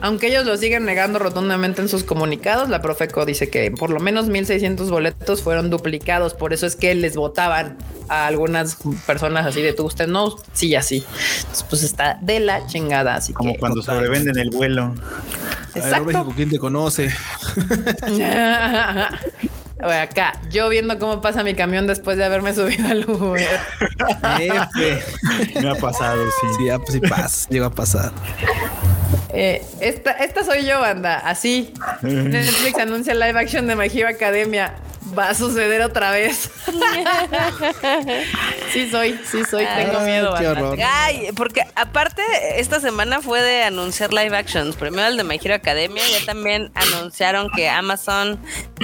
Aunque 0.00 0.28
ellos 0.28 0.44
lo 0.46 0.56
siguen 0.56 0.84
negando 0.84 1.18
rotundamente 1.18 1.80
en 1.82 1.88
sus 1.88 2.04
comunicados, 2.04 2.68
la 2.68 2.82
Profeco 2.82 3.24
dice 3.24 3.48
que 3.48 3.70
por 3.70 3.90
lo 3.90 3.98
menos 4.00 4.28
1600 4.28 4.90
boletos 4.90 5.42
fueron 5.42 5.70
duplicados. 5.70 6.34
Por 6.34 6.52
eso 6.52 6.66
es 6.66 6.76
que 6.76 6.94
les 6.94 7.16
votaban 7.16 7.78
a 8.08 8.26
algunas 8.26 8.76
personas 9.06 9.46
así 9.46 9.62
de 9.62 9.72
tú, 9.72 9.84
usted 9.84 10.06
no, 10.06 10.36
sí, 10.52 10.74
así. 10.74 11.04
Entonces, 11.38 11.66
pues 11.68 11.82
está 11.82 12.18
de 12.20 12.40
la 12.40 12.66
chingada. 12.66 13.14
Así 13.14 13.32
Como 13.32 13.52
que 13.52 13.58
cuando 13.58 13.80
total. 13.80 13.96
sobrevenden 13.96 14.38
el 14.38 14.50
vuelo. 14.50 14.84
A 14.84 14.88
ver, 14.88 15.84
exacto. 15.84 16.04
México, 16.04 16.32
¿quién 16.34 16.50
te 16.50 16.58
conoce? 16.58 17.10
Acá, 19.78 20.40
yo 20.50 20.70
viendo 20.70 20.98
cómo 20.98 21.20
pasa 21.20 21.42
mi 21.42 21.54
camión 21.54 21.86
después 21.86 22.16
de 22.16 22.24
haberme 22.24 22.54
subido 22.54 22.88
al 22.88 23.08
Uber. 23.10 23.46
Me 25.60 25.68
ha 25.68 25.74
pasado, 25.74 26.24
sí. 26.40 26.46
Sí, 26.58 26.70
ah, 26.70 26.78
pues 26.78 26.92
sí 26.94 27.00
pasa, 27.00 27.46
llega 27.50 27.66
a 27.66 27.70
pasar. 27.70 28.10
Eh, 29.28 29.62
esta, 29.80 30.12
esta 30.12 30.44
soy 30.44 30.64
yo, 30.64 30.80
banda. 30.80 31.18
Así. 31.18 31.74
Netflix 32.00 32.78
anuncia 32.78 33.14
live 33.14 33.38
action 33.38 33.66
de 33.66 33.76
My 33.76 33.86
Hero 33.92 34.08
Academia. 34.08 34.74
Va 35.16 35.30
a 35.30 35.34
suceder 35.34 35.82
otra 35.82 36.10
vez. 36.10 36.50
sí 38.72 38.90
soy, 38.90 39.18
sí 39.24 39.44
soy. 39.44 39.64
Tengo 39.64 39.98
Ay, 39.98 40.04
miedo, 40.04 40.34
qué. 40.74 40.84
Ay, 40.84 41.28
porque 41.36 41.62
aparte 41.74 42.22
esta 42.56 42.80
semana 42.80 43.20
fue 43.20 43.40
de 43.40 43.62
anunciar 43.62 44.12
live 44.12 44.36
actions. 44.36 44.74
Primero 44.76 45.06
el 45.06 45.16
de 45.16 45.24
My 45.24 45.38
Hero 45.42 45.54
Academia, 45.54 46.02
ya 46.08 46.24
también 46.26 46.70
anunciaron 46.74 47.48
que 47.54 47.68
Amazon 47.68 48.38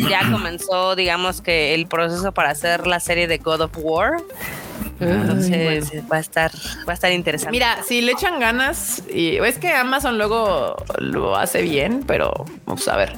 ya 0.08 0.30
comenzó, 0.30 0.94
digamos 0.94 1.40
que 1.40 1.74
el 1.74 1.86
proceso 1.86 2.32
para 2.32 2.50
hacer 2.50 2.86
la 2.86 3.00
serie 3.00 3.26
de 3.26 3.38
God 3.38 3.62
of 3.62 3.72
War. 3.76 4.18
Entonces 5.00 5.90
va 6.10 6.16
a 6.16 6.20
estar, 6.20 6.50
va 6.88 6.92
a 6.92 6.94
estar 6.94 7.10
interesante. 7.12 7.50
Mira, 7.52 7.78
si 7.86 8.00
le 8.02 8.12
echan 8.12 8.38
ganas, 8.38 9.02
y 9.12 9.36
es 9.38 9.58
que 9.58 9.72
Amazon 9.72 10.16
luego 10.18 10.76
lo 10.98 11.36
hace 11.36 11.62
bien, 11.62 12.04
pero 12.06 12.32
vamos 12.66 12.86
a 12.88 12.96
ver. 12.96 13.14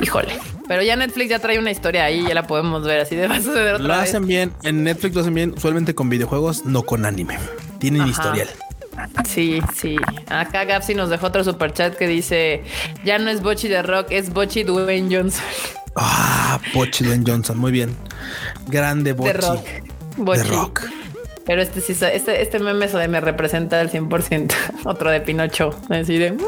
Híjole. 0.00 0.38
Pero 0.68 0.82
ya 0.82 0.96
Netflix 0.96 1.30
ya 1.30 1.38
trae 1.38 1.58
una 1.58 1.70
historia 1.70 2.04
ahí, 2.04 2.24
ya 2.26 2.34
la 2.34 2.46
podemos 2.46 2.84
ver 2.84 3.00
así 3.00 3.16
de 3.16 3.26
va 3.26 3.36
a 3.36 3.40
suceder 3.40 3.74
otra 3.76 3.86
Lo 3.86 3.94
vez. 3.94 4.02
hacen 4.10 4.26
bien. 4.26 4.52
En 4.62 4.84
Netflix 4.84 5.14
lo 5.14 5.22
hacen 5.22 5.34
bien, 5.34 5.54
usualmente 5.56 5.94
con 5.94 6.08
videojuegos, 6.10 6.64
no 6.66 6.82
con 6.82 7.04
anime. 7.06 7.38
Tienen 7.78 8.02
Ajá. 8.02 8.10
historial. 8.10 8.48
Sí, 9.28 9.60
sí. 9.76 9.96
Acá 10.28 10.64
Gapsi 10.64 10.94
nos 10.94 11.08
dejó 11.08 11.28
otro 11.28 11.42
superchat 11.44 11.94
que 11.96 12.06
dice: 12.08 12.64
Ya 13.04 13.18
no 13.18 13.30
es 13.30 13.40
Bochi 13.42 13.68
de 13.68 13.82
Rock, 13.82 14.08
es 14.10 14.32
Bochi 14.32 14.64
Dwayne 14.64 15.14
Johnson 15.16 15.44
Ah, 15.94 16.60
Pochi 16.74 17.04
Dwayne 17.04 17.24
Johnson, 17.26 17.56
muy 17.58 17.70
bien. 17.72 17.94
Grande 18.66 19.12
Bochi. 19.12 19.32
de 19.32 19.38
Rock. 19.38 19.66
De 20.18 20.44
rock. 20.44 20.82
Pero 21.46 21.62
este 21.62 21.80
sí, 21.80 21.92
este, 22.00 22.42
este 22.42 22.58
meme 22.58 22.88
se 22.88 23.08
me 23.08 23.20
representa 23.20 23.80
al 23.80 23.90
100%. 23.90 24.52
Otro 24.84 25.10
de 25.10 25.20
Pinocho. 25.22 25.70
Así 25.88 26.18
de. 26.18 26.32
mm, 26.32 26.38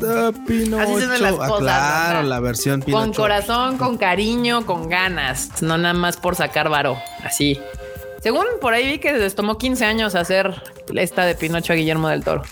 De 0.00 0.32
Pinocho. 0.46 0.82
Así 0.82 1.00
se 1.00 1.06
ven 1.06 1.22
las 1.22 1.34
Ah, 1.34 1.48
cosas, 1.48 1.58
claro, 1.60 2.22
la 2.22 2.40
versión 2.40 2.80
Pinocho. 2.80 3.02
Con 3.04 3.12
corazón, 3.12 3.76
con 3.78 3.98
cariño, 3.98 4.64
con 4.64 4.88
ganas. 4.88 5.62
No 5.62 5.76
nada 5.76 5.92
más 5.94 6.16
por 6.16 6.34
sacar 6.36 6.68
varo. 6.70 6.96
Así. 7.24 7.60
Según 8.22 8.46
por 8.60 8.72
ahí 8.72 8.86
vi 8.86 8.98
que 9.00 9.12
les 9.12 9.34
tomó 9.34 9.58
15 9.58 9.84
años 9.84 10.14
hacer 10.14 10.62
esta 10.94 11.24
de 11.26 11.34
Pinocho 11.34 11.72
a 11.72 11.76
Guillermo 11.76 12.08
del 12.08 12.22
Toro. 12.24 12.42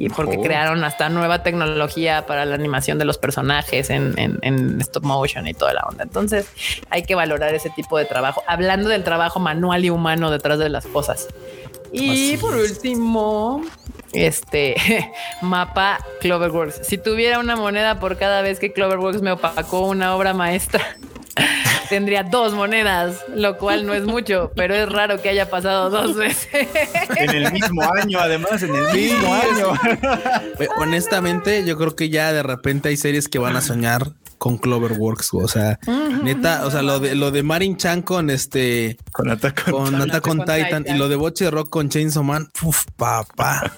Y 0.00 0.08
porque 0.10 0.36
Oh. 0.38 0.42
crearon 0.42 0.84
hasta 0.84 1.08
nueva 1.10 1.42
tecnología 1.42 2.24
para 2.24 2.44
la 2.46 2.54
animación 2.54 2.98
de 2.98 3.04
los 3.04 3.18
personajes 3.18 3.90
en, 3.90 4.14
en- 4.18 4.38
en 4.42 4.80
stop 4.80 5.02
motion 5.04 5.46
y 5.48 5.52
toda 5.54 5.74
la 5.74 5.82
onda. 5.82 6.04
Entonces 6.04 6.46
hay 6.88 7.02
que 7.02 7.14
valorar 7.16 7.52
ese 7.54 7.68
tipo 7.70 7.98
de 7.98 8.04
trabajo. 8.04 8.42
Hablando 8.46 8.88
del 8.88 9.02
trabajo 9.04 9.40
manual 9.40 9.84
y 9.84 9.90
humano 9.90 10.30
detrás 10.30 10.58
de 10.60 10.68
las 10.68 10.86
cosas. 10.86 11.26
Y 11.92 12.36
por 12.36 12.54
último, 12.54 13.62
este 14.12 14.76
mapa 15.42 15.98
Cloverworks. 16.20 16.86
Si 16.86 16.96
tuviera 16.98 17.38
una 17.40 17.56
moneda 17.56 17.98
por 17.98 18.16
cada 18.18 18.40
vez 18.42 18.60
que 18.60 18.72
Cloverworks 18.72 19.20
me 19.22 19.32
opacó 19.32 19.80
una 19.80 20.14
obra 20.14 20.32
maestra, 20.32 20.80
tendría 21.88 22.22
dos 22.22 22.52
monedas, 22.54 23.24
lo 23.34 23.58
cual 23.58 23.86
no 23.86 23.94
es 23.94 24.04
mucho, 24.04 24.52
pero 24.54 24.74
es 24.74 24.88
raro 24.88 25.20
que 25.20 25.28
haya 25.28 25.50
pasado 25.50 25.90
dos 25.90 26.16
veces. 26.16 26.68
En 27.16 27.30
el 27.30 27.52
mismo 27.52 27.82
año, 27.94 28.18
además, 28.20 28.62
en 28.62 28.74
el 28.74 28.92
mismo 28.92 29.34
año. 29.34 29.72
Honestamente, 30.78 31.64
yo 31.64 31.76
creo 31.76 31.96
que 31.96 32.10
ya 32.10 32.32
de 32.32 32.42
repente 32.42 32.88
hay 32.88 32.96
series 32.96 33.28
que 33.28 33.38
van 33.38 33.56
a 33.56 33.60
soñar 33.60 34.12
con 34.38 34.56
Cloverworks. 34.56 35.34
O 35.34 35.48
sea, 35.48 35.78
neta, 36.22 36.64
o 36.66 36.70
sea, 36.70 36.82
lo 36.82 37.00
de 37.00 37.14
lo 37.14 37.30
de 37.30 37.42
Marin 37.42 37.76
Chan 37.76 38.02
con 38.02 38.30
este 38.30 38.96
Con 39.12 39.30
Attack 39.30 39.64
on 39.68 39.72
con 39.72 39.84
Titan. 39.84 40.02
Attack 40.02 40.26
on 40.26 40.36
con 40.36 40.46
Titan 40.46 40.82
Titan. 40.84 40.94
y 40.94 40.98
lo 40.98 41.08
de 41.08 41.16
Boche 41.16 41.50
Rock 41.50 41.68
con 41.68 41.88
Chainsaw 41.88 42.22
Man. 42.22 42.48
Uf, 42.62 42.84
papá. 42.96 43.72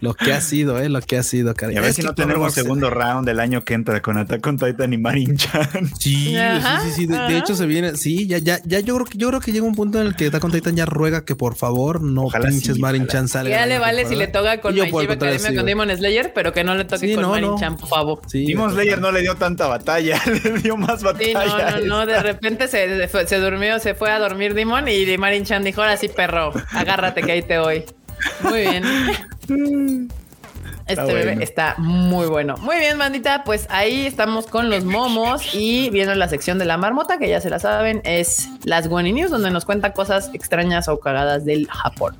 Lo 0.00 0.14
que 0.14 0.32
ha 0.32 0.40
sido, 0.40 0.78
eh, 0.80 0.88
lo 0.88 1.00
que 1.00 1.18
ha 1.18 1.22
sido, 1.22 1.54
caray. 1.54 1.74
Y 1.74 1.78
a 1.78 1.82
ver 1.82 1.90
Es 1.90 1.96
si 1.96 2.02
no 2.02 2.14
tenemos 2.14 2.54
segundo 2.54 2.90
round 2.90 3.26
del 3.26 3.38
año 3.40 3.62
que 3.64 3.74
entra 3.74 4.00
con 4.00 4.16
Attack 4.18 4.46
on 4.46 4.56
Titan 4.58 4.92
y 4.92 4.98
Marin 4.98 5.36
Chan. 5.36 5.68
Sí, 5.98 6.36
Ajá, 6.36 6.80
sí, 6.80 6.90
sí, 6.90 6.94
sí. 7.02 7.06
De, 7.06 7.36
hecho, 7.38 7.54
se 7.54 7.66
viene. 7.66 7.96
Sí, 7.96 8.26
ya, 8.26 8.38
ya, 8.38 8.60
ya. 8.64 8.80
Yo 8.80 8.94
creo 8.94 9.06
que 9.06 9.18
yo 9.18 9.28
creo 9.28 9.40
que 9.40 9.52
llega 9.52 9.64
un 9.66 9.74
punto 9.74 10.00
en 10.00 10.06
el 10.06 10.16
que 10.16 10.26
Attack 10.26 10.42
on 10.44 10.52
Titan 10.52 10.76
ya 10.76 10.86
ruega 10.86 11.24
que 11.24 11.36
por 11.36 11.54
favor 11.56 12.00
no 12.02 12.24
Ojalá 12.24 12.48
pinches 12.48 12.76
sí, 12.76 12.80
Marin. 12.80 13.06
Chan 13.06 13.28
salga. 13.28 13.50
ya 13.50 13.66
le 13.66 13.78
vale 13.78 14.06
si 14.06 14.14
le 14.16 14.26
toca 14.26 14.60
con 14.60 14.74
My 14.74 14.80
Academia 14.80 15.38
sí. 15.38 15.54
Demon 15.64 15.90
Slayer, 15.96 16.32
pero 16.34 16.52
que 16.52 16.64
no 16.64 16.74
le 16.74 16.84
toque 16.84 17.08
Sí, 17.08 17.14
con 17.14 17.22
no, 17.22 17.30
Marin 17.30 17.50
no. 17.50 17.58
Chan, 17.58 17.76
por 17.76 17.88
favor. 17.88 18.20
Sí, 18.26 18.46
Demon 18.46 18.72
Slayer 18.72 19.00
no 19.00 19.12
le 19.12 19.20
dio 19.20 19.34
tanta 19.36 19.66
batalla, 19.66 20.20
le 20.44 20.50
dio 20.60 20.76
más 20.76 21.00
Sí, 21.00 21.04
batalla. 21.34 21.70
no, 21.78 21.80
no, 21.80 21.86
no, 22.00 22.06
de 22.06 22.22
repente 22.22 22.68
se, 22.68 23.08
se 23.08 23.38
durmió, 23.38 23.78
se 23.78 23.94
fue 23.94 24.10
a 24.10 24.18
dormir 24.18 24.54
Dimon 24.54 24.88
y 24.88 25.16
Marin 25.18 25.44
Chan 25.44 25.62
dijo, 25.64 25.82
ahora 25.82 25.96
sí, 25.96 26.08
perro, 26.08 26.52
agárrate 26.70 27.22
que 27.22 27.32
ahí 27.32 27.42
te 27.42 27.58
voy. 27.58 27.84
Muy 28.42 28.60
bien. 28.60 28.84
Este 30.86 31.02
Está 31.02 31.04
bebé 31.04 31.24
bueno. 31.24 31.42
está 31.42 31.74
muy 31.78 32.26
bueno. 32.26 32.56
Muy 32.56 32.76
bien, 32.78 32.98
bandita, 32.98 33.44
pues 33.44 33.68
ahí 33.70 34.06
estamos 34.06 34.48
con 34.48 34.70
los 34.70 34.84
momos 34.84 35.54
y 35.54 35.88
viendo 35.90 36.16
la 36.16 36.26
sección 36.28 36.58
de 36.58 36.64
la 36.64 36.76
marmota, 36.78 37.16
que 37.18 37.28
ya 37.28 37.40
se 37.40 37.48
la 37.48 37.60
saben, 37.60 38.00
es 38.04 38.48
las 38.64 38.88
Guani 38.88 39.12
News, 39.12 39.30
donde 39.30 39.52
nos 39.52 39.64
cuenta 39.64 39.92
cosas 39.92 40.30
extrañas 40.32 40.88
o 40.88 40.98
cagadas 40.98 41.44
del 41.44 41.68
Japón. 41.68 42.16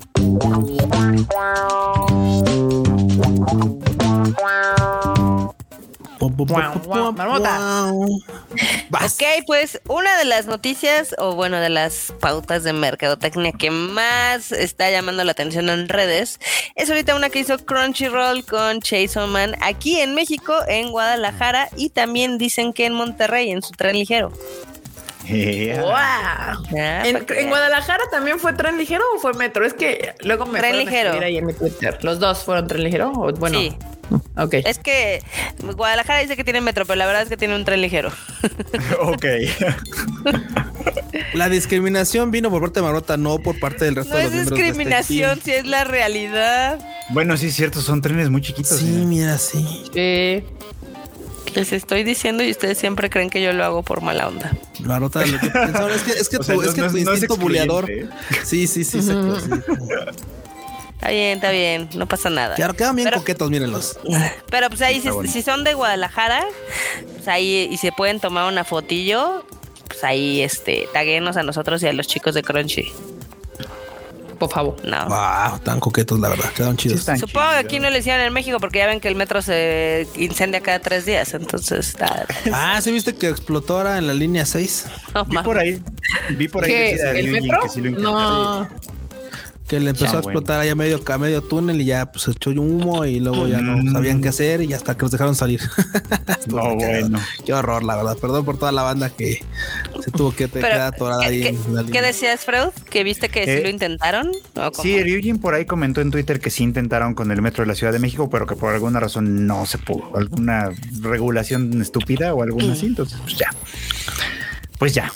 Marmota. 6.29 7.91
Ok, 7.91 9.23
pues 9.47 9.79
una 9.87 10.17
de 10.17 10.25
las 10.25 10.45
noticias 10.45 11.15
o 11.17 11.35
bueno, 11.35 11.59
de 11.59 11.69
las 11.69 12.13
pautas 12.19 12.63
de 12.63 12.73
mercadotecnia 12.73 13.51
que 13.53 13.71
más 13.71 14.51
está 14.51 14.89
llamando 14.91 15.23
la 15.23 15.31
atención 15.31 15.69
en 15.69 15.89
redes 15.89 16.39
es 16.75 16.89
ahorita 16.89 17.15
una 17.15 17.29
que 17.29 17.39
hizo 17.39 17.57
Crunchyroll 17.57 18.45
con 18.45 18.81
Chase 18.81 19.19
Man 19.27 19.55
aquí 19.61 19.99
en 19.99 20.13
México, 20.15 20.53
en 20.67 20.91
Guadalajara 20.91 21.69
y 21.75 21.89
también 21.89 22.37
dicen 22.37 22.73
que 22.73 22.85
en 22.85 22.93
Monterrey, 22.93 23.51
en 23.51 23.61
su 23.61 23.71
tren 23.71 23.97
ligero. 23.97 24.31
Yeah. 25.27 25.81
¡Wow! 25.81 25.91
Ah, 25.95 26.57
¿En. 27.05 27.49
Guadalajara 27.49 28.03
también 28.11 28.39
fue 28.39 28.53
tren 28.53 28.77
ligero 28.77 29.03
o 29.15 29.19
fue 29.19 29.33
metro? 29.33 29.65
Es 29.65 29.73
que 29.73 30.13
luego 30.21 30.47
me 30.47 30.59
Tren 30.59 30.77
ligero. 30.79 31.11
ahí 31.21 31.37
en 31.37 31.45
mi 31.45 31.53
Twitter. 31.53 32.03
Los 32.03 32.19
dos 32.19 32.43
fueron 32.43 32.67
tren 32.67 32.83
ligero. 32.83 33.11
O, 33.11 33.31
bueno, 33.33 33.59
Sí. 33.59 33.77
Ok. 34.37 34.53
Es 34.65 34.79
que 34.79 35.21
Guadalajara 35.75 36.19
dice 36.19 36.35
que 36.35 36.43
tiene 36.43 36.61
metro, 36.61 36.85
pero 36.85 36.97
la 36.97 37.05
verdad 37.05 37.23
es 37.23 37.29
que 37.29 37.37
tiene 37.37 37.55
un 37.55 37.65
tren 37.65 37.81
ligero. 37.81 38.11
ok. 39.01 39.25
La 41.33 41.49
discriminación 41.49 42.31
vino 42.31 42.49
por 42.49 42.61
parte 42.61 42.79
de 42.79 42.85
Marota, 42.85 43.17
no 43.17 43.39
por 43.39 43.59
parte 43.59 43.85
del 43.85 43.95
resto 43.95 44.13
No 44.13 44.17
de 44.19 44.25
es 44.25 44.31
los 44.31 44.33
miembros 44.51 44.59
de 44.59 44.65
este 44.67 44.77
discriminación, 44.79 45.39
si 45.43 45.51
es 45.51 45.65
la 45.65 45.83
realidad. 45.83 46.79
bueno, 47.09 47.37
sí 47.37 47.47
es 47.47 47.55
cierto, 47.55 47.81
son 47.81 48.01
trenes 48.01 48.29
muy 48.29 48.41
chiquitos. 48.41 48.77
Sí, 48.79 48.85
¿eh? 48.87 49.05
mira, 49.05 49.37
sí. 49.37 49.83
Eh, 49.95 50.43
Les 51.55 51.71
estoy 51.73 52.03
diciendo 52.03 52.43
y 52.43 52.51
ustedes 52.51 52.77
siempre 52.77 53.09
creen 53.09 53.29
que 53.29 53.41
yo 53.41 53.51
lo 53.53 53.63
hago 53.65 53.83
por 53.83 54.01
mala 54.01 54.27
onda. 54.27 54.51
Marota, 54.81 55.25
lo 55.25 55.39
que 55.39 55.49
pensaron 55.51 55.91
es 55.91 56.01
que 56.03 56.11
es 56.13 56.29
que 56.29 56.37
O 56.37 56.39
tu, 56.39 56.45
sea, 56.45 56.55
no- 56.55 56.61
es 56.63 56.73
que 56.73 56.81
no 56.81 56.91
tu 56.91 56.97
es- 56.97 57.05
no 57.05 57.11
es 57.13 57.21
instinto 57.21 57.37
buleador. 57.41 57.89
excluyente, 57.89 58.45
Sí, 58.45 58.67
sí, 58.67 58.83
sí, 58.83 58.97
exacto, 58.99 59.39
sí. 59.39 59.49
Está 61.01 61.09
bien, 61.09 61.35
está 61.37 61.49
bien, 61.49 61.89
no 61.95 62.05
pasa 62.07 62.29
nada. 62.29 62.53
Claro, 62.53 62.75
quedan 62.75 62.95
bien 62.95 63.07
Pero- 63.07 63.17
coquetos, 63.17 63.49
mírenlos. 63.49 63.97
Pero 64.51 64.69
pues 64.69 64.83
ahí, 64.83 65.01
si, 65.27 65.41
son 65.41 65.63
de 65.63 65.73
Guadalajara, 65.73 66.45
pues 67.15 67.27
ahí 67.27 67.67
y 67.71 67.77
se 67.77 67.91
pueden 67.91 68.19
tomar 68.19 68.47
una 68.51 68.63
fotillo, 68.63 69.43
pues 69.87 70.03
ahí 70.03 70.41
este, 70.43 70.87
taguenos 70.93 71.37
a 71.37 71.43
nosotros 71.43 71.81
y 71.81 71.87
a 71.87 71.93
los 71.93 72.05
chicos 72.05 72.35
de 72.35 72.43
Crunchy. 72.43 72.91
por 74.37 74.51
favor. 74.51 74.75
No. 74.85 75.07
Wow, 75.07 75.59
tan 75.63 75.79
coquetos, 75.79 76.19
la 76.19 76.29
verdad. 76.29 76.51
Quedaron 76.53 76.77
Sí 76.77 76.83
chidos. 76.83 76.99
están 76.99 77.17
Supongo 77.17 77.49
que 77.49 77.55
aquí 77.57 77.79
no 77.79 77.89
le 77.89 77.97
hicieron 77.97 78.21
en 78.23 78.31
México 78.33 78.59
porque 78.59 78.77
ya 78.77 78.85
ven 78.85 78.99
que 78.99 79.07
el 79.07 79.15
metro 79.15 79.41
se 79.41 80.07
incendia 80.17 80.61
cada 80.61 80.77
tres 80.79 81.07
días, 81.07 81.33
entonces 81.33 81.89
está. 81.89 82.27
Ah, 82.53 82.79
¿sí 82.79 82.91
viste 82.91 83.15
que 83.15 83.27
explotó 83.27 83.77
ahora 83.77 83.97
en 83.97 84.05
la 84.05 84.13
línea 84.13 84.45
6? 84.45 84.85
No, 85.15 85.25
Vi 85.25 85.37
por 85.39 85.57
ahí, 85.57 85.81
vi 86.37 86.47
por 86.47 86.63
ahí 86.63 86.71
a 86.73 87.11
¿El 87.11 87.31
metro? 87.31 87.59
que 87.63 87.69
sí 87.69 87.81
lo. 87.81 87.89
No. 87.99 88.69
Que 89.71 89.79
le 89.79 89.91
empezó 89.91 90.11
Ya, 90.11 90.17
a 90.17 90.21
explotar 90.21 90.59
allá 90.59 90.75
medio, 90.75 90.99
a 91.05 91.17
medio 91.17 91.41
túnel 91.41 91.79
y 91.79 91.85
ya 91.85 92.05
pues 92.11 92.27
echó 92.27 92.49
humo 92.49 93.05
y 93.05 93.21
luego 93.21 93.47
ya 93.47 93.61
no 93.61 93.77
Mm. 93.77 93.93
sabían 93.93 94.21
qué 94.21 94.27
hacer 94.27 94.61
y 94.63 94.73
hasta 94.73 94.95
que 94.97 95.03
los 95.03 95.11
dejaron 95.11 95.33
salir. 95.33 95.61
No, 96.47 96.75
bueno. 96.75 97.19
Qué 97.45 97.53
horror, 97.53 97.83
la 97.83 97.95
verdad. 97.95 98.17
Perdón 98.19 98.43
por 98.43 98.57
toda 98.57 98.71
la 98.73 98.81
banda 98.81 99.09
que 99.11 99.41
se 100.03 100.11
tuvo 100.11 100.35
que 100.35 100.47
Pero, 100.49 100.67
quedar 100.67 100.81
atorada 100.93 101.21
¿qué, 101.21 101.27
ahí 101.27 101.41
qué- 101.43 101.49
en 101.49 101.75
la 101.75 101.81
qué 101.83 101.85
línea. 101.87 102.01
decías, 102.01 102.41
Freud? 102.41 102.69
¿Que 102.89 103.03
viste 103.05 103.29
que 103.29 103.45
sí 103.45 103.51
Eh, 103.51 103.61
lo 103.63 103.69
intentaron? 103.69 104.31
Sí, 104.81 105.01
Ryujin 105.01 105.39
por 105.39 105.53
ahí 105.53 105.65
comentó 105.65 106.01
en 106.01 106.11
Twitter 106.11 106.39
que 106.41 106.49
sí 106.49 106.63
intentaron 106.63 107.13
con 107.13 107.31
el 107.31 107.41
metro 107.41 107.63
de 107.63 107.67
la 107.67 107.75
Ciudad 107.75 107.93
de 107.93 107.99
México, 107.99 108.29
pero 108.29 108.45
que 108.47 108.55
por 108.57 108.73
alguna 108.73 108.99
razón 108.99 109.45
no 109.47 109.65
se 109.65 109.77
pudo. 109.77 110.11
Alguna 110.17 110.71
regulación 111.01 111.79
estúpida 111.81 112.33
o 112.33 112.43
alguna 112.43 112.73
así. 112.73 112.87
Entonces, 112.87 113.17
pues 113.23 113.37
ya. 113.37 113.47
Pues 114.81 114.95
ya. 114.95 115.11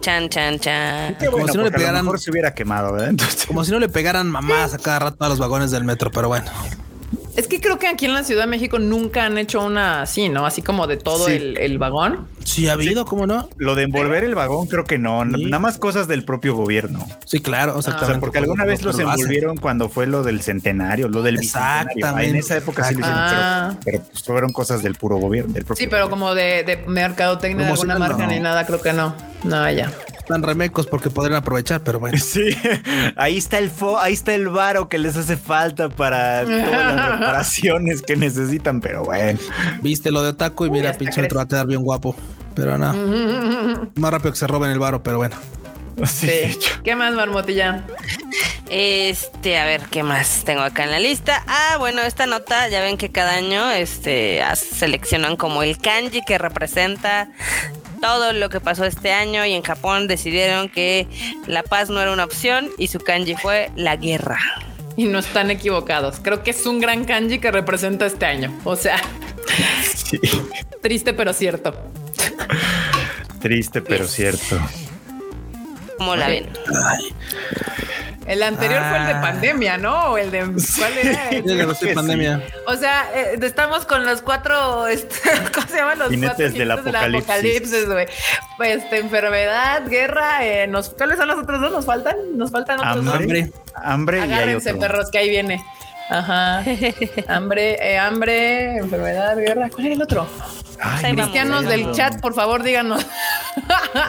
Chan, 0.00 0.28
chan, 0.28 0.58
chan. 0.58 1.14
Qué 1.20 1.26
Como 1.26 1.38
bueno, 1.38 1.52
si 1.52 1.58
no 1.58 1.62
le 1.62 1.70
porque 1.70 1.84
a 1.84 1.86
lo 1.86 1.92
pegaran- 1.92 2.04
mejor 2.04 2.18
se 2.18 2.30
hubiera 2.32 2.52
quemado, 2.52 2.92
¿verdad? 2.94 3.10
Entonces, 3.10 3.46
Como 3.46 3.64
si 3.64 3.70
no 3.70 3.78
le 3.78 3.88
pegaran 3.88 4.28
mamadas 4.28 4.74
a 4.74 4.78
cada 4.78 4.98
rato 4.98 5.24
a 5.24 5.28
los 5.28 5.38
vagones 5.38 5.70
del 5.70 5.84
metro, 5.84 6.10
pero 6.10 6.26
bueno. 6.26 6.50
Es 7.36 7.48
que 7.48 7.60
creo 7.60 7.78
que 7.80 7.88
aquí 7.88 8.04
en 8.06 8.14
la 8.14 8.22
Ciudad 8.22 8.42
de 8.42 8.46
México 8.46 8.78
nunca 8.78 9.24
han 9.24 9.38
hecho 9.38 9.64
una 9.64 10.02
así, 10.02 10.28
¿no? 10.28 10.46
Así 10.46 10.62
como 10.62 10.86
de 10.86 10.96
todo 10.96 11.26
Sí. 11.26 11.32
el, 11.32 11.56
el 11.58 11.78
vagón. 11.78 12.28
Sí, 12.44 12.68
ha 12.68 12.74
habido, 12.74 13.04
¿cómo 13.04 13.26
no? 13.26 13.48
lo 13.56 13.74
de 13.74 13.82
envolver 13.84 14.22
el 14.22 14.34
vagón 14.34 14.66
creo 14.68 14.84
que 14.84 14.98
no, 14.98 15.24
Sí. 15.24 15.44
nada 15.46 15.58
más 15.58 15.78
cosas 15.78 16.06
del 16.06 16.24
propio 16.24 16.54
gobierno. 16.54 17.04
Sí, 17.24 17.40
claro, 17.40 17.76
O 17.76 17.82
sea, 17.82 17.96
porque 18.20 18.38
alguna 18.38 18.64
vez 18.64 18.82
los 18.82 18.98
envolvieron 18.98 19.56
cuando 19.56 19.88
fue 19.88 20.06
lo 20.06 20.22
del 20.22 20.42
centenario, 20.42 21.08
lo 21.08 21.22
del 21.22 21.38
bicentenario. 21.38 21.90
Exactamente. 21.96 22.30
En 22.30 22.36
esa 22.36 22.56
época 22.56 22.84
sí 22.84 22.94
lo 22.94 23.00
hicieron, 23.00 23.20
Ah. 23.24 23.76
pero, 23.84 23.98
pero, 23.98 24.10
pues 24.10 24.22
fueron 24.22 24.52
cosas 24.52 24.82
del 24.82 24.94
puro 24.94 25.16
gobierno. 25.16 25.52
Del 25.52 25.64
propio 25.64 25.82
Sí, 25.82 25.88
pero 25.90 26.04
gobierno. 26.04 26.10
como 26.26 26.34
de, 26.34 26.62
de 26.64 26.76
mercadotecnia 26.86 27.66
de 27.66 27.72
alguna 27.72 27.98
marca 27.98 28.18
no. 28.26 28.32
ni 28.32 28.40
nada, 28.40 28.64
creo 28.66 28.80
que 28.80 28.92
no. 28.92 29.14
No, 29.42 29.70
ya. 29.70 29.90
Están 30.24 30.42
remecos 30.42 30.86
porque 30.86 31.10
podrían 31.10 31.36
aprovechar, 31.36 31.82
pero 31.82 32.00
bueno. 32.00 32.16
Sí, 32.22 32.56
ahí 33.16 33.36
está 33.36 33.58
el 33.58 33.70
fo, 33.70 33.98
ahí 33.98 34.14
está 34.14 34.34
el 34.34 34.48
varo 34.48 34.88
que 34.88 34.96
les 34.98 35.16
hace 35.16 35.36
falta 35.36 35.90
para 35.90 36.44
todas 36.44 36.70
las 36.96 37.10
reparaciones 37.20 38.00
que 38.00 38.16
necesitan, 38.16 38.80
pero 38.80 39.04
bueno. 39.04 39.38
Viste 39.82 40.10
lo 40.10 40.22
de 40.22 40.30
Otaku 40.30 40.64
y 40.64 40.70
mira, 40.70 40.90
hasta 40.90 40.98
pinche 41.00 41.20
metro 41.20 41.36
va 41.36 41.42
a 41.42 41.48
quedar 41.48 41.66
bien 41.66 41.82
guapo. 41.82 42.16
Pero 42.54 42.78
no. 42.78 42.94
Más 43.96 44.10
rápido 44.10 44.32
que 44.32 44.38
se 44.38 44.46
roben 44.46 44.70
el 44.70 44.78
varo, 44.78 45.02
pero 45.02 45.18
bueno. 45.18 45.36
Sí, 45.98 46.06
Sí. 46.06 46.26
de 46.26 46.46
hecho. 46.46 46.70
¿Qué 46.82 46.96
más, 46.96 47.14
Marmotilla? 47.14 47.84
Este, 48.70 49.58
a 49.58 49.64
ver, 49.66 49.82
¿qué 49.90 50.02
más 50.02 50.42
tengo 50.44 50.62
acá 50.62 50.84
en 50.84 50.90
la 50.90 50.98
lista? 50.98 51.42
Ah, 51.46 51.76
bueno, 51.78 52.00
esta 52.02 52.26
nota, 52.26 52.66
ya 52.68 52.80
ven 52.80 52.96
que 52.96 53.10
cada 53.12 53.34
año 53.34 53.70
este, 53.70 54.42
seleccionan 54.56 55.36
como 55.36 55.62
el 55.62 55.78
kanji 55.78 56.22
que 56.26 56.38
representa 56.38 57.28
todo 58.04 58.34
lo 58.34 58.50
que 58.50 58.60
pasó 58.60 58.84
este 58.84 59.12
año 59.12 59.46
y 59.46 59.54
en 59.54 59.62
Japón 59.62 60.08
decidieron 60.08 60.68
que 60.68 61.06
la 61.46 61.62
paz 61.62 61.88
no 61.88 62.02
era 62.02 62.12
una 62.12 62.24
opción 62.24 62.68
y 62.76 62.88
su 62.88 62.98
kanji 62.98 63.34
fue 63.34 63.70
la 63.76 63.96
guerra. 63.96 64.38
Y 64.94 65.04
no 65.06 65.20
están 65.20 65.50
equivocados. 65.50 66.20
Creo 66.22 66.42
que 66.42 66.50
es 66.50 66.66
un 66.66 66.80
gran 66.80 67.06
kanji 67.06 67.38
que 67.38 67.50
representa 67.50 68.04
este 68.04 68.26
año. 68.26 68.54
O 68.64 68.76
sea, 68.76 69.00
Sí. 69.94 70.20
triste 70.82 71.14
pero 71.14 71.32
cierto. 71.32 71.74
Triste, 73.40 73.80
pero 73.80 74.06
cierto. 74.06 74.58
¿Cómo 75.98 76.16
la 76.16 76.28
ven? 76.28 76.48
El 78.26 78.42
anterior 78.42 78.80
fue 78.88 78.98
el 78.98 79.06
de 79.06 79.12
Ah. 79.12 79.20
pandemia, 79.20 79.76
¿no? 79.76 80.12
O 80.12 80.18
el 80.18 80.30
de 80.30 80.40
¿cuál 80.78 80.98
era? 80.98 81.28
Que 81.30 81.74
sí. 81.88 81.94
pandemia. 81.94 82.42
O 82.66 82.74
sea, 82.74 83.06
eh, 83.14 83.38
estamos 83.42 83.84
con 83.84 84.06
los 84.06 84.22
cuatro, 84.22 84.86
este, 84.86 85.14
¿cómo 85.54 85.66
se 85.66 85.76
llaman 85.76 85.98
los 85.98 86.08
Jinetes 86.08 86.36
cuatro 86.54 86.58
del 86.58 86.70
apocalipsis. 87.16 87.86
güey? 87.86 88.06
Pues, 88.56 88.82
este, 88.82 88.98
enfermedad, 88.98 89.82
guerra, 89.88 90.44
eh, 90.46 90.66
nos, 90.66 90.90
¿cuáles 90.90 91.18
son 91.18 91.28
los 91.28 91.38
otros 91.38 91.60
dos? 91.60 91.70
¿Nos 91.72 91.84
faltan? 91.84 92.16
Nos 92.36 92.50
faltan 92.50 92.80
otros 92.80 93.04
dos. 93.04 93.14
Hambre. 93.14 93.52
Hambre 93.74 94.18
y 94.18 94.22
hay 94.22 94.32
Agárrense, 94.32 94.70
otro. 94.70 94.80
perros, 94.80 95.10
que 95.10 95.18
ahí 95.18 95.28
viene. 95.28 95.62
Ajá. 96.08 96.64
hambre, 97.28 97.76
eh, 97.92 97.98
hambre, 97.98 98.76
enfermedad, 98.78 99.36
guerra. 99.36 99.68
¿Cuál 99.68 99.86
era 99.86 99.94
el 99.96 100.02
otro? 100.02 100.26
Ay. 100.80 101.14
Cristianos 101.14 101.66
del 101.66 101.92
chat, 101.92 102.20
por 102.22 102.32
favor, 102.34 102.62
díganos. 102.62 103.04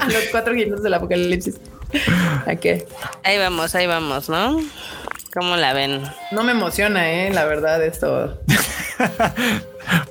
los 0.07 0.23
cuatro 0.31 0.53
jinetes 0.53 0.83
del 0.83 0.93
apocalipsis. 0.93 1.55
¿A 2.47 2.55
qué? 2.55 2.87
Ahí 3.23 3.37
vamos, 3.37 3.75
ahí 3.75 3.87
vamos, 3.87 4.29
¿no? 4.29 4.59
¿Cómo 5.33 5.57
la 5.57 5.73
ven? 5.73 6.01
No 6.31 6.43
me 6.43 6.53
emociona, 6.53 7.11
eh, 7.11 7.29
la 7.33 7.45
verdad, 7.45 7.83
esto. 7.83 8.39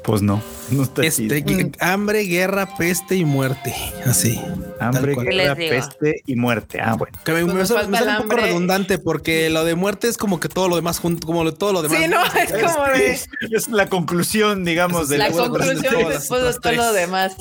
Pues 0.05 0.21
no, 0.23 0.43
no 0.71 0.83
está 0.83 1.03
Este, 1.03 1.73
hambre, 1.81 2.25
guerra, 2.25 2.77
peste 2.77 3.17
y 3.17 3.25
muerte. 3.25 3.75
Así. 4.05 4.39
Hambre, 4.79 5.15
tal 5.15 5.15
cual. 5.15 5.27
¿Qué 5.27 5.33
les 5.33 5.57
guerra, 5.57 5.57
peste 5.57 6.23
y 6.27 6.37
muerte. 6.37 6.81
Ah, 6.81 6.95
bueno. 6.95 7.19
Que 7.25 7.33
me, 7.33 7.45
me 7.45 7.55
me 7.55 7.61
el 7.63 7.63
un 7.63 7.69
poco 7.69 8.07
hambre. 8.09 8.43
redundante 8.43 8.99
porque 8.99 9.49
lo 9.49 9.65
de 9.65 9.75
muerte 9.75 10.09
es 10.09 10.19
como 10.19 10.39
que 10.41 10.49
todo 10.51 10.69
lo 10.69 10.77
demás 10.77 10.99
junto, 11.01 11.27
como 11.27 11.43
lo- 11.43 11.55
todo 11.55 11.73
lo 11.73 11.81
demás. 11.83 11.99
Sí, 11.99 12.07
no, 12.09 12.23
es 12.39 12.53
como 12.75 12.87
de 12.89 13.19
Es 13.57 13.69
la 13.69 13.87
conclusión, 13.89 14.65
digamos, 14.65 15.09
de 15.09 15.19
la 15.19 15.29
de 15.29 15.33
conclusión 15.33 16.09
después 16.11 16.43
de 16.43 16.61
todo 16.61 16.73
lo 16.73 16.93
demás. 16.93 17.35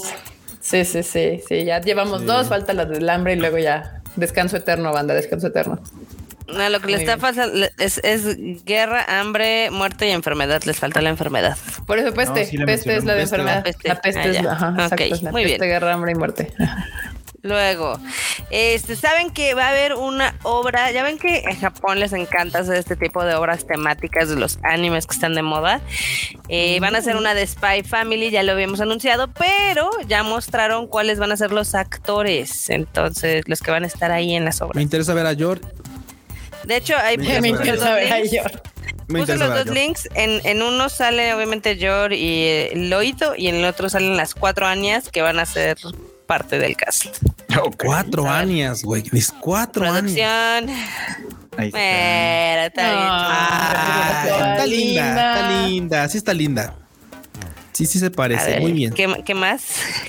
Sí, 0.62 0.86
sí, 0.86 1.04
sí, 1.04 1.42
sí. 1.48 1.66
Ya 1.66 1.82
llevamos 1.82 2.26
dos, 2.26 2.48
falta 2.48 2.74
la 2.74 2.86
del 2.86 3.10
hambre 3.10 3.34
y 3.34 3.36
luego 3.36 3.58
ya. 3.58 4.02
Descanso 4.16 4.58
eterno, 4.58 4.92
banda, 4.94 5.14
descanso 5.14 5.48
eterno. 5.48 5.80
No, 6.48 6.70
lo 6.70 6.80
que 6.82 6.88
les 6.88 6.96
Muy 7.02 7.04
está 7.10 7.18
pasando 7.18 7.66
es, 7.78 8.00
es 8.04 8.64
guerra, 8.66 9.06
hambre, 9.08 9.72
muerte 9.72 10.08
y 10.08 10.12
enfermedad. 10.12 10.62
Les 10.66 10.78
falta 10.78 11.02
la 11.02 11.10
enfermedad. 11.10 11.58
Por 11.88 11.98
eso 12.00 12.14
peste, 12.14 12.42
No, 12.42 12.46
sí 12.46 12.58
la 12.58 12.66
peste 12.66 12.96
es 12.98 13.06
la 13.06 13.14
de 13.16 13.22
enfermedad. 13.24 13.64
peste. 13.64 13.88
La 13.88 14.02
peste 14.02 14.20
Ah, 14.20 14.26
es 14.28 14.34
ya. 14.36 14.42
la, 14.44 14.52
ajá, 14.52 14.70
Ok, 14.72 14.82
exacto, 14.82 15.04
es 15.16 15.22
la 15.24 15.32
muy 15.32 15.44
peste, 15.44 15.58
bien. 15.60 15.72
guerra, 15.72 15.94
hambre 15.94 16.12
y 16.12 16.16
muerte. 16.16 16.54
Luego, 17.46 18.00
este, 18.52 18.96
saben 18.96 19.30
que 19.30 19.54
va 19.54 19.66
a 19.66 19.70
haber 19.72 19.96
una 19.96 20.34
obra, 20.44 20.90
ya 20.92 21.04
ven 21.04 21.18
que 21.20 21.40
en 21.40 21.60
Japón 21.60 22.00
les 22.00 22.14
encanta 22.14 22.60
hacer 22.60 22.78
este 22.78 22.96
tipo 22.96 23.22
de 23.26 23.36
obras 23.36 23.68
temáticas 23.68 24.30
de 24.30 24.38
los 24.38 24.60
animes 24.64 25.06
que 25.08 25.14
están 25.14 25.34
de 25.36 25.42
moda. 25.42 25.82
Eh, 26.48 26.80
van 26.80 26.96
a 26.96 27.00
hacer 27.00 27.18
una 27.18 27.34
de 27.34 27.46
Spy 27.46 27.84
Family, 27.84 28.32
ya 28.32 28.44
lo 28.44 28.54
habíamos 28.54 28.80
anunciado, 28.80 29.28
pero 29.28 29.90
ya 30.08 30.24
mostraron 30.24 30.88
cuáles 30.88 31.20
van 31.20 31.34
a 31.34 31.38
ser 31.38 31.52
los 31.52 31.76
actores, 31.76 32.70
entonces 32.70 33.44
los 33.46 33.60
que 33.60 33.72
van 33.72 33.84
a 33.84 33.88
estar 33.88 34.10
ahí 34.14 34.36
en 34.36 34.46
las 34.46 34.62
Me 34.62 34.68
obras. 34.68 34.82
interesa 34.82 35.14
ver 35.14 35.26
a 35.28 35.36
George. 35.36 35.66
De 36.64 36.78
hecho, 36.78 36.96
hay 36.96 37.18
Me 37.18 37.42
Me 37.42 37.50
interesa 37.50 37.94
ver 37.94 38.14
a. 38.14 38.18
Me 39.10 39.20
Puse 39.20 39.34
interesa 39.34 39.36
los 39.36 39.50
ver 39.50 39.52
a 39.52 39.64
dos 39.66 39.74
links. 39.74 40.08
En, 40.16 40.40
en 40.46 40.62
uno 40.64 40.88
sale 40.88 41.34
obviamente 41.34 41.76
Yor 41.76 42.14
y 42.14 42.44
eh, 42.46 42.72
Loito 42.74 43.36
y 43.36 43.50
en 43.50 43.56
el 43.56 43.66
otro 43.66 43.90
salen 43.90 44.16
las 44.16 44.34
cuatro 44.34 44.66
Anias 44.66 45.10
que 45.10 45.22
van 45.22 45.40
a 45.40 45.46
ser 45.46 45.76
parte 46.26 46.60
del 46.60 46.76
cast. 46.76 47.06
Cuatro 47.84 48.30
años, 48.30 48.84
güey. 48.84 49.04
Cuatro 49.40 49.86
años. 49.86 50.14
Producción. 50.14 50.70
Ahí 51.58 51.68
está. 51.68 51.78
Mira, 51.78 52.66
está 52.66 52.82
bien. 52.84 52.98
Ah, 53.10 54.24
Está 54.26 54.66
linda, 54.66 54.66
linda. 54.66 55.34
está 55.36 55.68
linda. 55.68 56.10
Sí 56.10 56.18
está 56.18 56.34
linda. 56.34 56.74
Sí, 57.74 57.86
sí 57.88 57.98
se 58.00 58.12
parece. 58.12 58.52
ver, 58.52 58.62
Muy 58.62 58.72
bien. 58.72 58.94
¿Qué, 58.94 59.24
qué 59.26 59.34
más? 59.34 59.64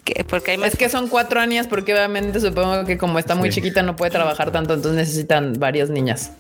¿Qué- 0.05 0.25
porque 0.25 0.53
hay 0.53 0.59
más. 0.59 0.69
Es 0.73 0.79
que 0.79 0.89
son 0.91 1.09
cuatro 1.09 1.41
años 1.41 1.67
porque 1.67 1.95
obviamente 1.95 2.39
supongo 2.41 2.85
que 2.85 2.99
como 2.99 3.19
está 3.19 3.35
muy 3.35 3.51
Sí. 3.51 3.57
chiquita 3.57 3.83
no 3.83 3.97
puede 3.97 4.11
trabajar 4.11 4.51
tanto, 4.53 4.75
entonces 4.75 4.97
necesitan 4.99 5.55
varias 5.59 5.89
niñas. 5.89 6.31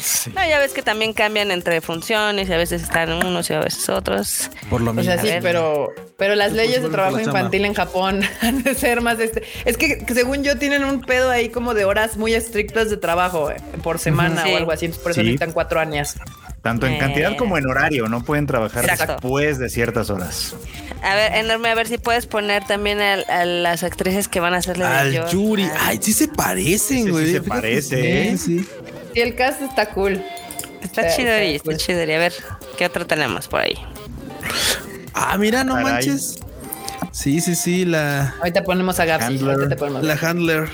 Sí. 0.00 0.30
No, 0.34 0.46
ya 0.46 0.58
ves 0.58 0.72
que 0.72 0.82
también 0.82 1.12
cambian 1.12 1.50
entre 1.50 1.80
funciones 1.80 2.48
y 2.48 2.52
a 2.52 2.56
veces 2.56 2.82
están 2.82 3.12
unos 3.12 3.50
y 3.50 3.54
a 3.54 3.60
veces 3.60 3.88
otros. 3.88 4.50
Por 4.70 4.80
lo 4.80 4.90
O 4.90 4.94
mismo. 4.94 5.12
sea, 5.12 5.20
sí, 5.20 5.28
ver. 5.28 5.42
pero, 5.42 5.88
pero 6.16 6.34
las 6.34 6.48
Pues, 6.48 6.56
leyes 6.56 6.74
de 6.76 6.80
bueno, 6.82 6.94
trabajo 6.94 7.20
infantil 7.20 7.64
en 7.64 7.74
Japón 7.74 8.20
han 8.40 8.62
de 8.62 8.74
ser 8.74 9.00
más 9.00 9.18
este. 9.20 9.42
Es 9.64 9.76
que, 9.76 10.04
según 10.14 10.42
yo 10.44 10.56
tienen 10.58 10.84
un 10.84 11.00
pedo 11.00 11.30
ahí 11.30 11.48
como 11.48 11.74
de 11.74 11.84
horas 11.84 12.16
muy 12.16 12.34
estrictas 12.34 12.90
de 12.90 12.96
trabajo 12.96 13.50
eh, 13.50 13.56
por 13.82 13.98
semana 13.98 14.42
Sí. 14.44 14.52
o 14.52 14.56
algo 14.56 14.72
así. 14.72 14.84
Entonces 14.86 15.02
por 15.02 15.12
eso 15.12 15.20
Sí. 15.20 15.26
necesitan 15.26 15.52
cuatro 15.52 15.80
años. 15.80 16.14
Tanto 16.62 16.86
en 16.86 16.94
Eh. 16.94 16.98
cantidad 16.98 17.36
como 17.36 17.56
en 17.56 17.66
horario, 17.66 18.08
no 18.08 18.22
pueden 18.24 18.46
trabajar 18.46 18.84
Exacto. 18.84 19.12
después 19.14 19.58
de 19.58 19.68
ciertas 19.68 20.10
horas. 20.10 20.54
A 21.02 21.14
ver, 21.14 21.34
enorme, 21.36 21.68
a 21.68 21.74
ver 21.74 21.86
si 21.88 21.98
puedes 21.98 22.26
poner 22.26 22.64
también 22.66 23.00
a, 23.00 23.14
a 23.14 23.44
las 23.44 23.82
actrices 23.84 24.28
que 24.28 24.40
van 24.40 24.54
a 24.54 24.58
hacerle 24.58 24.84
de 24.84 24.90
Al 24.90 25.12
Yor. 25.12 25.30
Yuri. 25.30 25.64
Ah, 25.64 25.86
Ay, 25.88 25.98
sí 26.02 26.12
se 26.12 26.28
parecen, 26.28 27.04
Sí, 27.04 27.10
güey. 27.10 27.26
sí 27.26 27.32
se 27.32 27.42
parece, 27.42 28.28
¿eh? 28.30 28.36
Sí, 28.36 28.60
sí. 28.60 28.68
Sí, 29.14 29.20
el 29.20 29.34
cast 29.36 29.62
está 29.62 29.86
cool. 29.90 30.22
Está 30.82 31.02
Está- 31.02 31.16
chido 31.16 31.28
y 31.42 31.54
está 31.54 31.56
está 31.56 31.70
cool. 31.72 31.76
chido. 31.78 32.02
A 32.02 32.18
ver, 32.18 32.32
¿qué 32.76 32.86
otro 32.86 33.06
tenemos 33.06 33.48
por 33.48 33.60
ahí? 33.60 33.74
Ah, 35.14 35.36
mira, 35.38 35.64
no 35.64 35.74
Caray. 35.74 35.92
manches. 35.92 36.38
Sí, 37.12 37.40
sí, 37.40 37.54
sí, 37.54 37.84
la, 37.84 38.34
Ahorita 38.38 38.64
ponemos 38.64 38.98
a 39.00 39.04
Gapsi. 39.04 39.26
Handler. 39.26 39.50
ahorita 39.54 39.68
te 39.70 39.76
ponemos. 39.76 40.02
la 40.04 40.14
handler. 40.14 40.68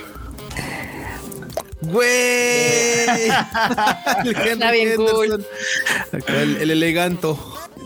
Güey. 1.82 2.09
El 4.24 4.36
Está 4.52 4.70
bien 4.72 4.96
cool. 4.96 5.46
Acá 6.12 6.40
el, 6.40 6.56
el 6.56 6.70
eleganto. 6.70 7.38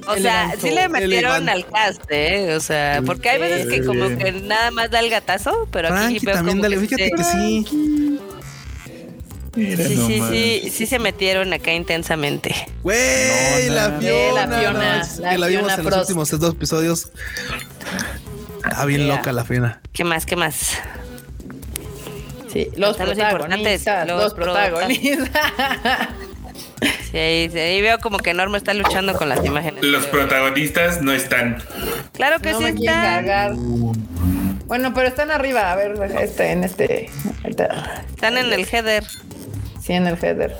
O 0.08 0.16
sea, 0.16 0.54
sí 0.60 0.70
le 0.70 0.88
metieron 0.88 1.48
elegante. 1.48 1.50
al 1.50 1.66
cast, 1.66 2.02
¿eh? 2.10 2.54
O 2.56 2.60
sea, 2.60 3.02
porque 3.04 3.28
hay 3.30 3.38
veces 3.40 3.66
que 3.66 3.84
como 3.84 4.08
que 4.16 4.32
nada 4.32 4.70
más 4.70 4.90
da 4.90 5.00
el 5.00 5.10
gatazo, 5.10 5.68
pero 5.70 5.88
aquí 5.88 6.18
Frankie 6.20 6.26
veo 6.26 6.34
también, 6.34 6.58
como 6.58 6.62
dale. 6.68 6.88
que 6.88 6.96
Fíjate 6.96 7.22
sí, 7.22 7.64
que 7.64 7.70
sí. 7.70 8.20
Mira 9.54 9.84
sí, 9.84 9.96
sí, 9.96 10.16
nomás. 10.18 10.30
sí, 10.30 10.70
sí 10.72 10.86
se 10.86 10.98
metieron 10.98 11.52
acá 11.52 11.72
intensamente. 11.72 12.54
Güey, 12.82 13.68
No, 13.68 13.74
la. 13.74 13.90
Fiona. 13.98 14.46
la 14.46 14.58
Fiona, 14.58 14.72
no 14.72 14.78
manches, 14.78 15.18
la 15.18 15.30
que 15.30 15.38
la 15.38 15.46
vimos 15.48 15.62
Fiona 15.66 15.74
en 15.74 15.84
los 15.84 15.92
Frost. 15.94 16.10
últimos 16.10 16.40
dos 16.40 16.54
episodios. 16.54 17.12
Está 18.64 18.84
bien 18.84 19.08
loca 19.08 19.32
la 19.32 19.44
Fiona. 19.44 19.80
¿Qué 19.92 20.04
más? 20.04 20.26
¿Qué 20.26 20.36
más? 20.36 20.72
Sí, 22.52 22.68
los 22.76 22.92
Están 22.92 23.08
los 23.10 23.18
importantes, 23.18 23.82
protagonistas. 23.84 24.08
los 24.08 24.22
Los 24.22 24.34
protagonistas. 24.34 25.28
Sí, 27.10 27.16
ahí, 27.18 27.50
sí, 27.50 27.58
ahí 27.58 27.80
veo 27.80 27.98
como 27.98 28.18
que 28.18 28.34
Norma 28.34 28.58
está 28.58 28.74
luchando 28.74 29.14
con 29.14 29.28
las 29.28 29.44
imágenes. 29.44 29.82
Los 29.84 30.06
protagonistas 30.06 31.00
no 31.02 31.12
están. 31.12 31.62
Claro 32.12 32.40
que 32.40 32.52
no 32.52 32.58
sí 32.58 32.64
están. 32.66 32.84
cargar. 32.84 33.52
Bueno, 34.66 34.92
pero 34.94 35.08
están 35.08 35.30
arriba. 35.30 35.72
A 35.72 35.76
ver, 35.76 35.98
este, 36.20 36.52
en 36.52 36.64
este. 36.64 37.08
Están 37.44 38.36
en 38.36 38.52
el 38.52 38.66
header. 38.70 39.04
Sí, 39.82 39.94
en 39.94 40.06
el 40.06 40.14
header. 40.22 40.54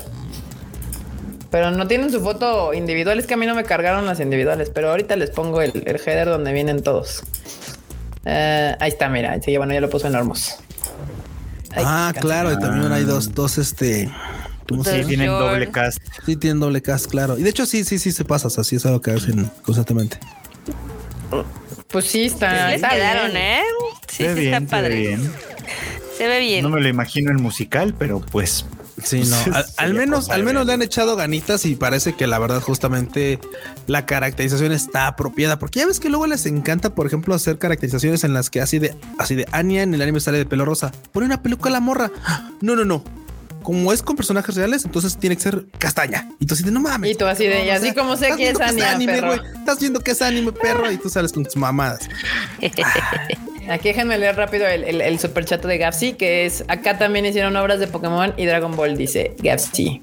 Pero 1.51 1.71
no 1.71 1.87
tienen 1.87 2.11
su 2.11 2.19
foto 2.21 2.73
individual. 2.73 3.19
Es 3.19 3.27
que 3.27 3.35
a 3.35 3.37
mí 3.37 3.45
no 3.45 3.55
me 3.55 3.63
cargaron 3.63 4.05
las 4.05 4.19
individuales. 4.19 4.69
Pero 4.73 4.89
ahorita 4.89 5.15
les 5.15 5.29
pongo 5.29 5.61
el, 5.61 5.83
el 5.85 5.95
header 6.03 6.27
donde 6.27 6.51
vienen 6.53 6.81
todos. 6.83 7.23
Eh, 8.25 8.75
ahí 8.79 8.89
está, 8.89 9.09
mira. 9.09 9.39
Sí, 9.41 9.55
bueno, 9.57 9.73
ya 9.73 9.81
lo 9.81 9.89
puse 9.89 10.07
en 10.07 10.15
Hormos. 10.15 10.57
Ahí, 11.71 11.83
Ah, 11.85 12.13
claro, 12.19 12.51
y 12.51 12.59
también 12.59 12.91
hay 12.91 13.03
dos, 13.03 13.33
dos, 13.33 13.57
este. 13.59 14.09
¿Cómo 14.69 14.83
se 14.83 15.01
Sí, 15.01 15.07
tienen 15.09 15.27
doble 15.27 15.69
cast. 15.71 15.99
Sí, 16.25 16.35
tienen 16.35 16.59
doble 16.59 16.81
cast, 16.81 17.07
claro. 17.07 17.37
Y 17.37 17.43
de 17.43 17.49
hecho, 17.49 17.65
sí, 17.65 17.83
sí, 17.83 17.99
sí 17.99 18.11
se 18.11 18.23
pasa. 18.25 18.47
Así 18.55 18.75
es 18.75 18.85
algo 18.85 19.01
que 19.01 19.11
hacen 19.11 19.49
constantemente. 19.63 20.19
Pues 21.89 22.05
sí, 22.05 22.25
está. 22.25 22.73
Está 22.73 22.89
quedaron, 22.89 23.31
bien. 23.31 23.43
¿eh? 23.43 23.61
Sí, 24.07 24.23
se 24.23 24.27
ve 24.27 24.35
sí 24.35 24.39
bien, 24.41 24.53
está 24.63 24.77
se 24.77 24.81
ve 24.81 24.89
padre. 24.89 24.99
bien. 24.99 25.31
Se 26.17 26.27
ve 26.27 26.39
bien. 26.39 26.63
No 26.63 26.69
me 26.69 26.81
lo 26.81 26.87
imagino 26.89 27.31
en 27.31 27.41
musical, 27.41 27.95
pero 27.97 28.19
pues. 28.21 28.65
Sí, 29.01 29.23
no. 29.23 29.37
Al, 29.77 29.93
menos, 29.93 30.29
al 30.29 30.43
menos 30.43 30.65
le 30.67 30.73
han 30.73 30.81
echado 30.81 31.15
ganitas 31.15 31.65
y 31.65 31.75
parece 31.75 32.13
que 32.15 32.27
la 32.27 32.37
verdad, 32.37 32.59
justamente 32.59 33.39
la 33.87 34.05
caracterización 34.05 34.73
está 34.73 35.07
apropiada. 35.07 35.57
Porque 35.57 35.79
ya 35.79 35.87
ves 35.87 36.01
que 36.01 36.09
luego 36.09 36.27
les 36.27 36.45
encanta, 36.45 36.93
por 36.93 37.07
ejemplo, 37.07 37.33
hacer 37.33 37.57
caracterizaciones 37.57 38.25
en 38.25 38.33
las 38.33 38.49
que 38.49 38.59
así 38.59 38.77
de 38.77 38.95
así 39.17 39.35
de 39.35 39.47
Anya 39.53 39.83
en 39.83 39.93
el 39.93 40.01
anime 40.01 40.19
sale 40.19 40.37
de 40.37 40.45
pelo 40.45 40.65
rosa. 40.65 40.91
Pone 41.13 41.25
una 41.27 41.41
peluca 41.41 41.69
a 41.69 41.71
la 41.71 41.79
morra. 41.79 42.11
No, 42.61 42.75
no, 42.75 42.83
no. 42.83 43.03
Como 43.63 43.91
es 43.93 44.01
con 44.01 44.15
personajes 44.15 44.55
reales, 44.55 44.85
entonces 44.85 45.17
tiene 45.17 45.35
que 45.35 45.41
ser 45.41 45.65
castaña. 45.77 46.29
Y 46.39 46.45
tú 46.45 46.53
así 46.53 46.63
de 46.63 46.71
no 46.71 46.79
mames. 46.79 47.11
Y 47.11 47.15
tú 47.15 47.25
así 47.25 47.45
de, 47.45 47.71
así 47.71 47.93
como 47.93 48.15
sé 48.15 48.31
que 48.35 48.49
es 48.49 48.59
anime, 48.59 49.13
perro. 49.13 49.33
Estás 49.33 49.79
viendo 49.79 49.99
que 49.99 50.11
es 50.11 50.21
anime, 50.21 50.51
perro, 50.51 50.91
y 50.91 50.97
tú 50.97 51.09
sales 51.09 51.31
con 51.33 51.43
tus 51.43 51.55
mamadas. 51.55 52.07
Aquí 53.69 53.89
déjenme 53.89 54.17
leer 54.17 54.35
rápido 54.35 54.65
el, 54.65 54.83
el, 54.83 55.01
el 55.01 55.17
de 55.19 55.77
Gapsi, 55.77 56.13
que 56.13 56.45
es 56.47 56.63
acá 56.67 56.97
también 56.97 57.25
hicieron 57.25 57.55
obras 57.55 57.79
de 57.79 57.87
Pokémon 57.87 58.33
y 58.35 58.45
Dragon 58.45 58.75
Ball, 58.75 58.97
dice 58.97 59.35
Gapsi. 59.39 60.01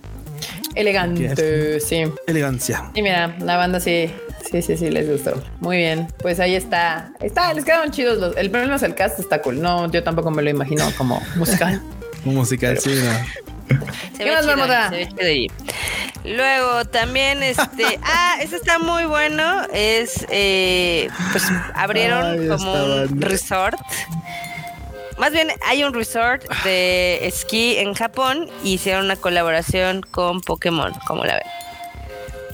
Elegante, 0.77 1.81
sí. 1.81 2.05
Elegancia. 2.27 2.91
Y 2.95 3.03
mira, 3.03 3.35
la 3.41 3.57
banda 3.57 3.81
sí, 3.81 4.11
sí, 4.51 4.61
sí, 4.61 4.77
sí, 4.77 4.91
les 4.91 5.11
gustó. 5.11 5.43
Muy 5.61 5.79
bien. 5.79 6.07
Pues 6.21 6.39
ahí 6.39 6.55
está. 6.55 7.13
Está, 7.21 7.53
les 7.55 7.65
quedaron 7.65 7.91
chidos 7.91 8.19
los. 8.19 8.37
El 8.37 8.51
problema 8.51 8.77
es 8.77 8.83
el 8.83 8.95
cast, 8.95 9.19
está 9.19 9.41
cool. 9.41 9.61
No, 9.61 9.91
yo 9.91 10.05
tampoco 10.05 10.31
me 10.31 10.43
lo 10.43 10.51
imagino 10.51 10.85
como 10.99 11.21
musical. 11.37 11.83
Un 12.27 12.35
musical, 12.35 12.79
sí, 12.79 12.91
no. 12.91 13.13
Se 14.17 14.25
¿Qué 14.25 14.31
ve 14.31 14.37
chido, 14.41 14.57
se 14.57 14.97
ve 14.97 15.09
chido 15.09 15.27
ahí. 15.27 15.51
Luego 16.25 16.85
también 16.87 17.43
este, 17.43 17.99
ah, 18.03 18.37
este 18.41 18.57
está 18.57 18.79
muy 18.79 19.05
bueno. 19.05 19.63
Es 19.73 20.27
eh, 20.31 21.09
pues 21.33 21.45
abrieron 21.75 22.41
Ay, 22.41 22.49
como 22.49 22.73
un 22.73 23.21
resort. 23.21 23.79
Más 25.19 25.33
bien 25.33 25.49
hay 25.65 25.83
un 25.85 25.95
resort 25.95 26.45
de 26.65 27.27
esquí 27.27 27.77
en 27.79 27.95
Japón 27.95 28.51
y 28.63 28.75
hicieron 28.75 29.07
una 29.07 29.17
colaboración 29.17 30.03
con 30.03 30.41
Pokémon, 30.41 30.93
como 31.07 31.25
la 31.25 31.35
ven. 31.35 31.67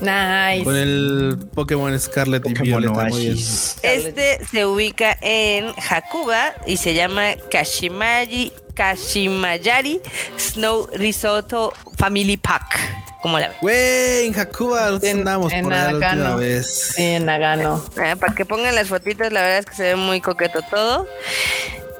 Nice. 0.02 0.64
Con 0.64 0.76
el 0.76 1.38
Pokémon 1.54 1.98
Scarlet 1.98 2.44
y 2.44 2.54
Pokémon 2.54 2.82
Violeta. 2.82 3.04
Muy 3.04 3.20
bien. 3.20 3.32
Oasis. 3.32 3.76
Este 3.82 4.44
se 4.50 4.66
ubica 4.66 5.16
en 5.20 5.72
Hakuba 5.88 6.54
y 6.66 6.76
se 6.76 6.94
llama 6.94 7.34
Kashimaji, 7.50 8.52
Kashimayari 8.74 10.00
Snow 10.36 10.88
Risotto 10.94 11.72
Family 11.98 12.36
Pack. 12.36 12.78
como 13.22 13.38
la 13.38 13.48
ven? 13.48 13.56
Güey, 13.60 14.26
en 14.26 14.38
Hakuba 14.40 14.88
En- 15.02 15.18
andamos 15.18 15.52
en 15.52 15.64
por 15.64 15.74
allá 15.74 15.92
la 15.92 16.08
última 16.08 16.36
vez. 16.36 16.92
Sí, 16.96 17.02
en 17.04 17.26
Nagano. 17.26 17.84
Ah, 17.96 18.16
para 18.18 18.34
que 18.34 18.44
pongan 18.44 18.74
las 18.74 18.88
fotitos, 18.88 19.30
la 19.32 19.42
verdad 19.42 19.58
es 19.58 19.66
que 19.66 19.74
se 19.76 19.82
ve 19.84 19.96
muy 19.96 20.20
coqueto 20.20 20.60
todo. 20.62 21.06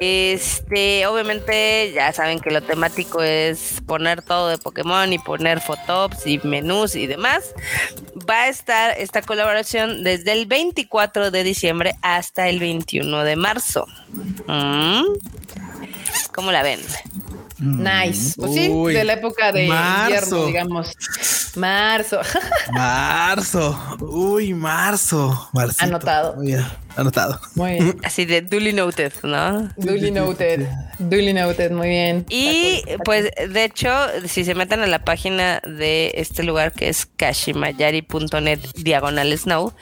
Este, 0.00 1.06
obviamente 1.06 1.92
ya 1.94 2.12
saben 2.12 2.40
que 2.40 2.50
lo 2.50 2.60
temático 2.60 3.22
es 3.22 3.80
poner 3.86 4.20
todo 4.20 4.48
de 4.48 4.58
Pokémon 4.58 5.12
y 5.12 5.20
poner 5.20 5.60
fotops 5.60 6.26
y 6.26 6.40
menús 6.42 6.96
y 6.96 7.06
demás. 7.06 7.54
Va 8.28 8.42
a 8.42 8.48
estar 8.48 8.98
esta 8.98 9.22
colaboración 9.22 10.02
desde 10.02 10.32
el 10.32 10.46
24 10.46 11.30
de 11.30 11.44
diciembre 11.44 11.94
hasta 12.02 12.48
el 12.48 12.58
21 12.58 13.22
de 13.22 13.36
marzo. 13.36 13.86
Mm. 14.48 15.04
¿Cómo 16.34 16.52
la 16.52 16.62
ven? 16.62 16.80
Nice. 17.58 18.34
Pues 18.36 18.54
sí, 18.54 18.68
Uy, 18.68 18.92
de 18.94 19.04
la 19.04 19.12
época 19.12 19.52
de 19.52 19.68
marzo. 19.68 20.06
invierno, 20.08 20.46
digamos. 20.46 20.96
Marzo. 21.54 22.20
Marzo. 22.72 23.96
Uy, 24.00 24.54
marzo. 24.54 25.48
Marcito. 25.52 25.84
Anotado. 25.84 26.34
Muy 26.36 26.46
bien. 26.48 26.64
Anotado. 26.96 27.38
Muy 27.54 27.72
bien. 27.78 28.00
Así 28.02 28.24
de 28.24 28.40
duly 28.40 28.72
noted, 28.72 29.12
¿no? 29.22 29.68
Duly 29.76 30.10
noted. 30.10 30.66
Duly 30.98 31.32
noted. 31.34 31.70
Muy 31.70 31.88
bien. 31.88 32.26
Y 32.30 32.82
pues 33.04 33.30
de 33.48 33.64
hecho, 33.64 33.90
si 34.26 34.44
se 34.44 34.54
meten 34.54 34.80
a 34.80 34.86
la 34.88 35.04
página 35.04 35.60
de 35.64 36.12
este 36.16 36.42
lugar 36.42 36.72
que 36.72 36.88
es 36.88 37.06
kashimayari.net 37.16 38.58
diagonal 38.76 39.38
snow, 39.38 39.72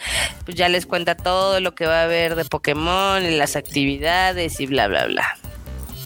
pues 0.45 0.57
ya 0.57 0.69
les 0.69 0.85
cuenta 0.87 1.15
todo 1.15 1.61
lo 1.61 1.75
que 1.75 1.87
va 1.87 2.01
a 2.01 2.05
haber 2.05 2.35
de 2.35 2.45
Pokémon 2.45 3.25
y 3.25 3.31
las 3.37 3.57
actividades 3.57 4.61
y 4.61 4.67
bla 4.67 4.89
bla 4.89 5.07
bla. 5.07 5.39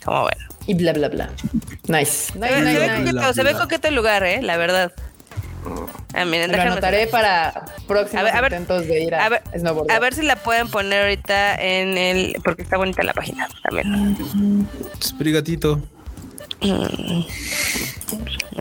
Como 0.04 0.24
ven. 0.24 0.34
cool. 0.48 0.56
Y 0.66 0.74
bla, 0.74 0.92
bla, 0.92 1.08
bla. 1.08 1.30
Nice. 1.88 2.32
Se 2.32 2.38
Nice, 2.38 2.54
ve, 2.54 2.58
se 2.58 2.62
nice, 2.64 2.78
ve 2.78 2.88
nice. 2.98 3.12
coqueto, 3.12 3.34
se 3.34 3.42
ve 3.42 3.52
coqueto 3.54 3.88
el 3.88 3.94
lugar, 3.94 4.22
eh, 4.24 4.40
la 4.42 4.56
verdad. 4.56 4.92
Ah, 6.12 6.24
miren, 6.26 6.52
Lo 6.52 6.60
anotaré 6.60 7.06
para 7.06 7.64
próximos 7.88 8.20
A 8.20 8.24
ver, 8.24 8.36
a 8.36 8.40
ver, 8.42 8.52
intentos 8.52 8.86
de 8.86 9.02
ir 9.02 9.14
a, 9.14 9.24
a 9.24 9.28
ver, 9.30 9.42
snowboardar. 9.58 9.96
a 9.96 10.00
ver 10.00 10.14
si 10.14 10.22
la 10.22 10.36
pueden 10.36 10.68
poner 10.68 11.02
ahorita 11.02 11.54
en 11.56 11.96
el. 11.98 12.36
Porque 12.44 12.62
está 12.62 12.76
bonita 12.76 13.02
la 13.02 13.14
página 13.14 13.48
también. 13.62 14.68
Sprigatito. 15.02 15.80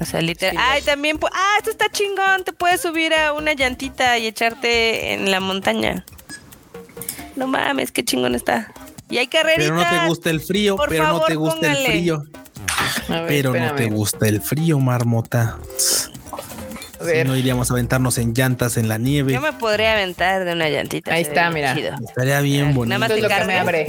O 0.02 0.06
sea, 0.06 0.22
literal. 0.22 0.56
Ay, 0.60 0.82
también. 0.82 1.20
Ah, 1.32 1.56
esto 1.58 1.72
está 1.72 1.90
chingón. 1.90 2.44
Te 2.46 2.54
puedes 2.54 2.82
subir 2.82 3.14
a 3.14 3.34
una 3.34 3.54
llantita 3.54 4.18
y 4.18 4.28
echarte 4.28 5.14
en 5.14 5.30
la 5.30 5.40
montaña. 5.40 6.06
No 7.36 7.48
mames, 7.48 7.92
qué 7.92 8.04
chingón 8.04 8.36
está. 8.36 8.72
Y 9.14 9.18
hay 9.20 9.28
carreritas. 9.28 9.66
Pero 9.66 9.76
no 9.76 9.88
te 10.02 10.08
gusta 10.08 10.30
el 10.32 10.42
frío, 10.42 10.76
Por 10.76 10.90
pero 10.90 11.08
no 11.08 11.20
te 11.22 11.36
gusta 11.36 11.72
el 11.72 11.86
frío. 11.86 12.24
Ver, 13.10 13.26
Pero 13.28 13.54
no 13.54 13.76
te 13.76 13.86
gusta 13.90 14.28
el 14.28 14.42
frío, 14.42 14.80
marmota. 14.80 15.58
A 17.00 17.06
Si 17.06 17.24
no 17.24 17.36
iríamos 17.36 17.70
a 17.70 17.74
aventarnos 17.74 18.18
en 18.18 18.34
llantas 18.34 18.78
en 18.78 18.88
la 18.88 18.98
nieve. 18.98 19.34
Yo 19.34 19.42
me 19.42 19.54
podría 19.54 19.94
aventar 19.94 20.46
de 20.46 20.54
una 20.54 20.68
llantita. 20.70 21.14
Ahí 21.14 21.22
está, 21.22 21.52
mira. 21.52 21.76
chido. 21.76 21.96
Estaría 22.08 22.40
bien 22.42 22.64
Nada 22.66 22.76
bonito. 22.76 23.00
más 23.00 23.12
es 23.12 23.22
lo 23.22 23.30
que 23.30 23.46
me 23.46 23.60
abre. 23.60 23.88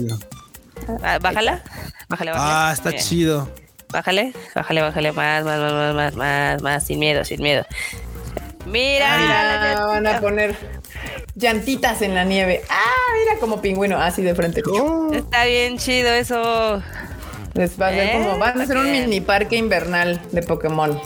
Ah, 1.02 1.18
bájala. 1.20 1.62
Bájale, 2.08 2.32
bájale. 2.32 2.52
Ah, 2.52 2.70
está 2.74 2.94
chido. 2.96 3.48
Bájale, 3.90 4.32
bájale, 4.54 4.82
bájale. 4.82 5.12
Más, 5.12 5.44
más, 5.44 5.58
más, 5.58 5.72
más, 5.72 5.94
más, 5.94 6.16
más, 6.16 6.62
más. 6.62 6.84
Sin 6.86 6.98
miedo, 6.98 7.24
sin 7.24 7.40
miedo. 7.42 7.64
Mira, 8.66 9.18
Mira, 9.18 9.74
la 9.74 9.86
van 9.86 10.06
a 10.06 10.20
poner 10.20 10.56
llantitas 11.34 12.02
en 12.02 12.14
la 12.14 12.24
nieve. 12.24 12.62
Ah, 12.68 13.12
mira 13.18 13.40
como 13.40 13.60
pingüino, 13.60 14.00
así 14.00 14.22
de 14.22 14.34
frente. 14.34 14.62
Oh. 14.70 15.12
Está 15.12 15.44
bien 15.44 15.78
chido 15.78 16.10
eso. 16.12 16.82
Les 17.54 17.80
va 17.80 17.86
a 17.86 17.90
hacer 17.90 18.08
¿Eh? 18.08 18.12
como 18.14 18.38
van 18.38 18.60
a 18.60 18.64
hacer 18.64 18.76
un 18.76 18.90
mini 18.90 19.20
parque 19.20 19.56
invernal 19.56 20.20
de 20.32 20.42
Pokémon. 20.42 21.00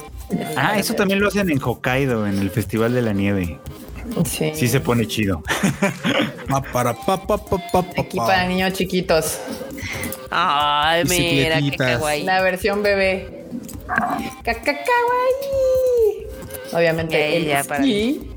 Ah, 0.57 0.79
eso 0.79 0.95
también 0.95 1.21
lo 1.21 1.29
hacen 1.29 1.51
en 1.51 1.61
Hokkaido, 1.63 2.27
en 2.27 2.39
el 2.39 2.51
Festival 2.51 2.95
de 2.95 3.03
la 3.03 3.13
Nieve. 3.13 3.59
Sí. 4.25 4.53
Sí 4.55 4.69
se 4.69 4.81
pone 4.81 5.07
chido. 5.07 5.43
Pa, 6.49 6.63
para, 6.63 6.95
pa, 6.95 7.19
pa, 7.27 7.37
pa, 7.37 7.59
pa, 7.59 7.83
pa, 7.83 8.01
Aquí 8.01 8.17
pa. 8.17 8.27
para 8.27 8.47
niños 8.47 8.73
chiquitos. 8.73 9.39
Ay, 10.31 11.05
mira, 11.05 11.61
qué 11.61 11.77
kawaii. 11.77 12.23
La 12.25 12.41
versión 12.41 12.83
bebé. 12.83 13.45
Kakakawaii. 14.45 16.28
Obviamente 16.73 17.45
ya, 17.45 17.65
para- 17.65 17.81
esquí. 17.81 18.31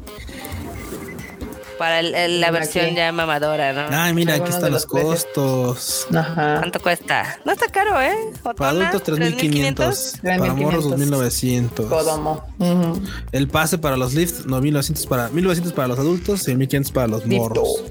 Para 1.77 1.99
el- 1.99 2.13
el- 2.13 2.39
la 2.41 2.47
Aquí. 2.49 2.53
versión 2.53 2.93
ya 2.95 3.11
mamadora, 3.11 3.73
¿no? 3.73 3.87
Ay, 3.89 4.13
mira, 4.13 4.35
aquí 4.35 4.51
están 4.51 4.71
los 4.71 4.85
costos. 4.85 6.05
Ajá. 6.15 6.57
¿Cuánto 6.59 6.79
cuesta? 6.79 7.39
No 7.43 7.51
está 7.53 7.67
caro, 7.69 7.99
¿eh? 7.99 8.13
Para 8.55 8.69
adultos 8.69 9.01
3.500. 9.03 10.19
Para 10.21 10.37
3.500. 10.37 10.55
morros 10.61 10.85
2.900. 10.91 11.87
Kodomo. 11.89 12.45
Ujú. 12.59 13.01
El 13.31 13.47
pase 13.47 13.79
para 13.79 13.97
los 13.97 14.13
lifts, 14.13 14.45
no, 14.45 14.61
1.900 14.61 15.07
para, 15.07 15.29
1.900 15.31 15.73
para 15.73 15.87
los 15.87 15.97
adultos 15.97 16.47
y 16.47 16.51
1.500 16.55 16.91
para 16.91 17.07
los 17.07 17.25
morros. 17.25 17.83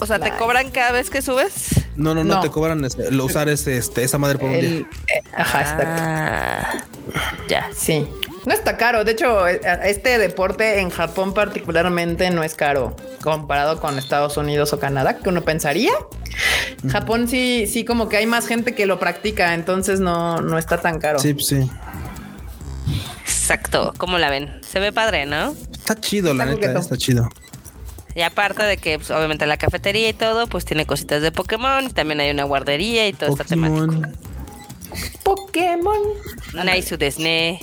O 0.00 0.06
sea, 0.06 0.18
¿te 0.18 0.30
cobran 0.32 0.70
cada 0.70 0.92
vez 0.92 1.10
que 1.10 1.22
subes? 1.22 1.70
No, 1.96 2.14
no, 2.14 2.22
no, 2.22 2.34
No. 2.36 2.40
te 2.40 2.50
cobran 2.50 2.84
este, 2.84 3.10
lo 3.10 3.24
usar 3.24 3.48
ese, 3.48 3.76
este, 3.76 4.04
esa 4.04 4.18
madre 4.18 4.38
por 4.38 4.48
un 4.50 4.60
día. 4.60 4.68
El, 4.68 4.76
eh, 4.82 5.22
ajá, 5.36 5.62
está 5.62 5.84
Ah, 5.86 6.84
ya. 7.48 7.68
Sí. 7.76 8.06
No 8.46 8.54
está 8.54 8.76
caro. 8.76 9.02
De 9.04 9.12
hecho, 9.12 9.46
eh, 9.48 9.60
este 9.84 10.18
deporte 10.18 10.78
en 10.80 10.90
Japón 10.90 11.34
particularmente 11.34 12.30
no 12.30 12.44
es 12.44 12.54
caro 12.54 12.94
comparado 13.22 13.80
con 13.80 13.98
Estados 13.98 14.36
Unidos 14.36 14.72
o 14.72 14.78
Canadá, 14.78 15.18
que 15.18 15.28
uno 15.28 15.42
pensaría. 15.42 15.92
Japón 16.88 17.26
sí, 17.26 17.66
sí, 17.70 17.84
como 17.84 18.08
que 18.08 18.16
hay 18.18 18.26
más 18.26 18.46
gente 18.46 18.74
que 18.74 18.86
lo 18.86 19.00
practica, 19.00 19.54
entonces 19.54 19.98
no, 19.98 20.40
no 20.40 20.56
está 20.58 20.80
tan 20.80 21.00
caro. 21.00 21.18
Sí, 21.18 21.34
pues 21.34 21.48
sí. 21.48 21.68
Exacto. 23.22 23.92
¿Cómo 23.98 24.18
la 24.18 24.30
ven? 24.30 24.60
Se 24.66 24.78
ve 24.78 24.92
padre, 24.92 25.26
¿no? 25.26 25.54
Está 25.72 25.98
chido, 26.00 26.32
la 26.34 26.44
Está 26.44 26.66
neta, 26.68 26.78
está 26.80 26.96
chido. 26.96 27.28
Y 28.18 28.22
aparte 28.22 28.64
de 28.64 28.78
que, 28.78 28.98
pues, 28.98 29.12
obviamente, 29.12 29.46
la 29.46 29.58
cafetería 29.58 30.08
y 30.08 30.12
todo, 30.12 30.48
pues 30.48 30.64
tiene 30.64 30.86
cositas 30.86 31.22
de 31.22 31.30
Pokémon. 31.30 31.84
y 31.84 31.90
También 31.90 32.18
hay 32.18 32.32
una 32.32 32.42
guardería 32.42 33.06
y 33.06 33.12
todo 33.12 33.30
está 33.30 33.44
temático. 33.44 33.86
Pokémon. 33.86 34.16
Pokémon. 35.22 36.00
Naisu 36.64 36.96
Desne. 36.96 37.60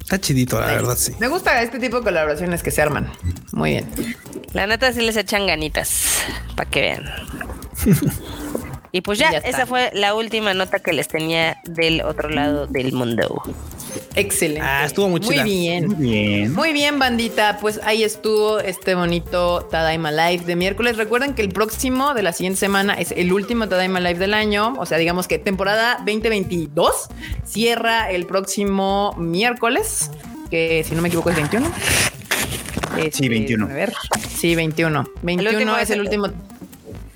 Está 0.00 0.18
chidito, 0.18 0.58
la 0.58 0.68
verdad, 0.68 0.96
sí. 0.96 1.12
Me 1.18 1.28
gusta 1.28 1.60
este 1.60 1.78
tipo 1.78 1.98
de 1.98 2.02
colaboraciones 2.02 2.62
que 2.62 2.70
se 2.70 2.80
arman. 2.80 3.12
Muy 3.52 3.72
bien. 3.72 3.90
La 4.54 4.66
neta 4.66 4.90
sí 4.90 5.02
les 5.02 5.18
echan 5.18 5.46
ganitas. 5.46 6.22
Para 6.56 6.70
que 6.70 6.80
vean. 6.80 7.04
Y 8.90 9.02
pues 9.02 9.18
ya, 9.18 9.28
esa 9.28 9.66
fue 9.66 9.90
la 9.92 10.14
última 10.14 10.54
nota 10.54 10.78
que 10.78 10.94
les 10.94 11.08
tenía 11.08 11.58
del 11.64 12.00
otro 12.00 12.30
lado 12.30 12.66
del 12.66 12.94
mundo. 12.94 13.42
Excelente. 14.14 14.60
Ah, 14.62 14.84
estuvo 14.84 15.08
muy 15.08 15.20
chida. 15.20 15.42
Muy 15.44 15.50
bien. 15.52 15.94
bien. 15.98 16.52
Muy 16.54 16.72
bien, 16.72 16.98
bandita. 16.98 17.58
Pues 17.60 17.80
ahí 17.84 18.02
estuvo 18.02 18.58
este 18.58 18.94
bonito 18.94 19.62
Tadaima 19.70 20.10
Live 20.10 20.44
de 20.44 20.56
miércoles. 20.56 20.96
Recuerden 20.96 21.34
que 21.34 21.42
el 21.42 21.50
próximo 21.50 22.14
de 22.14 22.22
la 22.22 22.32
siguiente 22.32 22.58
semana 22.58 22.94
es 22.94 23.12
el 23.12 23.32
último 23.32 23.68
Tadaima 23.68 24.00
Live 24.00 24.18
del 24.18 24.34
año. 24.34 24.74
O 24.78 24.86
sea, 24.86 24.98
digamos 24.98 25.28
que 25.28 25.38
temporada 25.38 25.96
2022 25.98 27.08
cierra 27.44 28.10
el 28.10 28.26
próximo 28.26 29.14
miércoles, 29.18 30.10
que 30.50 30.84
si 30.84 30.94
no 30.94 31.02
me 31.02 31.08
equivoco 31.08 31.30
es 31.30 31.36
21. 31.36 31.70
Este, 32.96 33.28
21. 33.28 33.66
A 33.66 33.68
ver. 33.68 33.92
Sí, 34.36 34.54
21. 34.54 35.04
21 35.22 35.50
último 35.58 35.76
es 35.76 35.90
el 35.90 36.00
el- 36.00 36.06
último. 36.06 36.26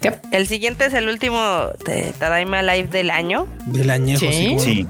¿Qué? 0.01 0.15
El 0.32 0.47
siguiente 0.49 0.86
es 0.86 0.94
el 0.94 1.09
último 1.09 1.69
de 1.86 2.12
Tadaima 2.19 2.62
Live 2.62 2.89
del 2.89 3.11
año. 3.11 3.47
Del 3.66 3.90
añejo, 3.90 4.20
Sí. 4.20 4.57
sí. 4.59 4.86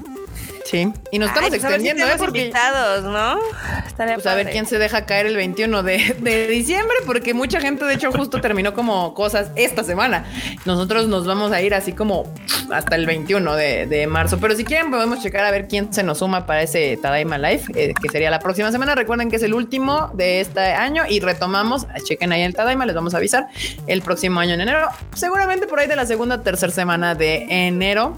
Sí. 0.65 0.91
Y 1.11 1.19
nos 1.19 1.29
estamos 1.29 1.51
Ay, 1.51 1.59
pues 1.59 1.61
ver 1.63 1.81
si 1.81 1.87
extendiendo, 1.89 2.05
¿eh? 2.05 2.15
Porque 2.17 2.39
invitados, 2.41 3.03
¿no? 3.03 3.39
estaría 3.85 4.15
Pues 4.15 4.25
a 4.27 4.35
ver 4.35 4.49
quién 4.49 4.65
se 4.65 4.77
deja 4.77 5.05
caer 5.05 5.27
el 5.27 5.35
21 5.35 5.83
de, 5.83 6.15
de 6.19 6.47
diciembre, 6.47 6.97
porque 7.05 7.33
mucha 7.33 7.61
gente, 7.61 7.85
de 7.85 7.93
hecho, 7.93 8.11
justo 8.11 8.41
terminó 8.41 8.73
como 8.73 9.13
cosas 9.13 9.51
esta 9.55 9.83
semana. 9.83 10.25
Nosotros 10.65 11.07
nos 11.07 11.25
vamos 11.25 11.51
a 11.51 11.61
ir 11.61 11.73
así 11.73 11.93
como 11.93 12.31
hasta 12.71 12.95
el 12.95 13.05
21 13.05 13.55
de, 13.55 13.85
de 13.85 14.07
marzo. 14.07 14.39
Pero 14.39 14.55
si 14.55 14.63
quieren, 14.63 14.89
podemos 14.89 15.21
checar 15.21 15.45
a 15.45 15.51
ver 15.51 15.67
quién 15.67 15.93
se 15.93 16.03
nos 16.03 16.19
suma 16.19 16.45
para 16.45 16.63
ese 16.63 16.97
Tadaima 17.01 17.37
Live, 17.37 17.63
eh, 17.75 17.93
que 18.01 18.09
sería 18.09 18.29
la 18.31 18.39
próxima 18.39 18.71
semana. 18.71 18.95
Recuerden 18.95 19.29
que 19.29 19.35
es 19.35 19.43
el 19.43 19.53
último 19.53 20.11
de 20.13 20.41
este 20.41 20.59
año 20.59 21.03
y 21.07 21.19
retomamos. 21.19 21.85
Chequen 22.03 22.31
ahí 22.31 22.41
el 22.41 22.55
Tadaima, 22.55 22.85
les 22.85 22.95
vamos 22.95 23.13
a 23.13 23.17
avisar 23.17 23.47
el 23.87 24.01
próximo 24.01 24.39
año 24.39 24.53
en 24.53 24.61
enero. 24.61 24.87
Seguramente 25.15 25.67
por 25.67 25.79
ahí 25.79 25.87
de 25.87 25.95
la 25.95 26.05
segunda 26.05 26.35
o 26.35 26.39
tercera 26.41 26.71
semana 26.71 27.15
de 27.15 27.45
enero. 27.49 28.15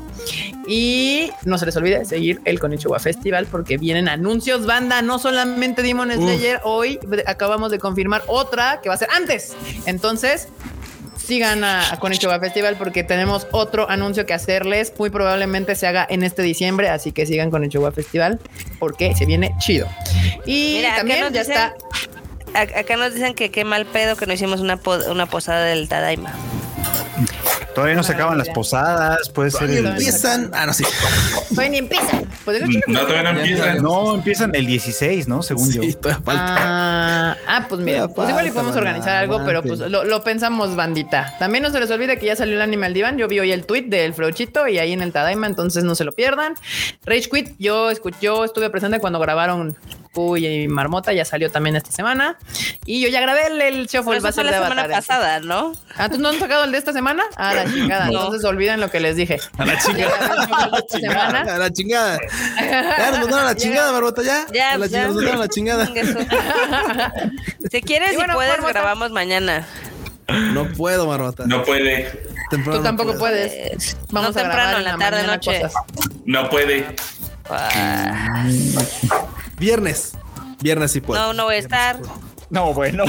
Y 0.68 1.32
no 1.44 1.58
se 1.58 1.66
les 1.66 1.76
olvide 1.76 2.06
seguir 2.06 2.35
el 2.46 2.60
Konichiwa 2.60 3.00
Festival 3.00 3.46
porque 3.48 3.78
vienen 3.78 4.10
anuncios, 4.10 4.66
banda, 4.66 5.02
no 5.02 5.20
solamente 5.20 5.82
Demon 5.82 6.12
Slayer, 6.12 6.60
hoy 6.64 7.00
acabamos 7.26 7.72
de 7.72 7.80
confirmar 7.80 8.24
otra 8.28 8.80
que 8.82 8.90
va 8.90 8.96
a 8.96 8.98
ser 8.98 9.10
antes. 9.16 9.54
Entonces, 9.86 10.48
sigan 11.18 11.64
a, 11.64 11.92
a 11.94 12.00
Konichiwa 12.00 12.40
Festival 12.40 12.76
porque 12.78 13.04
tenemos 13.04 13.48
otro 13.52 13.90
anuncio 13.90 14.26
que 14.26 14.34
hacerles. 14.34 14.94
Muy 14.98 15.10
probablemente 15.10 15.76
se 15.76 15.88
haga 15.88 16.06
en 16.10 16.24
este 16.24 16.42
diciembre, 16.42 16.90
así 16.90 17.12
que 17.12 17.26
sigan 17.26 17.50
con 17.50 17.62
Konichiwa 17.62 17.92
Festival 17.92 18.40
porque 18.80 19.16
se 19.16 19.26
viene 19.26 19.54
chido. 19.60 19.88
Y 20.46 20.76
Mira, 20.78 20.96
también 20.98 21.20
ya 21.34 21.42
dicen- 21.44 21.52
está. 21.56 21.74
A- 22.56 22.80
Acá 22.80 22.96
nos 22.98 23.14
dicen 23.14 23.34
que 23.36 23.52
qué 23.52 23.64
mal 23.66 23.86
pedo 23.86 24.16
que 24.16 24.26
no 24.26 24.34
hicimos 24.34 24.60
una, 24.62 24.78
po- 24.78 25.00
una 25.12 25.26
posada 25.26 25.66
del 25.66 25.88
Tadaima. 25.90 26.34
Todavía 27.74 27.96
no 27.96 28.04
se 28.04 28.14
acaban 28.14 28.38
las 28.38 28.48
posadas, 28.50 29.28
puede 29.30 29.52
ser 29.52 29.70
el... 29.70 29.86
empiezan. 29.86 30.50
Ah, 30.54 30.66
no, 30.66 30.72
sí. 30.74 30.86
Todavía 31.50 31.72
ni 31.72 31.78
empieza. 31.80 32.22
Pues, 32.46 32.62
No, 32.88 33.02
todavía 33.02 33.34
no 33.34 33.40
empiezan. 33.42 33.84
No, 33.84 34.16
empiezan 34.16 34.56
el 34.56 34.66
16, 34.66 35.28
¿no? 35.28 35.44
Según 35.44 35.68
Sí, 35.72 35.92
yo. 35.92 35.98
todavía 35.98 36.24
falta. 36.24 36.56
Ah, 36.58 37.38
ah, 37.48 37.66
pues 37.68 37.82
mira, 37.82 38.08
pues 38.08 38.30
igual 38.30 38.50
podemos 38.54 38.78
organizar 38.78 39.18
algo, 39.18 39.42
pero 39.46 39.62
pues 39.62 39.80
lo, 39.80 40.06
lo 40.06 40.24
pensamos, 40.24 40.76
bandita. 40.78 41.36
También 41.38 41.64
no 41.66 41.70
se 41.70 41.80
les 41.82 41.92
olvide 41.92 42.18
que 42.18 42.28
ya 42.28 42.38
salió 42.38 42.56
el 42.56 42.62
anime 42.62 42.86
al 42.86 42.94
diván. 42.94 43.18
Yo 43.18 43.28
vi 43.28 43.40
hoy 43.40 43.52
el 43.52 43.66
tweet 43.66 43.84
del 43.90 44.14
Freuchito 44.14 44.70
y 44.70 44.80
ahí 44.80 44.94
en 44.94 45.02
el 45.02 45.12
Tadaima, 45.12 45.46
entonces 45.48 45.84
no 45.84 45.96
se 45.96 46.06
lo 46.06 46.14
pierdan. 46.14 46.54
Rage 47.06 47.30
Quit, 47.30 47.56
yo, 47.60 47.92
escu- 47.92 48.16
yo 48.22 48.46
estuve 48.46 48.70
presente 48.70 49.00
cuando 49.00 49.20
grabaron 49.20 49.76
Y 50.38 50.68
Marmota, 50.68 51.12
ya 51.14 51.26
salió 51.26 51.52
también 51.52 51.76
esta 51.76 51.92
semana. 51.92 52.38
Y 52.86 53.02
yo 53.02 53.10
ya 53.10 53.20
grabé 53.22 53.48
el, 53.48 53.62
el 53.62 53.88
Pero 53.92 54.24
va 54.24 54.30
a 54.30 54.32
eso 54.32 54.42
fue 54.42 54.44
ser 54.44 54.46
de 54.46 54.52
la 54.52 54.58
semana 54.64 54.82
Avatar. 54.84 55.00
pasada, 55.02 55.40
¿no? 55.42 55.74
Ah, 55.98 56.10
¿tú 56.10 56.18
no 56.20 56.30
han 56.30 56.40
sacado 56.40 56.64
el 56.64 56.72
de 56.72 56.78
esta 56.78 56.94
semana? 56.94 57.24
Ah, 57.36 57.54
la 57.54 57.66
chingada. 57.66 58.06
No. 58.08 58.12
Entonces 58.24 58.46
olviden 58.46 58.80
lo 58.80 58.90
que 58.90 59.00
les 59.00 59.16
dije. 59.16 59.40
A 59.58 59.66
la 59.66 59.78
chingada. 59.80 60.48
Ya 60.70 60.86
el. 60.86 61.42
A 61.56 61.58
la 61.58 61.72
chingada. 61.74 62.20
Ya 62.58 63.12
nos 63.12 63.20
mandaron 63.20 63.40
a 63.40 63.44
la 63.44 63.56
chingada, 63.56 63.92
Barbota, 63.92 64.24
ya. 64.24 64.46
Ya, 64.54 64.72
a 64.74 64.78
la 64.78 64.88
ya. 64.88 65.08
nos 65.08 65.16
mandaron 65.16 65.40
a 65.42 65.44
la 65.44 65.50
chingada. 65.50 65.90
Si 67.72 67.82
quieres 67.82 68.14
Y 68.14 68.16
puedes, 68.16 68.28
Marmota. 68.52 68.72
grabamos 68.74 69.12
mañana. 69.12 69.68
No 70.28 70.66
puedo, 70.74 71.08
Barbota. 71.08 71.46
No 71.46 71.64
puede. 71.64 72.12
Temprano 72.50 72.78
Tú 72.80 72.84
tampoco 72.84 73.10
puedo. 73.12 73.20
puedes. 73.20 73.98
Vamos 74.12 74.34
no 74.36 74.40
a 74.40 74.44
temprano, 74.44 74.70
grabar 74.72 74.78
en 74.78 74.84
la 74.86 74.98
tarde, 74.98 75.28
noche. 75.28 75.62
cosas. 75.62 75.74
No 76.26 76.50
puede. 76.50 76.86
Ah, 77.50 78.46
Viernes. 79.58 80.14
Viernes 80.62 80.92
sí 80.92 81.02
puedo. 81.02 81.22
no, 81.22 81.34
no 81.34 81.46
voy 81.46 81.56
a 81.56 81.60
estar. 81.60 82.00
No, 82.50 82.74
bueno. 82.74 83.06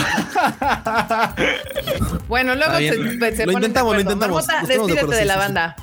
Bueno, 2.28 2.54
luego 2.54 2.74
se, 2.78 2.88
se 2.88 2.96
Lo 2.96 3.04
ponen 3.04 3.20
de 3.20 3.52
intentamos, 3.52 3.94
lo 3.94 4.00
intentamos. 4.00 4.46
Marmota, 4.46 4.66
de 4.66 4.78
despídete 4.78 5.14
de 5.14 5.24
la 5.24 5.36
banda. 5.36 5.76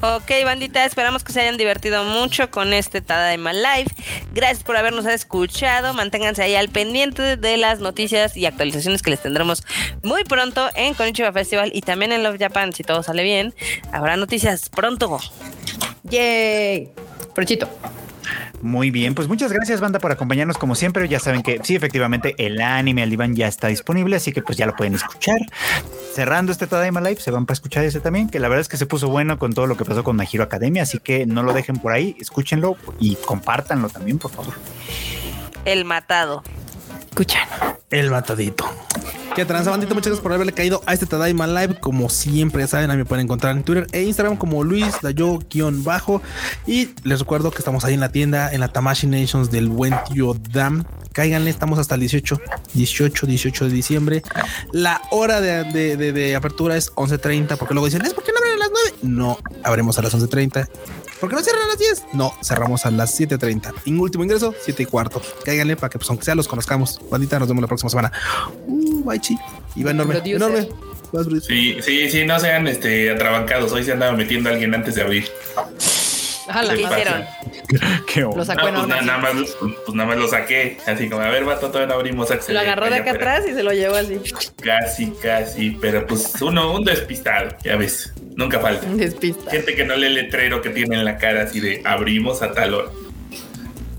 Ok, 0.00 0.30
bandita, 0.44 0.84
esperamos 0.84 1.24
que 1.24 1.32
se 1.32 1.40
hayan 1.40 1.56
divertido 1.56 2.04
mucho 2.04 2.50
con 2.50 2.74
este 2.74 3.00
Tadaima 3.00 3.52
Live. 3.52 3.90
Gracias 4.34 4.62
por 4.62 4.76
habernos 4.76 5.06
escuchado. 5.06 5.94
Manténganse 5.94 6.42
ahí 6.42 6.54
al 6.56 6.68
pendiente 6.68 7.36
de 7.36 7.56
las 7.56 7.80
noticias 7.80 8.36
y 8.36 8.44
actualizaciones 8.44 9.00
que 9.02 9.10
les 9.10 9.22
tendremos 9.22 9.64
muy 10.02 10.24
pronto 10.24 10.68
en 10.74 10.92
Konichiwa 10.94 11.32
Festival 11.32 11.70
y 11.72 11.80
también 11.80 12.12
en 12.12 12.22
Love 12.22 12.38
Japan, 12.38 12.72
si 12.72 12.82
todo 12.82 13.02
sale 13.02 13.22
bien. 13.22 13.54
Habrá 13.92 14.16
noticias 14.16 14.68
pronto. 14.68 15.20
Yay. 16.02 16.90
Prochito. 17.34 17.68
Muy 18.62 18.90
bien, 18.90 19.14
pues 19.14 19.28
muchas 19.28 19.52
gracias, 19.52 19.80
banda, 19.80 19.98
por 19.98 20.12
acompañarnos 20.12 20.58
como 20.58 20.74
siempre. 20.74 21.08
Ya 21.08 21.20
saben 21.20 21.42
que 21.42 21.60
sí, 21.62 21.74
efectivamente, 21.76 22.34
el 22.38 22.60
anime 22.60 23.02
al 23.02 23.10
diván 23.10 23.34
ya 23.36 23.46
está 23.46 23.68
disponible, 23.68 24.16
así 24.16 24.32
que 24.32 24.42
pues 24.42 24.56
ya 24.56 24.66
lo 24.66 24.74
pueden 24.74 24.94
escuchar. 24.94 25.38
Cerrando 26.14 26.52
este 26.52 26.66
Tadaima 26.66 27.00
Live, 27.00 27.20
se 27.20 27.30
van 27.30 27.46
para 27.46 27.54
escuchar 27.54 27.84
ese 27.84 28.00
también, 28.00 28.28
que 28.28 28.38
la 28.38 28.48
verdad 28.48 28.62
es 28.62 28.68
que 28.68 28.76
se 28.76 28.86
puso 28.86 29.08
bueno 29.08 29.38
con 29.38 29.52
todo 29.52 29.66
lo 29.66 29.76
que 29.76 29.84
pasó 29.84 30.04
con 30.04 30.20
Hero 30.20 30.44
Academia, 30.44 30.82
así 30.82 30.98
que 30.98 31.26
no 31.26 31.42
lo 31.42 31.52
dejen 31.52 31.76
por 31.76 31.92
ahí, 31.92 32.16
escúchenlo 32.20 32.76
y 33.00 33.16
compártanlo 33.16 33.88
también, 33.88 34.18
por 34.18 34.30
favor. 34.30 34.54
El 35.64 35.84
matado. 35.84 36.42
Escuchan. 37.14 37.46
El 37.90 38.10
matadito. 38.10 38.64
¿Qué 39.36 39.44
tranza, 39.44 39.70
bandita? 39.70 39.94
Muchas 39.94 40.08
gracias 40.08 40.20
por 40.22 40.32
haberle 40.32 40.52
caído 40.52 40.82
a 40.84 40.94
este 40.94 41.06
Tadaima 41.06 41.46
Live. 41.46 41.78
Como 41.78 42.08
siempre, 42.08 42.62
ya 42.62 42.66
saben, 42.66 42.90
a 42.90 42.94
mí 42.94 42.98
me 42.98 43.04
pueden 43.04 43.24
encontrar 43.26 43.56
en 43.56 43.62
Twitter 43.62 43.86
e 43.92 44.02
Instagram 44.02 44.36
como 44.36 44.64
Luis 44.64 44.96
Dayo-bajo. 45.00 46.22
Y 46.66 46.88
les 47.04 47.20
recuerdo 47.20 47.52
que 47.52 47.58
estamos 47.58 47.84
ahí 47.84 47.94
en 47.94 48.00
la 48.00 48.10
tienda, 48.10 48.52
en 48.52 48.58
la 48.58 48.66
Tamashi 48.66 49.06
Nations 49.06 49.52
del 49.52 49.68
buen 49.68 49.94
tío 50.12 50.34
Dam. 50.50 50.82
Cáiganle, 51.12 51.50
estamos 51.50 51.78
hasta 51.78 51.94
el 51.94 52.00
18, 52.00 52.40
18, 52.74 53.26
18 53.26 53.64
de 53.66 53.70
diciembre. 53.70 54.22
La 54.72 55.00
hora 55.12 55.40
de, 55.40 55.62
de- 55.72 55.96
de- 55.96 56.12
de 56.12 56.34
apertura 56.34 56.76
es 56.76 56.92
11.30, 56.96 57.56
porque 57.56 57.74
luego 57.74 57.86
dicen, 57.86 58.02
¿es 58.04 58.12
por 58.12 58.24
qué 58.24 58.32
no 58.32 58.38
abren 58.38 58.54
a 58.54 58.56
las 58.58 58.70
9? 58.72 58.98
No, 59.02 59.38
abrimos 59.62 59.96
a 59.98 60.02
las 60.02 60.12
11.30. 60.14 60.68
¿Por 61.20 61.30
qué 61.30 61.36
no 61.36 61.42
cierran 61.42 61.64
a 61.64 61.68
las 61.68 61.78
10? 61.78 62.04
No, 62.12 62.34
cerramos 62.42 62.84
a 62.86 62.90
las 62.90 63.18
7.30. 63.18 63.72
Y 63.84 63.94
último 63.94 64.24
ingreso, 64.24 64.54
7 64.64 64.82
y 64.82 64.86
cuarto. 64.86 65.22
Cáiganle 65.44 65.76
para 65.76 65.90
que, 65.90 65.98
pues, 65.98 66.08
aunque 66.10 66.24
sea, 66.24 66.34
los 66.34 66.48
conozcamos. 66.48 67.00
Bandita, 67.10 67.38
nos 67.38 67.48
vemos 67.48 67.62
la 67.62 67.68
próxima 67.68 67.90
semana. 67.90 68.12
Uh, 68.66 69.04
bye, 69.04 69.20
chi. 69.20 69.36
Iba 69.76 69.92
enorme, 69.92 70.14
Producer. 70.14 70.36
enorme. 70.36 70.68
Sí, 71.46 71.76
sí, 71.80 72.10
sí, 72.10 72.24
no 72.24 72.40
sean 72.40 72.66
este 72.66 73.10
atrabancados. 73.12 73.70
Hoy 73.72 73.84
se 73.84 73.92
andaba 73.92 74.12
metiendo 74.12 74.50
a 74.50 74.52
alguien 74.52 74.74
antes 74.74 74.96
de 74.96 75.02
abrir. 75.02 75.28
La 76.46 76.74
¿Qué 76.74 76.76
¿Qué 76.76 76.82
madre. 76.82 77.00
hicieron? 77.00 77.24
Qué 78.06 78.20
Lo 78.20 78.44
sacó 78.44 78.70
No, 78.70 78.86
pues, 78.86 79.04
nada, 79.04 79.18
más, 79.18 79.32
pues 79.60 79.94
nada 79.94 80.08
más 80.08 80.18
lo 80.18 80.28
saqué. 80.28 80.78
Así 80.86 81.08
como, 81.08 81.22
a 81.22 81.30
ver, 81.30 81.44
vato, 81.44 81.68
todavía 81.68 81.88
no 81.88 81.94
abrimos 81.94 82.30
Axel. 82.30 82.54
Lo 82.54 82.60
agarró 82.60 82.90
de 82.90 82.96
acá 82.96 83.12
atrás 83.12 83.44
y 83.48 83.54
se 83.54 83.62
lo 83.62 83.72
llevó 83.72 83.96
así. 83.96 84.20
Casi, 84.62 85.10
casi. 85.22 85.70
Pero 85.80 86.06
pues 86.06 86.40
uno, 86.42 86.72
un 86.74 86.84
despistado, 86.84 87.56
ya 87.62 87.76
ves. 87.76 88.12
Nunca 88.36 88.58
falta. 88.60 88.86
Despista. 88.86 89.50
Gente 89.50 89.74
que 89.74 89.84
no 89.84 89.96
lee 89.96 90.06
el 90.06 90.14
letrero 90.14 90.60
que 90.60 90.70
tiene 90.70 90.96
en 90.96 91.04
la 91.04 91.16
cara 91.18 91.42
así 91.44 91.60
de 91.60 91.80
abrimos 91.84 92.42
a 92.42 92.52
tal 92.52 92.74
hora. 92.74 92.88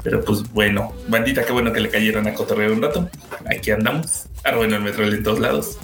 Pero 0.06 0.24
pues 0.24 0.44
bueno, 0.54 0.94
bandita, 1.10 1.44
qué 1.44 1.52
bueno 1.52 1.74
que 1.74 1.82
le 1.82 1.90
cayeron 1.90 2.26
a 2.28 2.34
cotorrear 2.34 2.72
un 2.72 2.82
rato. 2.82 3.10
Aquí 3.50 3.72
andamos. 3.72 4.28
Arroben 4.44 4.72
el 4.74 4.82
metro 4.82 5.04
en 5.06 5.24
todos 5.24 5.40
lados. 5.40 5.78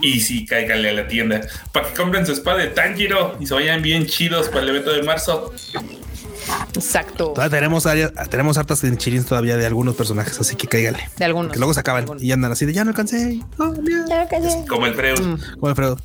Y 0.00 0.20
sí, 0.20 0.46
cáiganle 0.46 0.88
a 0.90 0.92
la 0.94 1.06
tienda. 1.08 1.42
Para 1.72 1.88
que 1.90 1.94
compren 1.94 2.24
su 2.26 2.32
espada 2.32 2.58
de 2.58 2.68
Tanjiro 2.68 3.36
y 3.38 3.46
se 3.46 3.52
vayan 3.54 3.82
bien 3.82 4.06
chidos 4.06 4.48
para 4.48 4.62
el 4.62 4.70
evento 4.70 4.90
de 4.92 5.02
marzo. 5.02 5.52
Exacto. 6.74 7.32
Todavía 7.34 7.50
tenemos, 7.58 7.84
áreas- 7.86 8.12
tenemos 8.30 8.56
hartas 8.56 8.82
enchilins 8.84 9.26
todavía 9.26 9.56
de 9.58 9.66
algunos 9.66 9.94
personajes, 9.94 10.40
así 10.40 10.56
que 10.56 10.66
cáiganle. 10.68 11.08
De 11.18 11.24
algunos. 11.26 11.52
Que 11.52 11.58
luego 11.58 11.74
se 11.74 11.80
acaban 11.80 12.02
Algunos. 12.04 12.22
y 12.22 12.32
andan 12.32 12.52
así 12.52 12.64
de 12.66 12.72
ya 12.72 12.84
no 12.84 12.90
alcancé. 12.90 13.40
Oh, 13.58 13.74
mira. 13.82 14.26
Como 14.68 14.86
el 14.86 14.94
Freud. 14.94 15.20
Mm. 15.20 15.38
Como 15.58 15.68
Alfredo. 15.68 15.98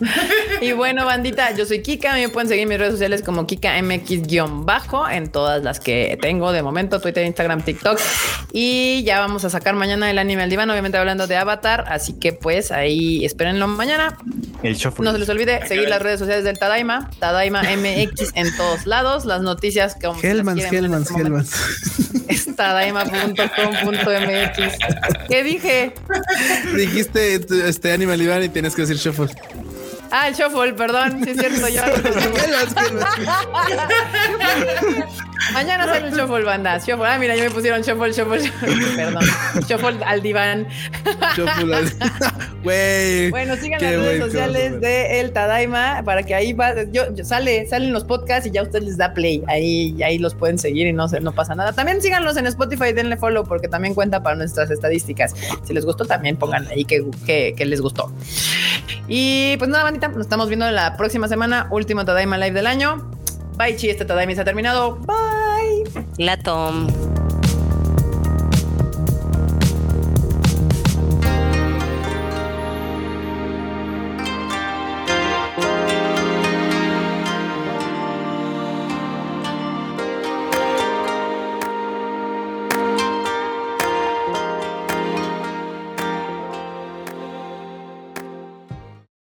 Y 0.60 0.72
bueno, 0.72 1.04
bandita, 1.04 1.54
yo 1.54 1.64
soy 1.64 1.82
Kika. 1.82 2.12
A 2.12 2.16
mí 2.16 2.22
me 2.22 2.28
pueden 2.28 2.48
seguir 2.48 2.64
en 2.64 2.68
mis 2.68 2.78
redes 2.78 2.94
sociales 2.94 3.22
como 3.22 3.46
KikaMX-bajo 3.46 5.08
en 5.08 5.30
todas 5.30 5.62
las 5.62 5.78
que 5.80 6.18
tengo 6.20 6.50
de 6.52 6.62
momento: 6.62 7.00
Twitter, 7.00 7.24
Instagram, 7.24 7.62
TikTok. 7.62 8.00
Y 8.52 9.04
ya 9.04 9.20
vamos 9.20 9.44
a 9.44 9.50
sacar 9.50 9.74
mañana 9.74 10.10
el 10.10 10.18
anime 10.18 10.42
al 10.42 10.50
diván, 10.50 10.68
obviamente 10.70 10.98
hablando 10.98 11.26
de 11.26 11.36
Avatar. 11.36 11.84
Así 11.88 12.14
que 12.14 12.32
pues 12.32 12.72
ahí 12.72 13.24
espérenlo 13.24 13.68
mañana. 13.68 14.18
El 14.62 14.74
shuffle. 14.74 15.04
No 15.04 15.12
se 15.12 15.18
les 15.18 15.28
olvide 15.28 15.64
seguir 15.66 15.88
las 15.88 16.02
redes 16.02 16.18
sociales 16.18 16.44
del 16.44 16.58
Tadaima, 16.58 17.10
Tadaima 17.20 17.62
MX 17.62 18.32
en 18.34 18.56
todos 18.56 18.86
lados. 18.86 19.24
Las 19.24 19.42
noticias 19.42 19.94
que 19.94 20.08
como 20.08 20.20
Hellmans, 20.20 20.64
en 20.64 20.74
Hellmans, 20.74 21.10
este 21.10 21.22
Hellmans. 21.22 21.52
es 22.28 22.56
tadaima.com.mx. 22.56 23.38
¿Qué 25.28 25.42
dije? 25.44 25.92
Dijiste 26.74 27.40
este 27.68 27.92
Animal 27.92 28.20
Iván 28.20 28.42
y 28.42 28.48
tienes 28.48 28.74
que 28.74 28.82
decir 28.82 28.96
Shuffle. 28.96 29.28
Ah, 30.10 30.28
el 30.28 30.34
shuffle, 30.34 30.72
perdón. 30.74 31.22
Sí, 31.24 31.30
es 31.30 31.38
cierto. 31.38 31.68
Yo. 31.68 31.82
Mañana 35.54 35.86
sale 35.86 36.08
el 36.08 36.14
shuffle, 36.14 36.44
banda. 36.44 36.78
Shuffle. 36.78 37.06
Ah, 37.06 37.18
mira, 37.18 37.34
ya 37.36 37.44
me 37.44 37.50
pusieron 37.50 37.80
shuffle, 37.82 38.12
shuffle, 38.12 38.40
shuffle. 38.40 38.96
Perdón. 38.96 39.24
Shuffle 39.68 40.04
al 40.04 40.22
diván. 40.22 40.66
Shuffle. 41.36 41.76
Güey. 42.62 43.30
Bueno, 43.30 43.54
sigan 43.56 43.80
las 43.80 43.92
redes 43.92 44.20
sociales 44.24 44.80
de 44.80 45.20
El 45.20 45.32
Tadaima 45.32 46.02
para 46.04 46.24
que 46.24 46.34
ahí 46.34 46.52
va, 46.52 46.74
yo, 46.90 47.14
yo- 47.14 47.24
sale, 47.24 47.66
salen 47.68 47.92
los 47.92 48.02
podcasts 48.04 48.48
y 48.48 48.50
ya 48.50 48.62
usted 48.62 48.82
les 48.82 48.96
da 48.96 49.14
play. 49.14 49.44
Ahí, 49.46 49.96
ahí 50.02 50.18
los 50.18 50.34
pueden 50.34 50.58
seguir 50.58 50.88
y 50.88 50.92
no, 50.92 51.06
se, 51.08 51.20
no 51.20 51.30
pasa 51.32 51.54
nada. 51.54 51.72
También 51.72 52.02
síganlos 52.02 52.36
en 52.36 52.48
Spotify, 52.48 52.92
denle 52.92 53.16
follow 53.16 53.44
porque 53.44 53.68
también 53.68 53.94
cuenta 53.94 54.24
para 54.24 54.34
nuestras 54.34 54.72
estadísticas. 54.72 55.34
Si 55.62 55.72
les 55.72 55.84
gustó, 55.84 56.04
también 56.04 56.36
pongan 56.36 56.66
ahí 56.66 56.84
que, 56.84 57.04
que, 57.24 57.54
que 57.56 57.64
les 57.64 57.80
gustó. 57.80 58.12
Y 59.06 59.56
pues 59.58 59.70
nada, 59.70 59.84
nos 60.06 60.20
estamos 60.20 60.48
viendo 60.48 60.70
la 60.70 60.96
próxima 60.96 61.26
semana. 61.26 61.66
Último 61.70 62.04
Tadaima 62.04 62.38
Live 62.38 62.52
del 62.52 62.66
año. 62.66 63.10
Bye, 63.56 63.74
chi, 63.74 63.90
este 63.90 64.04
Tadaima 64.04 64.34
se 64.34 64.42
ha 64.42 64.44
terminado. 64.44 64.96
Bye. 64.98 66.06
La 66.18 66.36
Tom. 66.36 66.86